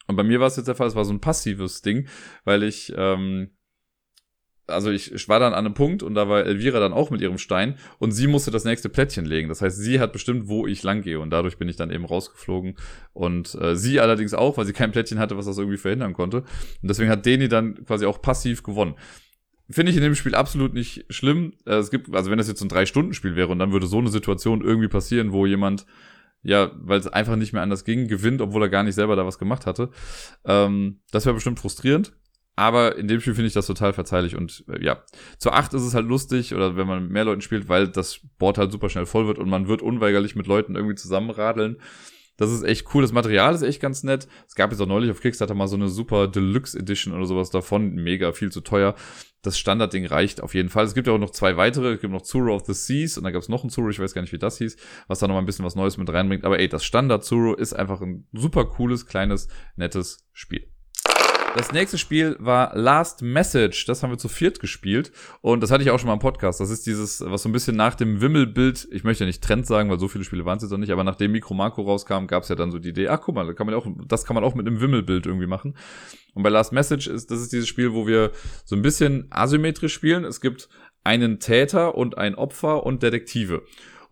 Und 0.06 0.16
bei 0.16 0.22
mir 0.22 0.40
war 0.40 0.48
es 0.48 0.56
jetzt 0.56 0.66
der 0.66 0.74
Fall, 0.74 0.86
es 0.86 0.94
war 0.94 1.04
so 1.04 1.12
ein 1.12 1.20
passives 1.20 1.82
Ding, 1.82 2.08
weil 2.44 2.62
ich, 2.62 2.92
ähm, 2.96 3.50
also 4.66 4.90
ich, 4.90 5.28
war 5.28 5.40
dann 5.40 5.52
an 5.52 5.64
einem 5.66 5.74
Punkt 5.74 6.02
und 6.02 6.14
da 6.14 6.28
war 6.28 6.44
Elvira 6.44 6.80
dann 6.80 6.92
auch 6.92 7.10
mit 7.10 7.20
ihrem 7.20 7.38
Stein 7.38 7.76
und 7.98 8.12
sie 8.12 8.26
musste 8.26 8.50
das 8.50 8.64
nächste 8.64 8.88
Plättchen 8.88 9.24
legen. 9.24 9.48
Das 9.48 9.60
heißt, 9.60 9.76
sie 9.76 10.00
hat 10.00 10.12
bestimmt, 10.12 10.48
wo 10.48 10.66
ich 10.66 10.82
lang 10.82 11.02
gehe 11.02 11.20
und 11.20 11.30
dadurch 11.30 11.58
bin 11.58 11.68
ich 11.68 11.76
dann 11.76 11.90
eben 11.90 12.04
rausgeflogen 12.04 12.76
und 13.12 13.54
äh, 13.60 13.76
sie 13.76 14.00
allerdings 14.00 14.34
auch, 14.34 14.56
weil 14.56 14.66
sie 14.66 14.72
kein 14.72 14.92
Plättchen 14.92 15.18
hatte, 15.18 15.36
was 15.36 15.46
das 15.46 15.58
irgendwie 15.58 15.76
verhindern 15.76 16.14
konnte. 16.14 16.38
Und 16.38 16.88
deswegen 16.88 17.10
hat 17.10 17.26
Deni 17.26 17.48
dann 17.48 17.84
quasi 17.84 18.06
auch 18.06 18.22
passiv 18.22 18.62
gewonnen. 18.62 18.94
Finde 19.70 19.90
ich 19.90 19.96
in 19.96 20.02
dem 20.02 20.14
Spiel 20.14 20.34
absolut 20.34 20.74
nicht 20.74 21.06
schlimm. 21.08 21.54
Äh, 21.66 21.76
es 21.76 21.90
gibt, 21.90 22.14
also 22.14 22.30
wenn 22.30 22.38
das 22.38 22.48
jetzt 22.48 22.60
so 22.60 22.66
ein 22.66 22.70
Drei-Stunden-Spiel 22.70 23.36
wäre 23.36 23.48
und 23.48 23.58
dann 23.58 23.72
würde 23.72 23.86
so 23.86 23.98
eine 23.98 24.10
Situation 24.10 24.62
irgendwie 24.62 24.88
passieren, 24.88 25.32
wo 25.32 25.46
jemand, 25.46 25.86
ja, 26.42 26.70
weil 26.74 27.00
es 27.00 27.06
einfach 27.06 27.36
nicht 27.36 27.52
mehr 27.52 27.62
anders 27.62 27.84
ging, 27.84 28.08
gewinnt, 28.08 28.40
obwohl 28.40 28.62
er 28.62 28.68
gar 28.68 28.82
nicht 28.82 28.94
selber 28.94 29.16
da 29.16 29.26
was 29.26 29.38
gemacht 29.38 29.66
hatte. 29.66 29.90
Ähm, 30.44 31.00
das 31.10 31.24
wäre 31.24 31.34
bestimmt 31.34 31.60
frustrierend. 31.60 32.14
Aber 32.56 32.96
in 32.96 33.08
dem 33.08 33.20
Spiel 33.20 33.34
finde 33.34 33.48
ich 33.48 33.54
das 33.54 33.66
total 33.66 33.92
verzeihlich 33.92 34.36
und 34.36 34.64
äh, 34.68 34.84
ja, 34.84 35.02
zur 35.38 35.54
acht 35.54 35.74
ist 35.74 35.82
es 35.82 35.94
halt 35.94 36.06
lustig 36.06 36.54
oder 36.54 36.76
wenn 36.76 36.86
man 36.86 37.08
mehr 37.08 37.24
Leuten 37.24 37.40
spielt, 37.40 37.68
weil 37.68 37.88
das 37.88 38.20
Board 38.38 38.58
halt 38.58 38.70
super 38.70 38.88
schnell 38.88 39.06
voll 39.06 39.26
wird 39.26 39.38
und 39.38 39.48
man 39.48 39.66
wird 39.66 39.82
unweigerlich 39.82 40.36
mit 40.36 40.46
Leuten 40.46 40.76
irgendwie 40.76 40.94
zusammenradeln. 40.94 41.78
Das 42.36 42.50
ist 42.50 42.64
echt 42.64 42.92
cool. 42.94 43.02
Das 43.02 43.12
Material 43.12 43.54
ist 43.54 43.62
echt 43.62 43.80
ganz 43.80 44.02
nett. 44.02 44.26
Es 44.48 44.54
gab 44.54 44.70
jetzt 44.72 44.80
auch 44.80 44.86
neulich 44.86 45.10
auf 45.10 45.20
Kickstarter 45.20 45.54
mal 45.54 45.68
so 45.68 45.76
eine 45.76 45.88
super 45.88 46.26
Deluxe 46.26 46.76
Edition 46.76 47.14
oder 47.14 47.26
sowas 47.26 47.50
davon. 47.50 47.94
Mega 47.94 48.32
viel 48.32 48.50
zu 48.50 48.60
teuer. 48.60 48.96
Das 49.42 49.58
Standardding 49.58 50.06
reicht 50.06 50.40
auf 50.40 50.54
jeden 50.54 50.68
Fall. 50.68 50.84
Es 50.84 50.94
gibt 50.94 51.06
ja 51.06 51.12
auch 51.12 51.18
noch 51.18 51.30
zwei 51.30 51.56
weitere. 51.56 51.92
Es 51.92 52.00
gibt 52.00 52.12
noch 52.12 52.22
Zuro 52.22 52.54
of 52.54 52.64
the 52.66 52.74
Seas 52.74 53.18
und 53.18 53.24
da 53.24 53.30
gab 53.30 53.42
es 53.42 53.48
noch 53.48 53.62
ein 53.62 53.70
Zuro, 53.70 53.90
ich 53.90 54.00
weiß 54.00 54.14
gar 54.14 54.22
nicht, 54.22 54.32
wie 54.32 54.38
das 54.38 54.58
hieß, 54.58 54.76
was 55.06 55.20
da 55.20 55.28
noch 55.28 55.34
mal 55.34 55.40
ein 55.40 55.46
bisschen 55.46 55.64
was 55.64 55.76
Neues 55.76 55.96
mit 55.96 56.12
reinbringt. 56.12 56.44
Aber 56.44 56.58
ey, 56.58 56.68
das 56.68 56.84
Standard 56.84 57.24
Zuro 57.24 57.54
ist 57.54 57.72
einfach 57.72 58.00
ein 58.00 58.26
super 58.32 58.64
cooles, 58.64 59.06
kleines, 59.06 59.48
nettes 59.76 60.26
Spiel. 60.32 60.73
Das 61.54 61.70
nächste 61.70 61.98
Spiel 61.98 62.36
war 62.40 62.76
Last 62.76 63.22
Message. 63.22 63.86
Das 63.86 64.02
haben 64.02 64.10
wir 64.10 64.18
zu 64.18 64.28
viert 64.28 64.58
gespielt. 64.58 65.12
Und 65.40 65.60
das 65.60 65.70
hatte 65.70 65.84
ich 65.84 65.90
auch 65.90 66.00
schon 66.00 66.08
mal 66.08 66.14
im 66.14 66.18
Podcast. 66.18 66.58
Das 66.58 66.68
ist 66.68 66.84
dieses, 66.84 67.22
was 67.24 67.44
so 67.44 67.48
ein 67.48 67.52
bisschen 67.52 67.76
nach 67.76 67.94
dem 67.94 68.20
Wimmelbild, 68.20 68.88
ich 68.90 69.04
möchte 69.04 69.22
ja 69.22 69.26
nicht 69.28 69.40
Trend 69.40 69.64
sagen, 69.64 69.88
weil 69.88 70.00
so 70.00 70.08
viele 70.08 70.24
Spiele 70.24 70.44
waren 70.44 70.56
es 70.56 70.64
jetzt 70.64 70.72
noch 70.72 70.78
nicht, 70.78 70.90
aber 70.90 71.04
nachdem 71.04 71.30
Micro 71.30 71.54
Marco 71.54 71.82
rauskam, 71.82 72.26
gab 72.26 72.42
es 72.42 72.48
ja 72.48 72.56
dann 72.56 72.72
so 72.72 72.80
die 72.80 72.88
Idee, 72.88 73.06
ach 73.06 73.20
guck 73.20 73.36
mal, 73.36 73.54
kann 73.54 73.66
man 73.66 73.76
auch, 73.76 73.86
das 74.04 74.24
kann 74.24 74.34
man 74.34 74.42
auch 74.42 74.56
mit 74.56 74.66
einem 74.66 74.80
Wimmelbild 74.80 75.26
irgendwie 75.26 75.46
machen. 75.46 75.76
Und 76.34 76.42
bei 76.42 76.48
Last 76.48 76.72
Message 76.72 77.06
ist, 77.06 77.30
das 77.30 77.40
ist 77.40 77.52
dieses 77.52 77.68
Spiel, 77.68 77.92
wo 77.92 78.08
wir 78.08 78.32
so 78.64 78.74
ein 78.74 78.82
bisschen 78.82 79.28
asymmetrisch 79.30 79.94
spielen. 79.94 80.24
Es 80.24 80.40
gibt 80.40 80.68
einen 81.04 81.38
Täter 81.38 81.94
und 81.94 82.18
ein 82.18 82.34
Opfer 82.34 82.84
und 82.84 83.04
Detektive 83.04 83.62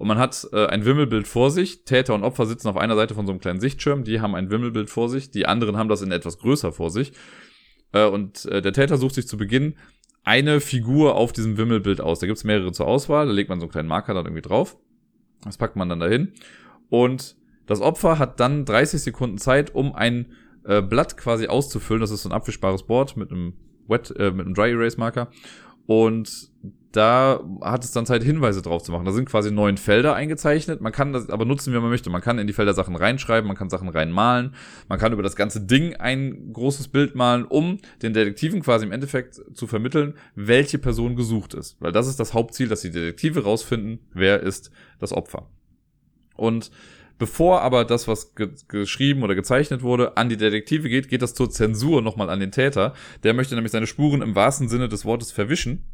und 0.03 0.09
man 0.09 0.19
hat 0.19 0.49
äh, 0.53 0.67
ein 0.67 0.85
Wimmelbild 0.85 1.29
vor 1.29 1.53
sich. 1.53 1.85
Täter 1.85 2.17
und 2.17 2.25
Opfer 2.25 2.45
sitzen 2.47 2.67
auf 2.67 2.77
einer 2.77 2.97
Seite 2.97 3.15
von 3.15 3.25
so 3.25 3.31
einem 3.31 3.41
kleinen 3.41 3.61
Sichtschirm, 3.61 4.03
die 4.03 4.21
haben 4.21 4.35
ein 4.35 4.51
Wimmelbild 4.51 4.91
vor 4.91 5.09
sich, 5.09 5.31
die 5.31 5.47
anderen 5.47 5.77
haben 5.77 5.89
das 5.89 6.03
in 6.03 6.11
etwas 6.11 6.39
größer 6.39 6.73
vor 6.73 6.91
sich. 6.91 7.13
Äh, 7.93 8.07
und 8.07 8.45
äh, 8.47 8.61
der 8.61 8.73
Täter 8.73 8.97
sucht 8.97 9.15
sich 9.15 9.29
zu 9.29 9.37
Beginn 9.37 9.77
eine 10.25 10.61
Figur 10.61 11.15
auf 11.15 11.33
diesem 11.33 11.57
Wimmelbild 11.57 12.01
aus. 12.01 12.19
Da 12.19 12.27
gibt's 12.27 12.43
mehrere 12.43 12.73
zur 12.73 12.89
Auswahl, 12.89 13.29
da 13.29 13.33
legt 13.33 13.49
man 13.49 13.61
so 13.61 13.67
einen 13.67 13.71
kleinen 13.71 13.87
Marker 13.87 14.13
dann 14.13 14.25
irgendwie 14.25 14.43
drauf. 14.43 14.77
Das 15.45 15.57
packt 15.57 15.77
man 15.77 15.89
dann 15.89 16.01
dahin. 16.01 16.33
Und 16.89 17.37
das 17.67 17.81
Opfer 17.81 18.19
hat 18.19 18.41
dann 18.41 18.65
30 18.65 19.03
Sekunden 19.03 19.39
Zeit, 19.39 19.73
um 19.73 19.95
ein 19.95 20.33
äh, 20.65 20.83
Blatt 20.83 21.17
quasi 21.17 21.47
auszufüllen. 21.47 22.01
Das 22.01 22.11
ist 22.11 22.25
so 22.25 22.29
ein 22.29 22.35
abwischbares 22.35 22.89
Board 22.89 23.17
mit 23.17 23.31
einem 23.31 23.53
Wet, 23.87 24.13
äh, 24.19 24.33
mit 24.33 24.47
einem 24.47 24.55
Dry 24.55 24.73
Erase 24.73 24.99
Marker. 24.99 25.31
Und 25.87 26.51
da 26.93 27.43
hat 27.63 27.85
es 27.85 27.93
dann 27.93 28.05
Zeit, 28.05 28.23
Hinweise 28.23 28.61
drauf 28.61 28.83
zu 28.83 28.93
machen. 28.93 29.07
Da 29.07 29.13
sind 29.13 29.29
quasi 29.29 29.51
neun 29.51 29.79
Felder 29.79 30.15
eingezeichnet. 30.15 30.83
Man 30.83 30.93
kann 30.93 31.13
das 31.13 31.31
aber 31.31 31.47
nutzen, 31.47 31.73
wie 31.73 31.79
man 31.79 31.89
möchte. 31.89 32.11
Man 32.11 32.21
kann 32.21 32.39
in 32.39 32.47
die 32.47 32.53
Felder 32.53 32.75
Sachen 32.75 32.97
reinschreiben, 32.97 33.49
man 33.49 33.57
kann 33.57 33.71
Sachen 33.71 33.89
reinmalen, 33.89 34.55
man 34.89 34.99
kann 34.99 35.13
über 35.13 35.23
das 35.23 35.35
ganze 35.35 35.63
Ding 35.63 35.97
ein 35.97 36.53
großes 36.53 36.89
Bild 36.89 37.15
malen, 37.15 37.45
um 37.47 37.79
den 38.03 38.13
Detektiven 38.13 38.61
quasi 38.63 38.85
im 38.85 38.93
Endeffekt 38.93 39.41
zu 39.55 39.67
vermitteln, 39.67 40.15
welche 40.35 40.79
Person 40.79 41.17
gesucht 41.17 41.55
ist. 41.55 41.81
Weil 41.81 41.93
das 41.93 42.09
ist 42.09 42.21
das 42.21 42.35
Hauptziel, 42.35 42.69
dass 42.69 42.83
die 42.83 42.91
Detektive 42.91 43.45
rausfinden, 43.45 44.01
wer 44.13 44.41
ist 44.41 44.71
das 45.01 45.13
Opfer. 45.13 45.49
Und 46.37 46.71
bevor 47.19 47.63
aber 47.63 47.87
das, 47.87 48.07
was 48.07 48.35
ge 48.35 48.51
geschrieben 48.69 49.23
oder 49.23 49.35
gezeichnet 49.35 49.83
wurde, 49.83 50.19
an 50.19 50.29
die 50.29 50.37
Detektive 50.37 50.91
geht, 50.91 51.09
geht 51.09 51.23
das 51.23 51.35
zur 51.35 51.51
Zensur 51.51 52.03
nochmal 52.03 52.29
an 52.29 52.41
den 52.41 52.53
Täter. 52.53 52.93
Der 53.23 53.33
möchte 53.33 53.55
nämlich 53.55 53.73
seine 53.73 53.87
Spuren 53.87 54.21
im 54.21 54.35
wahrsten 54.35 54.69
Sinne 54.69 54.89
des 54.89 55.07
Wortes 55.07 55.33
verwischen 55.33 55.87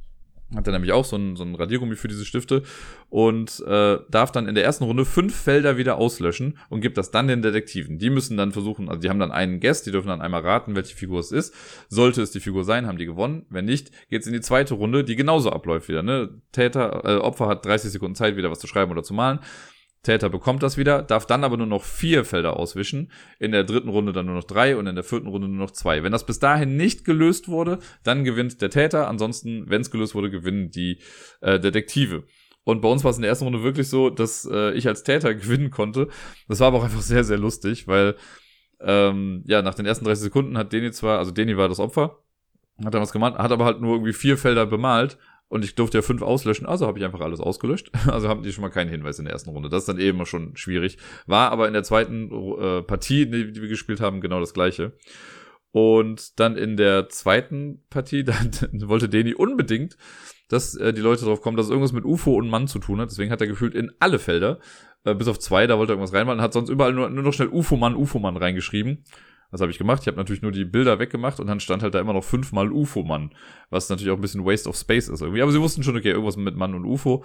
hat 0.54 0.66
er 0.66 0.72
nämlich 0.72 0.92
auch 0.92 1.04
so 1.04 1.16
ein, 1.16 1.36
so 1.36 1.44
ein 1.44 1.54
Radiergummi 1.54 1.96
für 1.96 2.08
diese 2.08 2.24
Stifte 2.24 2.62
und 3.10 3.62
äh, 3.66 3.98
darf 4.10 4.32
dann 4.32 4.48
in 4.48 4.54
der 4.54 4.64
ersten 4.64 4.84
Runde 4.84 5.04
fünf 5.04 5.34
Felder 5.34 5.76
wieder 5.76 5.96
auslöschen 5.96 6.58
und 6.70 6.80
gibt 6.80 6.96
das 6.96 7.10
dann 7.10 7.28
den 7.28 7.42
Detektiven. 7.42 7.98
Die 7.98 8.08
müssen 8.08 8.36
dann 8.36 8.52
versuchen, 8.52 8.88
also 8.88 9.00
die 9.00 9.10
haben 9.10 9.18
dann 9.18 9.32
einen 9.32 9.60
Guest, 9.60 9.86
die 9.86 9.90
dürfen 9.90 10.08
dann 10.08 10.22
einmal 10.22 10.40
raten, 10.40 10.74
welche 10.74 10.96
Figur 10.96 11.20
es 11.20 11.32
ist. 11.32 11.54
Sollte 11.88 12.22
es 12.22 12.30
die 12.30 12.40
Figur 12.40 12.64
sein, 12.64 12.86
haben 12.86 12.98
die 12.98 13.06
gewonnen. 13.06 13.44
Wenn 13.50 13.66
nicht, 13.66 13.90
geht's 14.08 14.26
in 14.26 14.32
die 14.32 14.40
zweite 14.40 14.74
Runde, 14.74 15.04
die 15.04 15.16
genauso 15.16 15.50
abläuft 15.50 15.88
wieder. 15.88 16.02
Ne? 16.02 16.30
Täter, 16.52 17.04
äh, 17.04 17.16
Opfer 17.16 17.48
hat 17.48 17.66
30 17.66 17.90
Sekunden 17.90 18.14
Zeit, 18.14 18.36
wieder 18.36 18.50
was 18.50 18.58
zu 18.58 18.66
schreiben 18.66 18.90
oder 18.90 19.02
zu 19.02 19.14
malen. 19.14 19.40
Täter 20.02 20.28
bekommt 20.28 20.62
das 20.62 20.76
wieder, 20.76 21.02
darf 21.02 21.26
dann 21.26 21.44
aber 21.44 21.56
nur 21.56 21.66
noch 21.66 21.82
vier 21.82 22.24
Felder 22.24 22.56
auswischen, 22.56 23.10
in 23.38 23.52
der 23.52 23.64
dritten 23.64 23.88
Runde 23.88 24.12
dann 24.12 24.26
nur 24.26 24.36
noch 24.36 24.44
drei 24.44 24.76
und 24.76 24.86
in 24.86 24.94
der 24.94 25.04
vierten 25.04 25.26
Runde 25.26 25.48
nur 25.48 25.58
noch 25.58 25.72
zwei. 25.72 26.02
Wenn 26.02 26.12
das 26.12 26.24
bis 26.24 26.38
dahin 26.38 26.76
nicht 26.76 27.04
gelöst 27.04 27.48
wurde, 27.48 27.78
dann 28.04 28.24
gewinnt 28.24 28.62
der 28.62 28.70
Täter, 28.70 29.08
ansonsten, 29.08 29.68
wenn 29.68 29.80
es 29.80 29.90
gelöst 29.90 30.14
wurde, 30.14 30.30
gewinnen 30.30 30.70
die 30.70 31.00
äh, 31.40 31.58
Detektive. 31.58 32.24
Und 32.64 32.80
bei 32.80 32.88
uns 32.88 33.02
war 33.02 33.10
es 33.10 33.16
in 33.16 33.22
der 33.22 33.30
ersten 33.30 33.44
Runde 33.44 33.62
wirklich 33.62 33.88
so, 33.88 34.10
dass 34.10 34.48
äh, 34.50 34.72
ich 34.74 34.86
als 34.86 35.02
Täter 35.02 35.34
gewinnen 35.34 35.70
konnte. 35.70 36.08
Das 36.48 36.60
war 36.60 36.68
aber 36.68 36.78
auch 36.78 36.84
einfach 36.84 37.00
sehr, 37.00 37.24
sehr 37.24 37.38
lustig, 37.38 37.88
weil 37.88 38.14
ähm, 38.80 39.42
ja, 39.46 39.62
nach 39.62 39.74
den 39.74 39.86
ersten 39.86 40.04
30 40.04 40.22
Sekunden 40.24 40.56
hat 40.56 40.72
Deni 40.72 40.92
zwar, 40.92 41.18
also 41.18 41.32
Deni 41.32 41.56
war 41.56 41.68
das 41.68 41.80
Opfer, 41.80 42.22
hat 42.84 42.94
er 42.94 43.00
was 43.00 43.12
gemacht, 43.12 43.34
hat 43.36 43.50
aber 43.50 43.64
halt 43.64 43.80
nur 43.80 43.94
irgendwie 43.94 44.12
vier 44.12 44.38
Felder 44.38 44.66
bemalt 44.66 45.18
und 45.48 45.64
ich 45.64 45.74
durfte 45.74 45.98
ja 45.98 46.02
fünf 46.02 46.22
auslöschen, 46.22 46.66
also 46.66 46.86
habe 46.86 46.98
ich 46.98 47.04
einfach 47.04 47.20
alles 47.20 47.40
ausgelöscht. 47.40 47.90
Also 48.08 48.28
haben 48.28 48.42
die 48.42 48.52
schon 48.52 48.62
mal 48.62 48.70
keinen 48.70 48.90
Hinweis 48.90 49.18
in 49.18 49.24
der 49.24 49.32
ersten 49.32 49.50
Runde. 49.50 49.68
Das 49.68 49.82
ist 49.82 49.88
dann 49.88 49.98
eben 49.98 50.24
schon 50.26 50.56
schwierig. 50.56 50.98
War 51.26 51.50
aber 51.50 51.66
in 51.66 51.72
der 51.72 51.82
zweiten 51.82 52.30
äh, 52.30 52.82
Partie, 52.82 53.26
die, 53.26 53.52
die 53.52 53.62
wir 53.62 53.68
gespielt 53.68 54.00
haben, 54.00 54.20
genau 54.20 54.40
das 54.40 54.54
gleiche. 54.54 54.92
Und 55.70 56.40
dann 56.40 56.56
in 56.56 56.76
der 56.76 57.08
zweiten 57.08 57.84
Partie, 57.90 58.24
dann 58.24 58.50
wollte 58.82 59.08
Deni 59.08 59.34
unbedingt, 59.34 59.96
dass 60.48 60.74
äh, 60.74 60.92
die 60.92 61.00
Leute 61.00 61.24
drauf 61.24 61.40
kommen, 61.40 61.56
dass 61.56 61.66
es 61.66 61.70
irgendwas 61.70 61.92
mit 61.92 62.04
UFO 62.04 62.34
und 62.34 62.48
Mann 62.48 62.68
zu 62.68 62.78
tun 62.78 63.00
hat. 63.00 63.10
Deswegen 63.10 63.30
hat 63.30 63.40
er 63.40 63.46
gefühlt 63.46 63.74
in 63.74 63.92
alle 64.00 64.18
Felder, 64.18 64.58
äh, 65.04 65.14
bis 65.14 65.28
auf 65.28 65.38
zwei, 65.38 65.66
da 65.66 65.78
wollte 65.78 65.92
er 65.92 65.94
irgendwas 65.94 66.14
reinmalen, 66.14 66.42
hat 66.42 66.52
sonst 66.52 66.68
überall 66.68 66.92
nur, 66.92 67.08
nur 67.10 67.22
noch 67.22 67.32
schnell 67.32 67.48
UFO-Mann, 67.48 67.94
UFO-Mann 67.94 68.36
reingeschrieben. 68.36 69.04
Was 69.50 69.60
habe 69.60 69.70
ich 69.70 69.78
gemacht? 69.78 70.02
Ich 70.02 70.08
habe 70.08 70.18
natürlich 70.18 70.42
nur 70.42 70.52
die 70.52 70.64
Bilder 70.64 70.98
weggemacht 70.98 71.40
und 71.40 71.46
dann 71.46 71.60
stand 71.60 71.82
halt 71.82 71.94
da 71.94 72.00
immer 72.00 72.12
noch 72.12 72.24
fünfmal 72.24 72.70
UFO-Mann, 72.70 73.34
was 73.70 73.88
natürlich 73.88 74.10
auch 74.10 74.16
ein 74.16 74.20
bisschen 74.20 74.44
Waste 74.44 74.68
of 74.68 74.76
Space 74.76 75.08
ist 75.08 75.22
irgendwie. 75.22 75.42
Aber 75.42 75.52
sie 75.52 75.60
wussten 75.60 75.82
schon, 75.82 75.96
okay, 75.96 76.10
irgendwas 76.10 76.36
mit 76.36 76.56
Mann 76.56 76.74
und 76.74 76.84
UFO. 76.84 77.24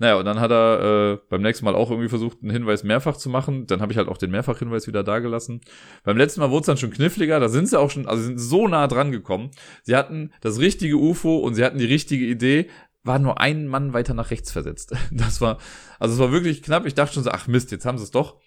Naja, 0.00 0.14
und 0.14 0.24
dann 0.24 0.40
hat 0.40 0.50
er 0.50 1.12
äh, 1.12 1.18
beim 1.28 1.42
nächsten 1.42 1.66
Mal 1.66 1.74
auch 1.74 1.90
irgendwie 1.90 2.08
versucht, 2.08 2.38
einen 2.40 2.52
Hinweis 2.52 2.84
mehrfach 2.84 3.18
zu 3.18 3.28
machen. 3.28 3.66
Dann 3.66 3.82
habe 3.82 3.92
ich 3.92 3.98
halt 3.98 4.08
auch 4.08 4.16
den 4.16 4.30
Mehrfachhinweis 4.30 4.86
wieder 4.86 5.04
da 5.04 5.18
gelassen. 5.18 5.60
Beim 6.04 6.16
letzten 6.16 6.40
Mal 6.40 6.50
wurde 6.50 6.60
es 6.60 6.66
dann 6.66 6.78
schon 6.78 6.90
kniffliger. 6.90 7.38
Da 7.38 7.50
sind 7.50 7.68
sie 7.68 7.78
auch 7.78 7.90
schon, 7.90 8.06
also 8.06 8.22
sind 8.22 8.38
so 8.38 8.66
nah 8.66 8.86
dran 8.86 9.12
gekommen. 9.12 9.50
Sie 9.82 9.94
hatten 9.94 10.32
das 10.40 10.58
richtige 10.58 10.96
UFO 10.96 11.36
und 11.36 11.54
sie 11.54 11.62
hatten 11.62 11.76
die 11.76 11.84
richtige 11.84 12.24
Idee, 12.24 12.70
war 13.02 13.18
nur 13.18 13.40
ein 13.40 13.66
Mann 13.66 13.92
weiter 13.92 14.14
nach 14.14 14.30
rechts 14.30 14.50
versetzt. 14.50 14.94
Das 15.10 15.42
war, 15.42 15.58
also 15.98 16.14
es 16.14 16.20
war 16.20 16.32
wirklich 16.32 16.62
knapp. 16.62 16.86
Ich 16.86 16.94
dachte 16.94 17.14
schon 17.14 17.24
so, 17.24 17.30
ach 17.30 17.46
Mist, 17.46 17.70
jetzt 17.70 17.84
haben 17.84 17.98
sie 17.98 18.04
es 18.04 18.10
doch. 18.10 18.40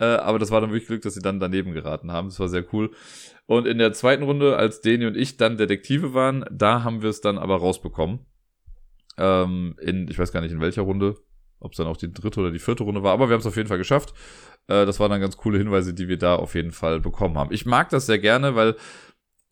Äh, 0.00 0.04
aber 0.04 0.38
das 0.38 0.50
war 0.50 0.60
dann 0.60 0.70
wirklich 0.70 0.88
Glück, 0.88 1.02
dass 1.02 1.14
sie 1.14 1.22
dann 1.22 1.38
daneben 1.38 1.72
geraten 1.72 2.10
haben. 2.10 2.28
Das 2.28 2.40
war 2.40 2.48
sehr 2.48 2.64
cool. 2.72 2.90
Und 3.46 3.66
in 3.66 3.78
der 3.78 3.92
zweiten 3.92 4.22
Runde, 4.22 4.56
als 4.56 4.80
Deni 4.80 5.06
und 5.06 5.16
ich 5.16 5.36
dann 5.36 5.58
Detektive 5.58 6.14
waren, 6.14 6.44
da 6.50 6.82
haben 6.82 7.02
wir 7.02 7.10
es 7.10 7.20
dann 7.20 7.36
aber 7.36 7.56
rausbekommen. 7.56 8.20
Ähm, 9.18 9.76
in, 9.80 10.08
ich 10.08 10.18
weiß 10.18 10.32
gar 10.32 10.40
nicht 10.40 10.52
in 10.52 10.60
welcher 10.60 10.82
Runde, 10.82 11.16
ob 11.58 11.72
es 11.72 11.76
dann 11.76 11.86
auch 11.86 11.98
die 11.98 12.12
dritte 12.12 12.40
oder 12.40 12.50
die 12.50 12.58
vierte 12.58 12.84
Runde 12.84 13.02
war, 13.02 13.12
aber 13.12 13.28
wir 13.28 13.34
haben 13.34 13.40
es 13.40 13.46
auf 13.46 13.56
jeden 13.56 13.68
Fall 13.68 13.78
geschafft. 13.78 14.14
Äh, 14.68 14.86
das 14.86 14.98
waren 15.00 15.10
dann 15.10 15.20
ganz 15.20 15.36
coole 15.36 15.58
Hinweise, 15.58 15.92
die 15.92 16.08
wir 16.08 16.16
da 16.16 16.36
auf 16.36 16.54
jeden 16.54 16.70
Fall 16.70 17.00
bekommen 17.00 17.36
haben. 17.36 17.52
Ich 17.52 17.66
mag 17.66 17.90
das 17.90 18.06
sehr 18.06 18.18
gerne, 18.18 18.54
weil, 18.54 18.76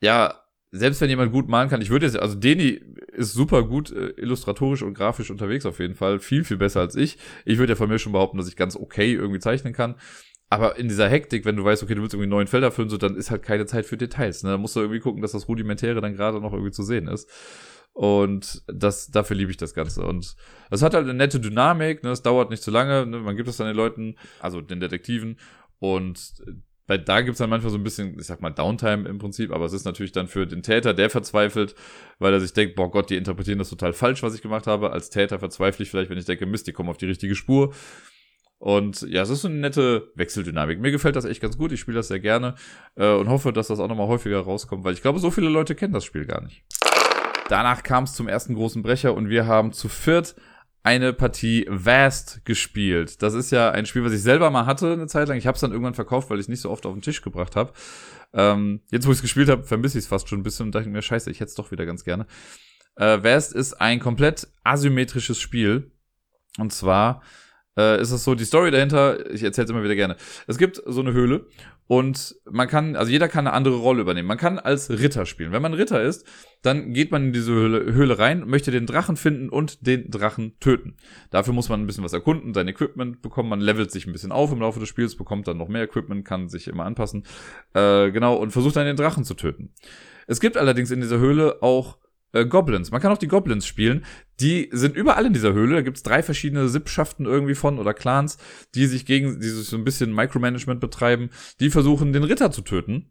ja, 0.00 0.34
selbst 0.70 1.00
wenn 1.00 1.10
jemand 1.10 1.32
gut 1.32 1.48
malen 1.48 1.68
kann, 1.68 1.80
ich 1.80 1.90
würde 1.90 2.06
jetzt, 2.06 2.18
also 2.18 2.34
Deni 2.34 2.80
ist 3.12 3.32
super 3.32 3.62
gut 3.62 3.90
äh, 3.90 4.10
illustratorisch 4.16 4.82
und 4.82 4.94
grafisch 4.94 5.30
unterwegs 5.30 5.66
auf 5.66 5.80
jeden 5.80 5.94
Fall, 5.94 6.18
viel, 6.18 6.44
viel 6.44 6.56
besser 6.58 6.80
als 6.80 6.94
ich. 6.94 7.18
Ich 7.44 7.58
würde 7.58 7.72
ja 7.72 7.76
von 7.76 7.88
mir 7.88 7.98
schon 7.98 8.12
behaupten, 8.12 8.38
dass 8.38 8.48
ich 8.48 8.56
ganz 8.56 8.76
okay 8.76 9.12
irgendwie 9.12 9.40
zeichnen 9.40 9.72
kann. 9.72 9.96
Aber 10.50 10.76
in 10.76 10.88
dieser 10.88 11.08
Hektik, 11.08 11.44
wenn 11.44 11.56
du 11.56 11.64
weißt, 11.64 11.82
okay, 11.82 11.94
du 11.94 12.02
willst 12.02 12.14
irgendwie 12.14 12.30
neun 12.30 12.46
Felder 12.46 12.70
füllen, 12.70 12.88
so, 12.88 12.96
dann 12.96 13.16
ist 13.16 13.30
halt 13.30 13.42
keine 13.42 13.66
Zeit 13.66 13.84
für 13.84 13.96
Details. 13.96 14.42
Ne? 14.42 14.50
Da 14.50 14.58
musst 14.58 14.76
du 14.76 14.80
irgendwie 14.80 15.00
gucken, 15.00 15.20
dass 15.20 15.32
das 15.32 15.48
Rudimentäre 15.48 16.00
dann 16.00 16.14
gerade 16.14 16.40
noch 16.40 16.52
irgendwie 16.52 16.72
zu 16.72 16.82
sehen 16.82 17.06
ist. 17.08 17.28
Und 17.92 18.62
das, 18.66 19.08
dafür 19.08 19.36
liebe 19.36 19.50
ich 19.50 19.56
das 19.56 19.74
Ganze. 19.74 20.02
Und 20.02 20.36
es 20.70 20.82
hat 20.82 20.94
halt 20.94 21.04
eine 21.04 21.14
nette 21.14 21.40
Dynamik, 21.40 22.02
ne? 22.02 22.10
es 22.10 22.22
dauert 22.22 22.50
nicht 22.50 22.62
zu 22.62 22.70
lange, 22.70 23.04
ne? 23.06 23.18
man 23.18 23.36
gibt 23.36 23.48
es 23.48 23.56
dann 23.58 23.66
den 23.66 23.76
Leuten, 23.76 24.16
also 24.40 24.60
den 24.60 24.80
Detektiven. 24.80 25.38
Und 25.80 26.32
bei, 26.86 26.96
da 26.96 27.20
gibt's 27.20 27.38
dann 27.38 27.50
manchmal 27.50 27.70
so 27.70 27.76
ein 27.76 27.84
bisschen, 27.84 28.18
ich 28.18 28.26
sag 28.26 28.40
mal, 28.40 28.50
Downtime 28.50 29.06
im 29.06 29.18
Prinzip, 29.18 29.52
aber 29.52 29.66
es 29.66 29.74
ist 29.74 29.84
natürlich 29.84 30.12
dann 30.12 30.26
für 30.26 30.46
den 30.46 30.62
Täter, 30.62 30.94
der 30.94 31.10
verzweifelt, 31.10 31.74
weil 32.18 32.32
er 32.32 32.40
sich 32.40 32.54
denkt, 32.54 32.76
boah 32.76 32.90
Gott, 32.90 33.10
die 33.10 33.16
interpretieren 33.16 33.58
das 33.58 33.68
total 33.68 33.92
falsch, 33.92 34.22
was 34.22 34.34
ich 34.34 34.40
gemacht 34.40 34.66
habe. 34.66 34.90
Als 34.90 35.10
Täter 35.10 35.38
verzweifle 35.38 35.82
ich 35.82 35.90
vielleicht, 35.90 36.08
wenn 36.08 36.16
ich 36.16 36.24
denke, 36.24 36.46
Mist, 36.46 36.66
die 36.66 36.72
kommen 36.72 36.88
auf 36.88 36.96
die 36.96 37.06
richtige 37.06 37.34
Spur. 37.34 37.74
Und 38.58 39.02
ja, 39.02 39.22
es 39.22 39.30
ist 39.30 39.44
eine 39.44 39.54
nette 39.54 40.10
Wechseldynamik. 40.16 40.80
Mir 40.80 40.90
gefällt 40.90 41.16
das 41.16 41.24
echt 41.24 41.40
ganz 41.40 41.56
gut. 41.56 41.70
Ich 41.72 41.80
spiele 41.80 41.96
das 41.98 42.08
sehr 42.08 42.20
gerne 42.20 42.56
äh, 42.96 43.12
und 43.12 43.28
hoffe, 43.28 43.52
dass 43.52 43.68
das 43.68 43.78
auch 43.78 43.88
nochmal 43.88 44.08
häufiger 44.08 44.40
rauskommt, 44.40 44.84
weil 44.84 44.94
ich 44.94 45.02
glaube, 45.02 45.20
so 45.20 45.30
viele 45.30 45.48
Leute 45.48 45.74
kennen 45.74 45.92
das 45.92 46.04
Spiel 46.04 46.26
gar 46.26 46.42
nicht. 46.42 46.64
Danach 47.48 47.82
kam 47.82 48.04
es 48.04 48.14
zum 48.14 48.28
ersten 48.28 48.54
großen 48.54 48.82
Brecher 48.82 49.14
und 49.14 49.28
wir 49.28 49.46
haben 49.46 49.72
zu 49.72 49.88
viert 49.88 50.34
eine 50.82 51.12
Partie 51.12 51.66
Vast 51.68 52.44
gespielt. 52.44 53.22
Das 53.22 53.34
ist 53.34 53.50
ja 53.50 53.70
ein 53.70 53.86
Spiel, 53.86 54.04
was 54.04 54.12
ich 54.12 54.22
selber 54.22 54.50
mal 54.50 54.66
hatte 54.66 54.92
eine 54.92 55.06
Zeit 55.06 55.28
lang. 55.28 55.38
Ich 55.38 55.46
habe 55.46 55.54
es 55.54 55.60
dann 55.60 55.72
irgendwann 55.72 55.94
verkauft, 55.94 56.30
weil 56.30 56.38
ich 56.38 56.44
es 56.44 56.48
nicht 56.48 56.60
so 56.60 56.70
oft 56.70 56.86
auf 56.86 56.94
den 56.94 57.02
Tisch 57.02 57.22
gebracht 57.22 57.56
habe. 57.56 57.72
Ähm, 58.32 58.80
jetzt, 58.90 59.06
wo 59.06 59.10
ich 59.10 59.18
es 59.18 59.22
gespielt 59.22 59.48
habe, 59.48 59.64
vermisse 59.64 59.98
ich 59.98 60.04
es 60.04 60.08
fast 60.08 60.28
schon 60.28 60.40
ein 60.40 60.44
bisschen 60.44 60.66
und 60.66 60.74
dachte 60.74 60.88
mir, 60.88 61.02
scheiße, 61.02 61.30
ich 61.30 61.40
hätte 61.40 61.50
es 61.50 61.54
doch 61.54 61.70
wieder 61.70 61.86
ganz 61.86 62.04
gerne. 62.04 62.26
Äh, 62.96 63.22
Vast 63.22 63.54
ist 63.54 63.80
ein 63.80 64.00
komplett 64.00 64.48
asymmetrisches 64.64 65.40
Spiel. 65.40 65.92
Und 66.58 66.72
zwar 66.72 67.22
äh, 67.78 68.00
ist 68.02 68.10
es 68.10 68.24
so, 68.24 68.34
die 68.34 68.44
Story 68.44 68.70
dahinter, 68.70 69.30
ich 69.30 69.42
erzähle 69.42 69.66
es 69.66 69.70
immer 69.70 69.84
wieder 69.84 69.94
gerne. 69.94 70.16
Es 70.46 70.58
gibt 70.58 70.82
so 70.84 71.00
eine 71.00 71.12
Höhle 71.12 71.46
und 71.86 72.36
man 72.50 72.68
kann, 72.68 72.96
also 72.96 73.10
jeder 73.10 73.28
kann 73.28 73.46
eine 73.46 73.54
andere 73.54 73.76
Rolle 73.76 74.02
übernehmen. 74.02 74.28
Man 74.28 74.36
kann 74.36 74.58
als 74.58 74.90
Ritter 74.90 75.24
spielen. 75.24 75.52
Wenn 75.52 75.62
man 75.62 75.72
Ritter 75.72 76.02
ist, 76.02 76.26
dann 76.62 76.92
geht 76.92 77.12
man 77.12 77.26
in 77.26 77.32
diese 77.32 77.52
Höhle, 77.52 77.92
Höhle 77.94 78.18
rein, 78.18 78.46
möchte 78.46 78.70
den 78.70 78.84
Drachen 78.84 79.16
finden 79.16 79.48
und 79.48 79.86
den 79.86 80.10
Drachen 80.10 80.58
töten. 80.60 80.96
Dafür 81.30 81.54
muss 81.54 81.68
man 81.68 81.80
ein 81.80 81.86
bisschen 81.86 82.04
was 82.04 82.12
erkunden, 82.12 82.52
sein 82.52 82.68
Equipment 82.68 83.22
bekommen, 83.22 83.48
man 83.48 83.60
levelt 83.60 83.90
sich 83.90 84.06
ein 84.06 84.12
bisschen 84.12 84.32
auf 84.32 84.52
im 84.52 84.60
Laufe 84.60 84.80
des 84.80 84.88
Spiels, 84.88 85.16
bekommt 85.16 85.46
dann 85.46 85.56
noch 85.56 85.68
mehr 85.68 85.84
Equipment, 85.84 86.24
kann 86.24 86.48
sich 86.48 86.66
immer 86.66 86.84
anpassen. 86.84 87.24
Äh, 87.74 88.10
genau, 88.10 88.34
und 88.36 88.50
versucht 88.50 88.76
dann 88.76 88.86
den 88.86 88.96
Drachen 88.96 89.24
zu 89.24 89.34
töten. 89.34 89.72
Es 90.26 90.40
gibt 90.40 90.56
allerdings 90.56 90.90
in 90.90 91.00
dieser 91.00 91.18
Höhle 91.18 91.62
auch 91.62 91.96
äh, 92.32 92.46
Goblins. 92.46 92.90
Man 92.90 93.00
kann 93.00 93.12
auch 93.12 93.18
die 93.18 93.28
Goblins 93.28 93.66
spielen. 93.66 94.04
Die 94.40 94.68
sind 94.72 94.96
überall 94.96 95.26
in 95.26 95.32
dieser 95.32 95.52
Höhle. 95.52 95.76
Da 95.76 95.82
gibt's 95.82 96.02
drei 96.02 96.22
verschiedene 96.22 96.68
Sippschaften 96.68 97.26
irgendwie 97.26 97.54
von 97.54 97.78
oder 97.78 97.94
Clans, 97.94 98.38
die 98.74 98.86
sich 98.86 99.06
gegen, 99.06 99.40
die 99.40 99.48
sich 99.48 99.66
so 99.66 99.76
ein 99.76 99.84
bisschen 99.84 100.14
Micromanagement 100.14 100.80
betreiben. 100.80 101.30
Die 101.60 101.70
versuchen, 101.70 102.12
den 102.12 102.24
Ritter 102.24 102.50
zu 102.50 102.62
töten. 102.62 103.10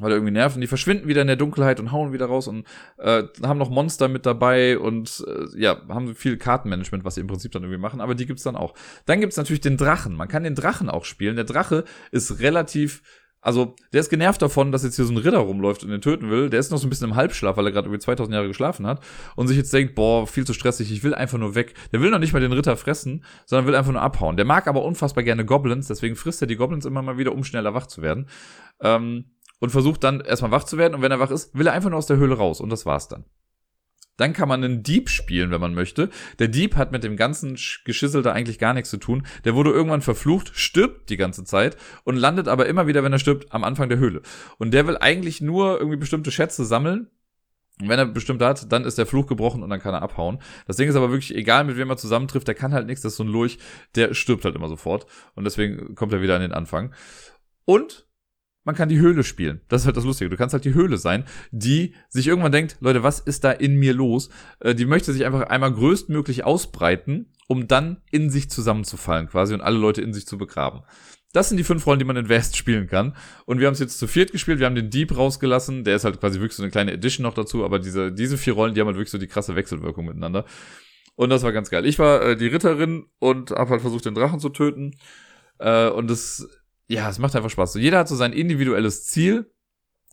Weil 0.00 0.10
er 0.10 0.16
irgendwie 0.16 0.32
nerven. 0.32 0.60
Die 0.60 0.66
verschwinden 0.66 1.06
wieder 1.06 1.20
in 1.20 1.28
der 1.28 1.36
Dunkelheit 1.36 1.78
und 1.78 1.92
hauen 1.92 2.12
wieder 2.12 2.26
raus 2.26 2.48
und 2.48 2.66
äh, 2.98 3.22
haben 3.42 3.58
noch 3.58 3.70
Monster 3.70 4.08
mit 4.08 4.26
dabei 4.26 4.76
und 4.76 5.24
äh, 5.24 5.46
ja, 5.56 5.86
haben 5.88 6.16
viel 6.16 6.36
Kartenmanagement, 6.36 7.04
was 7.04 7.14
sie 7.14 7.20
im 7.20 7.28
Prinzip 7.28 7.52
dann 7.52 7.62
irgendwie 7.62 7.80
machen, 7.80 8.00
aber 8.00 8.16
die 8.16 8.26
gibt's 8.26 8.42
dann 8.42 8.56
auch. 8.56 8.74
Dann 9.06 9.20
gibt's 9.20 9.36
natürlich 9.36 9.60
den 9.60 9.76
Drachen. 9.76 10.16
Man 10.16 10.26
kann 10.26 10.42
den 10.42 10.56
Drachen 10.56 10.90
auch 10.90 11.04
spielen. 11.04 11.36
Der 11.36 11.44
Drache 11.44 11.84
ist 12.10 12.40
relativ 12.40 13.02
also, 13.44 13.76
der 13.92 14.00
ist 14.00 14.08
genervt 14.08 14.40
davon, 14.40 14.72
dass 14.72 14.84
jetzt 14.84 14.96
hier 14.96 15.04
so 15.04 15.12
ein 15.12 15.18
Ritter 15.18 15.36
rumläuft 15.36 15.84
und 15.84 15.90
den 15.90 16.00
töten 16.00 16.30
will. 16.30 16.48
Der 16.48 16.58
ist 16.58 16.70
noch 16.70 16.78
so 16.78 16.86
ein 16.86 16.90
bisschen 16.90 17.10
im 17.10 17.14
Halbschlaf, 17.14 17.58
weil 17.58 17.66
er 17.66 17.72
gerade 17.72 17.88
irgendwie 17.88 18.00
2000 18.00 18.34
Jahre 18.34 18.48
geschlafen 18.48 18.86
hat. 18.86 19.04
Und 19.36 19.48
sich 19.48 19.58
jetzt 19.58 19.70
denkt, 19.70 19.94
boah, 19.94 20.26
viel 20.26 20.46
zu 20.46 20.54
stressig, 20.54 20.90
ich 20.90 21.04
will 21.04 21.14
einfach 21.14 21.36
nur 21.36 21.54
weg. 21.54 21.74
Der 21.92 22.00
will 22.00 22.10
noch 22.10 22.20
nicht 22.20 22.32
mal 22.32 22.40
den 22.40 22.54
Ritter 22.54 22.74
fressen, 22.78 23.22
sondern 23.44 23.66
will 23.66 23.74
einfach 23.74 23.92
nur 23.92 24.00
abhauen. 24.00 24.38
Der 24.38 24.46
mag 24.46 24.66
aber 24.66 24.82
unfassbar 24.82 25.24
gerne 25.24 25.44
Goblins, 25.44 25.88
deswegen 25.88 26.16
frisst 26.16 26.40
er 26.40 26.46
die 26.46 26.56
Goblins 26.56 26.86
immer 26.86 27.02
mal 27.02 27.18
wieder, 27.18 27.32
um 27.32 27.44
schneller 27.44 27.74
wach 27.74 27.86
zu 27.86 28.00
werden. 28.00 28.30
Ähm, 28.80 29.26
und 29.60 29.68
versucht 29.68 30.02
dann 30.04 30.22
erstmal 30.22 30.50
wach 30.50 30.64
zu 30.64 30.78
werden. 30.78 30.94
Und 30.94 31.02
wenn 31.02 31.12
er 31.12 31.20
wach 31.20 31.30
ist, 31.30 31.54
will 31.54 31.66
er 31.66 31.74
einfach 31.74 31.90
nur 31.90 31.98
aus 31.98 32.06
der 32.06 32.16
Höhle 32.16 32.38
raus. 32.38 32.62
Und 32.62 32.70
das 32.70 32.86
war's 32.86 33.08
dann. 33.08 33.26
Dann 34.16 34.32
kann 34.32 34.48
man 34.48 34.62
einen 34.62 34.82
Dieb 34.82 35.10
spielen, 35.10 35.50
wenn 35.50 35.60
man 35.60 35.74
möchte. 35.74 36.08
Der 36.38 36.48
Dieb 36.48 36.76
hat 36.76 36.92
mit 36.92 37.02
dem 37.02 37.16
ganzen 37.16 37.58
Geschissel 37.84 38.22
da 38.22 38.32
eigentlich 38.32 38.58
gar 38.58 38.74
nichts 38.74 38.90
zu 38.90 38.96
tun. 38.96 39.26
Der 39.44 39.54
wurde 39.54 39.70
irgendwann 39.70 40.02
verflucht, 40.02 40.52
stirbt 40.54 41.10
die 41.10 41.16
ganze 41.16 41.44
Zeit 41.44 41.76
und 42.04 42.16
landet 42.16 42.46
aber 42.46 42.66
immer 42.66 42.86
wieder, 42.86 43.02
wenn 43.02 43.12
er 43.12 43.18
stirbt, 43.18 43.52
am 43.52 43.64
Anfang 43.64 43.88
der 43.88 43.98
Höhle. 43.98 44.22
Und 44.58 44.72
der 44.72 44.86
will 44.86 44.96
eigentlich 44.98 45.40
nur 45.40 45.78
irgendwie 45.78 45.98
bestimmte 45.98 46.30
Schätze 46.30 46.64
sammeln. 46.64 47.08
Und 47.80 47.88
wenn 47.88 47.98
er 47.98 48.06
bestimmt 48.06 48.40
hat, 48.40 48.70
dann 48.70 48.84
ist 48.84 48.98
der 48.98 49.06
Fluch 49.06 49.26
gebrochen 49.26 49.64
und 49.64 49.70
dann 49.70 49.80
kann 49.80 49.94
er 49.94 50.02
abhauen. 50.02 50.38
Das 50.68 50.76
Ding 50.76 50.88
ist 50.88 50.94
aber 50.94 51.10
wirklich 51.10 51.34
egal, 51.34 51.64
mit 51.64 51.76
wem 51.76 51.90
er 51.90 51.96
zusammentrifft, 51.96 52.46
der 52.46 52.54
kann 52.54 52.72
halt 52.72 52.86
nichts, 52.86 53.02
das 53.02 53.14
ist 53.14 53.16
so 53.16 53.24
ein 53.24 53.28
Lurch, 53.28 53.58
der 53.96 54.14
stirbt 54.14 54.44
halt 54.44 54.54
immer 54.54 54.68
sofort. 54.68 55.06
Und 55.34 55.42
deswegen 55.42 55.96
kommt 55.96 56.12
er 56.12 56.22
wieder 56.22 56.36
an 56.36 56.42
den 56.42 56.52
Anfang. 56.52 56.94
Und 57.64 58.03
man 58.64 58.74
kann 58.74 58.88
die 58.88 58.98
Höhle 58.98 59.22
spielen. 59.22 59.60
Das 59.68 59.82
ist 59.82 59.86
halt 59.86 59.96
das 59.96 60.04
Lustige. 60.04 60.30
Du 60.30 60.36
kannst 60.36 60.54
halt 60.54 60.64
die 60.64 60.74
Höhle 60.74 60.96
sein, 60.96 61.24
die 61.50 61.94
sich 62.08 62.26
irgendwann 62.26 62.52
denkt, 62.52 62.78
Leute, 62.80 63.02
was 63.02 63.20
ist 63.20 63.44
da 63.44 63.52
in 63.52 63.76
mir 63.76 63.94
los? 63.94 64.30
Äh, 64.60 64.74
die 64.74 64.86
möchte 64.86 65.12
sich 65.12 65.24
einfach 65.24 65.42
einmal 65.42 65.72
größtmöglich 65.72 66.44
ausbreiten, 66.44 67.32
um 67.46 67.68
dann 67.68 67.98
in 68.10 68.30
sich 68.30 68.50
zusammenzufallen 68.50 69.28
quasi 69.28 69.54
und 69.54 69.60
alle 69.60 69.78
Leute 69.78 70.00
in 70.00 70.12
sich 70.12 70.26
zu 70.26 70.38
begraben. 70.38 70.82
Das 71.34 71.48
sind 71.48 71.58
die 71.58 71.64
fünf 71.64 71.84
Rollen, 71.86 71.98
die 71.98 72.04
man 72.04 72.16
in 72.16 72.28
West 72.28 72.56
spielen 72.56 72.86
kann. 72.86 73.16
Und 73.44 73.58
wir 73.58 73.66
haben 73.66 73.74
es 73.74 73.80
jetzt 73.80 73.98
zu 73.98 74.06
viert 74.06 74.30
gespielt. 74.30 74.60
Wir 74.60 74.66
haben 74.66 74.76
den 74.76 74.88
Dieb 74.88 75.16
rausgelassen. 75.16 75.82
Der 75.82 75.96
ist 75.96 76.04
halt 76.04 76.20
quasi 76.20 76.38
wirklich 76.38 76.56
so 76.56 76.62
eine 76.62 76.70
kleine 76.70 76.92
Edition 76.92 77.24
noch 77.24 77.34
dazu. 77.34 77.64
Aber 77.64 77.80
diese, 77.80 78.12
diese 78.12 78.38
vier 78.38 78.52
Rollen, 78.52 78.74
die 78.74 78.80
haben 78.80 78.86
halt 78.86 78.96
wirklich 78.96 79.10
so 79.10 79.18
die 79.18 79.26
krasse 79.26 79.56
Wechselwirkung 79.56 80.06
miteinander. 80.06 80.44
Und 81.16 81.30
das 81.30 81.42
war 81.42 81.50
ganz 81.50 81.70
geil. 81.70 81.86
Ich 81.86 81.98
war 81.98 82.22
äh, 82.22 82.36
die 82.36 82.46
Ritterin 82.46 83.06
und 83.18 83.50
habe 83.50 83.70
halt 83.70 83.80
versucht, 83.80 84.04
den 84.04 84.14
Drachen 84.14 84.38
zu 84.38 84.48
töten. 84.48 84.92
Äh, 85.58 85.88
und 85.88 86.08
das 86.08 86.48
ja, 86.88 87.08
es 87.08 87.18
macht 87.18 87.34
einfach 87.34 87.50
Spaß. 87.50 87.74
So, 87.74 87.78
jeder 87.78 87.98
hat 87.98 88.08
so 88.08 88.16
sein 88.16 88.32
individuelles 88.32 89.04
Ziel. 89.04 89.50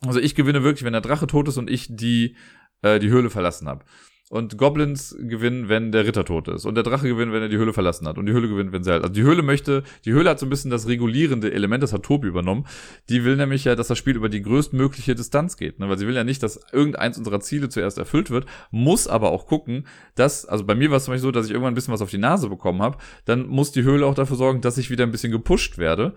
Also 0.00 0.20
ich 0.20 0.34
gewinne 0.34 0.62
wirklich, 0.62 0.84
wenn 0.84 0.92
der 0.92 1.02
Drache 1.02 1.26
tot 1.26 1.48
ist 1.48 1.58
und 1.58 1.70
ich 1.70 1.88
die, 1.90 2.36
äh, 2.82 2.98
die 2.98 3.10
Höhle 3.10 3.30
verlassen 3.30 3.68
habe. 3.68 3.84
Und 4.30 4.56
Goblins 4.56 5.14
gewinnen, 5.20 5.68
wenn 5.68 5.92
der 5.92 6.06
Ritter 6.06 6.24
tot 6.24 6.48
ist. 6.48 6.64
Und 6.64 6.74
der 6.74 6.84
Drache 6.84 7.06
gewinnt, 7.06 7.34
wenn 7.34 7.42
er 7.42 7.50
die 7.50 7.58
Höhle 7.58 7.74
verlassen 7.74 8.08
hat. 8.08 8.16
Und 8.16 8.24
die 8.24 8.32
Höhle 8.32 8.48
gewinnt, 8.48 8.72
wenn 8.72 8.82
sie 8.82 8.90
halt. 8.90 9.02
Also 9.02 9.12
die 9.12 9.24
Höhle 9.24 9.42
möchte, 9.42 9.82
die 10.06 10.12
Höhle 10.12 10.30
hat 10.30 10.38
so 10.38 10.46
ein 10.46 10.48
bisschen 10.48 10.70
das 10.70 10.88
regulierende 10.88 11.52
Element, 11.52 11.82
das 11.82 11.92
hat 11.92 12.04
Tobi 12.04 12.28
übernommen. 12.28 12.66
Die 13.10 13.26
will 13.26 13.36
nämlich 13.36 13.64
ja, 13.64 13.74
dass 13.74 13.88
das 13.88 13.98
Spiel 13.98 14.16
über 14.16 14.30
die 14.30 14.40
größtmögliche 14.40 15.14
Distanz 15.14 15.58
geht. 15.58 15.78
Ne? 15.78 15.90
Weil 15.90 15.98
sie 15.98 16.06
will 16.06 16.14
ja 16.14 16.24
nicht, 16.24 16.42
dass 16.42 16.58
irgendeins 16.72 17.18
unserer 17.18 17.40
Ziele 17.40 17.68
zuerst 17.68 17.98
erfüllt 17.98 18.30
wird, 18.30 18.46
muss 18.70 19.06
aber 19.06 19.32
auch 19.32 19.46
gucken, 19.46 19.86
dass, 20.14 20.46
also 20.46 20.64
bei 20.64 20.74
mir 20.74 20.90
war 20.90 20.96
es 20.96 21.04
zum 21.04 21.12
Beispiel 21.12 21.28
so, 21.28 21.30
dass 21.30 21.44
ich 21.44 21.52
irgendwann 21.52 21.72
ein 21.72 21.74
bisschen 21.74 21.92
was 21.92 22.00
auf 22.00 22.10
die 22.10 22.16
Nase 22.16 22.48
bekommen 22.48 22.80
habe. 22.80 22.96
Dann 23.26 23.46
muss 23.46 23.70
die 23.72 23.82
Höhle 23.82 24.06
auch 24.06 24.14
dafür 24.14 24.38
sorgen, 24.38 24.62
dass 24.62 24.78
ich 24.78 24.88
wieder 24.88 25.04
ein 25.04 25.12
bisschen 25.12 25.30
gepusht 25.30 25.76
werde 25.76 26.14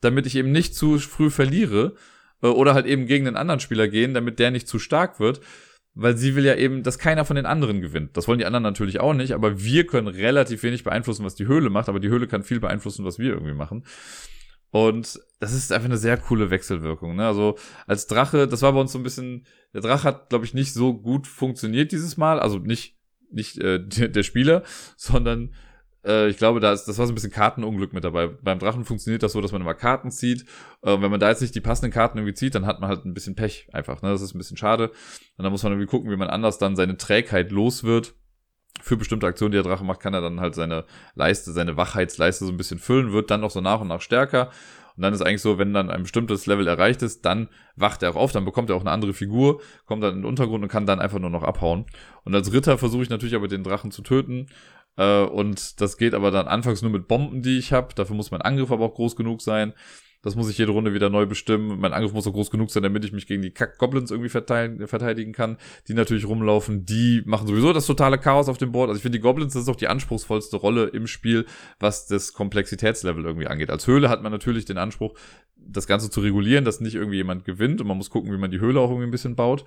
damit 0.00 0.26
ich 0.26 0.36
eben 0.36 0.52
nicht 0.52 0.74
zu 0.74 0.98
früh 0.98 1.30
verliere 1.30 1.94
äh, 2.42 2.48
oder 2.48 2.74
halt 2.74 2.86
eben 2.86 3.06
gegen 3.06 3.24
den 3.24 3.36
anderen 3.36 3.60
Spieler 3.60 3.88
gehen, 3.88 4.14
damit 4.14 4.38
der 4.38 4.50
nicht 4.50 4.68
zu 4.68 4.78
stark 4.78 5.20
wird, 5.20 5.40
weil 5.94 6.16
sie 6.16 6.36
will 6.36 6.44
ja 6.44 6.54
eben, 6.54 6.82
dass 6.82 6.98
keiner 6.98 7.24
von 7.24 7.36
den 7.36 7.46
anderen 7.46 7.80
gewinnt. 7.80 8.16
Das 8.16 8.28
wollen 8.28 8.38
die 8.38 8.44
anderen 8.44 8.62
natürlich 8.62 9.00
auch 9.00 9.14
nicht, 9.14 9.32
aber 9.32 9.62
wir 9.62 9.86
können 9.86 10.08
relativ 10.08 10.62
wenig 10.62 10.84
beeinflussen, 10.84 11.24
was 11.24 11.34
die 11.34 11.46
Höhle 11.46 11.70
macht, 11.70 11.88
aber 11.88 12.00
die 12.00 12.10
Höhle 12.10 12.26
kann 12.26 12.42
viel 12.42 12.60
beeinflussen, 12.60 13.04
was 13.04 13.18
wir 13.18 13.32
irgendwie 13.32 13.54
machen. 13.54 13.84
Und 14.70 15.18
das 15.40 15.54
ist 15.54 15.72
einfach 15.72 15.88
eine 15.88 15.96
sehr 15.96 16.18
coole 16.18 16.50
Wechselwirkung. 16.50 17.16
Ne? 17.16 17.26
Also 17.26 17.56
als 17.86 18.06
Drache, 18.06 18.46
das 18.46 18.60
war 18.60 18.74
bei 18.74 18.80
uns 18.80 18.92
so 18.92 18.98
ein 18.98 19.04
bisschen, 19.04 19.46
der 19.72 19.80
Drache 19.80 20.04
hat, 20.04 20.28
glaube 20.28 20.44
ich, 20.44 20.52
nicht 20.52 20.74
so 20.74 20.92
gut 20.92 21.26
funktioniert 21.26 21.92
dieses 21.92 22.18
Mal. 22.18 22.40
Also 22.40 22.58
nicht, 22.58 22.98
nicht 23.30 23.56
äh, 23.56 23.80
der, 23.82 24.08
der 24.16 24.22
Spieler, 24.22 24.64
sondern 24.96 25.54
äh, 26.06 26.28
ich 26.28 26.38
glaube, 26.38 26.60
da 26.60 26.72
ist, 26.72 26.84
das 26.84 26.98
war 26.98 27.06
so 27.06 27.12
ein 27.12 27.14
bisschen 27.14 27.32
Kartenunglück 27.32 27.92
mit 27.92 28.04
dabei. 28.04 28.28
Beim 28.28 28.58
Drachen 28.58 28.84
funktioniert 28.84 29.22
das 29.22 29.32
so, 29.32 29.40
dass 29.40 29.52
man 29.52 29.60
immer 29.60 29.74
Karten 29.74 30.10
zieht. 30.10 30.42
Äh, 30.82 31.00
wenn 31.00 31.10
man 31.10 31.20
da 31.20 31.28
jetzt 31.28 31.42
nicht 31.42 31.54
die 31.54 31.60
passenden 31.60 31.92
Karten 31.92 32.18
irgendwie 32.18 32.34
zieht, 32.34 32.54
dann 32.54 32.66
hat 32.66 32.80
man 32.80 32.88
halt 32.88 33.04
ein 33.04 33.14
bisschen 33.14 33.34
Pech 33.34 33.68
einfach. 33.72 34.02
Ne? 34.02 34.10
Das 34.10 34.22
ist 34.22 34.34
ein 34.34 34.38
bisschen 34.38 34.56
schade. 34.56 34.90
Und 35.36 35.42
dann 35.42 35.52
muss 35.52 35.62
man 35.62 35.72
irgendwie 35.72 35.90
gucken, 35.90 36.10
wie 36.10 36.16
man 36.16 36.28
anders 36.28 36.58
dann 36.58 36.76
seine 36.76 36.96
Trägheit 36.96 37.50
los 37.50 37.84
wird. 37.84 38.14
Für 38.82 38.96
bestimmte 38.96 39.26
Aktionen, 39.26 39.52
die 39.52 39.56
der 39.56 39.64
Drache 39.64 39.84
macht, 39.84 40.00
kann 40.00 40.12
er 40.12 40.20
dann 40.20 40.38
halt 40.38 40.54
seine 40.54 40.84
Leiste, 41.14 41.52
seine 41.52 41.78
Wachheitsleiste 41.78 42.44
so 42.44 42.52
ein 42.52 42.58
bisschen 42.58 42.78
füllen, 42.78 43.10
wird 43.12 43.30
dann 43.30 43.40
noch 43.40 43.50
so 43.50 43.62
nach 43.62 43.80
und 43.80 43.88
nach 43.88 44.02
stärker. 44.02 44.50
Und 44.96 45.02
dann 45.02 45.12
ist 45.12 45.20
eigentlich 45.20 45.42
so, 45.42 45.58
wenn 45.58 45.74
dann 45.74 45.90
ein 45.90 46.02
bestimmtes 46.02 46.46
Level 46.46 46.66
erreicht 46.66 47.02
ist, 47.02 47.24
dann 47.26 47.48
wacht 47.76 48.02
er 48.02 48.10
auch 48.10 48.16
auf, 48.16 48.32
dann 48.32 48.46
bekommt 48.46 48.70
er 48.70 48.76
auch 48.76 48.80
eine 48.80 48.90
andere 48.90 49.12
Figur, 49.12 49.60
kommt 49.84 50.02
dann 50.02 50.14
in 50.14 50.20
den 50.20 50.24
Untergrund 50.24 50.62
und 50.62 50.70
kann 50.70 50.86
dann 50.86 51.00
einfach 51.00 51.18
nur 51.18 51.28
noch 51.28 51.42
abhauen. 51.42 51.84
Und 52.24 52.34
als 52.34 52.52
Ritter 52.52 52.78
versuche 52.78 53.02
ich 53.02 53.10
natürlich 53.10 53.34
aber 53.34 53.46
den 53.48 53.62
Drachen 53.62 53.90
zu 53.90 54.02
töten 54.02 54.46
äh, 54.96 55.22
und 55.22 55.80
das 55.80 55.96
geht 55.96 56.14
aber 56.14 56.30
dann 56.30 56.48
anfangs 56.48 56.82
nur 56.82 56.90
mit 56.90 57.08
Bomben, 57.08 57.42
die 57.42 57.58
ich 57.58 57.72
habe. 57.72 57.94
Dafür 57.94 58.16
muss 58.16 58.30
mein 58.30 58.42
Angriff 58.42 58.70
aber 58.70 58.84
auch 58.84 58.94
groß 58.94 59.16
genug 59.16 59.42
sein. 59.42 59.72
Das 60.22 60.34
muss 60.34 60.50
ich 60.50 60.58
jede 60.58 60.72
Runde 60.72 60.92
wieder 60.92 61.08
neu 61.08 61.24
bestimmen. 61.24 61.78
Mein 61.78 61.92
Angriff 61.92 62.12
muss 62.12 62.26
auch 62.26 62.32
groß 62.32 62.50
genug 62.50 62.70
sein, 62.70 62.82
damit 62.82 63.04
ich 63.04 63.12
mich 63.12 63.28
gegen 63.28 63.42
die 63.42 63.52
Kack-Goblins 63.52 64.10
irgendwie 64.10 64.28
verteidigen 64.28 65.32
kann, 65.32 65.56
die 65.86 65.94
natürlich 65.94 66.26
rumlaufen. 66.26 66.84
Die 66.84 67.22
machen 67.26 67.46
sowieso 67.46 67.72
das 67.72 67.86
totale 67.86 68.18
Chaos 68.18 68.48
auf 68.48 68.58
dem 68.58 68.72
Board. 68.72 68.88
Also 68.88 68.96
ich 68.96 69.02
finde, 69.02 69.18
die 69.18 69.22
Goblins, 69.22 69.52
das 69.52 69.62
ist 69.62 69.68
auch 69.68 69.76
die 69.76 69.86
anspruchsvollste 69.86 70.56
Rolle 70.56 70.86
im 70.86 71.06
Spiel, 71.06 71.46
was 71.78 72.08
das 72.08 72.32
Komplexitätslevel 72.32 73.24
irgendwie 73.24 73.46
angeht. 73.46 73.70
Als 73.70 73.86
Höhle 73.86 74.08
hat 74.08 74.24
man 74.24 74.32
natürlich 74.32 74.64
den 74.64 74.78
Anspruch, 74.78 75.16
das 75.54 75.86
Ganze 75.86 76.10
zu 76.10 76.20
regulieren, 76.20 76.64
dass 76.64 76.80
nicht 76.80 76.96
irgendwie 76.96 77.18
jemand 77.18 77.44
gewinnt 77.44 77.80
und 77.80 77.86
man 77.86 77.96
muss 77.96 78.10
gucken, 78.10 78.32
wie 78.32 78.38
man 78.38 78.50
die 78.50 78.58
Höhle 78.58 78.80
auch 78.80 78.88
irgendwie 78.88 79.06
ein 79.06 79.12
bisschen 79.12 79.36
baut. 79.36 79.64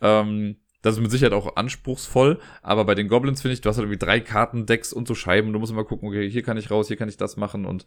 Ähm, 0.00 0.56
Das 0.82 0.94
ist 0.94 1.00
mit 1.00 1.10
Sicherheit 1.10 1.34
auch 1.34 1.56
anspruchsvoll, 1.56 2.40
aber 2.62 2.84
bei 2.84 2.94
den 2.94 3.08
Goblins 3.08 3.42
finde 3.42 3.52
ich, 3.52 3.60
du 3.60 3.68
hast 3.68 3.76
halt 3.76 3.84
irgendwie 3.84 4.04
drei 4.04 4.20
Kartendecks 4.20 4.92
und 4.92 5.06
so 5.06 5.14
Scheiben. 5.14 5.52
Du 5.52 5.58
musst 5.58 5.72
immer 5.72 5.84
gucken, 5.84 6.08
okay, 6.08 6.30
hier 6.30 6.42
kann 6.42 6.56
ich 6.56 6.70
raus, 6.70 6.88
hier 6.88 6.96
kann 6.96 7.08
ich 7.08 7.18
das 7.18 7.36
machen 7.36 7.66
und 7.66 7.84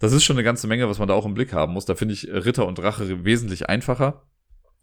das 0.00 0.12
ist 0.12 0.24
schon 0.24 0.36
eine 0.36 0.44
ganze 0.44 0.66
Menge, 0.66 0.88
was 0.88 0.98
man 0.98 1.06
da 1.08 1.14
auch 1.14 1.26
im 1.26 1.34
Blick 1.34 1.52
haben 1.52 1.72
muss. 1.72 1.84
Da 1.84 1.94
finde 1.94 2.14
ich 2.14 2.28
Ritter 2.28 2.66
und 2.66 2.78
Drache 2.78 3.24
wesentlich 3.24 3.68
einfacher. 3.68 4.22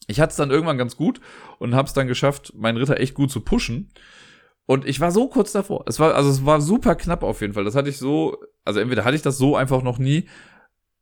Ich 0.07 0.19
hatte 0.19 0.31
es 0.31 0.37
dann 0.37 0.51
irgendwann 0.51 0.77
ganz 0.77 0.95
gut 0.95 1.19
und 1.59 1.75
habe 1.75 1.87
es 1.87 1.93
dann 1.93 2.07
geschafft, 2.07 2.53
meinen 2.55 2.77
Ritter 2.77 2.99
echt 2.99 3.13
gut 3.13 3.29
zu 3.29 3.41
pushen. 3.41 3.91
Und 4.65 4.87
ich 4.87 4.99
war 4.99 5.11
so 5.11 5.27
kurz 5.27 5.51
davor. 5.51 5.83
Es 5.87 5.99
war, 5.99 6.15
also 6.15 6.29
es 6.29 6.45
war 6.45 6.61
super 6.61 6.95
knapp 6.95 7.23
auf 7.23 7.41
jeden 7.41 7.53
Fall. 7.53 7.63
Das 7.63 7.75
hatte 7.75 7.89
ich 7.89 7.97
so, 7.97 8.37
also 8.63 8.79
entweder 8.79 9.03
hatte 9.03 9.15
ich 9.15 9.21
das 9.21 9.37
so 9.37 9.55
einfach 9.55 9.81
noch 9.83 9.97
nie 9.97 10.29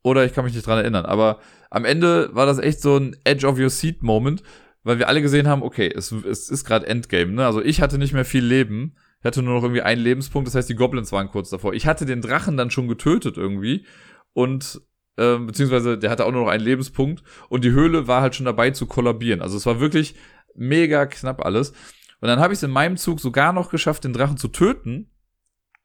oder 0.03 0.23
ich 0.23 0.33
kann 0.33 0.45
mich 0.45 0.53
nicht 0.53 0.65
dran 0.65 0.77
erinnern. 0.77 1.05
Aber 1.05 1.39
am 1.69 1.85
Ende 1.85 2.33
war 2.33 2.45
das 2.45 2.59
echt 2.59 2.81
so 2.81 2.97
ein 2.97 3.15
Edge 3.25 3.45
of 3.45 3.59
Your 3.59 3.69
Seat 3.69 4.03
Moment, 4.03 4.41
weil 4.87 4.99
wir 4.99 5.09
alle 5.09 5.21
gesehen 5.21 5.47
haben, 5.47 5.63
okay, 5.63 5.91
es, 5.93 6.13
es 6.13 6.49
ist 6.49 6.63
gerade 6.63 6.87
Endgame, 6.87 7.33
ne? 7.33 7.45
Also 7.45 7.61
ich 7.61 7.81
hatte 7.81 7.97
nicht 7.97 8.13
mehr 8.13 8.23
viel 8.23 8.43
Leben. 8.43 8.95
Ich 9.19 9.25
hatte 9.25 9.41
nur 9.41 9.55
noch 9.55 9.63
irgendwie 9.63 9.81
einen 9.81 10.01
Lebenspunkt, 10.01 10.47
das 10.47 10.55
heißt, 10.55 10.69
die 10.69 10.75
Goblins 10.75 11.11
waren 11.11 11.29
kurz 11.29 11.49
davor. 11.49 11.73
Ich 11.73 11.85
hatte 11.85 12.05
den 12.05 12.21
Drachen 12.21 12.55
dann 12.55 12.71
schon 12.71 12.87
getötet 12.87 13.35
irgendwie 13.35 13.85
und 14.31 14.81
äh, 15.17 15.37
beziehungsweise 15.39 15.97
der 15.97 16.09
hatte 16.09 16.25
auch 16.25 16.31
nur 16.31 16.43
noch 16.43 16.51
einen 16.51 16.63
Lebenspunkt 16.63 17.23
und 17.49 17.65
die 17.65 17.71
Höhle 17.71 18.07
war 18.07 18.21
halt 18.21 18.35
schon 18.35 18.45
dabei 18.45 18.71
zu 18.71 18.85
kollabieren. 18.85 19.41
Also 19.41 19.57
es 19.57 19.65
war 19.65 19.81
wirklich 19.81 20.15
mega 20.55 21.05
knapp 21.05 21.43
alles. 21.45 21.71
Und 22.21 22.29
dann 22.29 22.39
habe 22.39 22.53
ich 22.53 22.59
es 22.59 22.63
in 22.63 22.71
meinem 22.71 22.95
Zug 22.95 23.19
sogar 23.19 23.51
noch 23.51 23.69
geschafft, 23.69 24.05
den 24.05 24.13
Drachen 24.13 24.37
zu 24.37 24.47
töten. 24.47 25.11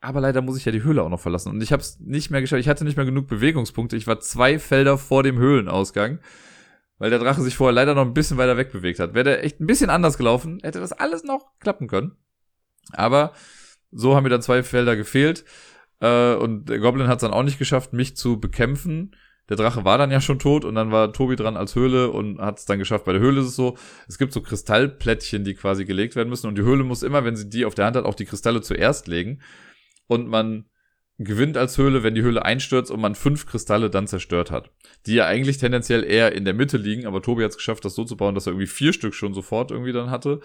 Aber 0.00 0.20
leider 0.20 0.42
muss 0.42 0.56
ich 0.56 0.64
ja 0.64 0.72
die 0.72 0.84
Höhle 0.84 1.02
auch 1.02 1.08
noch 1.08 1.20
verlassen. 1.20 1.50
Und 1.50 1.62
ich 1.62 1.72
habe 1.72 1.82
es 1.82 1.98
nicht 1.98 2.30
mehr 2.30 2.40
geschafft. 2.40 2.60
Ich 2.60 2.68
hatte 2.68 2.84
nicht 2.84 2.96
mehr 2.96 3.06
genug 3.06 3.26
Bewegungspunkte. 3.26 3.96
Ich 3.96 4.06
war 4.06 4.20
zwei 4.20 4.58
Felder 4.58 4.96
vor 4.96 5.22
dem 5.22 5.38
Höhlenausgang 5.38 6.20
weil 7.02 7.10
der 7.10 7.18
Drache 7.18 7.42
sich 7.42 7.56
vorher 7.56 7.72
leider 7.72 7.96
noch 7.96 8.06
ein 8.06 8.14
bisschen 8.14 8.36
weiter 8.36 8.56
wegbewegt 8.56 9.00
hat. 9.00 9.12
Wäre 9.12 9.24
der 9.24 9.44
echt 9.44 9.58
ein 9.58 9.66
bisschen 9.66 9.90
anders 9.90 10.18
gelaufen, 10.18 10.60
hätte 10.62 10.78
das 10.78 10.92
alles 10.92 11.24
noch 11.24 11.58
klappen 11.58 11.88
können. 11.88 12.12
Aber 12.92 13.32
so 13.90 14.14
haben 14.14 14.22
mir 14.22 14.28
dann 14.28 14.40
zwei 14.40 14.62
Felder 14.62 14.94
gefehlt. 14.94 15.44
Äh, 15.98 16.34
und 16.34 16.66
der 16.66 16.78
Goblin 16.78 17.08
hat 17.08 17.16
es 17.16 17.22
dann 17.22 17.32
auch 17.32 17.42
nicht 17.42 17.58
geschafft, 17.58 17.92
mich 17.92 18.16
zu 18.16 18.38
bekämpfen. 18.38 19.16
Der 19.48 19.56
Drache 19.56 19.84
war 19.84 19.98
dann 19.98 20.12
ja 20.12 20.20
schon 20.20 20.38
tot 20.38 20.64
und 20.64 20.76
dann 20.76 20.92
war 20.92 21.12
Tobi 21.12 21.34
dran 21.34 21.56
als 21.56 21.74
Höhle 21.74 22.08
und 22.08 22.40
hat 22.40 22.60
es 22.60 22.66
dann 22.66 22.78
geschafft. 22.78 23.04
Bei 23.04 23.12
der 23.12 23.20
Höhle 23.20 23.40
ist 23.40 23.48
es 23.48 23.56
so, 23.56 23.76
es 24.06 24.16
gibt 24.16 24.32
so 24.32 24.40
Kristallplättchen, 24.40 25.42
die 25.42 25.54
quasi 25.54 25.84
gelegt 25.84 26.14
werden 26.14 26.28
müssen 26.28 26.46
und 26.46 26.56
die 26.56 26.62
Höhle 26.62 26.84
muss 26.84 27.02
immer, 27.02 27.24
wenn 27.24 27.34
sie 27.34 27.50
die 27.50 27.64
auf 27.64 27.74
der 27.74 27.86
Hand 27.86 27.96
hat, 27.96 28.04
auch 28.04 28.14
die 28.14 28.26
Kristalle 28.26 28.60
zuerst 28.60 29.08
legen. 29.08 29.42
Und 30.06 30.28
man 30.28 30.66
gewinnt 31.18 31.56
als 31.56 31.78
Höhle, 31.78 32.02
wenn 32.02 32.14
die 32.14 32.22
Höhle 32.22 32.44
einstürzt 32.44 32.90
und 32.90 33.00
man 33.00 33.14
fünf 33.14 33.46
Kristalle 33.46 33.90
dann 33.90 34.06
zerstört 34.06 34.50
hat. 34.50 34.70
Die 35.06 35.14
ja 35.14 35.26
eigentlich 35.26 35.58
tendenziell 35.58 36.04
eher 36.04 36.32
in 36.32 36.44
der 36.44 36.54
Mitte 36.54 36.76
liegen, 36.76 37.06
aber 37.06 37.22
Tobi 37.22 37.44
hat 37.44 37.50
es 37.50 37.56
geschafft, 37.56 37.84
das 37.84 37.94
so 37.94 38.04
zu 38.04 38.16
bauen, 38.16 38.34
dass 38.34 38.46
er 38.46 38.52
irgendwie 38.52 38.66
vier 38.66 38.92
Stück 38.92 39.14
schon 39.14 39.34
sofort 39.34 39.70
irgendwie 39.70 39.92
dann 39.92 40.10
hatte. 40.10 40.40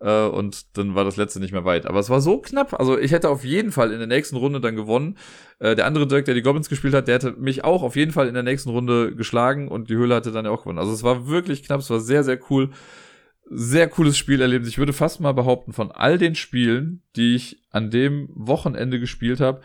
Äh, 0.00 0.26
und 0.26 0.76
dann 0.76 0.94
war 0.94 1.04
das 1.04 1.16
letzte 1.16 1.40
nicht 1.40 1.52
mehr 1.52 1.64
weit. 1.64 1.86
Aber 1.86 2.00
es 2.00 2.10
war 2.10 2.20
so 2.20 2.38
knapp. 2.38 2.78
Also 2.78 2.98
ich 2.98 3.12
hätte 3.12 3.28
auf 3.30 3.44
jeden 3.44 3.72
Fall 3.72 3.92
in 3.92 3.98
der 3.98 4.06
nächsten 4.06 4.36
Runde 4.36 4.60
dann 4.60 4.76
gewonnen. 4.76 5.16
Äh, 5.58 5.74
der 5.74 5.86
andere 5.86 6.06
Dirk, 6.06 6.24
der 6.24 6.34
die 6.34 6.42
Goblins 6.42 6.68
gespielt 6.68 6.94
hat, 6.94 7.08
der 7.08 7.16
hätte 7.16 7.32
mich 7.32 7.64
auch 7.64 7.82
auf 7.82 7.96
jeden 7.96 8.12
Fall 8.12 8.28
in 8.28 8.34
der 8.34 8.42
nächsten 8.42 8.70
Runde 8.70 9.14
geschlagen 9.14 9.68
und 9.68 9.90
die 9.90 9.96
Höhle 9.96 10.14
hatte 10.14 10.32
dann 10.32 10.44
ja 10.44 10.50
auch 10.50 10.62
gewonnen. 10.62 10.78
Also 10.78 10.92
es 10.92 11.02
war 11.02 11.28
wirklich 11.28 11.62
knapp, 11.62 11.80
es 11.80 11.90
war 11.90 12.00
sehr, 12.00 12.24
sehr 12.24 12.38
cool 12.50 12.70
sehr 13.50 13.88
cooles 13.88 14.18
Spiel 14.18 14.40
erlebt. 14.40 14.66
Ich 14.66 14.78
würde 14.78 14.92
fast 14.92 15.20
mal 15.20 15.32
behaupten, 15.32 15.72
von 15.72 15.90
all 15.90 16.18
den 16.18 16.34
Spielen, 16.34 17.02
die 17.16 17.34
ich 17.34 17.62
an 17.70 17.90
dem 17.90 18.28
Wochenende 18.34 19.00
gespielt 19.00 19.40
habe, 19.40 19.62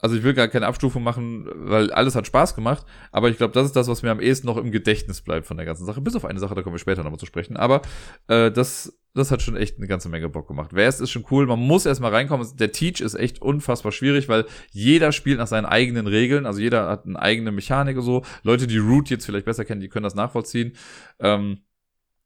also 0.00 0.16
ich 0.16 0.22
will 0.22 0.34
gar 0.34 0.48
keine 0.48 0.66
Abstufung 0.66 1.02
machen, 1.02 1.48
weil 1.54 1.92
alles 1.92 2.14
hat 2.14 2.26
Spaß 2.26 2.54
gemacht, 2.54 2.86
aber 3.12 3.28
ich 3.28 3.36
glaube, 3.36 3.54
das 3.54 3.66
ist 3.66 3.76
das, 3.76 3.88
was 3.88 4.02
mir 4.02 4.10
am 4.10 4.20
ehesten 4.20 4.46
noch 4.46 4.56
im 4.56 4.70
Gedächtnis 4.70 5.20
bleibt 5.20 5.46
von 5.46 5.56
der 5.56 5.66
ganzen 5.66 5.84
Sache. 5.84 6.00
Bis 6.00 6.16
auf 6.16 6.24
eine 6.24 6.38
Sache, 6.38 6.54
da 6.54 6.62
kommen 6.62 6.74
wir 6.74 6.80
später 6.80 7.02
nochmal 7.02 7.18
zu 7.18 7.26
sprechen. 7.26 7.56
Aber 7.56 7.82
äh, 8.28 8.50
das, 8.50 8.98
das 9.14 9.30
hat 9.30 9.42
schon 9.42 9.56
echt 9.56 9.78
eine 9.78 9.86
ganze 9.86 10.08
Menge 10.08 10.28
Bock 10.28 10.48
gemacht. 10.48 10.70
Wer 10.72 10.88
ist, 10.88 11.00
ist 11.00 11.10
schon 11.10 11.24
cool. 11.30 11.46
Man 11.46 11.58
muss 11.58 11.86
erstmal 11.86 12.12
reinkommen. 12.12 12.46
Der 12.58 12.72
Teach 12.72 13.00
ist 13.00 13.14
echt 13.14 13.42
unfassbar 13.42 13.92
schwierig, 13.92 14.28
weil 14.28 14.46
jeder 14.70 15.12
spielt 15.12 15.38
nach 15.38 15.46
seinen 15.46 15.66
eigenen 15.66 16.06
Regeln. 16.06 16.46
Also 16.46 16.60
jeder 16.60 16.88
hat 16.88 17.06
eine 17.06 17.20
eigene 17.20 17.52
Mechanik 17.52 17.96
und 17.96 18.02
so. 18.02 18.24
Leute, 18.42 18.66
die 18.66 18.78
Root 18.78 19.10
jetzt 19.10 19.26
vielleicht 19.26 19.46
besser 19.46 19.64
kennen, 19.64 19.80
die 19.80 19.88
können 19.88 20.04
das 20.04 20.14
nachvollziehen. 20.14 20.72
Ähm, 21.18 21.58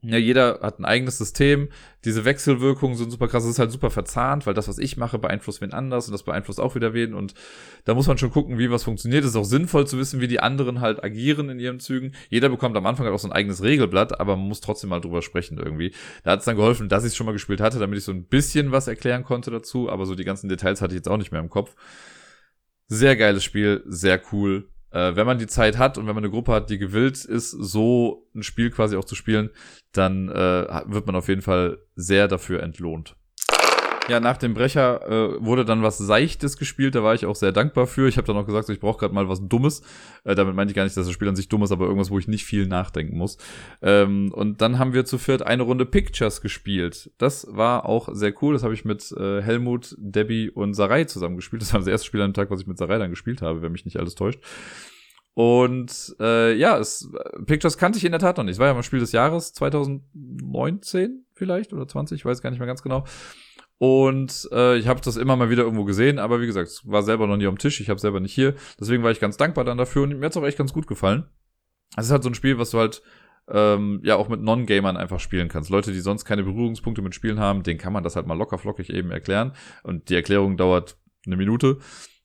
ja, 0.06 0.18
jeder 0.18 0.60
hat 0.60 0.78
ein 0.78 0.84
eigenes 0.84 1.16
System. 1.16 1.70
Diese 2.04 2.26
Wechselwirkungen 2.26 2.94
sind 2.94 3.10
super 3.10 3.26
krass. 3.26 3.44
Es 3.44 3.50
ist 3.50 3.58
halt 3.58 3.72
super 3.72 3.88
verzahnt, 3.90 4.46
weil 4.46 4.52
das, 4.52 4.68
was 4.68 4.76
ich 4.76 4.98
mache, 4.98 5.18
beeinflusst 5.18 5.62
wen 5.62 5.72
anders 5.72 6.06
und 6.06 6.12
das 6.12 6.24
beeinflusst 6.24 6.60
auch 6.60 6.74
wieder 6.74 6.92
wen. 6.92 7.14
Und 7.14 7.32
da 7.86 7.94
muss 7.94 8.06
man 8.06 8.18
schon 8.18 8.30
gucken, 8.30 8.58
wie 8.58 8.70
was 8.70 8.84
funktioniert. 8.84 9.24
Es 9.24 9.30
ist 9.30 9.36
auch 9.36 9.44
sinnvoll 9.44 9.86
zu 9.86 9.98
wissen, 9.98 10.20
wie 10.20 10.28
die 10.28 10.40
anderen 10.40 10.82
halt 10.82 11.02
agieren 11.02 11.48
in 11.48 11.58
ihren 11.58 11.80
Zügen. 11.80 12.12
Jeder 12.28 12.50
bekommt 12.50 12.76
am 12.76 12.84
Anfang 12.84 13.06
halt 13.06 13.14
auch 13.14 13.18
so 13.18 13.28
ein 13.28 13.32
eigenes 13.32 13.62
Regelblatt, 13.62 14.20
aber 14.20 14.36
man 14.36 14.46
muss 14.46 14.60
trotzdem 14.60 14.90
mal 14.90 15.00
drüber 15.00 15.22
sprechen 15.22 15.56
irgendwie. 15.56 15.94
Da 16.22 16.32
hat 16.32 16.40
es 16.40 16.44
dann 16.44 16.56
geholfen, 16.56 16.90
dass 16.90 17.04
ich 17.04 17.08
es 17.08 17.16
schon 17.16 17.24
mal 17.26 17.32
gespielt 17.32 17.62
hatte, 17.62 17.78
damit 17.78 17.98
ich 17.98 18.04
so 18.04 18.12
ein 18.12 18.26
bisschen 18.26 18.72
was 18.72 18.88
erklären 18.88 19.24
konnte 19.24 19.50
dazu. 19.50 19.88
Aber 19.88 20.04
so 20.04 20.14
die 20.14 20.24
ganzen 20.24 20.50
Details 20.50 20.82
hatte 20.82 20.92
ich 20.92 20.98
jetzt 20.98 21.08
auch 21.08 21.16
nicht 21.16 21.32
mehr 21.32 21.40
im 21.40 21.50
Kopf. 21.50 21.74
Sehr 22.88 23.16
geiles 23.16 23.42
Spiel, 23.42 23.82
sehr 23.86 24.20
cool 24.32 24.68
äh, 24.94 25.16
wenn 25.16 25.26
man 25.26 25.38
die 25.38 25.48
Zeit 25.48 25.76
hat 25.76 25.98
und 25.98 26.06
wenn 26.06 26.14
man 26.14 26.24
eine 26.24 26.30
Gruppe 26.30 26.52
hat, 26.52 26.70
die 26.70 26.78
gewillt 26.78 27.24
ist, 27.24 27.50
so 27.50 28.28
ein 28.34 28.44
Spiel 28.44 28.70
quasi 28.70 28.96
auch 28.96 29.04
zu 29.04 29.16
spielen, 29.16 29.50
dann 29.92 30.28
äh, 30.28 30.82
wird 30.86 31.06
man 31.06 31.16
auf 31.16 31.28
jeden 31.28 31.42
Fall 31.42 31.78
sehr 31.96 32.28
dafür 32.28 32.62
entlohnt. 32.62 33.16
Ja, 34.06 34.20
nach 34.20 34.36
dem 34.36 34.52
Brecher 34.52 35.00
äh, 35.08 35.42
wurde 35.42 35.64
dann 35.64 35.82
was 35.82 35.96
Seichtes 35.96 36.58
gespielt, 36.58 36.94
da 36.94 37.02
war 37.02 37.14
ich 37.14 37.24
auch 37.24 37.36
sehr 37.36 37.52
dankbar 37.52 37.86
für. 37.86 38.06
Ich 38.06 38.18
habe 38.18 38.26
dann 38.26 38.36
auch 38.36 38.44
gesagt, 38.44 38.66
so, 38.66 38.72
ich 38.74 38.80
brauche 38.80 38.98
gerade 38.98 39.14
mal 39.14 39.30
was 39.30 39.48
Dummes. 39.48 39.80
Äh, 40.24 40.34
damit 40.34 40.54
meine 40.54 40.70
ich 40.70 40.76
gar 40.76 40.84
nicht, 40.84 40.94
dass 40.94 41.06
das 41.06 41.14
Spiel 41.14 41.28
an 41.28 41.36
sich 41.36 41.48
dumm 41.48 41.62
ist, 41.62 41.72
aber 41.72 41.86
irgendwas, 41.86 42.10
wo 42.10 42.18
ich 42.18 42.28
nicht 42.28 42.44
viel 42.44 42.66
nachdenken 42.66 43.16
muss. 43.16 43.38
Ähm, 43.80 44.30
und 44.34 44.60
dann 44.60 44.78
haben 44.78 44.92
wir 44.92 45.06
zu 45.06 45.16
viert 45.16 45.40
eine 45.40 45.62
Runde 45.62 45.86
Pictures 45.86 46.42
gespielt. 46.42 47.12
Das 47.16 47.46
war 47.50 47.86
auch 47.86 48.10
sehr 48.12 48.34
cool. 48.42 48.52
Das 48.52 48.62
habe 48.62 48.74
ich 48.74 48.84
mit 48.84 49.10
äh, 49.12 49.40
Helmut, 49.40 49.96
Debbie 49.98 50.50
und 50.50 50.74
Sarai 50.74 51.04
zusammen 51.04 51.36
gespielt. 51.36 51.62
Das 51.62 51.72
war 51.72 51.80
das 51.80 51.88
erste 51.88 52.06
Spiel 52.06 52.20
an 52.20 52.30
dem 52.30 52.34
Tag, 52.34 52.50
was 52.50 52.60
ich 52.60 52.66
mit 52.66 52.76
Sarai 52.76 52.98
dann 52.98 53.10
gespielt 53.10 53.40
habe, 53.40 53.62
wenn 53.62 53.72
mich 53.72 53.86
nicht 53.86 53.98
alles 53.98 54.14
täuscht. 54.14 54.40
Und 55.32 56.14
äh, 56.20 56.54
ja, 56.54 56.78
es, 56.78 57.10
Pictures 57.46 57.78
kannte 57.78 57.98
ich 57.98 58.04
in 58.04 58.12
der 58.12 58.20
Tat 58.20 58.36
noch 58.36 58.44
nicht. 58.44 58.54
Es 58.54 58.58
war 58.58 58.68
ja 58.68 58.74
mal 58.74 58.82
Spiel 58.82 59.00
des 59.00 59.12
Jahres 59.12 59.54
2019 59.54 61.24
vielleicht 61.32 61.72
oder 61.72 61.88
20, 61.88 62.20
ich 62.20 62.24
weiß 62.24 62.42
gar 62.42 62.50
nicht 62.50 62.60
mehr 62.60 62.68
ganz 62.68 62.82
genau. 62.82 63.04
Und 63.78 64.48
äh, 64.52 64.76
ich 64.76 64.86
habe 64.86 65.00
das 65.00 65.16
immer 65.16 65.36
mal 65.36 65.50
wieder 65.50 65.64
irgendwo 65.64 65.84
gesehen, 65.84 66.18
aber 66.18 66.40
wie 66.40 66.46
gesagt, 66.46 66.68
es 66.68 66.88
war 66.88 67.02
selber 67.02 67.26
noch 67.26 67.36
nie 67.36 67.46
am 67.46 67.58
Tisch, 67.58 67.80
ich 67.80 67.90
habe 67.90 68.00
selber 68.00 68.20
nicht 68.20 68.34
hier. 68.34 68.54
Deswegen 68.78 69.02
war 69.02 69.10
ich 69.10 69.20
ganz 69.20 69.36
dankbar 69.36 69.64
dann 69.64 69.78
dafür 69.78 70.04
und 70.04 70.18
mir 70.18 70.26
hat's 70.26 70.36
auch 70.36 70.44
echt 70.44 70.58
ganz 70.58 70.72
gut 70.72 70.86
gefallen. 70.86 71.24
Es 71.96 72.06
ist 72.06 72.12
halt 72.12 72.22
so 72.22 72.30
ein 72.30 72.34
Spiel, 72.34 72.58
was 72.58 72.70
du 72.70 72.78
halt 72.78 73.02
ähm, 73.48 74.00
ja 74.04 74.16
auch 74.16 74.28
mit 74.28 74.40
Non-Gamern 74.40 74.96
einfach 74.96 75.20
spielen 75.20 75.48
kannst. 75.48 75.70
Leute, 75.70 75.92
die 75.92 76.00
sonst 76.00 76.24
keine 76.24 76.44
Berührungspunkte 76.44 77.02
mit 77.02 77.14
Spielen 77.14 77.40
haben, 77.40 77.62
denen 77.62 77.78
kann 77.78 77.92
man 77.92 78.04
das 78.04 78.16
halt 78.16 78.26
mal 78.26 78.38
locker 78.38 78.58
flockig 78.58 78.90
eben 78.90 79.10
erklären. 79.10 79.52
Und 79.82 80.08
die 80.08 80.14
Erklärung 80.14 80.56
dauert 80.56 80.96
eine 81.26 81.36
Minute. 81.36 81.78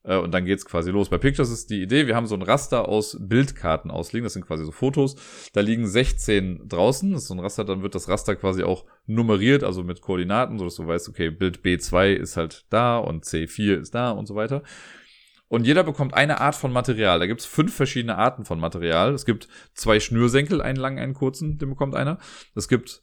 Äh, 0.10 0.18
und 0.18 0.34
dann 0.34 0.46
geht's 0.46 0.66
quasi 0.66 0.92
los. 0.92 1.10
Bei 1.10 1.18
Pictures 1.18 1.52
ist 1.52 1.70
die 1.70 1.82
Idee, 1.82 2.08
wir 2.08 2.16
haben 2.16 2.26
so 2.26 2.36
ein 2.36 2.42
Raster 2.42 2.90
aus 2.90 3.16
Bildkarten 3.20 3.92
ausliegen. 3.92 4.24
Das 4.26 4.34
sind 4.34 4.46
quasi 4.46 4.66
so 4.66 4.72
Fotos. 4.72 5.16
Da 5.54 5.62
liegen 5.62 5.88
16 5.88 6.68
draußen. 6.68 7.12
Das 7.12 7.22
ist 7.22 7.28
so 7.28 7.36
ein 7.36 7.40
Raster, 7.40 7.64
dann 7.64 7.84
wird 7.84 7.96
das 7.96 8.10
Raster 8.10 8.36
quasi 8.36 8.64
auch 8.64 8.86
nummeriert, 9.06 9.64
also 9.64 9.84
mit 9.84 10.02
Koordinaten, 10.02 10.58
sodass 10.58 10.76
du 10.76 10.88
weißt, 10.88 11.08
okay, 11.10 11.30
Bild 11.30 11.60
B2 11.60 12.14
ist 12.14 12.36
halt 12.36 12.66
da 12.70 12.98
und 12.98 13.24
C4 13.24 13.80
ist 13.80 13.94
da 13.94 14.12
und 14.12 14.26
so 14.26 14.36
weiter. 14.36 14.64
Und 15.48 15.66
jeder 15.66 15.84
bekommt 15.84 16.14
eine 16.14 16.42
Art 16.42 16.56
von 16.56 16.72
Material. 16.72 17.20
Da 17.20 17.26
gibt's 17.26 17.46
fünf 17.46 17.74
verschiedene 17.74 18.18
Arten 18.18 18.46
von 18.46 18.60
Material. 18.60 19.14
Es 19.14 19.26
gibt 19.26 19.48
zwei 19.74 20.00
Schnürsenkel, 20.00 20.62
einen 20.62 20.78
langen, 20.78 21.00
einen 21.00 21.16
kurzen, 21.16 21.58
den 21.58 21.70
bekommt 21.70 21.96
einer. 21.96 22.20
Es 22.56 22.68
gibt 22.68 23.02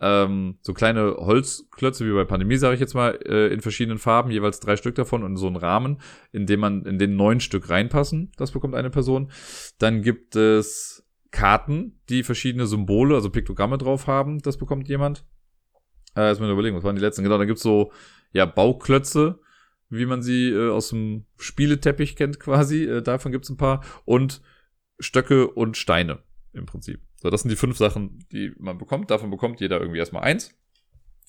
ähm, 0.00 0.58
so 0.62 0.74
kleine 0.74 1.16
Holzklötze 1.16 2.06
wie 2.06 2.12
bei 2.12 2.24
Pandemie, 2.24 2.56
sage 2.56 2.74
ich 2.74 2.80
jetzt 2.80 2.94
mal, 2.94 3.18
äh, 3.24 3.52
in 3.52 3.60
verschiedenen 3.60 3.98
Farben, 3.98 4.30
jeweils 4.30 4.60
drei 4.60 4.76
Stück 4.76 4.94
davon 4.94 5.24
und 5.24 5.36
so 5.36 5.46
einen 5.46 5.56
Rahmen, 5.56 6.00
in 6.32 6.46
dem 6.46 6.60
man 6.60 6.84
in 6.84 6.98
den 6.98 7.16
neun 7.16 7.40
Stück 7.40 7.68
reinpassen. 7.68 8.32
Das 8.36 8.52
bekommt 8.52 8.74
eine 8.74 8.90
Person. 8.90 9.30
Dann 9.78 10.02
gibt 10.02 10.36
es 10.36 11.04
Karten, 11.30 12.00
die 12.08 12.22
verschiedene 12.22 12.66
Symbole, 12.66 13.14
also 13.14 13.30
Piktogramme 13.30 13.78
drauf 13.78 14.06
haben. 14.06 14.38
Das 14.38 14.56
bekommt 14.56 14.88
jemand. 14.88 15.24
Äh, 16.16 16.28
jetzt 16.28 16.40
mal 16.40 16.50
überlegen, 16.50 16.76
was 16.76 16.84
waren 16.84 16.96
die 16.96 17.02
letzten? 17.02 17.22
Genau, 17.22 17.38
dann 17.38 17.46
gibt's 17.46 17.62
so 17.62 17.92
ja 18.32 18.46
Bauklötze, 18.46 19.40
wie 19.90 20.06
man 20.06 20.22
sie 20.22 20.50
äh, 20.50 20.70
aus 20.70 20.90
dem 20.90 21.26
Spieleteppich 21.38 22.16
kennt 22.16 22.38
quasi. 22.38 22.84
Äh, 22.84 23.02
davon 23.02 23.32
gibt's 23.32 23.50
ein 23.50 23.56
paar 23.56 23.84
und 24.04 24.42
Stöcke 25.00 25.48
und 25.48 25.76
Steine 25.76 26.20
im 26.52 26.66
Prinzip. 26.66 27.00
So, 27.20 27.30
das 27.30 27.42
sind 27.42 27.50
die 27.50 27.56
fünf 27.56 27.76
Sachen, 27.76 28.24
die 28.32 28.52
man 28.58 28.78
bekommt. 28.78 29.10
Davon 29.10 29.30
bekommt 29.30 29.60
jeder 29.60 29.80
irgendwie 29.80 29.98
erstmal 29.98 30.22
eins. 30.22 30.54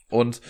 Und 0.10 0.42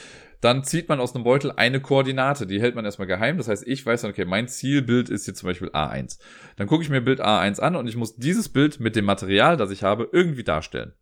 dann 0.41 0.63
zieht 0.63 0.87
man 0.87 1.01
aus 1.01 1.13
einem 1.13 1.25
Beutel 1.25 1.51
eine 1.51 1.81
Koordinate, 1.81 2.47
die 2.47 2.61
hält 2.61 2.75
man 2.75 2.85
erstmal 2.85 3.07
geheim. 3.07 3.37
Das 3.37 3.49
heißt, 3.49 3.67
ich 3.67 3.85
weiß 3.85 4.01
dann, 4.01 4.11
okay, 4.11 4.25
mein 4.25 4.47
Zielbild 4.47 5.09
ist 5.09 5.27
jetzt 5.27 5.39
zum 5.39 5.47
Beispiel 5.47 5.69
A1. 5.69 6.17
Dann 6.55 6.67
gucke 6.67 6.83
ich 6.83 6.89
mir 6.89 7.01
Bild 7.01 7.21
A1 7.21 7.59
an 7.59 7.75
und 7.75 7.87
ich 7.87 7.97
muss 7.97 8.15
dieses 8.15 8.47
Bild 8.47 8.79
mit 8.79 8.95
dem 8.95 9.05
Material, 9.05 9.57
das 9.57 9.71
ich 9.71 9.83
habe, 9.83 10.09
irgendwie 10.11 10.45
darstellen. 10.45 10.93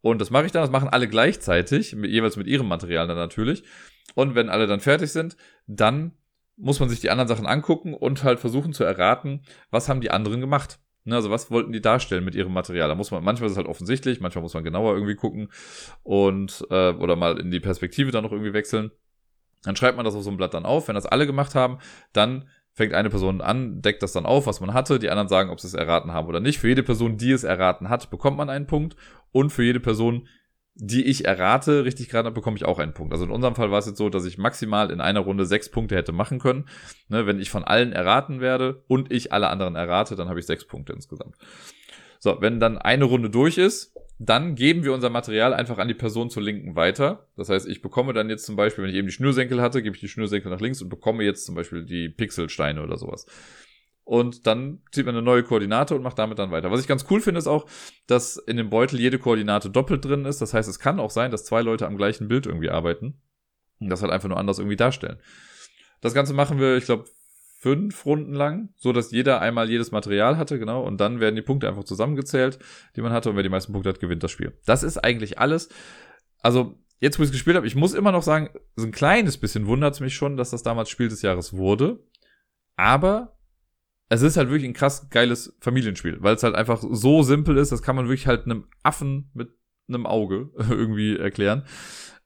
Und 0.00 0.20
das 0.20 0.30
mache 0.30 0.46
ich 0.46 0.52
dann, 0.52 0.62
das 0.62 0.72
machen 0.72 0.88
alle 0.88 1.06
gleichzeitig, 1.06 1.92
jeweils 1.92 2.36
mit 2.36 2.48
ihrem 2.48 2.66
Material 2.66 3.06
dann 3.06 3.16
natürlich. 3.16 3.62
Und 4.14 4.34
wenn 4.34 4.48
alle 4.48 4.66
dann 4.66 4.80
fertig 4.80 5.12
sind, 5.12 5.36
dann 5.68 6.12
muss 6.56 6.80
man 6.80 6.88
sich 6.88 7.00
die 7.00 7.10
anderen 7.10 7.28
Sachen 7.28 7.46
angucken 7.46 7.94
und 7.94 8.24
halt 8.24 8.40
versuchen 8.40 8.72
zu 8.72 8.82
erraten, 8.82 9.42
was 9.70 9.88
haben 9.88 10.00
die 10.00 10.10
anderen 10.10 10.40
gemacht. 10.40 10.80
Ne, 11.04 11.16
also 11.16 11.30
was 11.30 11.50
wollten 11.50 11.72
die 11.72 11.80
darstellen 11.80 12.24
mit 12.24 12.34
ihrem 12.34 12.52
Material? 12.52 12.88
Da 12.88 12.94
muss 12.94 13.10
man, 13.10 13.24
manchmal 13.24 13.46
ist 13.46 13.52
es 13.52 13.58
halt 13.58 13.66
offensichtlich, 13.66 14.20
manchmal 14.20 14.42
muss 14.42 14.54
man 14.54 14.62
genauer 14.62 14.94
irgendwie 14.94 15.16
gucken 15.16 15.48
und 16.04 16.64
äh, 16.70 16.92
oder 16.92 17.16
mal 17.16 17.40
in 17.40 17.50
die 17.50 17.58
Perspektive 17.58 18.12
dann 18.12 18.22
noch 18.22 18.30
irgendwie 18.30 18.52
wechseln. 18.52 18.92
Dann 19.64 19.76
schreibt 19.76 19.96
man 19.96 20.04
das 20.04 20.14
auf 20.14 20.22
so 20.22 20.30
einem 20.30 20.36
Blatt 20.36 20.54
dann 20.54 20.64
auf. 20.64 20.88
Wenn 20.88 20.94
das 20.94 21.06
alle 21.06 21.26
gemacht 21.26 21.54
haben, 21.54 21.78
dann 22.12 22.48
fängt 22.72 22.94
eine 22.94 23.10
Person 23.10 23.40
an, 23.40 23.82
deckt 23.82 24.02
das 24.02 24.12
dann 24.12 24.26
auf, 24.26 24.46
was 24.46 24.60
man 24.60 24.74
hatte. 24.74 24.98
Die 24.98 25.10
anderen 25.10 25.28
sagen, 25.28 25.50
ob 25.50 25.60
sie 25.60 25.66
es 25.66 25.74
erraten 25.74 26.12
haben 26.12 26.28
oder 26.28 26.40
nicht. 26.40 26.58
Für 26.58 26.68
jede 26.68 26.82
Person, 26.82 27.16
die 27.16 27.32
es 27.32 27.44
erraten 27.44 27.88
hat, 27.88 28.10
bekommt 28.10 28.36
man 28.36 28.50
einen 28.50 28.66
Punkt. 28.66 28.96
Und 29.30 29.50
für 29.50 29.62
jede 29.62 29.80
Person, 29.80 30.26
die 30.74 31.04
ich 31.04 31.26
errate, 31.26 31.84
richtig 31.84 32.08
gerade 32.08 32.30
bekomme 32.30 32.56
ich 32.56 32.64
auch 32.64 32.78
einen 32.78 32.94
Punkt. 32.94 33.12
Also 33.12 33.24
in 33.24 33.30
unserem 33.30 33.54
Fall 33.54 33.70
war 33.70 33.78
es 33.78 33.86
jetzt 33.86 33.98
so, 33.98 34.08
dass 34.08 34.24
ich 34.24 34.38
maximal 34.38 34.90
in 34.90 35.00
einer 35.00 35.20
Runde 35.20 35.44
sechs 35.44 35.70
Punkte 35.70 35.96
hätte 35.96 36.12
machen 36.12 36.38
können. 36.38 36.66
Ne, 37.08 37.26
wenn 37.26 37.40
ich 37.40 37.50
von 37.50 37.64
allen 37.64 37.92
erraten 37.92 38.40
werde 38.40 38.82
und 38.88 39.12
ich 39.12 39.32
alle 39.32 39.48
anderen 39.48 39.76
errate, 39.76 40.16
dann 40.16 40.28
habe 40.28 40.40
ich 40.40 40.46
sechs 40.46 40.64
Punkte 40.64 40.92
insgesamt. 40.92 41.36
So, 42.18 42.38
wenn 42.40 42.60
dann 42.60 42.78
eine 42.78 43.04
Runde 43.04 43.30
durch 43.30 43.58
ist, 43.58 43.94
dann 44.18 44.54
geben 44.54 44.84
wir 44.84 44.92
unser 44.92 45.10
Material 45.10 45.52
einfach 45.52 45.78
an 45.78 45.88
die 45.88 45.94
Person 45.94 46.30
zur 46.30 46.42
Linken 46.42 46.76
weiter. 46.76 47.26
Das 47.36 47.48
heißt, 47.48 47.66
ich 47.66 47.82
bekomme 47.82 48.12
dann 48.12 48.30
jetzt 48.30 48.46
zum 48.46 48.56
Beispiel, 48.56 48.84
wenn 48.84 48.90
ich 48.90 48.96
eben 48.96 49.08
die 49.08 49.12
Schnürsenkel 49.12 49.60
hatte, 49.60 49.82
gebe 49.82 49.96
ich 49.96 50.00
die 50.00 50.08
Schnürsenkel 50.08 50.50
nach 50.50 50.60
links 50.60 50.80
und 50.80 50.88
bekomme 50.88 51.24
jetzt 51.24 51.44
zum 51.44 51.56
Beispiel 51.56 51.84
die 51.84 52.08
Pixelsteine 52.08 52.82
oder 52.82 52.96
sowas. 52.96 53.26
Und 54.12 54.46
dann 54.46 54.82
zieht 54.90 55.06
man 55.06 55.14
eine 55.14 55.24
neue 55.24 55.42
Koordinate 55.42 55.94
und 55.94 56.02
macht 56.02 56.18
damit 56.18 56.38
dann 56.38 56.50
weiter. 56.50 56.70
Was 56.70 56.82
ich 56.82 56.86
ganz 56.86 57.06
cool 57.08 57.22
finde, 57.22 57.38
ist 57.38 57.46
auch, 57.46 57.64
dass 58.06 58.36
in 58.36 58.58
dem 58.58 58.68
Beutel 58.68 59.00
jede 59.00 59.18
Koordinate 59.18 59.70
doppelt 59.70 60.04
drin 60.04 60.26
ist. 60.26 60.42
Das 60.42 60.52
heißt, 60.52 60.68
es 60.68 60.78
kann 60.78 61.00
auch 61.00 61.08
sein, 61.08 61.30
dass 61.30 61.46
zwei 61.46 61.62
Leute 61.62 61.86
am 61.86 61.96
gleichen 61.96 62.28
Bild 62.28 62.44
irgendwie 62.44 62.68
arbeiten 62.68 63.22
und 63.80 63.88
das 63.88 64.02
halt 64.02 64.12
einfach 64.12 64.28
nur 64.28 64.36
anders 64.36 64.58
irgendwie 64.58 64.76
darstellen. 64.76 65.18
Das 66.02 66.12
Ganze 66.12 66.34
machen 66.34 66.60
wir, 66.60 66.76
ich 66.76 66.84
glaube, 66.84 67.06
fünf 67.58 68.04
Runden 68.04 68.34
lang, 68.34 68.74
so 68.76 68.92
dass 68.92 69.12
jeder 69.12 69.40
einmal 69.40 69.70
jedes 69.70 69.92
Material 69.92 70.36
hatte, 70.36 70.58
genau, 70.58 70.82
und 70.82 71.00
dann 71.00 71.18
werden 71.18 71.36
die 71.36 71.40
Punkte 71.40 71.66
einfach 71.66 71.84
zusammengezählt, 71.84 72.58
die 72.96 73.00
man 73.00 73.12
hatte, 73.12 73.30
und 73.30 73.36
wer 73.36 73.42
die 73.42 73.48
meisten 73.48 73.72
Punkte 73.72 73.88
hat, 73.88 74.00
gewinnt 74.00 74.22
das 74.22 74.30
Spiel. 74.30 74.52
Das 74.66 74.82
ist 74.82 74.98
eigentlich 74.98 75.38
alles. 75.38 75.70
Also, 76.42 76.78
jetzt, 77.00 77.18
wo 77.18 77.22
ich 77.22 77.28
es 77.28 77.32
gespielt 77.32 77.56
habe, 77.56 77.66
ich 77.66 77.76
muss 77.76 77.94
immer 77.94 78.12
noch 78.12 78.24
sagen, 78.24 78.50
so 78.76 78.84
ein 78.84 78.92
kleines 78.92 79.38
bisschen 79.38 79.66
wundert 79.66 79.94
es 79.94 80.00
mich 80.00 80.14
schon, 80.14 80.36
dass 80.36 80.50
das 80.50 80.62
damals 80.62 80.90
Spiel 80.90 81.08
des 81.08 81.22
Jahres 81.22 81.56
wurde. 81.56 82.04
Aber 82.76 83.38
es 84.12 84.20
ist 84.20 84.36
halt 84.36 84.50
wirklich 84.50 84.68
ein 84.68 84.74
krass 84.74 85.08
geiles 85.08 85.56
Familienspiel, 85.60 86.18
weil 86.20 86.34
es 86.34 86.42
halt 86.42 86.54
einfach 86.54 86.82
so 86.90 87.22
simpel 87.22 87.56
ist, 87.56 87.72
das 87.72 87.82
kann 87.82 87.96
man 87.96 88.08
wirklich 88.08 88.26
halt 88.26 88.44
einem 88.44 88.64
Affen 88.82 89.30
mit 89.32 89.48
einem 89.88 90.04
Auge 90.04 90.50
irgendwie 90.70 91.16
erklären. 91.16 91.64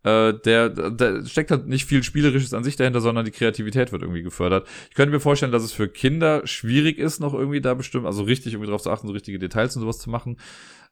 Äh, 0.03 0.34
der, 0.45 0.68
der 0.68 1.24
steckt 1.26 1.53
halt 1.53 1.68
nicht 1.68 1.84
viel 1.84 2.03
Spielerisches 2.03 2.55
an 2.55 2.64
sich 2.64 2.74
dahinter, 2.74 3.01
sondern 3.01 3.24
die 3.24 3.30
Kreativität 3.30 3.93
wird 3.93 4.03
irgendwie 4.03 4.24
gefördert. 4.24 4.66
Ich 4.91 4.97
könnte 4.97 5.12
mir 5.12 5.20
vorstellen, 5.20 5.53
dass 5.53 5.62
es 5.62 5.72
für 5.72 5.89
Kinder 5.89 6.45
schwierig 6.45 6.99
ist, 6.99 7.20
noch 7.20 7.34
irgendwie 7.34 7.61
da 7.61 7.74
bestimmt, 7.74 8.07
also 8.07 8.24
richtig 8.24 8.55
irgendwie 8.55 8.70
drauf 8.70 8.82
zu 8.82 8.91
achten, 8.91 9.07
so 9.07 9.12
richtige 9.12 9.39
Details 9.39 9.76
und 9.76 9.82
sowas 9.82 9.99
zu 9.99 10.11
machen. 10.11 10.39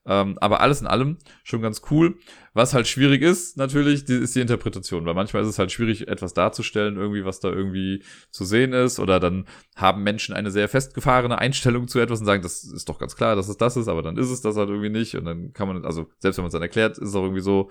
Ähm, 0.07 0.37
aber 0.41 0.61
alles 0.61 0.81
in 0.81 0.87
allem 0.87 1.17
schon 1.45 1.63
ganz 1.63 1.83
cool. 1.91 2.17
Was 2.53 2.75
halt 2.75 2.87
schwierig 2.87 3.23
ist, 3.23 3.57
natürlich, 3.57 4.05
die, 4.05 4.15
ist 4.15 4.37
die 4.37 4.41
Interpretation, 4.41 5.07
weil 5.07 5.15
manchmal 5.15 5.43
ist 5.43 5.49
es 5.49 5.59
halt 5.59 5.73
schwierig, 5.73 6.07
etwas 6.09 6.35
darzustellen, 6.35 6.97
irgendwie, 6.97 7.25
was 7.25 7.41
da 7.41 7.49
irgendwie 7.49 8.03
zu 8.31 8.45
sehen 8.45 8.73
ist. 8.73 9.01
Oder 9.01 9.19
dann 9.19 9.47
haben 9.75 10.03
Menschen 10.03 10.35
eine 10.35 10.51
sehr 10.51 10.69
festgefahrene 10.69 11.39
Einstellung 11.39 11.89
zu 11.89 11.99
etwas 11.99 12.21
und 12.21 12.27
sagen, 12.27 12.43
das 12.43 12.63
ist 12.63 12.89
doch 12.89 12.99
ganz 12.99 13.17
klar, 13.17 13.35
dass 13.35 13.49
es 13.49 13.57
das 13.57 13.77
ist, 13.77 13.89
aber 13.89 14.03
dann 14.03 14.17
ist 14.17 14.31
es 14.31 14.41
das 14.41 14.57
halt 14.57 14.69
irgendwie 14.69 14.91
nicht. 14.91 15.17
Und 15.17 15.25
dann 15.25 15.53
kann 15.53 15.69
man, 15.69 15.85
also 15.85 16.11
selbst 16.19 16.37
wenn 16.37 16.45
man 16.45 16.49
es 16.49 16.53
dann 16.53 16.63
erklärt, 16.63 16.99
ist 16.99 17.09
es 17.09 17.15
auch 17.15 17.23
irgendwie 17.23 17.41
so, 17.41 17.71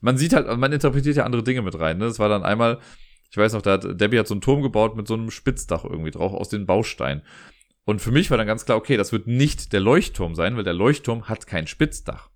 man 0.00 0.16
sieht 0.16 0.32
halt, 0.32 0.46
man 0.58 0.72
interpretiert 0.72 1.16
ja 1.16 1.24
andere 1.24 1.42
Dinge 1.42 1.62
mit 1.62 1.78
rein. 1.78 1.98
Ne? 1.98 2.06
Das 2.06 2.18
war 2.18 2.28
dann 2.28 2.44
einmal, 2.44 2.78
ich 3.30 3.36
weiß 3.36 3.54
noch, 3.54 3.62
da 3.62 3.72
hat, 3.72 4.00
Debbie 4.00 4.18
hat 4.18 4.28
so 4.28 4.34
einen 4.34 4.40
Turm 4.40 4.62
gebaut 4.62 4.96
mit 4.96 5.08
so 5.08 5.14
einem 5.14 5.30
Spitzdach 5.30 5.84
irgendwie 5.84 6.10
drauf 6.10 6.32
aus 6.32 6.48
den 6.48 6.64
Bausteinen. 6.66 7.22
Und 7.84 8.00
für 8.00 8.12
mich 8.12 8.30
war 8.30 8.38
dann 8.38 8.46
ganz 8.46 8.64
klar, 8.64 8.78
okay, 8.78 8.96
das 8.96 9.12
wird 9.12 9.26
nicht 9.26 9.72
der 9.72 9.80
Leuchtturm 9.80 10.34
sein, 10.34 10.56
weil 10.56 10.64
der 10.64 10.74
Leuchtturm 10.74 11.28
hat 11.28 11.46
kein 11.46 11.66
Spitzdach. 11.66 12.30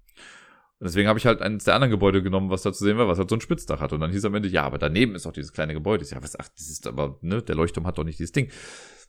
Und 0.79 0.85
deswegen 0.85 1.09
habe 1.09 1.19
ich 1.19 1.25
halt 1.25 1.41
eines 1.41 1.65
der 1.65 1.75
anderen 1.75 1.91
Gebäude 1.91 2.23
genommen, 2.23 2.51
was 2.51 2.63
da 2.63 2.73
zu 2.73 2.85
sehen 2.85 2.99
war, 2.99 3.09
was 3.09 3.19
halt 3.19 3.31
so 3.31 3.37
ein 3.37 3.41
Spitzdach 3.41 3.81
hat. 3.81 3.93
Und 3.93 4.01
dann 4.01 4.11
hieß 4.11 4.25
am 4.27 4.35
Ende, 4.35 4.49
ja, 4.49 4.65
aber 4.65 4.77
daneben 4.77 5.15
ist 5.15 5.27
auch 5.27 5.33
dieses 5.33 5.53
kleine 5.53 5.73
Gebäude. 5.73 6.05
Ich, 6.05 6.11
ja, 6.11 6.23
was, 6.23 6.39
ach, 6.39 6.49
das 6.49 6.69
ist 6.69 6.87
aber, 6.87 7.19
ne, 7.23 7.43
der 7.43 7.55
Leuchtturm 7.55 7.87
hat 7.87 7.97
doch 7.97 8.05
nicht 8.05 8.19
dieses 8.19 8.33
Ding. 8.33 8.51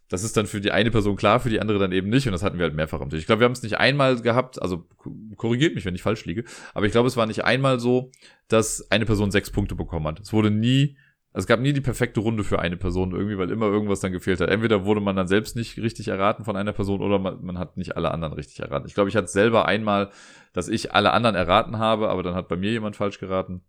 Das 0.08 0.24
ist 0.24 0.38
dann 0.38 0.48
für 0.48 0.62
die 0.62 0.72
eine 0.72 0.92
Person 0.92 1.18
klar, 1.18 1.42
für 1.42 1.50
die 1.50 1.60
andere 1.60 1.80
dann 1.80 1.92
eben 1.92 2.08
nicht. 2.08 2.26
Und 2.26 2.32
das 2.32 2.42
hatten 2.42 2.58
wir 2.58 2.64
halt 2.64 2.76
mehrfach 2.76 3.02
am 3.02 3.10
Tisch. 3.10 3.20
Ich 3.20 3.26
glaube, 3.26 3.42
wir 3.42 3.46
haben 3.46 3.52
es 3.52 3.64
nicht 3.64 3.78
einmal 3.78 4.22
gehabt, 4.22 4.62
also 4.62 4.88
korrigiert 5.36 5.76
mich, 5.76 5.84
wenn 5.84 5.96
ich 5.96 6.02
falsch 6.02 6.24
liege, 6.24 6.46
aber 6.74 6.86
ich 6.86 6.94
glaube, 6.94 7.08
es 7.08 7.18
war 7.18 7.26
nicht 7.26 7.44
einmal 7.44 7.82
so, 7.82 8.12
dass 8.48 8.90
eine 8.90 9.06
Person 9.06 9.32
sechs 9.32 9.52
Punkte 9.52 9.76
bekommen 9.76 10.08
hat. 10.08 10.22
Es 10.22 10.32
wurde 10.32 10.52
nie 10.52 10.98
also 11.38 11.44
es 11.44 11.48
gab 11.50 11.60
nie 11.60 11.72
die 11.72 11.82
perfekte 11.82 12.20
Runde 12.20 12.44
für 12.44 12.58
eine 12.58 12.78
Person 12.78 13.12
irgendwie, 13.12 13.38
weil 13.38 13.52
immer 13.52 13.68
irgendwas 13.68 14.00
dann 14.00 14.12
gefehlt 14.12 14.42
hat. 14.42 14.50
Entweder 14.50 14.86
wurde 14.86 15.02
man 15.02 15.16
dann 15.16 15.28
selbst 15.28 15.56
nicht 15.56 15.78
richtig 15.78 16.08
erraten 16.08 16.44
von 16.44 16.58
einer 16.58 16.74
Person 16.74 17.00
oder 17.00 17.20
man, 17.20 17.46
man 17.46 17.60
hat 17.60 17.78
nicht 17.78 17.96
alle 17.96 18.10
anderen 18.10 18.34
richtig 18.34 18.60
erraten. 18.60 18.88
Ich 18.88 18.96
glaube, 18.96 19.08
ich 19.08 19.16
hatte 19.16 19.28
selber 19.28 19.68
einmal, 19.68 20.10
dass 20.54 20.68
ich 20.68 20.96
alle 20.96 21.14
anderen 21.14 21.36
erraten 21.36 21.78
habe, 21.78 22.10
aber 22.10 22.24
dann 22.24 22.34
hat 22.34 22.48
bei 22.48 22.56
mir 22.56 22.72
jemand 22.72 22.96
falsch 22.96 23.20
geraten. 23.20 23.62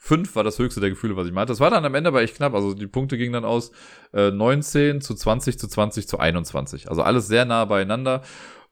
Fünf 0.00 0.34
war 0.34 0.44
das 0.44 0.58
höchste 0.58 0.80
der 0.80 0.88
Gefühle, 0.88 1.14
was 1.14 1.26
ich 1.26 1.34
meinte. 1.34 1.52
Das 1.52 1.60
war 1.60 1.68
dann 1.68 1.84
am 1.84 1.94
Ende 1.94 2.08
aber 2.08 2.22
echt 2.22 2.36
knapp. 2.36 2.54
Also 2.54 2.72
die 2.72 2.86
Punkte 2.86 3.18
gingen 3.18 3.34
dann 3.34 3.44
aus 3.44 3.70
äh, 4.14 4.30
19 4.30 5.02
zu 5.02 5.14
20 5.14 5.58
zu 5.58 5.68
20 5.68 6.08
zu 6.08 6.18
21. 6.18 6.88
Also 6.88 7.02
alles 7.02 7.28
sehr 7.28 7.44
nah 7.44 7.66
beieinander. 7.66 8.22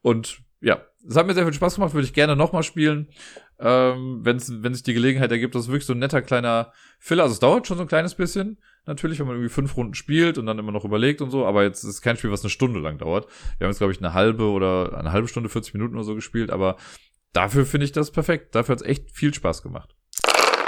Und 0.01 0.39
ja, 0.59 0.81
es 1.07 1.15
hat 1.15 1.27
mir 1.27 1.35
sehr 1.35 1.43
viel 1.43 1.53
Spaß 1.53 1.75
gemacht, 1.75 1.93
würde 1.93 2.07
ich 2.07 2.13
gerne 2.13 2.35
nochmal 2.35 2.63
spielen 2.63 3.09
ähm, 3.63 4.19
wenn's, 4.23 4.51
wenn 4.61 4.73
sich 4.73 4.83
die 4.83 4.93
Gelegenheit 4.93 5.31
ergibt. 5.31 5.55
Das 5.55 5.63
ist 5.63 5.67
wirklich 5.69 5.85
so 5.85 5.93
ein 5.93 5.99
netter 5.99 6.21
kleiner 6.21 6.73
Filler. 6.99 7.23
Also 7.23 7.33
es 7.33 7.39
dauert 7.39 7.65
schon 7.65 7.77
so 7.77 7.83
ein 7.83 7.87
kleines 7.87 8.13
bisschen, 8.13 8.57
natürlich, 8.85 9.19
wenn 9.19 9.27
man 9.27 9.37
irgendwie 9.37 9.53
fünf 9.53 9.77
Runden 9.77 9.93
spielt 9.93 10.37
und 10.37 10.45
dann 10.45 10.59
immer 10.59 10.73
noch 10.73 10.83
überlegt 10.83 11.21
und 11.21 11.31
so, 11.31 11.45
aber 11.45 11.63
jetzt 11.63 11.83
ist 11.83 12.01
kein 12.01 12.17
Spiel, 12.17 12.31
was 12.31 12.41
eine 12.41 12.49
Stunde 12.49 12.81
lang 12.81 12.97
dauert. 12.97 13.27
Wir 13.57 13.65
haben 13.65 13.71
jetzt, 13.71 13.77
glaube 13.77 13.93
ich, 13.93 13.99
eine 13.99 14.13
halbe 14.13 14.49
oder 14.49 14.97
eine 14.97 15.13
halbe 15.13 15.29
Stunde, 15.29 15.47
40 15.47 15.73
Minuten 15.75 15.95
oder 15.95 16.03
so 16.03 16.13
gespielt, 16.13 16.51
aber 16.51 16.75
dafür 17.31 17.65
finde 17.65 17.85
ich 17.85 17.93
das 17.93 18.11
perfekt. 18.11 18.53
Dafür 18.53 18.73
hat 18.73 18.81
es 18.81 18.87
echt 18.87 19.11
viel 19.11 19.33
Spaß 19.33 19.63
gemacht. 19.63 19.95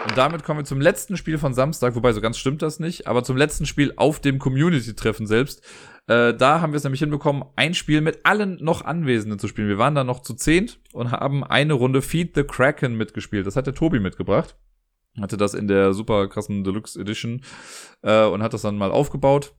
Und 0.08 0.18
damit 0.18 0.43
kommen 0.43 0.60
wir 0.60 0.66
zum 0.66 0.80
letzten 0.80 1.18
Spiel 1.18 1.38
von 1.38 1.54
Samstag, 1.54 1.96
wobei 1.96 2.14
so 2.14 2.22
ganz 2.22 2.38
stimmt 2.38 2.62
das 2.62 2.80
nicht, 2.80 3.08
aber 3.08 3.24
zum 3.24 3.36
letzten 3.36 3.66
Spiel 3.66 3.91
auf 3.98 4.22
dem 4.22 4.39
Community-Treffen 4.39 5.28
selbst. 5.28 5.64
Äh, 6.08 6.36
da 6.36 6.62
haben 6.62 6.74
wir 6.74 6.78
es 6.78 6.84
nämlich 6.84 6.99
hinbekommen, 6.99 7.43
ein 7.56 7.74
Spiel 7.74 8.01
mit 8.01 8.26
allen 8.26 8.64
noch 8.64 8.84
Anwesenden 8.84 9.39
zu 9.39 9.47
spielen. 9.47 9.68
Wir 9.68 9.78
waren 9.78 9.95
da 9.95 10.03
noch 10.03 10.22
zu 10.22 10.36
zehnt 10.36 10.80
und 10.93 11.12
haben 11.12 11.43
eine 11.43 11.74
Runde 11.74 12.01
Feed 12.01 12.36
the 12.36 12.43
Kraken 12.43 12.95
mitgespielt. 12.95 13.47
Das 13.47 13.56
hat 13.56 13.68
der 13.68 13.74
Tobi 13.74 13.99
mitgebracht. 13.99 14.56
Hatte 15.20 15.38
das 15.38 15.53
in 15.53 15.68
der 15.68 15.93
super 15.93 16.28
krassen 16.28 16.64
Deluxe 16.64 16.99
Edition 16.99 17.41
äh, 18.01 18.26
und 18.26 18.43
hat 18.43 18.53
das 18.53 18.62
dann 18.62 18.78
mal 18.78 18.91
aufgebaut. 18.91 19.56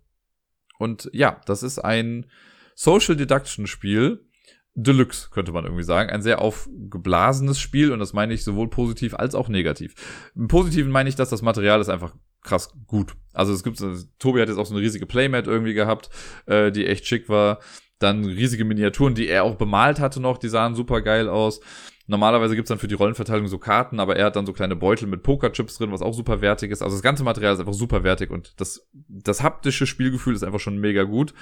Und 0.78 1.08
ja, 1.12 1.40
das 1.46 1.62
ist 1.62 1.78
ein 1.78 2.26
Social 2.74 3.16
Deduction 3.16 3.66
Spiel, 3.66 4.26
Deluxe, 4.74 5.30
könnte 5.30 5.52
man 5.52 5.64
irgendwie 5.64 5.82
sagen. 5.82 6.10
Ein 6.10 6.20
sehr 6.20 6.42
aufgeblasenes 6.42 7.58
Spiel 7.58 7.90
und 7.90 7.98
das 7.98 8.12
meine 8.12 8.34
ich 8.34 8.44
sowohl 8.44 8.68
positiv 8.68 9.14
als 9.14 9.34
auch 9.34 9.48
negativ. 9.48 9.94
Im 10.36 10.48
Positiven 10.48 10.92
meine 10.92 11.08
ich, 11.08 11.14
dass 11.14 11.30
das 11.30 11.40
Material 11.40 11.80
ist 11.80 11.88
einfach 11.88 12.14
krass 12.42 12.70
gut. 12.86 13.14
Also 13.32 13.52
es 13.52 13.62
gibt, 13.62 13.78
Tobi 14.18 14.40
hat 14.40 14.48
jetzt 14.48 14.58
auch 14.58 14.66
so 14.66 14.74
eine 14.74 14.82
riesige 14.82 15.06
Playmat 15.06 15.46
irgendwie 15.46 15.74
gehabt, 15.74 16.10
äh, 16.46 16.72
die 16.72 16.86
echt 16.86 17.06
schick 17.06 17.28
war. 17.28 17.60
Dann 17.98 18.24
riesige 18.24 18.64
Miniaturen, 18.64 19.14
die 19.14 19.28
er 19.28 19.44
auch 19.44 19.56
bemalt 19.56 20.00
hatte 20.00 20.20
noch, 20.20 20.38
die 20.38 20.48
sahen 20.48 20.74
super 20.74 21.00
geil 21.00 21.28
aus. 21.28 21.60
Normalerweise 22.06 22.54
gibt's 22.54 22.68
dann 22.68 22.78
für 22.78 22.88
die 22.88 22.94
Rollenverteilung 22.94 23.48
so 23.48 23.58
Karten, 23.58 23.98
aber 23.98 24.16
er 24.16 24.26
hat 24.26 24.36
dann 24.36 24.46
so 24.46 24.52
kleine 24.52 24.76
Beutel 24.76 25.08
mit 25.08 25.22
Pokerchips 25.22 25.76
drin, 25.76 25.90
was 25.90 26.02
auch 26.02 26.14
super 26.14 26.40
wertig 26.40 26.70
ist. 26.70 26.82
Also 26.82 26.94
das 26.94 27.02
ganze 27.02 27.24
Material 27.24 27.54
ist 27.54 27.60
einfach 27.60 27.74
super 27.74 28.04
wertig 28.04 28.30
und 28.30 28.60
das, 28.60 28.88
das 28.92 29.42
haptische 29.42 29.86
Spielgefühl 29.86 30.34
ist 30.34 30.44
einfach 30.44 30.60
schon 30.60 30.78
mega 30.78 31.02
gut. 31.02 31.34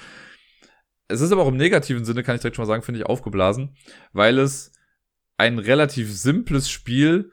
Es 1.07 1.21
ist 1.21 1.31
aber 1.31 1.43
auch 1.43 1.49
im 1.49 1.57
negativen 1.57 2.03
Sinne, 2.03 2.23
kann 2.23 2.35
ich 2.35 2.41
direkt 2.41 2.55
schon 2.55 2.63
mal 2.63 2.67
sagen, 2.67 2.81
finde 2.81 2.99
ich 2.99 3.05
aufgeblasen, 3.05 3.75
weil 4.11 4.39
es 4.39 4.71
ein 5.37 5.59
relativ 5.59 6.11
simples 6.11 6.69
Spiel 6.69 7.31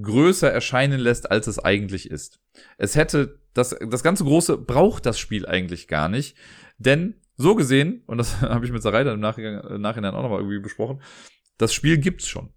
größer 0.00 0.50
erscheinen 0.50 1.00
lässt, 1.00 1.30
als 1.30 1.46
es 1.46 1.58
eigentlich 1.58 2.10
ist. 2.10 2.40
Es 2.78 2.96
hätte, 2.96 3.40
das, 3.54 3.76
das 3.88 4.02
ganze 4.02 4.24
Große 4.24 4.58
braucht 4.58 5.06
das 5.06 5.18
Spiel 5.18 5.46
eigentlich 5.46 5.88
gar 5.88 6.08
nicht, 6.08 6.36
denn 6.78 7.14
so 7.36 7.54
gesehen, 7.54 8.02
und 8.06 8.18
das 8.18 8.40
habe 8.40 8.64
ich 8.64 8.72
mit 8.72 8.82
Sarai 8.82 9.04
dann 9.04 9.14
im 9.14 9.20
Nachhinein, 9.20 9.60
im 9.60 9.80
Nachhinein 9.80 10.14
auch 10.14 10.22
nochmal 10.22 10.40
irgendwie 10.40 10.60
besprochen, 10.60 11.02
das 11.58 11.74
Spiel 11.74 11.98
gibt's 11.98 12.28
schon. 12.28 12.50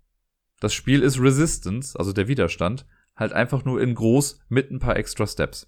Das 0.59 0.73
Spiel 0.73 1.01
ist 1.01 1.19
Resistance, 1.19 1.97
also 1.97 2.13
der 2.13 2.27
Widerstand, 2.27 2.85
halt 3.15 3.33
einfach 3.33 3.65
nur 3.65 3.81
in 3.81 3.95
groß 3.95 4.39
mit 4.49 4.71
ein 4.71 4.79
paar 4.79 4.95
extra 4.95 5.27
Steps 5.27 5.67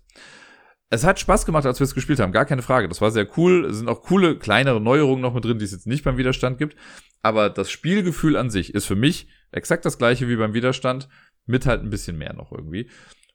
es 0.89 1.03
hat 1.03 1.19
Spaß 1.19 1.45
gemacht, 1.45 1.65
als 1.65 1.79
wir 1.79 1.85
es 1.85 1.95
gespielt 1.95 2.19
haben, 2.19 2.31
gar 2.31 2.45
keine 2.45 2.61
Frage. 2.61 2.87
Das 2.87 3.01
war 3.01 3.11
sehr 3.11 3.27
cool. 3.37 3.65
Es 3.65 3.77
sind 3.77 3.89
auch 3.89 4.01
coole, 4.03 4.37
kleinere 4.37 4.79
Neuerungen 4.79 5.21
noch 5.21 5.33
mit 5.33 5.43
drin, 5.43 5.57
die 5.57 5.65
es 5.65 5.71
jetzt 5.71 5.87
nicht 5.87 6.03
beim 6.03 6.17
Widerstand 6.17 6.57
gibt. 6.57 6.75
Aber 7.21 7.49
das 7.49 7.71
Spielgefühl 7.71 8.37
an 8.37 8.49
sich 8.49 8.73
ist 8.73 8.85
für 8.85 8.95
mich 8.95 9.27
exakt 9.51 9.85
das 9.85 9.97
gleiche 9.97 10.27
wie 10.27 10.35
beim 10.35 10.53
Widerstand, 10.53 11.09
mit 11.45 11.65
halt 11.65 11.81
ein 11.81 11.89
bisschen 11.89 12.17
mehr 12.17 12.33
noch 12.33 12.51
irgendwie. 12.51 12.89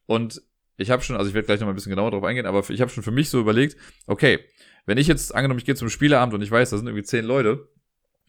Und 0.06 0.42
ich 0.76 0.90
habe 0.90 1.02
schon, 1.02 1.16
also 1.16 1.28
ich 1.28 1.34
werde 1.34 1.46
gleich 1.46 1.60
noch 1.60 1.66
mal 1.66 1.72
ein 1.72 1.76
bisschen 1.76 1.90
genauer 1.90 2.10
drauf 2.10 2.24
eingehen, 2.24 2.46
aber 2.46 2.68
ich 2.68 2.80
habe 2.80 2.90
schon 2.90 3.02
für 3.02 3.10
mich 3.10 3.28
so 3.28 3.38
überlegt, 3.38 3.76
okay, 4.06 4.40
wenn 4.86 4.98
ich 4.98 5.06
jetzt 5.06 5.34
angenommen, 5.34 5.58
ich 5.58 5.66
gehe 5.66 5.74
zum 5.74 5.90
Spieleabend 5.90 6.34
und 6.34 6.42
ich 6.42 6.50
weiß, 6.50 6.70
da 6.70 6.76
sind 6.76 6.86
irgendwie 6.86 7.04
zehn 7.04 7.24
Leute 7.24 7.68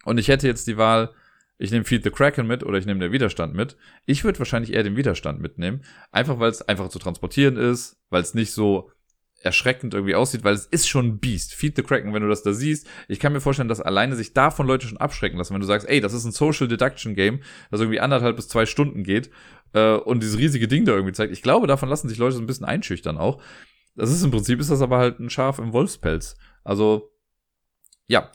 und 0.04 0.18
ich 0.18 0.28
hätte 0.28 0.48
jetzt 0.48 0.68
die 0.68 0.78
Wahl, 0.78 1.14
ich 1.58 1.72
nehme 1.72 1.86
Feed 1.86 2.04
the 2.04 2.12
Kraken 2.12 2.48
mit 2.48 2.64
oder 2.64 2.78
ich 2.78 2.86
nehme 2.86 3.00
den 3.00 3.12
Widerstand 3.12 3.54
mit. 3.54 3.78
Ich 4.06 4.24
würde 4.24 4.40
wahrscheinlich 4.40 4.74
eher 4.74 4.84
den 4.84 4.98
Widerstand 4.98 5.42
mitnehmen, 5.42 5.84
einfach 6.12 6.40
weil 6.40 6.50
es 6.50 6.62
einfacher 6.62 6.90
zu 6.90 7.00
transportieren 7.00 7.56
ist, 7.56 8.02
weil 8.10 8.22
es 8.22 8.34
nicht 8.34 8.52
so 8.52 8.92
erschreckend 9.44 9.94
irgendwie 9.94 10.16
aussieht, 10.16 10.44
weil 10.44 10.54
es 10.54 10.66
ist 10.66 10.88
schon 10.88 11.08
ein 11.08 11.20
Beast. 11.20 11.54
Feed 11.54 11.76
the 11.76 11.84
Kraken, 11.84 12.14
wenn 12.14 12.22
du 12.22 12.30
das 12.30 12.44
da 12.44 12.54
siehst. 12.54 12.88
Ich 13.08 13.20
kann 13.20 13.34
mir 13.34 13.42
vorstellen, 13.42 13.70
dass 13.70 13.82
alleine 13.82 14.16
sich 14.16 14.34
davon 14.34 14.68
Leute 14.68 14.88
schon 14.88 14.98
abschrecken 14.98 15.38
lassen, 15.38 15.54
wenn 15.54 15.62
du 15.62 15.68
sagst, 15.68 15.88
ey, 15.90 16.00
das 16.00 16.14
ist 16.14 16.26
ein 16.26 16.32
Social 16.32 16.68
Deduction 16.68 17.16
Game, 17.16 17.42
das 17.72 17.80
irgendwie 17.80 18.00
anderthalb 18.00 18.36
bis 18.36 18.48
zwei 18.48 18.66
Stunden 18.66 19.04
geht 19.04 19.32
äh, 19.74 19.94
und 19.94 20.22
dieses 20.22 20.38
riesige 20.38 20.68
Ding 20.68 20.86
da 20.86 20.94
irgendwie 20.94 21.14
zeigt. 21.14 21.34
Ich 21.34 21.42
glaube, 21.42 21.68
davon 21.68 21.90
lassen 21.90 22.10
sich 22.10 22.18
Leute 22.18 22.36
so 22.36 22.42
ein 22.42 22.48
bisschen 22.48 22.66
einschüchtern 22.66 23.18
auch. 23.18 23.42
Das 23.96 24.12
ist 24.12 24.24
im 24.24 24.32
Prinzip, 24.32 24.60
ist 24.60 24.72
das 24.72 24.82
aber 24.82 24.98
halt 24.98 25.20
ein 25.20 25.30
Schaf 25.30 25.60
im 25.60 25.74
Wolfspelz. 25.74 26.36
Also, 26.64 27.12
ja. 28.08 28.32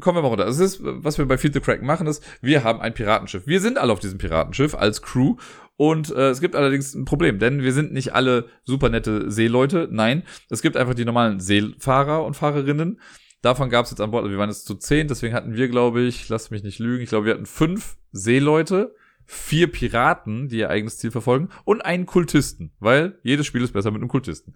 Kommen 0.00 0.16
wir 0.16 0.22
mal 0.22 0.28
runter. 0.28 0.46
Das 0.46 0.58
ist, 0.58 0.78
was 0.82 1.18
wir 1.18 1.26
bei 1.26 1.36
Feed 1.36 1.52
the 1.52 1.60
Kraken 1.60 1.84
machen, 1.84 2.06
ist, 2.06 2.24
wir 2.40 2.64
haben 2.64 2.80
ein 2.80 2.94
Piratenschiff. 2.94 3.46
Wir 3.46 3.60
sind 3.60 3.76
alle 3.76 3.92
auf 3.92 4.00
diesem 4.00 4.16
Piratenschiff 4.16 4.74
als 4.74 5.02
Crew 5.02 5.36
und 5.76 6.10
äh, 6.10 6.30
es 6.30 6.40
gibt 6.40 6.56
allerdings 6.56 6.94
ein 6.94 7.04
Problem, 7.04 7.38
denn 7.38 7.62
wir 7.62 7.72
sind 7.72 7.92
nicht 7.92 8.14
alle 8.14 8.48
super 8.64 8.88
nette 8.88 9.30
Seeleute. 9.30 9.88
Nein, 9.90 10.22
es 10.48 10.62
gibt 10.62 10.76
einfach 10.76 10.94
die 10.94 11.04
normalen 11.04 11.40
Seefahrer 11.40 12.24
und 12.24 12.34
Fahrerinnen. 12.34 13.00
Davon 13.42 13.68
gab 13.68 13.84
es 13.84 13.90
jetzt 13.90 14.00
an 14.00 14.12
Bord, 14.12 14.22
also 14.22 14.30
wir 14.30 14.38
waren 14.38 14.48
jetzt 14.48 14.66
zu 14.66 14.76
zehn, 14.76 15.08
deswegen 15.08 15.34
hatten 15.34 15.54
wir, 15.54 15.68
glaube 15.68 16.02
ich, 16.02 16.28
lass 16.28 16.50
mich 16.50 16.62
nicht 16.62 16.78
lügen, 16.78 17.02
ich 17.02 17.08
glaube, 17.08 17.26
wir 17.26 17.34
hatten 17.34 17.46
fünf 17.46 17.96
Seeleute, 18.12 18.94
vier 19.32 19.72
Piraten, 19.72 20.48
die 20.48 20.58
ihr 20.58 20.70
eigenes 20.70 20.98
Ziel 20.98 21.10
verfolgen, 21.10 21.48
und 21.64 21.80
einen 21.80 22.04
Kultisten, 22.04 22.72
weil 22.80 23.18
jedes 23.22 23.46
Spiel 23.46 23.62
ist 23.62 23.72
besser 23.72 23.90
mit 23.90 24.02
einem 24.02 24.10
Kultisten. 24.10 24.54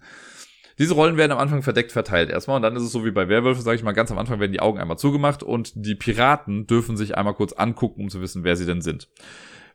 Diese 0.77 0.93
Rollen 0.93 1.17
werden 1.17 1.31
am 1.31 1.39
Anfang 1.39 1.63
verdeckt 1.63 1.91
verteilt 1.91 2.29
erstmal 2.29 2.57
und 2.57 2.61
dann 2.61 2.75
ist 2.75 2.83
es 2.83 2.91
so 2.91 3.03
wie 3.03 3.09
bei 3.09 3.27
Werwölfe, 3.27 3.61
sage 3.61 3.77
ich 3.77 3.83
mal, 3.83 3.93
ganz 3.93 4.11
am 4.11 4.19
Anfang 4.19 4.39
werden 4.39 4.51
die 4.51 4.59
Augen 4.59 4.77
einmal 4.77 4.99
zugemacht 4.99 5.41
und 5.41 5.73
die 5.75 5.95
Piraten 5.95 6.67
dürfen 6.67 6.95
sich 6.95 7.17
einmal 7.17 7.33
kurz 7.33 7.53
angucken, 7.53 8.03
um 8.03 8.09
zu 8.09 8.21
wissen, 8.21 8.43
wer 8.43 8.55
sie 8.55 8.67
denn 8.67 8.81
sind. 8.81 9.09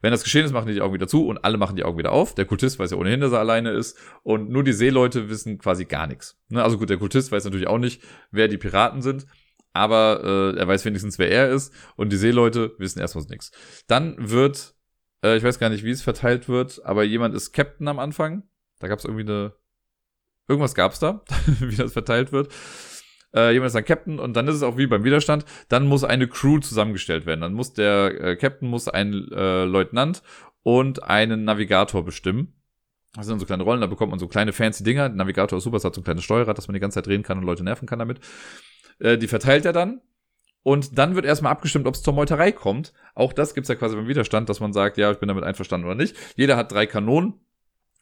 Wenn 0.00 0.12
das 0.12 0.22
geschehen 0.22 0.44
ist, 0.44 0.52
machen 0.52 0.68
die 0.68 0.74
die 0.74 0.80
Augen 0.80 0.94
wieder 0.94 1.08
zu 1.08 1.26
und 1.26 1.44
alle 1.44 1.58
machen 1.58 1.74
die 1.74 1.82
Augen 1.82 1.98
wieder 1.98 2.12
auf. 2.12 2.36
Der 2.36 2.44
Kultist 2.44 2.78
weiß 2.78 2.92
ja 2.92 2.96
ohnehin, 2.96 3.20
dass 3.20 3.32
er 3.32 3.40
alleine 3.40 3.70
ist 3.70 3.98
und 4.22 4.50
nur 4.50 4.62
die 4.62 4.72
Seeleute 4.72 5.28
wissen 5.28 5.58
quasi 5.58 5.84
gar 5.84 6.06
nichts. 6.06 6.40
Ne? 6.48 6.62
Also 6.62 6.78
gut, 6.78 6.90
der 6.90 6.98
Kultist 6.98 7.32
weiß 7.32 7.44
natürlich 7.44 7.66
auch 7.66 7.78
nicht, 7.78 8.02
wer 8.30 8.46
die 8.46 8.58
Piraten 8.58 9.02
sind, 9.02 9.26
aber 9.72 10.54
äh, 10.54 10.58
er 10.58 10.68
weiß 10.68 10.84
wenigstens, 10.84 11.18
wer 11.18 11.30
er 11.30 11.50
ist 11.50 11.72
und 11.96 12.12
die 12.12 12.16
Seeleute 12.16 12.74
wissen 12.78 13.00
erstmal 13.00 13.24
nichts. 13.28 13.52
Dann 13.86 14.16
wird, 14.18 14.74
äh, 15.22 15.36
ich 15.36 15.42
weiß 15.42 15.58
gar 15.58 15.68
nicht, 15.68 15.84
wie 15.84 15.90
es 15.90 16.02
verteilt 16.02 16.48
wird, 16.48 16.84
aber 16.84 17.04
jemand 17.04 17.34
ist 17.34 17.52
Captain 17.52 17.88
am 17.88 17.98
Anfang. 17.98 18.42
Da 18.78 18.88
gab 18.88 18.98
es 18.98 19.04
irgendwie 19.04 19.22
eine, 19.22 19.52
irgendwas 20.48 20.74
gab 20.74 20.92
es 20.92 20.98
da, 20.98 21.22
wie 21.60 21.76
das 21.76 21.92
verteilt 21.92 22.32
wird 22.32 22.52
äh, 23.34 23.52
jemand 23.52 23.68
ist 23.68 23.74
dann 23.74 23.84
Captain 23.84 24.18
und 24.18 24.34
dann 24.34 24.48
ist 24.48 24.56
es 24.56 24.62
auch 24.62 24.76
wie 24.76 24.86
beim 24.86 25.04
Widerstand, 25.04 25.44
dann 25.68 25.86
muss 25.86 26.04
eine 26.04 26.28
Crew 26.28 26.58
zusammengestellt 26.58 27.26
werden. 27.26 27.40
Dann 27.40 27.54
muss 27.54 27.72
der 27.72 28.20
äh, 28.20 28.36
Captain 28.36 28.68
muss 28.68 28.88
einen 28.88 29.30
äh, 29.32 29.64
Leutnant 29.64 30.22
und 30.62 31.02
einen 31.02 31.44
Navigator 31.44 32.04
bestimmen. 32.04 32.54
Das 33.14 33.26
sind 33.26 33.38
so 33.38 33.46
kleine 33.46 33.62
Rollen, 33.62 33.80
da 33.80 33.86
bekommt 33.86 34.10
man 34.10 34.18
so 34.18 34.26
kleine 34.26 34.52
fancy 34.52 34.84
Dinger. 34.84 35.08
Der 35.08 35.16
Navigator 35.16 35.58
ist 35.58 35.64
super, 35.64 35.76
es 35.76 35.84
hat 35.84 35.94
so 35.94 36.00
ein 36.00 36.04
kleines 36.04 36.24
Steuerrad, 36.24 36.56
dass 36.56 36.68
man 36.68 36.74
die 36.74 36.80
ganze 36.80 36.96
Zeit 36.96 37.06
drehen 37.06 37.22
kann 37.22 37.38
und 37.38 37.44
Leute 37.44 37.62
nerven 37.62 37.86
kann 37.86 37.98
damit. 37.98 38.20
Äh, 38.98 39.18
die 39.18 39.28
verteilt 39.28 39.64
er 39.64 39.72
dann. 39.72 40.00
Und 40.62 40.98
dann 40.98 41.14
wird 41.14 41.24
erstmal 41.24 41.52
abgestimmt, 41.52 41.86
ob 41.86 41.94
es 41.94 42.02
zur 42.02 42.14
Meuterei 42.14 42.52
kommt. 42.52 42.92
Auch 43.14 43.32
das 43.32 43.54
gibt's 43.54 43.68
ja 43.68 43.74
quasi 43.74 43.96
beim 43.96 44.08
Widerstand, 44.08 44.48
dass 44.48 44.60
man 44.60 44.72
sagt, 44.72 44.96
ja, 44.96 45.10
ich 45.10 45.18
bin 45.18 45.28
damit 45.28 45.44
einverstanden 45.44 45.86
oder 45.86 45.96
nicht. 45.96 46.16
Jeder 46.36 46.56
hat 46.56 46.70
drei 46.72 46.86
Kanonen 46.86 47.34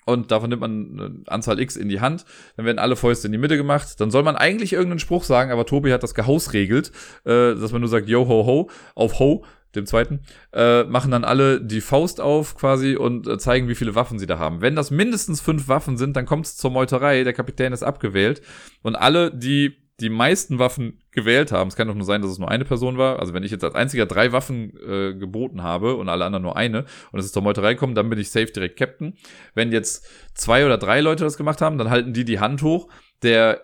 und 0.06 0.30
davon 0.30 0.50
nimmt 0.50 0.60
man 0.60 1.00
eine 1.00 1.22
Anzahl 1.26 1.60
X 1.60 1.76
in 1.76 1.88
die 1.88 2.00
Hand, 2.00 2.24
dann 2.56 2.66
werden 2.66 2.78
alle 2.78 2.96
Fäuste 2.96 3.28
in 3.28 3.32
die 3.32 3.38
Mitte 3.38 3.56
gemacht, 3.56 4.00
dann 4.00 4.10
soll 4.10 4.22
man 4.22 4.36
eigentlich 4.36 4.72
irgendeinen 4.72 4.98
Spruch 4.98 5.24
sagen, 5.24 5.52
aber 5.52 5.66
Tobi 5.66 5.92
hat 5.92 6.02
das 6.02 6.14
gehausregelt, 6.14 6.90
äh, 7.24 7.54
dass 7.54 7.72
man 7.72 7.80
nur 7.80 7.90
sagt, 7.90 8.08
yo, 8.08 8.26
ho, 8.26 8.46
ho, 8.46 8.70
auf 8.94 9.18
ho, 9.18 9.44
dem 9.74 9.86
zweiten, 9.86 10.20
äh, 10.52 10.82
machen 10.84 11.12
dann 11.12 11.22
alle 11.22 11.60
die 11.60 11.80
Faust 11.80 12.20
auf 12.20 12.56
quasi 12.56 12.96
und 12.96 13.28
äh, 13.28 13.38
zeigen, 13.38 13.68
wie 13.68 13.76
viele 13.76 13.94
Waffen 13.94 14.18
sie 14.18 14.26
da 14.26 14.38
haben. 14.38 14.60
Wenn 14.62 14.74
das 14.74 14.90
mindestens 14.90 15.40
fünf 15.40 15.68
Waffen 15.68 15.96
sind, 15.96 16.16
dann 16.16 16.26
kommt 16.26 16.46
es 16.46 16.56
zur 16.56 16.72
Meuterei, 16.72 17.22
der 17.22 17.32
Kapitän 17.32 17.72
ist 17.72 17.84
abgewählt 17.84 18.42
und 18.82 18.96
alle, 18.96 19.30
die 19.32 19.76
die 20.00 20.08
meisten 20.08 20.58
Waffen 20.58 21.00
gewählt 21.10 21.52
haben. 21.52 21.68
Es 21.68 21.76
kann 21.76 21.88
doch 21.88 21.94
nur 21.94 22.04
sein, 22.04 22.22
dass 22.22 22.30
es 22.30 22.38
nur 22.38 22.50
eine 22.50 22.64
Person 22.64 22.98
war. 22.98 23.18
Also 23.20 23.34
wenn 23.34 23.42
ich 23.42 23.50
jetzt 23.50 23.64
als 23.64 23.74
einziger 23.74 24.06
drei 24.06 24.32
Waffen 24.32 24.72
äh, 24.86 25.14
geboten 25.14 25.62
habe 25.62 25.96
und 25.96 26.08
alle 26.08 26.24
anderen 26.24 26.42
nur 26.42 26.56
eine 26.56 26.86
und 27.12 27.18
es 27.18 27.26
ist 27.26 27.34
zur 27.34 27.42
Meuterei 27.42 27.74
kommen, 27.74 27.94
dann 27.94 28.08
bin 28.08 28.18
ich 28.18 28.30
safe 28.30 28.46
direkt 28.46 28.78
Captain. 28.78 29.14
Wenn 29.54 29.72
jetzt 29.72 30.06
zwei 30.34 30.64
oder 30.64 30.78
drei 30.78 31.00
Leute 31.00 31.24
das 31.24 31.36
gemacht 31.36 31.60
haben, 31.60 31.78
dann 31.78 31.90
halten 31.90 32.12
die 32.12 32.24
die 32.24 32.40
Hand 32.40 32.62
hoch. 32.62 32.88
Der 33.22 33.62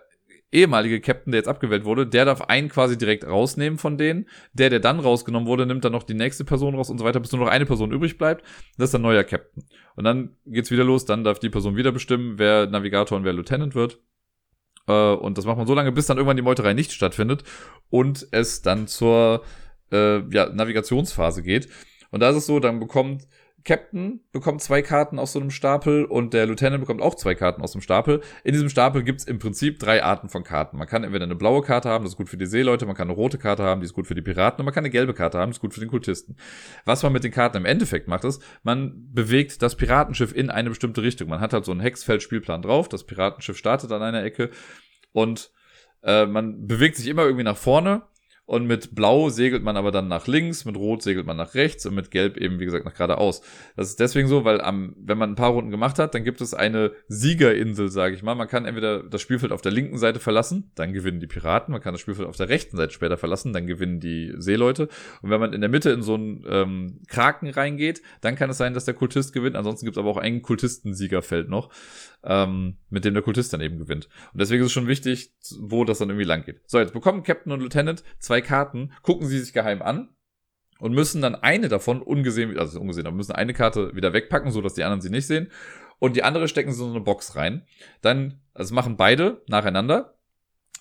ehemalige 0.51 1.01
Captain, 1.01 1.31
der 1.31 1.39
jetzt 1.39 1.47
abgewählt 1.47 1.85
wurde, 1.85 2.07
der 2.07 2.25
darf 2.25 2.41
einen 2.41 2.69
quasi 2.69 2.97
direkt 2.97 3.25
rausnehmen 3.25 3.77
von 3.77 3.97
denen. 3.97 4.27
Der, 4.53 4.69
der 4.69 4.79
dann 4.79 4.99
rausgenommen 4.99 5.47
wurde, 5.47 5.65
nimmt 5.65 5.83
dann 5.83 5.91
noch 5.91 6.03
die 6.03 6.13
nächste 6.13 6.45
Person 6.45 6.75
raus 6.75 6.89
und 6.89 6.97
so 6.97 7.05
weiter, 7.05 7.19
bis 7.19 7.31
nur 7.31 7.41
noch 7.41 7.51
eine 7.51 7.65
Person 7.65 7.91
übrig 7.91 8.17
bleibt. 8.17 8.45
Das 8.77 8.89
ist 8.89 8.95
ein 8.95 9.01
neuer 9.01 9.23
Captain. 9.23 9.63
Und 9.95 10.03
dann 10.03 10.37
geht's 10.45 10.71
wieder 10.71 10.83
los, 10.83 11.05
dann 11.05 11.23
darf 11.23 11.39
die 11.39 11.49
Person 11.49 11.75
wieder 11.75 11.91
bestimmen, 11.91 12.37
wer 12.37 12.67
Navigator 12.67 13.17
und 13.17 13.23
wer 13.25 13.33
Lieutenant 13.33 13.75
wird. 13.75 13.99
Äh, 14.87 15.13
und 15.13 15.37
das 15.37 15.45
macht 15.45 15.57
man 15.57 15.67
so 15.67 15.73
lange, 15.73 15.91
bis 15.91 16.07
dann 16.07 16.17
irgendwann 16.17 16.37
die 16.37 16.43
Meuterei 16.43 16.73
nicht 16.73 16.91
stattfindet 16.91 17.43
und 17.89 18.27
es 18.31 18.61
dann 18.61 18.87
zur 18.87 19.43
äh, 19.91 20.19
ja, 20.33 20.49
Navigationsphase 20.49 21.43
geht. 21.43 21.69
Und 22.11 22.21
da 22.21 22.29
ist 22.29 22.37
es 22.37 22.45
so, 22.45 22.59
dann 22.59 22.79
bekommt 22.79 23.27
Captain 23.63 24.21
bekommt 24.31 24.61
zwei 24.61 24.81
Karten 24.81 25.19
aus 25.19 25.33
so 25.33 25.39
einem 25.39 25.49
Stapel 25.49 26.05
und 26.05 26.33
der 26.33 26.45
Lieutenant 26.45 26.79
bekommt 26.79 27.01
auch 27.01 27.15
zwei 27.15 27.35
Karten 27.35 27.61
aus 27.61 27.73
dem 27.73 27.81
Stapel. 27.81 28.21
In 28.43 28.53
diesem 28.53 28.69
Stapel 28.69 29.03
gibt's 29.03 29.25
im 29.25 29.39
Prinzip 29.39 29.79
drei 29.79 30.03
Arten 30.03 30.29
von 30.29 30.43
Karten. 30.43 30.77
Man 30.77 30.87
kann 30.87 31.03
entweder 31.03 31.25
eine 31.25 31.35
blaue 31.35 31.61
Karte 31.61 31.89
haben, 31.89 32.05
das 32.05 32.13
ist 32.13 32.17
gut 32.17 32.29
für 32.29 32.37
die 32.37 32.45
Seeleute, 32.45 32.85
man 32.85 32.95
kann 32.95 33.09
eine 33.09 33.15
rote 33.15 33.37
Karte 33.37 33.63
haben, 33.63 33.81
die 33.81 33.85
ist 33.85 33.93
gut 33.93 34.07
für 34.07 34.15
die 34.15 34.21
Piraten 34.21 34.61
und 34.61 34.65
man 34.65 34.73
kann 34.73 34.83
eine 34.83 34.89
gelbe 34.89 35.13
Karte 35.13 35.37
haben, 35.37 35.51
die 35.51 35.55
ist 35.55 35.61
gut 35.61 35.73
für 35.73 35.79
den 35.79 35.89
Kultisten. 35.89 36.37
Was 36.85 37.03
man 37.03 37.11
mit 37.11 37.23
den 37.23 37.31
Karten 37.31 37.57
im 37.57 37.65
Endeffekt 37.65 38.07
macht, 38.07 38.23
ist, 38.23 38.41
man 38.63 39.11
bewegt 39.11 39.61
das 39.61 39.75
Piratenschiff 39.75 40.33
in 40.33 40.49
eine 40.49 40.69
bestimmte 40.69 41.01
Richtung. 41.01 41.27
Man 41.27 41.41
hat 41.41 41.53
halt 41.53 41.65
so 41.65 41.71
einen 41.71 41.81
Hexfeld-Spielplan 41.81 42.61
drauf, 42.61 42.87
das 42.87 43.05
Piratenschiff 43.05 43.57
startet 43.57 43.91
an 43.91 44.01
einer 44.01 44.23
Ecke 44.23 44.49
und 45.11 45.51
äh, 46.03 46.25
man 46.25 46.67
bewegt 46.67 46.95
sich 46.95 47.07
immer 47.07 47.23
irgendwie 47.23 47.43
nach 47.43 47.57
vorne 47.57 48.03
und 48.47 48.65
mit 48.65 48.95
Blau 48.95 49.29
segelt 49.29 49.61
man 49.61 49.75
aber 49.75 49.91
dann 49.91 50.07
nach 50.07 50.25
links, 50.25 50.63
mit 50.63 50.77
Rot 50.77 51.03
segelt 51.03 51.27
man 51.27 51.35
nach 51.35 51.53
rechts 51.53 51.85
und 51.85 51.93
mit 51.93 52.11
Gelb 52.11 52.37
eben, 52.37 52.59
wie 52.59 52.65
gesagt, 52.65 52.85
nach 52.85 52.93
geradeaus. 52.93 53.41
Das 53.75 53.89
ist 53.89 53.99
deswegen 53.99 54.29
so, 54.29 54.45
weil 54.45 54.61
am, 54.61 54.95
wenn 54.97 55.17
man 55.17 55.31
ein 55.31 55.35
paar 55.35 55.51
Runden 55.51 55.69
gemacht 55.69 55.99
hat, 55.99 56.15
dann 56.15 56.23
gibt 56.23 56.39
es 56.39 56.53
eine 56.53 56.93
Siegerinsel, 57.09 57.89
sage 57.89 58.15
ich 58.15 58.23
mal. 58.23 58.35
Man 58.35 58.47
kann 58.47 58.63
entweder 58.63 59.03
das 59.03 59.21
Spielfeld 59.21 59.51
auf 59.51 59.61
der 59.61 59.73
linken 59.73 59.97
Seite 59.97 60.21
verlassen, 60.21 60.71
dann 60.75 60.93
gewinnen 60.93 61.19
die 61.19 61.27
Piraten. 61.27 61.73
Man 61.73 61.81
kann 61.81 61.93
das 61.93 61.99
Spielfeld 61.99 62.25
auf 62.25 62.37
der 62.37 62.47
rechten 62.47 62.77
Seite 62.77 62.93
später 62.93 63.17
verlassen, 63.17 63.51
dann 63.51 63.67
gewinnen 63.67 63.99
die 63.99 64.33
Seeleute. 64.37 64.87
Und 65.21 65.29
wenn 65.29 65.41
man 65.41 65.51
in 65.51 65.59
der 65.59 65.69
Mitte 65.69 65.89
in 65.89 66.01
so 66.01 66.13
einen 66.13 66.45
ähm, 66.47 67.01
Kraken 67.09 67.49
reingeht, 67.49 68.01
dann 68.21 68.35
kann 68.35 68.49
es 68.49 68.57
sein, 68.57 68.73
dass 68.73 68.85
der 68.85 68.93
Kultist 68.93 69.33
gewinnt. 69.33 69.57
Ansonsten 69.57 69.85
gibt 69.85 69.97
es 69.97 69.99
aber 69.99 70.09
auch 70.09 70.17
ein 70.17 70.41
Kultistensiegerfeld 70.41 71.49
noch 71.49 71.69
ähm, 72.27 72.77
mit 72.89 73.05
dem 73.05 73.13
der 73.13 73.23
Kultist 73.23 73.53
dann 73.53 73.61
eben 73.61 73.79
gewinnt. 73.79 74.09
Und 74.33 74.41
deswegen 74.41 74.61
ist 74.61 74.67
es 74.67 74.73
schon 74.73 74.87
wichtig, 74.87 75.33
wo 75.59 75.85
das 75.85 75.99
dann 75.99 76.09
irgendwie 76.09 76.27
lang 76.27 76.43
geht. 76.43 76.61
So, 76.67 76.77
jetzt 76.77 76.93
bekommen 76.93 77.23
Captain 77.23 77.51
und 77.51 77.61
Lieutenant 77.61 78.03
zwei 78.19 78.41
Karten, 78.41 78.91
gucken 79.01 79.27
sie 79.27 79.39
sich 79.39 79.53
geheim 79.53 79.81
an 79.81 80.09
und 80.79 80.93
müssen 80.93 81.21
dann 81.21 81.35
eine 81.35 81.69
davon 81.69 82.01
ungesehen, 82.01 82.57
also 82.59 82.79
ungesehen, 82.79 83.07
aber 83.07 83.15
müssen 83.15 83.31
eine 83.31 83.53
Karte 83.53 83.95
wieder 83.95 84.13
wegpacken, 84.13 84.51
so 84.51 84.61
dass 84.61 84.73
die 84.73 84.83
anderen 84.83 85.01
sie 85.01 85.09
nicht 85.09 85.25
sehen. 85.25 85.49
Und 85.99 86.15
die 86.15 86.23
andere 86.23 86.47
stecken 86.47 86.71
sie 86.71 86.83
in 86.83 86.89
so 86.89 86.95
eine 86.95 87.03
Box 87.03 87.35
rein. 87.35 87.65
Dann, 88.01 88.41
also 88.53 88.75
machen 88.75 88.97
beide 88.97 89.41
nacheinander 89.47 90.16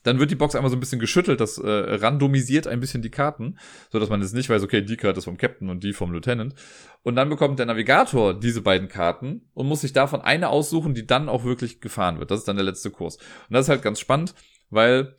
dann 0.07 0.21
wird 0.21 0.31
die 0.31 0.37
Box 0.37 0.55
einmal 0.55 0.71
so 0.71 0.77
ein 0.77 0.81
bisschen 0.81 1.01
geschüttelt, 1.01 1.41
das 1.41 1.59
äh, 1.59 1.69
randomisiert 1.69 2.69
ein 2.69 2.79
bisschen 2.79 3.03
die 3.03 3.11
Karten, 3.11 3.59
so 3.91 3.99
dass 3.99 4.09
man 4.09 4.23
jetzt 4.23 4.35
nicht 4.35 4.49
weiß, 4.49 4.63
okay, 4.63 4.83
die 4.83 4.97
Karte 4.97 5.19
ist 5.19 5.25
vom 5.25 5.37
Captain 5.37 5.69
und 5.69 5.83
die 5.83 5.93
vom 5.93 6.13
Lieutenant. 6.13 6.55
Und 7.03 7.17
dann 7.17 7.29
bekommt 7.29 7.59
der 7.59 7.67
Navigator 7.67 8.39
diese 8.39 8.63
beiden 8.63 8.89
Karten 8.89 9.43
und 9.55 9.67
muss 9.67 9.81
sich 9.81 9.93
davon 9.93 10.21
eine 10.21 10.49
aussuchen, 10.49 10.95
die 10.95 11.07
dann 11.07 11.29
auch 11.29 11.45
wirklich 11.45 11.81
gefahren 11.81 12.21
wird. 12.21 12.31
Das 12.31 12.41
ist 12.41 12.49
dann 12.49 12.57
der 12.57 12.65
letzte 12.65 12.91
Kurs. 12.91 13.17
Und 13.17 13.55
das 13.55 13.67
ist 13.67 13.69
halt 13.69 13.83
ganz 13.83 13.99
spannend, 13.99 14.35
weil 14.71 15.17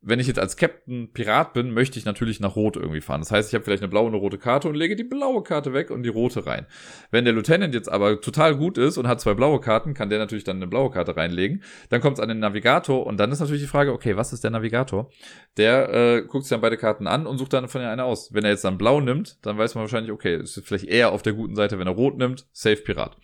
wenn 0.00 0.20
ich 0.20 0.28
jetzt 0.28 0.38
als 0.38 0.56
Captain 0.56 1.12
Pirat 1.12 1.52
bin, 1.54 1.72
möchte 1.72 1.98
ich 1.98 2.04
natürlich 2.04 2.38
nach 2.38 2.54
Rot 2.54 2.76
irgendwie 2.76 3.00
fahren. 3.00 3.20
Das 3.20 3.32
heißt, 3.32 3.48
ich 3.48 3.54
habe 3.54 3.64
vielleicht 3.64 3.82
eine 3.82 3.90
blaue 3.90 4.06
und 4.06 4.14
eine 4.14 4.22
rote 4.22 4.38
Karte 4.38 4.68
und 4.68 4.76
lege 4.76 4.94
die 4.94 5.04
blaue 5.04 5.42
Karte 5.42 5.72
weg 5.72 5.90
und 5.90 6.04
die 6.04 6.08
rote 6.08 6.46
rein. 6.46 6.66
Wenn 7.10 7.24
der 7.24 7.34
Lieutenant 7.34 7.74
jetzt 7.74 7.90
aber 7.90 8.20
total 8.20 8.56
gut 8.56 8.78
ist 8.78 8.96
und 8.96 9.08
hat 9.08 9.20
zwei 9.20 9.34
blaue 9.34 9.60
Karten, 9.60 9.94
kann 9.94 10.08
der 10.08 10.20
natürlich 10.20 10.44
dann 10.44 10.56
eine 10.56 10.68
blaue 10.68 10.90
Karte 10.90 11.16
reinlegen. 11.16 11.64
Dann 11.88 12.00
kommt 12.00 12.18
es 12.18 12.22
an 12.22 12.28
den 12.28 12.38
Navigator 12.38 13.06
und 13.06 13.18
dann 13.18 13.32
ist 13.32 13.40
natürlich 13.40 13.62
die 13.62 13.68
Frage, 13.68 13.92
okay, 13.92 14.16
was 14.16 14.32
ist 14.32 14.44
der 14.44 14.52
Navigator? 14.52 15.10
Der 15.56 15.92
äh, 15.92 16.22
guckt 16.22 16.44
sich 16.44 16.50
dann 16.50 16.60
beide 16.60 16.76
Karten 16.76 17.08
an 17.08 17.26
und 17.26 17.38
sucht 17.38 17.52
dann 17.52 17.66
von 17.66 17.80
der 17.80 17.90
eine 17.90 18.04
aus. 18.04 18.32
Wenn 18.32 18.44
er 18.44 18.50
jetzt 18.50 18.64
dann 18.64 18.78
blau 18.78 19.00
nimmt, 19.00 19.44
dann 19.44 19.58
weiß 19.58 19.74
man 19.74 19.82
wahrscheinlich, 19.82 20.12
okay, 20.12 20.36
ist 20.36 20.62
vielleicht 20.64 20.84
eher 20.84 21.10
auf 21.10 21.22
der 21.22 21.32
guten 21.32 21.56
Seite. 21.56 21.78
Wenn 21.78 21.88
er 21.88 21.94
rot 21.94 22.18
nimmt, 22.18 22.46
safe 22.52 22.76
Pirat. 22.76 23.16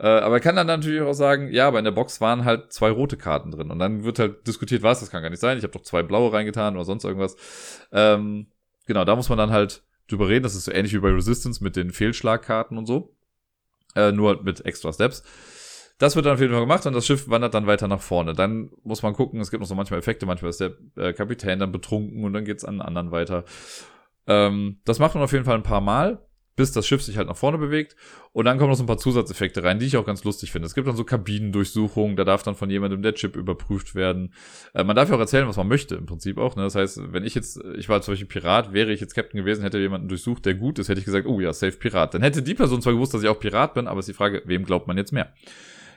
Äh, 0.00 0.06
aber 0.06 0.36
er 0.36 0.40
kann 0.40 0.56
dann 0.56 0.66
natürlich 0.66 1.02
auch 1.02 1.12
sagen, 1.12 1.52
ja, 1.52 1.68
aber 1.68 1.78
in 1.78 1.84
der 1.84 1.90
Box 1.90 2.22
waren 2.22 2.46
halt 2.46 2.72
zwei 2.72 2.90
rote 2.90 3.18
Karten 3.18 3.50
drin. 3.50 3.70
Und 3.70 3.78
dann 3.78 4.02
wird 4.02 4.18
halt 4.18 4.46
diskutiert, 4.46 4.82
was, 4.82 5.00
das 5.00 5.10
kann 5.10 5.22
gar 5.22 5.28
nicht 5.28 5.40
sein. 5.40 5.58
Ich 5.58 5.62
habe 5.62 5.74
doch 5.74 5.82
zwei 5.82 6.02
blaue 6.02 6.32
reingetan 6.32 6.74
oder 6.74 6.86
sonst 6.86 7.04
irgendwas. 7.04 7.36
Ähm, 7.92 8.46
genau, 8.86 9.04
da 9.04 9.14
muss 9.14 9.28
man 9.28 9.36
dann 9.36 9.50
halt 9.50 9.82
drüber 10.08 10.28
reden. 10.28 10.42
Das 10.42 10.54
ist 10.54 10.64
so 10.64 10.72
ähnlich 10.72 10.94
wie 10.94 11.00
bei 11.00 11.10
Resistance 11.10 11.62
mit 11.62 11.76
den 11.76 11.90
Fehlschlagkarten 11.90 12.78
und 12.78 12.86
so. 12.86 13.14
Äh, 13.94 14.12
nur 14.12 14.42
mit 14.42 14.64
extra 14.64 14.90
Steps. 14.90 15.22
Das 15.98 16.16
wird 16.16 16.24
dann 16.24 16.32
auf 16.32 16.40
jeden 16.40 16.52
Fall 16.52 16.62
gemacht 16.62 16.86
und 16.86 16.94
das 16.94 17.06
Schiff 17.06 17.28
wandert 17.28 17.52
dann 17.52 17.66
weiter 17.66 17.86
nach 17.86 18.00
vorne. 18.00 18.32
Dann 18.32 18.70
muss 18.82 19.02
man 19.02 19.12
gucken, 19.12 19.38
es 19.38 19.50
gibt 19.50 19.60
noch 19.60 19.68
so 19.68 19.74
manchmal 19.74 19.98
Effekte, 20.00 20.24
manchmal 20.24 20.48
ist 20.48 20.60
der 20.62 20.72
äh, 20.96 21.12
Kapitän 21.12 21.58
dann 21.58 21.72
betrunken 21.72 22.24
und 22.24 22.32
dann 22.32 22.46
geht's 22.46 22.64
an 22.64 22.80
anderen 22.80 23.10
weiter. 23.10 23.44
Ähm, 24.26 24.80
das 24.86 24.98
macht 24.98 25.14
man 25.14 25.22
auf 25.22 25.32
jeden 25.32 25.44
Fall 25.44 25.56
ein 25.56 25.62
paar 25.62 25.82
Mal 25.82 26.24
bis 26.60 26.72
das 26.72 26.86
Schiff 26.86 27.02
sich 27.02 27.16
halt 27.16 27.26
nach 27.26 27.38
vorne 27.38 27.56
bewegt. 27.56 27.96
Und 28.32 28.44
dann 28.44 28.58
kommen 28.58 28.68
noch 28.68 28.76
so 28.76 28.82
ein 28.82 28.86
paar 28.86 28.98
Zusatzeffekte 28.98 29.64
rein, 29.64 29.78
die 29.78 29.86
ich 29.86 29.96
auch 29.96 30.04
ganz 30.04 30.24
lustig 30.24 30.52
finde. 30.52 30.66
Es 30.66 30.74
gibt 30.74 30.86
dann 30.86 30.94
so 30.94 31.04
Kabinendurchsuchungen, 31.04 32.16
da 32.16 32.24
darf 32.24 32.42
dann 32.42 32.54
von 32.54 32.68
jemandem 32.68 33.00
der 33.00 33.14
Chip 33.14 33.34
überprüft 33.34 33.94
werden. 33.94 34.34
Äh, 34.74 34.84
man 34.84 34.94
darf 34.94 35.08
ja 35.08 35.16
auch 35.16 35.20
erzählen, 35.20 35.48
was 35.48 35.56
man 35.56 35.68
möchte, 35.68 35.94
im 35.94 36.04
Prinzip 36.04 36.36
auch. 36.36 36.56
Ne? 36.56 36.62
Das 36.62 36.74
heißt, 36.74 37.12
wenn 37.14 37.24
ich 37.24 37.34
jetzt, 37.34 37.58
ich 37.78 37.88
war 37.88 38.02
zum 38.02 38.12
Beispiel 38.12 38.28
Pirat, 38.28 38.74
wäre 38.74 38.92
ich 38.92 39.00
jetzt 39.00 39.14
Captain 39.14 39.40
gewesen, 39.40 39.62
hätte 39.62 39.78
jemanden 39.78 40.08
durchsucht, 40.08 40.44
der 40.44 40.52
gut 40.52 40.78
ist, 40.78 40.90
hätte 40.90 40.98
ich 40.98 41.06
gesagt, 41.06 41.26
oh 41.26 41.40
ja, 41.40 41.54
safe 41.54 41.78
Pirat. 41.78 42.12
Dann 42.12 42.20
hätte 42.20 42.42
die 42.42 42.54
Person 42.54 42.82
zwar 42.82 42.92
gewusst, 42.92 43.14
dass 43.14 43.22
ich 43.22 43.28
auch 43.30 43.40
Pirat 43.40 43.72
bin, 43.72 43.86
aber 43.86 44.00
ist 44.00 44.08
die 44.10 44.12
Frage, 44.12 44.42
wem 44.44 44.66
glaubt 44.66 44.86
man 44.86 44.98
jetzt 44.98 45.12
mehr? 45.12 45.32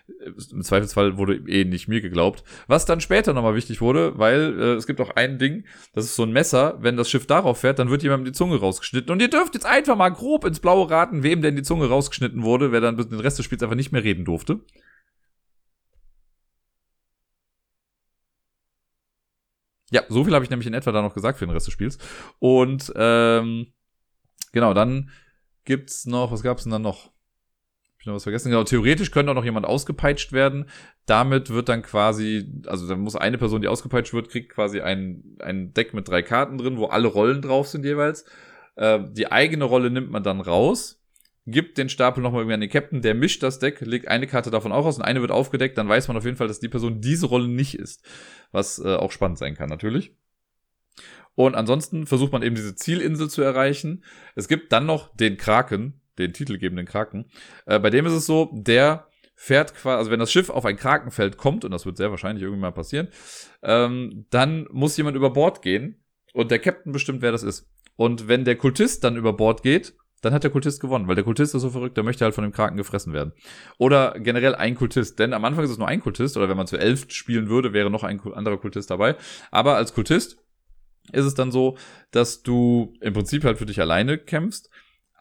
Im 0.06 0.64
Zweifelsfall 0.64 1.18
wurde 1.18 1.36
eh 1.48 1.64
nicht 1.64 1.88
mir 1.88 2.02
geglaubt. 2.02 2.44
Was 2.68 2.86
dann 2.86 3.00
später 3.00 3.34
nochmal 3.34 3.56
wichtig 3.56 3.80
wurde, 3.80 4.18
weil 4.18 4.60
äh, 4.60 4.74
es 4.74 4.86
gibt 4.86 5.00
auch 5.00 5.12
ein 5.12 5.40
Ding, 5.40 5.66
das 5.94 6.04
ist 6.06 6.16
so 6.16 6.24
ein 6.24 6.34
Messer, 6.34 6.78
wenn 6.82 6.98
das 6.98 7.10
Schiff 7.10 7.26
darauf 7.26 7.60
fährt, 7.60 7.80
dann 7.80 7.90
wird 7.90 8.04
jemandem 8.04 8.26
die 8.26 8.38
Zunge 8.38 8.60
rausgeschnitten. 8.60 9.12
Und 9.12 9.22
ihr 9.22 9.30
dürft 9.30 9.54
jetzt 9.54 9.66
einfach 9.66 9.96
mal 9.96 10.10
grob 10.10 10.44
ins 10.44 10.60
Blaue 10.60 10.90
raten, 10.90 11.24
wem 11.24 11.42
denn 11.42 11.56
die 11.56 11.64
Zunge 11.64 11.88
rausgeschnitten 11.88 12.44
wurde, 12.44 12.74
wer 12.74 12.82
dann 12.82 12.98
den 12.98 13.20
Rest 13.20 13.40
des 13.40 13.46
Spiels 13.46 13.64
einfach 13.64 13.78
nicht 13.78 13.94
mehr 13.94 14.04
reden 14.04 14.26
durfte. 14.26 14.60
Ja, 19.90 20.02
so 20.10 20.26
viel 20.26 20.34
habe 20.34 20.44
ich 20.44 20.50
nämlich 20.50 20.68
in 20.68 20.74
etwa 20.74 20.92
da 20.92 21.02
noch 21.02 21.14
gesagt 21.14 21.38
für 21.40 21.46
den 21.46 21.54
Rest 21.54 21.68
des 21.68 21.74
Spiels. 21.74 21.98
Und 22.40 22.92
ähm, 22.96 23.74
genau, 24.52 24.74
dann 24.74 25.12
gibt's 25.64 26.06
noch, 26.06 26.32
was 26.32 26.44
gab's 26.44 26.64
denn 26.64 26.72
dann 26.72 26.82
noch? 26.82 27.13
Ich 28.04 28.08
noch 28.08 28.16
was 28.16 28.24
vergessen. 28.24 28.50
Genau, 28.52 28.64
theoretisch 28.64 29.12
könnte 29.12 29.32
auch 29.32 29.36
noch 29.36 29.46
jemand 29.46 29.66
ausgepeitscht 29.66 30.34
werden. 30.34 30.66
Damit 31.06 31.50
wird 31.50 31.70
dann 31.70 31.82
quasi, 31.82 32.52
also 32.68 32.88
dann 32.88 33.00
muss 33.00 33.16
eine 33.16 33.38
Person, 33.38 33.62
die 33.62 33.68
ausgepeitscht 33.68 34.14
wird, 34.14 34.30
kriegt 34.30 34.52
quasi 34.52 34.82
ein, 34.82 35.38
ein 35.40 35.74
Deck 35.74 35.94
mit 35.94 36.08
drei 36.08 36.22
Karten 36.22 36.58
drin, 36.58 36.78
wo 36.78 36.86
alle 36.86 37.08
Rollen 37.08 37.42
drauf 37.42 37.68
sind 37.68 37.86
jeweils. 37.86 38.26
Äh, 38.76 39.00
die 39.12 39.32
eigene 39.32 39.64
Rolle 39.64 39.90
nimmt 39.90 40.12
man 40.12 40.24
dann 40.24 40.42
raus, 40.42 41.02
gibt 41.46 41.78
den 41.78 41.90
Stapel 41.90 42.22
nochmal 42.22 42.42
irgendwie 42.42 42.56
an 42.56 42.62
den 42.62 42.70
Captain, 42.70 43.02
der 43.02 43.16
mischt 43.16 43.42
das 43.42 43.60
Deck, 43.60 43.82
legt 43.82 44.08
eine 44.08 44.28
Karte 44.28 44.52
davon 44.52 44.72
auch 44.72 44.86
aus 44.86 44.98
und 44.98 45.04
eine 45.04 45.22
wird 45.22 45.32
aufgedeckt, 45.32 45.78
dann 45.78 45.90
weiß 45.90 46.08
man 46.08 46.18
auf 46.18 46.26
jeden 46.26 46.38
Fall, 46.38 46.48
dass 46.48 46.60
die 46.60 46.70
Person 46.70 47.02
diese 47.02 47.28
Rolle 47.28 47.48
nicht 47.48 47.76
ist. 47.76 48.06
Was 48.52 48.80
äh, 48.80 48.96
auch 48.96 49.12
spannend 49.12 49.38
sein 49.38 49.56
kann, 49.56 49.70
natürlich. 49.70 50.16
Und 51.36 51.56
ansonsten 51.56 52.06
versucht 52.06 52.32
man 52.32 52.44
eben 52.44 52.56
diese 52.56 52.76
Zielinsel 52.76 53.30
zu 53.30 53.42
erreichen. 53.42 54.04
Es 54.36 54.48
gibt 54.48 54.72
dann 54.72 54.86
noch 54.86 55.16
den 55.16 55.38
Kraken, 55.38 56.02
den 56.18 56.34
titelgebenden 56.34 56.86
Kraken. 56.86 57.26
Äh, 57.66 57.80
bei 57.80 57.90
dem 57.90 58.06
ist 58.06 58.14
es 58.14 58.26
so, 58.26 58.50
der 58.54 59.08
fährt 59.36 59.74
quasi, 59.76 59.98
also 59.98 60.12
wenn 60.12 60.20
das 60.20 60.32
Schiff 60.32 60.50
auf 60.50 60.66
ein 60.66 60.78
Krakenfeld 60.78 61.38
kommt, 61.38 61.66
und 61.66 61.72
das 61.72 61.86
wird 61.86 61.98
sehr 61.98 62.12
wahrscheinlich 62.12 62.44
irgendwie 62.44 62.62
mal 62.62 62.72
passieren, 62.72 63.10
ähm, 63.62 64.26
dann 64.30 64.68
muss 64.72 64.98
jemand 64.98 65.18
über 65.18 65.32
Bord 65.32 65.62
gehen 65.62 66.04
und 66.34 66.52
der 66.52 66.60
Captain 66.60 66.92
bestimmt, 66.92 67.22
wer 67.22 67.32
das 67.32 67.44
ist. 67.44 67.70
Und 67.96 68.28
wenn 68.28 68.46
der 68.46 68.56
Kultist 68.56 69.04
dann 69.04 69.18
über 69.18 69.34
Bord 69.34 69.62
geht, 69.64 69.94
dann 70.22 70.34
hat 70.34 70.44
der 70.44 70.52
Kultist 70.52 70.80
gewonnen, 70.80 71.08
weil 71.08 71.16
der 71.16 71.26
Kultist 71.26 71.54
ist 71.54 71.62
so 71.62 71.70
verrückt, 71.70 71.98
der 71.98 72.04
möchte 72.04 72.24
halt 72.24 72.34
von 72.34 72.44
dem 72.44 72.54
Kraken 72.54 72.78
gefressen 72.78 73.12
werden. 73.12 73.34
Oder 73.78 74.16
generell 74.20 74.56
ein 74.56 74.76
Kultist, 74.76 75.20
denn 75.20 75.34
am 75.34 75.44
Anfang 75.44 75.66
ist 75.66 75.72
es 75.72 75.78
nur 75.78 75.88
ein 75.88 76.00
Kultist, 76.00 76.38
oder 76.38 76.48
wenn 76.48 76.56
man 76.56 76.68
zu 76.68 76.78
elf 76.78 77.08
spielen 77.10 77.50
würde, 77.50 77.74
wäre 77.74 77.92
noch 77.92 78.04
ein 78.04 78.22
anderer 78.34 78.58
Kultist 78.58 78.90
dabei. 78.90 79.16
Aber 79.52 79.76
als 79.76 79.94
Kultist 79.94 80.38
ist 81.12 81.26
es 81.26 81.36
dann 81.36 81.52
so, 81.52 81.78
dass 82.12 82.42
du 82.42 82.94
im 83.02 83.14
Prinzip 83.14 83.44
halt 83.44 83.58
für 83.58 83.66
dich 83.66 83.82
alleine 83.82 84.18
kämpfst 84.18 84.70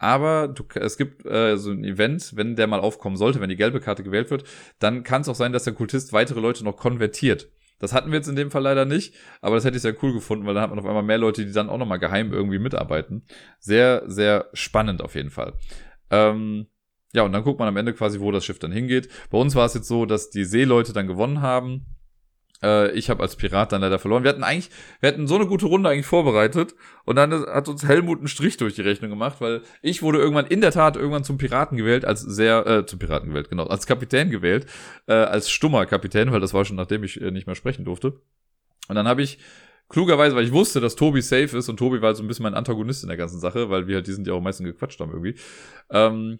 aber 0.03 0.49
du, 0.49 0.65
es 0.75 0.97
gibt 0.97 1.25
äh, 1.25 1.57
so 1.57 1.71
ein 1.71 1.85
Event, 1.85 2.35
wenn 2.35 2.57
der 2.57 2.67
mal 2.67 2.81
aufkommen 2.81 3.15
sollte, 3.15 3.39
wenn 3.39 3.49
die 3.49 3.55
gelbe 3.55 3.79
Karte 3.79 4.03
gewählt 4.03 4.31
wird, 4.31 4.43
dann 4.79 5.03
kann 5.03 5.21
es 5.21 5.29
auch 5.29 5.35
sein, 5.35 5.53
dass 5.53 5.63
der 5.63 5.71
Kultist 5.71 6.11
weitere 6.11 6.41
Leute 6.41 6.65
noch 6.65 6.75
konvertiert. 6.75 7.49
Das 7.79 7.93
hatten 7.93 8.11
wir 8.11 8.17
jetzt 8.17 8.27
in 8.27 8.35
dem 8.35 8.51
Fall 8.51 8.63
leider 8.63 8.83
nicht, 8.83 9.15
aber 9.39 9.55
das 9.55 9.63
hätte 9.63 9.77
ich 9.77 9.81
sehr 9.81 9.95
cool 10.03 10.11
gefunden, 10.11 10.45
weil 10.45 10.55
dann 10.55 10.63
hat 10.63 10.71
man 10.71 10.79
auf 10.79 10.85
einmal 10.85 11.03
mehr 11.03 11.17
Leute, 11.17 11.45
die 11.45 11.53
dann 11.53 11.69
auch 11.69 11.77
nochmal 11.77 11.99
geheim 11.99 12.33
irgendwie 12.33 12.59
mitarbeiten. 12.59 13.25
Sehr, 13.59 14.03
sehr 14.07 14.49
spannend 14.51 15.01
auf 15.01 15.15
jeden 15.15 15.31
Fall. 15.31 15.53
Ähm, 16.09 16.67
ja, 17.13 17.23
und 17.23 17.31
dann 17.31 17.43
guckt 17.43 17.59
man 17.59 17.69
am 17.69 17.77
Ende 17.77 17.93
quasi, 17.93 18.19
wo 18.19 18.29
das 18.31 18.43
Schiff 18.43 18.59
dann 18.59 18.73
hingeht. 18.73 19.07
Bei 19.29 19.37
uns 19.37 19.55
war 19.55 19.65
es 19.65 19.73
jetzt 19.73 19.87
so, 19.87 20.05
dass 20.05 20.29
die 20.29 20.43
Seeleute 20.43 20.91
dann 20.91 21.07
gewonnen 21.07 21.41
haben 21.41 21.85
äh, 22.63 22.91
ich 22.91 23.09
habe 23.09 23.21
als 23.21 23.35
Pirat 23.35 23.71
dann 23.71 23.81
leider 23.81 23.99
verloren. 23.99 24.23
Wir 24.23 24.29
hatten 24.29 24.43
eigentlich, 24.43 24.69
wir 25.01 25.09
hatten 25.09 25.27
so 25.27 25.35
eine 25.35 25.45
gute 25.45 25.65
Runde 25.65 25.89
eigentlich 25.89 26.05
vorbereitet 26.05 26.73
und 27.05 27.15
dann 27.17 27.31
hat 27.31 27.67
uns 27.67 27.85
Helmut 27.85 28.19
einen 28.19 28.27
Strich 28.27 28.57
durch 28.57 28.75
die 28.75 28.81
Rechnung 28.81 29.09
gemacht, 29.09 29.41
weil 29.41 29.61
ich 29.81 30.01
wurde 30.01 30.19
irgendwann 30.19 30.47
in 30.47 30.61
der 30.61 30.71
Tat 30.71 30.95
irgendwann 30.95 31.23
zum 31.23 31.37
Piraten 31.37 31.77
gewählt, 31.77 32.05
als 32.05 32.21
sehr, 32.21 32.65
äh, 32.65 32.85
zum 32.85 32.99
Piraten 32.99 33.29
gewählt, 33.29 33.49
genau, 33.49 33.65
als 33.65 33.85
Kapitän 33.85 34.29
gewählt, 34.31 34.65
äh, 35.07 35.13
als 35.13 35.51
stummer 35.51 35.85
Kapitän, 35.85 36.31
weil 36.31 36.39
das 36.39 36.53
war 36.53 36.65
schon 36.65 36.77
nachdem 36.77 37.03
ich 37.03 37.21
äh, 37.21 37.31
nicht 37.31 37.45
mehr 37.45 37.55
sprechen 37.55 37.85
durfte. 37.85 38.21
Und 38.87 38.95
dann 38.95 39.07
habe 39.07 39.21
ich 39.21 39.39
klugerweise, 39.89 40.35
weil 40.35 40.45
ich 40.45 40.51
wusste, 40.51 40.79
dass 40.81 40.95
Tobi 40.95 41.21
safe 41.21 41.57
ist 41.57 41.69
und 41.69 41.77
Tobi 41.77 42.01
war 42.01 42.15
so 42.15 42.23
ein 42.23 42.27
bisschen 42.27 42.43
mein 42.43 42.55
Antagonist 42.55 43.03
in 43.03 43.09
der 43.09 43.17
ganzen 43.17 43.39
Sache, 43.39 43.69
weil 43.69 43.87
wir 43.87 43.97
halt, 43.97 44.07
die 44.07 44.13
sind 44.13 44.27
ja 44.27 44.33
auch 44.33 44.41
meistens 44.41 44.65
gequatscht 44.65 44.99
haben 44.99 45.11
irgendwie. 45.11 45.35
Ähm, 45.89 46.39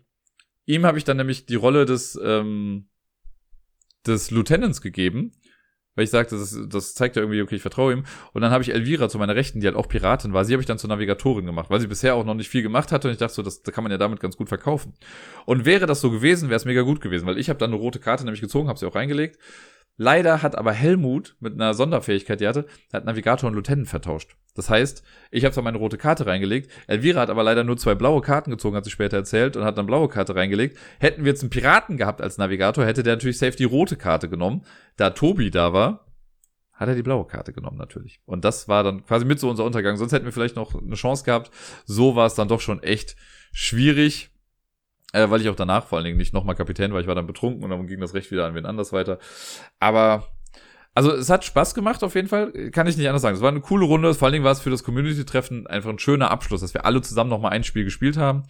ihm 0.65 0.85
habe 0.85 0.97
ich 0.97 1.03
dann 1.03 1.17
nämlich 1.17 1.45
die 1.45 1.55
Rolle 1.55 1.85
des, 1.85 2.19
ähm, 2.23 2.87
des 4.05 4.31
Lieutenants 4.31 4.81
gegeben 4.81 5.33
weil 5.95 6.05
ich 6.05 6.09
sagte, 6.09 6.37
das, 6.37 6.57
das 6.69 6.95
zeigt 6.95 7.15
ja 7.15 7.21
irgendwie, 7.21 7.41
okay, 7.41 7.55
ich 7.55 7.61
vertraue 7.61 7.93
ihm. 7.93 8.03
Und 8.33 8.41
dann 8.41 8.51
habe 8.51 8.63
ich 8.63 8.73
Elvira 8.73 9.09
zu 9.09 9.17
meiner 9.17 9.35
Rechten, 9.35 9.59
die 9.59 9.67
halt 9.67 9.75
auch 9.75 9.87
Piratin 9.87 10.33
war. 10.33 10.43
Sie 10.45 10.53
habe 10.53 10.61
ich 10.61 10.67
dann 10.67 10.79
zur 10.79 10.89
Navigatorin 10.89 11.45
gemacht, 11.45 11.69
weil 11.69 11.79
sie 11.79 11.87
bisher 11.87 12.15
auch 12.15 12.25
noch 12.25 12.33
nicht 12.33 12.49
viel 12.49 12.63
gemacht 12.63 12.91
hatte. 12.91 13.07
Und 13.07 13.13
ich 13.13 13.19
dachte 13.19 13.33
so, 13.33 13.43
das, 13.43 13.61
das 13.61 13.73
kann 13.73 13.83
man 13.83 13.91
ja 13.91 13.97
damit 13.97 14.19
ganz 14.19 14.35
gut 14.35 14.49
verkaufen. 14.49 14.93
Und 15.45 15.65
wäre 15.65 15.85
das 15.85 16.01
so 16.01 16.09
gewesen, 16.09 16.49
wäre 16.49 16.57
es 16.57 16.65
mega 16.65 16.81
gut 16.81 17.01
gewesen, 17.01 17.25
weil 17.27 17.37
ich 17.37 17.49
habe 17.49 17.59
dann 17.59 17.71
eine 17.71 17.79
rote 17.79 17.99
Karte 17.99 18.23
nämlich 18.23 18.41
gezogen, 18.41 18.69
habe 18.69 18.79
sie 18.79 18.87
auch 18.87 18.95
reingelegt. 18.95 19.37
Leider 19.97 20.41
hat 20.41 20.57
aber 20.57 20.73
Helmut 20.73 21.35
mit 21.39 21.53
einer 21.53 21.73
Sonderfähigkeit, 21.73 22.39
die 22.39 22.47
hatte, 22.47 22.65
hat 22.91 23.05
Navigator 23.05 23.47
und 23.47 23.55
Lieutenant 23.55 23.87
vertauscht. 23.87 24.35
Das 24.55 24.69
heißt, 24.69 25.03
ich 25.31 25.45
habe 25.45 25.53
zwar 25.53 25.63
meine 25.63 25.77
rote 25.77 25.97
Karte 25.97 26.25
reingelegt, 26.25 26.71
Elvira 26.87 27.21
hat 27.21 27.29
aber 27.29 27.43
leider 27.43 27.63
nur 27.63 27.77
zwei 27.77 27.95
blaue 27.95 28.21
Karten 28.21 28.51
gezogen, 28.51 28.75
hat 28.75 28.85
sie 28.85 28.91
später 28.91 29.17
erzählt, 29.17 29.55
und 29.55 29.63
hat 29.63 29.77
dann 29.77 29.85
blaue 29.85 30.09
Karte 30.09 30.35
reingelegt. 30.35 30.77
Hätten 30.99 31.23
wir 31.23 31.31
jetzt 31.31 31.41
einen 31.41 31.49
Piraten 31.49 31.97
gehabt 31.97 32.21
als 32.21 32.37
Navigator, 32.37 32.85
hätte 32.85 33.03
der 33.03 33.15
natürlich 33.15 33.37
safe 33.37 33.55
die 33.55 33.63
rote 33.63 33.95
Karte 33.95 34.29
genommen. 34.29 34.63
Da 34.97 35.11
Tobi 35.11 35.51
da 35.51 35.73
war, 35.73 36.05
hat 36.73 36.89
er 36.89 36.95
die 36.95 37.03
blaue 37.03 37.25
Karte 37.25 37.53
genommen 37.53 37.77
natürlich. 37.77 38.19
Und 38.25 38.43
das 38.43 38.67
war 38.67 38.83
dann 38.83 39.05
quasi 39.05 39.25
mit 39.25 39.39
so 39.39 39.49
unser 39.49 39.63
Untergang. 39.63 39.95
Sonst 39.97 40.11
hätten 40.11 40.25
wir 40.25 40.31
vielleicht 40.31 40.55
noch 40.55 40.75
eine 40.75 40.95
Chance 40.95 41.23
gehabt. 41.23 41.51
So 41.85 42.15
war 42.15 42.25
es 42.25 42.35
dann 42.35 42.47
doch 42.47 42.61
schon 42.61 42.81
echt 42.81 43.15
schwierig. 43.51 44.31
Äh, 45.13 45.29
weil 45.29 45.41
ich 45.41 45.49
auch 45.49 45.55
danach 45.55 45.85
vor 45.85 45.97
allen 45.97 46.05
Dingen 46.05 46.17
nicht 46.17 46.33
nochmal 46.33 46.55
Kapitän 46.55 46.91
war. 46.91 46.99
Ich 46.99 47.07
war 47.07 47.15
dann 47.15 47.27
betrunken 47.27 47.63
und 47.63 47.69
dann 47.69 47.87
ging 47.87 48.01
das 48.01 48.13
Recht 48.13 48.31
wieder 48.31 48.45
an 48.45 48.55
wen 48.55 48.65
anders 48.65 48.91
weiter. 48.91 49.19
Aber 49.79 50.27
also 50.95 51.11
es 51.11 51.29
hat 51.29 51.43
Spaß 51.43 51.73
gemacht 51.75 52.03
auf 52.03 52.15
jeden 52.15 52.27
Fall, 52.27 52.51
kann 52.71 52.87
ich 52.87 52.97
nicht 52.97 53.07
anders 53.07 53.21
sagen. 53.21 53.35
Es 53.35 53.41
war 53.41 53.49
eine 53.49 53.61
coole 53.61 53.85
Runde, 53.85 54.13
vor 54.13 54.27
allen 54.27 54.33
Dingen 54.33 54.45
war 54.45 54.51
es 54.51 54.59
für 54.59 54.69
das 54.69 54.83
Community-Treffen 54.83 55.65
einfach 55.67 55.89
ein 55.89 55.99
schöner 55.99 56.29
Abschluss, 56.29 56.61
dass 56.61 56.73
wir 56.73 56.85
alle 56.85 57.01
zusammen 57.01 57.29
nochmal 57.29 57.51
ein 57.51 57.63
Spiel 57.63 57.83
gespielt 57.83 58.17
haben. 58.17 58.43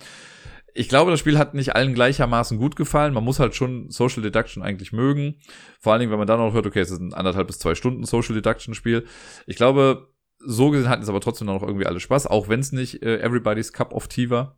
Ich 0.73 0.89
glaube, 0.89 1.11
das 1.11 1.19
Spiel 1.19 1.37
hat 1.37 1.53
nicht 1.53 1.75
allen 1.75 1.93
gleichermaßen 1.93 2.57
gut 2.57 2.75
gefallen. 2.75 3.13
Man 3.13 3.23
muss 3.23 3.39
halt 3.39 3.55
schon 3.55 3.91
Social 3.91 4.23
Deduction 4.23 4.63
eigentlich 4.63 4.91
mögen. 4.91 5.35
Vor 5.79 5.93
allen 5.93 5.99
Dingen, 5.99 6.11
wenn 6.11 6.17
man 6.17 6.27
dann 6.27 6.39
noch 6.39 6.53
hört, 6.53 6.65
okay, 6.65 6.79
es 6.79 6.89
ist 6.89 6.99
ein 6.99 7.13
anderthalb 7.13 7.47
bis 7.47 7.59
zwei 7.59 7.75
Stunden 7.75 8.05
Social 8.05 8.33
Deduction 8.33 8.73
Spiel. 8.73 9.05
Ich 9.45 9.55
glaube, 9.55 10.09
so 10.39 10.71
gesehen 10.71 10.89
hatten 10.89 11.03
es 11.03 11.09
aber 11.09 11.21
trotzdem 11.21 11.47
noch 11.47 11.61
irgendwie 11.61 11.85
alle 11.85 11.99
Spaß, 11.99 12.27
auch 12.27 12.49
wenn 12.49 12.59
es 12.59 12.71
nicht 12.71 13.03
äh, 13.03 13.19
Everybody's 13.19 13.71
Cup 13.71 13.93
of 13.93 14.07
Tea 14.07 14.29
war. 14.29 14.57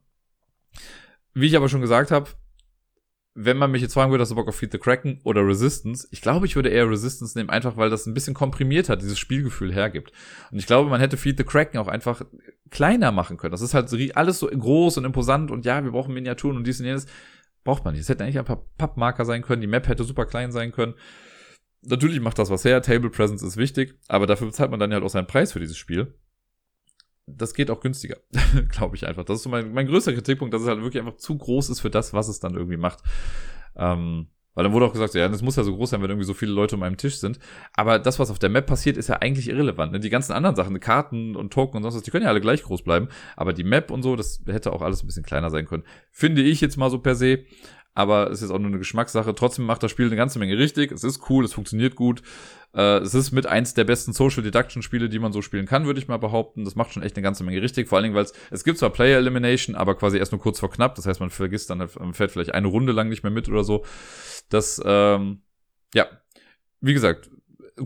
Wie 1.35 1.47
ich 1.47 1.57
aber 1.57 1.67
schon 1.67 1.81
gesagt 1.81 2.11
habe, 2.11 2.29
wenn 3.37 3.57
man 3.57 3.69
mich 3.69 3.81
jetzt 3.81 3.93
fragen 3.93 4.11
würde, 4.11 4.21
hast 4.21 4.29
du 4.29 4.35
Bock 4.35 4.47
auf 4.47 4.55
Feed 4.55 4.71
the 4.71 4.77
Kraken 4.77 5.19
oder 5.25 5.45
Resistance? 5.45 6.07
Ich 6.11 6.21
glaube, 6.21 6.45
ich 6.45 6.55
würde 6.55 6.69
eher 6.69 6.89
Resistance 6.89 7.37
nehmen, 7.37 7.49
einfach 7.49 7.75
weil 7.75 7.89
das 7.89 8.05
ein 8.05 8.13
bisschen 8.13 8.33
komprimiert 8.33 8.87
hat, 8.87 9.01
dieses 9.01 9.19
Spielgefühl 9.19 9.73
hergibt. 9.73 10.13
Und 10.49 10.59
ich 10.59 10.65
glaube, 10.65 10.89
man 10.89 11.01
hätte 11.01 11.17
Feed 11.17 11.37
the 11.37 11.43
Kraken 11.43 11.77
auch 11.77 11.89
einfach 11.89 12.21
kleiner 12.71 13.11
machen 13.11 13.35
können. 13.35 13.51
Das 13.51 13.59
ist 13.59 13.73
halt 13.73 13.91
alles 14.15 14.39
so 14.39 14.47
groß 14.47 14.97
und 14.97 15.03
imposant 15.03 15.51
und 15.51 15.65
ja, 15.65 15.83
wir 15.83 15.91
brauchen 15.91 16.13
Miniaturen 16.13 16.55
und 16.55 16.65
dies 16.65 16.79
und 16.79 16.85
jenes. 16.85 17.07
Braucht 17.65 17.83
man 17.83 17.93
nicht. 17.93 18.03
Es 18.03 18.09
hätte 18.09 18.23
eigentlich 18.23 18.39
ein 18.39 18.45
paar 18.45 18.63
Pappmarker 18.77 19.25
sein 19.25 19.41
können, 19.41 19.59
die 19.59 19.67
Map 19.67 19.89
hätte 19.89 20.05
super 20.05 20.25
klein 20.25 20.53
sein 20.53 20.71
können. 20.71 20.93
Natürlich 21.81 22.21
macht 22.21 22.39
das 22.39 22.49
was 22.49 22.63
her, 22.63 22.81
Table 22.81 23.09
Presence 23.09 23.43
ist 23.43 23.57
wichtig, 23.57 23.99
aber 24.07 24.25
dafür 24.25 24.47
bezahlt 24.47 24.71
man 24.71 24.79
dann 24.79 24.91
ja 24.91 24.95
halt 24.95 25.03
auch 25.03 25.09
seinen 25.09 25.27
Preis 25.27 25.51
für 25.51 25.59
dieses 25.59 25.77
Spiel 25.77 26.15
das 27.27 27.53
geht 27.53 27.71
auch 27.71 27.79
günstiger, 27.79 28.17
glaube 28.69 28.95
ich 28.95 29.07
einfach. 29.07 29.23
Das 29.23 29.37
ist 29.37 29.43
so 29.43 29.49
mein, 29.49 29.73
mein 29.73 29.87
größter 29.87 30.13
Kritikpunkt, 30.13 30.53
dass 30.53 30.61
es 30.61 30.67
halt 30.67 30.81
wirklich 30.81 31.01
einfach 31.01 31.17
zu 31.17 31.37
groß 31.37 31.69
ist 31.69 31.81
für 31.81 31.89
das, 31.89 32.13
was 32.13 32.27
es 32.27 32.39
dann 32.39 32.55
irgendwie 32.55 32.77
macht. 32.77 32.99
Ähm, 33.75 34.27
weil 34.55 34.63
dann 34.63 34.71
wurde 34.71 34.85
auch 34.85 34.93
gesagt, 34.93 35.13
ja, 35.15 35.27
das 35.27 35.41
muss 35.41 35.57
ja 35.57 35.63
so 35.63 35.75
groß 35.75 35.89
sein, 35.89 36.01
wenn 36.01 36.09
irgendwie 36.09 36.25
so 36.25 36.33
viele 36.33 36.53
Leute 36.53 36.77
um 36.77 36.83
einem 36.83 36.95
Tisch 36.95 37.17
sind. 37.17 37.39
Aber 37.73 37.99
das, 37.99 38.19
was 38.19 38.31
auf 38.31 38.39
der 38.39 38.49
Map 38.49 38.65
passiert, 38.65 38.95
ist 38.95 39.09
ja 39.09 39.17
eigentlich 39.17 39.49
irrelevant. 39.49 39.91
Ne? 39.91 39.99
Die 39.99 40.09
ganzen 40.09 40.31
anderen 40.31 40.55
Sachen, 40.55 40.79
Karten 40.79 41.35
und 41.35 41.51
Token 41.51 41.77
und 41.77 41.83
sonst 41.83 41.95
was, 41.95 42.03
die 42.03 42.11
können 42.11 42.23
ja 42.23 42.29
alle 42.29 42.39
gleich 42.39 42.63
groß 42.63 42.83
bleiben. 42.83 43.09
Aber 43.35 43.51
die 43.51 43.65
Map 43.65 43.91
und 43.91 44.01
so, 44.01 44.15
das 44.15 44.41
hätte 44.45 44.71
auch 44.71 44.81
alles 44.81 45.03
ein 45.03 45.07
bisschen 45.07 45.25
kleiner 45.25 45.49
sein 45.49 45.65
können. 45.65 45.83
Finde 46.09 46.41
ich 46.41 46.61
jetzt 46.61 46.77
mal 46.77 46.89
so 46.89 46.99
per 46.99 47.15
se 47.15 47.43
aber 47.95 48.29
es 48.29 48.41
ist 48.41 48.51
auch 48.51 48.59
nur 48.59 48.67
eine 48.67 48.77
Geschmackssache. 48.77 49.33
Trotzdem 49.33 49.65
macht 49.65 49.81
das 49.81 49.89
Spiel 49.89 50.07
eine 50.07 50.17
ganze 50.17 50.37
Menge 50.37 50.57
richtig. 50.57 50.91
Es 50.91 51.05
ist 51.05 51.29
cool, 51.29 51.45
es 51.45 51.53
funktioniert 51.53 51.95
gut. 51.95 52.21
Äh, 52.73 52.97
es 52.97 53.15
ist 53.15 53.31
mit 53.31 53.47
eins 53.47 53.73
der 53.73 53.85
besten 53.85 54.11
Social 54.11 54.43
Deduction 54.43 54.83
Spiele, 54.83 55.07
die 55.07 55.17
man 55.17 55.31
so 55.31 55.41
spielen 55.41 55.65
kann, 55.65 55.85
würde 55.85 55.99
ich 55.99 56.09
mal 56.09 56.17
behaupten. 56.17 56.65
Das 56.65 56.75
macht 56.75 56.91
schon 56.91 57.03
echt 57.03 57.15
eine 57.15 57.23
ganze 57.23 57.45
Menge 57.45 57.61
richtig. 57.61 57.87
Vor 57.87 57.97
allen 57.97 58.03
Dingen, 58.03 58.15
weil 58.15 58.25
es, 58.25 58.33
es 58.51 58.65
gibt 58.65 58.79
zwar 58.79 58.89
Player 58.89 59.17
Elimination, 59.17 59.75
aber 59.75 59.95
quasi 59.95 60.17
erst 60.17 60.33
nur 60.33 60.41
kurz 60.41 60.59
vor 60.59 60.69
knapp. 60.69 60.95
Das 60.95 61.07
heißt, 61.07 61.21
man 61.21 61.29
vergisst 61.29 61.69
dann, 61.69 61.77
man 61.77 62.13
fährt 62.13 62.31
vielleicht 62.31 62.53
eine 62.53 62.67
Runde 62.67 62.91
lang 62.91 63.07
nicht 63.07 63.23
mehr 63.23 63.31
mit 63.31 63.47
oder 63.47 63.63
so. 63.63 63.85
Das, 64.49 64.81
ähm, 64.85 65.41
ja, 65.93 66.07
wie 66.81 66.93
gesagt, 66.93 67.29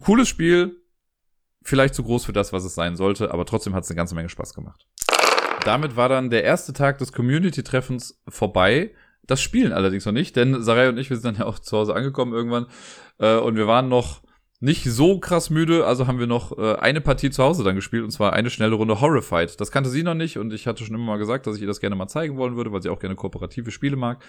cooles 0.01 0.27
Spiel. 0.27 0.75
Vielleicht 1.61 1.93
zu 1.93 2.03
groß 2.03 2.25
für 2.25 2.33
das, 2.33 2.51
was 2.51 2.63
es 2.63 2.73
sein 2.73 2.95
sollte, 2.95 3.31
aber 3.31 3.45
trotzdem 3.45 3.75
hat 3.75 3.83
es 3.83 3.91
eine 3.91 3.97
ganze 3.97 4.15
Menge 4.15 4.29
Spaß 4.29 4.55
gemacht. 4.55 4.87
Damit 5.65 5.95
war 5.95 6.09
dann 6.09 6.31
der 6.31 6.43
erste 6.43 6.73
Tag 6.73 6.97
des 6.97 7.11
Community-Treffens 7.11 8.19
vorbei. 8.27 8.91
Das 9.29 9.41
Spielen 9.41 9.73
allerdings 9.73 10.05
noch 10.05 10.11
nicht, 10.11 10.35
denn 10.35 10.63
Sarai 10.63 10.89
und 10.89 10.97
ich, 10.97 11.11
wir 11.11 11.17
sind 11.17 11.25
dann 11.25 11.41
ja 11.43 11.45
auch 11.45 11.59
zu 11.59 11.77
Hause 11.77 11.93
angekommen 11.93 12.33
irgendwann. 12.33 12.65
Äh, 13.19 13.37
und 13.37 13.57
wir 13.57 13.67
waren 13.67 13.87
noch 13.87 14.23
nicht 14.59 14.83
so 14.85 15.19
krass 15.19 15.51
müde, 15.51 15.85
also 15.85 16.07
haben 16.07 16.17
wir 16.17 16.25
noch 16.25 16.57
äh, 16.57 16.75
eine 16.77 16.99
Partie 16.99 17.29
zu 17.29 17.43
Hause 17.43 17.63
dann 17.63 17.75
gespielt 17.75 18.03
und 18.03 18.09
zwar 18.09 18.33
eine 18.33 18.49
schnelle 18.49 18.73
Runde 18.73 19.01
Horrified. 19.01 19.61
Das 19.61 19.71
kannte 19.71 19.91
sie 19.91 20.01
noch 20.01 20.15
nicht 20.15 20.39
und 20.39 20.51
ich 20.51 20.65
hatte 20.65 20.83
schon 20.83 20.95
immer 20.95 21.05
mal 21.05 21.17
gesagt, 21.19 21.45
dass 21.45 21.55
ich 21.57 21.61
ihr 21.61 21.67
das 21.67 21.79
gerne 21.79 21.95
mal 21.95 22.07
zeigen 22.07 22.37
wollen 22.37 22.55
würde, 22.55 22.71
weil 22.71 22.81
sie 22.81 22.89
auch 22.89 22.99
gerne 22.99 23.15
kooperative 23.15 23.69
Spiele 23.69 23.95
mag. 23.95 24.25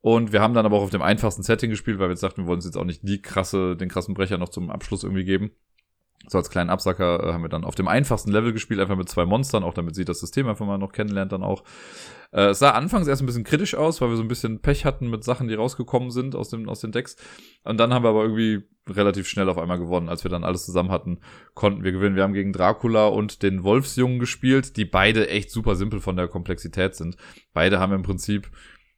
Und 0.00 0.32
wir 0.32 0.40
haben 0.40 0.54
dann 0.54 0.64
aber 0.64 0.76
auch 0.76 0.84
auf 0.84 0.90
dem 0.90 1.02
einfachsten 1.02 1.42
Setting 1.42 1.68
gespielt, 1.68 1.98
weil 1.98 2.06
wir 2.06 2.12
jetzt 2.12 2.22
dachten, 2.22 2.42
wir 2.42 2.46
wollen 2.46 2.58
uns 2.58 2.64
jetzt 2.66 2.78
auch 2.78 2.84
nicht 2.84 3.00
die 3.02 3.20
krasse, 3.20 3.76
den 3.76 3.88
krassen 3.88 4.14
Brecher 4.14 4.38
noch 4.38 4.48
zum 4.48 4.70
Abschluss 4.70 5.02
irgendwie 5.02 5.24
geben. 5.24 5.50
So 6.28 6.38
als 6.38 6.50
kleinen 6.50 6.70
Absacker 6.70 7.24
äh, 7.28 7.32
haben 7.32 7.42
wir 7.42 7.48
dann 7.48 7.64
auf 7.64 7.74
dem 7.74 7.88
einfachsten 7.88 8.30
Level 8.30 8.52
gespielt, 8.52 8.78
einfach 8.78 8.96
mit 8.96 9.08
zwei 9.08 9.24
Monstern, 9.26 9.64
auch 9.64 9.74
damit 9.74 9.94
sie 9.94 10.04
das 10.04 10.20
System 10.20 10.48
einfach 10.48 10.66
mal 10.66 10.78
noch 10.78 10.92
kennenlernt 10.92 11.32
dann 11.32 11.42
auch. 11.42 11.64
Äh, 12.32 12.48
es 12.48 12.58
sah 12.60 12.70
anfangs 12.70 13.08
erst 13.08 13.22
ein 13.22 13.26
bisschen 13.26 13.44
kritisch 13.44 13.74
aus, 13.74 14.00
weil 14.00 14.10
wir 14.10 14.16
so 14.16 14.22
ein 14.22 14.28
bisschen 14.28 14.60
Pech 14.60 14.84
hatten 14.84 15.10
mit 15.10 15.24
Sachen, 15.24 15.48
die 15.48 15.54
rausgekommen 15.54 16.10
sind 16.10 16.34
aus, 16.34 16.48
dem, 16.50 16.68
aus 16.68 16.80
den 16.80 16.92
Decks. 16.92 17.16
Und 17.64 17.78
dann 17.78 17.92
haben 17.92 18.04
wir 18.04 18.10
aber 18.10 18.22
irgendwie 18.22 18.62
relativ 18.88 19.28
schnell 19.28 19.48
auf 19.48 19.58
einmal 19.58 19.78
gewonnen. 19.78 20.08
Als 20.08 20.24
wir 20.24 20.30
dann 20.30 20.44
alles 20.44 20.64
zusammen 20.64 20.90
hatten, 20.90 21.20
konnten 21.54 21.84
wir 21.84 21.92
gewinnen. 21.92 22.16
Wir 22.16 22.22
haben 22.22 22.32
gegen 22.32 22.52
Dracula 22.52 23.06
und 23.08 23.42
den 23.42 23.62
Wolfsjungen 23.64 24.18
gespielt, 24.18 24.76
die 24.76 24.84
beide 24.84 25.28
echt 25.28 25.50
super 25.50 25.76
simpel 25.76 26.00
von 26.00 26.16
der 26.16 26.28
Komplexität 26.28 26.94
sind. 26.94 27.16
Beide 27.52 27.78
haben 27.78 27.92
im 27.92 28.02
Prinzip 28.02 28.50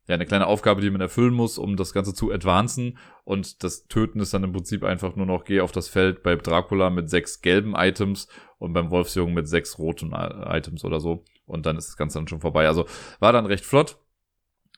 ja, 0.09 0.17
eine 0.17 0.27
kleine 0.27 0.47
Aufgabe, 0.49 0.81
die 0.81 0.91
man 0.91 1.01
erfüllen 1.01 1.35
muss, 1.35 1.59
um 1.59 1.77
das 1.77 1.93
Ganze 1.93 2.13
zu 2.13 2.33
advancen. 2.33 2.99
Und 3.25 3.63
das 3.63 3.87
Töten 3.87 4.21
ist 4.21 4.35
dann 4.35 4.45
im 4.45 4.53
Prinzip 4.53 4.83
einfach 4.83 5.15
nur 5.15 5.27
noch, 5.27 5.45
geh 5.45 5.61
auf 5.61 5.73
das 5.73 5.89
Feld 5.89 6.23
bei 6.23 6.35
Dracula 6.35 6.91
mit 6.91 7.09
sechs 7.09 7.41
gelben 7.41 7.75
Items 7.77 8.29
und 8.59 8.73
beim 8.73 8.91
Wolfsjungen 8.91 9.35
mit 9.35 9.49
sechs 9.49 9.79
roten 9.79 10.13
Items 10.13 10.85
oder 10.85 10.99
so. 10.99 11.25
Und 11.47 11.66
dann 11.66 11.77
ist 11.77 11.89
das 11.89 11.97
Ganze 11.97 12.19
dann 12.19 12.28
schon 12.28 12.40
vorbei. 12.40 12.66
Also 12.66 12.86
war 13.20 13.32
dann 13.32 13.47
recht 13.47 13.64
flott. 13.64 13.98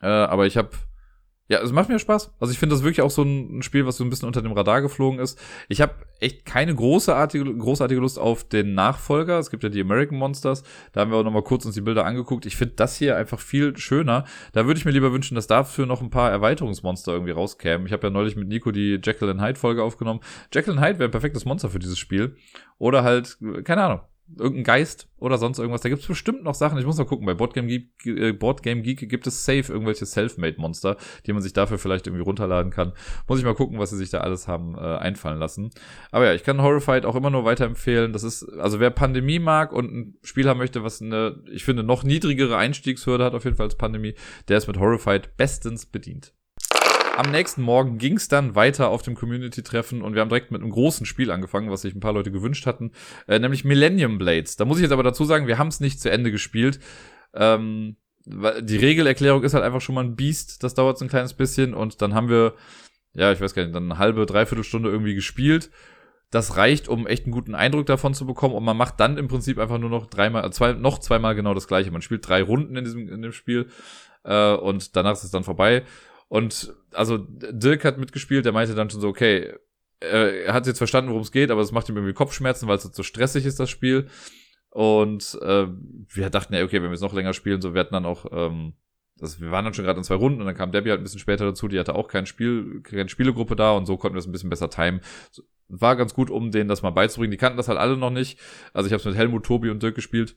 Äh, 0.00 0.06
aber 0.06 0.46
ich 0.46 0.56
habe 0.56 0.70
ja, 1.46 1.60
es 1.60 1.72
macht 1.72 1.90
mir 1.90 1.98
Spaß. 1.98 2.32
Also 2.40 2.52
ich 2.52 2.58
finde 2.58 2.74
das 2.74 2.82
wirklich 2.82 3.02
auch 3.02 3.10
so 3.10 3.22
ein 3.22 3.60
Spiel, 3.60 3.84
was 3.84 3.98
so 3.98 4.04
ein 4.04 4.08
bisschen 4.08 4.26
unter 4.26 4.40
dem 4.40 4.52
Radar 4.52 4.80
geflogen 4.80 5.20
ist. 5.20 5.38
Ich 5.68 5.82
habe 5.82 5.92
echt 6.18 6.46
keine 6.46 6.74
großartige, 6.74 7.44
großartige 7.58 8.00
Lust 8.00 8.18
auf 8.18 8.48
den 8.48 8.72
Nachfolger. 8.72 9.38
Es 9.38 9.50
gibt 9.50 9.62
ja 9.62 9.68
die 9.68 9.82
American 9.82 10.16
Monsters. 10.16 10.62
Da 10.92 11.02
haben 11.02 11.10
wir 11.10 11.18
auch 11.18 11.22
noch 11.22 11.32
mal 11.32 11.42
kurz 11.42 11.66
uns 11.66 11.74
die 11.74 11.82
Bilder 11.82 12.06
angeguckt. 12.06 12.46
Ich 12.46 12.56
finde 12.56 12.76
das 12.76 12.96
hier 12.96 13.18
einfach 13.18 13.40
viel 13.40 13.76
schöner. 13.76 14.24
Da 14.52 14.64
würde 14.64 14.78
ich 14.78 14.86
mir 14.86 14.92
lieber 14.92 15.12
wünschen, 15.12 15.34
dass 15.34 15.46
dafür 15.46 15.84
noch 15.84 16.00
ein 16.00 16.08
paar 16.08 16.30
Erweiterungsmonster 16.30 17.12
irgendwie 17.12 17.32
rauskämen. 17.32 17.86
Ich 17.86 17.92
habe 17.92 18.06
ja 18.06 18.10
neulich 18.10 18.36
mit 18.36 18.48
Nico 18.48 18.70
die 18.70 18.98
Jekyll 19.04 19.28
and 19.28 19.42
Hyde 19.42 19.58
Folge 19.58 19.82
aufgenommen. 19.82 20.20
Jekyll 20.50 20.78
and 20.78 20.82
Hyde 20.82 20.98
wäre 20.98 21.10
ein 21.10 21.12
perfektes 21.12 21.44
Monster 21.44 21.68
für 21.68 21.78
dieses 21.78 21.98
Spiel. 21.98 22.36
Oder 22.78 23.04
halt, 23.04 23.36
keine 23.64 23.82
Ahnung, 23.82 24.00
irgendein 24.28 24.64
Geist 24.64 25.08
oder 25.18 25.38
sonst 25.38 25.58
irgendwas. 25.58 25.82
Da 25.82 25.88
gibt 25.88 26.02
es 26.02 26.08
bestimmt 26.08 26.44
noch 26.44 26.54
Sachen. 26.54 26.78
Ich 26.78 26.86
muss 26.86 26.96
mal 26.96 27.04
gucken. 27.04 27.26
Bei 27.26 27.34
Boardgame 27.34 27.68
Geek, 27.68 28.06
äh, 28.06 28.32
Boardgame 28.32 28.82
Geek 28.82 29.08
gibt 29.08 29.26
es 29.26 29.44
safe 29.44 29.72
irgendwelche 29.72 30.06
Selfmade-Monster, 30.06 30.96
die 31.26 31.32
man 31.32 31.42
sich 31.42 31.52
dafür 31.52 31.78
vielleicht 31.78 32.06
irgendwie 32.06 32.24
runterladen 32.24 32.70
kann. 32.70 32.92
Muss 33.28 33.38
ich 33.38 33.44
mal 33.44 33.54
gucken, 33.54 33.78
was 33.78 33.90
sie 33.90 33.96
sich 33.96 34.10
da 34.10 34.20
alles 34.20 34.48
haben 34.48 34.76
äh, 34.76 34.80
einfallen 34.80 35.38
lassen. 35.38 35.70
Aber 36.10 36.26
ja, 36.26 36.34
ich 36.34 36.42
kann 36.42 36.62
Horrified 36.62 37.04
auch 37.04 37.16
immer 37.16 37.30
nur 37.30 37.44
weiterempfehlen. 37.44 38.12
Das 38.12 38.24
ist, 38.24 38.44
also 38.58 38.80
wer 38.80 38.90
Pandemie 38.90 39.38
mag 39.38 39.72
und 39.72 39.92
ein 39.92 40.18
Spiel 40.22 40.48
haben 40.48 40.58
möchte, 40.58 40.82
was 40.82 41.02
eine, 41.02 41.42
ich 41.50 41.64
finde, 41.64 41.82
noch 41.82 42.02
niedrigere 42.02 42.56
Einstiegshürde 42.56 43.24
hat 43.24 43.34
auf 43.34 43.44
jeden 43.44 43.56
Fall 43.56 43.66
als 43.66 43.76
Pandemie, 43.76 44.14
der 44.48 44.58
ist 44.58 44.66
mit 44.66 44.78
Horrified 44.78 45.36
bestens 45.36 45.86
bedient. 45.86 46.34
Am 47.16 47.30
nächsten 47.30 47.62
Morgen 47.62 47.98
ging 47.98 48.16
es 48.16 48.26
dann 48.26 48.56
weiter 48.56 48.88
auf 48.88 49.02
dem 49.02 49.14
Community-Treffen 49.14 50.02
und 50.02 50.14
wir 50.14 50.20
haben 50.20 50.28
direkt 50.28 50.50
mit 50.50 50.62
einem 50.62 50.72
großen 50.72 51.06
Spiel 51.06 51.30
angefangen, 51.30 51.70
was 51.70 51.82
sich 51.82 51.94
ein 51.94 52.00
paar 52.00 52.12
Leute 52.12 52.32
gewünscht 52.32 52.66
hatten, 52.66 52.90
äh, 53.28 53.38
nämlich 53.38 53.64
Millennium 53.64 54.18
Blades. 54.18 54.56
Da 54.56 54.64
muss 54.64 54.78
ich 54.78 54.82
jetzt 54.82 54.92
aber 54.92 55.04
dazu 55.04 55.24
sagen, 55.24 55.46
wir 55.46 55.56
haben 55.56 55.68
es 55.68 55.78
nicht 55.78 56.00
zu 56.00 56.10
Ende 56.10 56.32
gespielt. 56.32 56.80
Ähm, 57.32 57.96
die 58.26 58.76
Regelerklärung 58.76 59.44
ist 59.44 59.54
halt 59.54 59.62
einfach 59.62 59.80
schon 59.80 59.94
mal 59.94 60.02
ein 60.02 60.16
Biest, 60.16 60.64
das 60.64 60.74
dauert 60.74 60.98
so 60.98 61.04
ein 61.04 61.08
kleines 61.08 61.34
bisschen 61.34 61.72
und 61.72 62.02
dann 62.02 62.14
haben 62.14 62.28
wir, 62.28 62.54
ja, 63.12 63.30
ich 63.30 63.40
weiß 63.40 63.54
gar 63.54 63.62
nicht, 63.62 63.74
dann 63.74 63.90
eine 63.90 63.98
halbe, 63.98 64.26
dreiviertel 64.26 64.64
Stunde 64.64 64.90
irgendwie 64.90 65.14
gespielt. 65.14 65.70
Das 66.30 66.56
reicht, 66.56 66.88
um 66.88 67.06
echt 67.06 67.26
einen 67.26 67.32
guten 67.32 67.54
Eindruck 67.54 67.86
davon 67.86 68.14
zu 68.14 68.26
bekommen 68.26 68.54
und 68.54 68.64
man 68.64 68.76
macht 68.76 68.98
dann 68.98 69.18
im 69.18 69.28
Prinzip 69.28 69.58
einfach 69.58 69.78
nur 69.78 69.90
noch 69.90 70.06
dreimal, 70.06 70.52
zwei, 70.52 70.72
noch 70.72 70.98
zweimal 70.98 71.36
genau 71.36 71.54
das 71.54 71.68
gleiche. 71.68 71.92
Man 71.92 72.02
spielt 72.02 72.26
drei 72.26 72.42
Runden 72.42 72.74
in 72.76 72.84
diesem 72.84 73.08
in 73.08 73.22
dem 73.22 73.30
Spiel 73.30 73.68
äh, 74.24 74.54
und 74.54 74.96
danach 74.96 75.12
ist 75.12 75.22
es 75.22 75.30
dann 75.30 75.44
vorbei. 75.44 75.84
Und 76.34 76.74
also 76.92 77.18
Dirk 77.18 77.84
hat 77.84 77.96
mitgespielt, 77.96 78.44
der 78.44 78.50
meinte 78.50 78.74
dann 78.74 78.90
schon 78.90 79.00
so, 79.00 79.06
okay, 79.06 79.54
er 80.00 80.52
hat 80.52 80.66
jetzt 80.66 80.78
verstanden, 80.78 81.10
worum 81.10 81.22
es 81.22 81.30
geht, 81.30 81.52
aber 81.52 81.60
es 81.60 81.70
macht 81.70 81.88
ihm 81.88 81.94
irgendwie 81.94 82.12
Kopfschmerzen, 82.12 82.66
weil 82.66 82.76
es 82.76 82.82
so 82.82 83.04
stressig 83.04 83.46
ist, 83.46 83.60
das 83.60 83.70
Spiel. 83.70 84.08
Und 84.70 85.38
äh, 85.42 85.68
wir 86.08 86.30
dachten 86.30 86.52
ja, 86.52 86.64
okay, 86.64 86.82
wenn 86.82 86.90
wir 86.90 86.94
es 86.94 87.02
noch 87.02 87.12
länger 87.12 87.34
spielen, 87.34 87.60
so 87.60 87.72
hatten 87.76 87.94
dann 87.94 88.04
auch, 88.04 88.26
ähm, 88.32 88.72
das, 89.16 89.40
wir 89.40 89.52
waren 89.52 89.64
dann 89.64 89.74
schon 89.74 89.84
gerade 89.84 89.98
in 89.98 90.02
zwei 90.02 90.16
Runden 90.16 90.40
und 90.40 90.46
dann 90.46 90.56
kam 90.56 90.72
Debbie 90.72 90.90
halt 90.90 91.00
ein 91.00 91.04
bisschen 91.04 91.20
später 91.20 91.44
dazu, 91.44 91.68
die 91.68 91.78
hatte 91.78 91.94
auch 91.94 92.08
kein 92.08 92.26
Spiel, 92.26 92.80
keine 92.82 93.08
Spielegruppe 93.08 93.54
da 93.54 93.70
und 93.70 93.86
so 93.86 93.96
konnten 93.96 94.16
wir 94.16 94.18
es 94.18 94.26
ein 94.26 94.32
bisschen 94.32 94.50
besser 94.50 94.70
timen. 94.70 95.02
War 95.68 95.94
ganz 95.94 96.14
gut, 96.14 96.30
um 96.30 96.50
denen 96.50 96.68
das 96.68 96.82
mal 96.82 96.90
beizubringen. 96.90 97.30
Die 97.30 97.36
kannten 97.36 97.58
das 97.58 97.68
halt 97.68 97.78
alle 97.78 97.96
noch 97.96 98.10
nicht. 98.10 98.40
Also 98.72 98.88
ich 98.88 98.92
habe 98.92 98.98
es 98.98 99.06
mit 99.06 99.14
Helmut, 99.14 99.46
Tobi 99.46 99.70
und 99.70 99.84
Dirk 99.84 99.94
gespielt. 99.94 100.36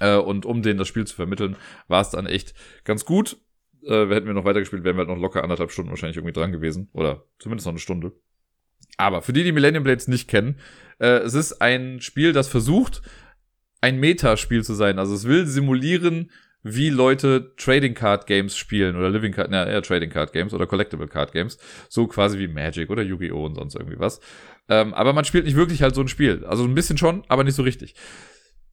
Äh, 0.00 0.16
und 0.16 0.46
um 0.46 0.62
denen 0.62 0.78
das 0.78 0.88
Spiel 0.88 1.06
zu 1.06 1.14
vermitteln, 1.14 1.56
war 1.88 2.00
es 2.00 2.08
dann 2.08 2.24
echt 2.24 2.54
ganz 2.84 3.04
gut 3.04 3.36
äh, 3.84 4.06
hätten 4.08 4.26
wir 4.26 4.34
noch 4.34 4.44
weitergespielt, 4.44 4.84
wären 4.84 4.96
wir 4.96 5.06
halt 5.06 5.08
noch 5.08 5.20
locker 5.20 5.42
anderthalb 5.42 5.70
Stunden 5.70 5.90
wahrscheinlich 5.90 6.16
irgendwie 6.16 6.32
dran 6.32 6.52
gewesen. 6.52 6.88
Oder 6.92 7.24
zumindest 7.38 7.66
noch 7.66 7.72
eine 7.72 7.80
Stunde. 7.80 8.12
Aber 8.96 9.22
für 9.22 9.32
die, 9.32 9.44
die 9.44 9.52
Millennium 9.52 9.84
Blades 9.84 10.08
nicht 10.08 10.28
kennen, 10.28 10.56
äh, 10.98 11.18
es 11.18 11.34
ist 11.34 11.60
ein 11.60 12.00
Spiel, 12.00 12.32
das 12.32 12.48
versucht, 12.48 13.02
ein 13.80 13.98
Metaspiel 13.98 14.62
zu 14.62 14.74
sein. 14.74 14.98
Also 14.98 15.14
es 15.14 15.24
will 15.24 15.46
simulieren, 15.46 16.30
wie 16.62 16.90
Leute 16.90 17.54
Trading 17.56 17.94
Card 17.94 18.26
Games 18.26 18.56
spielen 18.56 18.96
oder 18.96 19.08
Living 19.08 19.32
Card, 19.32 19.50
ja, 19.50 19.64
eher 19.64 19.82
Trading 19.82 20.10
Card 20.10 20.32
Games 20.32 20.52
oder 20.52 20.66
Collectible 20.66 21.08
Card 21.08 21.32
Games. 21.32 21.58
So 21.88 22.06
quasi 22.06 22.38
wie 22.38 22.48
Magic 22.48 22.90
oder 22.90 23.02
Yu-Gi-Oh! 23.02 23.46
und 23.46 23.54
sonst 23.54 23.76
irgendwie 23.76 23.98
was. 23.98 24.20
Ähm, 24.68 24.92
aber 24.92 25.12
man 25.12 25.24
spielt 25.24 25.46
nicht 25.46 25.56
wirklich 25.56 25.82
halt 25.82 25.94
so 25.94 26.02
ein 26.02 26.08
Spiel. 26.08 26.44
Also 26.44 26.64
ein 26.64 26.74
bisschen 26.74 26.98
schon, 26.98 27.24
aber 27.28 27.44
nicht 27.44 27.54
so 27.54 27.62
richtig. 27.62 27.94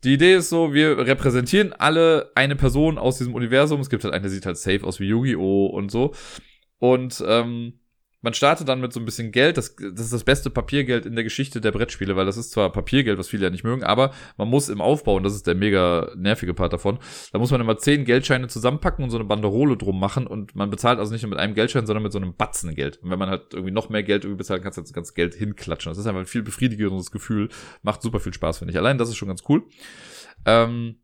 Die 0.03 0.13
Idee 0.13 0.35
ist 0.35 0.49
so, 0.49 0.73
wir 0.73 0.97
repräsentieren 0.97 1.73
alle 1.73 2.31
eine 2.35 2.55
Person 2.55 2.97
aus 2.97 3.17
diesem 3.17 3.33
Universum. 3.33 3.81
Es 3.81 3.89
gibt 3.89 4.03
halt 4.03 4.13
eine, 4.13 4.23
die 4.23 4.33
sieht 4.33 4.45
halt 4.45 4.57
safe 4.57 4.83
aus 4.83 4.99
wie 4.99 5.07
Yu-Gi-Oh! 5.07 5.67
und 5.67 5.89
so. 5.89 6.13
Und 6.79 7.23
ähm, 7.27 7.79
man 8.21 8.33
startet 8.33 8.67
dann 8.67 8.81
mit 8.81 8.93
so 8.93 8.99
ein 8.99 9.05
bisschen 9.05 9.31
Geld. 9.31 9.57
Das, 9.57 9.75
das 9.75 10.05
ist 10.05 10.13
das 10.13 10.23
beste 10.23 10.49
Papiergeld 10.49 11.05
in 11.05 11.15
der 11.15 11.23
Geschichte 11.23 11.61
der 11.61 11.71
Brettspiele, 11.71 12.15
weil 12.15 12.25
das 12.25 12.37
ist 12.37 12.51
zwar 12.51 12.71
Papiergeld, 12.71 13.17
was 13.19 13.27
viele 13.27 13.43
ja 13.43 13.49
nicht 13.49 13.63
mögen, 13.63 13.83
aber 13.83 14.11
man 14.37 14.47
muss 14.47 14.69
im 14.69 14.81
Aufbau, 14.81 15.15
und 15.15 15.23
das 15.23 15.35
ist 15.35 15.47
der 15.47 15.55
mega 15.55 16.11
nervige 16.15 16.53
Part 16.53 16.73
davon, 16.73 16.99
da 17.31 17.39
muss 17.39 17.51
man 17.51 17.61
immer 17.61 17.77
zehn 17.77 18.05
Geldscheine 18.05 18.47
zusammenpacken 18.47 19.03
und 19.03 19.11
so 19.11 19.17
eine 19.17 19.25
Banderole 19.25 19.77
drum 19.77 19.99
machen 19.99 20.27
und 20.27 20.55
man 20.55 20.69
bezahlt 20.69 20.99
also 20.99 21.11
nicht 21.11 21.21
nur 21.21 21.29
mit 21.29 21.39
einem 21.39 21.53
Geldschein, 21.53 21.85
sondern 21.85 22.03
mit 22.03 22.11
so 22.11 22.19
einem 22.19 22.35
Batzen 22.35 22.73
Geld. 22.73 22.97
Und 22.97 23.11
wenn 23.11 23.19
man 23.19 23.29
halt 23.29 23.53
irgendwie 23.53 23.71
noch 23.71 23.89
mehr 23.89 24.03
Geld 24.03 24.23
irgendwie 24.23 24.39
bezahlt, 24.39 24.63
kannst 24.63 24.77
du 24.77 24.81
das 24.81 24.93
ganze 24.93 25.13
Geld 25.13 25.35
hinklatschen. 25.35 25.91
Das 25.91 25.97
ist 25.97 26.07
einfach 26.07 26.21
ein 26.21 26.25
viel 26.25 26.43
befriedigendes 26.43 27.11
Gefühl. 27.11 27.49
Macht 27.83 28.01
super 28.01 28.19
viel 28.19 28.33
Spaß, 28.33 28.59
finde 28.59 28.71
ich. 28.71 28.77
Allein 28.77 28.97
das 28.97 29.09
ist 29.09 29.17
schon 29.17 29.27
ganz 29.27 29.43
cool. 29.47 29.63
Ähm, 30.45 30.97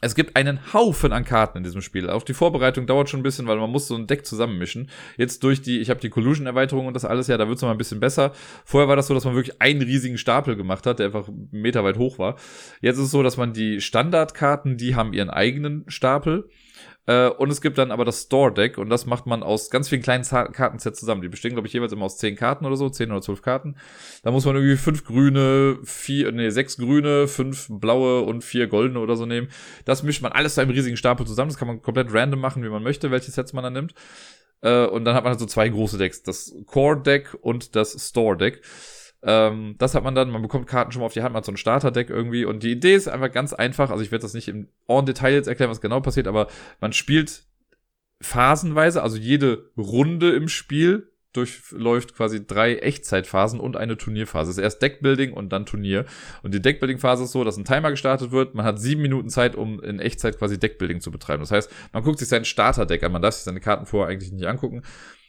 es 0.00 0.14
gibt 0.14 0.36
einen 0.36 0.72
Haufen 0.72 1.12
an 1.12 1.24
Karten 1.24 1.58
in 1.58 1.64
diesem 1.64 1.82
Spiel. 1.82 2.08
Auch 2.08 2.22
die 2.22 2.34
Vorbereitung 2.34 2.86
dauert 2.86 3.10
schon 3.10 3.20
ein 3.20 3.22
bisschen, 3.22 3.46
weil 3.46 3.58
man 3.58 3.70
muss 3.70 3.86
so 3.86 3.94
ein 3.94 4.06
Deck 4.06 4.24
zusammenmischen. 4.24 4.88
Jetzt 5.16 5.42
durch 5.44 5.60
die, 5.62 5.80
ich 5.80 5.90
habe 5.90 6.00
die 6.00 6.10
Collusion-Erweiterung 6.10 6.86
und 6.86 6.94
das 6.94 7.04
alles 7.04 7.26
ja, 7.26 7.36
da 7.36 7.48
wird 7.48 7.56
es 7.56 7.62
mal 7.62 7.70
ein 7.70 7.78
bisschen 7.78 8.00
besser. 8.00 8.32
Vorher 8.64 8.88
war 8.88 8.96
das 8.96 9.08
so, 9.08 9.14
dass 9.14 9.24
man 9.24 9.34
wirklich 9.34 9.60
einen 9.60 9.82
riesigen 9.82 10.18
Stapel 10.18 10.56
gemacht 10.56 10.86
hat, 10.86 10.98
der 10.98 11.06
einfach 11.06 11.28
einen 11.28 11.48
Meter 11.52 11.84
weit 11.84 11.98
hoch 11.98 12.18
war. 12.18 12.36
Jetzt 12.80 12.96
ist 12.96 13.04
es 13.04 13.10
so, 13.10 13.22
dass 13.22 13.36
man 13.36 13.52
die 13.52 13.80
Standardkarten, 13.80 14.76
die 14.76 14.94
haben 14.94 15.12
ihren 15.12 15.30
eigenen 15.30 15.84
Stapel. 15.88 16.48
Äh, 17.10 17.28
und 17.28 17.50
es 17.50 17.60
gibt 17.60 17.76
dann 17.76 17.90
aber 17.90 18.04
das 18.04 18.22
Store 18.22 18.54
Deck 18.54 18.78
und 18.78 18.88
das 18.88 19.04
macht 19.04 19.26
man 19.26 19.42
aus 19.42 19.68
ganz 19.68 19.88
vielen 19.88 20.00
kleinen 20.00 20.22
Kartensets 20.22 21.00
zusammen. 21.00 21.22
Die 21.22 21.28
bestehen, 21.28 21.54
glaube 21.54 21.66
ich, 21.66 21.74
jeweils 21.74 21.90
immer 21.90 22.04
aus 22.04 22.18
zehn 22.18 22.36
Karten 22.36 22.64
oder 22.64 22.76
so, 22.76 22.88
zehn 22.88 23.10
oder 23.10 23.20
zwölf 23.20 23.42
Karten. 23.42 23.74
Da 24.22 24.30
muss 24.30 24.44
man 24.44 24.54
irgendwie 24.54 24.76
fünf 24.76 25.04
grüne, 25.04 25.78
vier, 25.82 26.30
nee, 26.30 26.50
sechs 26.50 26.76
grüne, 26.76 27.26
fünf 27.26 27.66
blaue 27.68 28.20
und 28.20 28.44
vier 28.44 28.68
goldene 28.68 29.00
oder 29.00 29.16
so 29.16 29.26
nehmen. 29.26 29.48
Das 29.84 30.04
mischt 30.04 30.22
man 30.22 30.30
alles 30.30 30.54
zu 30.54 30.60
einem 30.60 30.70
riesigen 30.70 30.96
Stapel 30.96 31.26
zusammen. 31.26 31.50
Das 31.50 31.58
kann 31.58 31.66
man 31.66 31.82
komplett 31.82 32.14
random 32.14 32.38
machen, 32.38 32.62
wie 32.62 32.68
man 32.68 32.84
möchte, 32.84 33.10
welche 33.10 33.32
Sets 33.32 33.52
man 33.54 33.64
dann 33.64 33.72
nimmt. 33.72 33.94
Äh, 34.60 34.86
und 34.86 35.04
dann 35.04 35.16
hat 35.16 35.24
man 35.24 35.32
halt 35.32 35.40
so 35.40 35.46
zwei 35.46 35.68
große 35.68 35.98
Decks. 35.98 36.22
Das 36.22 36.54
Core 36.66 37.02
Deck 37.02 37.36
und 37.40 37.74
das 37.74 38.08
Store 38.08 38.36
Deck. 38.36 38.62
Ähm, 39.22 39.74
das 39.78 39.94
hat 39.94 40.02
man 40.02 40.14
dann, 40.14 40.30
man 40.30 40.42
bekommt 40.42 40.66
Karten 40.66 40.92
schon 40.92 41.00
mal 41.00 41.06
auf 41.06 41.12
die 41.12 41.22
Hand, 41.22 41.32
man 41.32 41.38
hat 41.40 41.44
so 41.44 41.52
ein 41.52 41.58
Starterdeck 41.58 42.08
irgendwie 42.08 42.44
und 42.44 42.62
die 42.62 42.72
Idee 42.72 42.94
ist 42.94 43.08
einfach 43.08 43.30
ganz 43.30 43.52
einfach, 43.52 43.90
also 43.90 44.02
ich 44.02 44.10
werde 44.10 44.22
das 44.22 44.32
nicht 44.32 44.48
im 44.48 44.68
en 44.88 45.04
Detail 45.06 45.34
jetzt 45.34 45.46
erklären, 45.46 45.70
was 45.70 45.82
genau 45.82 46.00
passiert, 46.00 46.26
aber 46.26 46.46
man 46.80 46.92
spielt 46.92 47.44
phasenweise, 48.22 49.02
also 49.02 49.18
jede 49.18 49.70
Runde 49.76 50.30
im 50.32 50.48
Spiel 50.48 51.10
durchläuft 51.32 52.16
quasi 52.16 52.44
drei 52.44 52.76
Echtzeitphasen 52.76 53.60
und 53.60 53.76
eine 53.76 53.96
Turnierphase. 53.96 54.50
Das 54.50 54.58
ist 54.58 54.62
erst 54.62 54.82
Deckbuilding 54.82 55.32
und 55.32 55.50
dann 55.50 55.64
Turnier. 55.64 56.04
Und 56.42 56.52
die 56.54 56.60
Deckbuilding-Phase 56.60 57.24
ist 57.24 57.32
so, 57.32 57.44
dass 57.44 57.56
ein 57.56 57.64
Timer 57.64 57.90
gestartet 57.90 58.32
wird. 58.32 58.54
Man 58.54 58.64
hat 58.66 58.80
sieben 58.80 59.00
Minuten 59.00 59.28
Zeit, 59.28 59.54
um 59.54 59.80
in 59.80 60.00
Echtzeit 60.00 60.38
quasi 60.38 60.58
Deckbuilding 60.58 61.00
zu 61.00 61.12
betreiben. 61.12 61.40
Das 61.40 61.52
heißt, 61.52 61.70
man 61.92 62.02
guckt 62.02 62.18
sich 62.18 62.26
sein 62.26 62.44
Starterdeck 62.44 63.04
an. 63.04 63.12
Man 63.12 63.22
darf 63.22 63.34
sich 63.34 63.44
seine 63.44 63.60
Karten 63.60 63.86
vorher 63.86 64.10
eigentlich 64.10 64.32
nicht 64.32 64.46
angucken. 64.46 64.82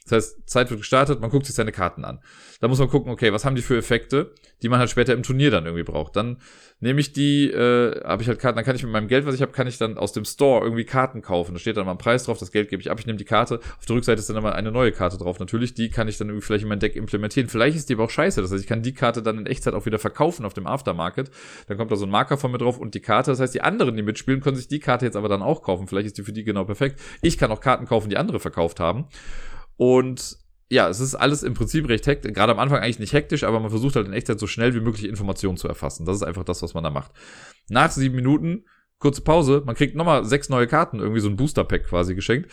Das 0.03 0.13
heißt, 0.13 0.49
Zeit 0.49 0.69
wird 0.69 0.79
gestartet, 0.79 1.21
man 1.21 1.29
guckt 1.29 1.45
sich 1.45 1.53
seine 1.53 1.71
Karten 1.71 2.05
an. 2.05 2.19
Da 2.59 2.67
muss 2.67 2.79
man 2.79 2.89
gucken, 2.89 3.11
okay, 3.11 3.31
was 3.33 3.45
haben 3.45 3.55
die 3.55 3.61
für 3.61 3.77
Effekte, 3.77 4.33
die 4.61 4.69
man 4.69 4.79
halt 4.79 4.89
später 4.89 5.13
im 5.13 5.23
Turnier 5.23 5.51
dann 5.51 5.65
irgendwie 5.65 5.83
braucht. 5.83 6.15
Dann 6.15 6.37
nehme 6.79 6.99
ich 6.99 7.13
die, 7.13 7.49
äh, 7.51 8.03
habe 8.03 8.23
ich 8.23 8.27
halt 8.27 8.39
Karten, 8.39 8.55
dann 8.55 8.65
kann 8.65 8.75
ich 8.75 8.83
mit 8.83 8.91
meinem 8.91 9.07
Geld, 9.07 9.27
was 9.27 9.35
ich 9.35 9.41
habe, 9.41 9.51
kann 9.51 9.67
ich 9.67 9.77
dann 9.77 9.97
aus 9.97 10.11
dem 10.11 10.25
Store 10.25 10.63
irgendwie 10.63 10.85
Karten 10.85 11.21
kaufen. 11.21 11.53
Da 11.53 11.59
steht 11.59 11.77
dann 11.77 11.85
mal 11.85 11.91
ein 11.91 11.97
Preis 11.99 12.25
drauf, 12.25 12.39
das 12.39 12.51
Geld 12.51 12.69
gebe 12.69 12.81
ich 12.81 12.89
ab, 12.89 12.99
ich 12.99 13.05
nehme 13.05 13.17
die 13.17 13.25
Karte. 13.25 13.59
Auf 13.77 13.85
der 13.85 13.95
Rückseite 13.95 14.19
ist 14.19 14.29
dann 14.29 14.37
immer 14.37 14.53
eine 14.55 14.71
neue 14.71 14.91
Karte 14.91 15.17
drauf. 15.17 15.39
Natürlich, 15.39 15.75
die 15.75 15.89
kann 15.89 16.07
ich 16.07 16.17
dann 16.17 16.29
irgendwie 16.29 16.45
vielleicht 16.45 16.63
in 16.63 16.69
mein 16.69 16.79
Deck 16.79 16.95
implementieren. 16.95 17.47
Vielleicht 17.49 17.77
ist 17.77 17.89
die 17.89 17.93
aber 17.93 18.05
auch 18.05 18.09
scheiße. 18.09 18.41
Das 18.41 18.51
heißt, 18.51 18.61
ich 18.61 18.67
kann 18.67 18.81
die 18.81 18.93
Karte 18.93 19.21
dann 19.21 19.37
in 19.37 19.45
Echtzeit 19.45 19.75
auch 19.75 19.85
wieder 19.85 19.99
verkaufen 19.99 20.45
auf 20.45 20.53
dem 20.53 20.65
Aftermarket. 20.65 21.29
Dann 21.67 21.77
kommt 21.77 21.91
da 21.91 21.95
so 21.95 22.05
ein 22.05 22.11
Marker 22.11 22.37
von 22.37 22.51
mir 22.51 22.57
drauf 22.57 22.79
und 22.79 22.95
die 22.95 23.01
Karte. 23.01 23.31
Das 23.31 23.39
heißt, 23.39 23.53
die 23.53 23.61
anderen, 23.61 23.95
die 23.95 24.03
mitspielen, 24.03 24.41
können 24.41 24.55
sich 24.55 24.67
die 24.67 24.79
Karte 24.79 25.05
jetzt 25.05 25.15
aber 25.15 25.29
dann 25.29 25.43
auch 25.43 25.61
kaufen. 25.61 25.87
Vielleicht 25.87 26.07
ist 26.07 26.17
die 26.17 26.23
für 26.23 26.33
die 26.33 26.43
genau 26.43 26.65
perfekt. 26.65 26.99
Ich 27.21 27.37
kann 27.37 27.51
auch 27.51 27.61
Karten 27.61 27.85
kaufen, 27.85 28.09
die 28.09 28.17
andere 28.17 28.39
verkauft 28.39 28.79
haben. 28.79 29.05
Und 29.77 30.37
ja, 30.69 30.87
es 30.87 31.01
ist 31.01 31.15
alles 31.15 31.43
im 31.43 31.53
Prinzip 31.53 31.87
recht 31.89 32.07
hektisch, 32.07 32.31
gerade 32.33 32.53
am 32.53 32.59
Anfang 32.59 32.79
eigentlich 32.79 32.99
nicht 32.99 33.13
hektisch, 33.13 33.43
aber 33.43 33.59
man 33.59 33.69
versucht 33.69 33.97
halt 33.97 34.07
in 34.07 34.13
Echtzeit 34.13 34.39
so 34.39 34.47
schnell 34.47 34.73
wie 34.73 34.79
möglich 34.79 35.05
Informationen 35.05 35.57
zu 35.57 35.67
erfassen. 35.67 36.05
Das 36.05 36.15
ist 36.15 36.23
einfach 36.23 36.45
das, 36.45 36.61
was 36.61 36.73
man 36.73 36.83
da 36.83 36.89
macht. 36.89 37.11
Nach 37.69 37.91
sieben 37.91 38.15
Minuten, 38.15 38.63
kurze 38.97 39.21
Pause, 39.21 39.63
man 39.65 39.75
kriegt 39.75 39.95
nochmal 39.95 40.23
sechs 40.23 40.47
neue 40.47 40.67
Karten, 40.67 40.99
irgendwie 40.99 41.19
so 41.19 41.27
ein 41.27 41.35
Booster-Pack 41.35 41.87
quasi 41.87 42.15
geschenkt. 42.15 42.49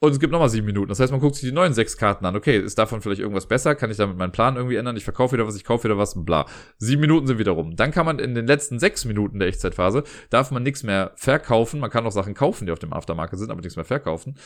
Und 0.00 0.10
es 0.10 0.20
gibt 0.20 0.32
nochmal 0.32 0.50
sieben 0.50 0.66
Minuten. 0.66 0.88
Das 0.88 1.00
heißt, 1.00 1.12
man 1.12 1.20
guckt 1.20 1.36
sich 1.36 1.48
die 1.48 1.54
neuen 1.54 1.72
sechs 1.72 1.96
Karten 1.96 2.26
an. 2.26 2.36
Okay, 2.36 2.58
ist 2.58 2.78
davon 2.78 3.00
vielleicht 3.00 3.20
irgendwas 3.20 3.46
besser? 3.46 3.74
Kann 3.74 3.90
ich 3.90 3.96
damit 3.96 4.18
meinen 4.18 4.32
Plan 4.32 4.56
irgendwie 4.56 4.76
ändern? 4.76 4.96
Ich 4.96 5.04
verkaufe 5.04 5.32
wieder 5.34 5.46
was, 5.46 5.56
ich 5.56 5.64
kaufe 5.64 5.84
wieder 5.84 5.96
was, 5.96 6.22
bla. 6.24 6.44
Sieben 6.76 7.00
Minuten 7.00 7.26
sind 7.26 7.38
wieder 7.38 7.52
rum. 7.52 7.74
Dann 7.74 7.90
kann 7.90 8.04
man 8.04 8.18
in 8.18 8.34
den 8.34 8.46
letzten 8.46 8.78
sechs 8.78 9.06
Minuten 9.06 9.38
der 9.38 9.48
Echtzeitphase, 9.48 10.04
darf 10.28 10.50
man 10.50 10.62
nichts 10.62 10.82
mehr 10.82 11.12
verkaufen. 11.16 11.80
Man 11.80 11.88
kann 11.88 12.04
auch 12.04 12.12
Sachen 12.12 12.34
kaufen, 12.34 12.66
die 12.66 12.72
auf 12.72 12.80
dem 12.80 12.92
Aftermarket 12.92 13.38
sind, 13.38 13.50
aber 13.50 13.62
nichts 13.62 13.76
mehr 13.76 13.86
verkaufen. 13.86 14.36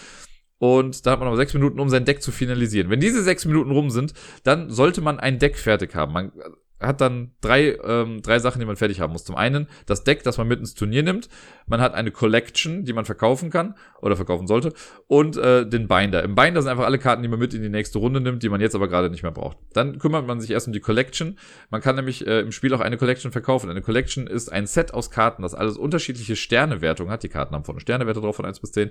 Und 0.58 1.06
da 1.06 1.12
hat 1.12 1.20
man 1.20 1.28
aber 1.28 1.36
sechs 1.36 1.54
Minuten, 1.54 1.80
um 1.80 1.88
sein 1.88 2.04
Deck 2.04 2.22
zu 2.22 2.32
finalisieren. 2.32 2.90
Wenn 2.90 3.00
diese 3.00 3.22
sechs 3.22 3.44
Minuten 3.44 3.70
rum 3.70 3.90
sind, 3.90 4.12
dann 4.42 4.70
sollte 4.70 5.00
man 5.00 5.20
ein 5.20 5.38
Deck 5.38 5.56
fertig 5.56 5.94
haben. 5.94 6.12
Man 6.12 6.32
hat 6.80 7.00
dann 7.00 7.32
drei, 7.40 7.76
ähm, 7.84 8.22
drei 8.22 8.38
Sachen, 8.38 8.60
die 8.60 8.66
man 8.66 8.76
fertig 8.76 9.00
haben 9.00 9.12
muss. 9.12 9.24
Zum 9.24 9.34
einen 9.34 9.66
das 9.86 10.04
Deck, 10.04 10.22
das 10.22 10.38
man 10.38 10.46
mit 10.46 10.60
ins 10.60 10.74
Turnier 10.74 11.02
nimmt. 11.02 11.28
Man 11.66 11.80
hat 11.80 11.94
eine 11.94 12.10
Collection, 12.10 12.84
die 12.84 12.92
man 12.92 13.04
verkaufen 13.04 13.50
kann 13.50 13.74
oder 14.00 14.16
verkaufen 14.16 14.46
sollte. 14.46 14.72
Und 15.06 15.36
äh, 15.36 15.66
den 15.66 15.88
Binder. 15.88 16.22
Im 16.22 16.34
Binder 16.34 16.62
sind 16.62 16.70
einfach 16.70 16.84
alle 16.84 16.98
Karten, 16.98 17.22
die 17.22 17.28
man 17.28 17.38
mit 17.38 17.52
in 17.52 17.62
die 17.62 17.68
nächste 17.68 17.98
Runde 17.98 18.20
nimmt, 18.20 18.42
die 18.42 18.48
man 18.48 18.60
jetzt 18.60 18.74
aber 18.74 18.88
gerade 18.88 19.10
nicht 19.10 19.22
mehr 19.22 19.32
braucht. 19.32 19.58
Dann 19.72 19.98
kümmert 19.98 20.26
man 20.26 20.40
sich 20.40 20.50
erst 20.50 20.68
um 20.68 20.72
die 20.72 20.80
Collection. 20.80 21.38
Man 21.70 21.80
kann 21.80 21.96
nämlich 21.96 22.26
äh, 22.26 22.40
im 22.40 22.52
Spiel 22.52 22.72
auch 22.74 22.80
eine 22.80 22.96
Collection 22.96 23.32
verkaufen. 23.32 23.70
Eine 23.70 23.82
Collection 23.82 24.26
ist 24.26 24.52
ein 24.52 24.66
Set 24.66 24.94
aus 24.94 25.10
Karten, 25.10 25.42
das 25.42 25.54
alles 25.54 25.76
unterschiedliche 25.76 26.36
Sternewertungen 26.36 27.12
hat. 27.12 27.22
Die 27.22 27.28
Karten 27.28 27.54
haben 27.54 27.64
vorne 27.64 27.80
Sternewerte 27.80 28.20
drauf 28.20 28.36
von 28.36 28.44
1 28.44 28.60
bis 28.60 28.72
10. 28.72 28.90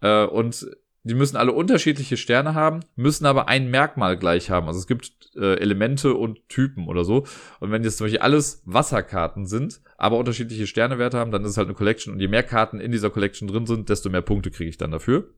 Äh, 0.00 0.24
und 0.24 0.66
die 1.04 1.14
müssen 1.14 1.36
alle 1.36 1.52
unterschiedliche 1.52 2.16
Sterne 2.16 2.54
haben, 2.54 2.80
müssen 2.96 3.24
aber 3.24 3.48
ein 3.48 3.70
Merkmal 3.70 4.18
gleich 4.18 4.50
haben. 4.50 4.66
Also 4.66 4.80
es 4.80 4.86
gibt 4.86 5.30
äh, 5.36 5.54
Elemente 5.54 6.14
und 6.14 6.48
Typen 6.48 6.88
oder 6.88 7.04
so. 7.04 7.24
Und 7.60 7.70
wenn 7.70 7.84
jetzt 7.84 7.98
zum 7.98 8.06
Beispiel 8.06 8.20
alles 8.20 8.62
Wasserkarten 8.66 9.46
sind, 9.46 9.80
aber 9.96 10.18
unterschiedliche 10.18 10.66
Sternewerte 10.66 11.18
haben, 11.18 11.30
dann 11.30 11.44
ist 11.44 11.52
es 11.52 11.56
halt 11.56 11.68
eine 11.68 11.76
Collection. 11.76 12.12
Und 12.12 12.20
je 12.20 12.28
mehr 12.28 12.42
Karten 12.42 12.80
in 12.80 12.92
dieser 12.92 13.10
Collection 13.10 13.48
drin 13.48 13.66
sind, 13.66 13.88
desto 13.88 14.10
mehr 14.10 14.22
Punkte 14.22 14.50
kriege 14.50 14.68
ich 14.68 14.76
dann 14.76 14.90
dafür. 14.90 15.30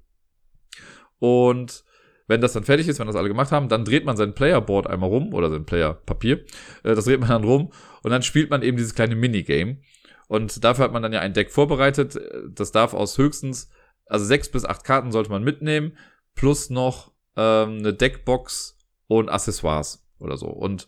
Und 1.19 1.85
wenn 2.27 2.41
das 2.41 2.53
dann 2.53 2.65
fertig 2.65 2.89
ist, 2.89 2.99
wenn 2.99 3.07
das 3.07 3.17
alle 3.17 3.29
gemacht 3.29 3.53
haben, 3.53 3.69
dann 3.69 3.85
dreht 3.85 4.05
man 4.05 4.17
sein 4.17 4.35
Playerboard 4.35 4.87
einmal 4.87 5.11
rum 5.11 5.35
oder 5.35 5.51
sein 5.51 5.67
Playerpapier. 5.67 6.45
Äh, 6.83 6.95
das 6.95 7.05
dreht 7.05 7.21
man 7.21 7.29
dann 7.29 7.45
rum 7.45 7.73
und 8.03 8.11
dann 8.11 8.23
spielt 8.23 8.51
man 8.51 8.63
eben 8.63 8.77
dieses 8.77 8.95
kleine 8.95 9.15
Minigame. 9.15 9.79
Und 10.27 10.63
dafür 10.63 10.85
hat 10.85 10.93
man 10.93 11.03
dann 11.03 11.13
ja 11.13 11.21
ein 11.21 11.33
Deck 11.33 11.51
vorbereitet. 11.51 12.17
Das 12.55 12.71
darf 12.71 12.95
aus 12.95 13.19
höchstens 13.19 13.69
also 14.11 14.25
sechs 14.25 14.51
bis 14.51 14.65
acht 14.65 14.85
Karten 14.85 15.13
sollte 15.13 15.31
man 15.31 15.43
mitnehmen, 15.43 15.97
plus 16.35 16.71
noch 16.71 17.13
ähm, 17.37 17.79
eine 17.79 17.95
Deckbox 17.95 18.77
und 19.07 19.31
Accessoires 19.31 20.07
oder 20.19 20.37
so. 20.37 20.49
Und 20.49 20.87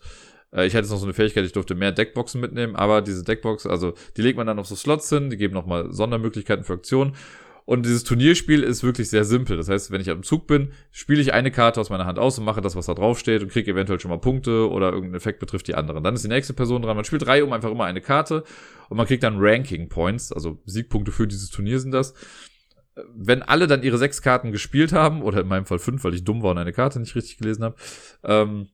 äh, 0.51 0.65
ich 0.65 0.73
hatte 0.73 0.83
jetzt 0.83 0.91
noch 0.91 0.99
so 0.99 1.05
eine 1.05 1.13
Fähigkeit, 1.13 1.45
ich 1.45 1.53
durfte 1.53 1.75
mehr 1.75 1.91
Deckboxen 1.91 2.39
mitnehmen, 2.39 2.75
aber 2.75 3.01
diese 3.01 3.23
Deckbox, 3.23 3.65
also 3.65 3.93
die 4.17 4.21
legt 4.21 4.37
man 4.37 4.47
dann 4.47 4.59
auf 4.59 4.67
so 4.67 4.75
Slots 4.75 5.09
hin, 5.09 5.29
die 5.29 5.37
geben 5.37 5.53
nochmal 5.53 5.91
Sondermöglichkeiten 5.91 6.63
für 6.63 6.73
Aktionen. 6.73 7.15
Und 7.65 7.85
dieses 7.85 8.03
Turnierspiel 8.03 8.61
ist 8.61 8.83
wirklich 8.83 9.09
sehr 9.09 9.23
simpel. 9.23 9.55
Das 9.55 9.69
heißt, 9.69 9.89
wenn 9.89 10.01
ich 10.01 10.09
am 10.09 10.21
Zug 10.21 10.47
bin, 10.47 10.73
spiele 10.91 11.21
ich 11.21 11.31
eine 11.31 11.49
Karte 11.49 11.79
aus 11.79 11.89
meiner 11.89 12.05
Hand 12.05 12.19
aus 12.19 12.37
und 12.37 12.43
mache 12.43 12.59
das, 12.59 12.75
was 12.75 12.87
da 12.87 12.93
drauf 12.93 13.17
steht 13.17 13.41
und 13.41 13.53
kriege 13.53 13.71
eventuell 13.71 14.01
schon 14.01 14.11
mal 14.11 14.17
Punkte 14.17 14.69
oder 14.69 14.91
irgendein 14.91 15.15
Effekt 15.15 15.39
betrifft 15.39 15.69
die 15.69 15.75
anderen. 15.75 16.03
Dann 16.03 16.13
ist 16.13 16.25
die 16.25 16.29
nächste 16.29 16.53
Person 16.53 16.81
dran. 16.81 16.97
Man 16.97 17.05
spielt 17.05 17.25
drei 17.25 17.41
um 17.41 17.53
einfach 17.53 17.71
immer 17.71 17.85
eine 17.85 18.01
Karte 18.01 18.43
und 18.89 18.97
man 18.97 19.07
kriegt 19.07 19.23
dann 19.23 19.37
Ranking 19.37 19.87
Points, 19.87 20.33
also 20.33 20.61
Siegpunkte 20.65 21.13
für 21.13 21.25
dieses 21.25 21.51
Turnier 21.51 21.79
sind 21.79 21.91
das 21.91 22.13
wenn 23.15 23.41
alle 23.41 23.67
dann 23.67 23.83
ihre 23.83 23.97
sechs 23.97 24.21
Karten 24.21 24.51
gespielt 24.51 24.93
haben, 24.93 25.21
oder 25.21 25.41
in 25.41 25.47
meinem 25.47 25.65
Fall 25.65 25.79
fünf, 25.79 26.03
weil 26.03 26.13
ich 26.13 26.23
dumm 26.23 26.43
war 26.43 26.51
und 26.51 26.57
eine 26.57 26.73
Karte 26.73 26.99
nicht 26.99 27.15
richtig 27.15 27.37
gelesen 27.37 27.63
habe, 27.63 27.75
ähm, 28.23 28.69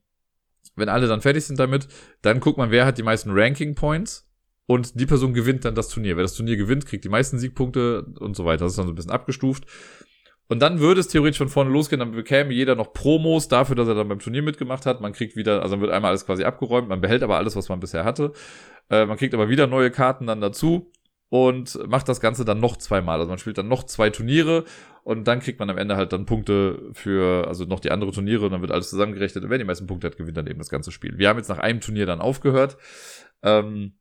wenn 0.76 0.90
alle 0.90 1.08
dann 1.08 1.22
fertig 1.22 1.46
sind 1.46 1.60
damit, 1.60 1.88
dann 2.22 2.40
guckt 2.40 2.58
man, 2.58 2.72
wer 2.72 2.86
hat 2.86 2.98
die 2.98 3.04
meisten 3.04 3.32
Ranking 3.32 3.76
Points 3.76 4.30
und 4.66 5.00
die 5.00 5.06
Person 5.06 5.34
gewinnt 5.34 5.66
dann 5.66 5.76
das 5.76 5.90
Turnier. 5.90 6.16
Wer 6.16 6.24
das 6.24 6.36
Turnier 6.36 6.58
gewinnt, 6.58 6.86
kriegt 6.86 7.04
die 7.04 7.10
meisten 7.10 7.40
Siegpunkte 7.40 8.06
und 8.20 8.36
so 8.36 8.46
weiter. 8.46 8.66
Das 8.66 8.74
ist 8.74 8.78
dann 8.78 8.86
so 8.86 8.92
ein 8.92 8.96
bisschen 8.96 9.12
abgestuft. 9.12 9.66
Und 10.48 10.62
dann 10.62 10.80
würde 10.80 11.00
es 11.00 11.08
theoretisch 11.08 11.38
von 11.38 11.50
vorne 11.50 11.70
losgehen, 11.70 12.00
dann 12.00 12.12
bekäme 12.12 12.54
jeder 12.54 12.76
noch 12.76 12.94
Promos 12.94 13.48
dafür, 13.48 13.76
dass 13.76 13.88
er 13.88 13.96
dann 13.96 14.08
beim 14.08 14.20
Turnier 14.20 14.42
mitgemacht 14.42 14.86
hat. 14.86 15.00
Man 15.00 15.14
kriegt 15.14 15.36
wieder, 15.36 15.62
also 15.62 15.76
dann 15.76 15.82
wird 15.82 15.92
einmal 15.92 16.10
alles 16.10 16.26
quasi 16.26 16.44
abgeräumt, 16.44 16.90
man 16.90 17.02
behält 17.02 17.24
aber 17.24 17.38
alles, 17.38 17.56
was 17.56 17.70
man 17.70 17.80
bisher 17.80 18.04
hatte. 18.04 18.34
Äh, 18.90 19.06
man 19.06 19.18
kriegt 19.18 19.34
aber 19.34 19.50
wieder 19.50 19.68
neue 19.68 19.92
Karten 19.92 20.26
dann 20.26 20.42
dazu 20.42 20.92
und 21.30 21.80
macht 21.88 22.10
das 22.10 22.20
Ganze 22.20 22.44
dann 22.44 22.60
noch 22.60 22.78
zweimal. 22.78 23.20
Also 23.20 23.30
man 23.30 23.38
spielt 23.38 23.58
dann 23.58 23.68
noch 23.68 23.84
zwei 23.84 24.10
Turniere 24.10 24.66
und 25.04 25.28
dann 25.28 25.40
kriegt 25.40 25.60
man 25.60 25.70
am 25.70 25.78
Ende 25.78 25.96
halt 25.96 26.12
dann 26.12 26.26
Punkte 26.26 26.90
für, 26.94 27.48
also 27.48 27.66
noch 27.66 27.80
die 27.80 27.92
andere 27.92 28.12
Turniere 28.12 28.46
und 28.46 28.52
dann 28.52 28.62
wird 28.62 28.72
alles 28.72 28.90
zusammengerechnet 28.90 29.44
und 29.44 29.50
wer 29.50 29.58
die 29.58 29.64
meisten 29.64 29.88
Punkte 29.88 30.08
hat, 30.08 30.18
gewinnt 30.18 30.38
dann 30.38 30.48
eben 30.48 30.60
das 30.60 30.70
ganze 30.70 30.92
Spiel. 30.92 31.18
Wir 31.18 31.30
haben 31.30 31.38
jetzt 31.38 31.50
nach 31.50 31.60
einem 31.60 31.82
Turnier 31.82 32.06
dann 32.06 32.22
aufgehört. 32.22 32.78
Ähm, 33.44 33.94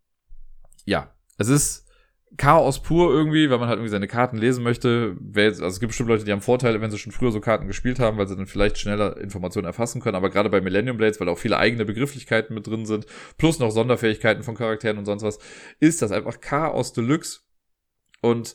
ja, 0.85 1.13
es 1.37 1.49
ist 1.49 1.88
Chaos 2.37 2.83
pur 2.83 3.11
irgendwie, 3.11 3.51
weil 3.51 3.59
man 3.59 3.69
halt 3.69 3.79
irgendwie 3.79 3.91
seine 3.91 4.07
Karten 4.07 4.37
lesen 4.37 4.63
möchte. 4.63 5.17
also 5.35 5.67
es 5.67 5.81
gibt 5.81 5.91
bestimmt 5.91 6.09
Leute, 6.09 6.25
die 6.25 6.33
haben 6.33 6.43
Vorteile, 6.43 6.81
wenn 6.81 6.91
sie 6.91 6.99
schon 6.99 7.13
früher 7.13 7.33
so 7.33 7.41
Karten 7.41 7.67
gespielt 7.67 7.99
haben, 7.99 8.19
weil 8.19 8.29
sie 8.29 8.37
dann 8.37 8.47
vielleicht 8.47 8.79
schneller 8.79 9.17
Informationen 9.17 9.67
erfassen 9.67 10.01
können. 10.01 10.15
Aber 10.15 10.31
gerade 10.31 10.51
bei 10.51 10.61
Millennium 10.61 10.99
Blades, 10.99 11.21
weil 11.21 11.29
auch 11.29 11.39
viele 11.39 11.59
eigene 11.59 11.85
Begrifflichkeiten 11.85 12.55
mit 12.55 12.67
drin 12.67 12.87
sind, 12.87 13.07
plus 13.39 13.59
noch 13.59 13.71
Sonderfähigkeiten 13.71 14.43
von 14.43 14.57
Charakteren 14.57 14.99
und 14.99 15.07
sonst 15.07 15.23
was, 15.23 15.39
ist 15.81 16.03
das 16.03 16.13
einfach 16.13 16.41
Chaos 16.41 16.93
Deluxe. 16.93 17.41
Und 18.21 18.55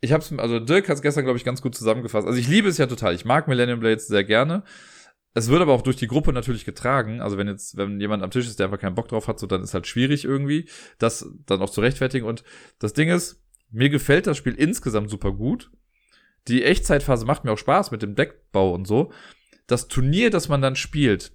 ich 0.00 0.12
hab's, 0.12 0.32
also 0.36 0.60
Dirk 0.60 0.88
hat 0.88 0.96
es 0.96 1.02
gestern, 1.02 1.24
glaube 1.24 1.38
ich, 1.38 1.44
ganz 1.44 1.62
gut 1.62 1.74
zusammengefasst. 1.74 2.26
Also 2.26 2.38
ich 2.38 2.48
liebe 2.48 2.68
es 2.68 2.78
ja 2.78 2.86
total. 2.86 3.14
Ich 3.14 3.24
mag 3.24 3.48
Millennium 3.48 3.80
Blades 3.80 4.06
sehr 4.06 4.24
gerne. 4.24 4.64
Es 5.36 5.50
wird 5.50 5.60
aber 5.60 5.74
auch 5.74 5.82
durch 5.82 5.96
die 5.96 6.06
Gruppe 6.06 6.32
natürlich 6.32 6.64
getragen. 6.64 7.20
Also 7.20 7.36
wenn 7.36 7.46
jetzt, 7.46 7.76
wenn 7.76 8.00
jemand 8.00 8.22
am 8.22 8.30
Tisch 8.30 8.46
ist, 8.46 8.58
der 8.58 8.64
einfach 8.64 8.80
keinen 8.80 8.94
Bock 8.94 9.08
drauf 9.08 9.28
hat, 9.28 9.38
so 9.38 9.46
dann 9.46 9.62
ist 9.62 9.74
halt 9.74 9.86
schwierig 9.86 10.24
irgendwie, 10.24 10.66
das 10.98 11.30
dann 11.44 11.60
auch 11.60 11.68
zu 11.68 11.82
rechtfertigen. 11.82 12.26
Und 12.26 12.42
das 12.78 12.94
Ding 12.94 13.10
ist, 13.10 13.44
mir 13.70 13.90
gefällt 13.90 14.26
das 14.26 14.38
Spiel 14.38 14.54
insgesamt 14.54 15.10
super 15.10 15.32
gut. 15.32 15.70
Die 16.48 16.64
Echtzeitphase 16.64 17.26
macht 17.26 17.44
mir 17.44 17.52
auch 17.52 17.58
Spaß 17.58 17.90
mit 17.90 18.00
dem 18.00 18.14
Deckbau 18.14 18.72
und 18.72 18.86
so. 18.86 19.12
Das 19.66 19.88
Turnier, 19.88 20.30
das 20.30 20.48
man 20.48 20.62
dann 20.62 20.74
spielt, 20.74 21.32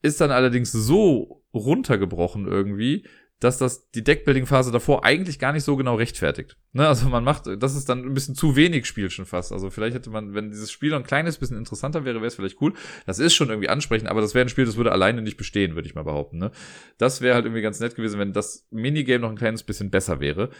ist 0.00 0.22
dann 0.22 0.30
allerdings 0.30 0.72
so 0.72 1.44
runtergebrochen 1.52 2.46
irgendwie, 2.46 3.04
dass 3.42 3.58
das 3.58 3.90
die 3.90 4.04
Deckbuilding-Phase 4.04 4.70
davor 4.70 5.04
eigentlich 5.04 5.40
gar 5.40 5.52
nicht 5.52 5.64
so 5.64 5.74
genau 5.76 5.96
rechtfertigt. 5.96 6.56
Ne? 6.72 6.86
Also 6.86 7.08
man 7.08 7.24
macht, 7.24 7.48
das 7.58 7.74
ist 7.74 7.88
dann 7.88 8.04
ein 8.04 8.14
bisschen 8.14 8.36
zu 8.36 8.54
wenig 8.54 8.86
Spiel 8.86 9.10
schon 9.10 9.26
fast. 9.26 9.50
Also 9.50 9.68
vielleicht 9.68 9.96
hätte 9.96 10.10
man, 10.10 10.32
wenn 10.32 10.50
dieses 10.50 10.70
Spiel 10.70 10.90
noch 10.90 10.98
ein 10.98 11.04
kleines 11.04 11.38
bisschen 11.38 11.58
interessanter 11.58 12.04
wäre, 12.04 12.18
wäre 12.18 12.28
es 12.28 12.36
vielleicht 12.36 12.60
cool. 12.60 12.72
Das 13.04 13.18
ist 13.18 13.34
schon 13.34 13.48
irgendwie 13.48 13.68
ansprechend, 13.68 14.08
aber 14.08 14.20
das 14.20 14.34
wäre 14.34 14.46
ein 14.46 14.48
Spiel, 14.48 14.64
das 14.64 14.76
würde 14.76 14.92
alleine 14.92 15.22
nicht 15.22 15.36
bestehen, 15.36 15.74
würde 15.74 15.88
ich 15.88 15.96
mal 15.96 16.04
behaupten. 16.04 16.38
Ne? 16.38 16.52
Das 16.98 17.20
wäre 17.20 17.34
halt 17.34 17.44
irgendwie 17.44 17.62
ganz 17.62 17.80
nett 17.80 17.96
gewesen, 17.96 18.20
wenn 18.20 18.32
das 18.32 18.68
Minigame 18.70 19.18
noch 19.18 19.30
ein 19.30 19.36
kleines 19.36 19.64
bisschen 19.64 19.90
besser 19.90 20.20
wäre. 20.20 20.50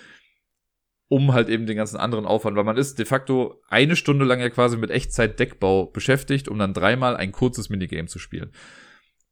Um 1.06 1.32
halt 1.34 1.50
eben 1.50 1.66
den 1.66 1.76
ganzen 1.76 1.98
anderen 1.98 2.26
Aufwand, 2.26 2.56
weil 2.56 2.64
man 2.64 2.78
ist 2.78 2.98
de 2.98 3.06
facto 3.06 3.62
eine 3.68 3.94
Stunde 3.94 4.24
lang 4.24 4.40
ja 4.40 4.50
quasi 4.50 4.76
mit 4.76 4.90
Echtzeit-Deckbau 4.90 5.86
beschäftigt, 5.86 6.48
um 6.48 6.58
dann 6.58 6.74
dreimal 6.74 7.16
ein 7.16 7.30
kurzes 7.30 7.68
Minigame 7.68 8.08
zu 8.08 8.18
spielen. 8.18 8.50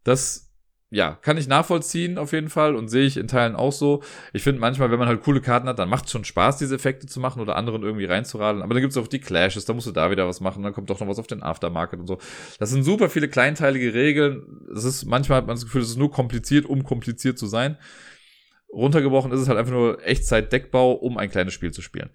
Das 0.05 0.50
ja, 0.93 1.13
kann 1.23 1.37
ich 1.37 1.47
nachvollziehen 1.47 2.19
auf 2.19 2.33
jeden 2.33 2.49
Fall 2.49 2.75
und 2.75 2.89
sehe 2.89 3.07
ich 3.07 3.17
in 3.17 3.29
Teilen 3.29 3.55
auch 3.55 3.71
so. 3.73 4.03
Ich 4.33 4.43
finde 4.43 4.61
manchmal, 4.61 4.91
wenn 4.91 4.99
man 4.99 5.07
halt 5.07 5.23
coole 5.23 5.41
Karten 5.41 5.69
hat, 5.69 5.79
dann 5.79 5.89
macht 5.89 6.07
es 6.07 6.11
schon 6.11 6.25
Spaß, 6.25 6.59
diese 6.59 6.75
Effekte 6.75 7.07
zu 7.07 7.21
machen 7.21 7.41
oder 7.41 7.55
anderen 7.55 7.85
irgendwie 7.85 8.07
reinzuradeln. 8.07 8.63
Aber 8.63 8.75
dann 8.75 8.81
gibt 8.81 8.91
es 8.91 8.97
auch 8.97 9.07
die 9.07 9.21
Clashes, 9.21 9.65
da 9.65 9.73
musst 9.73 9.87
du 9.87 9.93
da 9.93 10.11
wieder 10.11 10.27
was 10.27 10.41
machen, 10.41 10.65
dann 10.65 10.73
kommt 10.73 10.91
doch 10.91 10.99
noch 10.99 11.07
was 11.07 11.21
auf 11.21 11.29
den 11.29 11.45
Aftermarket 11.45 12.01
und 12.01 12.09
so. 12.09 12.19
Das 12.59 12.71
sind 12.71 12.83
super 12.83 13.09
viele 13.09 13.29
kleinteilige 13.29 13.95
Regeln. 13.95 14.43
Es 14.75 14.83
ist, 14.83 15.05
manchmal 15.05 15.39
hat 15.39 15.47
man 15.47 15.55
das 15.55 15.65
Gefühl, 15.65 15.83
es 15.83 15.91
ist 15.91 15.99
nur 15.99 16.11
kompliziert, 16.11 16.67
um 16.67 16.83
kompliziert 16.83 17.39
zu 17.39 17.47
sein. 17.47 17.79
Runtergebrochen 18.73 19.31
ist 19.31 19.41
es 19.41 19.49
halt 19.49 19.59
einfach 19.59 19.73
nur 19.73 20.05
Echtzeit-Deckbau, 20.05 20.93
um 20.93 21.19
ein 21.19 21.31
kleines 21.31 21.55
Spiel 21.55 21.71
zu 21.73 21.83
spielen 21.83 22.11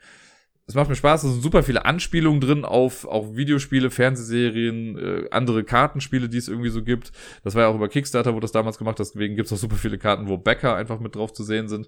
es 0.67 0.73
macht 0.73 0.89
mir 0.89 0.95
Spaß, 0.95 1.23
es 1.23 1.33
sind 1.33 1.43
super 1.43 1.61
viele 1.61 1.85
Anspielungen 1.85 2.41
drin 2.41 2.65
auf, 2.65 3.05
auf 3.05 3.35
Videospiele, 3.35 3.91
Fernsehserien, 3.91 4.97
äh, 4.97 5.29
andere 5.29 5.63
Kartenspiele, 5.63 6.27
die 6.27 6.37
es 6.37 6.47
irgendwie 6.47 6.69
so 6.69 6.83
gibt. 6.83 7.11
Das 7.43 7.53
war 7.53 7.63
ja 7.63 7.67
auch 7.67 7.75
über 7.75 7.87
Kickstarter, 7.87 8.33
wo 8.33 8.39
das 8.39 8.51
damals 8.51 8.79
gemacht 8.79 8.97
deswegen 8.97 9.35
gibt 9.35 9.45
es 9.45 9.53
auch 9.53 9.57
super 9.57 9.75
viele 9.75 9.99
Karten, 9.99 10.27
wo 10.27 10.37
Bäcker 10.37 10.75
einfach 10.75 10.99
mit 10.99 11.15
drauf 11.15 11.33
zu 11.33 11.43
sehen 11.43 11.67
sind. 11.67 11.87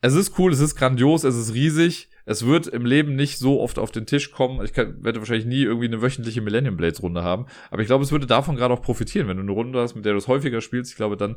Es 0.00 0.14
ist 0.14 0.38
cool, 0.38 0.52
es 0.52 0.60
ist 0.60 0.76
grandios, 0.76 1.24
es 1.24 1.36
ist 1.36 1.54
riesig. 1.54 2.10
Es 2.28 2.44
wird 2.44 2.66
im 2.66 2.84
Leben 2.84 3.14
nicht 3.14 3.38
so 3.38 3.60
oft 3.60 3.78
auf 3.78 3.92
den 3.92 4.04
Tisch 4.04 4.32
kommen. 4.32 4.62
Ich 4.64 4.72
kann, 4.72 5.02
werde 5.04 5.20
wahrscheinlich 5.20 5.46
nie 5.46 5.62
irgendwie 5.62 5.86
eine 5.86 6.02
wöchentliche 6.02 6.40
Millennium 6.40 6.76
Blades 6.76 7.00
Runde 7.00 7.22
haben. 7.22 7.46
Aber 7.70 7.82
ich 7.82 7.86
glaube, 7.86 8.02
es 8.02 8.10
würde 8.10 8.26
davon 8.26 8.56
gerade 8.56 8.74
auch 8.74 8.82
profitieren, 8.82 9.28
wenn 9.28 9.36
du 9.36 9.44
eine 9.44 9.52
Runde 9.52 9.80
hast, 9.80 9.94
mit 9.94 10.04
der 10.04 10.12
du 10.12 10.18
es 10.18 10.26
häufiger 10.26 10.60
spielst. 10.60 10.90
Ich 10.90 10.96
glaube, 10.96 11.16
dann, 11.16 11.36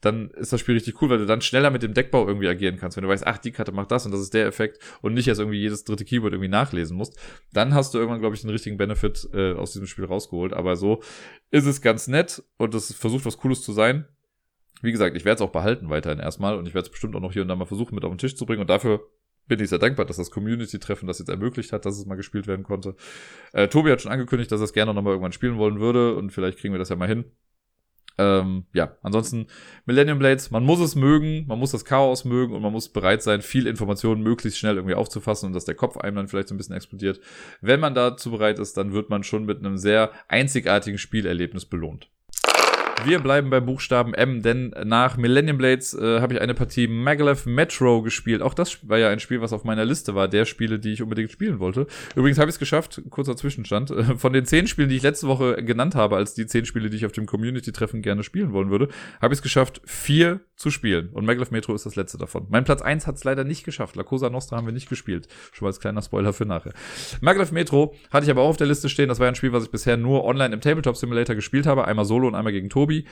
dann 0.00 0.30
ist 0.30 0.52
das 0.52 0.58
Spiel 0.58 0.74
richtig 0.74 1.00
cool, 1.00 1.08
weil 1.08 1.18
du 1.18 1.26
dann 1.26 1.40
schneller 1.40 1.70
mit 1.70 1.84
dem 1.84 1.94
Deckbau 1.94 2.26
irgendwie 2.26 2.48
agieren 2.48 2.78
kannst. 2.78 2.96
Wenn 2.96 3.04
du 3.04 3.10
weißt, 3.10 3.24
ach, 3.24 3.38
die 3.38 3.52
Karte 3.52 3.70
macht 3.70 3.92
das 3.92 4.06
und 4.06 4.12
das 4.12 4.20
ist 4.20 4.34
der 4.34 4.46
Effekt 4.46 4.80
und 5.02 5.14
nicht 5.14 5.28
erst 5.28 5.40
irgendwie 5.40 5.60
jedes 5.60 5.84
dritte 5.84 6.04
Keyword 6.04 6.32
irgendwie 6.32 6.50
nachlesen 6.50 6.96
musst, 6.96 7.16
dann 7.52 7.72
hast 7.72 7.94
du 7.94 7.98
irgendwann, 7.98 8.20
glaube 8.20 8.34
ich, 8.34 8.42
einen 8.42 8.50
richtigen 8.50 8.76
Benefit 8.76 9.28
äh, 9.32 9.52
aus 9.52 9.72
diesem 9.72 9.86
Spiel 9.86 10.04
rausgeholt. 10.04 10.52
Aber 10.52 10.74
so 10.74 11.00
ist 11.52 11.66
es 11.66 11.80
ganz 11.80 12.08
nett 12.08 12.42
und 12.56 12.74
es 12.74 12.92
versucht 12.92 13.24
was 13.24 13.38
Cooles 13.38 13.62
zu 13.62 13.72
sein. 13.72 14.08
Wie 14.84 14.92
gesagt, 14.92 15.16
ich 15.16 15.24
werde 15.24 15.36
es 15.36 15.40
auch 15.40 15.50
behalten 15.50 15.88
weiterhin 15.88 16.20
erstmal 16.20 16.58
und 16.58 16.68
ich 16.68 16.74
werde 16.74 16.86
es 16.86 16.90
bestimmt 16.90 17.16
auch 17.16 17.20
noch 17.20 17.32
hier 17.32 17.40
und 17.40 17.48
da 17.48 17.56
mal 17.56 17.64
versuchen 17.64 17.94
mit 17.94 18.04
auf 18.04 18.12
den 18.12 18.18
Tisch 18.18 18.36
zu 18.36 18.44
bringen 18.44 18.60
und 18.60 18.68
dafür 18.68 19.00
bin 19.46 19.58
ich 19.60 19.70
sehr 19.70 19.78
dankbar, 19.78 20.04
dass 20.04 20.18
das 20.18 20.30
Community-Treffen 20.30 21.06
das 21.06 21.18
jetzt 21.18 21.28
ermöglicht 21.28 21.72
hat, 21.72 21.86
dass 21.86 21.98
es 21.98 22.06
mal 22.06 22.16
gespielt 22.16 22.46
werden 22.46 22.64
konnte. 22.64 22.94
Äh, 23.52 23.68
Tobi 23.68 23.90
hat 23.90 24.02
schon 24.02 24.12
angekündigt, 24.12 24.52
dass 24.52 24.60
er 24.60 24.64
es 24.64 24.72
gerne 24.74 24.92
nochmal 24.92 25.12
irgendwann 25.12 25.32
spielen 25.32 25.56
wollen 25.56 25.80
würde 25.80 26.14
und 26.16 26.32
vielleicht 26.32 26.58
kriegen 26.58 26.74
wir 26.74 26.78
das 26.78 26.90
ja 26.90 26.96
mal 26.96 27.08
hin. 27.08 27.24
Ähm, 28.16 28.66
ja, 28.74 28.96
ansonsten 29.02 29.46
Millennium 29.86 30.18
Blades, 30.18 30.50
man 30.50 30.64
muss 30.64 30.80
es 30.80 30.94
mögen, 30.94 31.46
man 31.46 31.58
muss 31.58 31.72
das 31.72 31.84
Chaos 31.86 32.26
mögen 32.26 32.54
und 32.54 32.60
man 32.60 32.72
muss 32.72 32.90
bereit 32.90 33.22
sein, 33.22 33.40
viel 33.40 33.66
Informationen 33.66 34.22
möglichst 34.22 34.58
schnell 34.58 34.76
irgendwie 34.76 34.94
aufzufassen 34.94 35.46
und 35.46 35.52
dass 35.54 35.64
der 35.64 35.74
Kopf 35.74 35.96
einem 35.96 36.16
dann 36.16 36.28
vielleicht 36.28 36.48
so 36.48 36.54
ein 36.54 36.58
bisschen 36.58 36.76
explodiert. 36.76 37.20
Wenn 37.60 37.80
man 37.80 37.94
dazu 37.94 38.30
bereit 38.30 38.58
ist, 38.58 38.76
dann 38.76 38.92
wird 38.92 39.10
man 39.10 39.24
schon 39.24 39.46
mit 39.46 39.58
einem 39.58 39.78
sehr 39.78 40.12
einzigartigen 40.28 40.98
Spielerlebnis 40.98 41.64
belohnt. 41.64 42.10
Wir 43.02 43.18
bleiben 43.18 43.50
beim 43.50 43.66
Buchstaben 43.66 44.14
M, 44.14 44.40
denn 44.40 44.74
nach 44.84 45.16
Millennium 45.16 45.58
Blades 45.58 45.94
äh, 45.94 46.20
habe 46.20 46.34
ich 46.34 46.40
eine 46.40 46.54
Partie 46.54 46.86
Maglev 46.86 47.44
Metro 47.44 48.02
gespielt. 48.02 48.40
Auch 48.40 48.54
das 48.54 48.88
war 48.88 48.98
ja 48.98 49.08
ein 49.08 49.20
Spiel, 49.20 49.40
was 49.40 49.52
auf 49.52 49.64
meiner 49.64 49.84
Liste 49.84 50.14
war, 50.14 50.28
der 50.28 50.44
Spiele, 50.44 50.78
die 50.78 50.92
ich 50.92 51.02
unbedingt 51.02 51.30
spielen 51.30 51.58
wollte. 51.58 51.86
Übrigens 52.14 52.38
habe 52.38 52.48
ich 52.48 52.54
es 52.54 52.58
geschafft, 52.58 53.02
kurzer 53.10 53.36
Zwischenstand, 53.36 53.90
äh, 53.90 54.04
von 54.16 54.32
den 54.32 54.46
zehn 54.46 54.66
Spielen, 54.66 54.88
die 54.88 54.96
ich 54.96 55.02
letzte 55.02 55.26
Woche 55.26 55.62
genannt 55.62 55.94
habe, 55.94 56.16
als 56.16 56.34
die 56.34 56.46
zehn 56.46 56.64
Spiele, 56.64 56.88
die 56.88 56.96
ich 56.96 57.04
auf 57.04 57.12
dem 57.12 57.26
Community-Treffen 57.26 58.00
gerne 58.00 58.22
spielen 58.22 58.52
wollen 58.52 58.70
würde, 58.70 58.88
habe 59.20 59.34
ich 59.34 59.38
es 59.38 59.42
geschafft, 59.42 59.82
vier 59.84 60.40
zu 60.56 60.70
spielen. 60.70 61.10
Und 61.10 61.26
Maglev 61.26 61.50
Metro 61.50 61.74
ist 61.74 61.84
das 61.84 61.96
letzte 61.96 62.16
davon. 62.16 62.46
Mein 62.48 62.64
Platz 62.64 62.80
eins 62.80 63.06
hat 63.06 63.16
es 63.16 63.24
leider 63.24 63.44
nicht 63.44 63.64
geschafft. 63.64 63.96
La 63.96 64.04
Cosa 64.04 64.30
Nostra 64.30 64.56
haben 64.56 64.66
wir 64.66 64.72
nicht 64.72 64.88
gespielt. 64.88 65.26
Schon 65.52 65.66
mal 65.66 65.70
als 65.70 65.80
kleiner 65.80 66.00
Spoiler 66.00 66.32
für 66.32 66.46
nachher. 66.46 66.72
Maglev 67.20 67.50
Metro 67.50 67.94
hatte 68.10 68.24
ich 68.24 68.30
aber 68.30 68.42
auch 68.42 68.50
auf 68.50 68.56
der 68.56 68.68
Liste 68.68 68.88
stehen. 68.88 69.08
Das 69.08 69.18
war 69.18 69.26
ein 69.26 69.34
Spiel, 69.34 69.52
was 69.52 69.64
ich 69.64 69.70
bisher 69.70 69.96
nur 69.96 70.24
online 70.24 70.54
im 70.54 70.60
Tabletop 70.60 70.96
Simulator 70.96 71.34
gespielt 71.34 71.66
habe. 71.66 71.86
Einmal 71.86 72.04
solo 72.04 72.28
und 72.28 72.34
einmal 72.34 72.52
gegen 72.52 72.68
Tobi 72.84 73.06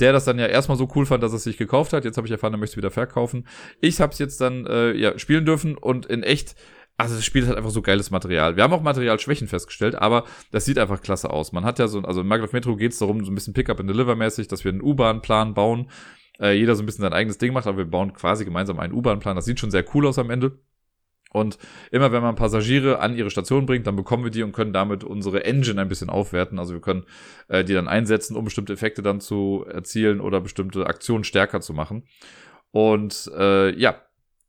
der 0.00 0.12
das 0.12 0.24
dann 0.24 0.38
ja 0.38 0.46
erstmal 0.46 0.76
so 0.76 0.88
cool 0.94 1.06
fand, 1.06 1.22
dass 1.22 1.32
er 1.32 1.36
es 1.36 1.44
sich 1.44 1.56
gekauft 1.56 1.92
hat. 1.92 2.04
Jetzt 2.04 2.16
habe 2.16 2.26
ich 2.26 2.32
erfahren, 2.32 2.54
er 2.54 2.58
möchte 2.58 2.72
es 2.72 2.76
wieder 2.76 2.90
verkaufen. 2.90 3.46
Ich 3.80 4.00
habe 4.00 4.12
es 4.12 4.18
jetzt 4.18 4.40
dann 4.40 4.66
äh, 4.66 4.92
ja 4.92 5.18
spielen 5.18 5.44
dürfen 5.44 5.76
und 5.76 6.06
in 6.06 6.22
echt 6.22 6.56
also 6.96 7.16
das 7.16 7.24
Spiel 7.24 7.44
hat 7.48 7.56
einfach 7.56 7.70
so 7.70 7.82
geiles 7.82 8.12
Material. 8.12 8.56
Wir 8.56 8.62
haben 8.62 8.72
auch 8.72 8.82
Materialschwächen 8.82 9.48
festgestellt, 9.48 9.96
aber 9.96 10.24
das 10.52 10.64
sieht 10.64 10.78
einfach 10.78 11.00
klasse 11.00 11.28
aus. 11.28 11.50
Man 11.50 11.64
hat 11.64 11.80
ja 11.80 11.88
so, 11.88 11.98
also 12.02 12.20
in 12.20 12.28
Maglev 12.28 12.52
Metro 12.52 12.76
geht 12.76 12.92
es 12.92 12.98
darum, 13.00 13.24
so 13.24 13.32
ein 13.32 13.34
bisschen 13.34 13.52
Pickup 13.52 13.80
and 13.80 13.90
Deliver 13.90 14.14
mäßig, 14.14 14.46
dass 14.46 14.62
wir 14.62 14.70
einen 14.70 14.80
U-Bahn-Plan 14.80 15.54
bauen. 15.54 15.90
Äh, 16.38 16.56
jeder 16.56 16.76
so 16.76 16.84
ein 16.84 16.86
bisschen 16.86 17.02
sein 17.02 17.12
eigenes 17.12 17.38
Ding 17.38 17.52
macht, 17.52 17.66
aber 17.66 17.78
wir 17.78 17.84
bauen 17.84 18.12
quasi 18.12 18.44
gemeinsam 18.44 18.78
einen 18.78 18.92
U-Bahn-Plan. 18.92 19.34
Das 19.34 19.44
sieht 19.44 19.58
schon 19.58 19.72
sehr 19.72 19.84
cool 19.92 20.06
aus 20.06 20.20
am 20.20 20.30
Ende. 20.30 20.60
Und 21.34 21.58
immer 21.90 22.12
wenn 22.12 22.22
man 22.22 22.36
Passagiere 22.36 23.00
an 23.00 23.16
ihre 23.16 23.28
Station 23.28 23.66
bringt, 23.66 23.88
dann 23.88 23.96
bekommen 23.96 24.22
wir 24.22 24.30
die 24.30 24.44
und 24.44 24.52
können 24.52 24.72
damit 24.72 25.02
unsere 25.02 25.44
Engine 25.44 25.80
ein 25.80 25.88
bisschen 25.88 26.08
aufwerten. 26.08 26.60
Also 26.60 26.74
wir 26.74 26.80
können 26.80 27.06
äh, 27.48 27.64
die 27.64 27.74
dann 27.74 27.88
einsetzen, 27.88 28.36
um 28.36 28.44
bestimmte 28.44 28.72
Effekte 28.72 29.02
dann 29.02 29.20
zu 29.20 29.66
erzielen 29.68 30.20
oder 30.20 30.40
bestimmte 30.40 30.86
Aktionen 30.86 31.24
stärker 31.24 31.60
zu 31.60 31.72
machen. 31.72 32.04
Und 32.70 33.28
äh, 33.36 33.76
ja, 33.76 33.96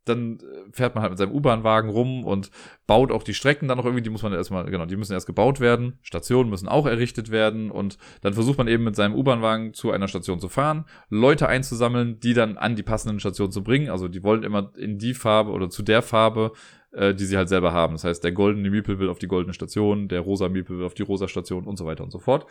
dann 0.06 0.40
fährt 0.72 0.96
man 0.96 1.02
halt 1.02 1.12
mit 1.12 1.20
seinem 1.20 1.34
U-Bahn-Wagen 1.34 1.90
rum 1.90 2.24
und 2.24 2.52
baut 2.88 3.12
auch 3.12 3.24
die 3.24 3.34
Strecken 3.34 3.68
dann 3.68 3.78
noch 3.78 3.86
irgendwie, 3.86 4.04
die 4.04 4.10
muss 4.10 4.24
man 4.24 4.34
erstmal, 4.34 4.66
genau, 4.66 4.86
die 4.86 4.96
müssen 4.96 5.14
erst 5.14 5.28
gebaut 5.28 5.60
werden, 5.60 6.00
Stationen 6.02 6.50
müssen 6.50 6.68
auch 6.68 6.86
errichtet 6.86 7.32
werden 7.32 7.72
und 7.72 7.98
dann 8.22 8.34
versucht 8.34 8.58
man 8.58 8.68
eben 8.68 8.84
mit 8.84 8.96
seinem 8.96 9.16
U-Bahn-Wagen 9.16 9.74
zu 9.74 9.92
einer 9.92 10.08
Station 10.08 10.40
zu 10.40 10.50
fahren, 10.50 10.86
Leute 11.10 11.48
einzusammeln, 11.48 12.20
die 12.20 12.34
dann 12.34 12.58
an 12.58 12.76
die 12.76 12.84
passenden 12.84 13.20
Stationen 13.20 13.52
zu 13.52 13.64
bringen, 13.64 13.90
also 13.90 14.08
die 14.08 14.24
wollen 14.24 14.44
immer 14.44 14.72
in 14.78 14.98
die 14.98 15.14
Farbe 15.14 15.52
oder 15.52 15.70
zu 15.70 15.84
der 15.84 16.02
Farbe, 16.02 16.52
äh, 16.96 17.14
die 17.14 17.26
sie 17.26 17.36
halt 17.36 17.50
selber 17.50 17.74
haben. 17.74 17.96
Das 17.96 18.06
heißt, 18.06 18.24
der 18.24 18.32
goldene 18.32 18.70
Miepel 18.70 19.00
will 19.00 19.10
auf 19.10 19.20
die 19.20 19.28
goldene 19.28 19.54
Station, 19.54 20.08
der 20.08 20.22
rosa 20.22 20.48
Miepel 20.48 20.80
will 20.80 20.86
auf 20.86 20.94
die 20.94 21.04
rosa 21.04 21.28
Station 21.28 21.66
und 21.66 21.78
so 21.78 21.86
weiter 21.86 22.04
und 22.04 22.12
so 22.12 22.20
fort. 22.20 22.46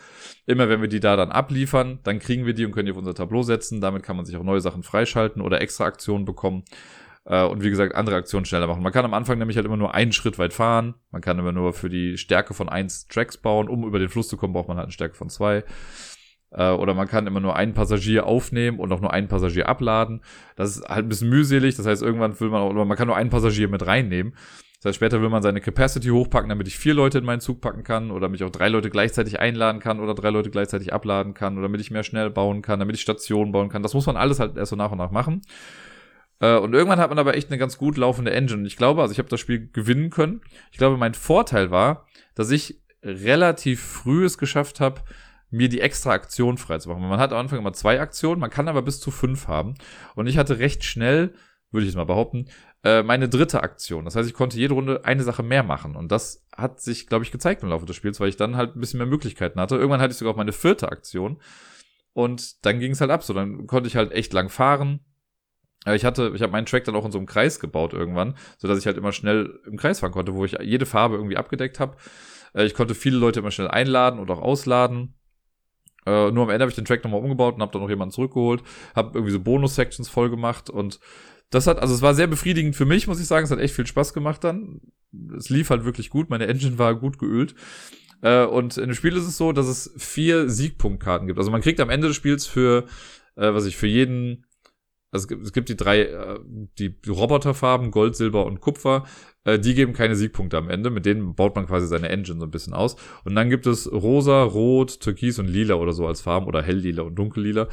Immer 0.45 0.69
wenn 0.69 0.81
wir 0.81 0.87
die 0.87 0.99
da 0.99 1.15
dann 1.15 1.31
abliefern, 1.31 1.99
dann 2.03 2.19
kriegen 2.19 2.45
wir 2.45 2.53
die 2.53 2.63
und 2.65 2.71
können 2.71 2.85
die 2.85 2.91
auf 2.91 2.97
unser 2.97 3.15
Tableau 3.15 3.41
setzen, 3.41 3.81
damit 3.81 4.03
kann 4.03 4.15
man 4.15 4.25
sich 4.25 4.37
auch 4.37 4.43
neue 4.43 4.61
Sachen 4.61 4.83
freischalten 4.83 5.41
oder 5.41 5.61
extra 5.61 5.85
Aktionen 5.85 6.25
bekommen. 6.25 6.63
Äh, 7.25 7.43
und 7.45 7.63
wie 7.63 7.69
gesagt, 7.69 7.95
andere 7.95 8.15
Aktionen 8.15 8.45
schneller 8.45 8.67
machen. 8.67 8.83
Man 8.83 8.93
kann 8.93 9.05
am 9.05 9.13
Anfang 9.13 9.37
nämlich 9.37 9.57
halt 9.57 9.65
immer 9.65 9.77
nur 9.77 9.93
einen 9.93 10.11
Schritt 10.11 10.37
weit 10.37 10.53
fahren. 10.53 10.95
Man 11.11 11.21
kann 11.21 11.39
immer 11.39 11.51
nur 11.51 11.73
für 11.73 11.89
die 11.89 12.17
Stärke 12.17 12.53
von 12.53 12.69
eins 12.69 13.07
Tracks 13.07 13.37
bauen. 13.37 13.67
Um 13.67 13.85
über 13.85 13.99
den 13.99 14.09
Fluss 14.09 14.27
zu 14.27 14.37
kommen, 14.37 14.53
braucht 14.53 14.67
man 14.67 14.77
halt 14.77 14.85
eine 14.85 14.93
Stärke 14.93 15.15
von 15.15 15.29
zwei. 15.29 15.63
Äh, 16.51 16.71
oder 16.71 16.93
man 16.93 17.07
kann 17.07 17.27
immer 17.27 17.39
nur 17.39 17.55
einen 17.55 17.73
Passagier 17.73 18.25
aufnehmen 18.25 18.79
und 18.79 18.91
auch 18.91 19.01
nur 19.01 19.11
einen 19.11 19.27
Passagier 19.27 19.67
abladen. 19.67 20.21
Das 20.55 20.77
ist 20.77 20.87
halt 20.87 21.05
ein 21.05 21.09
bisschen 21.09 21.29
mühselig. 21.29 21.75
Das 21.75 21.85
heißt, 21.85 22.01
irgendwann 22.01 22.39
will 22.39 22.49
man 22.49 22.61
auch, 22.61 22.85
man 22.85 22.97
kann 22.97 23.07
nur 23.07 23.17
einen 23.17 23.29
Passagier 23.29 23.67
mit 23.67 23.85
reinnehmen. 23.85 24.35
Das 24.77 24.91
heißt, 24.91 24.95
später 24.97 25.19
will 25.19 25.29
man 25.29 25.41
seine 25.41 25.61
Capacity 25.61 26.09
hochpacken, 26.09 26.49
damit 26.49 26.67
ich 26.67 26.77
vier 26.77 26.93
Leute 26.93 27.17
in 27.17 27.25
meinen 27.25 27.39
Zug 27.39 27.59
packen 27.59 27.83
kann 27.83 28.11
oder 28.11 28.29
mich 28.29 28.43
auch 28.43 28.51
drei 28.51 28.69
Leute 28.69 28.91
gleichzeitig 28.91 29.39
einladen 29.39 29.79
kann 29.79 29.99
oder 29.99 30.13
drei 30.13 30.29
Leute 30.29 30.51
gleichzeitig 30.51 30.93
abladen 30.93 31.33
kann 31.33 31.53
oder 31.57 31.63
damit 31.63 31.81
ich 31.81 31.89
mehr 31.89 32.03
schnell 32.03 32.29
bauen 32.29 32.61
kann, 32.61 32.79
damit 32.79 32.95
ich 32.95 33.01
Stationen 33.01 33.51
bauen 33.51 33.69
kann. 33.69 33.81
Das 33.81 33.95
muss 33.95 34.05
man 34.05 34.15
alles 34.15 34.39
halt 34.39 34.57
erst 34.57 34.69
so 34.69 34.75
nach 34.75 34.91
und 34.91 34.99
nach 34.99 35.09
machen. 35.09 35.41
Äh, 36.39 36.57
und 36.57 36.73
irgendwann 36.73 36.99
hat 36.99 37.09
man 37.09 37.19
aber 37.19 37.35
echt 37.35 37.49
eine 37.49 37.57
ganz 37.57 37.77
gut 37.77 37.97
laufende 37.97 38.31
Engine. 38.31 38.67
Ich 38.67 38.77
glaube, 38.77 39.01
also 39.01 39.11
ich 39.11 39.19
habe 39.19 39.29
das 39.29 39.39
Spiel 39.39 39.69
gewinnen 39.71 40.09
können. 40.09 40.41
Ich 40.71 40.77
glaube, 40.77 40.97
mein 40.97 41.13
Vorteil 41.13 41.71
war, 41.71 42.07
dass 42.33 42.51
ich 42.51 42.81
relativ 43.03 43.81
früh 43.81 44.25
es 44.25 44.37
geschafft 44.37 44.79
habe, 44.79 45.01
mir 45.51 45.69
die 45.69 45.81
extra 45.81 46.11
Aktion 46.11 46.57
freizumachen. 46.57 47.07
Man 47.07 47.19
hat 47.19 47.31
am 47.31 47.39
Anfang 47.39 47.59
immer 47.59 47.73
zwei 47.73 47.99
Aktionen, 48.01 48.41
man 48.41 48.49
kann 48.49 48.67
aber 48.67 48.81
bis 48.81 48.99
zu 48.99 49.11
fünf 49.11 49.47
haben. 49.47 49.75
Und 50.15 50.27
ich 50.27 50.37
hatte 50.37 50.59
recht 50.59 50.83
schnell, 50.83 51.33
würde 51.71 51.85
ich 51.85 51.91
jetzt 51.91 51.97
mal 51.97 52.05
behaupten, 52.05 52.47
äh, 52.83 53.03
meine 53.03 53.29
dritte 53.29 53.63
Aktion. 53.63 54.05
Das 54.05 54.15
heißt, 54.15 54.27
ich 54.27 54.35
konnte 54.35 54.57
jede 54.57 54.73
Runde 54.73 55.05
eine 55.05 55.23
Sache 55.23 55.43
mehr 55.43 55.63
machen. 55.63 55.95
Und 55.95 56.11
das 56.11 56.45
hat 56.55 56.81
sich, 56.81 57.07
glaube 57.07 57.23
ich, 57.23 57.31
gezeigt 57.31 57.63
im 57.63 57.69
Laufe 57.69 57.85
des 57.85 57.95
Spiels, 57.95 58.19
weil 58.19 58.29
ich 58.29 58.37
dann 58.37 58.57
halt 58.57 58.75
ein 58.75 58.79
bisschen 58.79 58.97
mehr 58.97 59.07
Möglichkeiten 59.07 59.59
hatte. 59.59 59.75
Irgendwann 59.75 60.01
hatte 60.01 60.11
ich 60.11 60.17
sogar 60.17 60.33
auch 60.33 60.37
meine 60.37 60.51
vierte 60.51 60.89
Aktion. 60.89 61.39
Und 62.13 62.65
dann 62.65 62.79
ging 62.79 62.91
es 62.91 63.01
halt 63.01 63.11
ab. 63.11 63.23
So, 63.23 63.33
dann 63.33 63.67
konnte 63.67 63.87
ich 63.87 63.95
halt 63.95 64.11
echt 64.11 64.33
lang 64.33 64.49
fahren 64.49 64.99
ich 65.93 66.03
hatte, 66.03 66.31
ich 66.33 66.41
habe 66.41 66.51
meinen 66.51 66.65
Track 66.65 66.83
dann 66.85 66.95
auch 66.95 67.05
in 67.05 67.11
so 67.11 67.19
einem 67.19 67.27
Kreis 67.27 67.59
gebaut 67.59 67.93
irgendwann, 67.93 68.35
so 68.57 68.67
dass 68.67 68.79
ich 68.79 68.87
halt 68.87 68.97
immer 68.97 69.11
schnell 69.11 69.59
im 69.65 69.77
Kreis 69.77 69.99
fahren 69.99 70.11
konnte, 70.11 70.33
wo 70.33 70.43
ich 70.45 70.57
jede 70.61 70.85
Farbe 70.85 71.15
irgendwie 71.15 71.37
abgedeckt 71.37 71.79
habe. 71.79 71.97
Äh, 72.53 72.65
ich 72.65 72.73
konnte 72.73 72.95
viele 72.95 73.17
Leute 73.17 73.39
immer 73.39 73.51
schnell 73.51 73.67
einladen 73.67 74.19
und 74.19 74.31
auch 74.31 74.41
ausladen. 74.41 75.13
Äh, 76.07 76.31
nur 76.31 76.43
am 76.43 76.49
Ende 76.49 76.63
habe 76.63 76.69
ich 76.69 76.75
den 76.75 76.85
Track 76.85 77.03
nochmal 77.03 77.21
umgebaut 77.21 77.55
und 77.55 77.61
habe 77.61 77.71
dann 77.71 77.81
noch 77.81 77.89
jemanden 77.89 78.13
zurückgeholt, 78.13 78.63
habe 78.95 79.11
irgendwie 79.13 79.31
so 79.31 79.39
Bonus-Sections 79.39 80.09
voll 80.09 80.29
gemacht 80.29 80.69
und 80.69 80.99
das 81.51 81.67
hat, 81.67 81.79
also 81.79 81.93
es 81.93 82.01
war 82.01 82.15
sehr 82.15 82.27
befriedigend 82.27 82.75
für 82.75 82.85
mich, 82.85 83.05
muss 83.07 83.19
ich 83.19 83.27
sagen. 83.27 83.45
Es 83.45 83.51
hat 83.51 83.59
echt 83.59 83.75
viel 83.75 83.85
Spaß 83.85 84.13
gemacht 84.13 84.43
dann. 84.43 84.81
Es 85.37 85.49
lief 85.49 85.69
halt 85.69 85.85
wirklich 85.85 86.09
gut. 86.09 86.29
Meine 86.29 86.47
Engine 86.47 86.79
war 86.79 86.95
gut 86.95 87.19
geölt. 87.19 87.53
Äh, 88.21 88.45
und 88.45 88.77
in 88.77 88.87
dem 88.87 88.95
Spiel 88.95 89.15
ist 89.15 89.27
es 89.27 89.37
so, 89.37 89.51
dass 89.51 89.67
es 89.67 89.93
vier 89.95 90.49
Siegpunktkarten 90.49 91.27
gibt. 91.27 91.37
Also 91.37 91.51
man 91.51 91.61
kriegt 91.61 91.79
am 91.79 91.91
Ende 91.91 92.07
des 92.07 92.17
Spiels 92.17 92.47
für, 92.47 92.85
was 93.35 93.65
ich, 93.65 93.77
für 93.77 93.87
jeden 93.87 94.45
also 95.15 95.35
es 95.41 95.53
gibt, 95.53 95.69
die 95.69 95.75
drei, 95.75 96.01
äh, 96.01 96.39
die 96.77 96.95
Roboterfarben, 97.07 97.91
Gold, 97.91 98.15
Silber 98.15 98.45
und 98.45 98.61
Kupfer. 98.61 99.05
Äh, 99.45 99.59
die 99.59 99.73
geben 99.73 99.93
keine 99.93 100.15
Siegpunkte 100.15 100.57
am 100.57 100.69
Ende. 100.69 100.89
Mit 100.89 101.05
denen 101.05 101.35
baut 101.35 101.55
man 101.55 101.65
quasi 101.65 101.87
seine 101.87 102.09
Engine 102.09 102.39
so 102.39 102.45
ein 102.45 102.51
bisschen 102.51 102.73
aus. 102.73 102.95
Und 103.23 103.35
dann 103.35 103.49
gibt 103.49 103.65
es 103.65 103.91
rosa, 103.91 104.43
rot, 104.43 104.99
türkis 104.99 105.39
und 105.39 105.47
lila 105.47 105.75
oder 105.75 105.93
so 105.93 106.05
als 106.05 106.21
Farben 106.21 106.47
oder 106.47 106.61
helllila 106.61 107.03
und 107.03 107.15
dunkellila. 107.15 107.67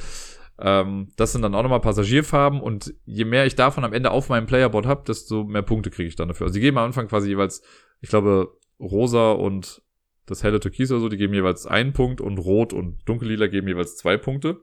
Ähm, 0.59 1.09
das 1.16 1.32
sind 1.32 1.43
dann 1.43 1.55
auch 1.55 1.62
nochmal 1.62 1.81
Passagierfarben 1.81 2.60
und 2.60 2.94
je 3.05 3.24
mehr 3.24 3.47
ich 3.47 3.56
davon 3.56 3.85
am 3.85 3.93
Ende 3.93 4.10
auf 4.10 4.28
meinem 4.28 4.47
Playerboard 4.47 4.86
habe, 4.86 5.02
desto 5.06 5.44
mehr 5.44 5.62
Punkte 5.62 5.90
kriege 5.90 6.09
ich 6.09 6.16
dann 6.16 6.28
dafür. 6.28 6.47
Also 6.47 6.55
die 6.55 6.60
geben 6.60 6.78
am 6.78 6.85
Anfang 6.85 7.09
quasi 7.09 7.28
jeweils, 7.28 7.62
ich 8.01 8.09
glaube, 8.09 8.56
rosa 8.78 9.32
und 9.32 9.82
das 10.27 10.44
helle 10.44 10.60
Türkis 10.60 10.93
oder 10.93 11.01
so, 11.01 11.09
die 11.09 11.16
geben 11.16 11.35
jeweils 11.35 11.66
einen 11.66 11.93
Punkt 11.93 12.20
und 12.20 12.39
rot 12.39 12.73
und 12.73 13.01
dunkellila 13.06 13.48
geben 13.48 13.69
jeweils 13.69 13.97
zwei 13.97 14.16
Punkte. 14.16 14.60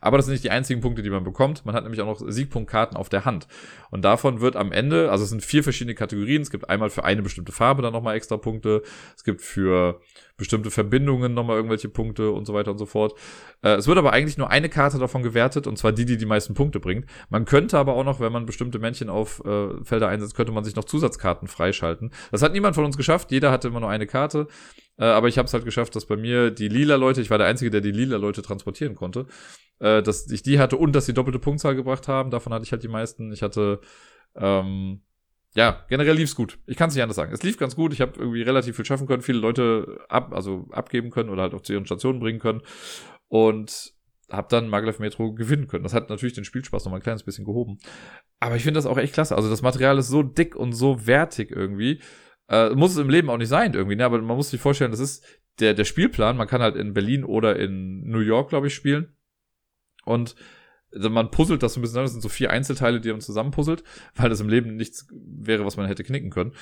Aber 0.00 0.16
das 0.16 0.26
sind 0.26 0.34
nicht 0.34 0.44
die 0.44 0.50
einzigen 0.50 0.80
Punkte, 0.80 1.02
die 1.02 1.10
man 1.10 1.24
bekommt. 1.24 1.66
Man 1.66 1.74
hat 1.74 1.82
nämlich 1.82 2.00
auch 2.00 2.06
noch 2.06 2.20
Siegpunktkarten 2.26 2.96
auf 2.96 3.08
der 3.08 3.24
Hand. 3.24 3.48
Und 3.90 4.04
davon 4.04 4.40
wird 4.40 4.56
am 4.56 4.72
Ende, 4.72 5.10
also 5.10 5.24
es 5.24 5.30
sind 5.30 5.44
vier 5.44 5.62
verschiedene 5.62 5.94
Kategorien. 5.94 6.42
Es 6.42 6.50
gibt 6.50 6.68
einmal 6.68 6.90
für 6.90 7.04
eine 7.04 7.22
bestimmte 7.22 7.52
Farbe 7.52 7.82
dann 7.82 7.92
nochmal 7.92 8.16
extra 8.16 8.36
Punkte. 8.36 8.82
Es 9.16 9.24
gibt 9.24 9.42
für 9.42 10.00
bestimmte 10.36 10.70
Verbindungen 10.70 11.32
nochmal 11.32 11.56
irgendwelche 11.56 11.88
Punkte 11.88 12.30
und 12.30 12.44
so 12.44 12.54
weiter 12.54 12.72
und 12.72 12.78
so 12.78 12.86
fort. 12.86 13.18
Äh, 13.62 13.74
es 13.74 13.86
wird 13.86 13.98
aber 13.98 14.12
eigentlich 14.12 14.36
nur 14.36 14.50
eine 14.50 14.68
Karte 14.68 14.98
davon 14.98 15.22
gewertet, 15.22 15.66
und 15.66 15.78
zwar 15.78 15.92
die, 15.92 16.04
die 16.04 16.16
die 16.16 16.26
meisten 16.26 16.54
Punkte 16.54 16.80
bringt. 16.80 17.06
Man 17.30 17.44
könnte 17.44 17.78
aber 17.78 17.94
auch 17.94 18.04
noch, 18.04 18.20
wenn 18.20 18.32
man 18.32 18.46
bestimmte 18.46 18.78
Männchen 18.78 19.08
auf 19.08 19.44
äh, 19.44 19.84
Felder 19.84 20.08
einsetzt, 20.08 20.34
könnte 20.34 20.52
man 20.52 20.64
sich 20.64 20.74
noch 20.74 20.84
Zusatzkarten 20.84 21.46
freischalten. 21.46 22.10
Das 22.32 22.42
hat 22.42 22.52
niemand 22.52 22.74
von 22.74 22.84
uns 22.84 22.96
geschafft. 22.96 23.30
Jeder 23.30 23.52
hatte 23.52 23.68
immer 23.68 23.80
nur 23.80 23.90
eine 23.90 24.06
Karte. 24.06 24.48
Äh, 24.96 25.04
aber 25.04 25.28
ich 25.28 25.38
habe 25.38 25.46
es 25.46 25.54
halt 25.54 25.64
geschafft, 25.64 25.94
dass 25.96 26.06
bei 26.06 26.16
mir 26.16 26.50
die 26.50 26.68
lila 26.68 26.96
Leute, 26.96 27.20
ich 27.20 27.30
war 27.30 27.38
der 27.38 27.46
Einzige, 27.46 27.70
der 27.70 27.80
die 27.80 27.92
lila 27.92 28.16
Leute 28.16 28.42
transportieren 28.42 28.94
konnte, 28.94 29.26
äh, 29.80 30.02
dass 30.02 30.30
ich 30.30 30.42
die 30.42 30.58
hatte 30.58 30.76
und 30.76 30.94
dass 30.94 31.06
sie 31.06 31.14
doppelte 31.14 31.38
Punktzahl 31.38 31.74
gebracht 31.76 32.08
haben. 32.08 32.30
Davon 32.30 32.52
hatte 32.52 32.64
ich 32.64 32.72
halt 32.72 32.82
die 32.82 32.88
meisten. 32.88 33.32
Ich 33.32 33.42
hatte, 33.42 33.80
ähm, 34.36 35.02
ja, 35.54 35.84
generell 35.88 36.16
lief's 36.16 36.34
gut. 36.34 36.58
Ich 36.66 36.76
kann 36.76 36.88
es 36.88 36.94
nicht 36.94 37.02
anders 37.02 37.16
sagen. 37.16 37.32
Es 37.32 37.42
lief 37.42 37.56
ganz 37.56 37.76
gut. 37.76 37.92
Ich 37.92 38.00
habe 38.00 38.18
irgendwie 38.18 38.42
relativ 38.42 38.76
viel 38.76 38.84
schaffen 38.84 39.06
können, 39.06 39.22
viele 39.22 39.38
Leute 39.38 40.00
ab, 40.08 40.32
also 40.32 40.66
abgeben 40.72 41.10
können 41.10 41.30
oder 41.30 41.42
halt 41.42 41.54
auch 41.54 41.62
zu 41.62 41.72
ihren 41.72 41.86
Stationen 41.86 42.18
bringen 42.18 42.40
können. 42.40 42.62
Und 43.28 43.94
habe 44.30 44.48
dann 44.50 44.68
Maglev 44.68 44.98
Metro 44.98 45.32
gewinnen 45.32 45.68
können. 45.68 45.84
Das 45.84 45.94
hat 45.94 46.10
natürlich 46.10 46.34
den 46.34 46.44
Spielspaß 46.44 46.84
noch 46.84 46.90
mal 46.90 46.98
ein 46.98 47.02
kleines 47.02 47.22
bisschen 47.22 47.44
gehoben. 47.44 47.78
Aber 48.40 48.56
ich 48.56 48.62
finde 48.62 48.78
das 48.78 48.86
auch 48.86 48.98
echt 48.98 49.14
klasse. 49.14 49.36
Also 49.36 49.48
das 49.48 49.62
Material 49.62 49.98
ist 49.98 50.08
so 50.08 50.22
dick 50.22 50.56
und 50.56 50.72
so 50.72 51.06
wertig 51.06 51.50
irgendwie. 51.50 52.00
Äh, 52.48 52.70
muss 52.70 52.92
es 52.92 52.98
im 52.98 53.10
Leben 53.10 53.30
auch 53.30 53.38
nicht 53.38 53.48
sein 53.48 53.72
irgendwie, 53.74 53.96
ne? 53.96 54.04
aber 54.04 54.20
man 54.20 54.36
muss 54.36 54.50
sich 54.50 54.60
vorstellen, 54.60 54.90
das 54.90 55.00
ist 55.00 55.24
der, 55.60 55.72
der 55.72 55.84
Spielplan. 55.84 56.36
Man 56.36 56.48
kann 56.48 56.62
halt 56.62 56.76
in 56.76 56.94
Berlin 56.94 57.24
oder 57.24 57.56
in 57.56 58.02
New 58.08 58.18
York, 58.20 58.50
glaube 58.50 58.66
ich, 58.66 58.74
spielen. 58.74 59.16
Und 60.04 60.34
man 60.98 61.30
puzzelt 61.30 61.62
das 61.62 61.74
so 61.74 61.80
ein 61.80 61.82
bisschen, 61.82 62.02
das 62.02 62.12
sind 62.12 62.22
so 62.22 62.28
vier 62.28 62.50
Einzelteile, 62.50 63.00
die 63.00 63.10
man 63.10 63.20
zusammenpuzzelt, 63.20 63.84
weil 64.14 64.30
das 64.30 64.40
im 64.40 64.48
Leben 64.48 64.76
nichts 64.76 65.06
wäre, 65.12 65.64
was 65.64 65.76
man 65.76 65.86
hätte 65.86 66.04
knicken 66.04 66.30
können. 66.30 66.52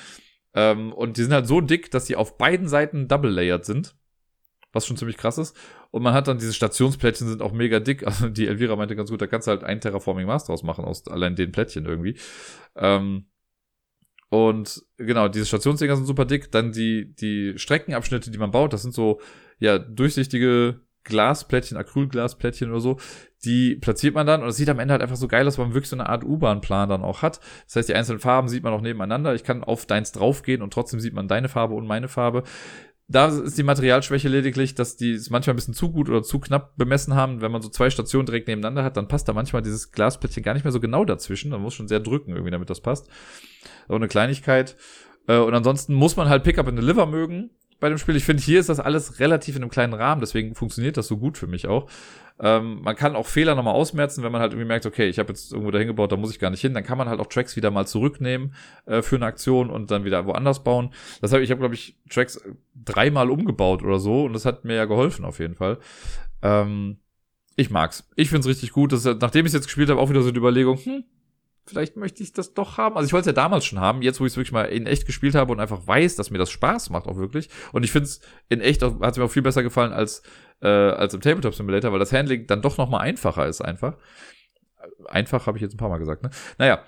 Ähm, 0.53 0.93
und 0.93 1.17
die 1.17 1.23
sind 1.23 1.33
halt 1.33 1.47
so 1.47 1.61
dick, 1.61 1.91
dass 1.91 2.05
sie 2.05 2.15
auf 2.15 2.37
beiden 2.37 2.67
Seiten 2.67 3.07
double-layered 3.07 3.65
sind 3.65 3.95
was 4.73 4.87
schon 4.87 4.97
ziemlich 4.97 5.17
krass 5.17 5.37
ist. 5.37 5.55
Und 5.91 6.01
man 6.01 6.13
hat 6.13 6.27
dann 6.27 6.39
diese 6.39 6.53
Stationsplättchen 6.53 7.27
sind 7.27 7.41
auch 7.41 7.53
mega 7.53 7.79
dick. 7.79 8.03
Also 8.07 8.27
die 8.27 8.47
Elvira 8.47 8.75
meinte 8.75 8.95
ganz 8.95 9.09
gut, 9.09 9.21
da 9.21 9.27
kannst 9.27 9.47
du 9.47 9.51
halt 9.51 9.63
ein 9.63 9.79
Terraforming 9.79 10.27
Mars 10.27 10.45
draus 10.45 10.63
machen 10.63 10.83
aus 10.83 11.07
allein 11.07 11.35
den 11.35 11.51
Plättchen 11.51 11.85
irgendwie. 11.85 12.17
Ähm, 12.75 13.27
und 14.29 14.83
genau, 14.97 15.27
diese 15.27 15.45
Stationsdinger 15.45 15.95
sind 15.95 16.07
super 16.07 16.25
dick. 16.25 16.51
Dann 16.51 16.71
die, 16.71 17.13
die 17.13 17.53
Streckenabschnitte, 17.55 18.31
die 18.31 18.37
man 18.39 18.51
baut, 18.51 18.73
das 18.73 18.81
sind 18.81 18.95
so, 18.95 19.21
ja, 19.59 19.77
durchsichtige 19.77 20.81
Glasplättchen, 21.03 21.77
Acrylglasplättchen 21.77 22.69
oder 22.69 22.79
so, 22.79 22.97
die 23.43 23.75
platziert 23.75 24.15
man 24.15 24.25
dann 24.25 24.41
und 24.41 24.49
es 24.49 24.55
sieht 24.55 24.69
am 24.69 24.79
Ende 24.79 24.93
halt 24.93 25.01
einfach 25.01 25.17
so 25.17 25.27
geil 25.27 25.47
aus, 25.47 25.57
weil 25.57 25.65
man 25.65 25.73
wirklich 25.73 25.89
so 25.89 25.95
eine 25.95 26.07
Art 26.07 26.23
U-Bahn-Plan 26.23 26.89
dann 26.89 27.03
auch 27.03 27.21
hat. 27.21 27.39
Das 27.65 27.75
heißt, 27.75 27.89
die 27.89 27.95
einzelnen 27.95 28.19
Farben 28.19 28.47
sieht 28.47 28.63
man 28.63 28.73
auch 28.73 28.81
nebeneinander. 28.81 29.35
Ich 29.35 29.43
kann 29.43 29.63
auf 29.63 29.85
deins 29.85 30.11
draufgehen 30.13 30.61
und 30.61 30.71
trotzdem 30.73 30.99
sieht 30.99 31.13
man 31.13 31.27
deine 31.27 31.49
Farbe 31.49 31.73
und 31.73 31.85
meine 31.85 32.07
Farbe 32.07 32.43
da 33.07 33.27
ist 33.27 33.57
die 33.57 33.63
Materialschwäche 33.63 34.29
lediglich, 34.29 34.75
dass 34.75 34.95
die 34.95 35.11
es 35.11 35.29
manchmal 35.29 35.53
ein 35.53 35.57
bisschen 35.57 35.73
zu 35.73 35.91
gut 35.91 36.09
oder 36.09 36.23
zu 36.23 36.39
knapp 36.39 36.75
bemessen 36.77 37.15
haben. 37.15 37.41
Wenn 37.41 37.51
man 37.51 37.61
so 37.61 37.69
zwei 37.69 37.89
Stationen 37.89 38.25
direkt 38.25 38.47
nebeneinander 38.47 38.83
hat, 38.83 38.97
dann 38.97 39.07
passt 39.07 39.27
da 39.27 39.33
manchmal 39.33 39.61
dieses 39.61 39.91
Glasplättchen 39.91 40.43
gar 40.43 40.53
nicht 40.53 40.63
mehr 40.63 40.71
so 40.71 40.79
genau 40.79 41.03
dazwischen. 41.03 41.51
Man 41.51 41.61
muss 41.61 41.73
schon 41.73 41.87
sehr 41.87 41.99
drücken, 41.99 42.31
irgendwie, 42.31 42.51
damit 42.51 42.69
das 42.69 42.81
passt. 42.81 43.09
Aber 43.87 43.97
eine 43.97 44.07
Kleinigkeit. 44.07 44.77
Äh, 45.27 45.37
und 45.37 45.53
ansonsten 45.53 45.93
muss 45.93 46.15
man 46.15 46.29
halt 46.29 46.43
Pickup 46.43 46.67
and 46.67 46.77
Deliver 46.77 47.05
mögen 47.05 47.51
bei 47.83 47.89
dem 47.89 47.97
Spiel. 47.97 48.15
Ich 48.15 48.23
finde, 48.23 48.41
hier 48.41 48.61
ist 48.61 48.69
das 48.69 48.79
alles 48.79 49.19
relativ 49.19 49.57
in 49.57 49.61
einem 49.61 49.69
kleinen 49.69 49.93
Rahmen, 49.93 50.21
deswegen 50.21 50.55
funktioniert 50.55 50.95
das 50.95 51.05
so 51.05 51.17
gut 51.17 51.37
für 51.37 51.47
mich 51.47 51.67
auch. 51.67 51.89
Ähm, 52.39 52.81
man 52.81 52.95
kann 52.95 53.13
auch 53.13 53.27
Fehler 53.27 53.55
nochmal 53.55 53.75
ausmerzen, 53.75 54.23
wenn 54.23 54.31
man 54.31 54.39
halt 54.39 54.53
irgendwie 54.53 54.69
merkt, 54.69 54.85
okay, 54.85 55.09
ich 55.09 55.19
habe 55.19 55.33
jetzt 55.33 55.51
irgendwo 55.51 55.69
dahin 55.69 55.87
gebaut, 55.87 56.13
da 56.13 56.15
muss 56.15 56.31
ich 56.31 56.39
gar 56.39 56.49
nicht 56.49 56.61
hin. 56.61 56.73
Dann 56.73 56.85
kann 56.85 56.97
man 56.97 57.09
halt 57.09 57.19
auch 57.19 57.27
Tracks 57.27 57.57
wieder 57.57 57.71
mal 57.71 57.85
zurücknehmen 57.85 58.53
äh, 58.85 59.01
für 59.01 59.17
eine 59.17 59.25
Aktion 59.25 59.69
und 59.69 59.91
dann 59.91 60.05
wieder 60.05 60.25
woanders 60.25 60.63
bauen. 60.63 60.91
Das 61.19 61.33
habe 61.33 61.43
ich 61.43 61.51
habe 61.51 61.59
glaube 61.59 61.75
ich 61.75 61.97
Tracks 62.09 62.41
dreimal 62.73 63.29
umgebaut 63.29 63.83
oder 63.83 63.99
so 63.99 64.23
und 64.23 64.31
das 64.31 64.45
hat 64.45 64.63
mir 64.63 64.75
ja 64.75 64.85
geholfen 64.85 65.25
auf 65.25 65.39
jeden 65.39 65.55
Fall. 65.55 65.77
Ähm, 66.41 66.99
ich 67.57 67.69
mag's. 67.69 68.09
Ich 68.15 68.29
find's 68.29 68.47
richtig 68.47 68.71
gut. 68.71 68.93
Das, 68.93 69.03
nachdem 69.03 69.45
ich 69.45 69.51
jetzt 69.51 69.65
gespielt 69.65 69.89
habe, 69.89 69.99
auch 69.99 70.09
wieder 70.09 70.21
so 70.21 70.31
die 70.31 70.39
Überlegung, 70.39 70.77
hm, 70.77 71.03
vielleicht 71.65 71.95
möchte 71.95 72.23
ich 72.23 72.33
das 72.33 72.53
doch 72.53 72.77
haben. 72.77 72.95
Also 72.95 73.07
ich 73.07 73.13
wollte 73.13 73.29
es 73.29 73.35
ja 73.35 73.41
damals 73.41 73.65
schon 73.65 73.79
haben, 73.79 74.01
jetzt 74.01 74.19
wo 74.19 74.25
ich 74.25 74.33
es 74.33 74.37
wirklich 74.37 74.51
mal 74.51 74.65
in 74.65 74.85
echt 74.85 75.05
gespielt 75.05 75.35
habe 75.35 75.51
und 75.51 75.59
einfach 75.59 75.85
weiß, 75.85 76.15
dass 76.15 76.29
mir 76.29 76.37
das 76.37 76.51
Spaß 76.51 76.89
macht 76.89 77.07
auch 77.07 77.17
wirklich. 77.17 77.49
Und 77.71 77.83
ich 77.83 77.91
finde 77.91 78.05
es 78.05 78.21
in 78.49 78.61
echt 78.61 78.81
hat 78.81 79.11
es 79.11 79.17
mir 79.17 79.23
auch 79.23 79.31
viel 79.31 79.41
besser 79.41 79.63
gefallen 79.63 79.93
als, 79.93 80.23
äh, 80.61 80.67
als 80.67 81.13
im 81.13 81.21
Tabletop 81.21 81.55
Simulator, 81.55 81.91
weil 81.91 81.99
das 81.99 82.13
Handling 82.13 82.47
dann 82.47 82.61
doch 82.61 82.77
nochmal 82.77 83.01
einfacher 83.01 83.47
ist 83.47 83.61
einfach. 83.61 83.97
Einfach 85.07 85.47
habe 85.47 85.57
ich 85.57 85.61
jetzt 85.61 85.73
ein 85.73 85.77
paar 85.77 85.89
Mal 85.89 85.99
gesagt, 85.99 86.23
ne? 86.23 86.29
Naja, 86.57 86.83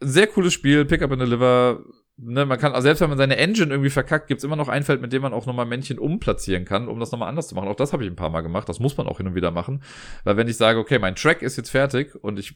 sehr 0.00 0.26
cooles 0.26 0.52
Spiel, 0.52 0.84
Pick 0.84 1.02
Up 1.02 1.12
and 1.12 1.22
Deliver. 1.22 1.80
Ne, 2.18 2.44
man 2.44 2.58
kann, 2.58 2.72
also 2.72 2.82
selbst 2.82 3.00
wenn 3.00 3.08
man 3.08 3.18
seine 3.18 3.38
Engine 3.38 3.70
irgendwie 3.70 3.90
verkackt, 3.90 4.28
gibt's 4.28 4.44
immer 4.44 4.54
noch 4.54 4.68
ein 4.68 4.82
Feld, 4.82 5.00
mit 5.00 5.12
dem 5.12 5.22
man 5.22 5.32
auch 5.32 5.46
nochmal 5.46 5.64
Männchen 5.64 5.98
umplatzieren 5.98 6.66
kann, 6.66 6.88
um 6.88 7.00
das 7.00 7.10
nochmal 7.10 7.28
anders 7.28 7.48
zu 7.48 7.54
machen. 7.54 7.68
Auch 7.68 7.74
das 7.74 7.92
habe 7.92 8.04
ich 8.04 8.10
ein 8.10 8.16
paar 8.16 8.28
Mal 8.28 8.42
gemacht. 8.42 8.68
Das 8.68 8.80
muss 8.80 8.96
man 8.96 9.06
auch 9.06 9.16
hin 9.16 9.26
und 9.26 9.34
wieder 9.34 9.50
machen. 9.50 9.82
Weil 10.22 10.36
wenn 10.36 10.46
ich 10.46 10.56
sage, 10.56 10.78
okay, 10.78 10.98
mein 10.98 11.16
Track 11.16 11.40
ist 11.40 11.56
jetzt 11.56 11.70
fertig 11.70 12.14
und 12.14 12.38
ich 12.38 12.54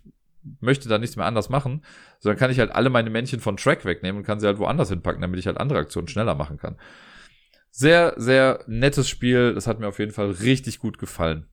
möchte 0.60 0.88
da 0.88 0.98
nichts 0.98 1.16
mehr 1.16 1.26
anders 1.26 1.48
machen, 1.48 1.84
sondern 2.18 2.38
kann 2.38 2.50
ich 2.50 2.58
halt 2.58 2.72
alle 2.72 2.90
meine 2.90 3.10
Männchen 3.10 3.40
von 3.40 3.56
Track 3.56 3.84
wegnehmen 3.84 4.18
und 4.18 4.26
kann 4.26 4.40
sie 4.40 4.46
halt 4.46 4.58
woanders 4.58 4.88
hinpacken, 4.88 5.22
damit 5.22 5.38
ich 5.38 5.46
halt 5.46 5.58
andere 5.58 5.78
Aktionen 5.78 6.08
schneller 6.08 6.34
machen 6.34 6.58
kann. 6.58 6.76
Sehr, 7.70 8.14
sehr 8.16 8.64
nettes 8.66 9.08
Spiel. 9.08 9.52
Das 9.54 9.66
hat 9.66 9.80
mir 9.80 9.88
auf 9.88 9.98
jeden 9.98 10.12
Fall 10.12 10.30
richtig 10.30 10.78
gut 10.78 10.98
gefallen. 10.98 11.46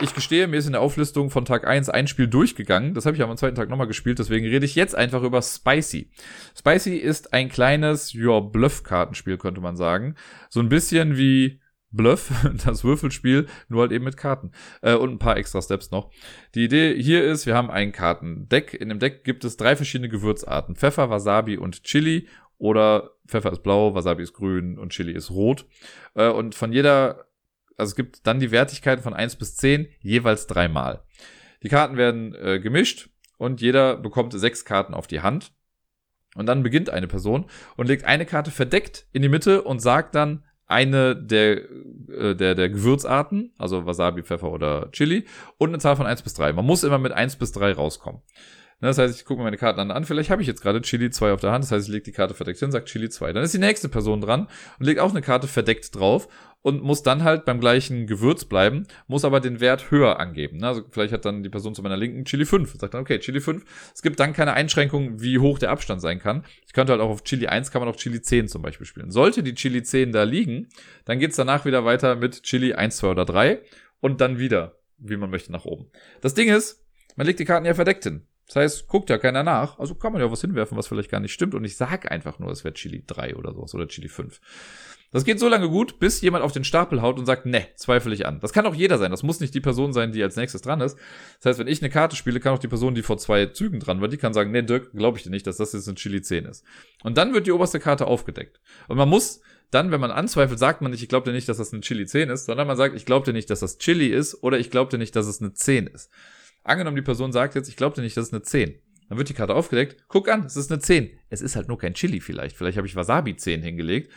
Ich 0.00 0.14
gestehe, 0.14 0.48
mir 0.48 0.56
ist 0.56 0.66
in 0.66 0.72
der 0.72 0.80
Auflistung 0.80 1.30
von 1.30 1.44
Tag 1.44 1.66
1 1.66 1.88
ein 1.88 2.08
Spiel 2.08 2.26
durchgegangen. 2.26 2.94
Das 2.94 3.06
habe 3.06 3.16
ich 3.16 3.22
am 3.22 3.36
zweiten 3.36 3.54
Tag 3.54 3.68
nochmal 3.68 3.86
gespielt, 3.86 4.18
deswegen 4.18 4.46
rede 4.46 4.66
ich 4.66 4.74
jetzt 4.74 4.94
einfach 4.94 5.22
über 5.22 5.40
Spicy. 5.40 6.10
Spicy 6.56 6.96
ist 6.96 7.32
ein 7.32 7.48
kleines, 7.48 8.12
ja, 8.12 8.40
Bluff-Kartenspiel, 8.40 9.38
könnte 9.38 9.60
man 9.60 9.76
sagen. 9.76 10.16
So 10.50 10.60
ein 10.60 10.68
bisschen 10.68 11.16
wie 11.16 11.60
Bluff, 11.94 12.32
das 12.66 12.84
Würfelspiel, 12.84 13.46
nur 13.68 13.82
halt 13.82 13.92
eben 13.92 14.04
mit 14.04 14.16
Karten. 14.16 14.52
Äh, 14.82 14.94
und 14.94 15.12
ein 15.12 15.18
paar 15.18 15.36
extra 15.36 15.62
Steps 15.62 15.90
noch. 15.90 16.10
Die 16.54 16.64
Idee 16.64 17.00
hier 17.00 17.24
ist, 17.24 17.46
wir 17.46 17.54
haben 17.54 17.70
ein 17.70 17.92
Kartendeck. 17.92 18.74
In 18.74 18.88
dem 18.88 18.98
Deck 18.98 19.24
gibt 19.24 19.44
es 19.44 19.56
drei 19.56 19.76
verschiedene 19.76 20.08
Gewürzarten. 20.08 20.76
Pfeffer, 20.76 21.10
Wasabi 21.10 21.56
und 21.56 21.84
Chili. 21.84 22.28
Oder 22.58 23.10
Pfeffer 23.26 23.52
ist 23.52 23.62
blau, 23.62 23.94
Wasabi 23.94 24.22
ist 24.22 24.32
grün 24.32 24.78
und 24.78 24.92
Chili 24.92 25.12
ist 25.12 25.30
rot. 25.30 25.66
Äh, 26.14 26.28
und 26.28 26.54
von 26.54 26.72
jeder, 26.72 27.26
also 27.76 27.90
es 27.90 27.96
gibt 27.96 28.26
dann 28.26 28.40
die 28.40 28.50
Wertigkeiten 28.50 29.02
von 29.02 29.14
eins 29.14 29.36
bis 29.36 29.56
zehn 29.56 29.88
jeweils 30.00 30.46
dreimal. 30.46 31.02
Die 31.62 31.68
Karten 31.68 31.96
werden 31.96 32.34
äh, 32.34 32.60
gemischt 32.60 33.10
und 33.38 33.60
jeder 33.60 33.96
bekommt 33.96 34.32
sechs 34.38 34.64
Karten 34.64 34.94
auf 34.94 35.06
die 35.06 35.20
Hand. 35.20 35.52
Und 36.36 36.46
dann 36.46 36.62
beginnt 36.62 36.90
eine 36.90 37.06
Person 37.06 37.46
und 37.76 37.86
legt 37.86 38.04
eine 38.04 38.26
Karte 38.26 38.50
verdeckt 38.50 39.06
in 39.12 39.22
die 39.22 39.28
Mitte 39.28 39.62
und 39.62 39.80
sagt 39.80 40.14
dann, 40.14 40.44
eine 40.66 41.16
der, 41.16 41.58
äh, 42.08 42.34
der, 42.34 42.54
der 42.54 42.68
Gewürzarten, 42.68 43.52
also 43.58 43.86
Wasabi, 43.86 44.22
Pfeffer 44.22 44.50
oder 44.50 44.90
Chili, 44.92 45.26
und 45.58 45.70
eine 45.70 45.78
Zahl 45.78 45.96
von 45.96 46.06
1 46.06 46.22
bis 46.22 46.34
3. 46.34 46.52
Man 46.52 46.64
muss 46.64 46.84
immer 46.84 46.98
mit 46.98 47.12
1 47.12 47.36
bis 47.36 47.52
3 47.52 47.72
rauskommen. 47.72 48.22
Ne, 48.84 48.90
das 48.90 48.98
heißt, 48.98 49.18
ich 49.18 49.24
gucke 49.24 49.38
mir 49.38 49.44
meine 49.44 49.56
Karten 49.56 49.90
an. 49.90 50.04
Vielleicht 50.04 50.28
habe 50.28 50.42
ich 50.42 50.46
jetzt 50.46 50.60
gerade 50.60 50.82
Chili 50.82 51.08
2 51.08 51.32
auf 51.32 51.40
der 51.40 51.52
Hand. 51.52 51.64
Das 51.64 51.72
heißt, 51.72 51.86
ich 51.88 51.90
lege 51.90 52.04
die 52.04 52.12
Karte 52.12 52.34
verdeckt 52.34 52.58
hin, 52.58 52.70
sagt 52.70 52.86
Chili 52.86 53.08
2. 53.08 53.32
Dann 53.32 53.42
ist 53.42 53.54
die 53.54 53.58
nächste 53.58 53.88
Person 53.88 54.20
dran 54.20 54.46
und 54.78 54.84
legt 54.84 55.00
auch 55.00 55.08
eine 55.08 55.22
Karte 55.22 55.46
verdeckt 55.46 55.96
drauf 55.96 56.28
und 56.60 56.82
muss 56.82 57.02
dann 57.02 57.24
halt 57.24 57.46
beim 57.46 57.60
gleichen 57.60 58.06
Gewürz 58.06 58.44
bleiben, 58.44 58.86
muss 59.06 59.24
aber 59.24 59.40
den 59.40 59.60
Wert 59.60 59.90
höher 59.90 60.20
angeben. 60.20 60.58
Ne? 60.58 60.66
Also 60.68 60.82
vielleicht 60.90 61.14
hat 61.14 61.24
dann 61.24 61.42
die 61.42 61.48
Person 61.48 61.74
zu 61.74 61.80
meiner 61.80 61.96
Linken 61.96 62.26
Chili 62.26 62.44
5. 62.44 62.74
Sagt 62.78 62.92
dann, 62.92 63.00
okay, 63.00 63.18
Chili 63.20 63.40
5. 63.40 63.64
Es 63.94 64.02
gibt 64.02 64.20
dann 64.20 64.34
keine 64.34 64.52
Einschränkung, 64.52 65.18
wie 65.18 65.38
hoch 65.38 65.58
der 65.58 65.70
Abstand 65.70 66.02
sein 66.02 66.18
kann. 66.18 66.44
Ich 66.66 66.74
könnte 66.74 66.92
halt 66.92 67.00
auch 67.00 67.08
auf 67.08 67.24
Chili 67.24 67.46
1, 67.46 67.70
kann 67.70 67.80
man 67.80 67.88
auch 67.88 67.96
Chili 67.96 68.20
10 68.20 68.48
zum 68.48 68.60
Beispiel 68.60 68.86
spielen. 68.86 69.10
Sollte 69.10 69.42
die 69.42 69.54
Chili 69.54 69.82
10 69.82 70.12
da 70.12 70.24
liegen, 70.24 70.68
dann 71.06 71.18
geht's 71.18 71.36
danach 71.36 71.64
wieder 71.64 71.86
weiter 71.86 72.16
mit 72.16 72.42
Chili 72.42 72.74
1, 72.74 72.98
2 72.98 73.08
oder 73.08 73.24
3 73.24 73.62
und 74.00 74.20
dann 74.20 74.38
wieder, 74.38 74.76
wie 74.98 75.16
man 75.16 75.30
möchte, 75.30 75.52
nach 75.52 75.64
oben. 75.64 75.86
Das 76.20 76.34
Ding 76.34 76.54
ist, 76.54 76.84
man 77.16 77.26
legt 77.26 77.40
die 77.40 77.46
Karten 77.46 77.64
ja 77.64 77.72
verdeckt 77.72 78.04
hin. 78.04 78.26
Das 78.46 78.56
heißt, 78.56 78.88
guckt 78.88 79.10
ja 79.10 79.18
keiner 79.18 79.42
nach. 79.42 79.78
Also 79.78 79.94
kann 79.94 80.12
man 80.12 80.20
ja 80.20 80.30
was 80.30 80.40
hinwerfen, 80.40 80.76
was 80.76 80.86
vielleicht 80.86 81.10
gar 81.10 81.20
nicht 81.20 81.32
stimmt. 81.32 81.54
Und 81.54 81.64
ich 81.64 81.76
sag 81.76 82.10
einfach 82.10 82.38
nur, 82.38 82.50
es 82.50 82.64
wäre 82.64 82.74
Chili 82.74 83.02
3 83.06 83.36
oder 83.36 83.54
sowas 83.54 83.74
oder 83.74 83.88
Chili 83.88 84.08
5. 84.08 84.40
Das 85.12 85.24
geht 85.24 85.38
so 85.38 85.48
lange 85.48 85.68
gut, 85.68 86.00
bis 86.00 86.20
jemand 86.22 86.42
auf 86.42 86.50
den 86.50 86.64
Stapel 86.64 87.00
haut 87.00 87.20
und 87.20 87.24
sagt, 87.24 87.46
ne, 87.46 87.68
zweifle 87.76 88.12
ich 88.12 88.26
an. 88.26 88.40
Das 88.40 88.52
kann 88.52 88.66
auch 88.66 88.74
jeder 88.74 88.98
sein. 88.98 89.12
Das 89.12 89.22
muss 89.22 89.38
nicht 89.38 89.54
die 89.54 89.60
Person 89.60 89.92
sein, 89.92 90.10
die 90.10 90.22
als 90.22 90.34
nächstes 90.34 90.60
dran 90.60 90.80
ist. 90.80 90.98
Das 91.38 91.50
heißt, 91.50 91.58
wenn 91.60 91.68
ich 91.68 91.80
eine 91.80 91.90
Karte 91.90 92.16
spiele, 92.16 92.40
kann 92.40 92.52
auch 92.52 92.58
die 92.58 92.66
Person, 92.66 92.96
die 92.96 93.02
vor 93.02 93.16
zwei 93.16 93.46
Zügen 93.46 93.78
dran 93.78 94.00
war, 94.00 94.08
die 94.08 94.16
kann 94.16 94.34
sagen, 94.34 94.50
ne, 94.50 94.64
Dirk, 94.64 94.90
glaube 94.92 95.16
ich 95.16 95.22
dir 95.22 95.30
nicht, 95.30 95.46
dass 95.46 95.58
das 95.58 95.72
jetzt 95.72 95.86
ein 95.86 95.94
Chili 95.94 96.20
10 96.20 96.46
ist. 96.46 96.64
Und 97.04 97.16
dann 97.16 97.32
wird 97.32 97.46
die 97.46 97.52
oberste 97.52 97.78
Karte 97.78 98.08
aufgedeckt. 98.08 98.60
Und 98.88 98.96
man 98.96 99.08
muss 99.08 99.40
dann, 99.70 99.92
wenn 99.92 100.00
man 100.00 100.10
anzweifelt, 100.10 100.58
sagt 100.58 100.82
man 100.82 100.90
nicht, 100.90 101.02
ich 101.02 101.08
glaube 101.08 101.30
dir 101.30 101.32
nicht, 101.32 101.48
dass 101.48 101.58
das 101.58 101.72
eine 101.72 101.82
Chili 101.82 102.06
10 102.06 102.30
ist, 102.30 102.46
sondern 102.46 102.66
man 102.66 102.76
sagt, 102.76 102.96
ich 102.96 103.06
glaube 103.06 103.24
dir 103.24 103.32
nicht, 103.32 103.50
dass 103.50 103.60
das 103.60 103.78
Chili 103.78 104.08
ist 104.08 104.42
oder 104.42 104.58
ich 104.58 104.70
glaube 104.70 104.90
dir 104.90 104.98
nicht, 104.98 105.14
dass 105.14 105.26
es 105.26 105.40
eine 105.40 105.52
10 105.52 105.86
ist. 105.86 106.10
Angenommen, 106.64 106.96
die 106.96 107.02
Person 107.02 107.30
sagt 107.30 107.54
jetzt, 107.54 107.68
ich 107.68 107.76
glaube 107.76 107.94
dir 107.94 108.02
nicht, 108.02 108.16
dass 108.16 108.28
es 108.28 108.32
eine 108.32 108.42
10. 108.42 108.74
Dann 109.08 109.18
wird 109.18 109.28
die 109.28 109.34
Karte 109.34 109.54
aufgedeckt. 109.54 110.04
Guck 110.08 110.28
an, 110.28 110.44
es 110.44 110.56
ist 110.56 110.72
eine 110.72 110.80
10. 110.80 111.10
Es 111.28 111.42
ist 111.42 111.56
halt 111.56 111.68
nur 111.68 111.78
kein 111.78 111.94
Chili 111.94 112.20
vielleicht. 112.20 112.56
Vielleicht 112.56 112.78
habe 112.78 112.86
ich 112.86 112.96
Wasabi 112.96 113.36
10 113.36 113.62
hingelegt. 113.62 114.10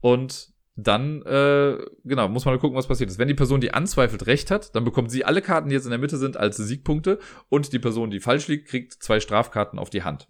Und 0.00 0.54
dann, 0.76 1.22
äh, 1.22 1.78
genau, 2.04 2.28
muss 2.28 2.44
man 2.44 2.58
gucken, 2.58 2.76
was 2.76 2.86
passiert 2.86 3.10
ist. 3.10 3.18
Wenn 3.18 3.28
die 3.28 3.34
Person, 3.34 3.60
die 3.60 3.74
anzweifelt, 3.74 4.26
recht 4.26 4.50
hat, 4.50 4.74
dann 4.74 4.84
bekommt 4.84 5.10
sie 5.10 5.24
alle 5.24 5.42
Karten, 5.42 5.68
die 5.68 5.74
jetzt 5.74 5.84
in 5.84 5.90
der 5.90 5.98
Mitte 5.98 6.16
sind, 6.16 6.36
als 6.36 6.56
Siegpunkte. 6.56 7.18
Und 7.48 7.72
die 7.72 7.80
Person, 7.80 8.10
die 8.10 8.20
falsch 8.20 8.46
liegt, 8.48 8.68
kriegt 8.68 8.92
zwei 9.02 9.20
Strafkarten 9.20 9.78
auf 9.78 9.90
die 9.90 10.04
Hand. 10.04 10.28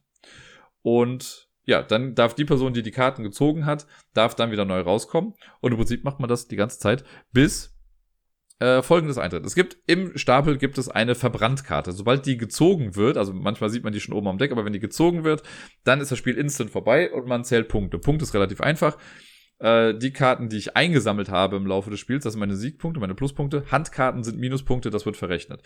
Und 0.82 1.48
ja, 1.64 1.82
dann 1.82 2.14
darf 2.14 2.34
die 2.34 2.46
Person, 2.46 2.72
die 2.72 2.82
die 2.82 2.90
Karten 2.90 3.22
gezogen 3.22 3.66
hat, 3.66 3.86
darf 4.14 4.34
dann 4.34 4.50
wieder 4.50 4.64
neu 4.64 4.80
rauskommen. 4.80 5.34
Und 5.60 5.72
im 5.72 5.78
Prinzip 5.78 6.04
macht 6.04 6.18
man 6.18 6.28
das 6.28 6.48
die 6.48 6.56
ganze 6.56 6.78
Zeit, 6.78 7.04
bis 7.32 7.78
äh, 8.60 8.82
folgendes 8.82 9.18
eintritt. 9.18 9.44
Es 9.44 9.54
gibt 9.54 9.76
im 9.86 10.16
Stapel 10.16 10.58
gibt 10.58 10.78
es 10.78 10.88
eine 10.88 11.14
Verbrannt-Karte. 11.14 11.92
Sobald 11.92 12.26
die 12.26 12.36
gezogen 12.36 12.94
wird, 12.94 13.16
also 13.16 13.32
manchmal 13.32 13.70
sieht 13.70 13.82
man 13.82 13.92
die 13.92 14.00
schon 14.00 14.14
oben 14.14 14.28
am 14.28 14.38
Deck, 14.38 14.52
aber 14.52 14.64
wenn 14.64 14.72
die 14.72 14.80
gezogen 14.80 15.24
wird, 15.24 15.42
dann 15.82 16.00
ist 16.00 16.12
das 16.12 16.18
Spiel 16.18 16.36
instant 16.36 16.70
vorbei 16.70 17.10
und 17.12 17.26
man 17.26 17.42
zählt 17.44 17.68
Punkte. 17.68 17.98
Punkt 17.98 18.22
ist 18.22 18.34
relativ 18.34 18.60
einfach. 18.60 18.96
äh, 19.60 19.94
die 19.94 20.12
Karten, 20.12 20.48
die 20.48 20.56
ich 20.56 20.76
eingesammelt 20.76 21.28
habe 21.28 21.56
im 21.56 21.66
Laufe 21.66 21.90
des 21.90 22.00
Spiels, 22.00 22.24
das 22.24 22.32
sind 22.32 22.40
meine 22.40 22.56
Siegpunkte, 22.56 23.00
meine 23.00 23.14
Pluspunkte. 23.14 23.64
Handkarten 23.70 24.24
sind 24.24 24.38
Minuspunkte, 24.38 24.90
das 24.90 25.06
wird 25.06 25.16
verrechnet. 25.16 25.62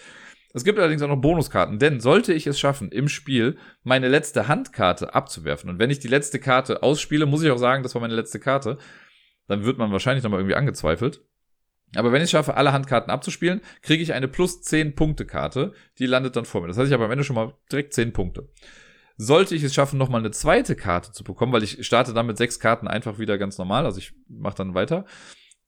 Es 0.52 0.64
gibt 0.64 0.78
allerdings 0.78 1.02
auch 1.02 1.08
noch 1.08 1.20
Bonuskarten, 1.20 1.78
denn 1.78 2.00
sollte 2.00 2.32
ich 2.32 2.46
es 2.46 2.60
schaffen, 2.60 2.92
im 2.92 3.08
Spiel 3.08 3.56
meine 3.82 4.08
letzte 4.08 4.46
Handkarte 4.48 5.14
abzuwerfen, 5.14 5.70
und 5.70 5.78
wenn 5.78 5.90
ich 5.90 5.98
die 6.00 6.08
letzte 6.08 6.38
Karte 6.38 6.82
ausspiele, 6.82 7.26
muss 7.26 7.42
ich 7.42 7.50
auch 7.50 7.58
sagen, 7.58 7.82
das 7.82 7.94
war 7.94 8.02
meine 8.02 8.14
letzte 8.14 8.40
Karte, 8.40 8.78
dann 9.48 9.64
wird 9.64 9.78
man 9.78 9.92
wahrscheinlich 9.92 10.24
nochmal 10.24 10.40
irgendwie 10.40 10.56
angezweifelt. 10.56 11.22
Aber 11.96 12.12
wenn 12.12 12.20
ich 12.20 12.24
es 12.24 12.30
schaffe, 12.32 12.56
alle 12.56 12.72
Handkarten 12.72 13.10
abzuspielen, 13.10 13.60
kriege 13.82 14.02
ich 14.02 14.12
eine 14.12 14.28
plus 14.28 14.62
10 14.62 14.94
Punkte 14.94 15.26
Karte, 15.26 15.72
die 15.98 16.06
landet 16.06 16.36
dann 16.36 16.44
vor 16.44 16.60
mir. 16.60 16.68
Das 16.68 16.76
heißt, 16.76 16.88
ich 16.88 16.92
habe 16.92 17.04
am 17.04 17.10
Ende 17.10 17.24
schon 17.24 17.36
mal 17.36 17.54
direkt 17.70 17.94
10 17.94 18.12
Punkte. 18.12 18.48
Sollte 19.16 19.54
ich 19.54 19.62
es 19.62 19.74
schaffen, 19.74 19.98
nochmal 19.98 20.20
eine 20.20 20.32
zweite 20.32 20.74
Karte 20.74 21.12
zu 21.12 21.22
bekommen, 21.22 21.52
weil 21.52 21.62
ich 21.62 21.86
starte 21.86 22.12
dann 22.12 22.26
mit 22.26 22.36
sechs 22.36 22.58
Karten 22.58 22.88
einfach 22.88 23.18
wieder 23.18 23.38
ganz 23.38 23.58
normal, 23.58 23.84
also 23.84 23.98
ich 23.98 24.12
mache 24.28 24.56
dann 24.56 24.74
weiter. 24.74 25.04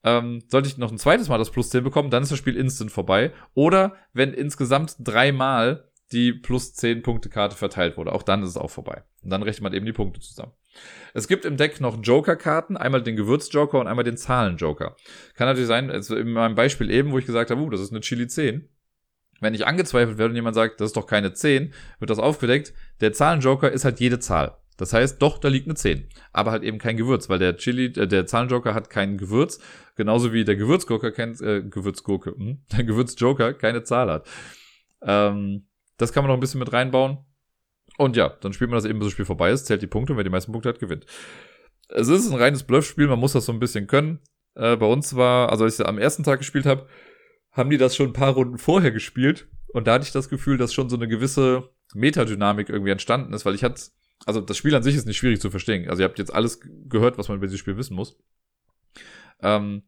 Ähm, 0.03 0.43
sollte 0.47 0.67
ich 0.67 0.77
noch 0.77 0.91
ein 0.91 0.97
zweites 0.97 1.29
Mal 1.29 1.37
das 1.37 1.51
Plus 1.51 1.69
10 1.69 1.83
bekommen, 1.83 2.09
dann 2.09 2.23
ist 2.23 2.31
das 2.31 2.37
Spiel 2.37 2.57
instant 2.57 2.91
vorbei. 2.91 3.31
Oder 3.53 3.95
wenn 4.13 4.33
insgesamt 4.33 4.95
dreimal 4.99 5.89
die 6.11 6.33
plus 6.33 6.73
10 6.73 7.03
Punkte 7.03 7.29
Karte 7.29 7.55
verteilt 7.55 7.97
wurde, 7.97 8.11
auch 8.11 8.23
dann 8.23 8.43
ist 8.43 8.49
es 8.49 8.57
auch 8.57 8.69
vorbei. 8.69 9.03
Und 9.23 9.29
dann 9.29 9.43
rechnet 9.43 9.63
man 9.63 9.73
eben 9.73 9.85
die 9.85 9.93
Punkte 9.93 10.19
zusammen. 10.19 10.53
Es 11.13 11.27
gibt 11.27 11.45
im 11.45 11.57
Deck 11.57 11.81
noch 11.81 12.01
Joker-Karten, 12.01 12.77
einmal 12.77 13.03
den 13.03 13.15
Gewürz-Joker 13.15 13.79
und 13.79 13.87
einmal 13.87 14.05
den 14.05 14.17
Zahlen-Joker. 14.17 14.95
Kann 15.35 15.47
natürlich 15.47 15.67
sein, 15.67 15.89
also 15.89 16.15
in 16.15 16.31
meinem 16.31 16.55
Beispiel 16.55 16.91
eben, 16.91 17.11
wo 17.11 17.17
ich 17.17 17.25
gesagt 17.25 17.51
habe, 17.51 17.61
uh, 17.61 17.69
das 17.69 17.81
ist 17.81 17.91
eine 17.91 18.01
Chili 18.01 18.27
10, 18.27 18.69
wenn 19.39 19.53
ich 19.53 19.65
angezweifelt 19.65 20.17
werde 20.17 20.31
und 20.31 20.35
jemand 20.35 20.55
sagt, 20.55 20.79
das 20.79 20.87
ist 20.87 20.97
doch 20.97 21.07
keine 21.07 21.33
10, 21.33 21.73
wird 21.99 22.09
das 22.09 22.19
aufgedeckt. 22.19 22.73
Der 23.01 23.13
Zahlenjoker 23.13 23.71
ist 23.71 23.85
halt 23.85 23.99
jede 23.99 24.19
Zahl. 24.19 24.57
Das 24.77 24.93
heißt, 24.93 25.21
doch, 25.21 25.39
da 25.39 25.47
liegt 25.47 25.65
eine 25.67 25.75
10. 25.75 26.07
Aber 26.31 26.51
halt 26.51 26.63
eben 26.63 26.77
kein 26.77 26.97
Gewürz, 26.97 27.29
weil 27.29 27.39
der 27.39 27.57
Chili, 27.57 27.85
äh, 27.85 28.07
der 28.07 28.27
Zahlenjoker 28.27 28.73
hat 28.73 28.89
kein 28.89 29.17
Gewürz. 29.17 29.59
Genauso 29.95 30.33
wie 30.33 30.45
der 30.45 30.55
Gewürzgurke 30.55 31.11
kennt, 31.11 31.41
äh, 31.41 31.63
Gewürzgurke, 31.63 32.31
hm? 32.31 32.61
der 32.71 32.83
Gewürzjoker 32.83 33.53
keine 33.53 33.83
Zahl 33.83 34.09
hat. 34.09 34.27
Ähm, 35.01 35.67
das 35.97 36.13
kann 36.13 36.23
man 36.23 36.29
noch 36.29 36.37
ein 36.37 36.41
bisschen 36.41 36.59
mit 36.59 36.71
reinbauen. 36.71 37.17
Und 37.97 38.15
ja, 38.15 38.29
dann 38.41 38.53
spielt 38.53 38.69
man 38.69 38.77
das 38.77 38.85
eben, 38.85 38.99
bis 38.99 39.07
das 39.07 39.13
Spiel 39.13 39.25
vorbei 39.25 39.51
ist, 39.51 39.65
zählt 39.65 39.81
die 39.81 39.87
Punkte 39.87 40.13
und 40.13 40.17
wer 40.17 40.23
die 40.23 40.29
meisten 40.29 40.51
Punkte 40.51 40.69
hat, 40.69 40.79
gewinnt. 40.79 41.05
Es 41.89 42.07
ist 42.07 42.29
ein 42.31 42.37
reines 42.37 42.63
Bluffspiel, 42.63 43.07
man 43.07 43.19
muss 43.19 43.33
das 43.33 43.45
so 43.45 43.51
ein 43.51 43.59
bisschen 43.59 43.87
können. 43.87 44.19
Äh, 44.55 44.75
bei 44.75 44.85
uns 44.85 45.15
war, 45.15 45.49
also 45.49 45.63
als 45.63 45.79
ich 45.79 45.85
am 45.85 45.97
ersten 45.97 46.23
Tag 46.23 46.39
gespielt 46.39 46.65
habe, 46.65 46.87
haben 47.51 47.69
die 47.69 47.77
das 47.77 47.95
schon 47.95 48.07
ein 48.07 48.13
paar 48.13 48.33
Runden 48.33 48.57
vorher 48.57 48.91
gespielt. 48.91 49.47
Und 49.67 49.87
da 49.87 49.93
hatte 49.93 50.05
ich 50.05 50.11
das 50.11 50.29
Gefühl, 50.29 50.57
dass 50.57 50.73
schon 50.73 50.89
so 50.89 50.95
eine 50.95 51.07
gewisse 51.07 51.69
Metadynamik 51.93 52.69
irgendwie 52.69 52.91
entstanden 52.91 53.33
ist, 53.33 53.45
weil 53.45 53.55
ich 53.55 53.63
hatte, 53.63 53.81
also 54.25 54.41
das 54.41 54.57
Spiel 54.57 54.75
an 54.75 54.83
sich 54.83 54.95
ist 54.95 55.07
nicht 55.07 55.17
schwierig 55.17 55.41
zu 55.41 55.49
verstehen. 55.49 55.89
Also 55.89 56.01
ihr 56.01 56.07
habt 56.07 56.19
jetzt 56.19 56.33
alles 56.33 56.59
gehört, 56.87 57.17
was 57.17 57.29
man 57.29 57.37
über 57.37 57.47
dieses 57.47 57.59
Spiel 57.59 57.77
wissen 57.77 57.95
muss. 57.95 58.17
Ähm, 59.41 59.83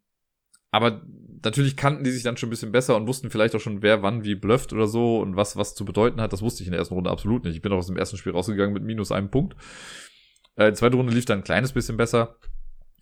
aber 0.72 1.02
natürlich 1.44 1.76
kannten 1.76 2.04
die 2.04 2.12
sich 2.12 2.24
dann 2.24 2.38
schon 2.38 2.48
ein 2.48 2.52
bisschen 2.52 2.72
besser 2.72 2.96
und 2.96 3.08
wussten 3.08 3.30
vielleicht 3.30 3.56
auch 3.56 3.60
schon, 3.60 3.82
wer 3.82 4.02
wann 4.02 4.24
wie 4.24 4.36
blufft 4.36 4.74
oder 4.74 4.88
so 4.88 5.20
und 5.20 5.36
was 5.36 5.58
was 5.58 5.76
zu 5.76 5.86
bedeuten 5.86 6.22
hat. 6.22 6.34
Das 6.34 6.42
wusste 6.42 6.64
ich 6.64 6.68
in 6.68 6.72
der 6.72 6.80
ersten 6.80 6.94
Runde 6.94 7.10
absolut 7.10 7.44
nicht. 7.44 7.56
Ich 7.56 7.62
bin 7.62 7.72
auch 7.72 7.78
aus 7.78 7.88
dem 7.88 7.98
ersten 7.98 8.18
Spiel 8.18 8.32
rausgegangen 8.32 8.74
mit 8.74 8.84
minus 8.84 9.12
einem 9.12 9.30
Punkt. 9.30 9.56
Äh, 10.56 10.72
die 10.72 10.78
zweite 10.78 10.98
Runde 10.98 11.14
lief 11.14 11.26
dann 11.26 11.40
ein 11.40 11.44
kleines 11.44 11.74
bisschen 11.74 11.98
besser. 11.98 12.36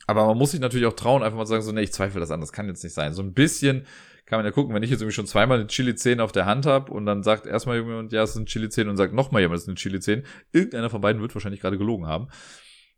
Aber 0.07 0.25
man 0.25 0.37
muss 0.37 0.51
sich 0.51 0.61
natürlich 0.61 0.87
auch 0.87 0.93
trauen, 0.93 1.21
einfach 1.21 1.37
mal 1.37 1.45
zu 1.45 1.49
sagen, 1.49 1.63
so, 1.63 1.71
nee, 1.73 1.81
ich 1.81 1.91
zweifle 1.91 2.21
das 2.21 2.31
an, 2.31 2.39
das 2.39 2.53
kann 2.53 2.67
jetzt 2.67 2.83
nicht 2.83 2.93
sein. 2.93 3.13
So 3.13 3.21
ein 3.21 3.33
bisschen 3.33 3.85
kann 4.25 4.39
man 4.39 4.45
ja 4.45 4.51
gucken, 4.51 4.73
wenn 4.73 4.83
ich 4.83 4.89
jetzt 4.89 5.01
irgendwie 5.01 5.15
schon 5.15 5.25
zweimal 5.25 5.59
eine 5.59 5.67
Chili 5.67 5.95
10 5.95 6.19
auf 6.19 6.31
der 6.31 6.45
Hand 6.45 6.65
habe 6.65 6.91
und 6.91 7.05
dann 7.05 7.23
sagt 7.23 7.45
erstmal 7.45 7.77
jemand, 7.77 8.11
ja, 8.13 8.23
es 8.23 8.31
ist 8.31 8.37
eine 8.37 8.45
Chili 8.45 8.69
10 8.69 8.89
und 8.89 8.97
sagt 8.97 9.13
nochmal 9.13 9.41
jemand, 9.41 9.57
es 9.57 9.63
ist 9.63 9.69
eine 9.69 9.75
Chili 9.75 9.99
10, 9.99 10.23
irgendeiner 10.51 10.89
von 10.89 11.01
beiden 11.01 11.21
wird 11.21 11.33
wahrscheinlich 11.33 11.61
gerade 11.61 11.77
gelogen 11.77 12.07
haben. 12.07 12.27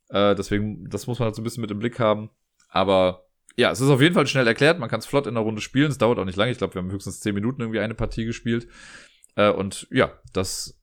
Äh, 0.09 0.35
deswegen, 0.35 0.89
das 0.89 1.07
muss 1.07 1.19
man 1.19 1.27
halt 1.27 1.35
so 1.35 1.41
ein 1.41 1.43
bisschen 1.43 1.61
mit 1.61 1.71
im 1.71 1.79
Blick 1.79 1.99
haben. 1.99 2.29
Aber 2.67 3.28
ja, 3.55 3.71
es 3.71 3.81
ist 3.81 3.89
auf 3.89 4.01
jeden 4.01 4.15
Fall 4.15 4.27
schnell 4.27 4.47
erklärt, 4.47 4.79
man 4.79 4.89
kann 4.89 4.99
es 4.99 5.05
flott 5.05 5.27
in 5.27 5.35
der 5.35 5.43
Runde 5.43 5.61
spielen, 5.61 5.91
es 5.91 5.97
dauert 5.97 6.19
auch 6.19 6.25
nicht 6.25 6.37
lange, 6.37 6.51
ich 6.51 6.57
glaube, 6.57 6.75
wir 6.75 6.81
haben 6.81 6.91
höchstens 6.91 7.19
10 7.21 7.33
Minuten 7.35 7.61
irgendwie 7.61 7.79
eine 7.79 7.95
Partie 7.95 8.25
gespielt. 8.25 8.67
Äh, 9.35 9.51
und 9.51 9.87
ja, 9.91 10.13
das 10.33 10.79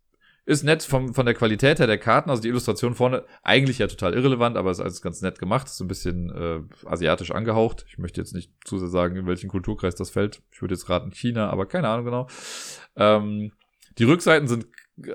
ist 0.46 0.62
nett 0.62 0.84
vom, 0.84 1.12
von 1.12 1.26
der 1.26 1.34
Qualität 1.34 1.80
her 1.80 1.88
der 1.88 1.98
Karten, 1.98 2.30
also 2.30 2.40
die 2.40 2.48
Illustration 2.48 2.94
vorne, 2.94 3.24
eigentlich 3.42 3.78
ja 3.78 3.88
total 3.88 4.14
irrelevant, 4.14 4.56
aber 4.56 4.70
ist 4.70 4.80
alles 4.80 5.02
ganz 5.02 5.20
nett 5.20 5.40
gemacht, 5.40 5.66
ist 5.66 5.76
so 5.76 5.84
ein 5.84 5.88
bisschen 5.88 6.30
äh, 6.30 6.60
asiatisch 6.86 7.32
angehaucht. 7.32 7.84
Ich 7.88 7.98
möchte 7.98 8.20
jetzt 8.20 8.32
nicht 8.32 8.52
zu 8.64 8.78
sehr 8.78 8.88
sagen, 8.88 9.16
in 9.16 9.26
welchen 9.26 9.50
Kulturkreis 9.50 9.96
das 9.96 10.10
fällt. 10.10 10.42
Ich 10.52 10.62
würde 10.62 10.74
jetzt 10.74 10.88
raten 10.88 11.10
China, 11.10 11.50
aber 11.50 11.66
keine 11.66 11.88
Ahnung 11.88 12.04
genau. 12.04 12.28
Ähm, 12.94 13.52
die 13.98 14.04
Rückseiten 14.04 14.46
sind 14.46 14.66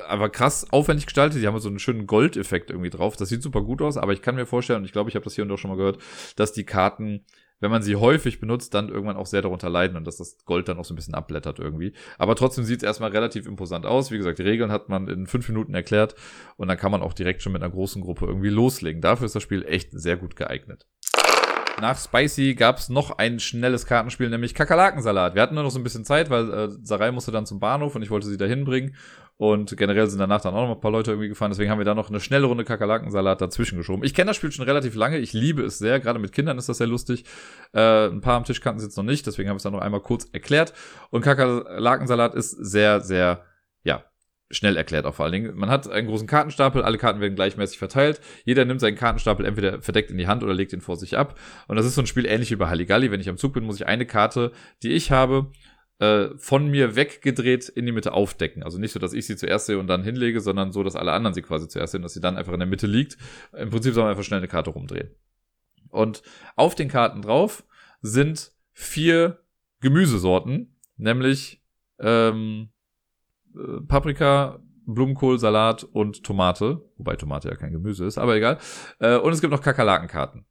aber 0.07 0.29
krass 0.29 0.67
aufwendig 0.71 1.05
gestaltet. 1.05 1.41
Die 1.41 1.47
haben 1.47 1.57
so 1.59 1.69
einen 1.69 1.79
schönen 1.79 2.07
Goldeffekt 2.07 2.69
irgendwie 2.69 2.89
drauf. 2.89 3.15
Das 3.15 3.29
sieht 3.29 3.41
super 3.41 3.61
gut 3.61 3.81
aus, 3.81 3.97
aber 3.97 4.13
ich 4.13 4.21
kann 4.21 4.35
mir 4.35 4.45
vorstellen, 4.45 4.79
und 4.79 4.85
ich 4.85 4.91
glaube, 4.91 5.09
ich 5.09 5.15
habe 5.15 5.23
das 5.23 5.35
hier 5.35 5.43
und 5.43 5.49
da 5.49 5.57
schon 5.57 5.71
mal 5.71 5.77
gehört, 5.77 5.99
dass 6.35 6.53
die 6.53 6.65
Karten 6.65 7.25
wenn 7.61 7.71
man 7.71 7.81
sie 7.81 7.95
häufig 7.95 8.39
benutzt, 8.39 8.73
dann 8.73 8.89
irgendwann 8.89 9.15
auch 9.15 9.27
sehr 9.27 9.41
darunter 9.41 9.69
leiden 9.69 9.95
und 9.95 10.05
dass 10.05 10.17
das 10.17 10.43
Gold 10.45 10.67
dann 10.67 10.77
auch 10.77 10.85
so 10.85 10.93
ein 10.93 10.97
bisschen 10.97 11.13
abblättert 11.13 11.59
irgendwie. 11.59 11.93
Aber 12.17 12.35
trotzdem 12.35 12.65
sieht 12.65 12.79
es 12.79 12.83
erstmal 12.83 13.11
relativ 13.11 13.47
imposant 13.47 13.85
aus. 13.85 14.11
Wie 14.11 14.17
gesagt, 14.17 14.39
die 14.39 14.43
Regeln 14.43 14.71
hat 14.71 14.89
man 14.89 15.07
in 15.07 15.27
fünf 15.27 15.47
Minuten 15.47 15.73
erklärt 15.73 16.15
und 16.57 16.67
dann 16.67 16.77
kann 16.77 16.91
man 16.91 17.01
auch 17.01 17.13
direkt 17.13 17.41
schon 17.41 17.53
mit 17.53 17.63
einer 17.63 17.71
großen 17.71 18.01
Gruppe 18.01 18.25
irgendwie 18.25 18.49
loslegen. 18.49 19.01
Dafür 19.01 19.27
ist 19.27 19.35
das 19.35 19.43
Spiel 19.43 19.63
echt 19.65 19.91
sehr 19.91 20.17
gut 20.17 20.35
geeignet. 20.35 20.88
Nach 21.79 21.97
Spicy 21.97 22.53
gab 22.53 22.77
es 22.77 22.89
noch 22.89 23.17
ein 23.17 23.39
schnelles 23.39 23.85
Kartenspiel, 23.85 24.29
nämlich 24.29 24.53
Kakerlakensalat. 24.53 25.33
Wir 25.33 25.41
hatten 25.41 25.55
nur 25.55 25.63
noch 25.63 25.71
so 25.71 25.79
ein 25.79 25.83
bisschen 25.83 26.05
Zeit, 26.05 26.29
weil 26.29 26.51
äh, 26.51 26.69
Sarai 26.83 27.11
musste 27.11 27.31
dann 27.31 27.47
zum 27.47 27.59
Bahnhof 27.59 27.95
und 27.95 28.03
ich 28.03 28.11
wollte 28.11 28.27
sie 28.27 28.38
da 28.38 28.45
hinbringen. 28.45 28.95
Und 29.41 29.76
generell 29.76 30.05
sind 30.05 30.19
danach 30.19 30.39
dann 30.41 30.53
auch 30.53 30.68
noch 30.68 30.76
ein 30.76 30.81
paar 30.81 30.91
Leute 30.91 31.09
irgendwie 31.09 31.27
gefahren. 31.27 31.49
Deswegen 31.49 31.72
haben 31.72 31.80
wir 31.80 31.84
da 31.84 31.95
noch 31.95 32.09
eine 32.09 32.19
schnelle 32.19 32.45
Runde 32.45 32.63
Kakerlakensalat 32.63 33.41
dazwischen 33.41 33.76
geschoben. 33.76 34.03
Ich 34.03 34.13
kenne 34.13 34.30
das 34.30 34.38
Spiel 34.38 34.51
schon 34.51 34.65
relativ 34.65 34.93
lange. 34.93 35.18
Ich 35.18 35.34
liebe 35.34 35.63
es 35.63 35.80
sehr. 35.80 35.99
Gerade 35.99 36.19
mit 36.19 36.31
Kindern 36.31 36.59
ist 36.59 36.69
das 36.69 36.77
sehr 36.77 36.85
lustig. 36.85 37.26
Äh, 37.73 38.05
ein 38.05 38.22
paar 38.22 38.35
am 38.35 38.43
Tisch 38.43 38.61
kannten 38.61 38.77
es 38.77 38.84
jetzt 38.84 38.97
noch 38.97 39.03
nicht. 39.03 39.26
Deswegen 39.26 39.49
habe 39.49 39.57
ich 39.57 39.61
es 39.61 39.63
dann 39.63 39.73
noch 39.73 39.81
einmal 39.81 40.01
kurz 40.01 40.30
erklärt. 40.31 40.73
Und 41.09 41.23
Kakerlakensalat 41.23 42.35
ist 42.35 42.51
sehr, 42.51 43.01
sehr, 43.01 43.43
ja, 43.84 44.03
schnell 44.51 44.77
erklärt 44.77 45.07
auch 45.07 45.15
vor 45.15 45.26
allen 45.26 45.34
Dingen. 45.34 45.55
Man 45.55 45.72
hat 45.72 45.89
einen 45.89 46.07
großen 46.07 46.27
Kartenstapel, 46.27 46.84
alle 46.84 46.99
Karten 46.99 47.19
werden 47.19 47.34
gleichmäßig 47.34 47.80
verteilt. 47.80 48.22
Jeder 48.45 48.65
nimmt 48.65 48.80
seinen 48.80 48.95
Kartenstapel 48.95 49.47
entweder 49.47 49.81
verdeckt 49.81 50.11
in 50.11 50.19
die 50.19 50.27
Hand 50.27 50.43
oder 50.43 50.53
legt 50.53 50.72
ihn 50.72 50.81
vor 50.81 50.97
sich 50.97 51.18
ab. 51.18 51.39
Und 51.68 51.77
das 51.77 51.88
ist 51.88 51.95
so 51.95 52.03
ein 52.03 52.07
Spiel 52.07 52.27
ähnlich 52.27 52.51
wie 52.51 52.57
bei 52.57 52.69
Halligalli. 52.69 53.09
Wenn 53.09 53.22
ich 53.22 53.30
am 53.30 53.38
Zug 53.38 53.53
bin, 53.53 53.63
muss 53.63 53.77
ich 53.77 53.88
eine 53.88 54.05
Karte, 54.05 54.51
die 54.84 54.91
ich 54.91 55.09
habe, 55.09 55.47
äh, 56.01 56.35
von 56.35 56.67
mir 56.67 56.95
weggedreht 56.95 57.69
in 57.69 57.85
die 57.85 57.91
Mitte 57.91 58.13
aufdecken. 58.13 58.63
Also 58.63 58.79
nicht 58.79 58.91
so, 58.91 58.99
dass 58.99 59.13
ich 59.13 59.27
sie 59.27 59.35
zuerst 59.35 59.67
sehe 59.67 59.77
und 59.77 59.85
dann 59.85 60.03
hinlege, 60.03 60.41
sondern 60.41 60.71
so, 60.71 60.81
dass 60.81 60.95
alle 60.95 61.11
anderen 61.11 61.35
sie 61.35 61.43
quasi 61.43 61.67
zuerst 61.67 61.91
sehen, 61.91 62.01
dass 62.01 62.13
sie 62.13 62.21
dann 62.21 62.37
einfach 62.37 62.53
in 62.53 62.59
der 62.59 62.67
Mitte 62.67 62.87
liegt. 62.87 63.17
Im 63.55 63.69
Prinzip 63.69 63.93
soll 63.93 64.03
man 64.03 64.11
einfach 64.11 64.23
schnell 64.23 64.39
eine 64.39 64.47
Karte 64.47 64.71
rumdrehen. 64.71 65.11
Und 65.89 66.23
auf 66.55 66.73
den 66.73 66.87
Karten 66.87 67.21
drauf 67.21 67.63
sind 68.01 68.51
vier 68.73 69.43
Gemüsesorten, 69.79 70.75
nämlich 70.97 71.63
ähm, 71.99 72.69
äh, 73.55 73.81
Paprika, 73.87 74.59
Blumenkohl, 74.87 75.37
Salat 75.37 75.83
und 75.83 76.23
Tomate. 76.23 76.81
Wobei 76.97 77.15
Tomate 77.15 77.49
ja 77.49 77.55
kein 77.55 77.73
Gemüse 77.73 78.05
ist, 78.05 78.17
aber 78.17 78.35
egal. 78.35 78.57
Äh, 78.97 79.17
und 79.17 79.33
es 79.33 79.41
gibt 79.41 79.53
noch 79.53 79.61
Kakerlakenkarten. 79.61 80.47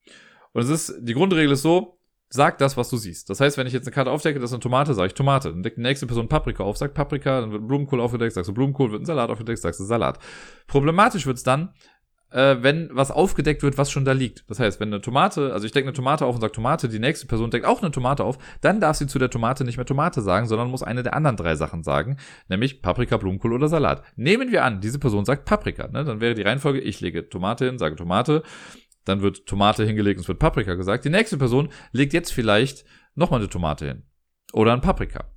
Und 0.53 0.63
es 0.63 0.69
ist, 0.69 0.95
die 1.01 1.15
Grundregel 1.15 1.53
ist 1.53 1.63
so, 1.63 2.00
sag 2.31 2.59
das, 2.59 2.77
was 2.77 2.89
du 2.89 2.97
siehst. 2.97 3.29
Das 3.29 3.41
heißt, 3.41 3.59
wenn 3.59 3.67
ich 3.67 3.73
jetzt 3.73 3.87
eine 3.87 3.95
Karte 3.95 4.11
aufdecke, 4.11 4.39
das 4.39 4.51
ist 4.51 4.55
eine 4.55 4.61
Tomate, 4.61 4.95
sage 4.95 5.09
ich 5.09 5.15
Tomate. 5.15 5.51
Dann 5.51 5.63
deckt 5.63 5.77
die 5.77 5.83
nächste 5.83 6.07
Person 6.07 6.29
Paprika 6.29 6.63
auf, 6.63 6.77
sagt 6.77 6.95
Paprika, 6.95 7.41
dann 7.41 7.53
wird 7.53 7.67
Blumenkohl 7.67 8.01
aufgedeckt, 8.01 8.33
sagst 8.33 8.49
du 8.49 8.55
Blumenkohl, 8.55 8.93
wird 8.93 9.03
ein 9.03 9.07
Salat 9.07 9.31
aufgedeckt, 9.31 9.59
sagst 9.59 9.81
du 9.81 9.85
Salat. 9.85 10.19
Problematisch 10.69 11.27
wird's 11.27 11.43
dann, 11.43 11.75
äh, 12.31 12.57
wenn 12.61 12.89
was 12.93 13.11
aufgedeckt 13.11 13.65
wird, 13.65 13.79
was 13.79 13.91
schon 13.91 14.05
da 14.05 14.13
liegt. 14.13 14.49
Das 14.49 14.61
heißt, 14.61 14.79
wenn 14.79 14.89
eine 14.91 15.01
Tomate, 15.01 15.53
also 15.53 15.67
ich 15.67 15.73
decke 15.73 15.89
eine 15.89 15.93
Tomate 15.93 16.25
auf 16.25 16.37
und 16.37 16.41
sage 16.41 16.53
Tomate, 16.53 16.89
die 16.89 17.01
nächste 17.01 17.27
Person 17.27 17.51
deckt 17.51 17.67
auch 17.67 17.83
eine 17.83 17.91
Tomate 17.91 18.23
auf, 18.23 18.39
dann 18.61 18.81
darf 18.81 18.97
sie 18.97 19.09
zu 19.09 19.19
der 19.19 19.31
Tomate 19.31 19.65
nicht 19.65 19.77
mehr 19.77 19.87
Tomate 19.87 20.23
sagen, 20.23 20.47
sondern 20.47 20.71
muss 20.71 20.85
eine 20.85 21.03
der 21.03 21.15
anderen 21.15 21.37
drei 21.37 21.57
Sachen 21.57 21.83
sagen, 21.83 22.17
nämlich 22.49 22.81
Paprika, 22.81 23.17
Blumenkohl 23.17 23.53
oder 23.53 23.67
Salat. 23.67 24.05
Nehmen 24.15 24.53
wir 24.53 24.65
an, 24.65 24.81
diese 24.81 25.01
Person 25.01 25.25
sagt 25.25 25.45
Paprika, 25.45 25.89
ne? 25.89 26.05
dann 26.05 26.21
wäre 26.21 26.35
die 26.35 26.43
Reihenfolge, 26.43 26.81
ich 26.81 27.01
lege 27.01 27.29
Tomate 27.29 27.67
hin, 27.67 27.79
sage 27.79 27.97
Tomate, 27.97 28.45
dann 29.05 29.23
wird 29.23 29.47
Tomate 29.47 29.85
hingelegt 29.85 30.19
und 30.19 30.23
es 30.23 30.29
wird 30.29 30.39
Paprika 30.39 30.75
gesagt. 30.75 31.05
Die 31.05 31.11
nächste 31.11 31.39
Person 31.39 31.71
legt 31.93 32.13
jetzt 32.13 32.33
vielleicht 32.33 32.85
nochmal 33.15 33.41
eine 33.41 33.49
Tomate 33.49 33.87
hin. 33.87 34.03
Oder 34.53 34.73
ein 34.73 34.81
Paprika. 34.81 35.31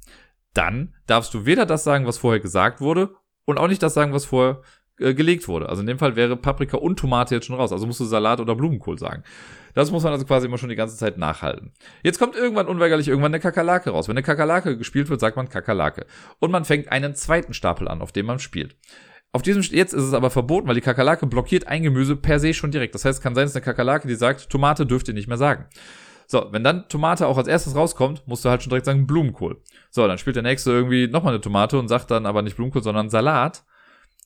Dann 0.53 0.94
darfst 1.07 1.34
du 1.34 1.45
weder 1.45 1.65
das 1.65 1.84
sagen, 1.84 2.06
was 2.06 2.18
vorher 2.18 2.40
gesagt 2.40 2.81
wurde, 2.81 3.15
und 3.45 3.57
auch 3.57 3.68
nicht 3.68 3.84
das 3.84 3.94
sagen, 3.94 4.14
was 4.14 4.26
vorher 4.26 4.61
äh, 4.99 5.14
gelegt 5.14 5.48
wurde. 5.48 5.69
Also 5.69 5.81
in 5.81 5.88
dem 5.88 5.99
Fall 5.99 6.15
wäre 6.15 6.38
Paprika 6.38 6.77
und 6.77 6.98
Tomate 6.98 7.35
jetzt 7.35 7.45
schon 7.45 7.56
raus. 7.56 7.72
Also 7.72 7.85
musst 7.85 7.99
du 7.99 8.06
Salat 8.06 8.40
oder 8.40 8.56
Blumenkohl 8.56 8.98
sagen. 8.98 9.23
Das 9.73 9.91
muss 9.91 10.03
man 10.03 10.14
also 10.14 10.26
quasi 10.26 10.45
immer 10.45 10.60
schon 10.60 10.69
die 10.69 10.76
ganze 10.76 10.98
Zeit 10.98 11.18
nachhalten. 11.18 11.73
Jetzt 12.03 12.19
kommt 12.19 12.35
irgendwann 12.35 12.68
unweigerlich 12.68 13.07
irgendwann 13.07 13.34
eine 13.34 13.40
Kakerlake 13.40 13.90
raus. 13.90 14.07
Wenn 14.07 14.18
eine 14.18 14.23
Kakerlake 14.23 14.77
gespielt 14.77 15.10
wird, 15.10 15.19
sagt 15.19 15.35
man 15.35 15.49
Kakerlake. 15.49 16.06
Und 16.40 16.52
man 16.52 16.64
fängt 16.64 16.91
einen 16.91 17.15
zweiten 17.15 17.53
Stapel 17.53 17.88
an, 17.88 18.02
auf 18.02 18.11
dem 18.11 18.27
man 18.27 18.40
spielt. 18.40 18.76
Auf 19.36 19.42
diesem, 19.42 19.64
jetzt 19.64 19.94
ist 19.94 20.04
es 20.04 20.14
aber 20.14 20.30
verboten, 20.30 20.68
weil 20.68 20.76
die 20.76 20.82
Kakerlake 20.82 21.26
blockiert 21.26 21.68
ein 21.68 21.82
Gemüse 21.82 22.16
per 22.16 22.40
se 22.40 22.54
schon 22.54 22.70
direkt. 22.70 22.94
Das 22.94 23.04
heißt, 23.04 23.18
es 23.18 23.24
kann 23.24 23.34
sein, 23.34 23.46
dass 23.46 23.56
eine 23.56 23.66
Kakerlake, 23.66 24.08
die 24.08 24.14
sagt, 24.14 24.48
Tomate 24.50 24.86
dürft 24.86 25.08
ihr 25.08 25.16
nicht 25.16 25.28
mehr 25.28 25.38
sagen. 25.38 25.66
So, 26.28 26.48
wenn 26.52 26.64
dann 26.64 26.88
Tomate 26.88 27.28
auch 27.28 27.38
als 27.38 27.48
erstes 27.48 27.76
rauskommt, 27.76 28.28
musst 28.28 28.46
du 28.46 28.50
halt 28.50 28.62
schon 28.62 28.70
direkt 28.70 28.86
sagen 28.86 29.08
Blumenkohl. 29.08 29.62
So, 29.90 30.08
dann 30.08 30.20
spielt 30.20 30.36
der 30.36 30.44
nächste 30.44 30.72
irgendwie 30.72 31.08
nochmal 31.08 31.34
eine 31.34 31.42
Tomate 31.42 31.80
und 31.80 31.88
sagt 31.88 32.12
dann 32.12 32.28
aber 32.28 32.44
nicht 32.44 32.56
Blumenkohl, 32.56 32.84
sondern 32.84 33.10
Salat. 33.10 33.64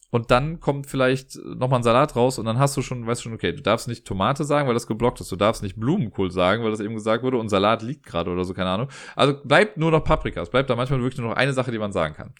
und 0.09 0.31
dann 0.31 0.59
kommt 0.59 0.87
vielleicht 0.87 1.35
nochmal 1.35 1.79
ein 1.79 1.83
Salat 1.83 2.15
raus 2.15 2.39
und 2.39 2.45
dann 2.45 2.57
hast 2.59 2.77
du 2.77 2.81
schon, 2.81 3.05
weißt 3.05 3.23
schon, 3.23 3.33
okay, 3.33 3.51
du 3.51 3.61
darfst 3.61 3.87
nicht 3.87 4.05
Tomate 4.05 4.45
sagen, 4.45 4.67
weil 4.67 4.73
das 4.73 4.87
geblockt 4.87 5.19
ist. 5.19 5.31
Du 5.31 5.35
darfst 5.35 5.63
nicht 5.63 5.77
Blumenkohl 5.79 6.31
sagen, 6.31 6.63
weil 6.63 6.71
das 6.71 6.79
eben 6.79 6.95
gesagt 6.95 7.23
wurde 7.23 7.37
und 7.37 7.49
Salat 7.49 7.81
liegt 7.81 8.05
gerade 8.05 8.31
oder 8.31 8.45
so, 8.45 8.53
keine 8.53 8.69
Ahnung. 8.69 8.87
Also 9.15 9.35
bleibt 9.43 9.77
nur 9.77 9.91
noch 9.91 10.03
Paprika. 10.03 10.41
Es 10.41 10.49
bleibt 10.49 10.69
da 10.69 10.75
manchmal 10.75 11.01
wirklich 11.01 11.19
nur 11.19 11.29
noch 11.29 11.35
eine 11.35 11.53
Sache, 11.53 11.71
die 11.71 11.79
man 11.79 11.91
sagen 11.91 12.15
kann. 12.15 12.33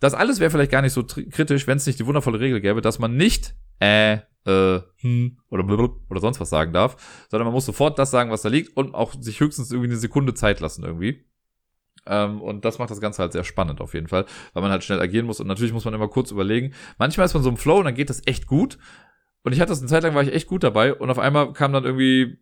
Das 0.00 0.14
alles 0.14 0.40
wäre 0.40 0.50
vielleicht 0.50 0.70
gar 0.70 0.82
nicht 0.82 0.92
so 0.92 1.04
kritisch, 1.04 1.66
wenn 1.66 1.78
es 1.78 1.86
nicht 1.86 1.98
die 1.98 2.06
wundervolle 2.06 2.40
Regel 2.40 2.60
gäbe, 2.60 2.80
dass 2.80 2.98
man 2.98 3.16
nicht 3.16 3.54
äh, 3.80 4.18
äh, 4.44 4.80
hm 5.00 5.38
oder 5.50 5.62
blub 5.62 6.00
oder 6.08 6.20
sonst 6.20 6.40
was 6.40 6.50
sagen 6.50 6.72
darf, 6.72 7.26
sondern 7.30 7.46
man 7.46 7.54
muss 7.54 7.66
sofort 7.66 7.98
das 7.98 8.10
sagen, 8.10 8.30
was 8.30 8.42
da 8.42 8.48
liegt 8.48 8.76
und 8.76 8.94
auch 8.94 9.14
sich 9.20 9.40
höchstens 9.40 9.70
irgendwie 9.70 9.90
eine 9.90 9.98
Sekunde 9.98 10.34
Zeit 10.34 10.60
lassen 10.60 10.84
irgendwie. 10.84 11.24
Ähm, 12.06 12.40
und 12.40 12.64
das 12.64 12.78
macht 12.78 12.90
das 12.90 13.00
Ganze 13.00 13.22
halt 13.22 13.32
sehr 13.32 13.44
spannend 13.44 13.80
auf 13.80 13.94
jeden 13.94 14.08
Fall, 14.08 14.24
weil 14.52 14.62
man 14.62 14.70
halt 14.70 14.82
schnell 14.82 15.00
agieren 15.00 15.26
muss 15.26 15.40
und 15.40 15.46
natürlich 15.46 15.72
muss 15.72 15.84
man 15.84 15.94
immer 15.94 16.08
kurz 16.08 16.30
überlegen. 16.30 16.72
Manchmal 16.98 17.26
ist 17.26 17.34
man 17.34 17.42
so 17.42 17.50
im 17.50 17.56
Flow 17.56 17.78
und 17.78 17.84
dann 17.84 17.94
geht 17.94 18.10
das 18.10 18.22
echt 18.26 18.46
gut. 18.46 18.78
Und 19.44 19.52
ich 19.52 19.60
hatte 19.60 19.70
das 19.70 19.78
eine 19.80 19.88
Zeit 19.88 20.02
lang, 20.02 20.14
war 20.14 20.22
ich 20.22 20.34
echt 20.34 20.48
gut 20.48 20.64
dabei 20.64 20.94
und 20.94 21.10
auf 21.10 21.18
einmal 21.18 21.52
kam 21.52 21.72
dann 21.72 21.84
irgendwie 21.84 22.38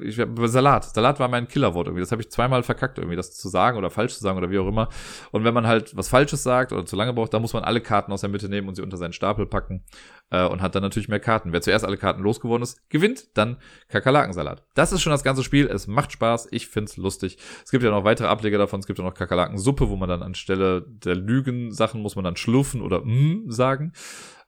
ich, 0.00 0.16
Salat. 0.16 0.84
Salat 0.84 1.20
war 1.20 1.28
mein 1.28 1.48
Killerwort 1.48 1.86
irgendwie. 1.86 2.00
Das 2.00 2.12
habe 2.12 2.22
ich 2.22 2.30
zweimal 2.30 2.62
verkackt, 2.62 2.98
irgendwie 2.98 3.16
das 3.16 3.36
zu 3.36 3.48
sagen 3.48 3.78
oder 3.78 3.90
falsch 3.90 4.14
zu 4.14 4.20
sagen 4.20 4.36
oder 4.36 4.50
wie 4.50 4.58
auch 4.58 4.66
immer. 4.66 4.88
Und 5.30 5.44
wenn 5.44 5.54
man 5.54 5.66
halt 5.66 5.96
was 5.96 6.08
Falsches 6.08 6.42
sagt 6.42 6.72
oder 6.72 6.84
zu 6.84 6.96
lange 6.96 7.12
braucht, 7.12 7.32
dann 7.34 7.42
muss 7.42 7.52
man 7.52 7.62
alle 7.62 7.80
Karten 7.80 8.12
aus 8.12 8.22
der 8.22 8.30
Mitte 8.30 8.48
nehmen 8.48 8.68
und 8.68 8.74
sie 8.74 8.82
unter 8.82 8.96
seinen 8.96 9.12
Stapel 9.12 9.46
packen 9.46 9.84
äh, 10.30 10.44
und 10.44 10.60
hat 10.60 10.74
dann 10.74 10.82
natürlich 10.82 11.08
mehr 11.08 11.20
Karten. 11.20 11.52
Wer 11.52 11.62
zuerst 11.62 11.84
alle 11.84 11.96
Karten 11.96 12.22
losgeworden 12.22 12.62
ist, 12.62 12.88
gewinnt 12.90 13.36
dann 13.36 13.58
Kakerlakensalat. 13.88 14.64
Das 14.74 14.92
ist 14.92 15.02
schon 15.02 15.12
das 15.12 15.24
ganze 15.24 15.44
Spiel. 15.44 15.66
Es 15.68 15.86
macht 15.86 16.12
Spaß. 16.12 16.48
Ich 16.50 16.66
find's 16.66 16.96
lustig. 16.96 17.38
Es 17.64 17.70
gibt 17.70 17.84
ja 17.84 17.90
noch 17.90 18.04
weitere 18.04 18.28
Ableger 18.28 18.58
davon. 18.58 18.80
Es 18.80 18.86
gibt 18.86 18.98
ja 18.98 19.04
noch 19.04 19.14
Kakerlakensuppe, 19.14 19.88
wo 19.88 19.96
man 19.96 20.08
dann 20.08 20.22
anstelle 20.22 20.82
der 20.82 21.14
Lügen-Sachen 21.14 22.02
muss 22.02 22.16
man 22.16 22.24
dann 22.24 22.36
schlurfen 22.36 22.82
oder 22.82 23.00
mm 23.04 23.50
sagen. 23.50 23.92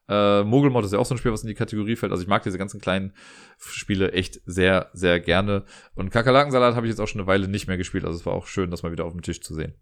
Äh, 0.08 0.42
Mogelmod 0.44 0.84
ist 0.84 0.92
ja 0.92 0.98
auch 0.98 1.06
so 1.06 1.14
ein 1.14 1.18
Spiel, 1.18 1.32
was 1.32 1.42
in 1.42 1.48
die 1.48 1.54
Kategorie 1.54 1.96
fällt. 1.96 2.12
Also 2.12 2.22
ich 2.22 2.28
mag 2.28 2.42
diese 2.42 2.58
ganzen 2.58 2.80
kleinen 2.80 3.12
Spiele 3.58 4.12
echt 4.12 4.40
sehr, 4.44 4.90
sehr 4.92 5.20
gerne. 5.20 5.64
Und 5.94 6.10
Kakerlakensalat 6.10 6.74
habe 6.74 6.86
ich 6.86 6.90
jetzt 6.90 7.00
auch 7.00 7.08
schon 7.08 7.20
eine 7.20 7.28
Weile 7.28 7.48
nicht 7.48 7.68
mehr 7.68 7.76
gespielt. 7.76 8.04
Also 8.04 8.18
es 8.18 8.26
war 8.26 8.32
auch 8.32 8.46
schön, 8.46 8.70
das 8.70 8.82
mal 8.82 8.92
wieder 8.92 9.04
auf 9.04 9.12
dem 9.12 9.22
Tisch 9.22 9.40
zu 9.40 9.54
sehen. 9.54 9.74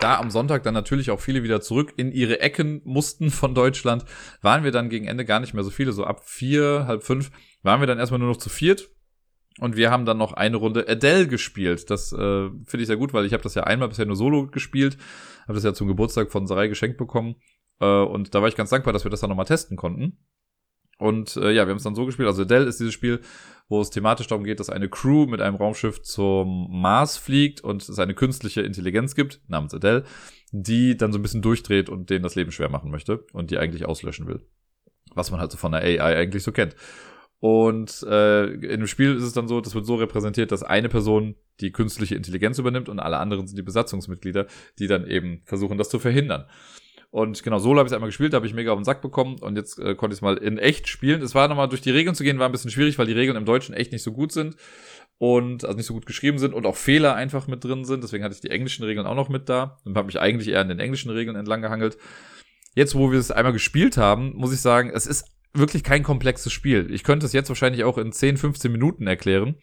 Da 0.00 0.18
am 0.18 0.30
Sonntag 0.30 0.62
dann 0.62 0.72
natürlich 0.72 1.10
auch 1.10 1.20
viele 1.20 1.42
wieder 1.42 1.60
zurück 1.60 1.92
in 1.96 2.10
ihre 2.10 2.40
Ecken 2.40 2.80
mussten 2.84 3.30
von 3.30 3.54
Deutschland, 3.54 4.06
waren 4.40 4.64
wir 4.64 4.70
dann 4.70 4.88
gegen 4.88 5.06
Ende 5.06 5.26
gar 5.26 5.40
nicht 5.40 5.52
mehr 5.52 5.62
so 5.62 5.70
viele. 5.70 5.92
So 5.92 6.04
ab 6.04 6.22
vier, 6.24 6.86
halb 6.86 7.02
fünf 7.02 7.30
waren 7.62 7.80
wir 7.80 7.86
dann 7.86 7.98
erstmal 7.98 8.18
nur 8.18 8.30
noch 8.30 8.38
zu 8.38 8.48
viert. 8.48 8.88
Und 9.58 9.76
wir 9.76 9.90
haben 9.90 10.06
dann 10.06 10.16
noch 10.16 10.32
eine 10.32 10.56
Runde 10.56 10.88
Adele 10.88 11.26
gespielt. 11.26 11.90
Das 11.90 12.12
äh, 12.12 12.16
finde 12.16 12.80
ich 12.80 12.86
sehr 12.86 12.96
gut, 12.96 13.12
weil 13.12 13.26
ich 13.26 13.34
habe 13.34 13.42
das 13.42 13.54
ja 13.54 13.64
einmal 13.64 13.88
bisher 13.88 14.06
nur 14.06 14.16
solo 14.16 14.46
gespielt. 14.46 14.96
Habe 15.42 15.54
das 15.54 15.64
ja 15.64 15.74
zum 15.74 15.86
Geburtstag 15.86 16.30
von 16.30 16.46
Sarai 16.46 16.68
geschenkt 16.68 16.96
bekommen. 16.96 17.34
Äh, 17.80 17.84
und 17.84 18.34
da 18.34 18.40
war 18.40 18.48
ich 18.48 18.56
ganz 18.56 18.70
dankbar, 18.70 18.92
dass 18.92 19.04
wir 19.04 19.10
das 19.10 19.20
dann 19.20 19.30
nochmal 19.30 19.46
testen 19.46 19.76
konnten. 19.76 20.18
Und 20.98 21.36
äh, 21.36 21.50
ja, 21.50 21.66
wir 21.66 21.70
haben 21.70 21.78
es 21.78 21.82
dann 21.82 21.94
so 21.94 22.04
gespielt. 22.04 22.28
Also 22.28 22.44
Dell 22.44 22.66
ist 22.66 22.78
dieses 22.78 22.92
Spiel, 22.92 23.20
wo 23.68 23.80
es 23.80 23.88
thematisch 23.88 24.26
darum 24.26 24.44
geht, 24.44 24.60
dass 24.60 24.68
eine 24.68 24.90
Crew 24.90 25.26
mit 25.26 25.40
einem 25.40 25.56
Raumschiff 25.56 26.02
zum 26.02 26.68
Mars 26.70 27.16
fliegt 27.16 27.62
und 27.62 27.88
es 27.88 27.98
eine 27.98 28.14
künstliche 28.14 28.60
Intelligenz 28.60 29.14
gibt, 29.14 29.40
namens 29.48 29.72
Adele, 29.72 30.04
die 30.52 30.96
dann 30.96 31.12
so 31.12 31.18
ein 31.18 31.22
bisschen 31.22 31.40
durchdreht 31.40 31.88
und 31.88 32.10
denen 32.10 32.22
das 32.22 32.34
Leben 32.34 32.52
schwer 32.52 32.68
machen 32.68 32.90
möchte 32.90 33.24
und 33.32 33.50
die 33.50 33.56
eigentlich 33.56 33.86
auslöschen 33.86 34.26
will. 34.26 34.46
Was 35.14 35.30
man 35.30 35.40
halt 35.40 35.50
so 35.50 35.56
von 35.56 35.72
der 35.72 35.82
AI 35.82 36.16
eigentlich 36.16 36.42
so 36.42 36.52
kennt. 36.52 36.76
Und 37.38 38.02
äh, 38.02 38.52
in 38.52 38.80
dem 38.80 38.86
Spiel 38.86 39.16
ist 39.16 39.22
es 39.22 39.32
dann 39.32 39.48
so, 39.48 39.62
das 39.62 39.74
wird 39.74 39.86
so 39.86 39.94
repräsentiert, 39.94 40.52
dass 40.52 40.62
eine 40.62 40.90
Person 40.90 41.36
die 41.60 41.72
künstliche 41.72 42.14
Intelligenz 42.14 42.58
übernimmt 42.58 42.90
und 42.90 43.00
alle 43.00 43.16
anderen 43.16 43.46
sind 43.46 43.56
die 43.56 43.62
Besatzungsmitglieder, 43.62 44.46
die 44.78 44.86
dann 44.86 45.06
eben 45.06 45.40
versuchen, 45.44 45.78
das 45.78 45.88
zu 45.88 45.98
verhindern. 45.98 46.44
Und 47.10 47.42
genau, 47.42 47.58
Solo 47.58 47.78
habe 47.78 47.88
ich 47.88 47.94
einmal 47.94 48.08
gespielt, 48.08 48.32
da 48.32 48.36
habe 48.36 48.46
ich 48.46 48.54
mega 48.54 48.70
auf 48.70 48.78
den 48.78 48.84
Sack 48.84 49.02
bekommen 49.02 49.36
und 49.40 49.56
jetzt 49.56 49.80
äh, 49.80 49.96
konnte 49.96 50.14
ich 50.14 50.18
es 50.18 50.22
mal 50.22 50.36
in 50.36 50.58
echt 50.58 50.86
spielen. 50.86 51.22
Es 51.22 51.34
war 51.34 51.48
nochmal 51.48 51.68
durch 51.68 51.80
die 51.80 51.90
Regeln 51.90 52.14
zu 52.14 52.22
gehen, 52.22 52.38
war 52.38 52.48
ein 52.48 52.52
bisschen 52.52 52.70
schwierig, 52.70 52.98
weil 52.98 53.06
die 53.06 53.12
Regeln 53.12 53.36
im 53.36 53.44
Deutschen 53.44 53.74
echt 53.74 53.90
nicht 53.90 54.04
so 54.04 54.12
gut 54.12 54.30
sind 54.30 54.54
und 55.18 55.64
also 55.64 55.76
nicht 55.76 55.86
so 55.86 55.94
gut 55.94 56.06
geschrieben 56.06 56.38
sind 56.38 56.54
und 56.54 56.66
auch 56.66 56.76
Fehler 56.76 57.16
einfach 57.16 57.48
mit 57.48 57.64
drin 57.64 57.84
sind. 57.84 58.04
Deswegen 58.04 58.22
hatte 58.22 58.34
ich 58.34 58.40
die 58.40 58.50
englischen 58.50 58.84
Regeln 58.84 59.06
auch 59.06 59.16
noch 59.16 59.28
mit 59.28 59.48
da 59.48 59.78
und 59.84 59.96
habe 59.96 60.06
mich 60.06 60.20
eigentlich 60.20 60.48
eher 60.48 60.60
an 60.60 60.68
den 60.68 60.78
englischen 60.78 61.10
Regeln 61.10 61.36
entlang 61.36 61.62
gehangelt. 61.62 61.98
Jetzt, 62.76 62.94
wo 62.94 63.10
wir 63.10 63.18
es 63.18 63.32
einmal 63.32 63.52
gespielt 63.52 63.96
haben, 63.96 64.32
muss 64.36 64.52
ich 64.52 64.60
sagen, 64.60 64.92
es 64.94 65.06
ist 65.08 65.26
wirklich 65.52 65.82
kein 65.82 66.04
komplexes 66.04 66.52
Spiel. 66.52 66.92
Ich 66.92 67.02
könnte 67.02 67.26
es 67.26 67.32
jetzt 67.32 67.48
wahrscheinlich 67.48 67.82
auch 67.82 67.98
in 67.98 68.12
10, 68.12 68.36
15 68.36 68.70
Minuten 68.70 69.08
erklären 69.08 69.56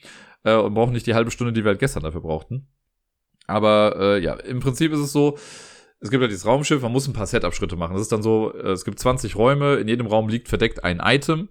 äh, 0.43 0.55
und 0.55 0.73
brauche 0.73 0.91
nicht 0.91 1.07
die 1.07 1.13
halbe 1.13 1.31
Stunde, 1.31 1.53
die 1.53 1.63
wir 1.63 1.69
halt 1.69 1.79
gestern 1.79 2.03
dafür 2.03 2.21
brauchten. 2.21 2.67
Aber 3.47 3.95
äh, 3.97 4.21
ja, 4.21 4.33
im 4.33 4.59
Prinzip 4.59 4.91
ist 4.91 4.99
es 4.99 5.13
so, 5.13 5.37
es 5.99 6.11
gibt 6.11 6.21
ja 6.21 6.27
dieses 6.27 6.45
Raumschiff, 6.45 6.81
man 6.81 6.91
muss 6.91 7.07
ein 7.07 7.13
paar 7.13 7.25
Setup-Schritte 7.25 7.75
machen. 7.75 7.93
Das 7.93 8.01
ist 8.01 8.11
dann 8.11 8.21
so, 8.21 8.53
äh, 8.53 8.71
es 8.71 8.85
gibt 8.85 8.99
20 8.99 9.35
Räume, 9.35 9.75
in 9.75 9.87
jedem 9.87 10.07
Raum 10.07 10.29
liegt 10.29 10.47
verdeckt 10.47 10.83
ein 10.83 11.01
Item 11.03 11.49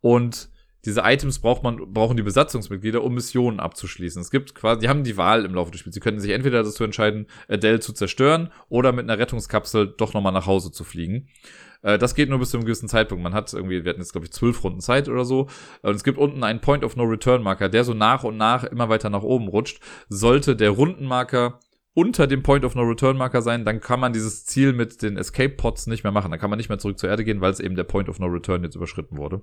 und 0.00 0.50
diese 0.84 1.02
Items 1.02 1.40
braucht 1.40 1.62
man, 1.62 1.92
brauchen 1.92 2.16
die 2.16 2.22
Besatzungsmitglieder, 2.22 3.04
um 3.04 3.14
Missionen 3.14 3.60
abzuschließen. 3.60 4.20
Es 4.22 4.30
gibt 4.30 4.54
quasi, 4.54 4.80
die 4.80 4.88
haben 4.88 5.04
die 5.04 5.18
Wahl 5.18 5.44
im 5.44 5.54
Laufe 5.54 5.70
des 5.70 5.80
Spiels. 5.80 5.94
Sie 5.94 6.00
können 6.00 6.20
sich 6.20 6.30
entweder 6.30 6.62
dazu 6.62 6.84
entscheiden, 6.84 7.26
Adele 7.48 7.80
zu 7.80 7.92
zerstören 7.92 8.50
oder 8.70 8.92
mit 8.92 9.04
einer 9.04 9.18
Rettungskapsel 9.18 9.94
doch 9.98 10.14
nochmal 10.14 10.32
nach 10.32 10.46
Hause 10.46 10.72
zu 10.72 10.84
fliegen. 10.84 11.28
Äh, 11.82 11.98
das 11.98 12.14
geht 12.14 12.30
nur 12.30 12.38
bis 12.38 12.50
zu 12.50 12.56
einem 12.56 12.64
gewissen 12.64 12.88
Zeitpunkt. 12.88 13.22
Man 13.22 13.34
hat 13.34 13.52
irgendwie, 13.52 13.84
wir 13.84 13.90
hatten 13.90 14.00
jetzt, 14.00 14.12
glaube 14.12 14.26
ich, 14.26 14.32
zwölf 14.32 14.64
Runden 14.64 14.80
Zeit 14.80 15.08
oder 15.08 15.26
so. 15.26 15.48
Und 15.82 15.94
es 15.94 16.04
gibt 16.04 16.16
unten 16.16 16.44
einen 16.44 16.60
Point 16.62 16.82
of 16.82 16.96
No 16.96 17.04
Return 17.04 17.42
Marker, 17.42 17.68
der 17.68 17.84
so 17.84 17.92
nach 17.92 18.24
und 18.24 18.38
nach 18.38 18.64
immer 18.64 18.88
weiter 18.88 19.10
nach 19.10 19.22
oben 19.22 19.48
rutscht. 19.48 19.82
Sollte 20.08 20.56
der 20.56 20.70
Rundenmarker 20.70 21.60
unter 21.94 22.26
dem 22.26 22.42
Point 22.42 22.64
of 22.64 22.74
No 22.74 22.82
Return 22.82 23.16
Marker 23.16 23.42
sein, 23.42 23.64
dann 23.64 23.80
kann 23.80 24.00
man 24.00 24.12
dieses 24.12 24.44
Ziel 24.44 24.72
mit 24.72 25.02
den 25.02 25.16
Escape 25.16 25.50
Pods 25.50 25.86
nicht 25.86 26.04
mehr 26.04 26.12
machen. 26.12 26.30
Dann 26.30 26.38
kann 26.38 26.50
man 26.50 26.56
nicht 26.56 26.68
mehr 26.68 26.78
zurück 26.78 26.98
zur 26.98 27.08
Erde 27.10 27.24
gehen, 27.24 27.40
weil 27.40 27.50
es 27.50 27.60
eben 27.60 27.74
der 27.74 27.84
Point 27.84 28.08
of 28.08 28.18
No 28.20 28.26
Return 28.26 28.62
jetzt 28.62 28.76
überschritten 28.76 29.16
wurde. 29.16 29.42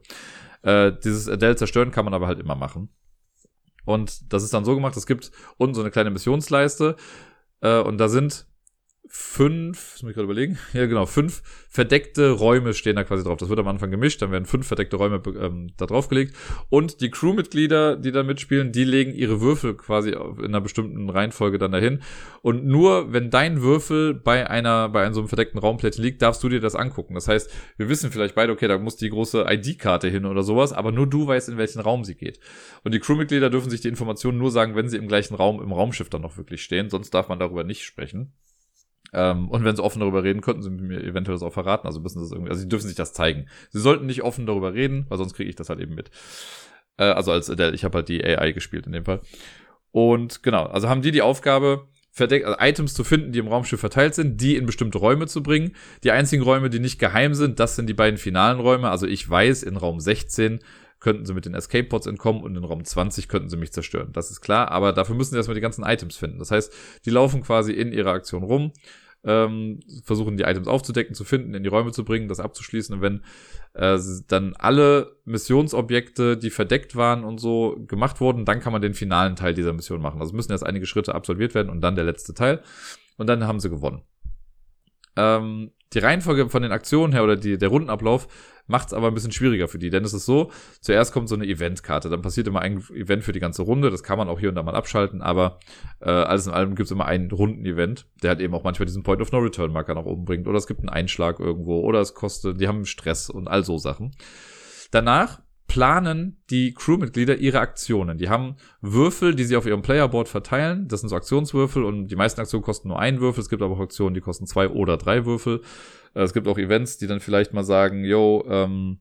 Äh, 0.61 0.93
dieses 1.03 1.27
Adele 1.27 1.55
zerstören 1.55 1.91
kann 1.91 2.05
man 2.05 2.13
aber 2.13 2.27
halt 2.27 2.39
immer 2.39 2.55
machen. 2.55 2.89
Und 3.85 4.33
das 4.33 4.43
ist 4.43 4.53
dann 4.53 4.65
so 4.65 4.75
gemacht, 4.75 4.97
es 4.97 5.05
gibt 5.05 5.31
unten 5.57 5.73
so 5.73 5.81
eine 5.81 5.91
kleine 5.91 6.09
Missionsleiste 6.09 6.95
äh, 7.61 7.79
und 7.79 7.97
da 7.97 8.09
sind 8.09 8.47
fünf, 9.09 10.01
muss 10.01 10.09
ich 10.09 10.15
gerade 10.15 10.25
überlegen, 10.25 10.57
ja 10.73 10.85
genau, 10.85 11.05
fünf 11.05 11.41
verdeckte 11.69 12.31
Räume 12.31 12.73
stehen 12.73 12.95
da 12.95 13.03
quasi 13.03 13.23
drauf. 13.23 13.37
Das 13.37 13.49
wird 13.49 13.59
am 13.59 13.67
Anfang 13.67 13.91
gemischt, 13.91 14.21
dann 14.21 14.31
werden 14.31 14.45
fünf 14.45 14.67
verdeckte 14.67 14.95
Räume 14.95 15.21
ähm, 15.39 15.71
da 15.77 15.85
draufgelegt. 15.85 16.35
Und 16.69 17.01
die 17.01 17.11
Crewmitglieder, 17.11 17.95
die 17.95 18.11
da 18.11 18.23
mitspielen, 18.23 18.71
die 18.71 18.83
legen 18.83 19.13
ihre 19.13 19.41
Würfel 19.41 19.75
quasi 19.75 20.11
in 20.11 20.45
einer 20.45 20.61
bestimmten 20.61 21.09
Reihenfolge 21.09 21.57
dann 21.57 21.71
dahin. 21.71 22.01
Und 22.41 22.65
nur 22.65 23.13
wenn 23.13 23.29
dein 23.29 23.61
Würfel 23.61 24.13
bei 24.13 24.49
einer, 24.49 24.89
bei 24.89 25.03
einem 25.03 25.13
so 25.13 25.21
einem 25.21 25.29
verdeckten 25.29 25.59
Raumplättchen 25.59 26.03
liegt, 26.03 26.21
darfst 26.21 26.43
du 26.43 26.49
dir 26.49 26.59
das 26.59 26.75
angucken. 26.75 27.13
Das 27.13 27.27
heißt, 27.27 27.51
wir 27.77 27.89
wissen 27.89 28.11
vielleicht 28.11 28.35
beide, 28.35 28.51
okay, 28.51 28.67
da 28.67 28.77
muss 28.77 28.97
die 28.97 29.09
große 29.09 29.45
ID-Karte 29.47 30.09
hin 30.09 30.25
oder 30.25 30.43
sowas, 30.43 30.73
aber 30.73 30.91
nur 30.91 31.07
du 31.07 31.27
weißt, 31.27 31.49
in 31.49 31.57
welchen 31.57 31.79
Raum 31.79 32.03
sie 32.03 32.15
geht. 32.15 32.39
Und 32.83 32.93
die 32.93 32.99
Crewmitglieder 32.99 33.49
dürfen 33.49 33.69
sich 33.69 33.81
die 33.81 33.89
Informationen 33.89 34.37
nur 34.37 34.51
sagen, 34.51 34.75
wenn 34.75 34.89
sie 34.89 34.97
im 34.97 35.07
gleichen 35.07 35.35
Raum, 35.35 35.61
im 35.61 35.71
Raumschiff 35.71 36.09
dann 36.09 36.21
noch 36.21 36.37
wirklich 36.37 36.63
stehen, 36.63 36.89
sonst 36.89 37.11
darf 37.11 37.29
man 37.29 37.39
darüber 37.39 37.63
nicht 37.63 37.83
sprechen. 37.83 38.33
Ähm, 39.13 39.49
und 39.49 39.63
wenn 39.63 39.75
sie 39.75 39.83
offen 39.83 39.99
darüber 39.99 40.23
reden, 40.23 40.41
könnten 40.41 40.61
sie 40.61 40.69
mir 40.69 41.01
eventuell 41.01 41.35
das 41.35 41.43
auch 41.43 41.53
verraten. 41.53 41.87
Also 41.87 41.99
müssen 41.99 42.19
sie 42.19 42.25
das 42.25 42.31
irgendwie, 42.31 42.51
also 42.51 42.61
sie 42.61 42.69
dürfen 42.69 42.87
sich 42.87 42.95
das 42.95 43.13
zeigen. 43.13 43.47
Sie 43.69 43.79
sollten 43.79 44.05
nicht 44.05 44.23
offen 44.23 44.45
darüber 44.45 44.73
reden, 44.73 45.05
weil 45.09 45.17
sonst 45.17 45.33
kriege 45.33 45.49
ich 45.49 45.55
das 45.55 45.69
halt 45.69 45.79
eben 45.79 45.95
mit. 45.95 46.11
Äh, 46.97 47.05
also 47.05 47.31
als 47.31 47.49
Adele, 47.49 47.73
ich 47.73 47.83
habe 47.83 47.97
halt 47.97 48.09
die 48.09 48.23
AI 48.23 48.51
gespielt 48.51 48.85
in 48.85 48.93
dem 48.93 49.05
Fall. 49.05 49.21
Und 49.91 50.43
genau, 50.43 50.65
also 50.65 50.89
haben 50.89 51.01
die 51.01 51.11
die 51.11 51.21
Aufgabe, 51.21 51.87
verdeckt, 52.17 52.45
also 52.45 52.57
Items 52.59 52.93
zu 52.93 53.03
finden, 53.03 53.31
die 53.31 53.39
im 53.39 53.47
Raumschiff 53.47 53.79
verteilt 53.79 54.15
sind, 54.15 54.41
die 54.41 54.55
in 54.55 54.65
bestimmte 54.65 54.97
Räume 54.97 55.27
zu 55.27 55.41
bringen. 55.43 55.75
Die 56.03 56.11
einzigen 56.11 56.43
Räume, 56.43 56.69
die 56.69 56.79
nicht 56.79 56.99
geheim 56.99 57.33
sind, 57.35 57.59
das 57.59 57.75
sind 57.75 57.87
die 57.87 57.93
beiden 57.93 58.17
finalen 58.17 58.59
Räume. 58.59 58.89
Also 58.89 59.07
ich 59.07 59.29
weiß, 59.29 59.63
in 59.63 59.77
Raum 59.77 59.99
16 59.99 60.59
könnten 60.99 61.25
sie 61.25 61.33
mit 61.33 61.45
den 61.45 61.53
Escape 61.53 61.87
Pods 61.87 62.07
entkommen 62.07 62.41
und 62.41 62.55
in 62.55 62.63
Raum 62.63 62.83
20 62.83 63.27
könnten 63.27 63.49
sie 63.49 63.57
mich 63.57 63.71
zerstören. 63.71 64.11
Das 64.13 64.31
ist 64.31 64.41
klar, 64.41 64.71
aber 64.71 64.93
dafür 64.93 65.15
müssen 65.15 65.31
sie 65.31 65.37
erstmal 65.37 65.55
die 65.55 65.61
ganzen 65.61 65.83
Items 65.83 66.17
finden. 66.17 66.39
Das 66.39 66.51
heißt, 66.51 66.73
die 67.05 67.09
laufen 67.09 67.41
quasi 67.43 67.73
in 67.73 67.91
ihrer 67.91 68.11
Aktion 68.11 68.43
rum, 68.43 68.71
ähm, 69.23 69.79
versuchen 70.03 70.37
die 70.37 70.43
Items 70.43 70.67
aufzudecken, 70.67 71.13
zu 71.13 71.23
finden, 71.23 71.53
in 71.53 71.63
die 71.63 71.69
Räume 71.69 71.91
zu 71.91 72.03
bringen, 72.03 72.27
das 72.27 72.39
abzuschließen. 72.39 72.95
Und 72.95 73.01
wenn 73.01 73.21
äh, 73.73 73.99
dann 74.27 74.55
alle 74.57 75.17
Missionsobjekte, 75.25 76.37
die 76.37 76.49
verdeckt 76.49 76.95
waren 76.95 77.23
und 77.23 77.39
so 77.39 77.77
gemacht 77.87 78.21
wurden, 78.21 78.45
dann 78.45 78.59
kann 78.59 78.73
man 78.73 78.81
den 78.81 78.93
finalen 78.93 79.35
Teil 79.35 79.53
dieser 79.53 79.73
Mission 79.73 80.01
machen. 80.01 80.21
Also 80.21 80.35
müssen 80.35 80.51
erst 80.51 80.65
einige 80.65 80.85
Schritte 80.85 81.13
absolviert 81.13 81.53
werden 81.55 81.69
und 81.69 81.81
dann 81.81 81.95
der 81.95 82.05
letzte 82.05 82.33
Teil. 82.33 82.61
Und 83.17 83.27
dann 83.27 83.45
haben 83.45 83.59
sie 83.59 83.69
gewonnen. 83.69 84.01
Ähm, 85.15 85.71
die 85.93 85.99
Reihenfolge 85.99 86.49
von 86.49 86.61
den 86.61 86.71
Aktionen 86.71 87.13
her 87.13 87.23
oder 87.23 87.35
die, 87.35 87.57
der 87.57 87.69
Rundenablauf 87.69 88.27
macht 88.67 88.87
es 88.87 88.93
aber 88.93 89.07
ein 89.07 89.13
bisschen 89.13 89.31
schwieriger 89.31 89.69
für 89.69 89.79
die, 89.79 89.89
denn 89.89 90.03
es 90.03 90.13
ist 90.13 90.25
so, 90.25 90.51
zuerst 90.81 91.13
kommt 91.13 91.29
so 91.29 91.35
eine 91.35 91.45
Eventkarte, 91.45 92.09
dann 92.09 92.21
passiert 92.21 92.47
immer 92.47 92.59
ein 92.59 92.83
Event 92.93 93.23
für 93.23 93.31
die 93.31 93.39
ganze 93.39 93.61
Runde, 93.61 93.89
das 93.89 94.03
kann 94.03 94.17
man 94.17 94.27
auch 94.27 94.39
hier 94.39 94.49
und 94.49 94.55
da 94.55 94.63
mal 94.63 94.75
abschalten, 94.75 95.21
aber 95.21 95.59
äh, 96.01 96.09
alles 96.09 96.47
in 96.47 96.53
allem 96.53 96.75
gibt 96.75 96.87
es 96.87 96.91
immer 96.91 97.05
einen 97.05 97.31
Runden-Event, 97.31 98.07
der 98.21 98.31
halt 98.31 98.41
eben 98.41 98.53
auch 98.53 98.63
manchmal 98.63 98.85
diesen 98.85 99.03
Point 99.03 99.21
of 99.21 99.31
No 99.31 99.39
Return 99.39 99.71
Marker 99.71 99.95
nach 99.95 100.05
oben 100.05 100.25
bringt. 100.25 100.47
Oder 100.47 100.57
es 100.57 100.67
gibt 100.67 100.81
einen 100.81 100.89
Einschlag 100.89 101.39
irgendwo. 101.39 101.79
Oder 101.79 102.01
es 102.01 102.13
kostet, 102.13 102.59
die 102.59 102.67
haben 102.67 102.85
Stress 102.85 103.29
und 103.29 103.47
all 103.47 103.63
so 103.63 103.77
Sachen. 103.77 104.15
Danach 104.91 105.41
planen 105.67 106.41
die 106.49 106.73
Crewmitglieder 106.73 107.35
ihre 107.37 107.59
Aktionen. 107.59 108.17
Die 108.17 108.29
haben 108.29 108.55
Würfel, 108.81 109.35
die 109.35 109.43
sie 109.43 109.57
auf 109.57 109.65
ihrem 109.65 109.81
Playerboard 109.81 110.29
verteilen. 110.29 110.87
Das 110.87 111.01
sind 111.01 111.09
so 111.09 111.15
Aktionswürfel 111.15 111.83
und 111.83 112.07
die 112.07 112.15
meisten 112.15 112.39
Aktionen 112.39 112.63
kosten 112.63 112.87
nur 112.87 112.99
einen 112.99 113.19
Würfel. 113.19 113.41
Es 113.41 113.49
gibt 113.49 113.61
aber 113.61 113.75
auch 113.75 113.81
Aktionen, 113.81 114.13
die 114.13 114.21
kosten 114.21 114.47
zwei 114.47 114.69
oder 114.69 114.97
drei 114.97 115.25
Würfel. 115.25 115.61
Äh, 116.13 116.23
es 116.23 116.33
gibt 116.33 116.47
auch 116.47 116.57
Events, 116.57 116.97
die 116.97 117.07
dann 117.07 117.19
vielleicht 117.19 117.53
mal 117.53 117.63
sagen, 117.63 118.05
yo, 118.05 118.45
ähm, 118.49 118.99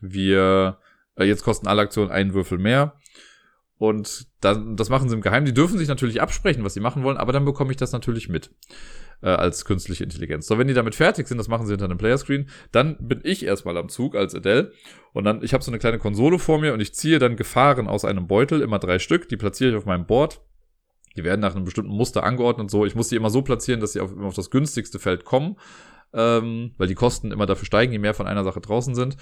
wir, 0.00 0.78
äh, 1.16 1.24
jetzt 1.24 1.44
kosten 1.44 1.66
alle 1.66 1.82
Aktionen 1.82 2.10
einen 2.10 2.34
Würfel 2.34 2.58
mehr. 2.58 2.94
Und 3.78 4.26
dann, 4.42 4.76
das 4.76 4.90
machen 4.90 5.08
sie 5.08 5.14
im 5.14 5.22
Geheimen. 5.22 5.46
Die 5.46 5.54
dürfen 5.54 5.78
sich 5.78 5.88
natürlich 5.88 6.20
absprechen, 6.20 6.62
was 6.64 6.74
sie 6.74 6.80
machen 6.80 7.02
wollen, 7.02 7.16
aber 7.16 7.32
dann 7.32 7.46
bekomme 7.46 7.70
ich 7.70 7.78
das 7.78 7.92
natürlich 7.92 8.28
mit 8.28 8.50
äh, 9.22 9.28
als 9.28 9.64
künstliche 9.64 10.04
Intelligenz. 10.04 10.46
So, 10.46 10.58
wenn 10.58 10.68
die 10.68 10.74
damit 10.74 10.94
fertig 10.94 11.28
sind, 11.28 11.38
das 11.38 11.48
machen 11.48 11.66
sie 11.66 11.72
hinter 11.72 11.86
einem 11.86 11.98
Playerscreen, 11.98 12.48
dann 12.72 12.96
bin 13.00 13.20
ich 13.22 13.44
erstmal 13.44 13.76
am 13.76 13.88
Zug 13.88 14.16
als 14.16 14.34
Adele 14.34 14.72
und 15.12 15.24
dann, 15.24 15.42
ich 15.42 15.52
habe 15.52 15.64
so 15.64 15.70
eine 15.70 15.78
kleine 15.78 15.98
Konsole 15.98 16.38
vor 16.38 16.58
mir 16.58 16.72
und 16.72 16.80
ich 16.80 16.94
ziehe 16.94 17.18
dann 17.18 17.36
Gefahren 17.36 17.88
aus 17.88 18.04
einem 18.04 18.26
Beutel, 18.26 18.60
immer 18.60 18.78
drei 18.78 18.98
Stück, 18.98 19.28
die 19.28 19.36
platziere 19.36 19.70
ich 19.70 19.76
auf 19.76 19.86
meinem 19.86 20.06
Board. 20.06 20.40
Die 21.16 21.24
werden 21.24 21.40
nach 21.40 21.56
einem 21.56 21.64
bestimmten 21.64 21.90
Muster 21.90 22.22
angeordnet. 22.22 22.70
So, 22.70 22.86
ich 22.86 22.94
muss 22.94 23.08
die 23.08 23.16
immer 23.16 23.30
so 23.30 23.42
platzieren, 23.42 23.80
dass 23.80 23.94
sie 23.94 24.00
auf, 24.00 24.16
auf 24.16 24.34
das 24.34 24.50
günstigste 24.50 25.00
Feld 25.00 25.24
kommen, 25.24 25.56
ähm, 26.12 26.72
weil 26.78 26.86
die 26.86 26.94
Kosten 26.94 27.32
immer 27.32 27.46
dafür 27.46 27.66
steigen, 27.66 27.92
je 27.92 27.98
mehr 27.98 28.14
von 28.14 28.28
einer 28.28 28.44
Sache 28.44 28.60
draußen 28.60 28.94
sind. 28.94 29.16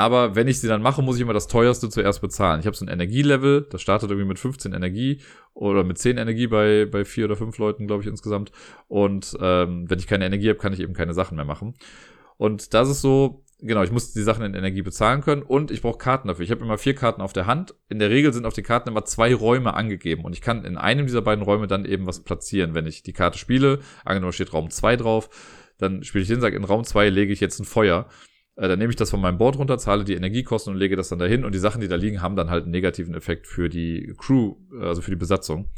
Aber 0.00 0.34
wenn 0.34 0.48
ich 0.48 0.58
sie 0.60 0.66
dann 0.66 0.80
mache, 0.80 1.02
muss 1.02 1.16
ich 1.16 1.22
immer 1.22 1.34
das 1.34 1.46
teuerste 1.46 1.90
zuerst 1.90 2.22
bezahlen. 2.22 2.60
Ich 2.60 2.66
habe 2.66 2.74
so 2.74 2.86
ein 2.86 2.88
Energielevel, 2.88 3.66
das 3.70 3.82
startet 3.82 4.10
irgendwie 4.10 4.28
mit 4.28 4.38
15 4.38 4.72
Energie 4.72 5.20
oder 5.52 5.84
mit 5.84 5.98
10 5.98 6.16
Energie 6.16 6.46
bei, 6.46 6.86
bei 6.86 7.04
vier 7.04 7.26
oder 7.26 7.36
fünf 7.36 7.58
Leuten, 7.58 7.86
glaube 7.86 8.02
ich, 8.02 8.08
insgesamt. 8.08 8.50
Und 8.88 9.36
ähm, 9.42 9.90
wenn 9.90 9.98
ich 9.98 10.06
keine 10.06 10.24
Energie 10.24 10.48
habe, 10.48 10.58
kann 10.58 10.72
ich 10.72 10.80
eben 10.80 10.94
keine 10.94 11.12
Sachen 11.12 11.36
mehr 11.36 11.44
machen. 11.44 11.74
Und 12.38 12.72
das 12.72 12.88
ist 12.88 13.02
so, 13.02 13.44
genau, 13.60 13.82
ich 13.82 13.92
muss 13.92 14.14
die 14.14 14.22
Sachen 14.22 14.42
in 14.42 14.54
Energie 14.54 14.80
bezahlen 14.80 15.20
können 15.20 15.42
und 15.42 15.70
ich 15.70 15.82
brauche 15.82 15.98
Karten 15.98 16.28
dafür. 16.28 16.46
Ich 16.46 16.50
habe 16.50 16.64
immer 16.64 16.78
vier 16.78 16.94
Karten 16.94 17.20
auf 17.20 17.34
der 17.34 17.44
Hand. 17.44 17.74
In 17.90 17.98
der 17.98 18.08
Regel 18.08 18.32
sind 18.32 18.46
auf 18.46 18.54
den 18.54 18.64
Karten 18.64 18.88
immer 18.88 19.04
zwei 19.04 19.34
Räume 19.34 19.74
angegeben 19.74 20.24
und 20.24 20.32
ich 20.32 20.40
kann 20.40 20.64
in 20.64 20.78
einem 20.78 21.04
dieser 21.04 21.20
beiden 21.20 21.44
Räume 21.44 21.66
dann 21.66 21.84
eben 21.84 22.06
was 22.06 22.20
platzieren, 22.20 22.72
wenn 22.72 22.86
ich 22.86 23.02
die 23.02 23.12
Karte 23.12 23.36
spiele. 23.38 23.80
Angenommen 24.06 24.32
steht 24.32 24.54
Raum 24.54 24.70
2 24.70 24.96
drauf, 24.96 25.28
dann 25.76 26.04
spiele 26.04 26.22
ich 26.22 26.28
den, 26.28 26.40
sage 26.40 26.56
in 26.56 26.64
Raum 26.64 26.84
2 26.84 27.10
lege 27.10 27.34
ich 27.34 27.40
jetzt 27.40 27.58
ein 27.60 27.66
Feuer 27.66 28.08
äh, 28.60 28.68
dann 28.68 28.78
nehme 28.78 28.90
ich 28.90 28.96
das 28.96 29.10
von 29.10 29.20
meinem 29.20 29.38
Board 29.38 29.56
runter, 29.58 29.78
zahle 29.78 30.04
die 30.04 30.14
Energiekosten 30.14 30.74
und 30.74 30.78
lege 30.78 30.94
das 30.94 31.08
dann 31.08 31.18
dahin 31.18 31.44
und 31.44 31.54
die 31.54 31.58
Sachen, 31.58 31.80
die 31.80 31.88
da 31.88 31.96
liegen, 31.96 32.20
haben 32.20 32.36
dann 32.36 32.50
halt 32.50 32.64
einen 32.64 32.72
negativen 32.72 33.14
Effekt 33.14 33.46
für 33.46 33.70
die 33.70 34.12
Crew, 34.18 34.56
also 34.78 35.00
für 35.00 35.10
die 35.10 35.16
Besatzung. 35.16 35.70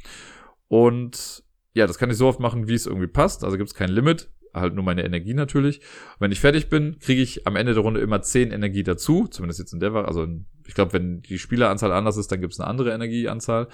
Und 0.66 1.44
ja, 1.74 1.86
das 1.86 1.96
kann 1.96 2.10
ich 2.10 2.16
so 2.16 2.26
oft 2.26 2.40
machen, 2.40 2.66
wie 2.66 2.74
es 2.74 2.86
irgendwie 2.86 3.06
passt. 3.06 3.44
Also 3.44 3.56
gibt 3.56 3.68
es 3.68 3.74
kein 3.74 3.88
Limit, 3.88 4.30
halt 4.52 4.74
nur 4.74 4.82
meine 4.82 5.04
Energie 5.04 5.32
natürlich. 5.32 5.78
Und 5.78 6.22
wenn 6.22 6.32
ich 6.32 6.40
fertig 6.40 6.70
bin, 6.70 6.98
kriege 6.98 7.22
ich 7.22 7.46
am 7.46 7.54
Ende 7.54 7.72
der 7.72 7.84
Runde 7.84 8.00
immer 8.00 8.20
10 8.20 8.50
Energie 8.50 8.82
dazu, 8.82 9.28
zumindest 9.28 9.60
jetzt 9.60 9.72
in 9.72 9.78
der 9.78 9.94
War. 9.94 10.08
Also 10.08 10.26
ich 10.66 10.74
glaube, 10.74 10.92
wenn 10.92 11.22
die 11.22 11.38
Spieleranzahl 11.38 11.92
anders 11.92 12.16
ist, 12.16 12.32
dann 12.32 12.40
gibt 12.40 12.52
es 12.52 12.58
eine 12.58 12.68
andere 12.68 12.92
Energieanzahl. 12.92 13.68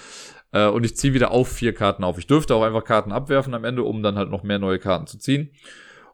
Äh, 0.53 0.67
und 0.67 0.85
ich 0.85 0.97
ziehe 0.97 1.15
wieder 1.15 1.31
auf 1.31 1.49
vier 1.49 1.73
Karten 1.73 2.05
auf. 2.05 2.19
Ich 2.19 2.27
dürfte 2.27 2.55
auch 2.55 2.63
einfach 2.63 2.85
Karten 2.85 3.13
abwerfen 3.13 3.55
am 3.55 3.65
Ende, 3.65 3.85
um 3.85 4.03
dann 4.03 4.17
halt 4.17 4.29
noch 4.29 4.43
mehr 4.43 4.59
neue 4.59 4.79
Karten 4.79 5.07
zu 5.07 5.19
ziehen. 5.19 5.51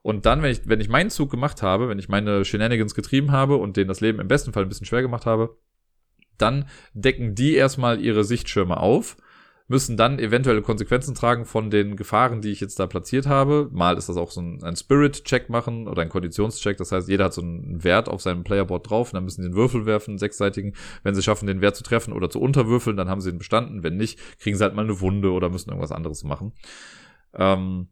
Und 0.04 0.26
dann, 0.26 0.42
wenn 0.42 0.52
ich, 0.52 0.68
wenn 0.68 0.82
ich 0.82 0.90
meinen 0.90 1.08
Zug 1.08 1.30
gemacht 1.30 1.62
habe, 1.62 1.88
wenn 1.88 1.98
ich 1.98 2.10
meine 2.10 2.44
Shenanigans 2.44 2.94
getrieben 2.94 3.32
habe 3.32 3.56
und 3.56 3.78
denen 3.78 3.88
das 3.88 4.02
Leben 4.02 4.20
im 4.20 4.28
besten 4.28 4.52
Fall 4.52 4.64
ein 4.64 4.68
bisschen 4.68 4.84
schwer 4.84 5.00
gemacht 5.00 5.24
habe, 5.24 5.56
dann 6.36 6.68
decken 6.92 7.34
die 7.34 7.54
erstmal 7.54 7.98
ihre 8.02 8.22
Sichtschirme 8.22 8.76
auf, 8.76 9.16
müssen 9.66 9.96
dann 9.96 10.18
eventuelle 10.18 10.60
Konsequenzen 10.60 11.14
tragen 11.14 11.46
von 11.46 11.70
den 11.70 11.96
Gefahren, 11.96 12.42
die 12.42 12.50
ich 12.50 12.60
jetzt 12.60 12.78
da 12.78 12.86
platziert 12.86 13.26
habe. 13.26 13.70
Mal 13.72 13.96
ist 13.96 14.10
das 14.10 14.18
auch 14.18 14.30
so 14.30 14.42
ein, 14.42 14.62
ein 14.62 14.76
Spirit-Check 14.76 15.48
machen 15.48 15.88
oder 15.88 16.02
ein 16.02 16.10
Konditionscheck. 16.10 16.76
Das 16.76 16.92
heißt, 16.92 17.08
jeder 17.08 17.24
hat 17.24 17.32
so 17.32 17.40
einen 17.40 17.82
Wert 17.82 18.10
auf 18.10 18.20
seinem 18.20 18.44
Playerboard 18.44 18.90
drauf 18.90 19.08
und 19.08 19.14
dann 19.14 19.24
müssen 19.24 19.40
sie 19.40 19.48
den 19.48 19.56
Würfel 19.56 19.86
werfen, 19.86 20.10
einen 20.10 20.18
sechsseitigen. 20.18 20.74
Wenn 21.02 21.14
sie 21.14 21.22
schaffen, 21.22 21.46
den 21.46 21.62
Wert 21.62 21.76
zu 21.76 21.82
treffen 21.82 22.12
oder 22.12 22.28
zu 22.28 22.42
unterwürfeln, 22.42 22.98
dann 22.98 23.08
haben 23.08 23.22
sie 23.22 23.30
ihn 23.30 23.38
bestanden. 23.38 23.82
Wenn 23.82 23.96
nicht, 23.96 24.20
kriegen 24.38 24.54
sie 24.54 24.64
halt 24.64 24.74
mal 24.74 24.84
eine 24.84 25.00
Wunde 25.00 25.32
oder 25.32 25.48
müssen 25.48 25.70
irgendwas 25.70 25.92
anderes 25.92 26.24
machen. 26.24 26.52
Ähm, 27.32 27.88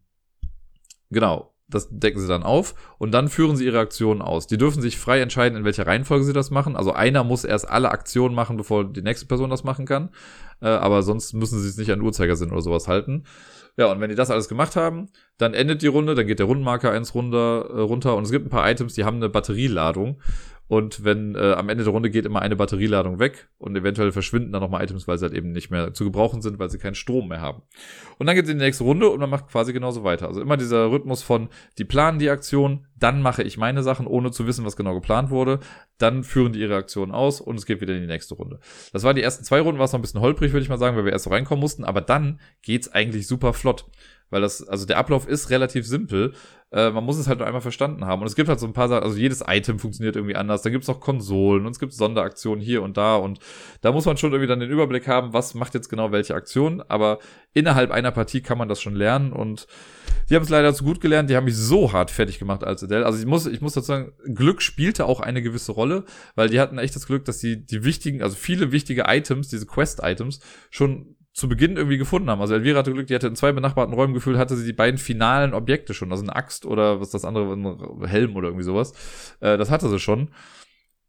genau. 1.09 1.52
Das 1.69 1.87
decken 1.89 2.19
sie 2.19 2.27
dann 2.27 2.43
auf 2.43 2.75
und 2.97 3.11
dann 3.11 3.29
führen 3.29 3.55
sie 3.55 3.65
ihre 3.65 3.79
Aktionen 3.79 4.21
aus. 4.21 4.47
Die 4.47 4.57
dürfen 4.57 4.81
sich 4.81 4.97
frei 4.97 5.21
entscheiden, 5.21 5.57
in 5.57 5.63
welcher 5.63 5.87
Reihenfolge 5.87 6.25
sie 6.25 6.33
das 6.33 6.51
machen. 6.51 6.75
Also 6.75 6.91
einer 6.93 7.23
muss 7.23 7.45
erst 7.45 7.69
alle 7.69 7.89
Aktionen 7.89 8.35
machen, 8.35 8.57
bevor 8.57 8.83
die 8.83 9.01
nächste 9.01 9.25
Person 9.25 9.49
das 9.49 9.63
machen 9.63 9.85
kann. 9.85 10.09
Äh, 10.61 10.67
aber 10.67 11.03
sonst 11.03 11.33
müssen 11.33 11.59
sie 11.59 11.69
es 11.69 11.77
nicht 11.77 11.91
an 11.91 12.01
Uhrzeigersinn 12.01 12.51
oder 12.51 12.61
sowas 12.61 12.87
halten. 12.87 13.23
Ja, 13.75 13.91
und 13.91 13.99
wenn 13.99 14.09
die 14.09 14.15
das 14.15 14.29
alles 14.29 14.49
gemacht 14.49 14.75
haben, 14.75 15.07
dann 15.37 15.53
endet 15.53 15.81
die 15.81 15.87
Runde, 15.87 16.13
dann 16.13 16.27
geht 16.27 16.39
der 16.39 16.45
Rundenmarker 16.45 16.91
eins 16.91 17.15
runter, 17.15 17.69
äh, 17.73 17.79
runter 17.79 18.15
und 18.15 18.23
es 18.23 18.31
gibt 18.31 18.45
ein 18.45 18.49
paar 18.49 18.69
Items, 18.69 18.93
die 18.93 19.03
haben 19.03 19.17
eine 19.17 19.29
Batterieladung. 19.29 20.21
Und 20.67 21.03
wenn 21.03 21.35
äh, 21.35 21.53
am 21.53 21.69
Ende 21.69 21.83
der 21.83 21.93
Runde 21.93 22.09
geht 22.09 22.25
immer 22.25 22.41
eine 22.41 22.55
Batterieladung 22.55 23.19
weg 23.19 23.49
und 23.57 23.75
eventuell 23.75 24.11
verschwinden 24.11 24.51
dann 24.53 24.61
nochmal 24.61 24.83
Items, 24.83 25.07
weil 25.07 25.17
sie 25.17 25.25
halt 25.25 25.33
eben 25.33 25.51
nicht 25.51 25.69
mehr 25.69 25.93
zu 25.93 26.05
gebrauchen 26.05 26.41
sind, 26.41 26.57
weil 26.57 26.69
sie 26.69 26.77
keinen 26.77 26.95
Strom 26.95 27.27
mehr 27.27 27.41
haben. 27.41 27.63
Und 28.17 28.27
dann 28.27 28.35
geht 28.35 28.45
es 28.45 28.51
in 28.51 28.59
die 28.59 28.63
nächste 28.65 28.85
Runde 28.85 29.09
und 29.09 29.19
man 29.19 29.29
macht 29.29 29.49
quasi 29.49 29.73
genauso 29.73 30.03
weiter. 30.03 30.27
Also 30.27 30.41
immer 30.41 30.57
dieser 30.57 30.89
Rhythmus 30.89 31.21
von, 31.21 31.49
die 31.77 31.83
planen 31.83 32.17
die 32.17 32.29
Aktion, 32.29 32.87
dann 32.97 33.21
mache 33.21 33.43
ich 33.43 33.57
meine 33.57 33.83
Sachen, 33.83 34.07
ohne 34.07 34.31
zu 34.31 34.47
wissen, 34.47 34.63
was 34.63 34.77
genau 34.77 34.93
geplant 34.93 35.29
wurde. 35.29 35.59
Dann 35.97 36.23
führen 36.23 36.53
die 36.53 36.61
ihre 36.61 36.75
Aktion 36.75 37.11
aus 37.11 37.41
und 37.41 37.57
es 37.57 37.65
geht 37.65 37.81
wieder 37.81 37.93
in 37.93 38.01
die 38.01 38.07
nächste 38.07 38.35
Runde. 38.35 38.59
Das 38.93 39.03
waren 39.03 39.15
die 39.15 39.21
ersten 39.21 39.43
zwei 39.43 39.59
Runden, 39.59 39.79
war 39.79 39.85
es 39.85 39.91
noch 39.91 39.99
ein 39.99 40.03
bisschen 40.03 40.21
holprig, 40.21 40.53
würde 40.53 40.63
ich 40.63 40.69
mal 40.69 40.77
sagen, 40.77 40.95
weil 40.95 41.05
wir 41.05 41.11
erst 41.11 41.25
so 41.25 41.29
reinkommen 41.29 41.59
mussten. 41.59 41.83
Aber 41.83 42.01
dann 42.01 42.39
geht's 42.61 42.91
eigentlich 42.91 43.27
super 43.27 43.53
flott 43.53 43.85
weil 44.33 44.41
das, 44.41 44.67
also 44.67 44.87
der 44.87 44.97
Ablauf 44.97 45.27
ist 45.27 45.51
relativ 45.51 45.85
simpel. 45.85 46.33
Äh, 46.71 46.89
man 46.89 47.03
muss 47.03 47.17
es 47.17 47.27
halt 47.27 47.37
nur 47.37 47.45
einmal 47.45 47.61
verstanden 47.61 48.05
haben. 48.05 48.23
Und 48.23 48.27
es 48.27 48.35
gibt 48.35 48.49
halt 48.49 48.59
so 48.59 48.65
ein 48.65 48.73
paar 48.73 48.89
Sachen, 48.89 49.03
also 49.03 49.15
jedes 49.15 49.43
Item 49.47 49.77
funktioniert 49.77 50.15
irgendwie 50.15 50.35
anders. 50.35 50.63
Da 50.63 50.71
gibt 50.71 50.83
es 50.83 50.89
auch 50.89 50.99
Konsolen 50.99 51.67
und 51.67 51.71
es 51.71 51.79
gibt 51.79 51.93
Sonderaktionen 51.93 52.59
hier 52.59 52.81
und 52.81 52.97
da. 52.97 53.15
Und 53.15 53.37
da 53.81 53.91
muss 53.91 54.05
man 54.05 54.17
schon 54.17 54.31
irgendwie 54.31 54.47
dann 54.47 54.59
den 54.59 54.71
Überblick 54.71 55.07
haben, 55.07 55.33
was 55.33 55.53
macht 55.53 55.75
jetzt 55.75 55.87
genau 55.87 56.11
welche 56.11 56.33
Aktion. 56.33 56.83
Aber 56.87 57.19
innerhalb 57.53 57.91
einer 57.91 58.09
Partie 58.09 58.41
kann 58.41 58.57
man 58.57 58.67
das 58.67 58.81
schon 58.81 58.95
lernen. 58.95 59.33
Und 59.33 59.67
die 60.31 60.35
haben 60.35 60.41
es 60.41 60.49
leider 60.49 60.73
zu 60.73 60.83
gut 60.83 60.99
gelernt. 60.99 61.29
Die 61.29 61.35
haben 61.35 61.45
mich 61.45 61.55
so 61.55 61.93
hart 61.93 62.09
fertig 62.09 62.39
gemacht 62.39 62.63
als 62.63 62.83
Adele. 62.83 63.05
Also 63.05 63.19
ich 63.19 63.27
muss, 63.27 63.45
ich 63.45 63.61
muss 63.61 63.73
dazu 63.73 63.85
sagen, 63.85 64.13
Glück 64.33 64.63
spielte 64.63 65.05
auch 65.05 65.19
eine 65.19 65.43
gewisse 65.43 65.73
Rolle, 65.73 66.05
weil 66.33 66.49
die 66.49 66.59
hatten 66.59 66.79
echt 66.79 66.95
das 66.95 67.05
Glück, 67.05 67.23
dass 67.25 67.39
sie 67.39 67.63
die 67.63 67.83
wichtigen, 67.83 68.23
also 68.23 68.35
viele 68.35 68.71
wichtige 68.71 69.03
Items, 69.05 69.47
diese 69.49 69.67
Quest-Items, 69.67 70.39
schon 70.71 71.17
zu 71.33 71.49
Beginn 71.49 71.77
irgendwie 71.77 71.97
gefunden 71.97 72.29
haben. 72.29 72.41
Also 72.41 72.53
Elvira 72.53 72.79
hatte 72.79 72.93
Glück, 72.93 73.07
die 73.07 73.15
hatte 73.15 73.27
in 73.27 73.35
zwei 73.35 73.51
benachbarten 73.51 73.93
Räumen 73.93 74.13
gefühlt, 74.13 74.37
hatte 74.37 74.55
sie 74.55 74.65
die 74.65 74.73
beiden 74.73 74.99
finalen 74.99 75.53
Objekte 75.53 75.93
schon. 75.95 76.11
Also 76.11 76.23
eine 76.23 76.35
Axt 76.35 76.65
oder 76.65 77.01
was 77.01 77.09
das 77.09 77.25
andere, 77.25 77.53
ein 77.53 78.05
Helm 78.05 78.35
oder 78.35 78.49
irgendwie 78.49 78.63
sowas. 78.63 78.93
Äh, 79.39 79.57
das 79.57 79.71
hatte 79.71 79.89
sie 79.89 79.99
schon. 79.99 80.29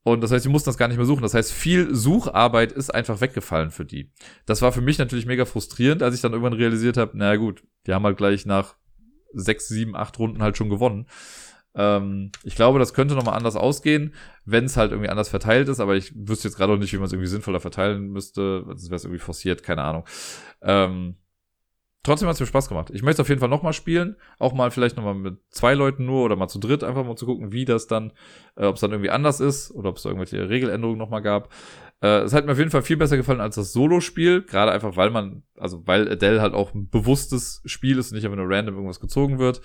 Und 0.03 0.23
das 0.23 0.31
heißt, 0.33 0.43
sie 0.43 0.51
mussten 0.51 0.69
das 0.69 0.79
gar 0.79 0.89
nicht 0.89 0.97
mehr 0.97 1.07
suchen. 1.07 1.23
Das 1.23 1.35
heißt, 1.35 1.53
viel 1.53 1.95
Sucharbeit 1.95 2.73
ist 2.73 2.95
einfach 2.95 3.21
weggefallen 3.21 3.71
für 3.71 3.85
die. 3.85 4.11
Das 4.47 4.63
war 4.63 4.73
für 4.73 4.83
mich 4.83 4.99
natürlich 4.99 5.27
mega 5.27 5.45
frustrierend, 5.45 6.03
als 6.03 6.15
ich 6.15 6.21
dann 6.21 6.33
irgendwann 6.33 6.53
realisiert 6.55 6.97
habe, 6.97 7.17
naja 7.17 7.37
gut, 7.37 7.63
die 7.87 7.93
haben 7.93 8.05
halt 8.05 8.17
gleich 8.17 8.47
nach 8.47 8.77
sechs, 9.33 9.69
sieben, 9.69 9.97
acht 9.97 10.19
Runden 10.19 10.43
halt 10.43 10.57
schon 10.57 10.71
gewonnen. 10.71 11.07
Ähm, 11.75 12.31
ich 12.45 12.55
glaube, 12.55 12.79
das 12.79 12.95
könnte 12.95 13.15
nochmal 13.15 13.37
anders 13.37 13.57
ausgehen, 13.57 14.15
wenn 14.45 14.65
es 14.65 14.77
halt 14.77 14.93
irgendwie 14.93 15.11
anders 15.11 15.29
verteilt 15.29 15.69
ist, 15.69 15.81
aber 15.81 15.97
ich 15.97 16.13
wüsste 16.15 16.49
jetzt 16.49 16.57
gerade 16.57 16.73
noch 16.73 16.79
nicht, 16.79 16.93
wie 16.93 16.99
man 16.99 17.07
es 17.07 17.13
irgendwie 17.13 17.29
sinnvoller 17.29 17.61
verteilen 17.61 18.09
müsste. 18.09 18.65
Das 18.69 18.85
wäre 18.85 18.97
es 18.97 19.05
irgendwie 19.05 19.21
forciert, 19.21 19.63
keine 19.63 19.83
Ahnung. 19.83 20.05
Ähm, 20.63 21.17
trotzdem 22.05 22.29
hat 22.29 22.35
es 22.35 22.41
mir 22.41 22.47
Spaß 22.47 22.69
gemacht. 22.69 22.91
Ich 22.93 23.03
möchte 23.03 23.23
auf 23.23 23.29
jeden 23.29 23.41
Fall 23.41 23.49
nochmal 23.49 23.73
spielen. 23.73 24.17
Auch 24.39 24.53
mal 24.53 24.71
vielleicht 24.71 24.97
nochmal 24.97 25.15
mit 25.15 25.39
zwei 25.51 25.75
Leuten 25.75 26.05
nur 26.05 26.25
oder 26.25 26.37
mal 26.37 26.49
zu 26.49 26.61
dritt, 26.61 26.85
einfach 26.85 27.05
mal 27.05 27.17
zu 27.17 27.27
gucken, 27.27 27.51
wie 27.51 27.65
das 27.65 27.89
dann, 27.89 28.13
äh, 28.57 28.67
ob 28.67 28.77
es 28.77 28.81
dann 28.81 28.93
irgendwie 28.93 29.11
anders 29.11 29.41
ist 29.41 29.73
oder 29.73 29.89
ob 29.89 29.97
es 29.97 30.05
irgendwelche 30.05 30.49
Regeländerungen 30.49 30.99
nochmal 30.99 31.23
gab. 31.23 31.53
Äh, 32.01 32.21
es 32.21 32.35
hat 32.35 32.47
mir 32.47 32.53
auf 32.53 32.59
jeden 32.59 32.71
Fall 32.71 32.83
viel 32.83 32.99
besser 32.99 33.17
gefallen 33.17 33.41
als 33.41 33.57
das 33.57 33.73
Solo-Spiel, 33.73 34.43
gerade 34.43 34.71
einfach, 34.71 34.97
weil 34.97 35.11
man, 35.11 35.43
also 35.57 35.85
weil 35.87 36.09
Adele 36.09 36.41
halt 36.41 36.55
auch 36.55 36.73
ein 36.75 36.89
bewusstes 36.89 37.63
Spiel 37.65 37.99
ist 37.99 38.13
und 38.13 38.17
nicht 38.17 38.25
einfach 38.27 38.37
nur 38.37 38.49
random 38.49 38.75
irgendwas 38.75 39.01
gezogen 39.01 39.39
wird. 39.39 39.61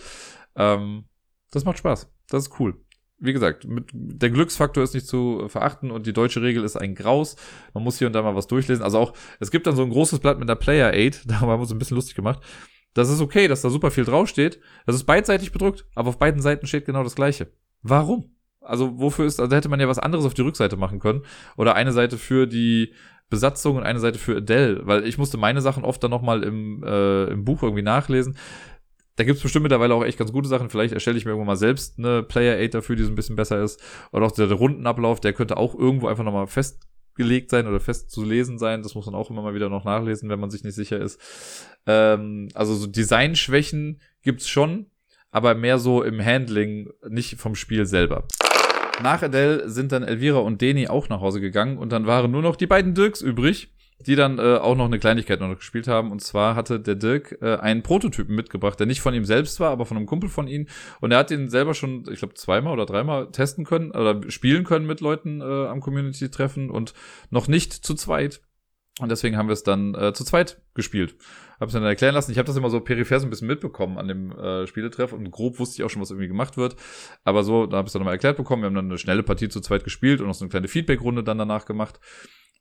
Ähm, 0.55 1.05
das 1.51 1.65
macht 1.65 1.77
Spaß. 1.79 2.11
Das 2.29 2.43
ist 2.47 2.59
cool. 2.59 2.75
Wie 3.17 3.33
gesagt, 3.33 3.65
mit, 3.65 3.89
der 3.93 4.29
Glücksfaktor 4.29 4.83
ist 4.83 4.93
nicht 4.93 5.07
zu 5.07 5.47
verachten 5.49 5.91
und 5.91 6.07
die 6.07 6.13
deutsche 6.13 6.41
Regel 6.41 6.63
ist 6.63 6.77
ein 6.77 6.95
Graus. 6.95 7.35
Man 7.73 7.83
muss 7.83 7.97
hier 7.97 8.07
und 8.07 8.13
da 8.13 8.21
mal 8.21 8.35
was 8.35 8.47
durchlesen. 8.47 8.83
Also 8.83 8.97
auch, 8.97 9.13
es 9.39 9.51
gibt 9.51 9.67
dann 9.67 9.75
so 9.75 9.83
ein 9.83 9.89
großes 9.89 10.19
Blatt 10.19 10.39
mit 10.39 10.47
der 10.47 10.55
Player 10.55 10.93
Aid, 10.93 11.23
da 11.27 11.41
haben 11.41 11.49
wir 11.49 11.59
uns 11.59 11.71
ein 11.71 11.79
bisschen 11.79 11.95
lustig 11.95 12.15
gemacht. 12.15 12.39
Das 12.93 13.09
ist 13.09 13.21
okay, 13.21 13.47
dass 13.47 13.61
da 13.61 13.69
super 13.69 13.91
viel 13.91 14.05
draufsteht. 14.05 14.59
Das 14.85 14.95
ist 14.95 15.03
beidseitig 15.03 15.51
bedruckt, 15.51 15.85
aber 15.95 16.09
auf 16.09 16.17
beiden 16.17 16.41
Seiten 16.41 16.65
steht 16.65 16.85
genau 16.85 17.03
das 17.03 17.15
Gleiche. 17.15 17.51
Warum? 17.81 18.35
Also 18.61 18.99
wofür 18.99 19.25
ist, 19.25 19.39
also 19.39 19.55
hätte 19.55 19.69
man 19.69 19.79
ja 19.79 19.87
was 19.87 19.99
anderes 19.99 20.25
auf 20.25 20.33
die 20.33 20.41
Rückseite 20.41 20.77
machen 20.77 20.99
können. 20.99 21.23
Oder 21.55 21.75
eine 21.75 21.91
Seite 21.91 22.17
für 22.17 22.47
die 22.47 22.93
Besatzung 23.29 23.77
und 23.77 23.83
eine 23.83 23.99
Seite 23.99 24.17
für 24.17 24.37
Adele, 24.37 24.81
weil 24.85 25.05
ich 25.05 25.17
musste 25.17 25.37
meine 25.37 25.61
Sachen 25.61 25.85
oft 25.85 26.03
dann 26.03 26.11
nochmal 26.11 26.43
im, 26.43 26.83
äh, 26.83 27.25
im 27.25 27.45
Buch 27.45 27.63
irgendwie 27.63 27.83
nachlesen. 27.83 28.37
Da 29.19 29.25
gibt's 29.25 29.43
bestimmt 29.43 29.63
mittlerweile 29.63 29.93
auch 29.95 30.05
echt 30.05 30.17
ganz 30.17 30.31
gute 30.31 30.47
Sachen. 30.47 30.69
Vielleicht 30.69 30.93
erstelle 30.93 31.17
ich 31.17 31.25
mir 31.25 31.31
irgendwann 31.31 31.47
mal 31.47 31.57
selbst 31.57 31.99
eine 31.99 32.23
Player 32.23 32.55
Aid 32.55 32.73
dafür, 32.73 32.95
die 32.95 33.03
so 33.03 33.09
ein 33.09 33.15
bisschen 33.15 33.35
besser 33.35 33.61
ist. 33.61 33.83
Oder 34.13 34.25
auch 34.25 34.31
der, 34.31 34.47
der 34.47 34.55
Rundenablauf, 34.55 35.19
der 35.19 35.33
könnte 35.33 35.57
auch 35.57 35.75
irgendwo 35.75 36.07
einfach 36.07 36.23
nochmal 36.23 36.47
festgelegt 36.47 37.49
sein 37.49 37.67
oder 37.67 37.81
fest 37.81 38.11
zu 38.11 38.23
lesen 38.23 38.57
sein. 38.57 38.81
Das 38.81 38.95
muss 38.95 39.07
man 39.07 39.15
auch 39.15 39.29
immer 39.29 39.41
mal 39.41 39.53
wieder 39.53 39.67
noch 39.67 39.83
nachlesen, 39.83 40.29
wenn 40.29 40.39
man 40.39 40.49
sich 40.49 40.63
nicht 40.63 40.75
sicher 40.75 41.01
ist. 41.01 41.19
Ähm, 41.85 42.47
also 42.53 42.73
so 42.75 42.87
Designschwächen 42.87 43.99
gibt's 44.21 44.47
schon, 44.47 44.85
aber 45.31 45.53
mehr 45.53 45.79
so 45.79 46.01
im 46.01 46.23
Handling, 46.23 46.89
nicht 47.09 47.41
vom 47.41 47.55
Spiel 47.55 47.85
selber. 47.85 48.25
Nach 49.03 49.21
Adele 49.21 49.69
sind 49.69 49.91
dann 49.91 50.03
Elvira 50.03 50.39
und 50.39 50.61
Deni 50.61 50.87
auch 50.87 51.09
nach 51.09 51.19
Hause 51.19 51.41
gegangen 51.41 51.77
und 51.77 51.91
dann 51.91 52.05
waren 52.05 52.31
nur 52.31 52.41
noch 52.41 52.55
die 52.55 52.67
beiden 52.67 52.93
Dirks 52.95 53.19
übrig. 53.19 53.73
Die 54.05 54.15
dann 54.15 54.39
äh, 54.39 54.57
auch 54.57 54.75
noch 54.75 54.85
eine 54.85 54.99
Kleinigkeit 54.99 55.39
noch 55.39 55.55
gespielt 55.55 55.87
haben. 55.87 56.11
Und 56.11 56.21
zwar 56.21 56.55
hatte 56.55 56.79
der 56.79 56.95
Dirk 56.95 57.37
äh, 57.41 57.57
einen 57.57 57.83
Prototypen 57.83 58.35
mitgebracht, 58.35 58.79
der 58.79 58.87
nicht 58.87 59.01
von 59.01 59.13
ihm 59.13 59.25
selbst 59.25 59.59
war, 59.59 59.71
aber 59.71 59.85
von 59.85 59.97
einem 59.97 60.05
Kumpel 60.05 60.29
von 60.29 60.47
ihm. 60.47 60.67
Und 61.01 61.11
er 61.11 61.19
hat 61.19 61.29
den 61.29 61.49
selber 61.49 61.73
schon, 61.73 62.05
ich 62.11 62.19
glaube, 62.19 62.33
zweimal 62.35 62.73
oder 62.73 62.85
dreimal 62.85 63.31
testen 63.31 63.65
können 63.65 63.91
oder 63.91 64.21
spielen 64.29 64.63
können 64.63 64.87
mit 64.87 65.01
Leuten 65.01 65.41
äh, 65.41 65.67
am 65.67 65.81
Community-Treffen 65.81 66.69
und 66.69 66.93
noch 67.29 67.47
nicht 67.47 67.73
zu 67.73 67.93
zweit. 67.93 68.41
Und 68.99 69.09
deswegen 69.09 69.37
haben 69.37 69.47
wir 69.47 69.53
es 69.53 69.63
dann 69.63 69.95
äh, 69.95 70.13
zu 70.13 70.25
zweit 70.25 70.61
gespielt. 70.75 71.15
Habe 71.59 71.67
es 71.67 71.73
dann 71.73 71.83
erklären 71.83 72.13
lassen. 72.13 72.31
Ich 72.31 72.37
habe 72.37 72.47
das 72.47 72.57
immer 72.57 72.69
so 72.69 72.81
peripher 72.81 73.19
so 73.19 73.27
ein 73.27 73.29
bisschen 73.29 73.47
mitbekommen 73.47 73.97
an 73.97 74.07
dem 74.07 74.31
äh, 74.31 74.67
Spieletreff 74.67 75.13
und 75.13 75.31
grob 75.31 75.59
wusste 75.59 75.81
ich 75.81 75.85
auch 75.85 75.89
schon, 75.89 76.01
was 76.01 76.11
irgendwie 76.11 76.27
gemacht 76.27 76.57
wird. 76.57 76.75
Aber 77.23 77.43
so, 77.43 77.65
da 77.65 77.77
habe 77.77 77.85
ich 77.85 77.89
es 77.89 77.93
dann 77.93 78.01
nochmal 78.01 78.15
erklärt 78.15 78.37
bekommen. 78.37 78.61
Wir 78.61 78.67
haben 78.67 78.75
dann 78.75 78.85
eine 78.85 78.97
schnelle 78.97 79.23
Partie 79.23 79.49
zu 79.49 79.61
zweit 79.61 79.83
gespielt 79.85 80.19
und 80.19 80.27
noch 80.27 80.33
so 80.33 80.43
eine 80.43 80.49
kleine 80.49 80.67
Feedback-Runde 80.67 81.23
dann 81.23 81.37
danach 81.37 81.65
gemacht. 81.65 81.99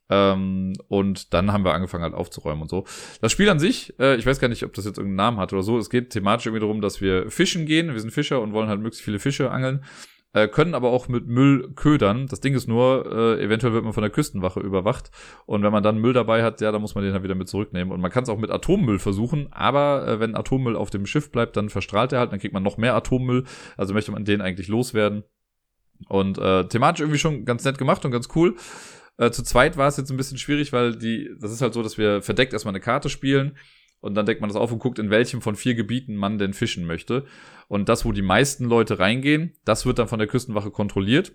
Ähm, 0.09 0.73
und 0.87 1.33
dann 1.33 1.53
haben 1.53 1.63
wir 1.63 1.73
angefangen 1.73 2.03
halt 2.03 2.15
aufzuräumen 2.15 2.63
und 2.63 2.69
so. 2.69 2.85
Das 3.21 3.31
Spiel 3.31 3.49
an 3.49 3.59
sich, 3.59 3.93
äh, 3.99 4.15
ich 4.15 4.25
weiß 4.25 4.39
gar 4.39 4.47
nicht, 4.47 4.63
ob 4.63 4.73
das 4.73 4.85
jetzt 4.85 4.97
irgendeinen 4.97 5.17
Namen 5.17 5.37
hat 5.37 5.53
oder 5.53 5.63
so. 5.63 5.77
Es 5.77 5.89
geht 5.89 6.09
thematisch 6.09 6.47
irgendwie 6.47 6.61
darum, 6.61 6.81
dass 6.81 7.01
wir 7.01 7.29
fischen 7.29 7.65
gehen. 7.65 7.93
Wir 7.93 7.99
sind 7.99 8.11
Fischer 8.11 8.41
und 8.41 8.53
wollen 8.53 8.69
halt 8.69 8.79
möglichst 8.79 9.03
viele 9.03 9.19
Fische 9.19 9.51
angeln. 9.51 9.83
Äh, 10.31 10.47
können 10.47 10.75
aber 10.75 10.89
auch 10.91 11.07
mit 11.07 11.25
Müll 11.25 11.71
ködern. 11.75 12.27
Das 12.27 12.39
Ding 12.39 12.53
ist 12.53 12.67
nur, 12.67 13.05
äh, 13.11 13.43
eventuell 13.43 13.73
wird 13.73 13.83
man 13.83 13.93
von 13.93 14.03
der 14.03 14.11
Küstenwache 14.11 14.59
überwacht. 14.59 15.09
Und 15.47 15.63
wenn 15.63 15.71
man 15.71 15.81
dann 15.81 15.97
Müll 15.97 16.13
dabei 16.13 16.43
hat, 16.43 16.61
ja, 16.61 16.71
dann 16.71 16.81
muss 16.81 16.93
man 16.93 17.03
den 17.03 17.13
halt 17.13 17.23
wieder 17.23 17.33
mit 17.33 17.49
zurücknehmen. 17.49 17.91
Und 17.91 17.99
man 17.99 18.11
kann 18.11 18.23
es 18.23 18.29
auch 18.29 18.37
mit 18.37 18.51
Atommüll 18.51 18.99
versuchen, 18.99 19.47
aber 19.51 20.07
äh, 20.07 20.19
wenn 20.19 20.35
Atommüll 20.35 20.75
auf 20.75 20.91
dem 20.91 21.07
Schiff 21.07 21.31
bleibt, 21.31 21.57
dann 21.57 21.69
verstrahlt 21.69 22.13
er 22.13 22.19
halt, 22.19 22.31
dann 22.31 22.39
kriegt 22.39 22.53
man 22.53 22.61
noch 22.61 22.77
mehr 22.77 22.93
Atommüll. 22.95 23.45
Also 23.75 23.95
möchte 23.95 24.11
man 24.11 24.23
den 24.23 24.41
eigentlich 24.41 24.67
loswerden. 24.67 25.23
Und 26.07 26.37
äh, 26.37 26.67
thematisch 26.67 27.01
irgendwie 27.01 27.19
schon 27.19 27.43
ganz 27.43 27.65
nett 27.65 27.79
gemacht 27.79 28.05
und 28.05 28.11
ganz 28.11 28.29
cool. 28.35 28.55
Äh, 29.19 29.31
zu 29.31 29.43
zweit 29.43 29.75
war 29.75 29.89
es 29.89 29.97
jetzt 29.97 30.09
ein 30.11 30.17
bisschen 30.17 30.37
schwierig, 30.37 30.71
weil 30.71 30.95
die, 30.95 31.29
das 31.39 31.51
ist 31.51 31.61
halt 31.61 31.73
so, 31.73 31.83
dass 31.83 31.97
wir 31.97 32.21
verdeckt 32.21 32.53
erstmal 32.53 32.71
eine 32.71 32.79
Karte 32.79 33.09
spielen 33.09 33.57
und 33.99 34.15
dann 34.15 34.25
deckt 34.25 34.39
man 34.39 34.49
das 34.49 34.55
auf 34.55 34.71
und 34.71 34.79
guckt, 34.79 34.97
in 34.97 35.09
welchem 35.09 35.41
von 35.41 35.57
vier 35.57 35.75
Gebieten 35.75 36.15
man 36.15 36.37
denn 36.37 36.53
fischen 36.53 36.85
möchte. 36.85 37.25
Und 37.67 37.89
das, 37.89 38.05
wo 38.05 38.13
die 38.13 38.21
meisten 38.21 38.63
Leute 38.63 38.97
reingehen, 38.97 39.57
das 39.65 39.85
wird 39.85 39.99
dann 39.99 40.07
von 40.07 40.19
der 40.19 40.29
Küstenwache 40.29 40.71
kontrolliert. 40.71 41.33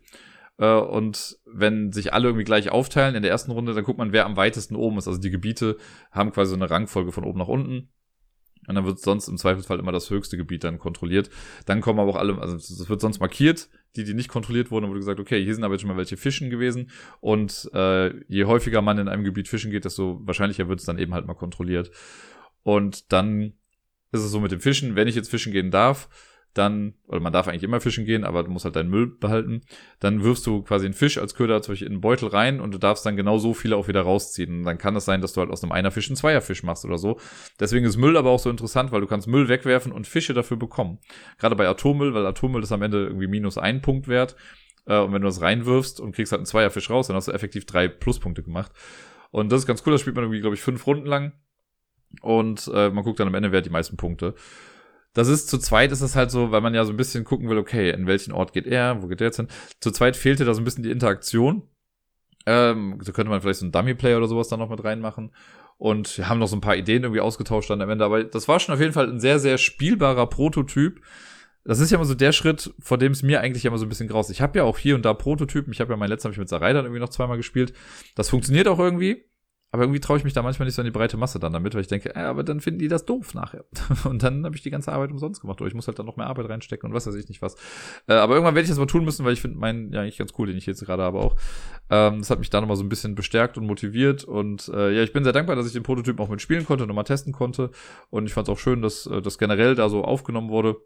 Äh, 0.56 0.72
und 0.72 1.36
wenn 1.44 1.92
sich 1.92 2.14
alle 2.14 2.28
irgendwie 2.28 2.44
gleich 2.44 2.70
aufteilen 2.70 3.16
in 3.16 3.22
der 3.22 3.30
ersten 3.30 3.50
Runde, 3.50 3.74
dann 3.74 3.84
guckt 3.84 3.98
man, 3.98 4.12
wer 4.12 4.24
am 4.24 4.38
weitesten 4.38 4.76
oben 4.76 4.96
ist. 4.96 5.06
Also 5.06 5.20
die 5.20 5.30
Gebiete 5.30 5.76
haben 6.10 6.32
quasi 6.32 6.50
so 6.50 6.56
eine 6.56 6.70
Rangfolge 6.70 7.12
von 7.12 7.24
oben 7.24 7.38
nach 7.38 7.48
unten. 7.48 7.90
Und 8.66 8.74
dann 8.74 8.84
wird 8.84 8.98
sonst 8.98 9.28
im 9.28 9.36
Zweifelsfall 9.36 9.78
immer 9.78 9.92
das 9.92 10.10
höchste 10.10 10.36
Gebiet 10.36 10.64
dann 10.64 10.78
kontrolliert. 10.78 11.30
Dann 11.66 11.80
kommen 11.80 12.00
aber 12.00 12.10
auch 12.10 12.16
alle, 12.16 12.38
also 12.38 12.56
es 12.56 12.88
wird 12.88 13.00
sonst 13.00 13.20
markiert, 13.20 13.68
die, 13.96 14.04
die 14.04 14.14
nicht 14.14 14.28
kontrolliert 14.28 14.70
wurden, 14.70 14.88
wurde 14.88 15.00
gesagt, 15.00 15.20
okay, 15.20 15.42
hier 15.42 15.54
sind 15.54 15.64
aber 15.64 15.74
jetzt 15.74 15.82
schon 15.82 15.90
mal 15.90 15.96
welche 15.96 16.16
Fischen 16.16 16.50
gewesen. 16.50 16.90
Und 17.20 17.70
äh, 17.74 18.14
je 18.26 18.44
häufiger 18.44 18.82
man 18.82 18.98
in 18.98 19.08
einem 19.08 19.24
Gebiet 19.24 19.48
fischen 19.48 19.70
geht, 19.70 19.84
desto 19.84 20.20
wahrscheinlicher 20.24 20.68
wird 20.68 20.80
es 20.80 20.86
dann 20.86 20.98
eben 20.98 21.14
halt 21.14 21.26
mal 21.26 21.34
kontrolliert. 21.34 21.90
Und 22.62 23.12
dann 23.12 23.52
ist 24.12 24.22
es 24.22 24.30
so 24.30 24.40
mit 24.40 24.52
dem 24.52 24.60
Fischen, 24.60 24.96
wenn 24.96 25.08
ich 25.08 25.14
jetzt 25.14 25.30
fischen 25.30 25.52
gehen 25.52 25.70
darf, 25.70 26.08
dann, 26.54 26.94
oder 27.08 27.20
man 27.20 27.32
darf 27.32 27.48
eigentlich 27.48 27.64
immer 27.64 27.80
fischen 27.80 28.04
gehen, 28.04 28.24
aber 28.24 28.44
du 28.44 28.50
musst 28.50 28.64
halt 28.64 28.76
deinen 28.76 28.88
Müll 28.88 29.08
behalten, 29.08 29.62
dann 29.98 30.22
wirfst 30.22 30.46
du 30.46 30.62
quasi 30.62 30.86
einen 30.86 30.94
Fisch 30.94 31.18
als 31.18 31.34
Köder 31.34 31.60
zum 31.62 31.72
Beispiel 31.72 31.88
in 31.88 31.94
einen 31.94 32.00
Beutel 32.00 32.28
rein 32.28 32.60
und 32.60 32.72
du 32.72 32.78
darfst 32.78 33.04
dann 33.04 33.16
genau 33.16 33.38
so 33.38 33.54
viele 33.54 33.76
auch 33.76 33.88
wieder 33.88 34.02
rausziehen. 34.02 34.60
Und 34.60 34.64
dann 34.64 34.78
kann 34.78 34.94
es 34.94 35.04
sein, 35.04 35.20
dass 35.20 35.32
du 35.32 35.40
halt 35.40 35.50
aus 35.50 35.62
einem 35.62 35.72
Einerfisch 35.72 36.08
einen 36.08 36.16
Zweierfisch 36.16 36.62
machst 36.62 36.84
oder 36.84 36.96
so. 36.96 37.18
Deswegen 37.58 37.84
ist 37.84 37.96
Müll 37.96 38.16
aber 38.16 38.30
auch 38.30 38.38
so 38.38 38.50
interessant, 38.50 38.92
weil 38.92 39.00
du 39.00 39.08
kannst 39.08 39.26
Müll 39.26 39.48
wegwerfen 39.48 39.92
und 39.92 40.06
Fische 40.06 40.32
dafür 40.32 40.56
bekommen. 40.56 41.00
Gerade 41.38 41.56
bei 41.56 41.68
Atommüll, 41.68 42.14
weil 42.14 42.24
Atommüll 42.24 42.62
ist 42.62 42.72
am 42.72 42.82
Ende 42.82 43.04
irgendwie 43.04 43.26
minus 43.26 43.58
ein 43.58 43.82
Punkt 43.82 44.06
wert. 44.06 44.36
Äh, 44.86 44.98
und 44.98 45.12
wenn 45.12 45.22
du 45.22 45.26
das 45.26 45.40
reinwirfst 45.40 45.98
und 45.98 46.14
kriegst 46.14 46.30
halt 46.30 46.40
einen 46.40 46.46
Zweierfisch 46.46 46.88
raus, 46.88 47.08
dann 47.08 47.16
hast 47.16 47.26
du 47.26 47.32
effektiv 47.32 47.66
drei 47.66 47.88
Pluspunkte 47.88 48.44
gemacht. 48.44 48.70
Und 49.32 49.50
das 49.50 49.62
ist 49.62 49.66
ganz 49.66 49.82
cool, 49.84 49.92
das 49.92 50.00
spielt 50.00 50.14
man 50.14 50.24
irgendwie, 50.24 50.40
glaube 50.40 50.54
ich, 50.54 50.62
fünf 50.62 50.86
Runden 50.86 51.06
lang. 51.06 51.32
Und 52.20 52.70
äh, 52.72 52.90
man 52.90 53.02
guckt 53.02 53.18
dann 53.18 53.26
am 53.26 53.34
Ende, 53.34 53.50
wer 53.50 53.58
hat 53.58 53.66
die 53.66 53.70
meisten 53.70 53.96
Punkte 53.96 54.36
das 55.14 55.28
ist 55.28 55.48
zu 55.48 55.58
zweit 55.58 55.92
ist 55.92 56.00
es 56.00 56.16
halt 56.16 56.30
so, 56.30 56.50
weil 56.50 56.60
man 56.60 56.74
ja 56.74 56.84
so 56.84 56.92
ein 56.92 56.96
bisschen 56.96 57.24
gucken 57.24 57.48
will, 57.48 57.58
okay, 57.58 57.90
in 57.90 58.06
welchen 58.06 58.32
Ort 58.32 58.52
geht 58.52 58.66
er, 58.66 59.02
wo 59.02 59.06
geht 59.06 59.20
der 59.20 59.28
jetzt 59.28 59.36
hin? 59.36 59.48
Zu 59.80 59.92
zweit 59.92 60.16
fehlte 60.16 60.44
da 60.44 60.52
so 60.54 60.60
ein 60.60 60.64
bisschen 60.64 60.82
die 60.82 60.90
Interaktion. 60.90 61.62
Ähm, 62.46 63.00
da 63.02 63.12
könnte 63.12 63.30
man 63.30 63.40
vielleicht 63.40 63.60
so 63.60 63.66
ein 63.66 63.72
Dummy-Player 63.72 64.18
oder 64.18 64.28
sowas 64.28 64.48
dann 64.48 64.58
noch 64.58 64.68
mit 64.68 64.84
reinmachen. 64.84 65.32
Und 65.78 66.18
wir 66.18 66.28
haben 66.28 66.38
noch 66.38 66.46
so 66.46 66.56
ein 66.56 66.60
paar 66.60 66.76
Ideen 66.76 67.02
irgendwie 67.02 67.20
ausgetauscht 67.20 67.70
dann 67.70 67.80
am 67.80 67.90
Ende. 67.90 68.04
Aber 68.04 68.24
das 68.24 68.48
war 68.48 68.60
schon 68.60 68.74
auf 68.74 68.80
jeden 68.80 68.92
Fall 68.92 69.08
ein 69.08 69.20
sehr, 69.20 69.38
sehr 69.38 69.58
spielbarer 69.58 70.26
Prototyp. 70.28 71.00
Das 71.64 71.80
ist 71.80 71.90
ja 71.90 71.96
immer 71.96 72.04
so 72.04 72.14
der 72.14 72.32
Schritt, 72.32 72.74
vor 72.78 72.98
dem 72.98 73.12
es 73.12 73.22
mir 73.22 73.40
eigentlich 73.40 73.64
immer 73.64 73.78
so 73.78 73.86
ein 73.86 73.88
bisschen 73.88 74.08
graust. 74.08 74.30
Ich 74.30 74.42
habe 74.42 74.58
ja 74.58 74.64
auch 74.64 74.78
hier 74.78 74.94
und 74.94 75.04
da 75.04 75.14
Prototypen. 75.14 75.72
Ich 75.72 75.80
habe 75.80 75.92
ja 75.92 75.96
mein 75.96 76.10
letztes 76.10 76.26
habe 76.26 76.32
ich 76.32 76.38
mit 76.38 76.48
Sarai 76.48 76.72
dann 76.74 76.84
irgendwie 76.84 77.00
noch 77.00 77.08
zweimal 77.08 77.38
gespielt. 77.38 77.72
Das 78.14 78.28
funktioniert 78.28 78.68
auch 78.68 78.78
irgendwie. 78.78 79.24
Aber 79.74 79.82
irgendwie 79.82 79.98
traue 79.98 80.18
ich 80.18 80.22
mich 80.22 80.32
da 80.32 80.40
manchmal 80.40 80.66
nicht 80.66 80.76
so 80.76 80.82
an 80.82 80.86
die 80.86 80.92
breite 80.92 81.16
Masse 81.16 81.40
dann 81.40 81.52
damit, 81.52 81.74
weil 81.74 81.80
ich 81.80 81.88
denke, 81.88 82.14
äh, 82.14 82.20
aber 82.20 82.44
dann 82.44 82.60
finden 82.60 82.78
die 82.78 82.86
das 82.86 83.06
doof 83.06 83.34
nachher. 83.34 83.64
Und 84.04 84.22
dann 84.22 84.44
habe 84.44 84.54
ich 84.54 84.62
die 84.62 84.70
ganze 84.70 84.92
Arbeit 84.92 85.10
umsonst 85.10 85.40
gemacht. 85.40 85.60
Oder 85.60 85.66
ich 85.66 85.74
muss 85.74 85.88
halt 85.88 85.98
dann 85.98 86.06
noch 86.06 86.16
mehr 86.16 86.28
Arbeit 86.28 86.48
reinstecken 86.48 86.88
und 86.88 86.94
was 86.94 87.08
weiß 87.08 87.16
ich 87.16 87.28
nicht 87.28 87.42
was. 87.42 87.56
Äh, 88.06 88.12
aber 88.12 88.34
irgendwann 88.34 88.54
werde 88.54 88.62
ich 88.62 88.68
das 88.68 88.78
mal 88.78 88.86
tun 88.86 89.04
müssen, 89.04 89.24
weil 89.24 89.32
ich 89.32 89.40
finde 89.40 89.58
meinen 89.58 89.92
ja 89.92 90.02
eigentlich 90.02 90.16
ganz 90.16 90.32
cool, 90.38 90.46
den 90.46 90.56
ich 90.56 90.64
jetzt 90.66 90.84
gerade 90.84 91.02
habe 91.02 91.18
auch. 91.18 91.34
Ähm, 91.90 92.18
das 92.18 92.30
hat 92.30 92.38
mich 92.38 92.50
da 92.50 92.60
nochmal 92.60 92.76
so 92.76 92.84
ein 92.84 92.88
bisschen 92.88 93.16
bestärkt 93.16 93.58
und 93.58 93.66
motiviert. 93.66 94.22
Und 94.22 94.68
äh, 94.68 94.94
ja, 94.94 95.02
ich 95.02 95.12
bin 95.12 95.24
sehr 95.24 95.32
dankbar, 95.32 95.56
dass 95.56 95.66
ich 95.66 95.72
den 95.72 95.82
Prototypen 95.82 96.24
auch 96.24 96.28
mitspielen 96.30 96.64
konnte 96.64 96.84
und 96.84 96.88
nochmal 96.88 97.02
testen 97.02 97.32
konnte. 97.32 97.72
Und 98.10 98.26
ich 98.26 98.32
fand 98.32 98.46
es 98.46 98.52
auch 98.52 98.60
schön, 98.60 98.80
dass 98.80 99.06
äh, 99.06 99.22
das 99.22 99.38
generell 99.38 99.74
da 99.74 99.88
so 99.88 100.04
aufgenommen 100.04 100.50
wurde. 100.50 100.76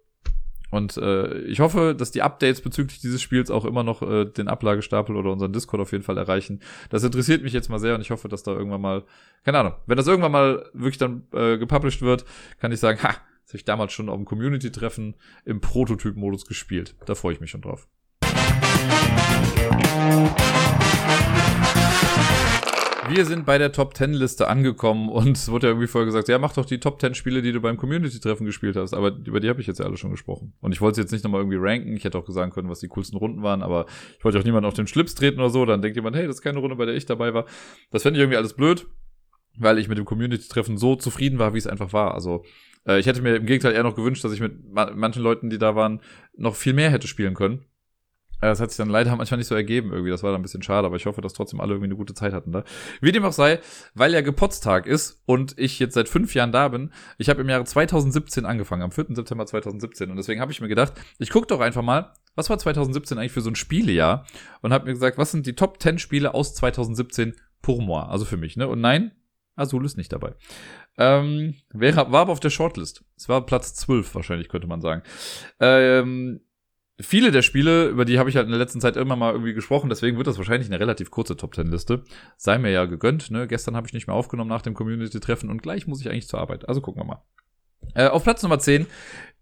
Und 0.70 0.97
äh, 0.99 1.39
ich 1.43 1.61
hoffe, 1.61 1.95
dass 1.97 2.11
die 2.11 2.23
Updates 2.23 2.61
bezüglich 2.61 3.01
dieses 3.01 3.23
Spiels 3.23 3.51
auch 3.51 3.65
immer 3.65 3.82
noch 3.82 4.03
äh, 4.03 4.27
den 4.27 4.49
Ablagestapel 4.49 5.16
oder 5.16 5.32
unseren 5.32 5.53
Discord 5.53 5.81
auf 5.81 5.93
jeden 5.93 6.05
Fall 6.05 6.19
erreichen. 6.19 6.61
Das 6.90 7.05
interessiert 7.05 7.43
mich 7.43 7.53
jetzt 7.53 7.69
mal 7.70 7.78
sehr 7.78 7.95
und 7.95 8.01
ich 8.01 8.11
hoffe, 8.11 8.28
dass 8.28 8.43
da 8.43 8.53
irgendwann 8.53 8.81
mal, 8.81 9.05
keine 9.45 9.59
Ahnung, 9.59 9.74
wenn 9.86 9.97
das 9.97 10.07
irgendwann 10.07 10.32
mal 10.32 10.66
wirklich 10.74 10.99
dann 10.99 11.27
äh, 11.32 11.57
gepublished 11.57 12.03
wird, 12.03 12.24
kann 12.61 12.73
ich 12.73 12.81
sagen, 12.81 13.03
ha, 13.03 13.15
das 13.45 13.53
habe 13.53 13.59
ich 13.59 13.65
damals 13.65 13.93
schon 13.95 14.11
auf 14.11 14.16
dem 14.16 14.27
Community-Treffen 14.27 15.15
im 15.47 15.61
Prototyp-Modus 15.61 16.45
gespielt. 16.45 16.95
Da 17.07 17.15
freue 17.15 17.32
ich 17.32 17.40
mich 17.40 17.51
schon 17.51 17.62
drauf. 17.62 17.89
Wir 23.09 23.24
sind 23.24 23.47
bei 23.47 23.56
der 23.56 23.72
Top 23.72 23.97
10 23.97 24.12
Liste 24.12 24.48
angekommen 24.48 25.09
und 25.09 25.36
es 25.36 25.51
wurde 25.51 25.66
ja 25.66 25.70
irgendwie 25.70 25.86
vorher 25.86 26.05
gesagt, 26.05 26.28
ja, 26.28 26.39
mach 26.39 26.52
doch 26.52 26.66
die 26.66 26.78
Top 26.78 27.01
10 27.01 27.14
Spiele, 27.14 27.40
die 27.40 27.52
du 27.52 27.60
beim 27.60 27.78
Community-Treffen 27.78 28.44
gespielt 28.44 28.76
hast. 28.76 28.93
Aber 28.93 29.16
über 29.24 29.40
die 29.40 29.48
habe 29.48 29.60
ich 29.60 29.66
jetzt 29.66 29.78
ja 29.78 29.86
alle 29.86 29.97
schon 29.97 30.10
gesprochen. 30.10 30.52
Und 30.60 30.72
ich 30.72 30.80
wollte 30.82 31.01
jetzt 31.01 31.10
nicht 31.10 31.24
nochmal 31.24 31.40
irgendwie 31.40 31.56
ranken. 31.59 31.97
Ich 31.97 32.05
hätte 32.05 32.18
auch 32.18 32.28
sagen 32.28 32.52
können, 32.52 32.68
was 32.68 32.80
die 32.80 32.89
coolsten 32.89 33.16
Runden 33.16 33.43
waren, 33.43 33.62
aber 33.62 33.86
ich 34.18 34.24
wollte 34.24 34.39
auch 34.39 34.44
niemanden 34.44 34.66
auf 34.66 34.74
den 34.74 34.86
Schlips 34.86 35.14
treten 35.14 35.40
oder 35.40 35.51
so. 35.51 35.64
Dann 35.64 35.80
denkt 35.80 35.97
jemand, 35.97 36.16
hey, 36.16 36.26
das 36.26 36.36
ist 36.36 36.43
keine 36.43 36.59
Runde, 36.59 36.76
bei 36.76 36.85
der 36.85 36.94
ich 36.94 37.06
dabei 37.06 37.32
war. 37.32 37.47
Das 37.90 38.02
fände 38.02 38.18
ich 38.18 38.22
irgendwie 38.22 38.36
alles 38.36 38.52
blöd, 38.52 38.86
weil 39.56 39.78
ich 39.78 39.89
mit 39.89 39.97
dem 39.97 40.05
Community-Treffen 40.05 40.76
so 40.76 40.94
zufrieden 40.94 41.39
war, 41.39 41.55
wie 41.55 41.59
es 41.59 41.66
einfach 41.66 41.94
war. 41.94 42.12
Also 42.12 42.44
äh, 42.86 42.98
ich 42.98 43.06
hätte 43.06 43.22
mir 43.22 43.36
im 43.36 43.47
Gegenteil 43.47 43.74
eher 43.74 43.85
noch 43.85 43.97
gewünscht, 43.97 44.22
dass 44.22 44.32
ich 44.32 44.40
mit 44.40 44.52
manchen 44.72 45.22
Leuten, 45.22 45.48
die 45.48 45.59
da 45.59 45.74
waren, 45.74 46.01
noch 46.36 46.56
viel 46.56 46.74
mehr 46.74 46.90
hätte 46.90 47.09
spielen 47.09 47.35
können. 47.35 47.64
Das 48.40 48.60
hat 48.60 48.70
sich 48.70 48.77
dann 48.78 48.89
leider 48.89 49.15
manchmal 49.16 49.39
nicht 49.39 49.48
so 49.48 49.55
ergeben 49.55 49.90
irgendwie. 49.93 50.10
Das 50.10 50.23
war 50.23 50.31
dann 50.31 50.40
ein 50.40 50.43
bisschen 50.43 50.62
schade, 50.62 50.86
aber 50.86 50.97
ich 50.97 51.06
hoffe, 51.06 51.20
dass 51.20 51.32
trotzdem 51.32 51.60
alle 51.60 51.73
irgendwie 51.73 51.89
eine 51.89 51.97
gute 51.97 52.15
Zeit 52.15 52.32
hatten 52.32 52.52
da. 52.52 52.65
Wie 53.01 53.12
dem 53.12 53.24
auch 53.24 53.32
sei, 53.32 53.59
weil 53.94 54.12
ja 54.12 54.20
Gepotztag 54.20 54.86
ist 54.86 55.23
und 55.27 55.59
ich 55.59 55.78
jetzt 55.78 55.94
seit 55.94 56.09
fünf 56.09 56.35
Jahren 56.35 56.52
da 56.52 56.69
bin. 56.69 56.93
Ich 57.19 57.28
habe 57.28 57.40
im 57.40 57.48
Jahre 57.48 57.65
2017 57.65 58.47
angefangen, 58.47 58.82
am 58.82 58.93
4. 58.93 59.06
September 59.10 59.47
2017. 59.47 60.10
Und 60.10 60.16
deswegen 60.16 60.40
habe 60.40 60.52
ich 60.52 60.60
mir 60.60 60.69
gedacht, 60.69 60.93
ich 61.19 61.31
gucke 61.31 61.47
doch 61.47 61.60
einfach 61.60 61.82
mal, 61.82 62.12
was 62.36 62.48
war 62.51 62.59
2017 62.59 63.19
eigentlich 63.19 63.32
für 63.32 63.40
so 63.40 63.51
ein 63.51 63.56
Spielejahr? 63.56 64.24
Und 64.62 64.73
habe 64.73 64.86
mir 64.86 64.93
gesagt, 64.93 65.19
was 65.19 65.32
sind 65.32 65.47
die 65.47 65.55
Top 65.55 65.82
10 65.82 65.98
Spiele 65.98 66.35
aus 66.35 66.55
2017 66.55 67.35
pour 67.60 67.82
moi? 67.82 68.02
Also 68.02 68.24
für 68.24 68.36
mich, 68.36 68.56
ne? 68.56 68.69
Und 68.69 68.81
nein, 68.81 69.12
Azul 69.56 69.85
ist 69.85 69.97
nicht 69.97 70.12
dabei. 70.12 70.35
Ähm, 70.97 71.55
wäre, 71.70 71.97
war 71.97 72.23
aber 72.23 72.32
auf 72.32 72.40
der 72.40 72.51
Shortlist. 72.51 73.05
Es 73.16 73.28
war 73.28 73.44
Platz 73.44 73.74
12 73.74 74.15
wahrscheinlich, 74.15 74.48
könnte 74.48 74.66
man 74.66 74.81
sagen. 74.81 75.02
Ähm, 75.60 76.40
viele 77.01 77.31
der 77.31 77.43
Spiele, 77.43 77.87
über 77.89 78.05
die 78.05 78.19
habe 78.19 78.29
ich 78.29 78.37
halt 78.37 78.47
in 78.47 78.51
der 78.51 78.59
letzten 78.59 78.81
Zeit 78.81 78.97
immer 78.97 79.16
mal 79.16 79.33
irgendwie 79.33 79.55
gesprochen, 79.55 79.89
deswegen 79.89 80.16
wird 80.16 80.27
das 80.27 80.39
wahrscheinlich 80.39 80.69
eine 80.69 80.81
relativ 80.81 81.11
kurze 81.11 81.37
Top 81.37 81.53
Ten 81.53 81.70
Liste. 81.70 82.03
Sei 82.37 82.59
mir 82.59 82.70
ja 82.70 82.87
gegönnt, 82.87 83.31
ne? 83.31 83.47
Gestern 83.47 83.77
habe 83.77 83.87
ich 83.87 83.93
nicht 83.93 84.07
mehr 84.07 84.16
aufgenommen 84.16 84.51
nach 84.51 84.62
dem 84.62 84.75
Community-Treffen 84.75 85.51
und 85.51 85.62
gleich 85.62 85.87
muss 85.87 86.01
ich 86.01 86.11
eigentlich 86.11 86.29
zur 86.29 86.41
Arbeit. 86.41 86.69
Also 86.69 86.81
gucken 86.81 87.03
wir 87.03 87.07
mal. 87.07 87.23
Äh, 87.95 88.09
auf 88.09 88.25
Platz 88.25 88.43
Nummer 88.43 88.59
10 88.59 88.87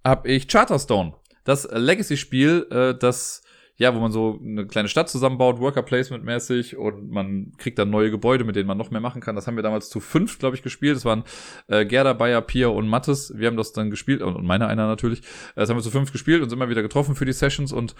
habe 0.04 0.28
ich 0.28 0.48
Charterstone. 0.48 1.14
Das 1.44 1.68
Legacy-Spiel, 1.70 2.66
äh, 2.70 2.98
das 2.98 3.42
ja, 3.78 3.94
wo 3.94 4.00
man 4.00 4.10
so 4.10 4.40
eine 4.42 4.66
kleine 4.66 4.88
Stadt 4.88 5.10
zusammenbaut, 5.10 5.60
Worker 5.60 5.82
Placement 5.82 6.24
mäßig 6.24 6.76
und 6.76 7.10
man 7.10 7.52
kriegt 7.58 7.78
dann 7.78 7.90
neue 7.90 8.10
Gebäude, 8.10 8.44
mit 8.44 8.56
denen 8.56 8.66
man 8.66 8.78
noch 8.78 8.90
mehr 8.90 9.02
machen 9.02 9.20
kann. 9.20 9.36
Das 9.36 9.46
haben 9.46 9.56
wir 9.56 9.62
damals 9.62 9.90
zu 9.90 10.00
fünf, 10.00 10.38
glaube 10.38 10.56
ich, 10.56 10.62
gespielt. 10.62 10.96
Das 10.96 11.04
waren 11.04 11.24
äh, 11.68 11.84
Gerda, 11.84 12.14
Bayer, 12.14 12.40
Pia 12.40 12.68
und 12.68 12.88
Mattes. 12.88 13.34
Wir 13.36 13.48
haben 13.48 13.56
das 13.56 13.72
dann 13.72 13.90
gespielt 13.90 14.22
und, 14.22 14.34
und 14.34 14.46
meiner 14.46 14.68
einer 14.68 14.86
natürlich. 14.86 15.20
Das 15.54 15.68
haben 15.68 15.76
wir 15.76 15.82
zu 15.82 15.90
fünf 15.90 16.10
gespielt 16.10 16.42
und 16.42 16.48
sind 16.48 16.58
immer 16.58 16.70
wieder 16.70 16.82
getroffen 16.82 17.14
für 17.14 17.26
die 17.26 17.32
Sessions 17.32 17.72
und 17.72 17.94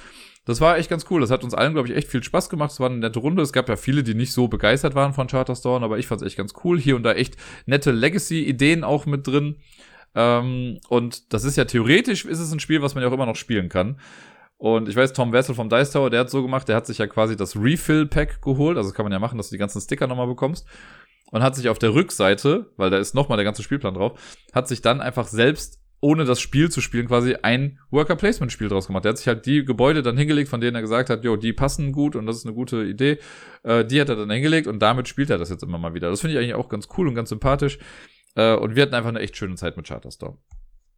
das 0.47 0.61
war 0.61 0.79
echt 0.79 0.89
ganz 0.89 1.07
cool. 1.11 1.21
Das 1.21 1.31
hat 1.31 1.45
uns 1.45 1.55
allen, 1.55 1.73
glaube 1.75 1.89
ich, 1.89 1.97
echt 1.97 2.09
viel 2.09 2.23
Spaß 2.23 2.49
gemacht. 2.49 2.71
Es 2.71 2.81
war 2.81 2.89
eine 2.89 2.99
nette 2.99 3.19
Runde. 3.19 3.43
Es 3.43 3.53
gab 3.53 3.69
ja 3.69 3.77
viele, 3.77 4.05
die 4.05 4.15
nicht 4.15 4.33
so 4.33 4.47
begeistert 4.47 4.95
waren 4.95 5.13
von 5.13 5.27
Charterstone, 5.27 5.85
aber 5.85 5.99
ich 5.99 6.07
fand 6.07 6.23
es 6.23 6.27
echt 6.27 6.37
ganz 6.37 6.55
cool. 6.65 6.79
Hier 6.79 6.95
und 6.95 7.03
da 7.03 7.13
echt 7.13 7.37
nette 7.67 7.91
Legacy-Ideen 7.91 8.85
auch 8.85 9.07
mit 9.07 9.27
drin. 9.27 9.57
Ähm, 10.15 10.79
und 10.89 11.35
das 11.35 11.45
ist 11.45 11.57
ja 11.57 11.65
theoretisch, 11.65 12.25
ist 12.25 12.39
es 12.39 12.53
ein 12.53 12.61
Spiel, 12.61 12.81
was 12.81 12.95
man 12.95 13.03
ja 13.03 13.11
auch 13.11 13.13
immer 13.13 13.27
noch 13.27 13.37
spielen 13.37 13.69
kann. 13.69 14.01
Und 14.59 14.89
ich 14.89 14.97
weiß, 14.97 15.13
Tom 15.13 15.33
Wessel 15.33 15.55
vom 15.55 15.69
Dice 15.69 15.91
Tower, 15.91 16.09
der 16.09 16.21
hat 16.21 16.31
so 16.31 16.43
gemacht, 16.43 16.69
der 16.69 16.77
hat 16.77 16.87
sich 16.87 16.99
ja 16.99 17.07
quasi 17.07 17.37
das 17.37 17.57
Refill-Pack 17.57 18.41
geholt. 18.41 18.77
Also 18.77 18.89
das 18.89 18.95
kann 18.95 19.05
man 19.05 19.13
ja 19.13 19.19
machen, 19.19 19.37
dass 19.37 19.51
du 19.51 19.55
die 19.55 19.59
ganzen 19.59 19.81
Sticker 19.81 20.07
nochmal 20.07 20.27
bekommst. 20.27 20.67
und 21.33 21.43
hat 21.43 21.57
sich 21.57 21.69
auf 21.69 21.79
der 21.79 21.93
Rückseite, 21.93 22.71
weil 22.77 22.91
da 22.91 22.99
ist 22.99 23.15
nochmal 23.15 23.37
der 23.37 23.45
ganze 23.45 23.63
Spielplan 23.63 23.95
drauf, 23.95 24.19
hat 24.53 24.69
sich 24.69 24.81
dann 24.81 25.01
einfach 25.01 25.27
selbst 25.27 25.81
ohne 26.01 26.25
das 26.25 26.41
Spiel 26.41 26.71
zu 26.71 26.81
spielen, 26.81 27.09
quasi 27.09 27.35
ein 27.43 27.79
Worker 27.91 28.17
Placement 28.17 28.53
Spiel 28.53 28.69
draus 28.69 28.87
gemacht. 28.87 29.05
Der 29.05 29.11
hat 29.11 29.19
sich 29.19 29.27
halt 29.27 29.47
die 29.47 29.65
Gebäude 29.65 30.03
dann 30.03 30.17
hingelegt, 30.17 30.49
von 30.49 30.61
denen 30.61 30.77
er 30.77 30.83
gesagt 30.83 31.11
hat, 31.11 31.25
jo, 31.25 31.37
die 31.37 31.53
passen 31.53 31.93
gut 31.93 32.17
und 32.17 32.27
das 32.27 32.37
ist 32.37 32.47
eine 32.47 32.55
gute 32.55 32.85
Idee. 32.85 33.19
Äh, 33.63 33.85
die 33.85 34.01
hat 34.01 34.09
er 34.09 34.17
dann 34.17 34.31
hingelegt 34.31 34.67
und 34.67 34.79
damit 34.81 35.09
spielt 35.09 35.31
er 35.31 35.39
das 35.39 35.51
jetzt 35.51 35.63
immer 35.63 35.79
mal 35.79 35.95
wieder. 35.95 36.11
Das 36.11 36.21
finde 36.21 36.35
ich 36.35 36.39
eigentlich 36.39 36.55
auch 36.55 36.69
ganz 36.69 36.89
cool 36.97 37.09
und 37.09 37.15
ganz 37.15 37.31
sympathisch. 37.31 37.79
Äh, 38.35 38.55
und 38.55 38.77
wir 38.77 38.83
hatten 38.83 38.95
einfach 38.95 39.09
eine 39.09 39.21
echt 39.21 39.37
schöne 39.37 39.57
Zeit 39.57 39.77
mit 39.77 39.89
Charterstorm. 39.89 40.39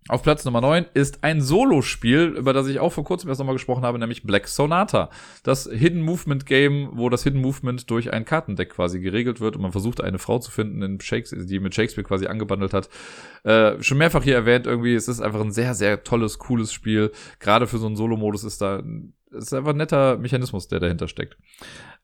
Auf 0.08 0.22
Platz 0.22 0.46
Nummer 0.46 0.62
9 0.62 0.86
ist 0.94 1.22
ein 1.22 1.42
Solo-Spiel, 1.42 2.34
über 2.38 2.54
das 2.54 2.66
ich 2.66 2.80
auch 2.80 2.94
vor 2.94 3.04
kurzem 3.04 3.28
erst 3.28 3.40
nochmal 3.40 3.56
gesprochen 3.56 3.82
habe, 3.82 3.98
nämlich 3.98 4.22
Black 4.22 4.48
Sonata. 4.48 5.10
Das 5.42 5.68
Hidden 5.70 6.00
Movement 6.00 6.46
Game, 6.46 6.88
wo 6.94 7.10
das 7.10 7.24
Hidden 7.24 7.42
Movement 7.42 7.90
durch 7.90 8.10
ein 8.10 8.24
Kartendeck 8.24 8.70
quasi 8.70 9.00
geregelt 9.00 9.40
wird 9.40 9.56
und 9.56 9.62
man 9.62 9.72
versucht, 9.72 10.00
eine 10.00 10.18
Frau 10.18 10.38
zu 10.38 10.50
finden, 10.50 10.98
die 10.98 11.60
mit 11.60 11.74
Shakespeare 11.74 12.08
quasi 12.08 12.26
angebandelt 12.26 12.72
hat. 12.72 12.88
Äh, 13.44 13.82
schon 13.82 13.98
mehrfach 13.98 14.22
hier 14.22 14.34
erwähnt, 14.34 14.66
irgendwie, 14.66 14.94
es 14.94 15.08
ist 15.08 15.20
einfach 15.20 15.42
ein 15.42 15.52
sehr, 15.52 15.74
sehr 15.74 16.02
tolles, 16.04 16.38
cooles 16.38 16.72
Spiel. 16.72 17.12
Gerade 17.38 17.66
für 17.66 17.76
so 17.76 17.86
einen 17.86 17.96
Solo-Modus 17.96 18.44
ist 18.44 18.62
da 18.62 18.82
ist 19.30 19.52
einfach 19.52 19.70
ein 19.70 19.76
netter 19.76 20.16
Mechanismus, 20.16 20.68
der 20.68 20.80
dahinter 20.80 21.08
steckt. 21.08 21.36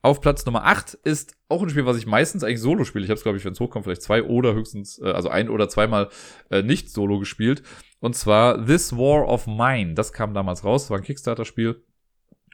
Auf 0.03 0.21
Platz 0.21 0.45
Nummer 0.45 0.65
8 0.65 0.95
ist 1.05 1.35
auch 1.49 1.63
ein 1.63 1.71
Spiel, 1.71 1.87
was 1.87 1.97
ich 1.97 2.07
meistens 2.07 2.45
eigentlich 2.45 2.61
solo 2.61 2.85
spiele. 2.85 3.05
Ich 3.05 3.11
habe 3.11 3.17
es, 3.17 3.23
glaube 3.23 3.39
ich, 3.39 3.45
wenn 3.45 3.53
es 3.53 3.61
hochkommt, 3.61 3.85
vielleicht 3.85 4.03
zwei 4.03 4.23
oder 4.23 4.53
höchstens, 4.53 4.99
äh, 4.99 5.11
also 5.11 5.31
ein 5.31 5.49
oder 5.49 5.69
zweimal 5.69 6.11
äh, 6.51 6.63
nicht 6.63 6.91
solo 6.91 7.19
gespielt. 7.19 7.63
Und 8.05 8.15
zwar 8.15 8.67
This 8.67 8.95
War 8.95 9.27
of 9.27 9.47
Mine. 9.47 9.95
Das 9.95 10.13
kam 10.13 10.35
damals 10.35 10.63
raus, 10.63 10.83
das 10.83 10.91
war 10.91 10.99
ein 10.99 11.05
Kickstarter-Spiel. 11.05 11.83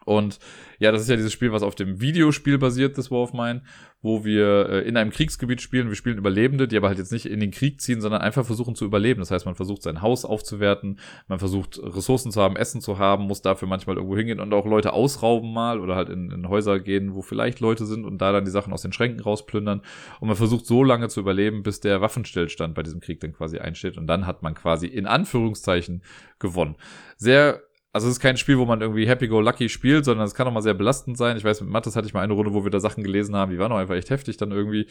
Und 0.06 0.38
ja, 0.78 0.92
das 0.92 1.02
ist 1.02 1.08
ja 1.08 1.16
dieses 1.16 1.32
Spiel, 1.32 1.52
was 1.52 1.62
auf 1.62 1.74
dem 1.74 2.00
Videospiel 2.00 2.56
basiert, 2.56 2.94
This 2.94 3.10
War 3.10 3.18
of 3.18 3.34
Mine, 3.34 3.62
wo 4.00 4.24
wir 4.24 4.68
äh, 4.70 4.88
in 4.88 4.96
einem 4.96 5.10
Kriegsgebiet 5.10 5.60
spielen. 5.60 5.88
Wir 5.88 5.94
spielen 5.94 6.16
Überlebende, 6.16 6.66
die 6.66 6.76
aber 6.78 6.88
halt 6.88 6.98
jetzt 6.98 7.12
nicht 7.12 7.26
in 7.26 7.38
den 7.38 7.50
Krieg 7.50 7.82
ziehen, 7.82 8.00
sondern 8.00 8.22
einfach 8.22 8.46
versuchen 8.46 8.74
zu 8.74 8.86
überleben. 8.86 9.20
Das 9.20 9.30
heißt, 9.30 9.44
man 9.44 9.56
versucht 9.56 9.82
sein 9.82 10.00
Haus 10.00 10.24
aufzuwerten, 10.24 10.98
man 11.28 11.38
versucht 11.38 11.78
Ressourcen 11.82 12.32
zu 12.32 12.40
haben, 12.40 12.56
Essen 12.56 12.80
zu 12.80 12.98
haben, 12.98 13.24
muss 13.24 13.42
dafür 13.42 13.68
manchmal 13.68 13.96
irgendwo 13.96 14.16
hingehen 14.16 14.40
und 14.40 14.54
auch 14.54 14.64
Leute 14.64 14.94
ausrauben 14.94 15.52
mal 15.52 15.80
oder 15.80 15.96
halt 15.96 16.08
in, 16.08 16.30
in 16.30 16.48
Häuser 16.48 16.80
gehen, 16.80 17.14
wo 17.14 17.20
vielleicht 17.20 17.60
Leute 17.60 17.84
sind 17.84 18.06
und 18.06 18.18
da 18.18 18.32
dann 18.32 18.46
die 18.46 18.50
Sachen 18.50 18.72
aus 18.72 18.80
den 18.80 18.94
Schränken 18.94 19.20
rausplündern. 19.20 19.82
Und 20.20 20.28
man 20.28 20.36
versucht 20.36 20.64
so 20.64 20.82
lange 20.82 21.08
zu 21.08 21.20
überleben, 21.20 21.62
bis 21.62 21.80
der 21.80 22.00
Waffenstillstand 22.00 22.74
bei 22.74 22.82
diesem 22.82 23.00
Krieg 23.00 23.20
dann 23.20 23.34
quasi 23.34 23.58
einsteht. 23.58 23.98
Und 23.98 24.06
dann 24.06 24.26
hat 24.26 24.42
man 24.42 24.54
quasi 24.54 24.86
in 24.86 25.06
Anführungszeichen 25.06 26.02
gewonnen. 26.38 26.76
Sehr 27.18 27.62
also 27.92 28.06
es 28.06 28.14
ist 28.14 28.20
kein 28.20 28.36
Spiel, 28.36 28.56
wo 28.58 28.66
man 28.66 28.80
irgendwie 28.80 29.08
happy-go-lucky 29.08 29.68
spielt, 29.68 30.04
sondern 30.04 30.24
es 30.24 30.34
kann 30.34 30.46
auch 30.46 30.52
mal 30.52 30.62
sehr 30.62 30.74
belastend 30.74 31.18
sein. 31.18 31.36
Ich 31.36 31.44
weiß, 31.44 31.60
mit 31.62 31.70
Mattes 31.70 31.96
hatte 31.96 32.06
ich 32.06 32.14
mal 32.14 32.20
eine 32.20 32.32
Runde, 32.32 32.54
wo 32.54 32.62
wir 32.62 32.70
da 32.70 32.78
Sachen 32.78 33.02
gelesen 33.02 33.34
haben, 33.34 33.50
die 33.50 33.58
waren 33.58 33.72
auch 33.72 33.78
einfach 33.78 33.96
echt 33.96 34.10
heftig 34.10 34.36
dann 34.36 34.52
irgendwie. 34.52 34.86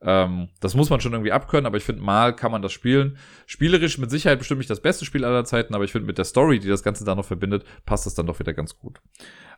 Ähm, 0.00 0.48
das 0.60 0.74
muss 0.74 0.88
man 0.88 1.00
schon 1.00 1.12
irgendwie 1.12 1.32
abkönnen, 1.32 1.66
aber 1.66 1.76
ich 1.76 1.84
finde, 1.84 2.02
mal 2.02 2.34
kann 2.34 2.50
man 2.50 2.62
das 2.62 2.72
spielen. 2.72 3.18
Spielerisch 3.46 3.98
mit 3.98 4.10
Sicherheit 4.10 4.38
bestimmt 4.38 4.58
nicht 4.58 4.70
das 4.70 4.80
beste 4.80 5.04
Spiel 5.04 5.24
aller 5.24 5.44
Zeiten, 5.44 5.74
aber 5.74 5.84
ich 5.84 5.92
finde, 5.92 6.06
mit 6.06 6.16
der 6.16 6.24
Story, 6.24 6.58
die 6.58 6.68
das 6.68 6.82
Ganze 6.82 7.04
da 7.04 7.14
noch 7.14 7.26
verbindet, 7.26 7.64
passt 7.84 8.06
das 8.06 8.14
dann 8.14 8.26
doch 8.26 8.38
wieder 8.38 8.54
ganz 8.54 8.78
gut. 8.78 9.00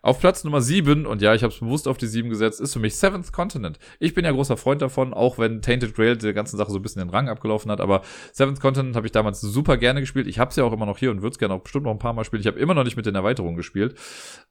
Auf 0.02 0.20
Platz 0.20 0.44
Nummer 0.44 0.60
7, 0.60 1.06
und 1.06 1.20
ja, 1.20 1.34
ich 1.34 1.42
habe 1.42 1.52
es 1.52 1.60
bewusst 1.60 1.86
auf 1.86 1.98
die 1.98 2.06
7 2.06 2.28
gesetzt, 2.30 2.60
ist 2.60 2.72
für 2.72 2.78
mich 2.78 2.96
Seventh 2.96 3.32
Continent. 3.32 3.78
Ich 3.98 4.14
bin 4.14 4.24
ja 4.24 4.32
großer 4.32 4.56
Freund 4.56 4.80
davon, 4.80 5.12
auch 5.12 5.38
wenn 5.38 5.60
Tainted 5.60 5.94
Grail 5.94 6.16
der 6.16 6.32
ganzen 6.32 6.56
Sache 6.56 6.70
so 6.70 6.78
ein 6.78 6.82
bisschen 6.82 7.00
den 7.00 7.10
Rang 7.10 7.28
abgelaufen 7.28 7.70
hat, 7.70 7.80
aber 7.80 8.02
Seventh 8.32 8.60
Continent 8.60 8.96
habe 8.96 9.06
ich 9.06 9.12
damals 9.12 9.40
super 9.40 9.76
gerne 9.76 10.00
gespielt. 10.00 10.26
Ich 10.26 10.38
habe 10.38 10.50
es 10.50 10.56
ja 10.56 10.64
auch 10.64 10.72
immer 10.72 10.86
noch 10.86 10.98
hier 10.98 11.10
und 11.10 11.22
würde 11.22 11.32
es 11.32 11.38
gerne 11.38 11.54
auch 11.54 11.62
bestimmt 11.62 11.84
noch 11.84 11.92
ein 11.92 11.98
paar 11.98 12.12
Mal 12.12 12.24
spielen. 12.24 12.40
Ich 12.40 12.46
habe 12.46 12.58
immer 12.58 12.74
noch 12.74 12.84
nicht 12.84 12.96
mit 12.96 13.06
den 13.06 13.14
Erweiterungen 13.14 13.56
gespielt. 13.56 13.94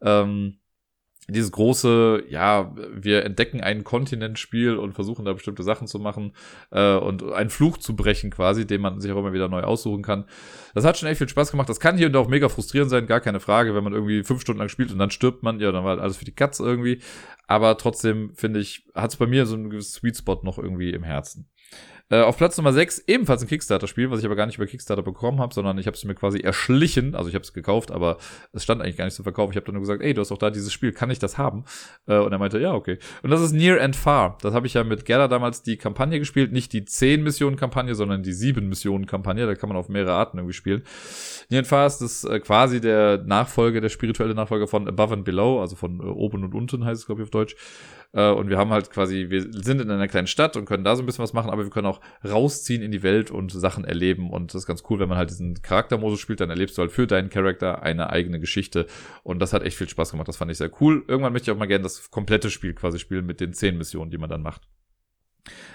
Ähm, 0.01 0.59
dieses 1.29 1.51
große, 1.51 2.23
ja, 2.29 2.73
wir 2.93 3.25
entdecken 3.25 3.61
einen 3.61 3.83
Kontinentspiel 3.83 4.75
und 4.75 4.93
versuchen 4.93 5.25
da 5.25 5.33
bestimmte 5.33 5.63
Sachen 5.63 5.87
zu 5.87 5.99
machen 5.99 6.33
äh, 6.71 6.95
und 6.95 7.23
einen 7.31 7.49
Fluch 7.49 7.77
zu 7.77 7.95
brechen 7.95 8.31
quasi, 8.31 8.65
den 8.65 8.81
man 8.81 8.99
sich 8.99 9.11
auch 9.11 9.17
immer 9.17 9.33
wieder 9.33 9.47
neu 9.47 9.61
aussuchen 9.61 10.03
kann. 10.03 10.25
Das 10.73 10.85
hat 10.85 10.97
schon 10.97 11.09
echt 11.09 11.17
viel 11.17 11.29
Spaß 11.29 11.51
gemacht. 11.51 11.69
Das 11.69 11.79
kann 11.79 11.97
hier 11.97 12.07
und 12.07 12.13
da 12.13 12.19
auch 12.19 12.27
mega 12.27 12.49
frustrierend 12.49 12.89
sein, 12.89 13.07
gar 13.07 13.21
keine 13.21 13.39
Frage, 13.39 13.75
wenn 13.75 13.83
man 13.83 13.93
irgendwie 13.93 14.23
fünf 14.23 14.41
Stunden 14.41 14.59
lang 14.59 14.69
spielt 14.69 14.91
und 14.91 14.99
dann 14.99 15.11
stirbt 15.11 15.43
man, 15.43 15.59
ja, 15.59 15.71
dann 15.71 15.83
war 15.83 15.91
halt 15.91 16.01
alles 16.01 16.17
für 16.17 16.25
die 16.25 16.35
Katz 16.35 16.59
irgendwie. 16.59 17.01
Aber 17.47 17.77
trotzdem, 17.77 18.31
finde 18.35 18.59
ich, 18.59 18.85
hat 18.93 19.11
es 19.11 19.17
bei 19.17 19.25
mir 19.25 19.45
so 19.45 19.55
einen 19.55 19.81
Sweet 19.81 20.17
Spot 20.17 20.39
noch 20.43 20.59
irgendwie 20.59 20.91
im 20.91 21.03
Herzen. 21.03 21.49
Äh, 22.11 22.21
auf 22.21 22.37
Platz 22.37 22.57
Nummer 22.57 22.73
6 22.73 23.03
ebenfalls 23.05 23.43
ein 23.43 23.47
Kickstarter-Spiel, 23.47 24.09
was 24.09 24.19
ich 24.19 24.25
aber 24.25 24.35
gar 24.35 24.47
nicht 24.47 24.57
über 24.57 24.65
Kickstarter 24.65 25.03
bekommen 25.03 25.39
habe, 25.39 25.53
sondern 25.53 25.77
ich 25.77 25.85
habe 25.85 25.95
es 25.95 26.03
mir 26.05 26.15
quasi 26.15 26.39
erschlichen. 26.39 27.13
Also 27.13 27.29
ich 27.29 27.35
habe 27.35 27.43
es 27.43 27.53
gekauft, 27.53 27.91
aber 27.91 28.17
es 28.51 28.63
stand 28.63 28.81
eigentlich 28.81 28.97
gar 28.97 29.05
nicht 29.05 29.13
zum 29.13 29.21
Verkauf. 29.21 29.51
Ich 29.51 29.55
habe 29.57 29.67
dann 29.67 29.75
nur 29.75 29.81
gesagt, 29.81 30.01
ey, 30.01 30.15
du 30.15 30.21
hast 30.21 30.31
doch 30.31 30.39
da 30.39 30.49
dieses 30.49 30.73
Spiel, 30.73 30.91
kann 30.91 31.11
ich 31.11 31.19
das 31.19 31.37
haben? 31.37 31.65
Äh, 32.07 32.17
und 32.17 32.31
er 32.31 32.39
meinte, 32.39 32.59
ja, 32.59 32.73
okay. 32.73 32.97
Und 33.21 33.29
das 33.29 33.41
ist 33.41 33.51
Near 33.51 33.79
and 33.79 33.95
Far. 33.95 34.39
Das 34.41 34.55
habe 34.55 34.65
ich 34.65 34.73
ja 34.73 34.83
mit 34.83 35.05
Gerda 35.05 35.27
damals 35.27 35.61
die 35.61 35.77
Kampagne 35.77 36.17
gespielt. 36.17 36.51
Nicht 36.51 36.73
die 36.73 36.81
10-Missionen-Kampagne, 36.81 37.93
sondern 37.93 38.23
die 38.23 38.33
7-Missionen-Kampagne. 38.33 39.45
Da 39.45 39.53
kann 39.53 39.69
man 39.69 39.77
auf 39.77 39.87
mehrere 39.87 40.13
Arten 40.13 40.39
irgendwie 40.39 40.53
spielen. 40.53 40.81
Near 41.49 41.59
and 41.59 41.67
Far 41.67 41.85
ist 41.85 41.99
das 41.99 42.23
äh, 42.23 42.39
quasi 42.39 42.81
der 42.81 43.19
Nachfolger, 43.23 43.81
der 43.81 43.89
spirituelle 43.89 44.33
Nachfolger 44.33 44.65
von 44.65 44.87
Above 44.87 45.13
and 45.13 45.25
Below, 45.25 45.61
also 45.61 45.75
von 45.75 45.99
äh, 45.99 46.03
oben 46.03 46.43
und 46.43 46.55
unten 46.55 46.85
heißt 46.85 47.01
es, 47.01 47.05
glaube 47.05 47.21
ich, 47.21 47.25
auf 47.25 47.31
Deutsch. 47.31 47.55
Äh, 48.13 48.29
und 48.31 48.49
wir 48.49 48.57
haben 48.57 48.71
halt 48.71 48.89
quasi, 48.89 49.27
wir 49.29 49.41
sind 49.51 49.81
in 49.81 49.91
einer 49.91 50.07
kleinen 50.07 50.27
Stadt 50.27 50.57
und 50.57 50.65
können 50.65 50.83
da 50.83 50.95
so 50.95 51.03
ein 51.03 51.05
bisschen 51.05 51.23
was 51.23 51.33
machen, 51.33 51.49
aber 51.49 51.63
wir 51.63 51.69
können 51.69 51.87
auch 51.87 52.01
rausziehen 52.23 52.81
in 52.81 52.91
die 52.91 53.03
Welt 53.03 53.31
und 53.31 53.51
Sachen 53.51 53.85
erleben. 53.85 54.29
Und 54.31 54.53
das 54.53 54.63
ist 54.63 54.67
ganz 54.67 54.83
cool, 54.89 54.99
wenn 54.99 55.09
man 55.09 55.17
halt 55.17 55.29
diesen 55.29 55.61
Charaktermodus 55.61 56.19
spielt, 56.19 56.39
dann 56.39 56.49
erlebst 56.49 56.77
du 56.77 56.81
halt 56.81 56.91
für 56.91 57.07
deinen 57.07 57.29
Charakter 57.29 57.83
eine 57.83 58.09
eigene 58.09 58.39
Geschichte. 58.39 58.87
Und 59.23 59.39
das 59.39 59.53
hat 59.53 59.63
echt 59.63 59.77
viel 59.77 59.89
Spaß 59.89 60.11
gemacht. 60.11 60.27
Das 60.27 60.37
fand 60.37 60.51
ich 60.51 60.57
sehr 60.57 60.71
cool. 60.81 61.03
Irgendwann 61.07 61.33
möchte 61.33 61.51
ich 61.51 61.55
auch 61.55 61.59
mal 61.59 61.67
gerne 61.67 61.83
das 61.83 62.11
komplette 62.11 62.49
Spiel 62.49 62.73
quasi 62.73 62.99
spielen 62.99 63.25
mit 63.25 63.39
den 63.39 63.53
zehn 63.53 63.77
Missionen, 63.77 64.11
die 64.11 64.17
man 64.17 64.29
dann 64.29 64.41
macht. 64.41 64.67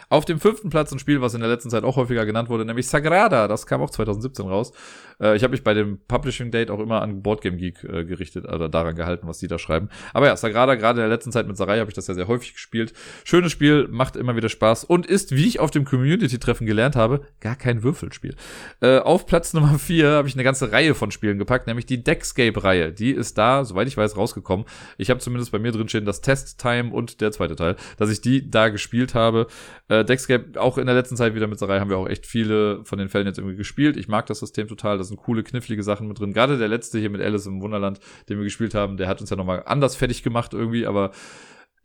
Auf 0.09 0.25
dem 0.25 0.41
fünften 0.41 0.71
Platz 0.71 0.93
ein 0.93 0.99
Spiel, 0.99 1.21
was 1.21 1.35
in 1.35 1.41
der 1.41 1.49
letzten 1.49 1.71
Zeit 1.71 1.85
auch 1.85 1.97
häufiger 1.97 2.27
genannt 2.27 2.49
wurde, 2.49 2.65
nämlich 2.65 2.89
Sagrada. 2.89 3.49
Das 3.49 3.67
kam 3.67 3.81
auch 3.83 3.91
2017 3.91 4.47
raus. 4.47 4.73
Äh, 5.21 5.37
ich 5.37 5.43
habe 5.43 5.53
mich 5.53 5.65
bei 5.65 5.75
dem 5.75 5.99
Publishing 6.07 6.51
Date 6.51 6.71
auch 6.71 6.81
immer 6.81 7.03
an 7.03 7.23
Boardgame 7.23 7.57
Geek 7.57 7.85
äh, 7.85 8.05
gerichtet 8.05 8.45
oder 8.47 8.69
daran 8.69 8.95
gehalten, 8.95 9.27
was 9.27 9.39
die 9.39 9.49
da 9.49 9.59
schreiben. 9.59 9.89
Aber 10.13 10.27
ja, 10.27 10.37
Sagrada, 10.37 10.75
gerade 10.75 11.01
in 11.01 11.09
der 11.09 11.15
letzten 11.15 11.33
Zeit 11.33 11.47
mit 11.47 11.57
Sarai 11.57 11.79
habe 11.79 11.91
ich 11.91 11.95
das 11.95 12.07
ja 12.07 12.15
sehr 12.15 12.29
häufig 12.29 12.55
gespielt. 12.55 12.93
Schönes 13.25 13.53
Spiel, 13.53 13.89
macht 13.89 14.17
immer 14.17 14.37
wieder 14.37 14.49
Spaß 14.49 14.85
und 14.85 15.07
ist, 15.07 15.35
wie 15.35 15.47
ich 15.47 15.61
auf 15.61 15.71
dem 15.71 15.85
Community-Treffen 15.85 16.67
gelernt 16.67 16.97
habe, 16.97 17.23
gar 17.41 17.57
kein 17.57 17.83
Würfelspiel. 17.83 18.35
Äh, 18.81 18.99
auf 18.99 19.27
Platz 19.27 19.53
Nummer 19.53 19.79
vier 19.79 20.11
habe 20.11 20.29
ich 20.29 20.35
eine 20.35 20.45
ganze 20.45 20.73
Reihe 20.73 20.95
von 20.95 21.11
Spielen 21.11 21.39
gepackt, 21.39 21.67
nämlich 21.67 21.87
die 21.87 22.03
Deckscape-Reihe. 22.03 22.93
Die 22.93 23.11
ist 23.11 23.39
da, 23.39 23.65
soweit 23.65 23.89
ich 23.89 23.97
weiß, 23.97 24.17
rausgekommen. 24.17 24.67
Ich 24.99 25.11
habe 25.11 25.21
zumindest 25.21 25.53
bei 25.53 25.59
mir 25.59 25.73
drin 25.73 25.89
stehen 25.89 26.05
das 26.05 26.21
Test 26.21 26.61
Time 26.61 26.93
und 26.93 27.21
der 27.21 27.33
zweite 27.33 27.57
Teil, 27.57 27.77
dass 27.97 28.11
ich 28.11 28.21
die 28.21 28.51
da 28.51 28.69
gespielt 28.69 29.15
habe. 29.15 29.47
Äh, 29.89 29.94
Deckscape, 30.03 30.61
auch 30.61 30.79
in 30.79 30.87
der 30.87 30.95
letzten 30.95 31.17
Zeit 31.17 31.35
wieder 31.35 31.47
mit 31.47 31.59
Sarai 31.59 31.79
haben 31.79 31.91
wir 31.91 31.99
auch 31.99 32.09
echt 32.09 32.27
viele 32.27 32.85
von 32.85 32.99
den 32.99 33.09
Fällen 33.09 33.27
jetzt 33.27 33.39
irgendwie 33.39 33.57
gespielt. 33.57 33.97
Ich 33.97 34.09
mag 34.09 34.27
das 34.27 34.41
System 34.41 34.67
total. 34.67 34.99
Da 34.99 35.05
sind 35.05 35.19
coole, 35.19 35.45
knifflige 35.45 35.83
Sachen 35.83 36.09
mit 36.09 36.19
drin. 36.19 36.33
Gerade 36.33 36.59
der 36.59 36.69
letzte 36.69 36.99
hier 36.99 37.11
mit 37.11 37.21
Alice 37.21 37.47
im 37.47 37.61
Wunderland, 37.61 38.01
den 38.29 38.39
wir 38.39 38.45
gespielt 38.45 38.75
haben, 38.75 38.97
der 38.97 39.07
hat 39.07 39.21
uns 39.21 39.31
ja 39.31 39.37
nochmal 39.37 39.63
anders 39.67 39.95
fertig 39.95 40.23
gemacht 40.23 40.55
irgendwie, 40.55 40.87
aber 40.87 41.13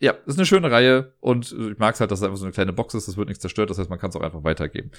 ja, 0.01 0.13
ist 0.25 0.37
eine 0.37 0.45
schöne 0.45 0.71
Reihe 0.71 1.13
und 1.19 1.51
ich 1.51 1.77
mag 1.77 1.93
es 1.93 1.99
halt, 1.99 2.09
dass 2.09 2.19
es 2.19 2.23
einfach 2.23 2.37
so 2.37 2.45
eine 2.45 2.53
kleine 2.53 2.71
Box 2.71 2.93
ist, 2.93 3.09
das 3.09 3.17
wird 3.17 3.27
nichts 3.27 3.41
zerstört, 3.41 3.69
das 3.69 3.77
heißt, 3.77 3.89
man 3.89 3.99
kann 3.99 4.11
es 4.11 4.15
auch 4.15 4.21
einfach 4.21 4.45
weitergeben. 4.45 4.91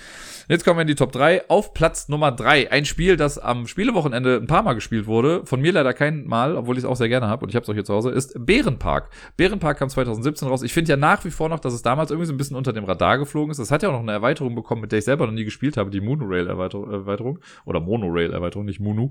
Jetzt 0.49 0.65
kommen 0.65 0.77
wir 0.77 0.83
in 0.83 0.89
die 0.89 0.95
Top 0.95 1.13
3. 1.13 1.49
Auf 1.49 1.73
Platz 1.73 2.09
Nummer 2.09 2.33
3, 2.33 2.71
ein 2.71 2.85
Spiel, 2.85 3.17
das 3.17 3.39
am 3.39 3.67
Spielewochenende 3.67 4.37
ein 4.37 4.47
paar 4.47 4.63
Mal 4.63 4.75
gespielt 4.75 5.07
wurde, 5.07 5.47
von 5.47 5.61
mir 5.61 5.73
leider 5.73 5.95
kein 5.95 6.27
Mal, 6.27 6.55
obwohl 6.55 6.77
ich 6.77 6.85
es 6.85 6.89
auch 6.89 6.97
sehr 6.97 7.09
gerne 7.09 7.29
habe 7.29 7.45
und 7.45 7.49
ich 7.49 7.57
habe 7.57 7.65
es 7.65 7.71
auch 7.71 7.75
hier 7.75 7.85
zu 7.85 7.95
Hause, 7.95 8.11
ist 8.11 8.35
Bärenpark. 8.39 9.09
Bärenpark 9.39 9.79
kam 9.79 9.89
2017 9.89 10.49
raus. 10.49 10.63
Ich 10.63 10.75
finde 10.75 10.91
ja 10.91 10.97
nach 10.99 11.25
wie 11.25 11.31
vor 11.31 11.49
noch, 11.49 11.61
dass 11.61 11.73
es 11.73 11.81
damals 11.81 12.11
irgendwie 12.11 12.27
so 12.27 12.35
ein 12.35 12.39
bisschen 12.39 12.57
unter 12.57 12.75
dem 12.75 12.85
Radar 12.85 13.17
geflogen 13.17 13.51
ist. 13.51 13.59
Das 13.59 13.71
hat 13.71 13.83
ja 13.83 13.89
auch 13.89 13.95
noch 13.95 14.01
eine 14.01 14.13
Erweiterung 14.13 14.55
bekommen, 14.55 14.83
mit 14.83 14.93
der 14.93 14.99
ich 14.99 15.07
selber 15.07 15.27
noch 15.27 15.33
nie 15.33 15.45
gespielt 15.45 15.79
habe, 15.79 15.91
die 15.91 16.03
Monorail-Erweiterung 16.03 17.39
oder 17.65 17.81
Monorail-Erweiterung, 17.81 18.67
nicht 18.67 18.81
Munu. 18.81 19.11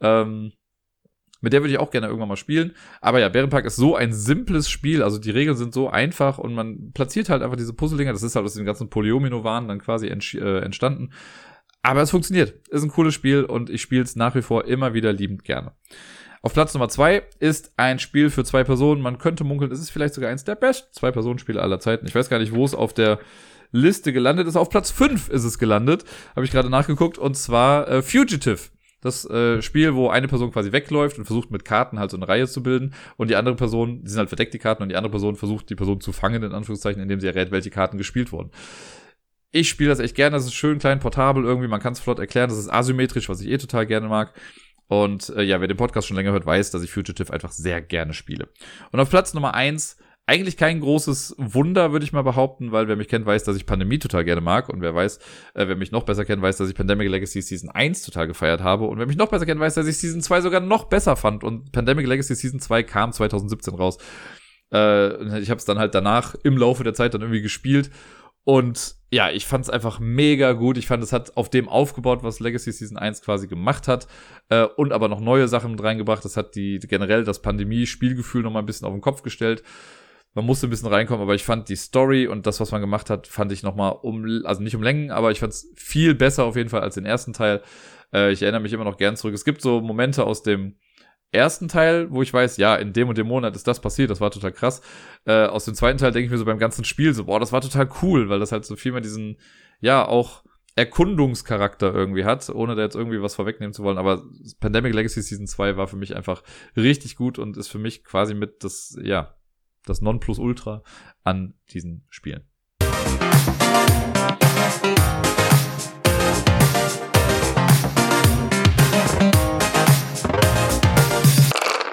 Ähm, 0.00 0.52
mit 1.46 1.52
der 1.52 1.62
würde 1.62 1.72
ich 1.72 1.78
auch 1.78 1.92
gerne 1.92 2.08
irgendwann 2.08 2.28
mal 2.28 2.34
spielen. 2.34 2.72
Aber 3.00 3.20
ja, 3.20 3.28
Bärenpark 3.28 3.66
ist 3.66 3.76
so 3.76 3.94
ein 3.94 4.12
simples 4.12 4.68
Spiel. 4.68 5.00
Also 5.00 5.18
die 5.18 5.30
Regeln 5.30 5.56
sind 5.56 5.72
so 5.72 5.88
einfach 5.88 6.38
und 6.38 6.54
man 6.54 6.90
platziert 6.92 7.28
halt 7.28 7.40
einfach 7.40 7.54
diese 7.54 7.72
Puzzle-Dinger. 7.72 8.12
Das 8.12 8.24
ist 8.24 8.34
halt 8.34 8.44
aus 8.44 8.54
den 8.54 8.64
ganzen 8.64 8.90
Polyomino-Waren 8.90 9.68
dann 9.68 9.78
quasi 9.78 10.08
äh, 10.08 10.58
entstanden. 10.58 11.10
Aber 11.82 12.02
es 12.02 12.10
funktioniert. 12.10 12.68
Ist 12.68 12.82
ein 12.82 12.90
cooles 12.90 13.14
Spiel 13.14 13.44
und 13.44 13.70
ich 13.70 13.80
spiele 13.80 14.02
es 14.02 14.16
nach 14.16 14.34
wie 14.34 14.42
vor 14.42 14.64
immer 14.64 14.92
wieder 14.92 15.12
liebend 15.12 15.44
gerne. 15.44 15.70
Auf 16.42 16.52
Platz 16.52 16.74
Nummer 16.74 16.88
zwei 16.88 17.22
ist 17.38 17.74
ein 17.76 18.00
Spiel 18.00 18.28
für 18.28 18.42
zwei 18.42 18.64
Personen. 18.64 19.00
Man 19.00 19.18
könnte 19.18 19.44
munkeln, 19.44 19.70
es 19.70 19.78
ist 19.78 19.90
vielleicht 19.90 20.14
sogar 20.14 20.30
eins 20.30 20.42
der 20.42 20.56
besten 20.56 20.92
Zwei-Personen-Spiele 20.94 21.62
aller 21.62 21.78
Zeiten. 21.78 22.08
Ich 22.08 22.14
weiß 22.16 22.28
gar 22.28 22.40
nicht, 22.40 22.52
wo 22.52 22.64
es 22.64 22.74
auf 22.74 22.92
der 22.92 23.20
Liste 23.70 24.12
gelandet 24.12 24.48
ist. 24.48 24.56
Auf 24.56 24.68
Platz 24.68 24.90
fünf 24.90 25.28
ist 25.28 25.44
es 25.44 25.60
gelandet. 25.60 26.04
Habe 26.34 26.44
ich 26.44 26.50
gerade 26.50 26.70
nachgeguckt. 26.70 27.18
Und 27.18 27.36
zwar 27.36 27.86
äh, 27.86 28.02
Fugitive 28.02 28.58
das 29.00 29.28
äh, 29.28 29.62
Spiel, 29.62 29.94
wo 29.94 30.08
eine 30.08 30.28
Person 30.28 30.50
quasi 30.52 30.72
wegläuft 30.72 31.18
und 31.18 31.24
versucht 31.26 31.50
mit 31.50 31.64
Karten 31.64 31.98
halt 31.98 32.10
so 32.10 32.16
eine 32.16 32.28
Reihe 32.28 32.46
zu 32.46 32.62
bilden 32.62 32.94
und 33.16 33.30
die 33.30 33.36
andere 33.36 33.54
Person, 33.54 34.02
die 34.02 34.10
sind 34.10 34.18
halt 34.18 34.28
verdeckt 34.28 34.54
die 34.54 34.58
Karten 34.58 34.82
und 34.82 34.88
die 34.88 34.96
andere 34.96 35.10
Person 35.10 35.36
versucht 35.36 35.70
die 35.70 35.74
Person 35.74 36.00
zu 36.00 36.12
fangen, 36.12 36.42
in 36.42 36.52
Anführungszeichen, 36.52 37.02
indem 37.02 37.20
sie 37.20 37.26
errät, 37.26 37.50
welche 37.50 37.70
Karten 37.70 37.98
gespielt 37.98 38.32
wurden. 38.32 38.50
Ich 39.52 39.68
spiele 39.68 39.90
das 39.90 40.00
echt 40.00 40.16
gerne, 40.16 40.36
das 40.36 40.46
ist 40.46 40.54
schön 40.54 40.78
klein, 40.78 40.98
portabel 40.98 41.44
irgendwie, 41.44 41.68
man 41.68 41.80
kann 41.80 41.92
es 41.92 42.00
flott 42.00 42.18
erklären, 42.18 42.48
das 42.48 42.58
ist 42.58 42.68
asymmetrisch, 42.68 43.28
was 43.28 43.40
ich 43.40 43.48
eh 43.48 43.58
total 43.58 43.86
gerne 43.86 44.08
mag. 44.08 44.34
Und 44.88 45.30
äh, 45.30 45.42
ja, 45.42 45.60
wer 45.60 45.68
den 45.68 45.76
Podcast 45.76 46.06
schon 46.06 46.16
länger 46.16 46.32
hört, 46.32 46.46
weiß, 46.46 46.70
dass 46.70 46.82
ich 46.82 46.92
Fugitive 46.92 47.32
einfach 47.32 47.50
sehr 47.50 47.82
gerne 47.82 48.12
spiele. 48.12 48.48
Und 48.92 49.00
auf 49.00 49.10
Platz 49.10 49.34
Nummer 49.34 49.54
eins 49.54 49.96
eigentlich 50.28 50.56
kein 50.56 50.80
großes 50.80 51.36
Wunder, 51.38 51.92
würde 51.92 52.04
ich 52.04 52.12
mal 52.12 52.22
behaupten, 52.22 52.72
weil 52.72 52.88
wer 52.88 52.96
mich 52.96 53.06
kennt, 53.06 53.24
weiß, 53.24 53.44
dass 53.44 53.56
ich 53.56 53.64
Pandemie 53.64 54.00
total 54.00 54.24
gerne 54.24 54.40
mag. 54.40 54.68
Und 54.68 54.80
wer 54.80 54.92
weiß, 54.92 55.18
äh, 55.54 55.68
wer 55.68 55.76
mich 55.76 55.92
noch 55.92 56.02
besser 56.02 56.24
kennt, 56.24 56.42
weiß, 56.42 56.56
dass 56.56 56.68
ich 56.68 56.74
Pandemic 56.74 57.08
Legacy 57.08 57.40
Season 57.40 57.70
1 57.70 58.02
total 58.02 58.26
gefeiert 58.26 58.60
habe. 58.60 58.86
Und 58.86 58.98
wer 58.98 59.06
mich 59.06 59.16
noch 59.16 59.28
besser 59.28 59.46
kennt, 59.46 59.60
weiß, 59.60 59.74
dass 59.74 59.86
ich 59.86 59.98
Season 59.98 60.20
2 60.20 60.40
sogar 60.40 60.60
noch 60.60 60.86
besser 60.86 61.14
fand. 61.14 61.44
Und 61.44 61.70
Pandemic 61.70 62.08
Legacy 62.08 62.34
Season 62.34 62.58
2 62.58 62.82
kam 62.82 63.12
2017 63.12 63.74
raus. 63.74 63.98
Äh, 64.72 65.38
ich 65.38 65.48
habe 65.48 65.58
es 65.58 65.64
dann 65.64 65.78
halt 65.78 65.94
danach 65.94 66.34
im 66.42 66.58
Laufe 66.58 66.82
der 66.82 66.94
Zeit 66.94 67.14
dann 67.14 67.20
irgendwie 67.20 67.42
gespielt. 67.42 67.92
Und 68.42 68.96
ja, 69.12 69.30
ich 69.30 69.46
fand 69.46 69.64
es 69.64 69.70
einfach 69.70 70.00
mega 70.00 70.52
gut. 70.54 70.76
Ich 70.76 70.88
fand, 70.88 71.04
es 71.04 71.12
hat 71.12 71.36
auf 71.36 71.50
dem 71.50 71.68
aufgebaut, 71.68 72.24
was 72.24 72.40
Legacy 72.40 72.72
Season 72.72 72.98
1 72.98 73.22
quasi 73.22 73.46
gemacht 73.46 73.86
hat. 73.86 74.08
Äh, 74.48 74.64
und 74.64 74.92
aber 74.92 75.06
noch 75.06 75.20
neue 75.20 75.46
Sachen 75.46 75.70
mit 75.70 75.82
reingebracht. 75.84 76.24
Das 76.24 76.36
hat 76.36 76.56
die 76.56 76.80
generell 76.80 77.22
das 77.22 77.42
Pandemie-Spielgefühl 77.42 78.42
noch 78.42 78.50
mal 78.50 78.58
ein 78.58 78.66
bisschen 78.66 78.88
auf 78.88 78.92
den 78.92 79.00
Kopf 79.00 79.22
gestellt 79.22 79.62
man 80.36 80.44
musste 80.44 80.66
ein 80.66 80.70
bisschen 80.70 80.88
reinkommen, 80.88 81.22
aber 81.22 81.34
ich 81.34 81.44
fand 81.44 81.70
die 81.70 81.76
Story 81.76 82.26
und 82.26 82.46
das, 82.46 82.60
was 82.60 82.70
man 82.70 82.82
gemacht 82.82 83.08
hat, 83.08 83.26
fand 83.26 83.50
ich 83.52 83.62
nochmal 83.62 83.96
um, 84.02 84.42
also 84.44 84.62
nicht 84.62 84.76
um 84.76 84.82
Längen, 84.82 85.10
aber 85.10 85.30
ich 85.30 85.40
fand 85.40 85.54
es 85.54 85.72
viel 85.74 86.14
besser 86.14 86.44
auf 86.44 86.56
jeden 86.56 86.68
Fall 86.68 86.82
als 86.82 86.94
den 86.94 87.06
ersten 87.06 87.32
Teil. 87.32 87.62
Äh, 88.12 88.32
ich 88.32 88.42
erinnere 88.42 88.60
mich 88.60 88.74
immer 88.74 88.84
noch 88.84 88.98
gern 88.98 89.16
zurück. 89.16 89.32
Es 89.32 89.46
gibt 89.46 89.62
so 89.62 89.80
Momente 89.80 90.24
aus 90.24 90.42
dem 90.42 90.76
ersten 91.32 91.68
Teil, 91.68 92.10
wo 92.10 92.20
ich 92.20 92.34
weiß, 92.34 92.58
ja, 92.58 92.76
in 92.76 92.92
dem 92.92 93.08
und 93.08 93.16
dem 93.16 93.26
Monat 93.26 93.56
ist 93.56 93.66
das 93.66 93.80
passiert, 93.80 94.10
das 94.10 94.20
war 94.20 94.30
total 94.30 94.52
krass. 94.52 94.82
Äh, 95.24 95.46
aus 95.46 95.64
dem 95.64 95.74
zweiten 95.74 95.96
Teil 95.96 96.12
denke 96.12 96.26
ich 96.26 96.30
mir 96.30 96.38
so 96.38 96.44
beim 96.44 96.58
ganzen 96.58 96.84
Spiel 96.84 97.14
so, 97.14 97.24
boah, 97.24 97.40
das 97.40 97.52
war 97.52 97.62
total 97.62 97.88
cool, 98.02 98.28
weil 98.28 98.38
das 98.38 98.52
halt 98.52 98.66
so 98.66 98.76
viel 98.76 98.92
mehr 98.92 99.00
diesen, 99.00 99.38
ja, 99.80 100.06
auch 100.06 100.44
Erkundungscharakter 100.74 101.94
irgendwie 101.94 102.26
hat, 102.26 102.50
ohne 102.50 102.74
da 102.74 102.82
jetzt 102.82 102.94
irgendwie 102.94 103.22
was 103.22 103.34
vorwegnehmen 103.34 103.72
zu 103.72 103.82
wollen. 103.82 103.96
Aber 103.96 104.22
Pandemic 104.60 104.92
Legacy 104.92 105.22
Season 105.22 105.46
2 105.46 105.78
war 105.78 105.86
für 105.88 105.96
mich 105.96 106.14
einfach 106.14 106.42
richtig 106.76 107.16
gut 107.16 107.38
und 107.38 107.56
ist 107.56 107.68
für 107.68 107.78
mich 107.78 108.04
quasi 108.04 108.34
mit 108.34 108.62
das, 108.62 108.98
ja, 109.02 109.34
das 109.86 110.02
Nonplusultra 110.02 110.82
an 111.24 111.54
diesen 111.70 112.04
Spielen. 112.10 112.42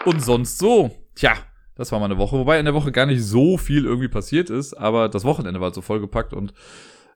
Und 0.06 0.22
sonst 0.22 0.58
so. 0.58 0.92
Tja, 1.16 1.34
das 1.76 1.92
war 1.92 2.00
mal 2.00 2.06
eine 2.06 2.18
Woche. 2.18 2.38
Wobei 2.38 2.60
in 2.60 2.66
der 2.66 2.74
Woche 2.74 2.92
gar 2.92 3.06
nicht 3.06 3.24
so 3.24 3.58
viel 3.58 3.86
irgendwie 3.86 4.10
passiert 4.10 4.50
ist, 4.50 4.74
aber 4.74 5.08
das 5.08 5.24
Wochenende 5.24 5.62
war 5.62 5.74
so 5.74 5.82
vollgepackt 5.82 6.34
und 6.34 6.54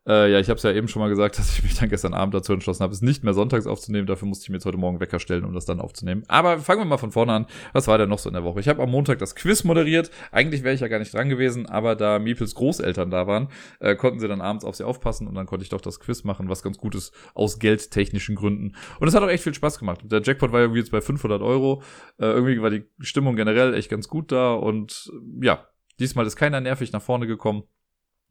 äh, 0.07 0.31
ja, 0.31 0.39
ich 0.39 0.49
habe 0.49 0.57
es 0.57 0.63
ja 0.63 0.71
eben 0.71 0.87
schon 0.87 1.01
mal 1.01 1.09
gesagt, 1.09 1.37
dass 1.39 1.51
ich 1.51 1.63
mich 1.63 1.75
dann 1.75 1.89
gestern 1.89 2.13
Abend 2.13 2.33
dazu 2.33 2.53
entschlossen 2.53 2.83
habe, 2.83 2.93
es 2.93 3.01
nicht 3.01 3.23
mehr 3.23 3.33
sonntags 3.33 3.67
aufzunehmen. 3.67 4.07
Dafür 4.07 4.27
musste 4.27 4.43
ich 4.43 4.49
mir 4.49 4.55
jetzt 4.55 4.65
heute 4.65 4.77
Morgen 4.77 4.99
Wecker 4.99 5.19
stellen, 5.19 5.43
um 5.43 5.53
das 5.53 5.65
dann 5.65 5.79
aufzunehmen. 5.79 6.23
Aber 6.27 6.59
fangen 6.59 6.81
wir 6.81 6.85
mal 6.85 6.97
von 6.97 7.11
vorne 7.11 7.33
an. 7.33 7.45
Was 7.73 7.87
war 7.87 7.97
denn 7.97 8.09
noch 8.09 8.19
so 8.19 8.29
in 8.29 8.33
der 8.33 8.43
Woche? 8.43 8.59
Ich 8.59 8.69
habe 8.69 8.81
am 8.81 8.89
Montag 8.89 9.19
das 9.19 9.35
Quiz 9.35 9.63
moderiert. 9.63 10.09
Eigentlich 10.31 10.63
wäre 10.63 10.73
ich 10.73 10.81
ja 10.81 10.87
gar 10.87 10.99
nicht 10.99 11.13
dran 11.13 11.29
gewesen, 11.29 11.65
aber 11.65 11.95
da 11.95 12.19
Miepels 12.19 12.55
Großeltern 12.55 13.11
da 13.11 13.27
waren, 13.27 13.49
äh, 13.79 13.95
konnten 13.95 14.19
sie 14.19 14.27
dann 14.27 14.41
abends 14.41 14.63
auf 14.63 14.75
sie 14.75 14.85
aufpassen 14.85 15.27
und 15.27 15.35
dann 15.35 15.45
konnte 15.45 15.63
ich 15.63 15.69
doch 15.69 15.81
das 15.81 15.99
Quiz 15.99 16.23
machen, 16.23 16.49
was 16.49 16.63
ganz 16.63 16.77
gut 16.77 16.95
ist 16.95 17.13
aus 17.33 17.59
geldtechnischen 17.59 18.35
Gründen. 18.35 18.75
Und 18.99 19.07
es 19.07 19.13
hat 19.13 19.23
auch 19.23 19.29
echt 19.29 19.43
viel 19.43 19.53
Spaß 19.53 19.79
gemacht. 19.79 20.01
Der 20.03 20.21
Jackpot 20.21 20.51
war 20.51 20.61
irgendwie 20.61 20.79
jetzt 20.79 20.91
bei 20.91 21.01
500 21.01 21.41
Euro. 21.41 21.81
Äh, 22.17 22.27
irgendwie 22.27 22.61
war 22.61 22.69
die 22.69 22.85
Stimmung 22.99 23.35
generell 23.35 23.73
echt 23.73 23.89
ganz 23.89 24.07
gut 24.07 24.31
da 24.31 24.53
und 24.53 25.11
ja, 25.41 25.67
diesmal 25.99 26.25
ist 26.25 26.35
keiner 26.35 26.61
nervig 26.61 26.91
nach 26.93 27.01
vorne 27.01 27.27
gekommen. 27.27 27.63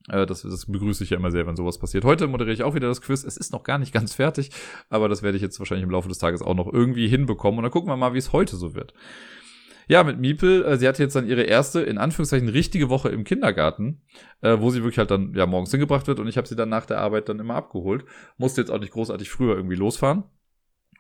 Äh, 0.09 0.27
das, 0.27 0.43
das 0.43 0.67
begrüße 0.67 1.05
ich 1.05 1.11
ja 1.11 1.17
immer 1.17 1.31
sehr, 1.31 1.47
wenn 1.47 1.57
sowas 1.57 1.79
passiert. 1.79 2.05
Heute 2.05 2.27
moderiere 2.27 2.55
ich 2.55 2.63
auch 2.63 2.75
wieder 2.75 2.89
das 2.89 3.01
Quiz. 3.01 3.25
Es 3.25 3.37
ist 3.37 3.53
noch 3.53 3.63
gar 3.63 3.79
nicht 3.79 3.93
ganz 3.93 4.15
fertig, 4.15 4.51
aber 4.89 5.09
das 5.09 5.23
werde 5.23 5.37
ich 5.37 5.43
jetzt 5.43 5.59
wahrscheinlich 5.59 5.85
im 5.85 5.91
Laufe 5.91 6.09
des 6.09 6.19
Tages 6.19 6.43
auch 6.43 6.55
noch 6.55 6.73
irgendwie 6.73 7.09
hinbekommen. 7.09 7.59
Und 7.59 7.63
dann 7.65 7.73
gucken 7.73 7.91
wir 7.91 7.97
mal, 7.97 8.15
wie 8.15 8.19
es 8.19 8.33
heute 8.33 8.57
so 8.57 8.75
wird. 8.75 8.95
Ja, 9.89 10.03
mit 10.03 10.19
Miepel, 10.19 10.65
äh, 10.65 10.79
sie 10.79 10.89
hatte 10.89 11.03
jetzt 11.03 11.15
dann 11.15 11.29
ihre 11.29 11.43
erste, 11.43 11.81
in 11.81 11.99
Anführungszeichen, 11.99 12.49
richtige 12.49 12.89
Woche 12.89 13.09
im 13.09 13.23
Kindergarten, 13.23 14.03
äh, 14.41 14.59
wo 14.59 14.71
sie 14.71 14.83
wirklich 14.83 14.99
halt 14.99 15.13
dann 15.13 15.33
ja 15.35 15.47
morgens 15.47 15.71
hingebracht 15.71 16.09
wird 16.09 16.19
und 16.19 16.27
ich 16.27 16.37
habe 16.37 16.49
sie 16.49 16.57
dann 16.57 16.69
nach 16.69 16.87
der 16.87 16.99
Arbeit 16.99 17.29
dann 17.29 17.39
immer 17.39 17.55
abgeholt. 17.55 18.05
Musste 18.37 18.61
jetzt 18.61 18.71
auch 18.71 18.81
nicht 18.81 18.93
großartig 18.93 19.31
früher 19.31 19.55
irgendwie 19.55 19.77
losfahren. 19.77 20.25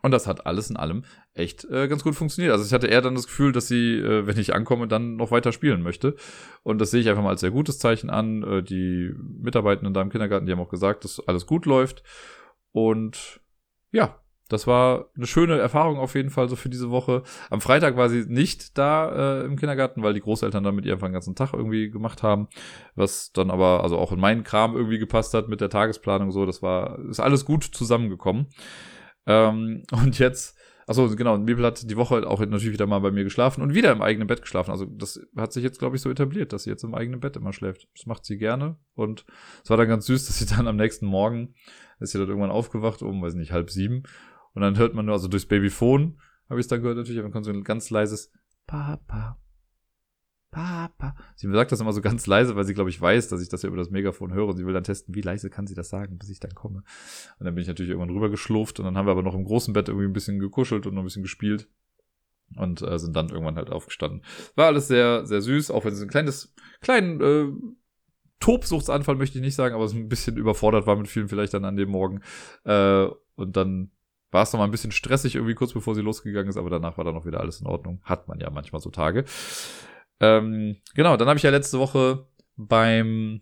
Und 0.06 0.12
das 0.12 0.28
hat 0.28 0.46
alles 0.46 0.70
in 0.70 0.76
allem 0.76 1.02
echt 1.34 1.64
äh, 1.64 1.88
ganz 1.88 2.04
gut 2.04 2.14
funktioniert. 2.14 2.52
Also 2.52 2.64
ich 2.64 2.72
hatte 2.72 2.86
eher 2.86 3.02
dann 3.02 3.16
das 3.16 3.26
Gefühl, 3.26 3.50
dass 3.50 3.66
sie, 3.66 3.96
äh, 3.96 4.24
wenn 4.24 4.38
ich 4.38 4.54
ankomme, 4.54 4.86
dann 4.86 5.16
noch 5.16 5.32
weiter 5.32 5.50
spielen 5.50 5.82
möchte. 5.82 6.14
Und 6.62 6.80
das 6.80 6.92
sehe 6.92 7.00
ich 7.00 7.08
einfach 7.08 7.24
mal 7.24 7.30
als 7.30 7.40
sehr 7.40 7.50
gutes 7.50 7.80
Zeichen 7.80 8.08
an. 8.08 8.44
Äh, 8.44 8.62
die 8.62 9.12
Mitarbeitenden 9.18 9.94
da 9.94 10.02
im 10.02 10.10
Kindergarten, 10.10 10.46
die 10.46 10.52
haben 10.52 10.60
auch 10.60 10.68
gesagt, 10.68 11.02
dass 11.02 11.18
alles 11.26 11.44
gut 11.44 11.66
läuft. 11.66 12.04
Und 12.70 13.40
ja, 13.90 14.20
das 14.48 14.68
war 14.68 15.06
eine 15.16 15.26
schöne 15.26 15.58
Erfahrung 15.58 15.98
auf 15.98 16.14
jeden 16.14 16.30
Fall 16.30 16.48
so 16.48 16.54
für 16.54 16.68
diese 16.68 16.90
Woche. 16.90 17.24
Am 17.50 17.60
Freitag 17.60 17.96
war 17.96 18.08
sie 18.08 18.26
nicht 18.28 18.78
da 18.78 19.40
äh, 19.40 19.44
im 19.44 19.56
Kindergarten, 19.56 20.04
weil 20.04 20.14
die 20.14 20.20
Großeltern 20.20 20.62
dann 20.62 20.76
mit 20.76 20.84
ihr 20.84 20.92
einfach 20.92 21.08
den 21.08 21.14
ganzen 21.14 21.34
Tag 21.34 21.52
irgendwie 21.52 21.90
gemacht 21.90 22.22
haben, 22.22 22.46
was 22.94 23.32
dann 23.32 23.50
aber 23.50 23.82
also 23.82 23.98
auch 23.98 24.12
in 24.12 24.20
meinen 24.20 24.44
Kram 24.44 24.76
irgendwie 24.76 25.00
gepasst 25.00 25.34
hat 25.34 25.48
mit 25.48 25.60
der 25.60 25.70
Tagesplanung 25.70 26.30
so. 26.30 26.46
Das 26.46 26.62
war 26.62 27.00
ist 27.08 27.18
alles 27.18 27.44
gut 27.44 27.64
zusammengekommen. 27.64 28.46
Ähm, 29.26 29.82
und 29.92 30.18
jetzt, 30.18 30.56
achso, 30.86 31.14
genau, 31.14 31.36
Bibel 31.38 31.64
hat 31.64 31.88
die 31.90 31.96
Woche 31.96 32.26
auch 32.26 32.40
natürlich 32.40 32.72
wieder 32.72 32.86
mal 32.86 33.00
bei 33.00 33.10
mir 33.10 33.24
geschlafen 33.24 33.62
und 33.62 33.74
wieder 33.74 33.92
im 33.92 34.02
eigenen 34.02 34.26
Bett 34.26 34.42
geschlafen. 34.42 34.70
Also 34.70 34.86
das 34.86 35.20
hat 35.36 35.52
sich 35.52 35.62
jetzt, 35.62 35.78
glaube 35.78 35.96
ich, 35.96 36.02
so 36.02 36.10
etabliert, 36.10 36.52
dass 36.52 36.64
sie 36.64 36.70
jetzt 36.70 36.84
im 36.84 36.94
eigenen 36.94 37.20
Bett 37.20 37.36
immer 37.36 37.52
schläft. 37.52 37.88
Das 37.94 38.06
macht 38.06 38.24
sie 38.24 38.38
gerne. 38.38 38.76
Und 38.94 39.24
es 39.62 39.70
war 39.70 39.76
dann 39.76 39.88
ganz 39.88 40.06
süß, 40.06 40.26
dass 40.26 40.38
sie 40.38 40.46
dann 40.46 40.68
am 40.68 40.76
nächsten 40.76 41.06
Morgen, 41.06 41.54
ist 42.00 42.12
sie 42.12 42.18
dann 42.18 42.28
irgendwann 42.28 42.50
aufgewacht, 42.50 43.02
um, 43.02 43.22
weiß 43.22 43.34
nicht, 43.34 43.52
halb 43.52 43.70
sieben. 43.70 44.02
Und 44.54 44.62
dann 44.62 44.78
hört 44.78 44.94
man 44.94 45.06
nur, 45.06 45.14
also 45.14 45.28
durchs 45.28 45.46
Babyphone, 45.46 46.18
habe 46.48 46.60
ich 46.60 46.64
es 46.64 46.68
dann 46.68 46.80
gehört 46.80 46.96
natürlich, 46.96 47.18
aber 47.18 47.28
man 47.28 47.32
kann 47.32 47.44
so 47.44 47.50
ein 47.50 47.64
ganz 47.64 47.90
leises 47.90 48.32
Papa, 48.66 49.38
Papa. 50.56 51.14
Sie 51.34 51.52
sagt 51.52 51.70
das 51.70 51.82
immer 51.82 51.92
so 51.92 52.00
ganz 52.00 52.26
leise, 52.26 52.56
weil 52.56 52.64
sie, 52.64 52.72
glaube 52.72 52.88
ich, 52.88 52.98
weiß, 52.98 53.28
dass 53.28 53.42
ich 53.42 53.50
das 53.50 53.60
ja 53.60 53.68
über 53.68 53.76
das 53.76 53.90
Megafon 53.90 54.32
höre. 54.32 54.46
Und 54.46 54.56
sie 54.56 54.64
will 54.64 54.72
dann 54.72 54.84
testen, 54.84 55.14
wie 55.14 55.20
leise 55.20 55.50
kann 55.50 55.66
sie 55.66 55.74
das 55.74 55.90
sagen, 55.90 56.16
bis 56.16 56.30
ich 56.30 56.40
dann 56.40 56.54
komme. 56.54 56.82
Und 57.38 57.44
dann 57.44 57.54
bin 57.54 57.60
ich 57.60 57.68
natürlich 57.68 57.90
irgendwann 57.90 58.14
rüber 58.14 58.30
geschlurft 58.30 58.78
und 58.78 58.86
dann 58.86 58.96
haben 58.96 59.06
wir 59.06 59.12
aber 59.12 59.22
noch 59.22 59.34
im 59.34 59.44
großen 59.44 59.74
Bett 59.74 59.88
irgendwie 59.88 60.06
ein 60.06 60.14
bisschen 60.14 60.38
gekuschelt 60.38 60.86
und 60.86 60.94
noch 60.94 61.02
ein 61.02 61.04
bisschen 61.04 61.22
gespielt. 61.22 61.68
Und 62.56 62.80
äh, 62.80 62.98
sind 62.98 63.14
dann 63.14 63.28
irgendwann 63.28 63.56
halt 63.56 63.70
aufgestanden. 63.70 64.22
War 64.54 64.66
alles 64.66 64.88
sehr, 64.88 65.26
sehr 65.26 65.42
süß, 65.42 65.70
auch 65.70 65.84
wenn 65.84 65.92
es 65.92 66.00
ein 66.00 66.08
kleines, 66.08 66.54
kleinen 66.80 67.20
äh, 67.20 67.52
Tobsuchtsanfall 68.40 69.16
möchte 69.16 69.36
ich 69.36 69.44
nicht 69.44 69.56
sagen, 69.56 69.74
aber 69.74 69.84
es 69.84 69.92
ein 69.92 70.08
bisschen 70.08 70.38
überfordert 70.38 70.86
war 70.86 70.96
mit 70.96 71.08
vielen 71.08 71.28
vielleicht 71.28 71.52
dann 71.52 71.66
an 71.66 71.76
dem 71.76 71.90
Morgen. 71.90 72.22
Äh, 72.64 73.08
und 73.34 73.56
dann 73.56 73.90
war 74.30 74.44
es 74.44 74.54
noch 74.54 74.60
mal 74.60 74.64
ein 74.64 74.70
bisschen 74.70 74.92
stressig 74.92 75.34
irgendwie 75.34 75.54
kurz 75.54 75.74
bevor 75.74 75.94
sie 75.94 76.00
losgegangen 76.00 76.48
ist, 76.48 76.56
aber 76.56 76.70
danach 76.70 76.96
war 76.96 77.04
dann 77.04 77.16
auch 77.16 77.26
wieder 77.26 77.40
alles 77.40 77.60
in 77.60 77.66
Ordnung. 77.66 78.00
Hat 78.04 78.26
man 78.26 78.40
ja 78.40 78.48
manchmal 78.48 78.80
so 78.80 78.88
Tage. 78.88 79.26
Ähm, 80.20 80.76
genau, 80.94 81.16
dann 81.16 81.28
habe 81.28 81.36
ich 81.36 81.42
ja 81.42 81.50
letzte 81.50 81.78
Woche 81.78 82.26
beim. 82.56 83.40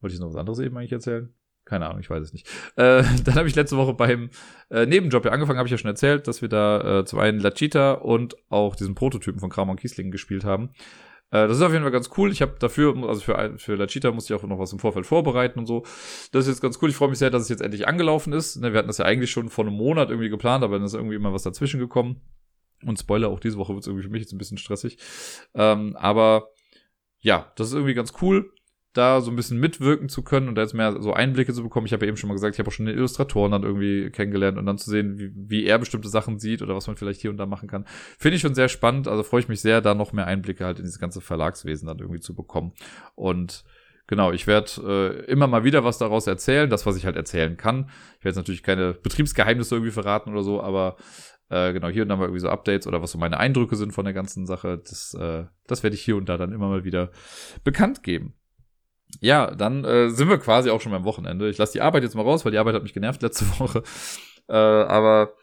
Wollte 0.00 0.14
ich 0.14 0.20
noch 0.20 0.28
was 0.28 0.36
anderes 0.36 0.58
eben 0.58 0.76
eigentlich 0.76 0.92
erzählen? 0.92 1.32
Keine 1.64 1.86
Ahnung, 1.86 2.00
ich 2.00 2.08
weiß 2.08 2.22
es 2.22 2.32
nicht. 2.32 2.48
Äh, 2.76 3.02
dann 3.24 3.34
habe 3.34 3.48
ich 3.48 3.54
letzte 3.54 3.76
Woche 3.76 3.94
beim 3.94 4.30
äh, 4.70 4.86
Nebenjob 4.86 5.24
ja 5.24 5.32
angefangen, 5.32 5.58
habe 5.58 5.66
ich 5.66 5.72
ja 5.72 5.78
schon 5.78 5.90
erzählt, 5.90 6.28
dass 6.28 6.40
wir 6.40 6.48
da 6.48 7.00
äh, 7.00 7.04
zum 7.04 7.18
einen 7.18 7.40
La 7.40 7.50
Cheetah 7.50 7.92
und 7.92 8.36
auch 8.48 8.76
diesen 8.76 8.94
Prototypen 8.94 9.40
von 9.40 9.50
Kramer 9.50 9.72
und 9.72 9.80
Kiesling 9.80 10.10
gespielt 10.10 10.44
haben. 10.44 10.70
Äh, 11.30 11.48
das 11.48 11.56
ist 11.56 11.62
auf 11.62 11.72
jeden 11.72 11.82
Fall 11.82 11.92
ganz 11.92 12.10
cool. 12.16 12.30
Ich 12.30 12.40
habe 12.40 12.54
dafür, 12.58 12.96
also 13.08 13.20
für, 13.20 13.54
für 13.58 13.74
La 13.74 13.86
Cheetah 13.86 14.12
musste 14.12 14.32
ich 14.32 14.40
auch 14.40 14.46
noch 14.46 14.58
was 14.58 14.72
im 14.72 14.78
Vorfeld 14.78 15.06
vorbereiten 15.06 15.58
und 15.58 15.66
so. 15.66 15.82
Das 16.32 16.46
ist 16.46 16.48
jetzt 16.48 16.62
ganz 16.62 16.78
cool. 16.80 16.90
Ich 16.90 16.96
freue 16.96 17.08
mich 17.08 17.18
sehr, 17.18 17.30
dass 17.30 17.42
es 17.42 17.48
jetzt 17.48 17.62
endlich 17.62 17.88
angelaufen 17.88 18.32
ist. 18.32 18.56
Ne, 18.56 18.72
wir 18.72 18.78
hatten 18.78 18.88
das 18.88 18.98
ja 18.98 19.04
eigentlich 19.04 19.30
schon 19.30 19.48
vor 19.48 19.66
einem 19.66 19.74
Monat 19.74 20.10
irgendwie 20.10 20.28
geplant, 20.28 20.62
aber 20.62 20.76
dann 20.76 20.86
ist 20.86 20.94
irgendwie 20.94 21.16
immer 21.16 21.32
was 21.32 21.42
dazwischen 21.42 21.80
gekommen. 21.80 22.20
Und 22.86 22.98
Spoiler, 22.98 23.28
auch 23.28 23.40
diese 23.40 23.58
Woche 23.58 23.72
wird 23.74 23.82
es 23.82 23.86
irgendwie 23.86 24.04
für 24.04 24.10
mich 24.10 24.22
jetzt 24.22 24.32
ein 24.32 24.38
bisschen 24.38 24.58
stressig. 24.58 24.98
Ähm, 25.54 25.96
aber 25.96 26.48
ja, 27.20 27.52
das 27.56 27.68
ist 27.68 27.74
irgendwie 27.74 27.94
ganz 27.94 28.12
cool, 28.22 28.52
da 28.96 29.20
so 29.20 29.30
ein 29.30 29.36
bisschen 29.36 29.58
mitwirken 29.58 30.08
zu 30.08 30.22
können 30.22 30.48
und 30.48 30.54
da 30.54 30.62
jetzt 30.62 30.74
mehr 30.74 31.00
so 31.00 31.12
Einblicke 31.12 31.52
zu 31.52 31.62
bekommen. 31.62 31.86
Ich 31.86 31.92
habe 31.92 32.04
ja 32.04 32.08
eben 32.08 32.16
schon 32.16 32.28
mal 32.28 32.34
gesagt, 32.34 32.54
ich 32.54 32.58
habe 32.58 32.68
auch 32.68 32.72
schon 32.72 32.86
den 32.86 32.96
Illustratoren 32.96 33.52
dann 33.52 33.62
irgendwie 33.62 34.10
kennengelernt 34.10 34.58
und 34.58 34.66
dann 34.66 34.78
zu 34.78 34.90
sehen, 34.90 35.18
wie, 35.18 35.32
wie 35.34 35.66
er 35.66 35.78
bestimmte 35.78 36.08
Sachen 36.08 36.38
sieht 36.38 36.62
oder 36.62 36.74
was 36.74 36.86
man 36.86 36.96
vielleicht 36.96 37.20
hier 37.20 37.30
und 37.30 37.36
da 37.36 37.46
machen 37.46 37.68
kann. 37.68 37.84
Finde 38.18 38.36
ich 38.36 38.42
schon 38.42 38.54
sehr 38.54 38.68
spannend. 38.68 39.08
Also 39.08 39.22
freue 39.22 39.40
ich 39.40 39.48
mich 39.48 39.60
sehr, 39.60 39.80
da 39.80 39.94
noch 39.94 40.12
mehr 40.12 40.26
Einblicke 40.26 40.64
halt 40.64 40.78
in 40.78 40.84
dieses 40.84 40.98
ganze 40.98 41.20
Verlagswesen 41.20 41.86
dann 41.86 41.98
irgendwie 41.98 42.20
zu 42.20 42.34
bekommen. 42.34 42.72
Und 43.14 43.64
Genau, 44.08 44.30
ich 44.30 44.46
werde 44.46 45.24
äh, 45.26 45.30
immer 45.30 45.48
mal 45.48 45.64
wieder 45.64 45.82
was 45.82 45.98
daraus 45.98 46.28
erzählen, 46.28 46.70
das, 46.70 46.86
was 46.86 46.96
ich 46.96 47.06
halt 47.06 47.16
erzählen 47.16 47.56
kann. 47.56 47.90
Ich 48.18 48.24
werde 48.24 48.28
jetzt 48.28 48.36
natürlich 48.36 48.62
keine 48.62 48.92
Betriebsgeheimnisse 48.92 49.74
irgendwie 49.74 49.90
verraten 49.90 50.30
oder 50.30 50.44
so, 50.44 50.62
aber 50.62 50.96
äh, 51.48 51.72
genau, 51.72 51.88
hier 51.88 52.02
und 52.02 52.08
da 52.08 52.16
mal 52.16 52.24
irgendwie 52.24 52.40
so 52.40 52.48
Updates 52.48 52.86
oder 52.86 53.02
was 53.02 53.12
so 53.12 53.18
meine 53.18 53.38
Eindrücke 53.38 53.76
sind 53.76 53.92
von 53.92 54.04
der 54.04 54.14
ganzen 54.14 54.46
Sache. 54.46 54.78
Das, 54.78 55.14
äh, 55.14 55.44
das 55.66 55.82
werde 55.82 55.94
ich 55.94 56.02
hier 56.02 56.16
und 56.16 56.28
da 56.28 56.36
dann 56.36 56.52
immer 56.52 56.68
mal 56.68 56.84
wieder 56.84 57.10
bekannt 57.62 58.02
geben. 58.02 58.34
Ja, 59.20 59.52
dann 59.52 59.84
äh, 59.84 60.10
sind 60.10 60.28
wir 60.28 60.38
quasi 60.38 60.70
auch 60.70 60.80
schon 60.80 60.92
beim 60.92 61.04
Wochenende. 61.04 61.48
Ich 61.48 61.58
lasse 61.58 61.72
die 61.72 61.80
Arbeit 61.80 62.02
jetzt 62.02 62.16
mal 62.16 62.22
raus, 62.22 62.44
weil 62.44 62.52
die 62.52 62.58
Arbeit 62.58 62.74
hat 62.74 62.82
mich 62.82 62.94
genervt 62.94 63.22
letzte 63.22 63.44
Woche. 63.60 63.82
Äh, 64.48 64.54
aber 64.54 65.34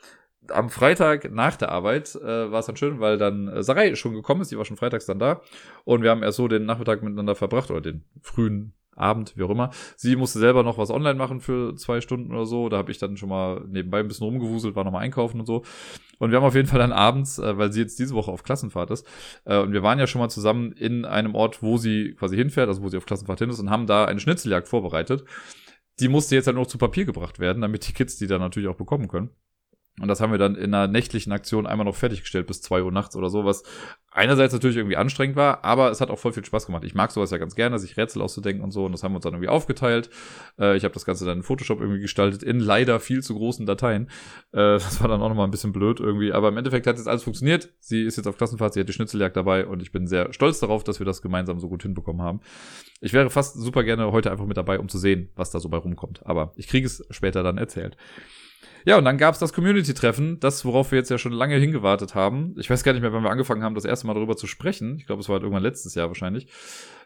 am 0.49 0.69
Freitag 0.69 1.31
nach 1.31 1.55
der 1.55 1.69
Arbeit 1.69 2.15
äh, 2.15 2.51
war 2.51 2.59
es 2.59 2.65
dann 2.65 2.75
schön, 2.75 2.99
weil 2.99 3.17
dann 3.17 3.47
äh, 3.47 3.63
Sarai 3.63 3.95
schon 3.95 4.13
gekommen 4.13 4.41
ist, 4.41 4.51
die 4.51 4.57
war 4.57 4.65
schon 4.65 4.77
freitags 4.77 5.05
dann 5.05 5.19
da. 5.19 5.41
Und 5.85 6.03
wir 6.03 6.09
haben 6.09 6.23
erst 6.23 6.37
so 6.37 6.49
den 6.49 6.65
Nachmittag 6.65 7.01
miteinander 7.01 7.35
verbracht, 7.35 7.71
oder 7.71 7.79
den 7.79 8.03
frühen 8.21 8.73
Abend, 8.95 9.33
wie 9.37 9.43
auch 9.43 9.49
immer. 9.49 9.71
Sie 9.95 10.15
musste 10.15 10.39
selber 10.39 10.63
noch 10.63 10.77
was 10.77 10.89
online 10.89 11.15
machen 11.15 11.39
für 11.39 11.75
zwei 11.75 12.01
Stunden 12.01 12.31
oder 12.31 12.45
so. 12.45 12.69
Da 12.69 12.77
habe 12.77 12.91
ich 12.91 12.97
dann 12.97 13.17
schon 13.17 13.29
mal 13.29 13.65
nebenbei 13.67 13.99
ein 13.99 14.07
bisschen 14.07 14.25
rumgewuselt, 14.25 14.75
war 14.75 14.83
noch 14.83 14.91
mal 14.91 14.99
einkaufen 14.99 15.39
und 15.39 15.45
so. 15.45 15.63
Und 16.19 16.31
wir 16.31 16.37
haben 16.37 16.45
auf 16.45 16.55
jeden 16.55 16.67
Fall 16.67 16.79
dann 16.79 16.91
abends, 16.91 17.39
äh, 17.39 17.57
weil 17.57 17.71
sie 17.71 17.81
jetzt 17.81 17.99
diese 17.99 18.15
Woche 18.15 18.31
auf 18.31 18.43
Klassenfahrt 18.43 18.91
ist, 18.91 19.05
äh, 19.45 19.59
und 19.59 19.73
wir 19.73 19.83
waren 19.83 19.99
ja 19.99 20.07
schon 20.07 20.21
mal 20.21 20.29
zusammen 20.29 20.71
in 20.71 21.05
einem 21.05 21.35
Ort, 21.35 21.61
wo 21.61 21.77
sie 21.77 22.13
quasi 22.17 22.35
hinfährt, 22.35 22.67
also 22.67 22.81
wo 22.81 22.89
sie 22.89 22.97
auf 22.97 23.05
Klassenfahrt 23.05 23.39
hin 23.39 23.49
ist, 23.49 23.59
und 23.59 23.69
haben 23.69 23.87
da 23.87 24.05
eine 24.05 24.19
Schnitzeljagd 24.19 24.67
vorbereitet. 24.67 25.25
Die 25.99 26.07
musste 26.07 26.35
jetzt 26.35 26.47
halt 26.47 26.57
noch 26.57 26.67
zu 26.67 26.77
Papier 26.77 27.05
gebracht 27.05 27.39
werden, 27.39 27.61
damit 27.61 27.87
die 27.87 27.93
Kids 27.93 28.17
die 28.17 28.27
dann 28.27 28.41
natürlich 28.41 28.69
auch 28.69 28.75
bekommen 28.75 29.07
können. 29.07 29.29
Und 29.99 30.07
das 30.07 30.21
haben 30.21 30.31
wir 30.31 30.39
dann 30.39 30.55
in 30.55 30.73
einer 30.73 30.87
nächtlichen 30.87 31.31
Aktion 31.31 31.67
einmal 31.67 31.85
noch 31.85 31.95
fertiggestellt 31.95 32.47
bis 32.47 32.63
zwei 32.63 32.81
Uhr 32.81 32.91
nachts 32.91 33.15
oder 33.15 33.29
so, 33.29 33.45
was 33.45 33.61
einerseits 34.09 34.51
natürlich 34.51 34.77
irgendwie 34.77 34.97
anstrengend 34.97 35.35
war, 35.35 35.63
aber 35.63 35.91
es 35.91 36.01
hat 36.01 36.09
auch 36.09 36.17
voll 36.17 36.33
viel 36.33 36.43
Spaß 36.43 36.65
gemacht. 36.65 36.83
Ich 36.83 36.95
mag 36.95 37.11
sowas 37.11 37.29
ja 37.29 37.37
ganz 37.37 37.53
gerne, 37.53 37.77
sich 37.77 37.95
Rätsel 37.95 38.21
auszudenken 38.23 38.63
und 38.63 38.71
so. 38.71 38.85
Und 38.85 38.91
das 38.91 39.03
haben 39.03 39.11
wir 39.11 39.17
uns 39.17 39.23
dann 39.23 39.33
irgendwie 39.33 39.49
aufgeteilt. 39.49 40.09
Äh, 40.59 40.77
ich 40.77 40.83
habe 40.83 40.95
das 40.95 41.05
Ganze 41.05 41.25
dann 41.25 41.37
in 41.37 41.43
Photoshop 41.43 41.79
irgendwie 41.79 41.99
gestaltet, 41.99 42.41
in 42.41 42.59
leider 42.59 42.99
viel 42.99 43.21
zu 43.21 43.35
großen 43.35 43.67
Dateien. 43.67 44.09
Äh, 44.51 44.73
das 44.73 44.99
war 44.99 45.07
dann 45.07 45.21
auch 45.21 45.29
nochmal 45.29 45.47
ein 45.47 45.51
bisschen 45.51 45.73
blöd 45.73 45.99
irgendwie. 45.99 46.33
Aber 46.33 46.49
im 46.49 46.57
Endeffekt 46.57 46.87
hat 46.87 46.97
jetzt 46.97 47.07
alles 47.07 47.23
funktioniert. 47.23 47.69
Sie 47.79 48.03
ist 48.03 48.17
jetzt 48.17 48.27
auf 48.27 48.37
Klassenfahrt, 48.37 48.73
sie 48.73 48.79
hat 48.79 48.89
die 48.89 48.93
Schnitzeljagd 48.93 49.35
dabei 49.35 49.67
und 49.67 49.81
ich 49.81 49.91
bin 49.91 50.07
sehr 50.07 50.33
stolz 50.33 50.59
darauf, 50.59 50.83
dass 50.83 50.99
wir 50.99 51.05
das 51.05 51.21
gemeinsam 51.21 51.59
so 51.59 51.69
gut 51.69 51.83
hinbekommen 51.83 52.21
haben. 52.21 52.41
Ich 52.99 53.13
wäre 53.13 53.29
fast 53.29 53.59
super 53.59 53.83
gerne 53.83 54.11
heute 54.11 54.31
einfach 54.31 54.45
mit 54.45 54.57
dabei, 54.57 54.79
um 54.79 54.89
zu 54.89 54.97
sehen, 54.97 55.29
was 55.35 55.51
da 55.51 55.59
so 55.59 55.69
bei 55.69 55.77
rumkommt. 55.77 56.25
Aber 56.25 56.53
ich 56.55 56.67
kriege 56.67 56.87
es 56.87 57.05
später 57.11 57.43
dann 57.43 57.57
erzählt. 57.57 57.97
Ja, 58.85 58.97
und 58.97 59.05
dann 59.05 59.17
gab's 59.17 59.39
das 59.39 59.53
Community-Treffen, 59.53 60.39
das, 60.39 60.65
worauf 60.65 60.91
wir 60.91 60.99
jetzt 60.99 61.09
ja 61.09 61.17
schon 61.17 61.31
lange 61.31 61.55
hingewartet 61.55 62.15
haben. 62.15 62.55
Ich 62.57 62.69
weiß 62.69 62.83
gar 62.83 62.93
nicht 62.93 63.01
mehr, 63.01 63.13
wann 63.13 63.23
wir 63.23 63.29
angefangen 63.29 63.63
haben, 63.63 63.75
das 63.75 63.85
erste 63.85 64.07
Mal 64.07 64.13
darüber 64.13 64.35
zu 64.35 64.47
sprechen. 64.47 64.97
Ich 64.97 65.05
glaube, 65.05 65.21
es 65.21 65.29
war 65.29 65.33
halt 65.33 65.43
irgendwann 65.43 65.63
letztes 65.63 65.95
Jahr 65.95 66.07
wahrscheinlich. 66.07 66.47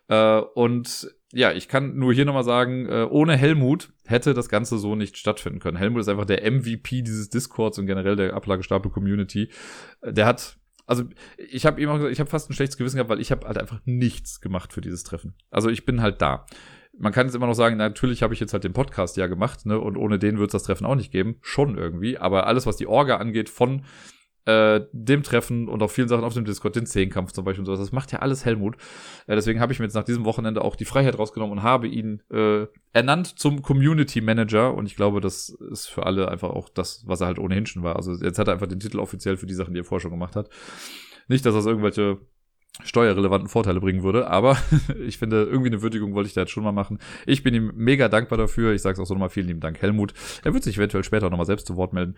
Äh, 0.07 0.39
und 0.39 1.13
ja, 1.33 1.51
ich 1.51 1.67
kann 1.67 1.97
nur 1.97 2.13
hier 2.13 2.25
nochmal 2.25 2.43
sagen, 2.43 2.87
äh, 2.87 3.05
ohne 3.09 3.35
Helmut 3.35 3.91
hätte 4.05 4.33
das 4.33 4.49
Ganze 4.49 4.77
so 4.77 4.95
nicht 4.95 5.17
stattfinden 5.17 5.59
können. 5.59 5.77
Helmut 5.77 6.01
ist 6.01 6.07
einfach 6.07 6.25
der 6.25 6.49
MVP 6.49 7.01
dieses 7.01 7.29
Discords 7.29 7.77
und 7.77 7.85
generell 7.85 8.15
der 8.15 8.33
Ablagestapel-Community. 8.33 9.51
Äh, 10.01 10.13
der 10.13 10.25
hat 10.25 10.57
also 10.87 11.03
ich 11.37 11.65
habe 11.65 11.81
ihm 11.81 11.89
auch 11.89 11.95
gesagt, 11.95 12.13
ich 12.13 12.19
habe 12.21 12.29
fast 12.29 12.49
ein 12.49 12.53
schlechtes 12.53 12.77
Gewissen 12.77 12.95
gehabt, 12.95 13.09
weil 13.09 13.19
ich 13.19 13.29
habe 13.29 13.45
halt 13.45 13.57
einfach 13.57 13.81
nichts 13.83 14.39
gemacht 14.39 14.71
für 14.71 14.79
dieses 14.79 15.03
Treffen. 15.03 15.35
Also 15.51 15.69
ich 15.69 15.85
bin 15.85 16.01
halt 16.01 16.21
da 16.21 16.45
man 16.99 17.13
kann 17.13 17.27
jetzt 17.27 17.35
immer 17.35 17.47
noch 17.47 17.53
sagen, 17.53 17.77
natürlich 17.77 18.23
habe 18.23 18.33
ich 18.33 18.39
jetzt 18.39 18.53
halt 18.53 18.63
den 18.63 18.73
Podcast 18.73 19.17
ja 19.17 19.27
gemacht, 19.27 19.65
ne? 19.65 19.79
Und 19.79 19.97
ohne 19.97 20.19
den 20.19 20.39
wird 20.39 20.49
es 20.49 20.53
das 20.53 20.63
Treffen 20.63 20.85
auch 20.85 20.95
nicht 20.95 21.11
geben. 21.11 21.37
Schon 21.41 21.77
irgendwie. 21.77 22.17
Aber 22.17 22.47
alles, 22.47 22.65
was 22.65 22.77
die 22.77 22.87
Orga 22.87 23.17
angeht, 23.17 23.49
von 23.49 23.83
äh, 24.45 24.85
dem 24.93 25.23
Treffen 25.23 25.67
und 25.67 25.83
auch 25.83 25.91
vielen 25.91 26.07
Sachen 26.07 26.23
auf 26.23 26.33
dem 26.33 26.45
Discord, 26.45 26.75
den 26.75 26.85
Zehnkampf 26.85 27.33
zum 27.33 27.43
Beispiel 27.43 27.61
und 27.61 27.65
sowas, 27.65 27.81
das 27.81 27.91
macht 27.91 28.13
ja 28.13 28.19
alles 28.19 28.45
Helmut. 28.45 28.77
Äh, 29.27 29.35
deswegen 29.35 29.59
habe 29.59 29.73
ich 29.73 29.79
mir 29.79 29.85
jetzt 29.85 29.93
nach 29.93 30.05
diesem 30.05 30.23
Wochenende 30.23 30.61
auch 30.63 30.77
die 30.77 30.85
Freiheit 30.85 31.19
rausgenommen 31.19 31.57
und 31.57 31.63
habe 31.63 31.87
ihn 31.87 32.23
äh, 32.31 32.65
ernannt 32.93 33.39
zum 33.39 33.61
Community 33.61 34.21
Manager. 34.21 34.73
Und 34.73 34.85
ich 34.85 34.95
glaube, 34.95 35.19
das 35.19 35.49
ist 35.49 35.87
für 35.87 36.05
alle 36.05 36.29
einfach 36.29 36.49
auch 36.49 36.69
das, 36.69 37.03
was 37.05 37.21
er 37.21 37.27
halt 37.27 37.39
ohnehin 37.39 37.65
schon 37.65 37.83
war. 37.83 37.97
Also 37.97 38.13
jetzt 38.13 38.39
hat 38.39 38.47
er 38.47 38.53
einfach 38.53 38.67
den 38.67 38.79
Titel 38.79 38.99
offiziell 38.99 39.35
für 39.35 39.47
die 39.47 39.53
Sachen, 39.53 39.73
die 39.73 39.81
er 39.81 39.83
vorher 39.83 40.01
schon 40.01 40.11
gemacht 40.11 40.37
hat. 40.37 40.49
Nicht, 41.27 41.45
dass 41.45 41.53
das 41.53 41.65
irgendwelche 41.65 42.19
steuerrelevanten 42.83 43.49
Vorteile 43.49 43.79
bringen 43.79 44.03
würde. 44.03 44.27
Aber 44.27 44.57
ich 45.05 45.17
finde, 45.17 45.43
irgendwie 45.43 45.69
eine 45.69 45.81
Würdigung 45.81 46.13
wollte 46.13 46.27
ich 46.27 46.33
da 46.33 46.41
jetzt 46.41 46.51
schon 46.51 46.63
mal 46.63 46.71
machen. 46.71 46.99
Ich 47.25 47.43
bin 47.43 47.53
ihm 47.53 47.71
mega 47.75 48.09
dankbar 48.09 48.37
dafür. 48.37 48.73
Ich 48.73 48.81
sage 48.81 48.93
es 48.93 48.99
auch 48.99 49.07
so 49.07 49.13
nochmal 49.13 49.29
vielen 49.29 49.47
lieben 49.47 49.59
Dank, 49.59 49.81
Helmut. 49.81 50.13
Er 50.43 50.53
wird 50.53 50.63
sich 50.63 50.77
eventuell 50.77 51.03
später 51.03 51.29
nochmal 51.29 51.45
selbst 51.45 51.67
zu 51.67 51.75
Wort 51.75 51.93
melden. 51.93 52.15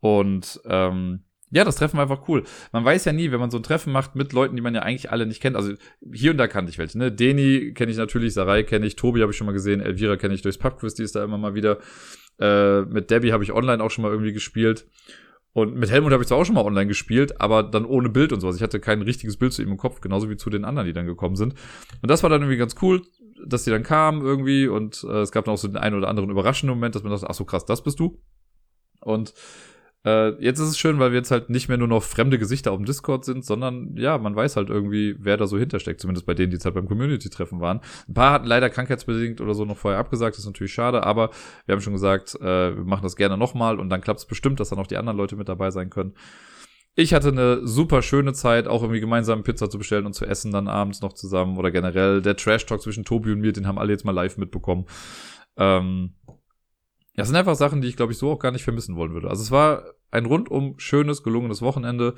Und 0.00 0.60
ähm, 0.64 1.20
ja, 1.52 1.64
das 1.64 1.76
Treffen 1.76 1.96
war 1.96 2.04
einfach 2.08 2.28
cool. 2.28 2.44
Man 2.72 2.84
weiß 2.84 3.04
ja 3.04 3.12
nie, 3.12 3.32
wenn 3.32 3.40
man 3.40 3.50
so 3.50 3.58
ein 3.58 3.64
Treffen 3.64 3.92
macht 3.92 4.14
mit 4.14 4.32
Leuten, 4.32 4.54
die 4.54 4.62
man 4.62 4.74
ja 4.74 4.82
eigentlich 4.82 5.10
alle 5.10 5.26
nicht 5.26 5.42
kennt. 5.42 5.56
Also 5.56 5.72
hier 6.12 6.30
und 6.30 6.38
da 6.38 6.46
kannte 6.46 6.70
ich 6.70 6.78
welche. 6.78 6.96
Ne? 6.96 7.10
Deni 7.10 7.72
kenne 7.74 7.90
ich 7.90 7.98
natürlich, 7.98 8.34
Sarai 8.34 8.62
kenne 8.62 8.86
ich, 8.86 8.94
Tobi 8.94 9.20
habe 9.20 9.32
ich 9.32 9.36
schon 9.36 9.46
mal 9.46 9.52
gesehen, 9.52 9.80
Elvira 9.80 10.16
kenne 10.16 10.34
ich 10.34 10.42
durchs 10.42 10.58
Pubquiz, 10.58 10.94
die 10.94 11.02
ist 11.02 11.16
da 11.16 11.24
immer 11.24 11.38
mal 11.38 11.54
wieder. 11.54 11.78
Äh, 12.38 12.82
mit 12.82 13.10
Debbie 13.10 13.32
habe 13.32 13.42
ich 13.42 13.52
online 13.52 13.82
auch 13.82 13.90
schon 13.90 14.02
mal 14.02 14.12
irgendwie 14.12 14.32
gespielt. 14.32 14.86
Und 15.52 15.74
mit 15.74 15.90
Helmut 15.90 16.12
habe 16.12 16.22
ich 16.22 16.28
zwar 16.28 16.38
auch 16.38 16.44
schon 16.44 16.54
mal 16.54 16.64
online 16.64 16.86
gespielt, 16.86 17.40
aber 17.40 17.62
dann 17.62 17.84
ohne 17.84 18.08
Bild 18.08 18.32
und 18.32 18.40
sowas. 18.40 18.56
Ich 18.56 18.62
hatte 18.62 18.78
kein 18.78 19.02
richtiges 19.02 19.36
Bild 19.36 19.52
zu 19.52 19.62
ihm 19.62 19.68
im 19.68 19.76
Kopf, 19.76 20.00
genauso 20.00 20.30
wie 20.30 20.36
zu 20.36 20.48
den 20.48 20.64
anderen, 20.64 20.86
die 20.86 20.92
dann 20.92 21.06
gekommen 21.06 21.36
sind. 21.36 21.54
Und 22.02 22.10
das 22.10 22.22
war 22.22 22.30
dann 22.30 22.42
irgendwie 22.42 22.56
ganz 22.56 22.76
cool, 22.82 23.02
dass 23.44 23.64
die 23.64 23.70
dann 23.70 23.82
kamen 23.82 24.22
irgendwie 24.22 24.68
und 24.68 25.04
äh, 25.08 25.20
es 25.20 25.32
gab 25.32 25.46
dann 25.46 25.54
auch 25.54 25.58
so 25.58 25.66
den 25.66 25.76
einen 25.76 25.96
oder 25.96 26.08
anderen 26.08 26.30
überraschenden 26.30 26.76
Moment, 26.76 26.94
dass 26.94 27.02
man 27.02 27.12
dachte, 27.12 27.28
ach 27.28 27.34
so 27.34 27.44
krass, 27.44 27.64
das 27.64 27.82
bist 27.82 27.98
du. 27.98 28.20
Und 29.00 29.34
äh, 30.04 30.30
jetzt 30.42 30.58
ist 30.58 30.68
es 30.68 30.78
schön, 30.78 30.98
weil 30.98 31.10
wir 31.10 31.18
jetzt 31.18 31.30
halt 31.30 31.50
nicht 31.50 31.68
mehr 31.68 31.76
nur 31.76 31.88
noch 31.88 32.02
fremde 32.02 32.38
Gesichter 32.38 32.72
auf 32.72 32.78
dem 32.78 32.86
Discord 32.86 33.24
sind, 33.24 33.44
sondern 33.44 33.96
ja, 33.96 34.16
man 34.16 34.34
weiß 34.34 34.56
halt 34.56 34.70
irgendwie, 34.70 35.14
wer 35.18 35.36
da 35.36 35.46
so 35.46 35.58
hintersteckt, 35.58 36.00
zumindest 36.00 36.26
bei 36.26 36.34
denen, 36.34 36.50
die 36.50 36.56
jetzt 36.56 36.64
halt 36.64 36.74
beim 36.74 36.88
Community-Treffen 36.88 37.60
waren. 37.60 37.80
Ein 38.08 38.14
paar 38.14 38.32
hatten 38.32 38.46
leider 38.46 38.70
krankheitsbedingt 38.70 39.40
oder 39.40 39.54
so 39.54 39.64
noch 39.66 39.76
vorher 39.76 40.00
abgesagt, 40.00 40.36
das 40.36 40.44
ist 40.44 40.46
natürlich 40.46 40.72
schade, 40.72 41.04
aber 41.04 41.30
wir 41.66 41.74
haben 41.74 41.82
schon 41.82 41.92
gesagt, 41.92 42.34
äh, 42.36 42.76
wir 42.76 42.84
machen 42.84 43.02
das 43.02 43.16
gerne 43.16 43.36
nochmal 43.36 43.78
und 43.78 43.90
dann 43.90 44.00
klappt 44.00 44.20
es 44.20 44.26
bestimmt, 44.26 44.58
dass 44.58 44.70
dann 44.70 44.78
auch 44.78 44.86
die 44.86 44.96
anderen 44.96 45.18
Leute 45.18 45.36
mit 45.36 45.48
dabei 45.48 45.70
sein 45.70 45.90
können. 45.90 46.14
Ich 46.96 47.14
hatte 47.14 47.28
eine 47.28 47.66
super 47.66 48.02
schöne 48.02 48.32
Zeit, 48.32 48.66
auch 48.66 48.82
irgendwie 48.82 49.00
gemeinsam 49.00 49.42
Pizza 49.44 49.70
zu 49.70 49.78
bestellen 49.78 50.06
und 50.06 50.14
zu 50.14 50.24
essen 50.26 50.50
dann 50.50 50.66
abends 50.66 51.02
noch 51.02 51.12
zusammen 51.12 51.56
oder 51.56 51.70
generell 51.70 52.20
der 52.20 52.36
Trash 52.36 52.66
Talk 52.66 52.82
zwischen 52.82 53.04
Tobi 53.04 53.32
und 53.32 53.40
mir, 53.40 53.52
den 53.52 53.66
haben 53.66 53.78
alle 53.78 53.92
jetzt 53.92 54.04
mal 54.04 54.12
live 54.12 54.38
mitbekommen. 54.38 54.86
Ähm, 55.56 56.14
das 57.16 57.28
sind 57.28 57.36
einfach 57.36 57.56
Sachen, 57.56 57.80
die 57.80 57.88
ich, 57.88 57.96
glaube 57.96 58.12
ich, 58.12 58.18
so 58.18 58.30
auch 58.30 58.38
gar 58.38 58.52
nicht 58.52 58.64
vermissen 58.64 58.96
wollen 58.96 59.12
würde. 59.12 59.28
Also 59.28 59.42
es 59.42 59.50
war 59.50 59.84
ein 60.10 60.26
rundum 60.26 60.78
schönes, 60.78 61.22
gelungenes 61.22 61.62
Wochenende. 61.62 62.14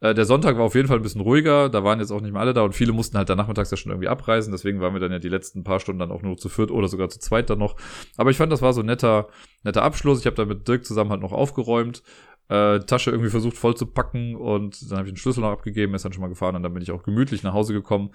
Äh, 0.00 0.14
der 0.14 0.24
Sonntag 0.24 0.56
war 0.56 0.64
auf 0.64 0.74
jeden 0.74 0.88
Fall 0.88 0.98
ein 0.98 1.02
bisschen 1.02 1.20
ruhiger, 1.20 1.68
da 1.68 1.84
waren 1.84 2.00
jetzt 2.00 2.10
auch 2.10 2.20
nicht 2.20 2.32
mehr 2.32 2.40
alle 2.40 2.52
da 2.52 2.62
und 2.62 2.74
viele 2.74 2.92
mussten 2.92 3.16
halt 3.16 3.28
dann 3.30 3.38
nachmittags 3.38 3.70
ja 3.70 3.76
schon 3.76 3.90
irgendwie 3.90 4.08
abreisen, 4.08 4.52
deswegen 4.52 4.80
waren 4.80 4.92
wir 4.92 5.00
dann 5.00 5.12
ja 5.12 5.18
die 5.18 5.28
letzten 5.28 5.64
paar 5.64 5.80
Stunden 5.80 6.00
dann 6.00 6.10
auch 6.10 6.22
nur 6.22 6.36
zu 6.36 6.48
viert 6.48 6.70
oder 6.70 6.88
sogar 6.88 7.08
zu 7.08 7.18
zweit 7.18 7.48
dann 7.48 7.58
noch. 7.58 7.76
Aber 8.16 8.30
ich 8.30 8.36
fand, 8.36 8.52
das 8.52 8.60
war 8.60 8.72
so 8.72 8.80
ein 8.80 8.86
netter, 8.86 9.28
netter 9.62 9.82
Abschluss. 9.82 10.20
Ich 10.20 10.26
habe 10.26 10.36
da 10.36 10.44
mit 10.44 10.66
Dirk 10.68 10.84
zusammen 10.84 11.10
halt 11.10 11.22
noch 11.22 11.32
aufgeräumt, 11.32 12.02
äh, 12.48 12.80
Tasche 12.80 13.10
irgendwie 13.10 13.30
versucht 13.30 13.56
voll 13.56 13.76
zu 13.76 13.86
packen 13.86 14.34
und 14.36 14.90
dann 14.90 14.98
habe 14.98 15.08
ich 15.08 15.14
den 15.14 15.18
Schlüssel 15.18 15.40
noch 15.40 15.52
abgegeben, 15.52 15.94
ist 15.94 16.04
dann 16.04 16.12
schon 16.12 16.22
mal 16.22 16.28
gefahren 16.28 16.56
und 16.56 16.62
dann 16.62 16.74
bin 16.74 16.82
ich 16.82 16.90
auch 16.90 17.02
gemütlich 17.02 17.42
nach 17.42 17.54
Hause 17.54 17.72
gekommen. 17.72 18.10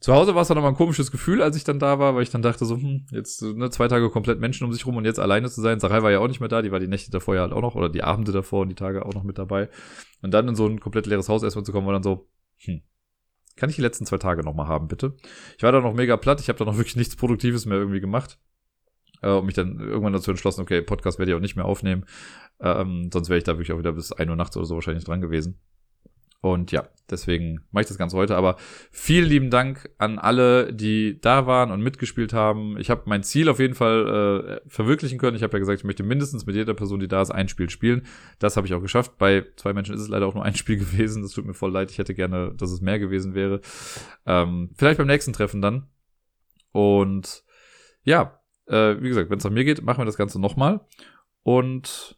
Zu 0.00 0.12
Hause 0.12 0.34
war 0.34 0.42
es 0.42 0.48
dann 0.48 0.56
nochmal 0.56 0.72
ein 0.72 0.76
komisches 0.76 1.10
Gefühl, 1.10 1.42
als 1.42 1.56
ich 1.56 1.64
dann 1.64 1.78
da 1.78 1.98
war, 1.98 2.14
weil 2.14 2.22
ich 2.22 2.30
dann 2.30 2.42
dachte 2.42 2.66
so, 2.66 2.76
hm, 2.76 3.06
jetzt 3.10 3.42
ne, 3.42 3.70
zwei 3.70 3.88
Tage 3.88 4.10
komplett 4.10 4.40
Menschen 4.40 4.64
um 4.64 4.72
sich 4.72 4.84
rum 4.84 4.96
und 4.96 5.04
jetzt 5.04 5.18
alleine 5.18 5.48
zu 5.48 5.62
sein. 5.62 5.80
Sarai 5.80 6.02
war 6.02 6.10
ja 6.10 6.18
auch 6.18 6.28
nicht 6.28 6.40
mehr 6.40 6.48
da, 6.48 6.60
die 6.60 6.70
war 6.70 6.80
die 6.80 6.88
Nächte 6.88 7.10
davor 7.10 7.34
ja 7.34 7.40
halt 7.42 7.52
auch 7.52 7.62
noch 7.62 7.74
oder 7.74 7.88
die 7.88 8.02
Abende 8.02 8.32
davor 8.32 8.62
und 8.62 8.68
die 8.68 8.74
Tage 8.74 9.06
auch 9.06 9.14
noch 9.14 9.24
mit 9.24 9.38
dabei. 9.38 9.70
Und 10.20 10.34
dann 10.34 10.48
in 10.48 10.54
so 10.54 10.66
ein 10.66 10.80
komplett 10.80 11.06
leeres 11.06 11.28
Haus 11.28 11.42
erstmal 11.42 11.64
zu 11.64 11.72
kommen, 11.72 11.86
war 11.86 11.94
dann 11.94 12.02
so, 12.02 12.28
hm, 12.58 12.82
kann 13.56 13.70
ich 13.70 13.76
die 13.76 13.82
letzten 13.82 14.04
zwei 14.04 14.18
Tage 14.18 14.42
nochmal 14.42 14.68
haben, 14.68 14.86
bitte? 14.86 15.16
Ich 15.56 15.62
war 15.62 15.72
da 15.72 15.80
noch 15.80 15.94
mega 15.94 16.16
platt, 16.18 16.40
ich 16.40 16.48
habe 16.48 16.58
da 16.58 16.66
noch 16.66 16.76
wirklich 16.78 16.96
nichts 16.96 17.16
Produktives 17.16 17.64
mehr 17.64 17.78
irgendwie 17.78 18.00
gemacht. 18.00 18.38
Äh, 19.22 19.30
und 19.30 19.46
mich 19.46 19.54
dann 19.54 19.80
irgendwann 19.80 20.12
dazu 20.12 20.30
entschlossen, 20.30 20.60
okay, 20.60 20.82
Podcast 20.82 21.18
werde 21.18 21.32
ich 21.32 21.36
auch 21.36 21.40
nicht 21.40 21.56
mehr 21.56 21.64
aufnehmen. 21.64 22.04
Ähm, 22.60 23.10
sonst 23.12 23.28
wäre 23.28 23.38
ich 23.38 23.44
da 23.44 23.52
wirklich 23.52 23.72
auch 23.72 23.78
wieder 23.78 23.92
bis 23.92 24.12
ein 24.12 24.28
Uhr 24.28 24.36
nachts 24.36 24.56
oder 24.56 24.66
so 24.66 24.74
wahrscheinlich 24.74 25.04
dran 25.04 25.20
gewesen. 25.20 25.58
Und 26.40 26.70
ja, 26.72 26.88
deswegen 27.10 27.60
mache 27.70 27.82
ich 27.82 27.88
das 27.88 27.98
Ganze 27.98 28.16
heute. 28.16 28.36
Aber 28.36 28.56
vielen 28.90 29.28
lieben 29.28 29.50
Dank 29.50 29.90
an 29.98 30.18
alle, 30.18 30.72
die 30.72 31.20
da 31.20 31.46
waren 31.46 31.70
und 31.70 31.82
mitgespielt 31.82 32.32
haben. 32.32 32.78
Ich 32.78 32.90
habe 32.90 33.02
mein 33.06 33.22
Ziel 33.22 33.48
auf 33.48 33.58
jeden 33.58 33.74
Fall 33.74 34.60
äh, 34.64 34.68
verwirklichen 34.68 35.18
können. 35.18 35.36
Ich 35.36 35.42
habe 35.42 35.52
ja 35.54 35.58
gesagt, 35.58 35.80
ich 35.80 35.84
möchte 35.84 36.02
mindestens 36.02 36.46
mit 36.46 36.56
jeder 36.56 36.74
Person, 36.74 37.00
die 37.00 37.08
da 37.08 37.22
ist, 37.22 37.30
ein 37.30 37.48
Spiel 37.48 37.70
spielen. 37.70 38.06
Das 38.38 38.56
habe 38.56 38.66
ich 38.66 38.74
auch 38.74 38.82
geschafft. 38.82 39.18
Bei 39.18 39.44
zwei 39.56 39.72
Menschen 39.72 39.94
ist 39.94 40.02
es 40.02 40.08
leider 40.08 40.26
auch 40.26 40.34
nur 40.34 40.44
ein 40.44 40.54
Spiel 40.56 40.76
gewesen. 40.76 41.22
Das 41.22 41.32
tut 41.32 41.46
mir 41.46 41.54
voll 41.54 41.72
leid. 41.72 41.90
Ich 41.90 41.98
hätte 41.98 42.14
gerne, 42.14 42.52
dass 42.56 42.70
es 42.70 42.80
mehr 42.80 42.98
gewesen 42.98 43.34
wäre. 43.34 43.60
Ähm, 44.26 44.70
vielleicht 44.76 44.98
beim 44.98 45.06
nächsten 45.06 45.32
Treffen 45.32 45.62
dann. 45.62 45.88
Und 46.72 47.44
ja, 48.02 48.40
äh, 48.66 48.96
wie 49.00 49.08
gesagt, 49.08 49.30
wenn 49.30 49.38
es 49.38 49.44
nach 49.44 49.50
mir 49.50 49.64
geht, 49.64 49.82
machen 49.82 50.00
wir 50.00 50.04
das 50.04 50.16
Ganze 50.16 50.40
nochmal. 50.40 50.80
Und 51.42 52.16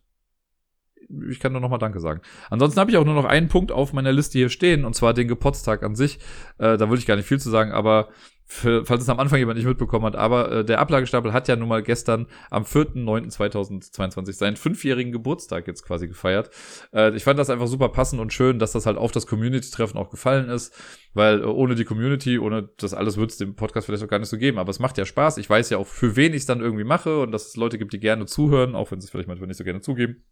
ich 1.28 1.40
kann 1.40 1.52
nur 1.52 1.60
noch 1.60 1.70
mal 1.70 1.78
Danke 1.78 2.00
sagen. 2.00 2.20
Ansonsten 2.50 2.80
habe 2.80 2.90
ich 2.90 2.96
auch 2.96 3.04
nur 3.04 3.14
noch 3.14 3.24
einen 3.24 3.48
Punkt 3.48 3.72
auf 3.72 3.92
meiner 3.92 4.12
Liste 4.12 4.38
hier 4.38 4.50
stehen, 4.50 4.84
und 4.84 4.94
zwar 4.94 5.14
den 5.14 5.28
Geburtstag 5.28 5.82
an 5.82 5.94
sich. 5.94 6.18
Äh, 6.58 6.76
da 6.76 6.88
würde 6.88 6.98
ich 6.98 7.06
gar 7.06 7.16
nicht 7.16 7.28
viel 7.28 7.40
zu 7.40 7.50
sagen, 7.50 7.72
aber 7.72 8.08
für, 8.50 8.86
falls 8.86 9.02
es 9.02 9.08
am 9.10 9.20
Anfang 9.20 9.38
jemand 9.38 9.58
nicht 9.58 9.66
mitbekommen 9.66 10.06
hat, 10.06 10.16
aber 10.16 10.50
äh, 10.50 10.64
der 10.64 10.80
Ablagestapel 10.80 11.34
hat 11.34 11.48
ja 11.48 11.56
nun 11.56 11.68
mal 11.68 11.82
gestern 11.82 12.26
am 12.50 12.62
4.9.2022 12.64 14.32
seinen 14.32 14.56
fünfjährigen 14.56 15.12
Geburtstag 15.12 15.66
jetzt 15.66 15.82
quasi 15.82 16.08
gefeiert. 16.08 16.50
Äh, 16.94 17.14
ich 17.14 17.24
fand 17.24 17.38
das 17.38 17.50
einfach 17.50 17.66
super 17.66 17.90
passend 17.90 18.22
und 18.22 18.32
schön, 18.32 18.58
dass 18.58 18.72
das 18.72 18.86
halt 18.86 18.96
auf 18.96 19.12
das 19.12 19.26
Community-Treffen 19.26 19.98
auch 19.98 20.08
gefallen 20.08 20.48
ist, 20.48 20.74
weil 21.12 21.42
äh, 21.42 21.44
ohne 21.44 21.74
die 21.74 21.84
Community, 21.84 22.38
ohne 22.38 22.70
das 22.78 22.94
alles 22.94 23.18
wird 23.18 23.32
es 23.32 23.36
dem 23.36 23.54
Podcast 23.54 23.86
vielleicht 23.86 24.02
auch 24.02 24.08
gar 24.08 24.18
nicht 24.18 24.30
so 24.30 24.38
geben, 24.38 24.58
aber 24.58 24.70
es 24.70 24.78
macht 24.78 24.96
ja 24.96 25.04
Spaß. 25.04 25.36
Ich 25.36 25.50
weiß 25.50 25.68
ja 25.68 25.76
auch, 25.76 25.86
für 25.86 26.16
wen 26.16 26.32
ich 26.32 26.40
es 26.40 26.46
dann 26.46 26.60
irgendwie 26.60 26.84
mache 26.84 27.20
und 27.20 27.32
dass 27.32 27.48
es 27.48 27.56
Leute 27.56 27.76
gibt, 27.76 27.92
die 27.92 28.00
gerne 28.00 28.24
zuhören, 28.24 28.74
auch 28.74 28.90
wenn 28.90 29.00
sie 29.00 29.04
es 29.04 29.10
vielleicht 29.10 29.28
manchmal 29.28 29.48
nicht 29.48 29.58
so 29.58 29.64
gerne 29.64 29.82
zugeben. 29.82 30.24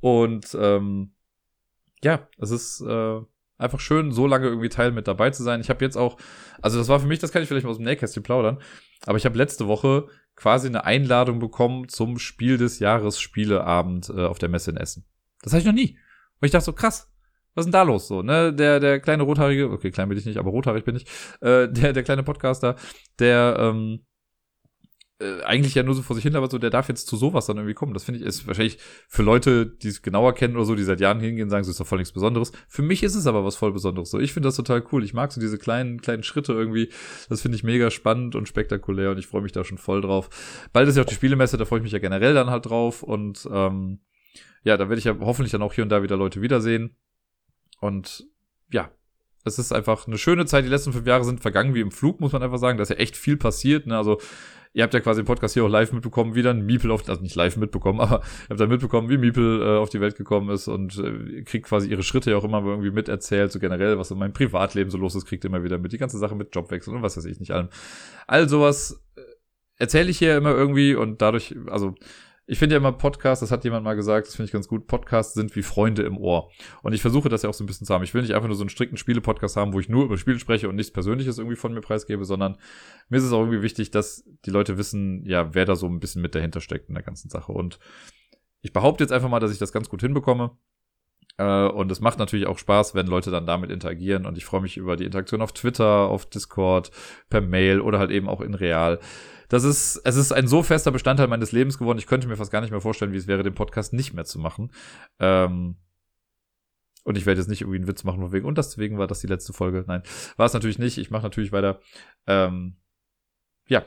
Und 0.00 0.56
ähm, 0.60 1.12
ja, 2.02 2.28
es 2.38 2.50
ist 2.50 2.80
äh, 2.80 3.20
einfach 3.58 3.80
schön, 3.80 4.12
so 4.12 4.26
lange 4.26 4.46
irgendwie 4.46 4.68
Teil 4.68 4.92
mit 4.92 5.08
dabei 5.08 5.30
zu 5.30 5.42
sein. 5.42 5.60
Ich 5.60 5.70
habe 5.70 5.84
jetzt 5.84 5.96
auch, 5.96 6.16
also 6.60 6.78
das 6.78 6.88
war 6.88 7.00
für 7.00 7.06
mich, 7.06 7.18
das 7.18 7.32
kann 7.32 7.42
ich 7.42 7.48
vielleicht 7.48 7.64
mal 7.64 7.70
aus 7.70 7.78
dem 7.78 7.84
Nähkästchen 7.84 8.22
plaudern, 8.22 8.58
aber 9.06 9.18
ich 9.18 9.24
habe 9.24 9.38
letzte 9.38 9.66
Woche 9.66 10.08
quasi 10.34 10.68
eine 10.68 10.84
Einladung 10.84 11.38
bekommen 11.38 11.88
zum 11.88 12.18
Spiel 12.18 12.58
des 12.58 12.78
Jahres 12.78 13.20
Spieleabend 13.20 14.10
äh, 14.10 14.24
auf 14.24 14.38
der 14.38 14.48
Messe 14.48 14.70
in 14.70 14.76
Essen. 14.76 15.04
Das 15.42 15.52
hatte 15.52 15.60
ich 15.60 15.66
noch 15.66 15.72
nie. 15.72 15.98
Und 16.40 16.46
ich 16.46 16.52
dachte 16.52 16.66
so, 16.66 16.72
krass, 16.72 17.10
was 17.54 17.62
ist 17.62 17.66
denn 17.66 17.72
da 17.72 17.82
los 17.82 18.06
so, 18.06 18.22
ne? 18.22 18.52
Der, 18.52 18.80
der 18.80 19.00
kleine 19.00 19.22
rothaarige, 19.22 19.70
okay, 19.70 19.90
klein 19.90 20.10
bin 20.10 20.18
ich 20.18 20.26
nicht, 20.26 20.36
aber 20.36 20.50
rothaarig 20.50 20.84
bin 20.84 20.96
ich, 20.96 21.06
äh, 21.40 21.68
der, 21.68 21.94
der 21.94 22.02
kleine 22.02 22.22
Podcaster, 22.22 22.76
der, 23.18 23.56
ähm, 23.58 24.04
äh, 25.18 25.42
eigentlich 25.42 25.74
ja 25.74 25.82
nur 25.82 25.94
so 25.94 26.02
vor 26.02 26.14
sich 26.14 26.24
hin, 26.24 26.36
aber 26.36 26.50
so, 26.50 26.58
der 26.58 26.70
darf 26.70 26.88
jetzt 26.88 27.06
zu 27.06 27.16
sowas 27.16 27.46
dann 27.46 27.56
irgendwie 27.56 27.74
kommen. 27.74 27.94
Das 27.94 28.04
finde 28.04 28.20
ich, 28.20 28.26
ist 28.26 28.46
wahrscheinlich 28.46 28.78
für 29.08 29.22
Leute, 29.22 29.66
die 29.66 29.88
es 29.88 30.02
genauer 30.02 30.34
kennen 30.34 30.56
oder 30.56 30.66
so, 30.66 30.74
die 30.74 30.82
seit 30.82 31.00
Jahren 31.00 31.20
hingehen, 31.20 31.48
sagen, 31.48 31.64
so 31.64 31.70
ist 31.70 31.80
doch 31.80 31.86
voll 31.86 31.98
nichts 31.98 32.12
Besonderes. 32.12 32.52
Für 32.68 32.82
mich 32.82 33.02
ist 33.02 33.14
es 33.14 33.26
aber 33.26 33.44
was 33.44 33.56
voll 33.56 33.72
Besonderes. 33.72 34.10
So, 34.10 34.18
ich 34.18 34.32
finde 34.32 34.48
das 34.48 34.56
total 34.56 34.84
cool. 34.92 35.04
Ich 35.04 35.14
mag 35.14 35.32
so 35.32 35.40
diese 35.40 35.58
kleinen, 35.58 36.00
kleinen 36.00 36.22
Schritte 36.22 36.52
irgendwie. 36.52 36.90
Das 37.28 37.40
finde 37.40 37.56
ich 37.56 37.64
mega 37.64 37.90
spannend 37.90 38.34
und 38.34 38.46
spektakulär 38.46 39.10
und 39.10 39.18
ich 39.18 39.26
freue 39.26 39.42
mich 39.42 39.52
da 39.52 39.64
schon 39.64 39.78
voll 39.78 40.02
drauf. 40.02 40.28
Bald 40.72 40.88
ist 40.88 40.96
ja 40.96 41.02
auch 41.02 41.06
die 41.06 41.14
Spielemesse, 41.14 41.56
da 41.56 41.64
freue 41.64 41.78
ich 41.78 41.84
mich 41.84 41.92
ja 41.92 41.98
generell 41.98 42.34
dann 42.34 42.50
halt 42.50 42.66
drauf 42.66 43.02
und 43.02 43.48
ähm, 43.50 44.00
ja, 44.64 44.76
da 44.76 44.88
werde 44.88 44.98
ich 44.98 45.04
ja 45.04 45.16
hoffentlich 45.20 45.52
dann 45.52 45.62
auch 45.62 45.72
hier 45.72 45.84
und 45.84 45.90
da 45.90 46.02
wieder 46.02 46.16
Leute 46.16 46.42
wiedersehen. 46.42 46.96
Und 47.80 48.26
ja, 48.70 48.90
es 49.44 49.60
ist 49.60 49.72
einfach 49.72 50.06
eine 50.06 50.18
schöne 50.18 50.44
Zeit. 50.44 50.64
Die 50.64 50.68
letzten 50.68 50.92
fünf 50.92 51.06
Jahre 51.06 51.24
sind 51.24 51.40
vergangen 51.40 51.72
wie 51.74 51.80
im 51.80 51.92
Flug, 51.92 52.20
muss 52.20 52.32
man 52.32 52.42
einfach 52.42 52.58
sagen. 52.58 52.78
Da 52.78 52.82
ist 52.82 52.88
ja 52.88 52.96
echt 52.96 53.16
viel 53.16 53.36
passiert. 53.36 53.86
Ne? 53.86 53.96
Also 53.96 54.20
ihr 54.76 54.82
habt 54.82 54.92
ja 54.92 55.00
quasi 55.00 55.20
im 55.20 55.26
Podcast 55.26 55.54
hier 55.54 55.64
auch 55.64 55.70
live 55.70 55.92
mitbekommen, 55.92 56.34
wie 56.34 56.42
dann 56.42 56.66
Miepel 56.66 56.90
auf, 56.90 57.08
also 57.08 57.22
nicht 57.22 57.34
live 57.34 57.56
mitbekommen, 57.56 57.98
aber 58.02 58.16
ihr 58.16 58.50
habt 58.50 58.60
dann 58.60 58.68
mitbekommen, 58.68 59.08
wie 59.08 59.16
Miepel 59.16 59.62
äh, 59.62 59.78
auf 59.78 59.88
die 59.88 60.02
Welt 60.02 60.16
gekommen 60.16 60.50
ist 60.50 60.68
und 60.68 60.98
äh, 60.98 61.42
kriegt 61.44 61.66
quasi 61.66 61.88
ihre 61.88 62.02
Schritte 62.02 62.30
ja 62.30 62.36
auch 62.36 62.44
immer 62.44 62.62
irgendwie 62.62 62.90
miterzählt, 62.90 63.50
so 63.50 63.58
generell, 63.58 63.96
was 63.96 64.10
in 64.10 64.18
meinem 64.18 64.34
Privatleben 64.34 64.90
so 64.90 64.98
los 64.98 65.14
ist, 65.14 65.24
kriegt 65.24 65.44
ihr 65.44 65.48
immer 65.48 65.64
wieder 65.64 65.78
mit. 65.78 65.92
Die 65.92 65.98
ganze 65.98 66.18
Sache 66.18 66.34
mit 66.34 66.54
Jobwechsel 66.54 66.94
und 66.94 67.00
was 67.00 67.16
weiß 67.16 67.24
ich 67.24 67.40
nicht 67.40 67.52
allem. 67.52 67.70
All 68.26 68.50
sowas 68.50 69.02
äh, 69.16 69.22
erzähle 69.76 70.10
ich 70.10 70.18
hier 70.18 70.36
immer 70.36 70.50
irgendwie 70.50 70.94
und 70.94 71.22
dadurch, 71.22 71.56
also 71.68 71.94
ich 72.48 72.60
finde 72.60 72.74
ja 72.74 72.78
immer 72.78 72.92
Podcasts, 72.92 73.40
das 73.40 73.50
hat 73.50 73.64
jemand 73.64 73.84
mal 73.84 73.94
gesagt, 73.94 74.28
das 74.28 74.36
finde 74.36 74.46
ich 74.46 74.52
ganz 74.52 74.68
gut, 74.68 74.86
Podcasts 74.86 75.34
sind 75.34 75.56
wie 75.56 75.62
Freunde 75.62 76.02
im 76.02 76.16
Ohr. 76.16 76.50
Und 76.82 76.92
ich 76.92 77.02
versuche 77.02 77.28
das 77.28 77.42
ja 77.42 77.50
auch 77.50 77.54
so 77.54 77.64
ein 77.64 77.66
bisschen 77.66 77.86
zu 77.86 77.92
haben. 77.92 78.04
Ich 78.04 78.14
will 78.14 78.22
nicht 78.22 78.34
einfach 78.34 78.46
nur 78.46 78.56
so 78.56 78.62
einen 78.62 78.70
strikten 78.70 78.96
Spiele-Podcast 78.96 79.56
haben, 79.56 79.72
wo 79.72 79.80
ich 79.80 79.88
nur 79.88 80.04
über 80.04 80.16
Spiele 80.16 80.38
spreche 80.38 80.68
und 80.68 80.76
nichts 80.76 80.92
Persönliches 80.92 81.38
irgendwie 81.38 81.56
von 81.56 81.74
mir 81.74 81.80
preisgebe, 81.80 82.24
sondern 82.24 82.56
mir 83.08 83.16
ist 83.16 83.24
es 83.24 83.32
auch 83.32 83.40
irgendwie 83.40 83.62
wichtig, 83.62 83.90
dass 83.90 84.24
die 84.44 84.50
Leute 84.50 84.78
wissen, 84.78 85.24
ja, 85.26 85.54
wer 85.54 85.64
da 85.64 85.74
so 85.74 85.86
ein 85.86 85.98
bisschen 85.98 86.22
mit 86.22 86.36
dahinter 86.36 86.60
steckt 86.60 86.88
in 86.88 86.94
der 86.94 87.02
ganzen 87.02 87.30
Sache. 87.30 87.50
Und 87.50 87.80
ich 88.60 88.72
behaupte 88.72 89.02
jetzt 89.02 89.12
einfach 89.12 89.28
mal, 89.28 89.40
dass 89.40 89.52
ich 89.52 89.58
das 89.58 89.72
ganz 89.72 89.88
gut 89.88 90.02
hinbekomme. 90.02 90.56
Äh, 91.38 91.66
und 91.66 91.90
es 91.90 92.00
macht 92.00 92.20
natürlich 92.20 92.46
auch 92.46 92.58
Spaß, 92.58 92.94
wenn 92.94 93.08
Leute 93.08 93.32
dann 93.32 93.46
damit 93.46 93.70
interagieren. 93.72 94.24
Und 94.24 94.38
ich 94.38 94.44
freue 94.44 94.60
mich 94.60 94.76
über 94.76 94.96
die 94.96 95.04
Interaktion 95.04 95.42
auf 95.42 95.52
Twitter, 95.52 96.08
auf 96.08 96.26
Discord, 96.26 96.92
per 97.28 97.40
Mail 97.40 97.80
oder 97.80 97.98
halt 97.98 98.12
eben 98.12 98.28
auch 98.28 98.40
in 98.40 98.54
Real 98.54 99.00
das 99.48 99.64
ist, 99.64 100.00
es 100.04 100.16
ist 100.16 100.32
ein 100.32 100.46
so 100.46 100.62
fester 100.62 100.90
Bestandteil 100.90 101.28
meines 101.28 101.52
Lebens 101.52 101.78
geworden. 101.78 101.98
Ich 101.98 102.06
könnte 102.06 102.28
mir 102.28 102.36
fast 102.36 102.50
gar 102.50 102.60
nicht 102.60 102.70
mehr 102.70 102.80
vorstellen, 102.80 103.12
wie 103.12 103.16
es 103.16 103.26
wäre, 103.26 103.42
den 103.42 103.54
Podcast 103.54 103.92
nicht 103.92 104.14
mehr 104.14 104.24
zu 104.24 104.38
machen. 104.38 104.72
Ähm, 105.18 105.76
und 107.04 107.16
ich 107.16 107.24
werde 107.24 107.40
jetzt 107.40 107.48
nicht 107.48 107.60
irgendwie 107.60 107.78
einen 107.78 107.88
Witz 107.88 108.02
machen, 108.02 108.20
von 108.20 108.32
wegen, 108.32 108.46
und 108.46 108.58
deswegen 108.58 108.98
war 108.98 109.06
das 109.06 109.20
die 109.20 109.28
letzte 109.28 109.52
Folge. 109.52 109.84
Nein, 109.86 110.02
war 110.36 110.46
es 110.46 110.54
natürlich 110.54 110.80
nicht. 110.80 110.98
Ich 110.98 111.10
mache 111.10 111.22
natürlich 111.22 111.52
weiter. 111.52 111.80
Ähm, 112.26 112.76
ja, 113.68 113.84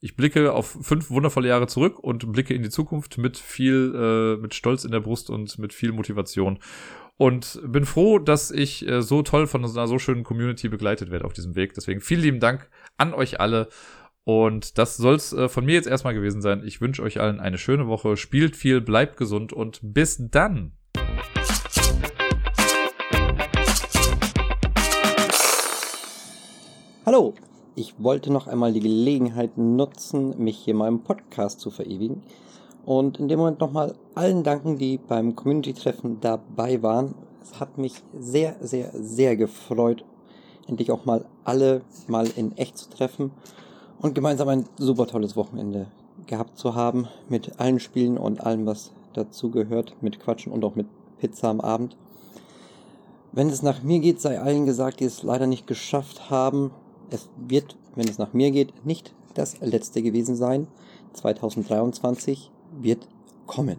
ich 0.00 0.16
blicke 0.16 0.52
auf 0.52 0.78
fünf 0.80 1.10
wundervolle 1.10 1.48
Jahre 1.48 1.66
zurück 1.66 1.98
und 1.98 2.32
blicke 2.32 2.54
in 2.54 2.62
die 2.62 2.70
Zukunft 2.70 3.18
mit 3.18 3.36
viel, 3.36 3.94
äh, 3.94 4.40
mit 4.40 4.54
Stolz 4.54 4.84
in 4.84 4.92
der 4.92 5.00
Brust 5.00 5.30
und 5.30 5.58
mit 5.58 5.72
viel 5.72 5.92
Motivation. 5.92 6.58
Und 7.16 7.60
bin 7.66 7.84
froh, 7.84 8.18
dass 8.18 8.50
ich 8.50 8.86
äh, 8.88 9.00
so 9.00 9.22
toll 9.22 9.46
von 9.46 9.64
einer 9.64 9.86
so 9.86 9.98
schönen 9.98 10.24
Community 10.24 10.68
begleitet 10.68 11.10
werde 11.10 11.24
auf 11.24 11.32
diesem 11.32 11.54
Weg. 11.56 11.74
Deswegen 11.74 12.00
vielen 12.00 12.22
lieben 12.22 12.40
Dank 12.40 12.68
an 12.96 13.14
euch 13.14 13.40
alle 13.40 13.68
und 14.24 14.78
das 14.78 14.96
soll's 14.96 15.32
äh, 15.32 15.48
von 15.48 15.66
mir 15.66 15.74
jetzt 15.74 15.86
erstmal 15.86 16.14
gewesen 16.14 16.40
sein. 16.40 16.62
Ich 16.64 16.80
wünsche 16.80 17.02
euch 17.02 17.20
allen 17.20 17.40
eine 17.40 17.58
schöne 17.58 17.86
Woche. 17.88 18.16
Spielt 18.16 18.56
viel, 18.56 18.80
bleibt 18.80 19.16
gesund 19.16 19.52
und 19.52 19.80
bis 19.82 20.22
dann. 20.30 20.72
Hallo, 27.04 27.34
ich 27.74 27.94
wollte 27.98 28.32
noch 28.32 28.46
einmal 28.46 28.72
die 28.72 28.80
Gelegenheit 28.80 29.58
nutzen, 29.58 30.42
mich 30.42 30.56
hier 30.56 30.74
mal 30.74 30.88
im 30.88 31.04
Podcast 31.04 31.60
zu 31.60 31.70
verewigen. 31.70 32.22
Und 32.86 33.18
in 33.18 33.28
dem 33.28 33.38
Moment 33.38 33.60
nochmal 33.60 33.94
allen 34.14 34.42
danken, 34.42 34.78
die 34.78 34.98
beim 34.98 35.36
Community-Treffen 35.36 36.20
dabei 36.20 36.82
waren. 36.82 37.14
Es 37.42 37.60
hat 37.60 37.76
mich 37.76 37.94
sehr, 38.14 38.56
sehr, 38.62 38.90
sehr 38.94 39.36
gefreut, 39.36 40.04
endlich 40.66 40.90
auch 40.90 41.04
mal 41.04 41.26
alle 41.44 41.82
mal 42.08 42.26
in 42.36 42.56
echt 42.56 42.78
zu 42.78 42.88
treffen 42.88 43.30
und 44.00 44.14
gemeinsam 44.14 44.48
ein 44.48 44.64
super 44.78 45.06
tolles 45.06 45.36
Wochenende 45.36 45.86
gehabt 46.26 46.58
zu 46.58 46.74
haben 46.74 47.08
mit 47.28 47.58
allen 47.60 47.80
Spielen 47.80 48.18
und 48.18 48.40
allem, 48.40 48.66
was 48.66 48.92
dazu 49.14 49.50
gehört, 49.50 49.94
mit 50.00 50.20
Quatschen 50.20 50.52
und 50.52 50.64
auch 50.64 50.74
mit 50.74 50.86
Pizza 51.18 51.48
am 51.48 51.60
Abend. 51.60 51.96
Wenn 53.32 53.48
es 53.48 53.62
nach 53.62 53.82
mir 53.82 53.98
geht, 53.98 54.20
sei 54.20 54.40
allen 54.40 54.66
gesagt, 54.66 55.00
die 55.00 55.04
es 55.04 55.22
leider 55.22 55.46
nicht 55.46 55.66
geschafft 55.66 56.30
haben. 56.30 56.70
Es 57.10 57.28
wird, 57.36 57.76
wenn 57.94 58.08
es 58.08 58.18
nach 58.18 58.32
mir 58.32 58.50
geht, 58.50 58.86
nicht 58.86 59.12
das 59.34 59.60
letzte 59.60 60.02
gewesen 60.02 60.36
sein. 60.36 60.68
2023 61.14 62.50
wird 62.80 63.08
kommen. 63.46 63.78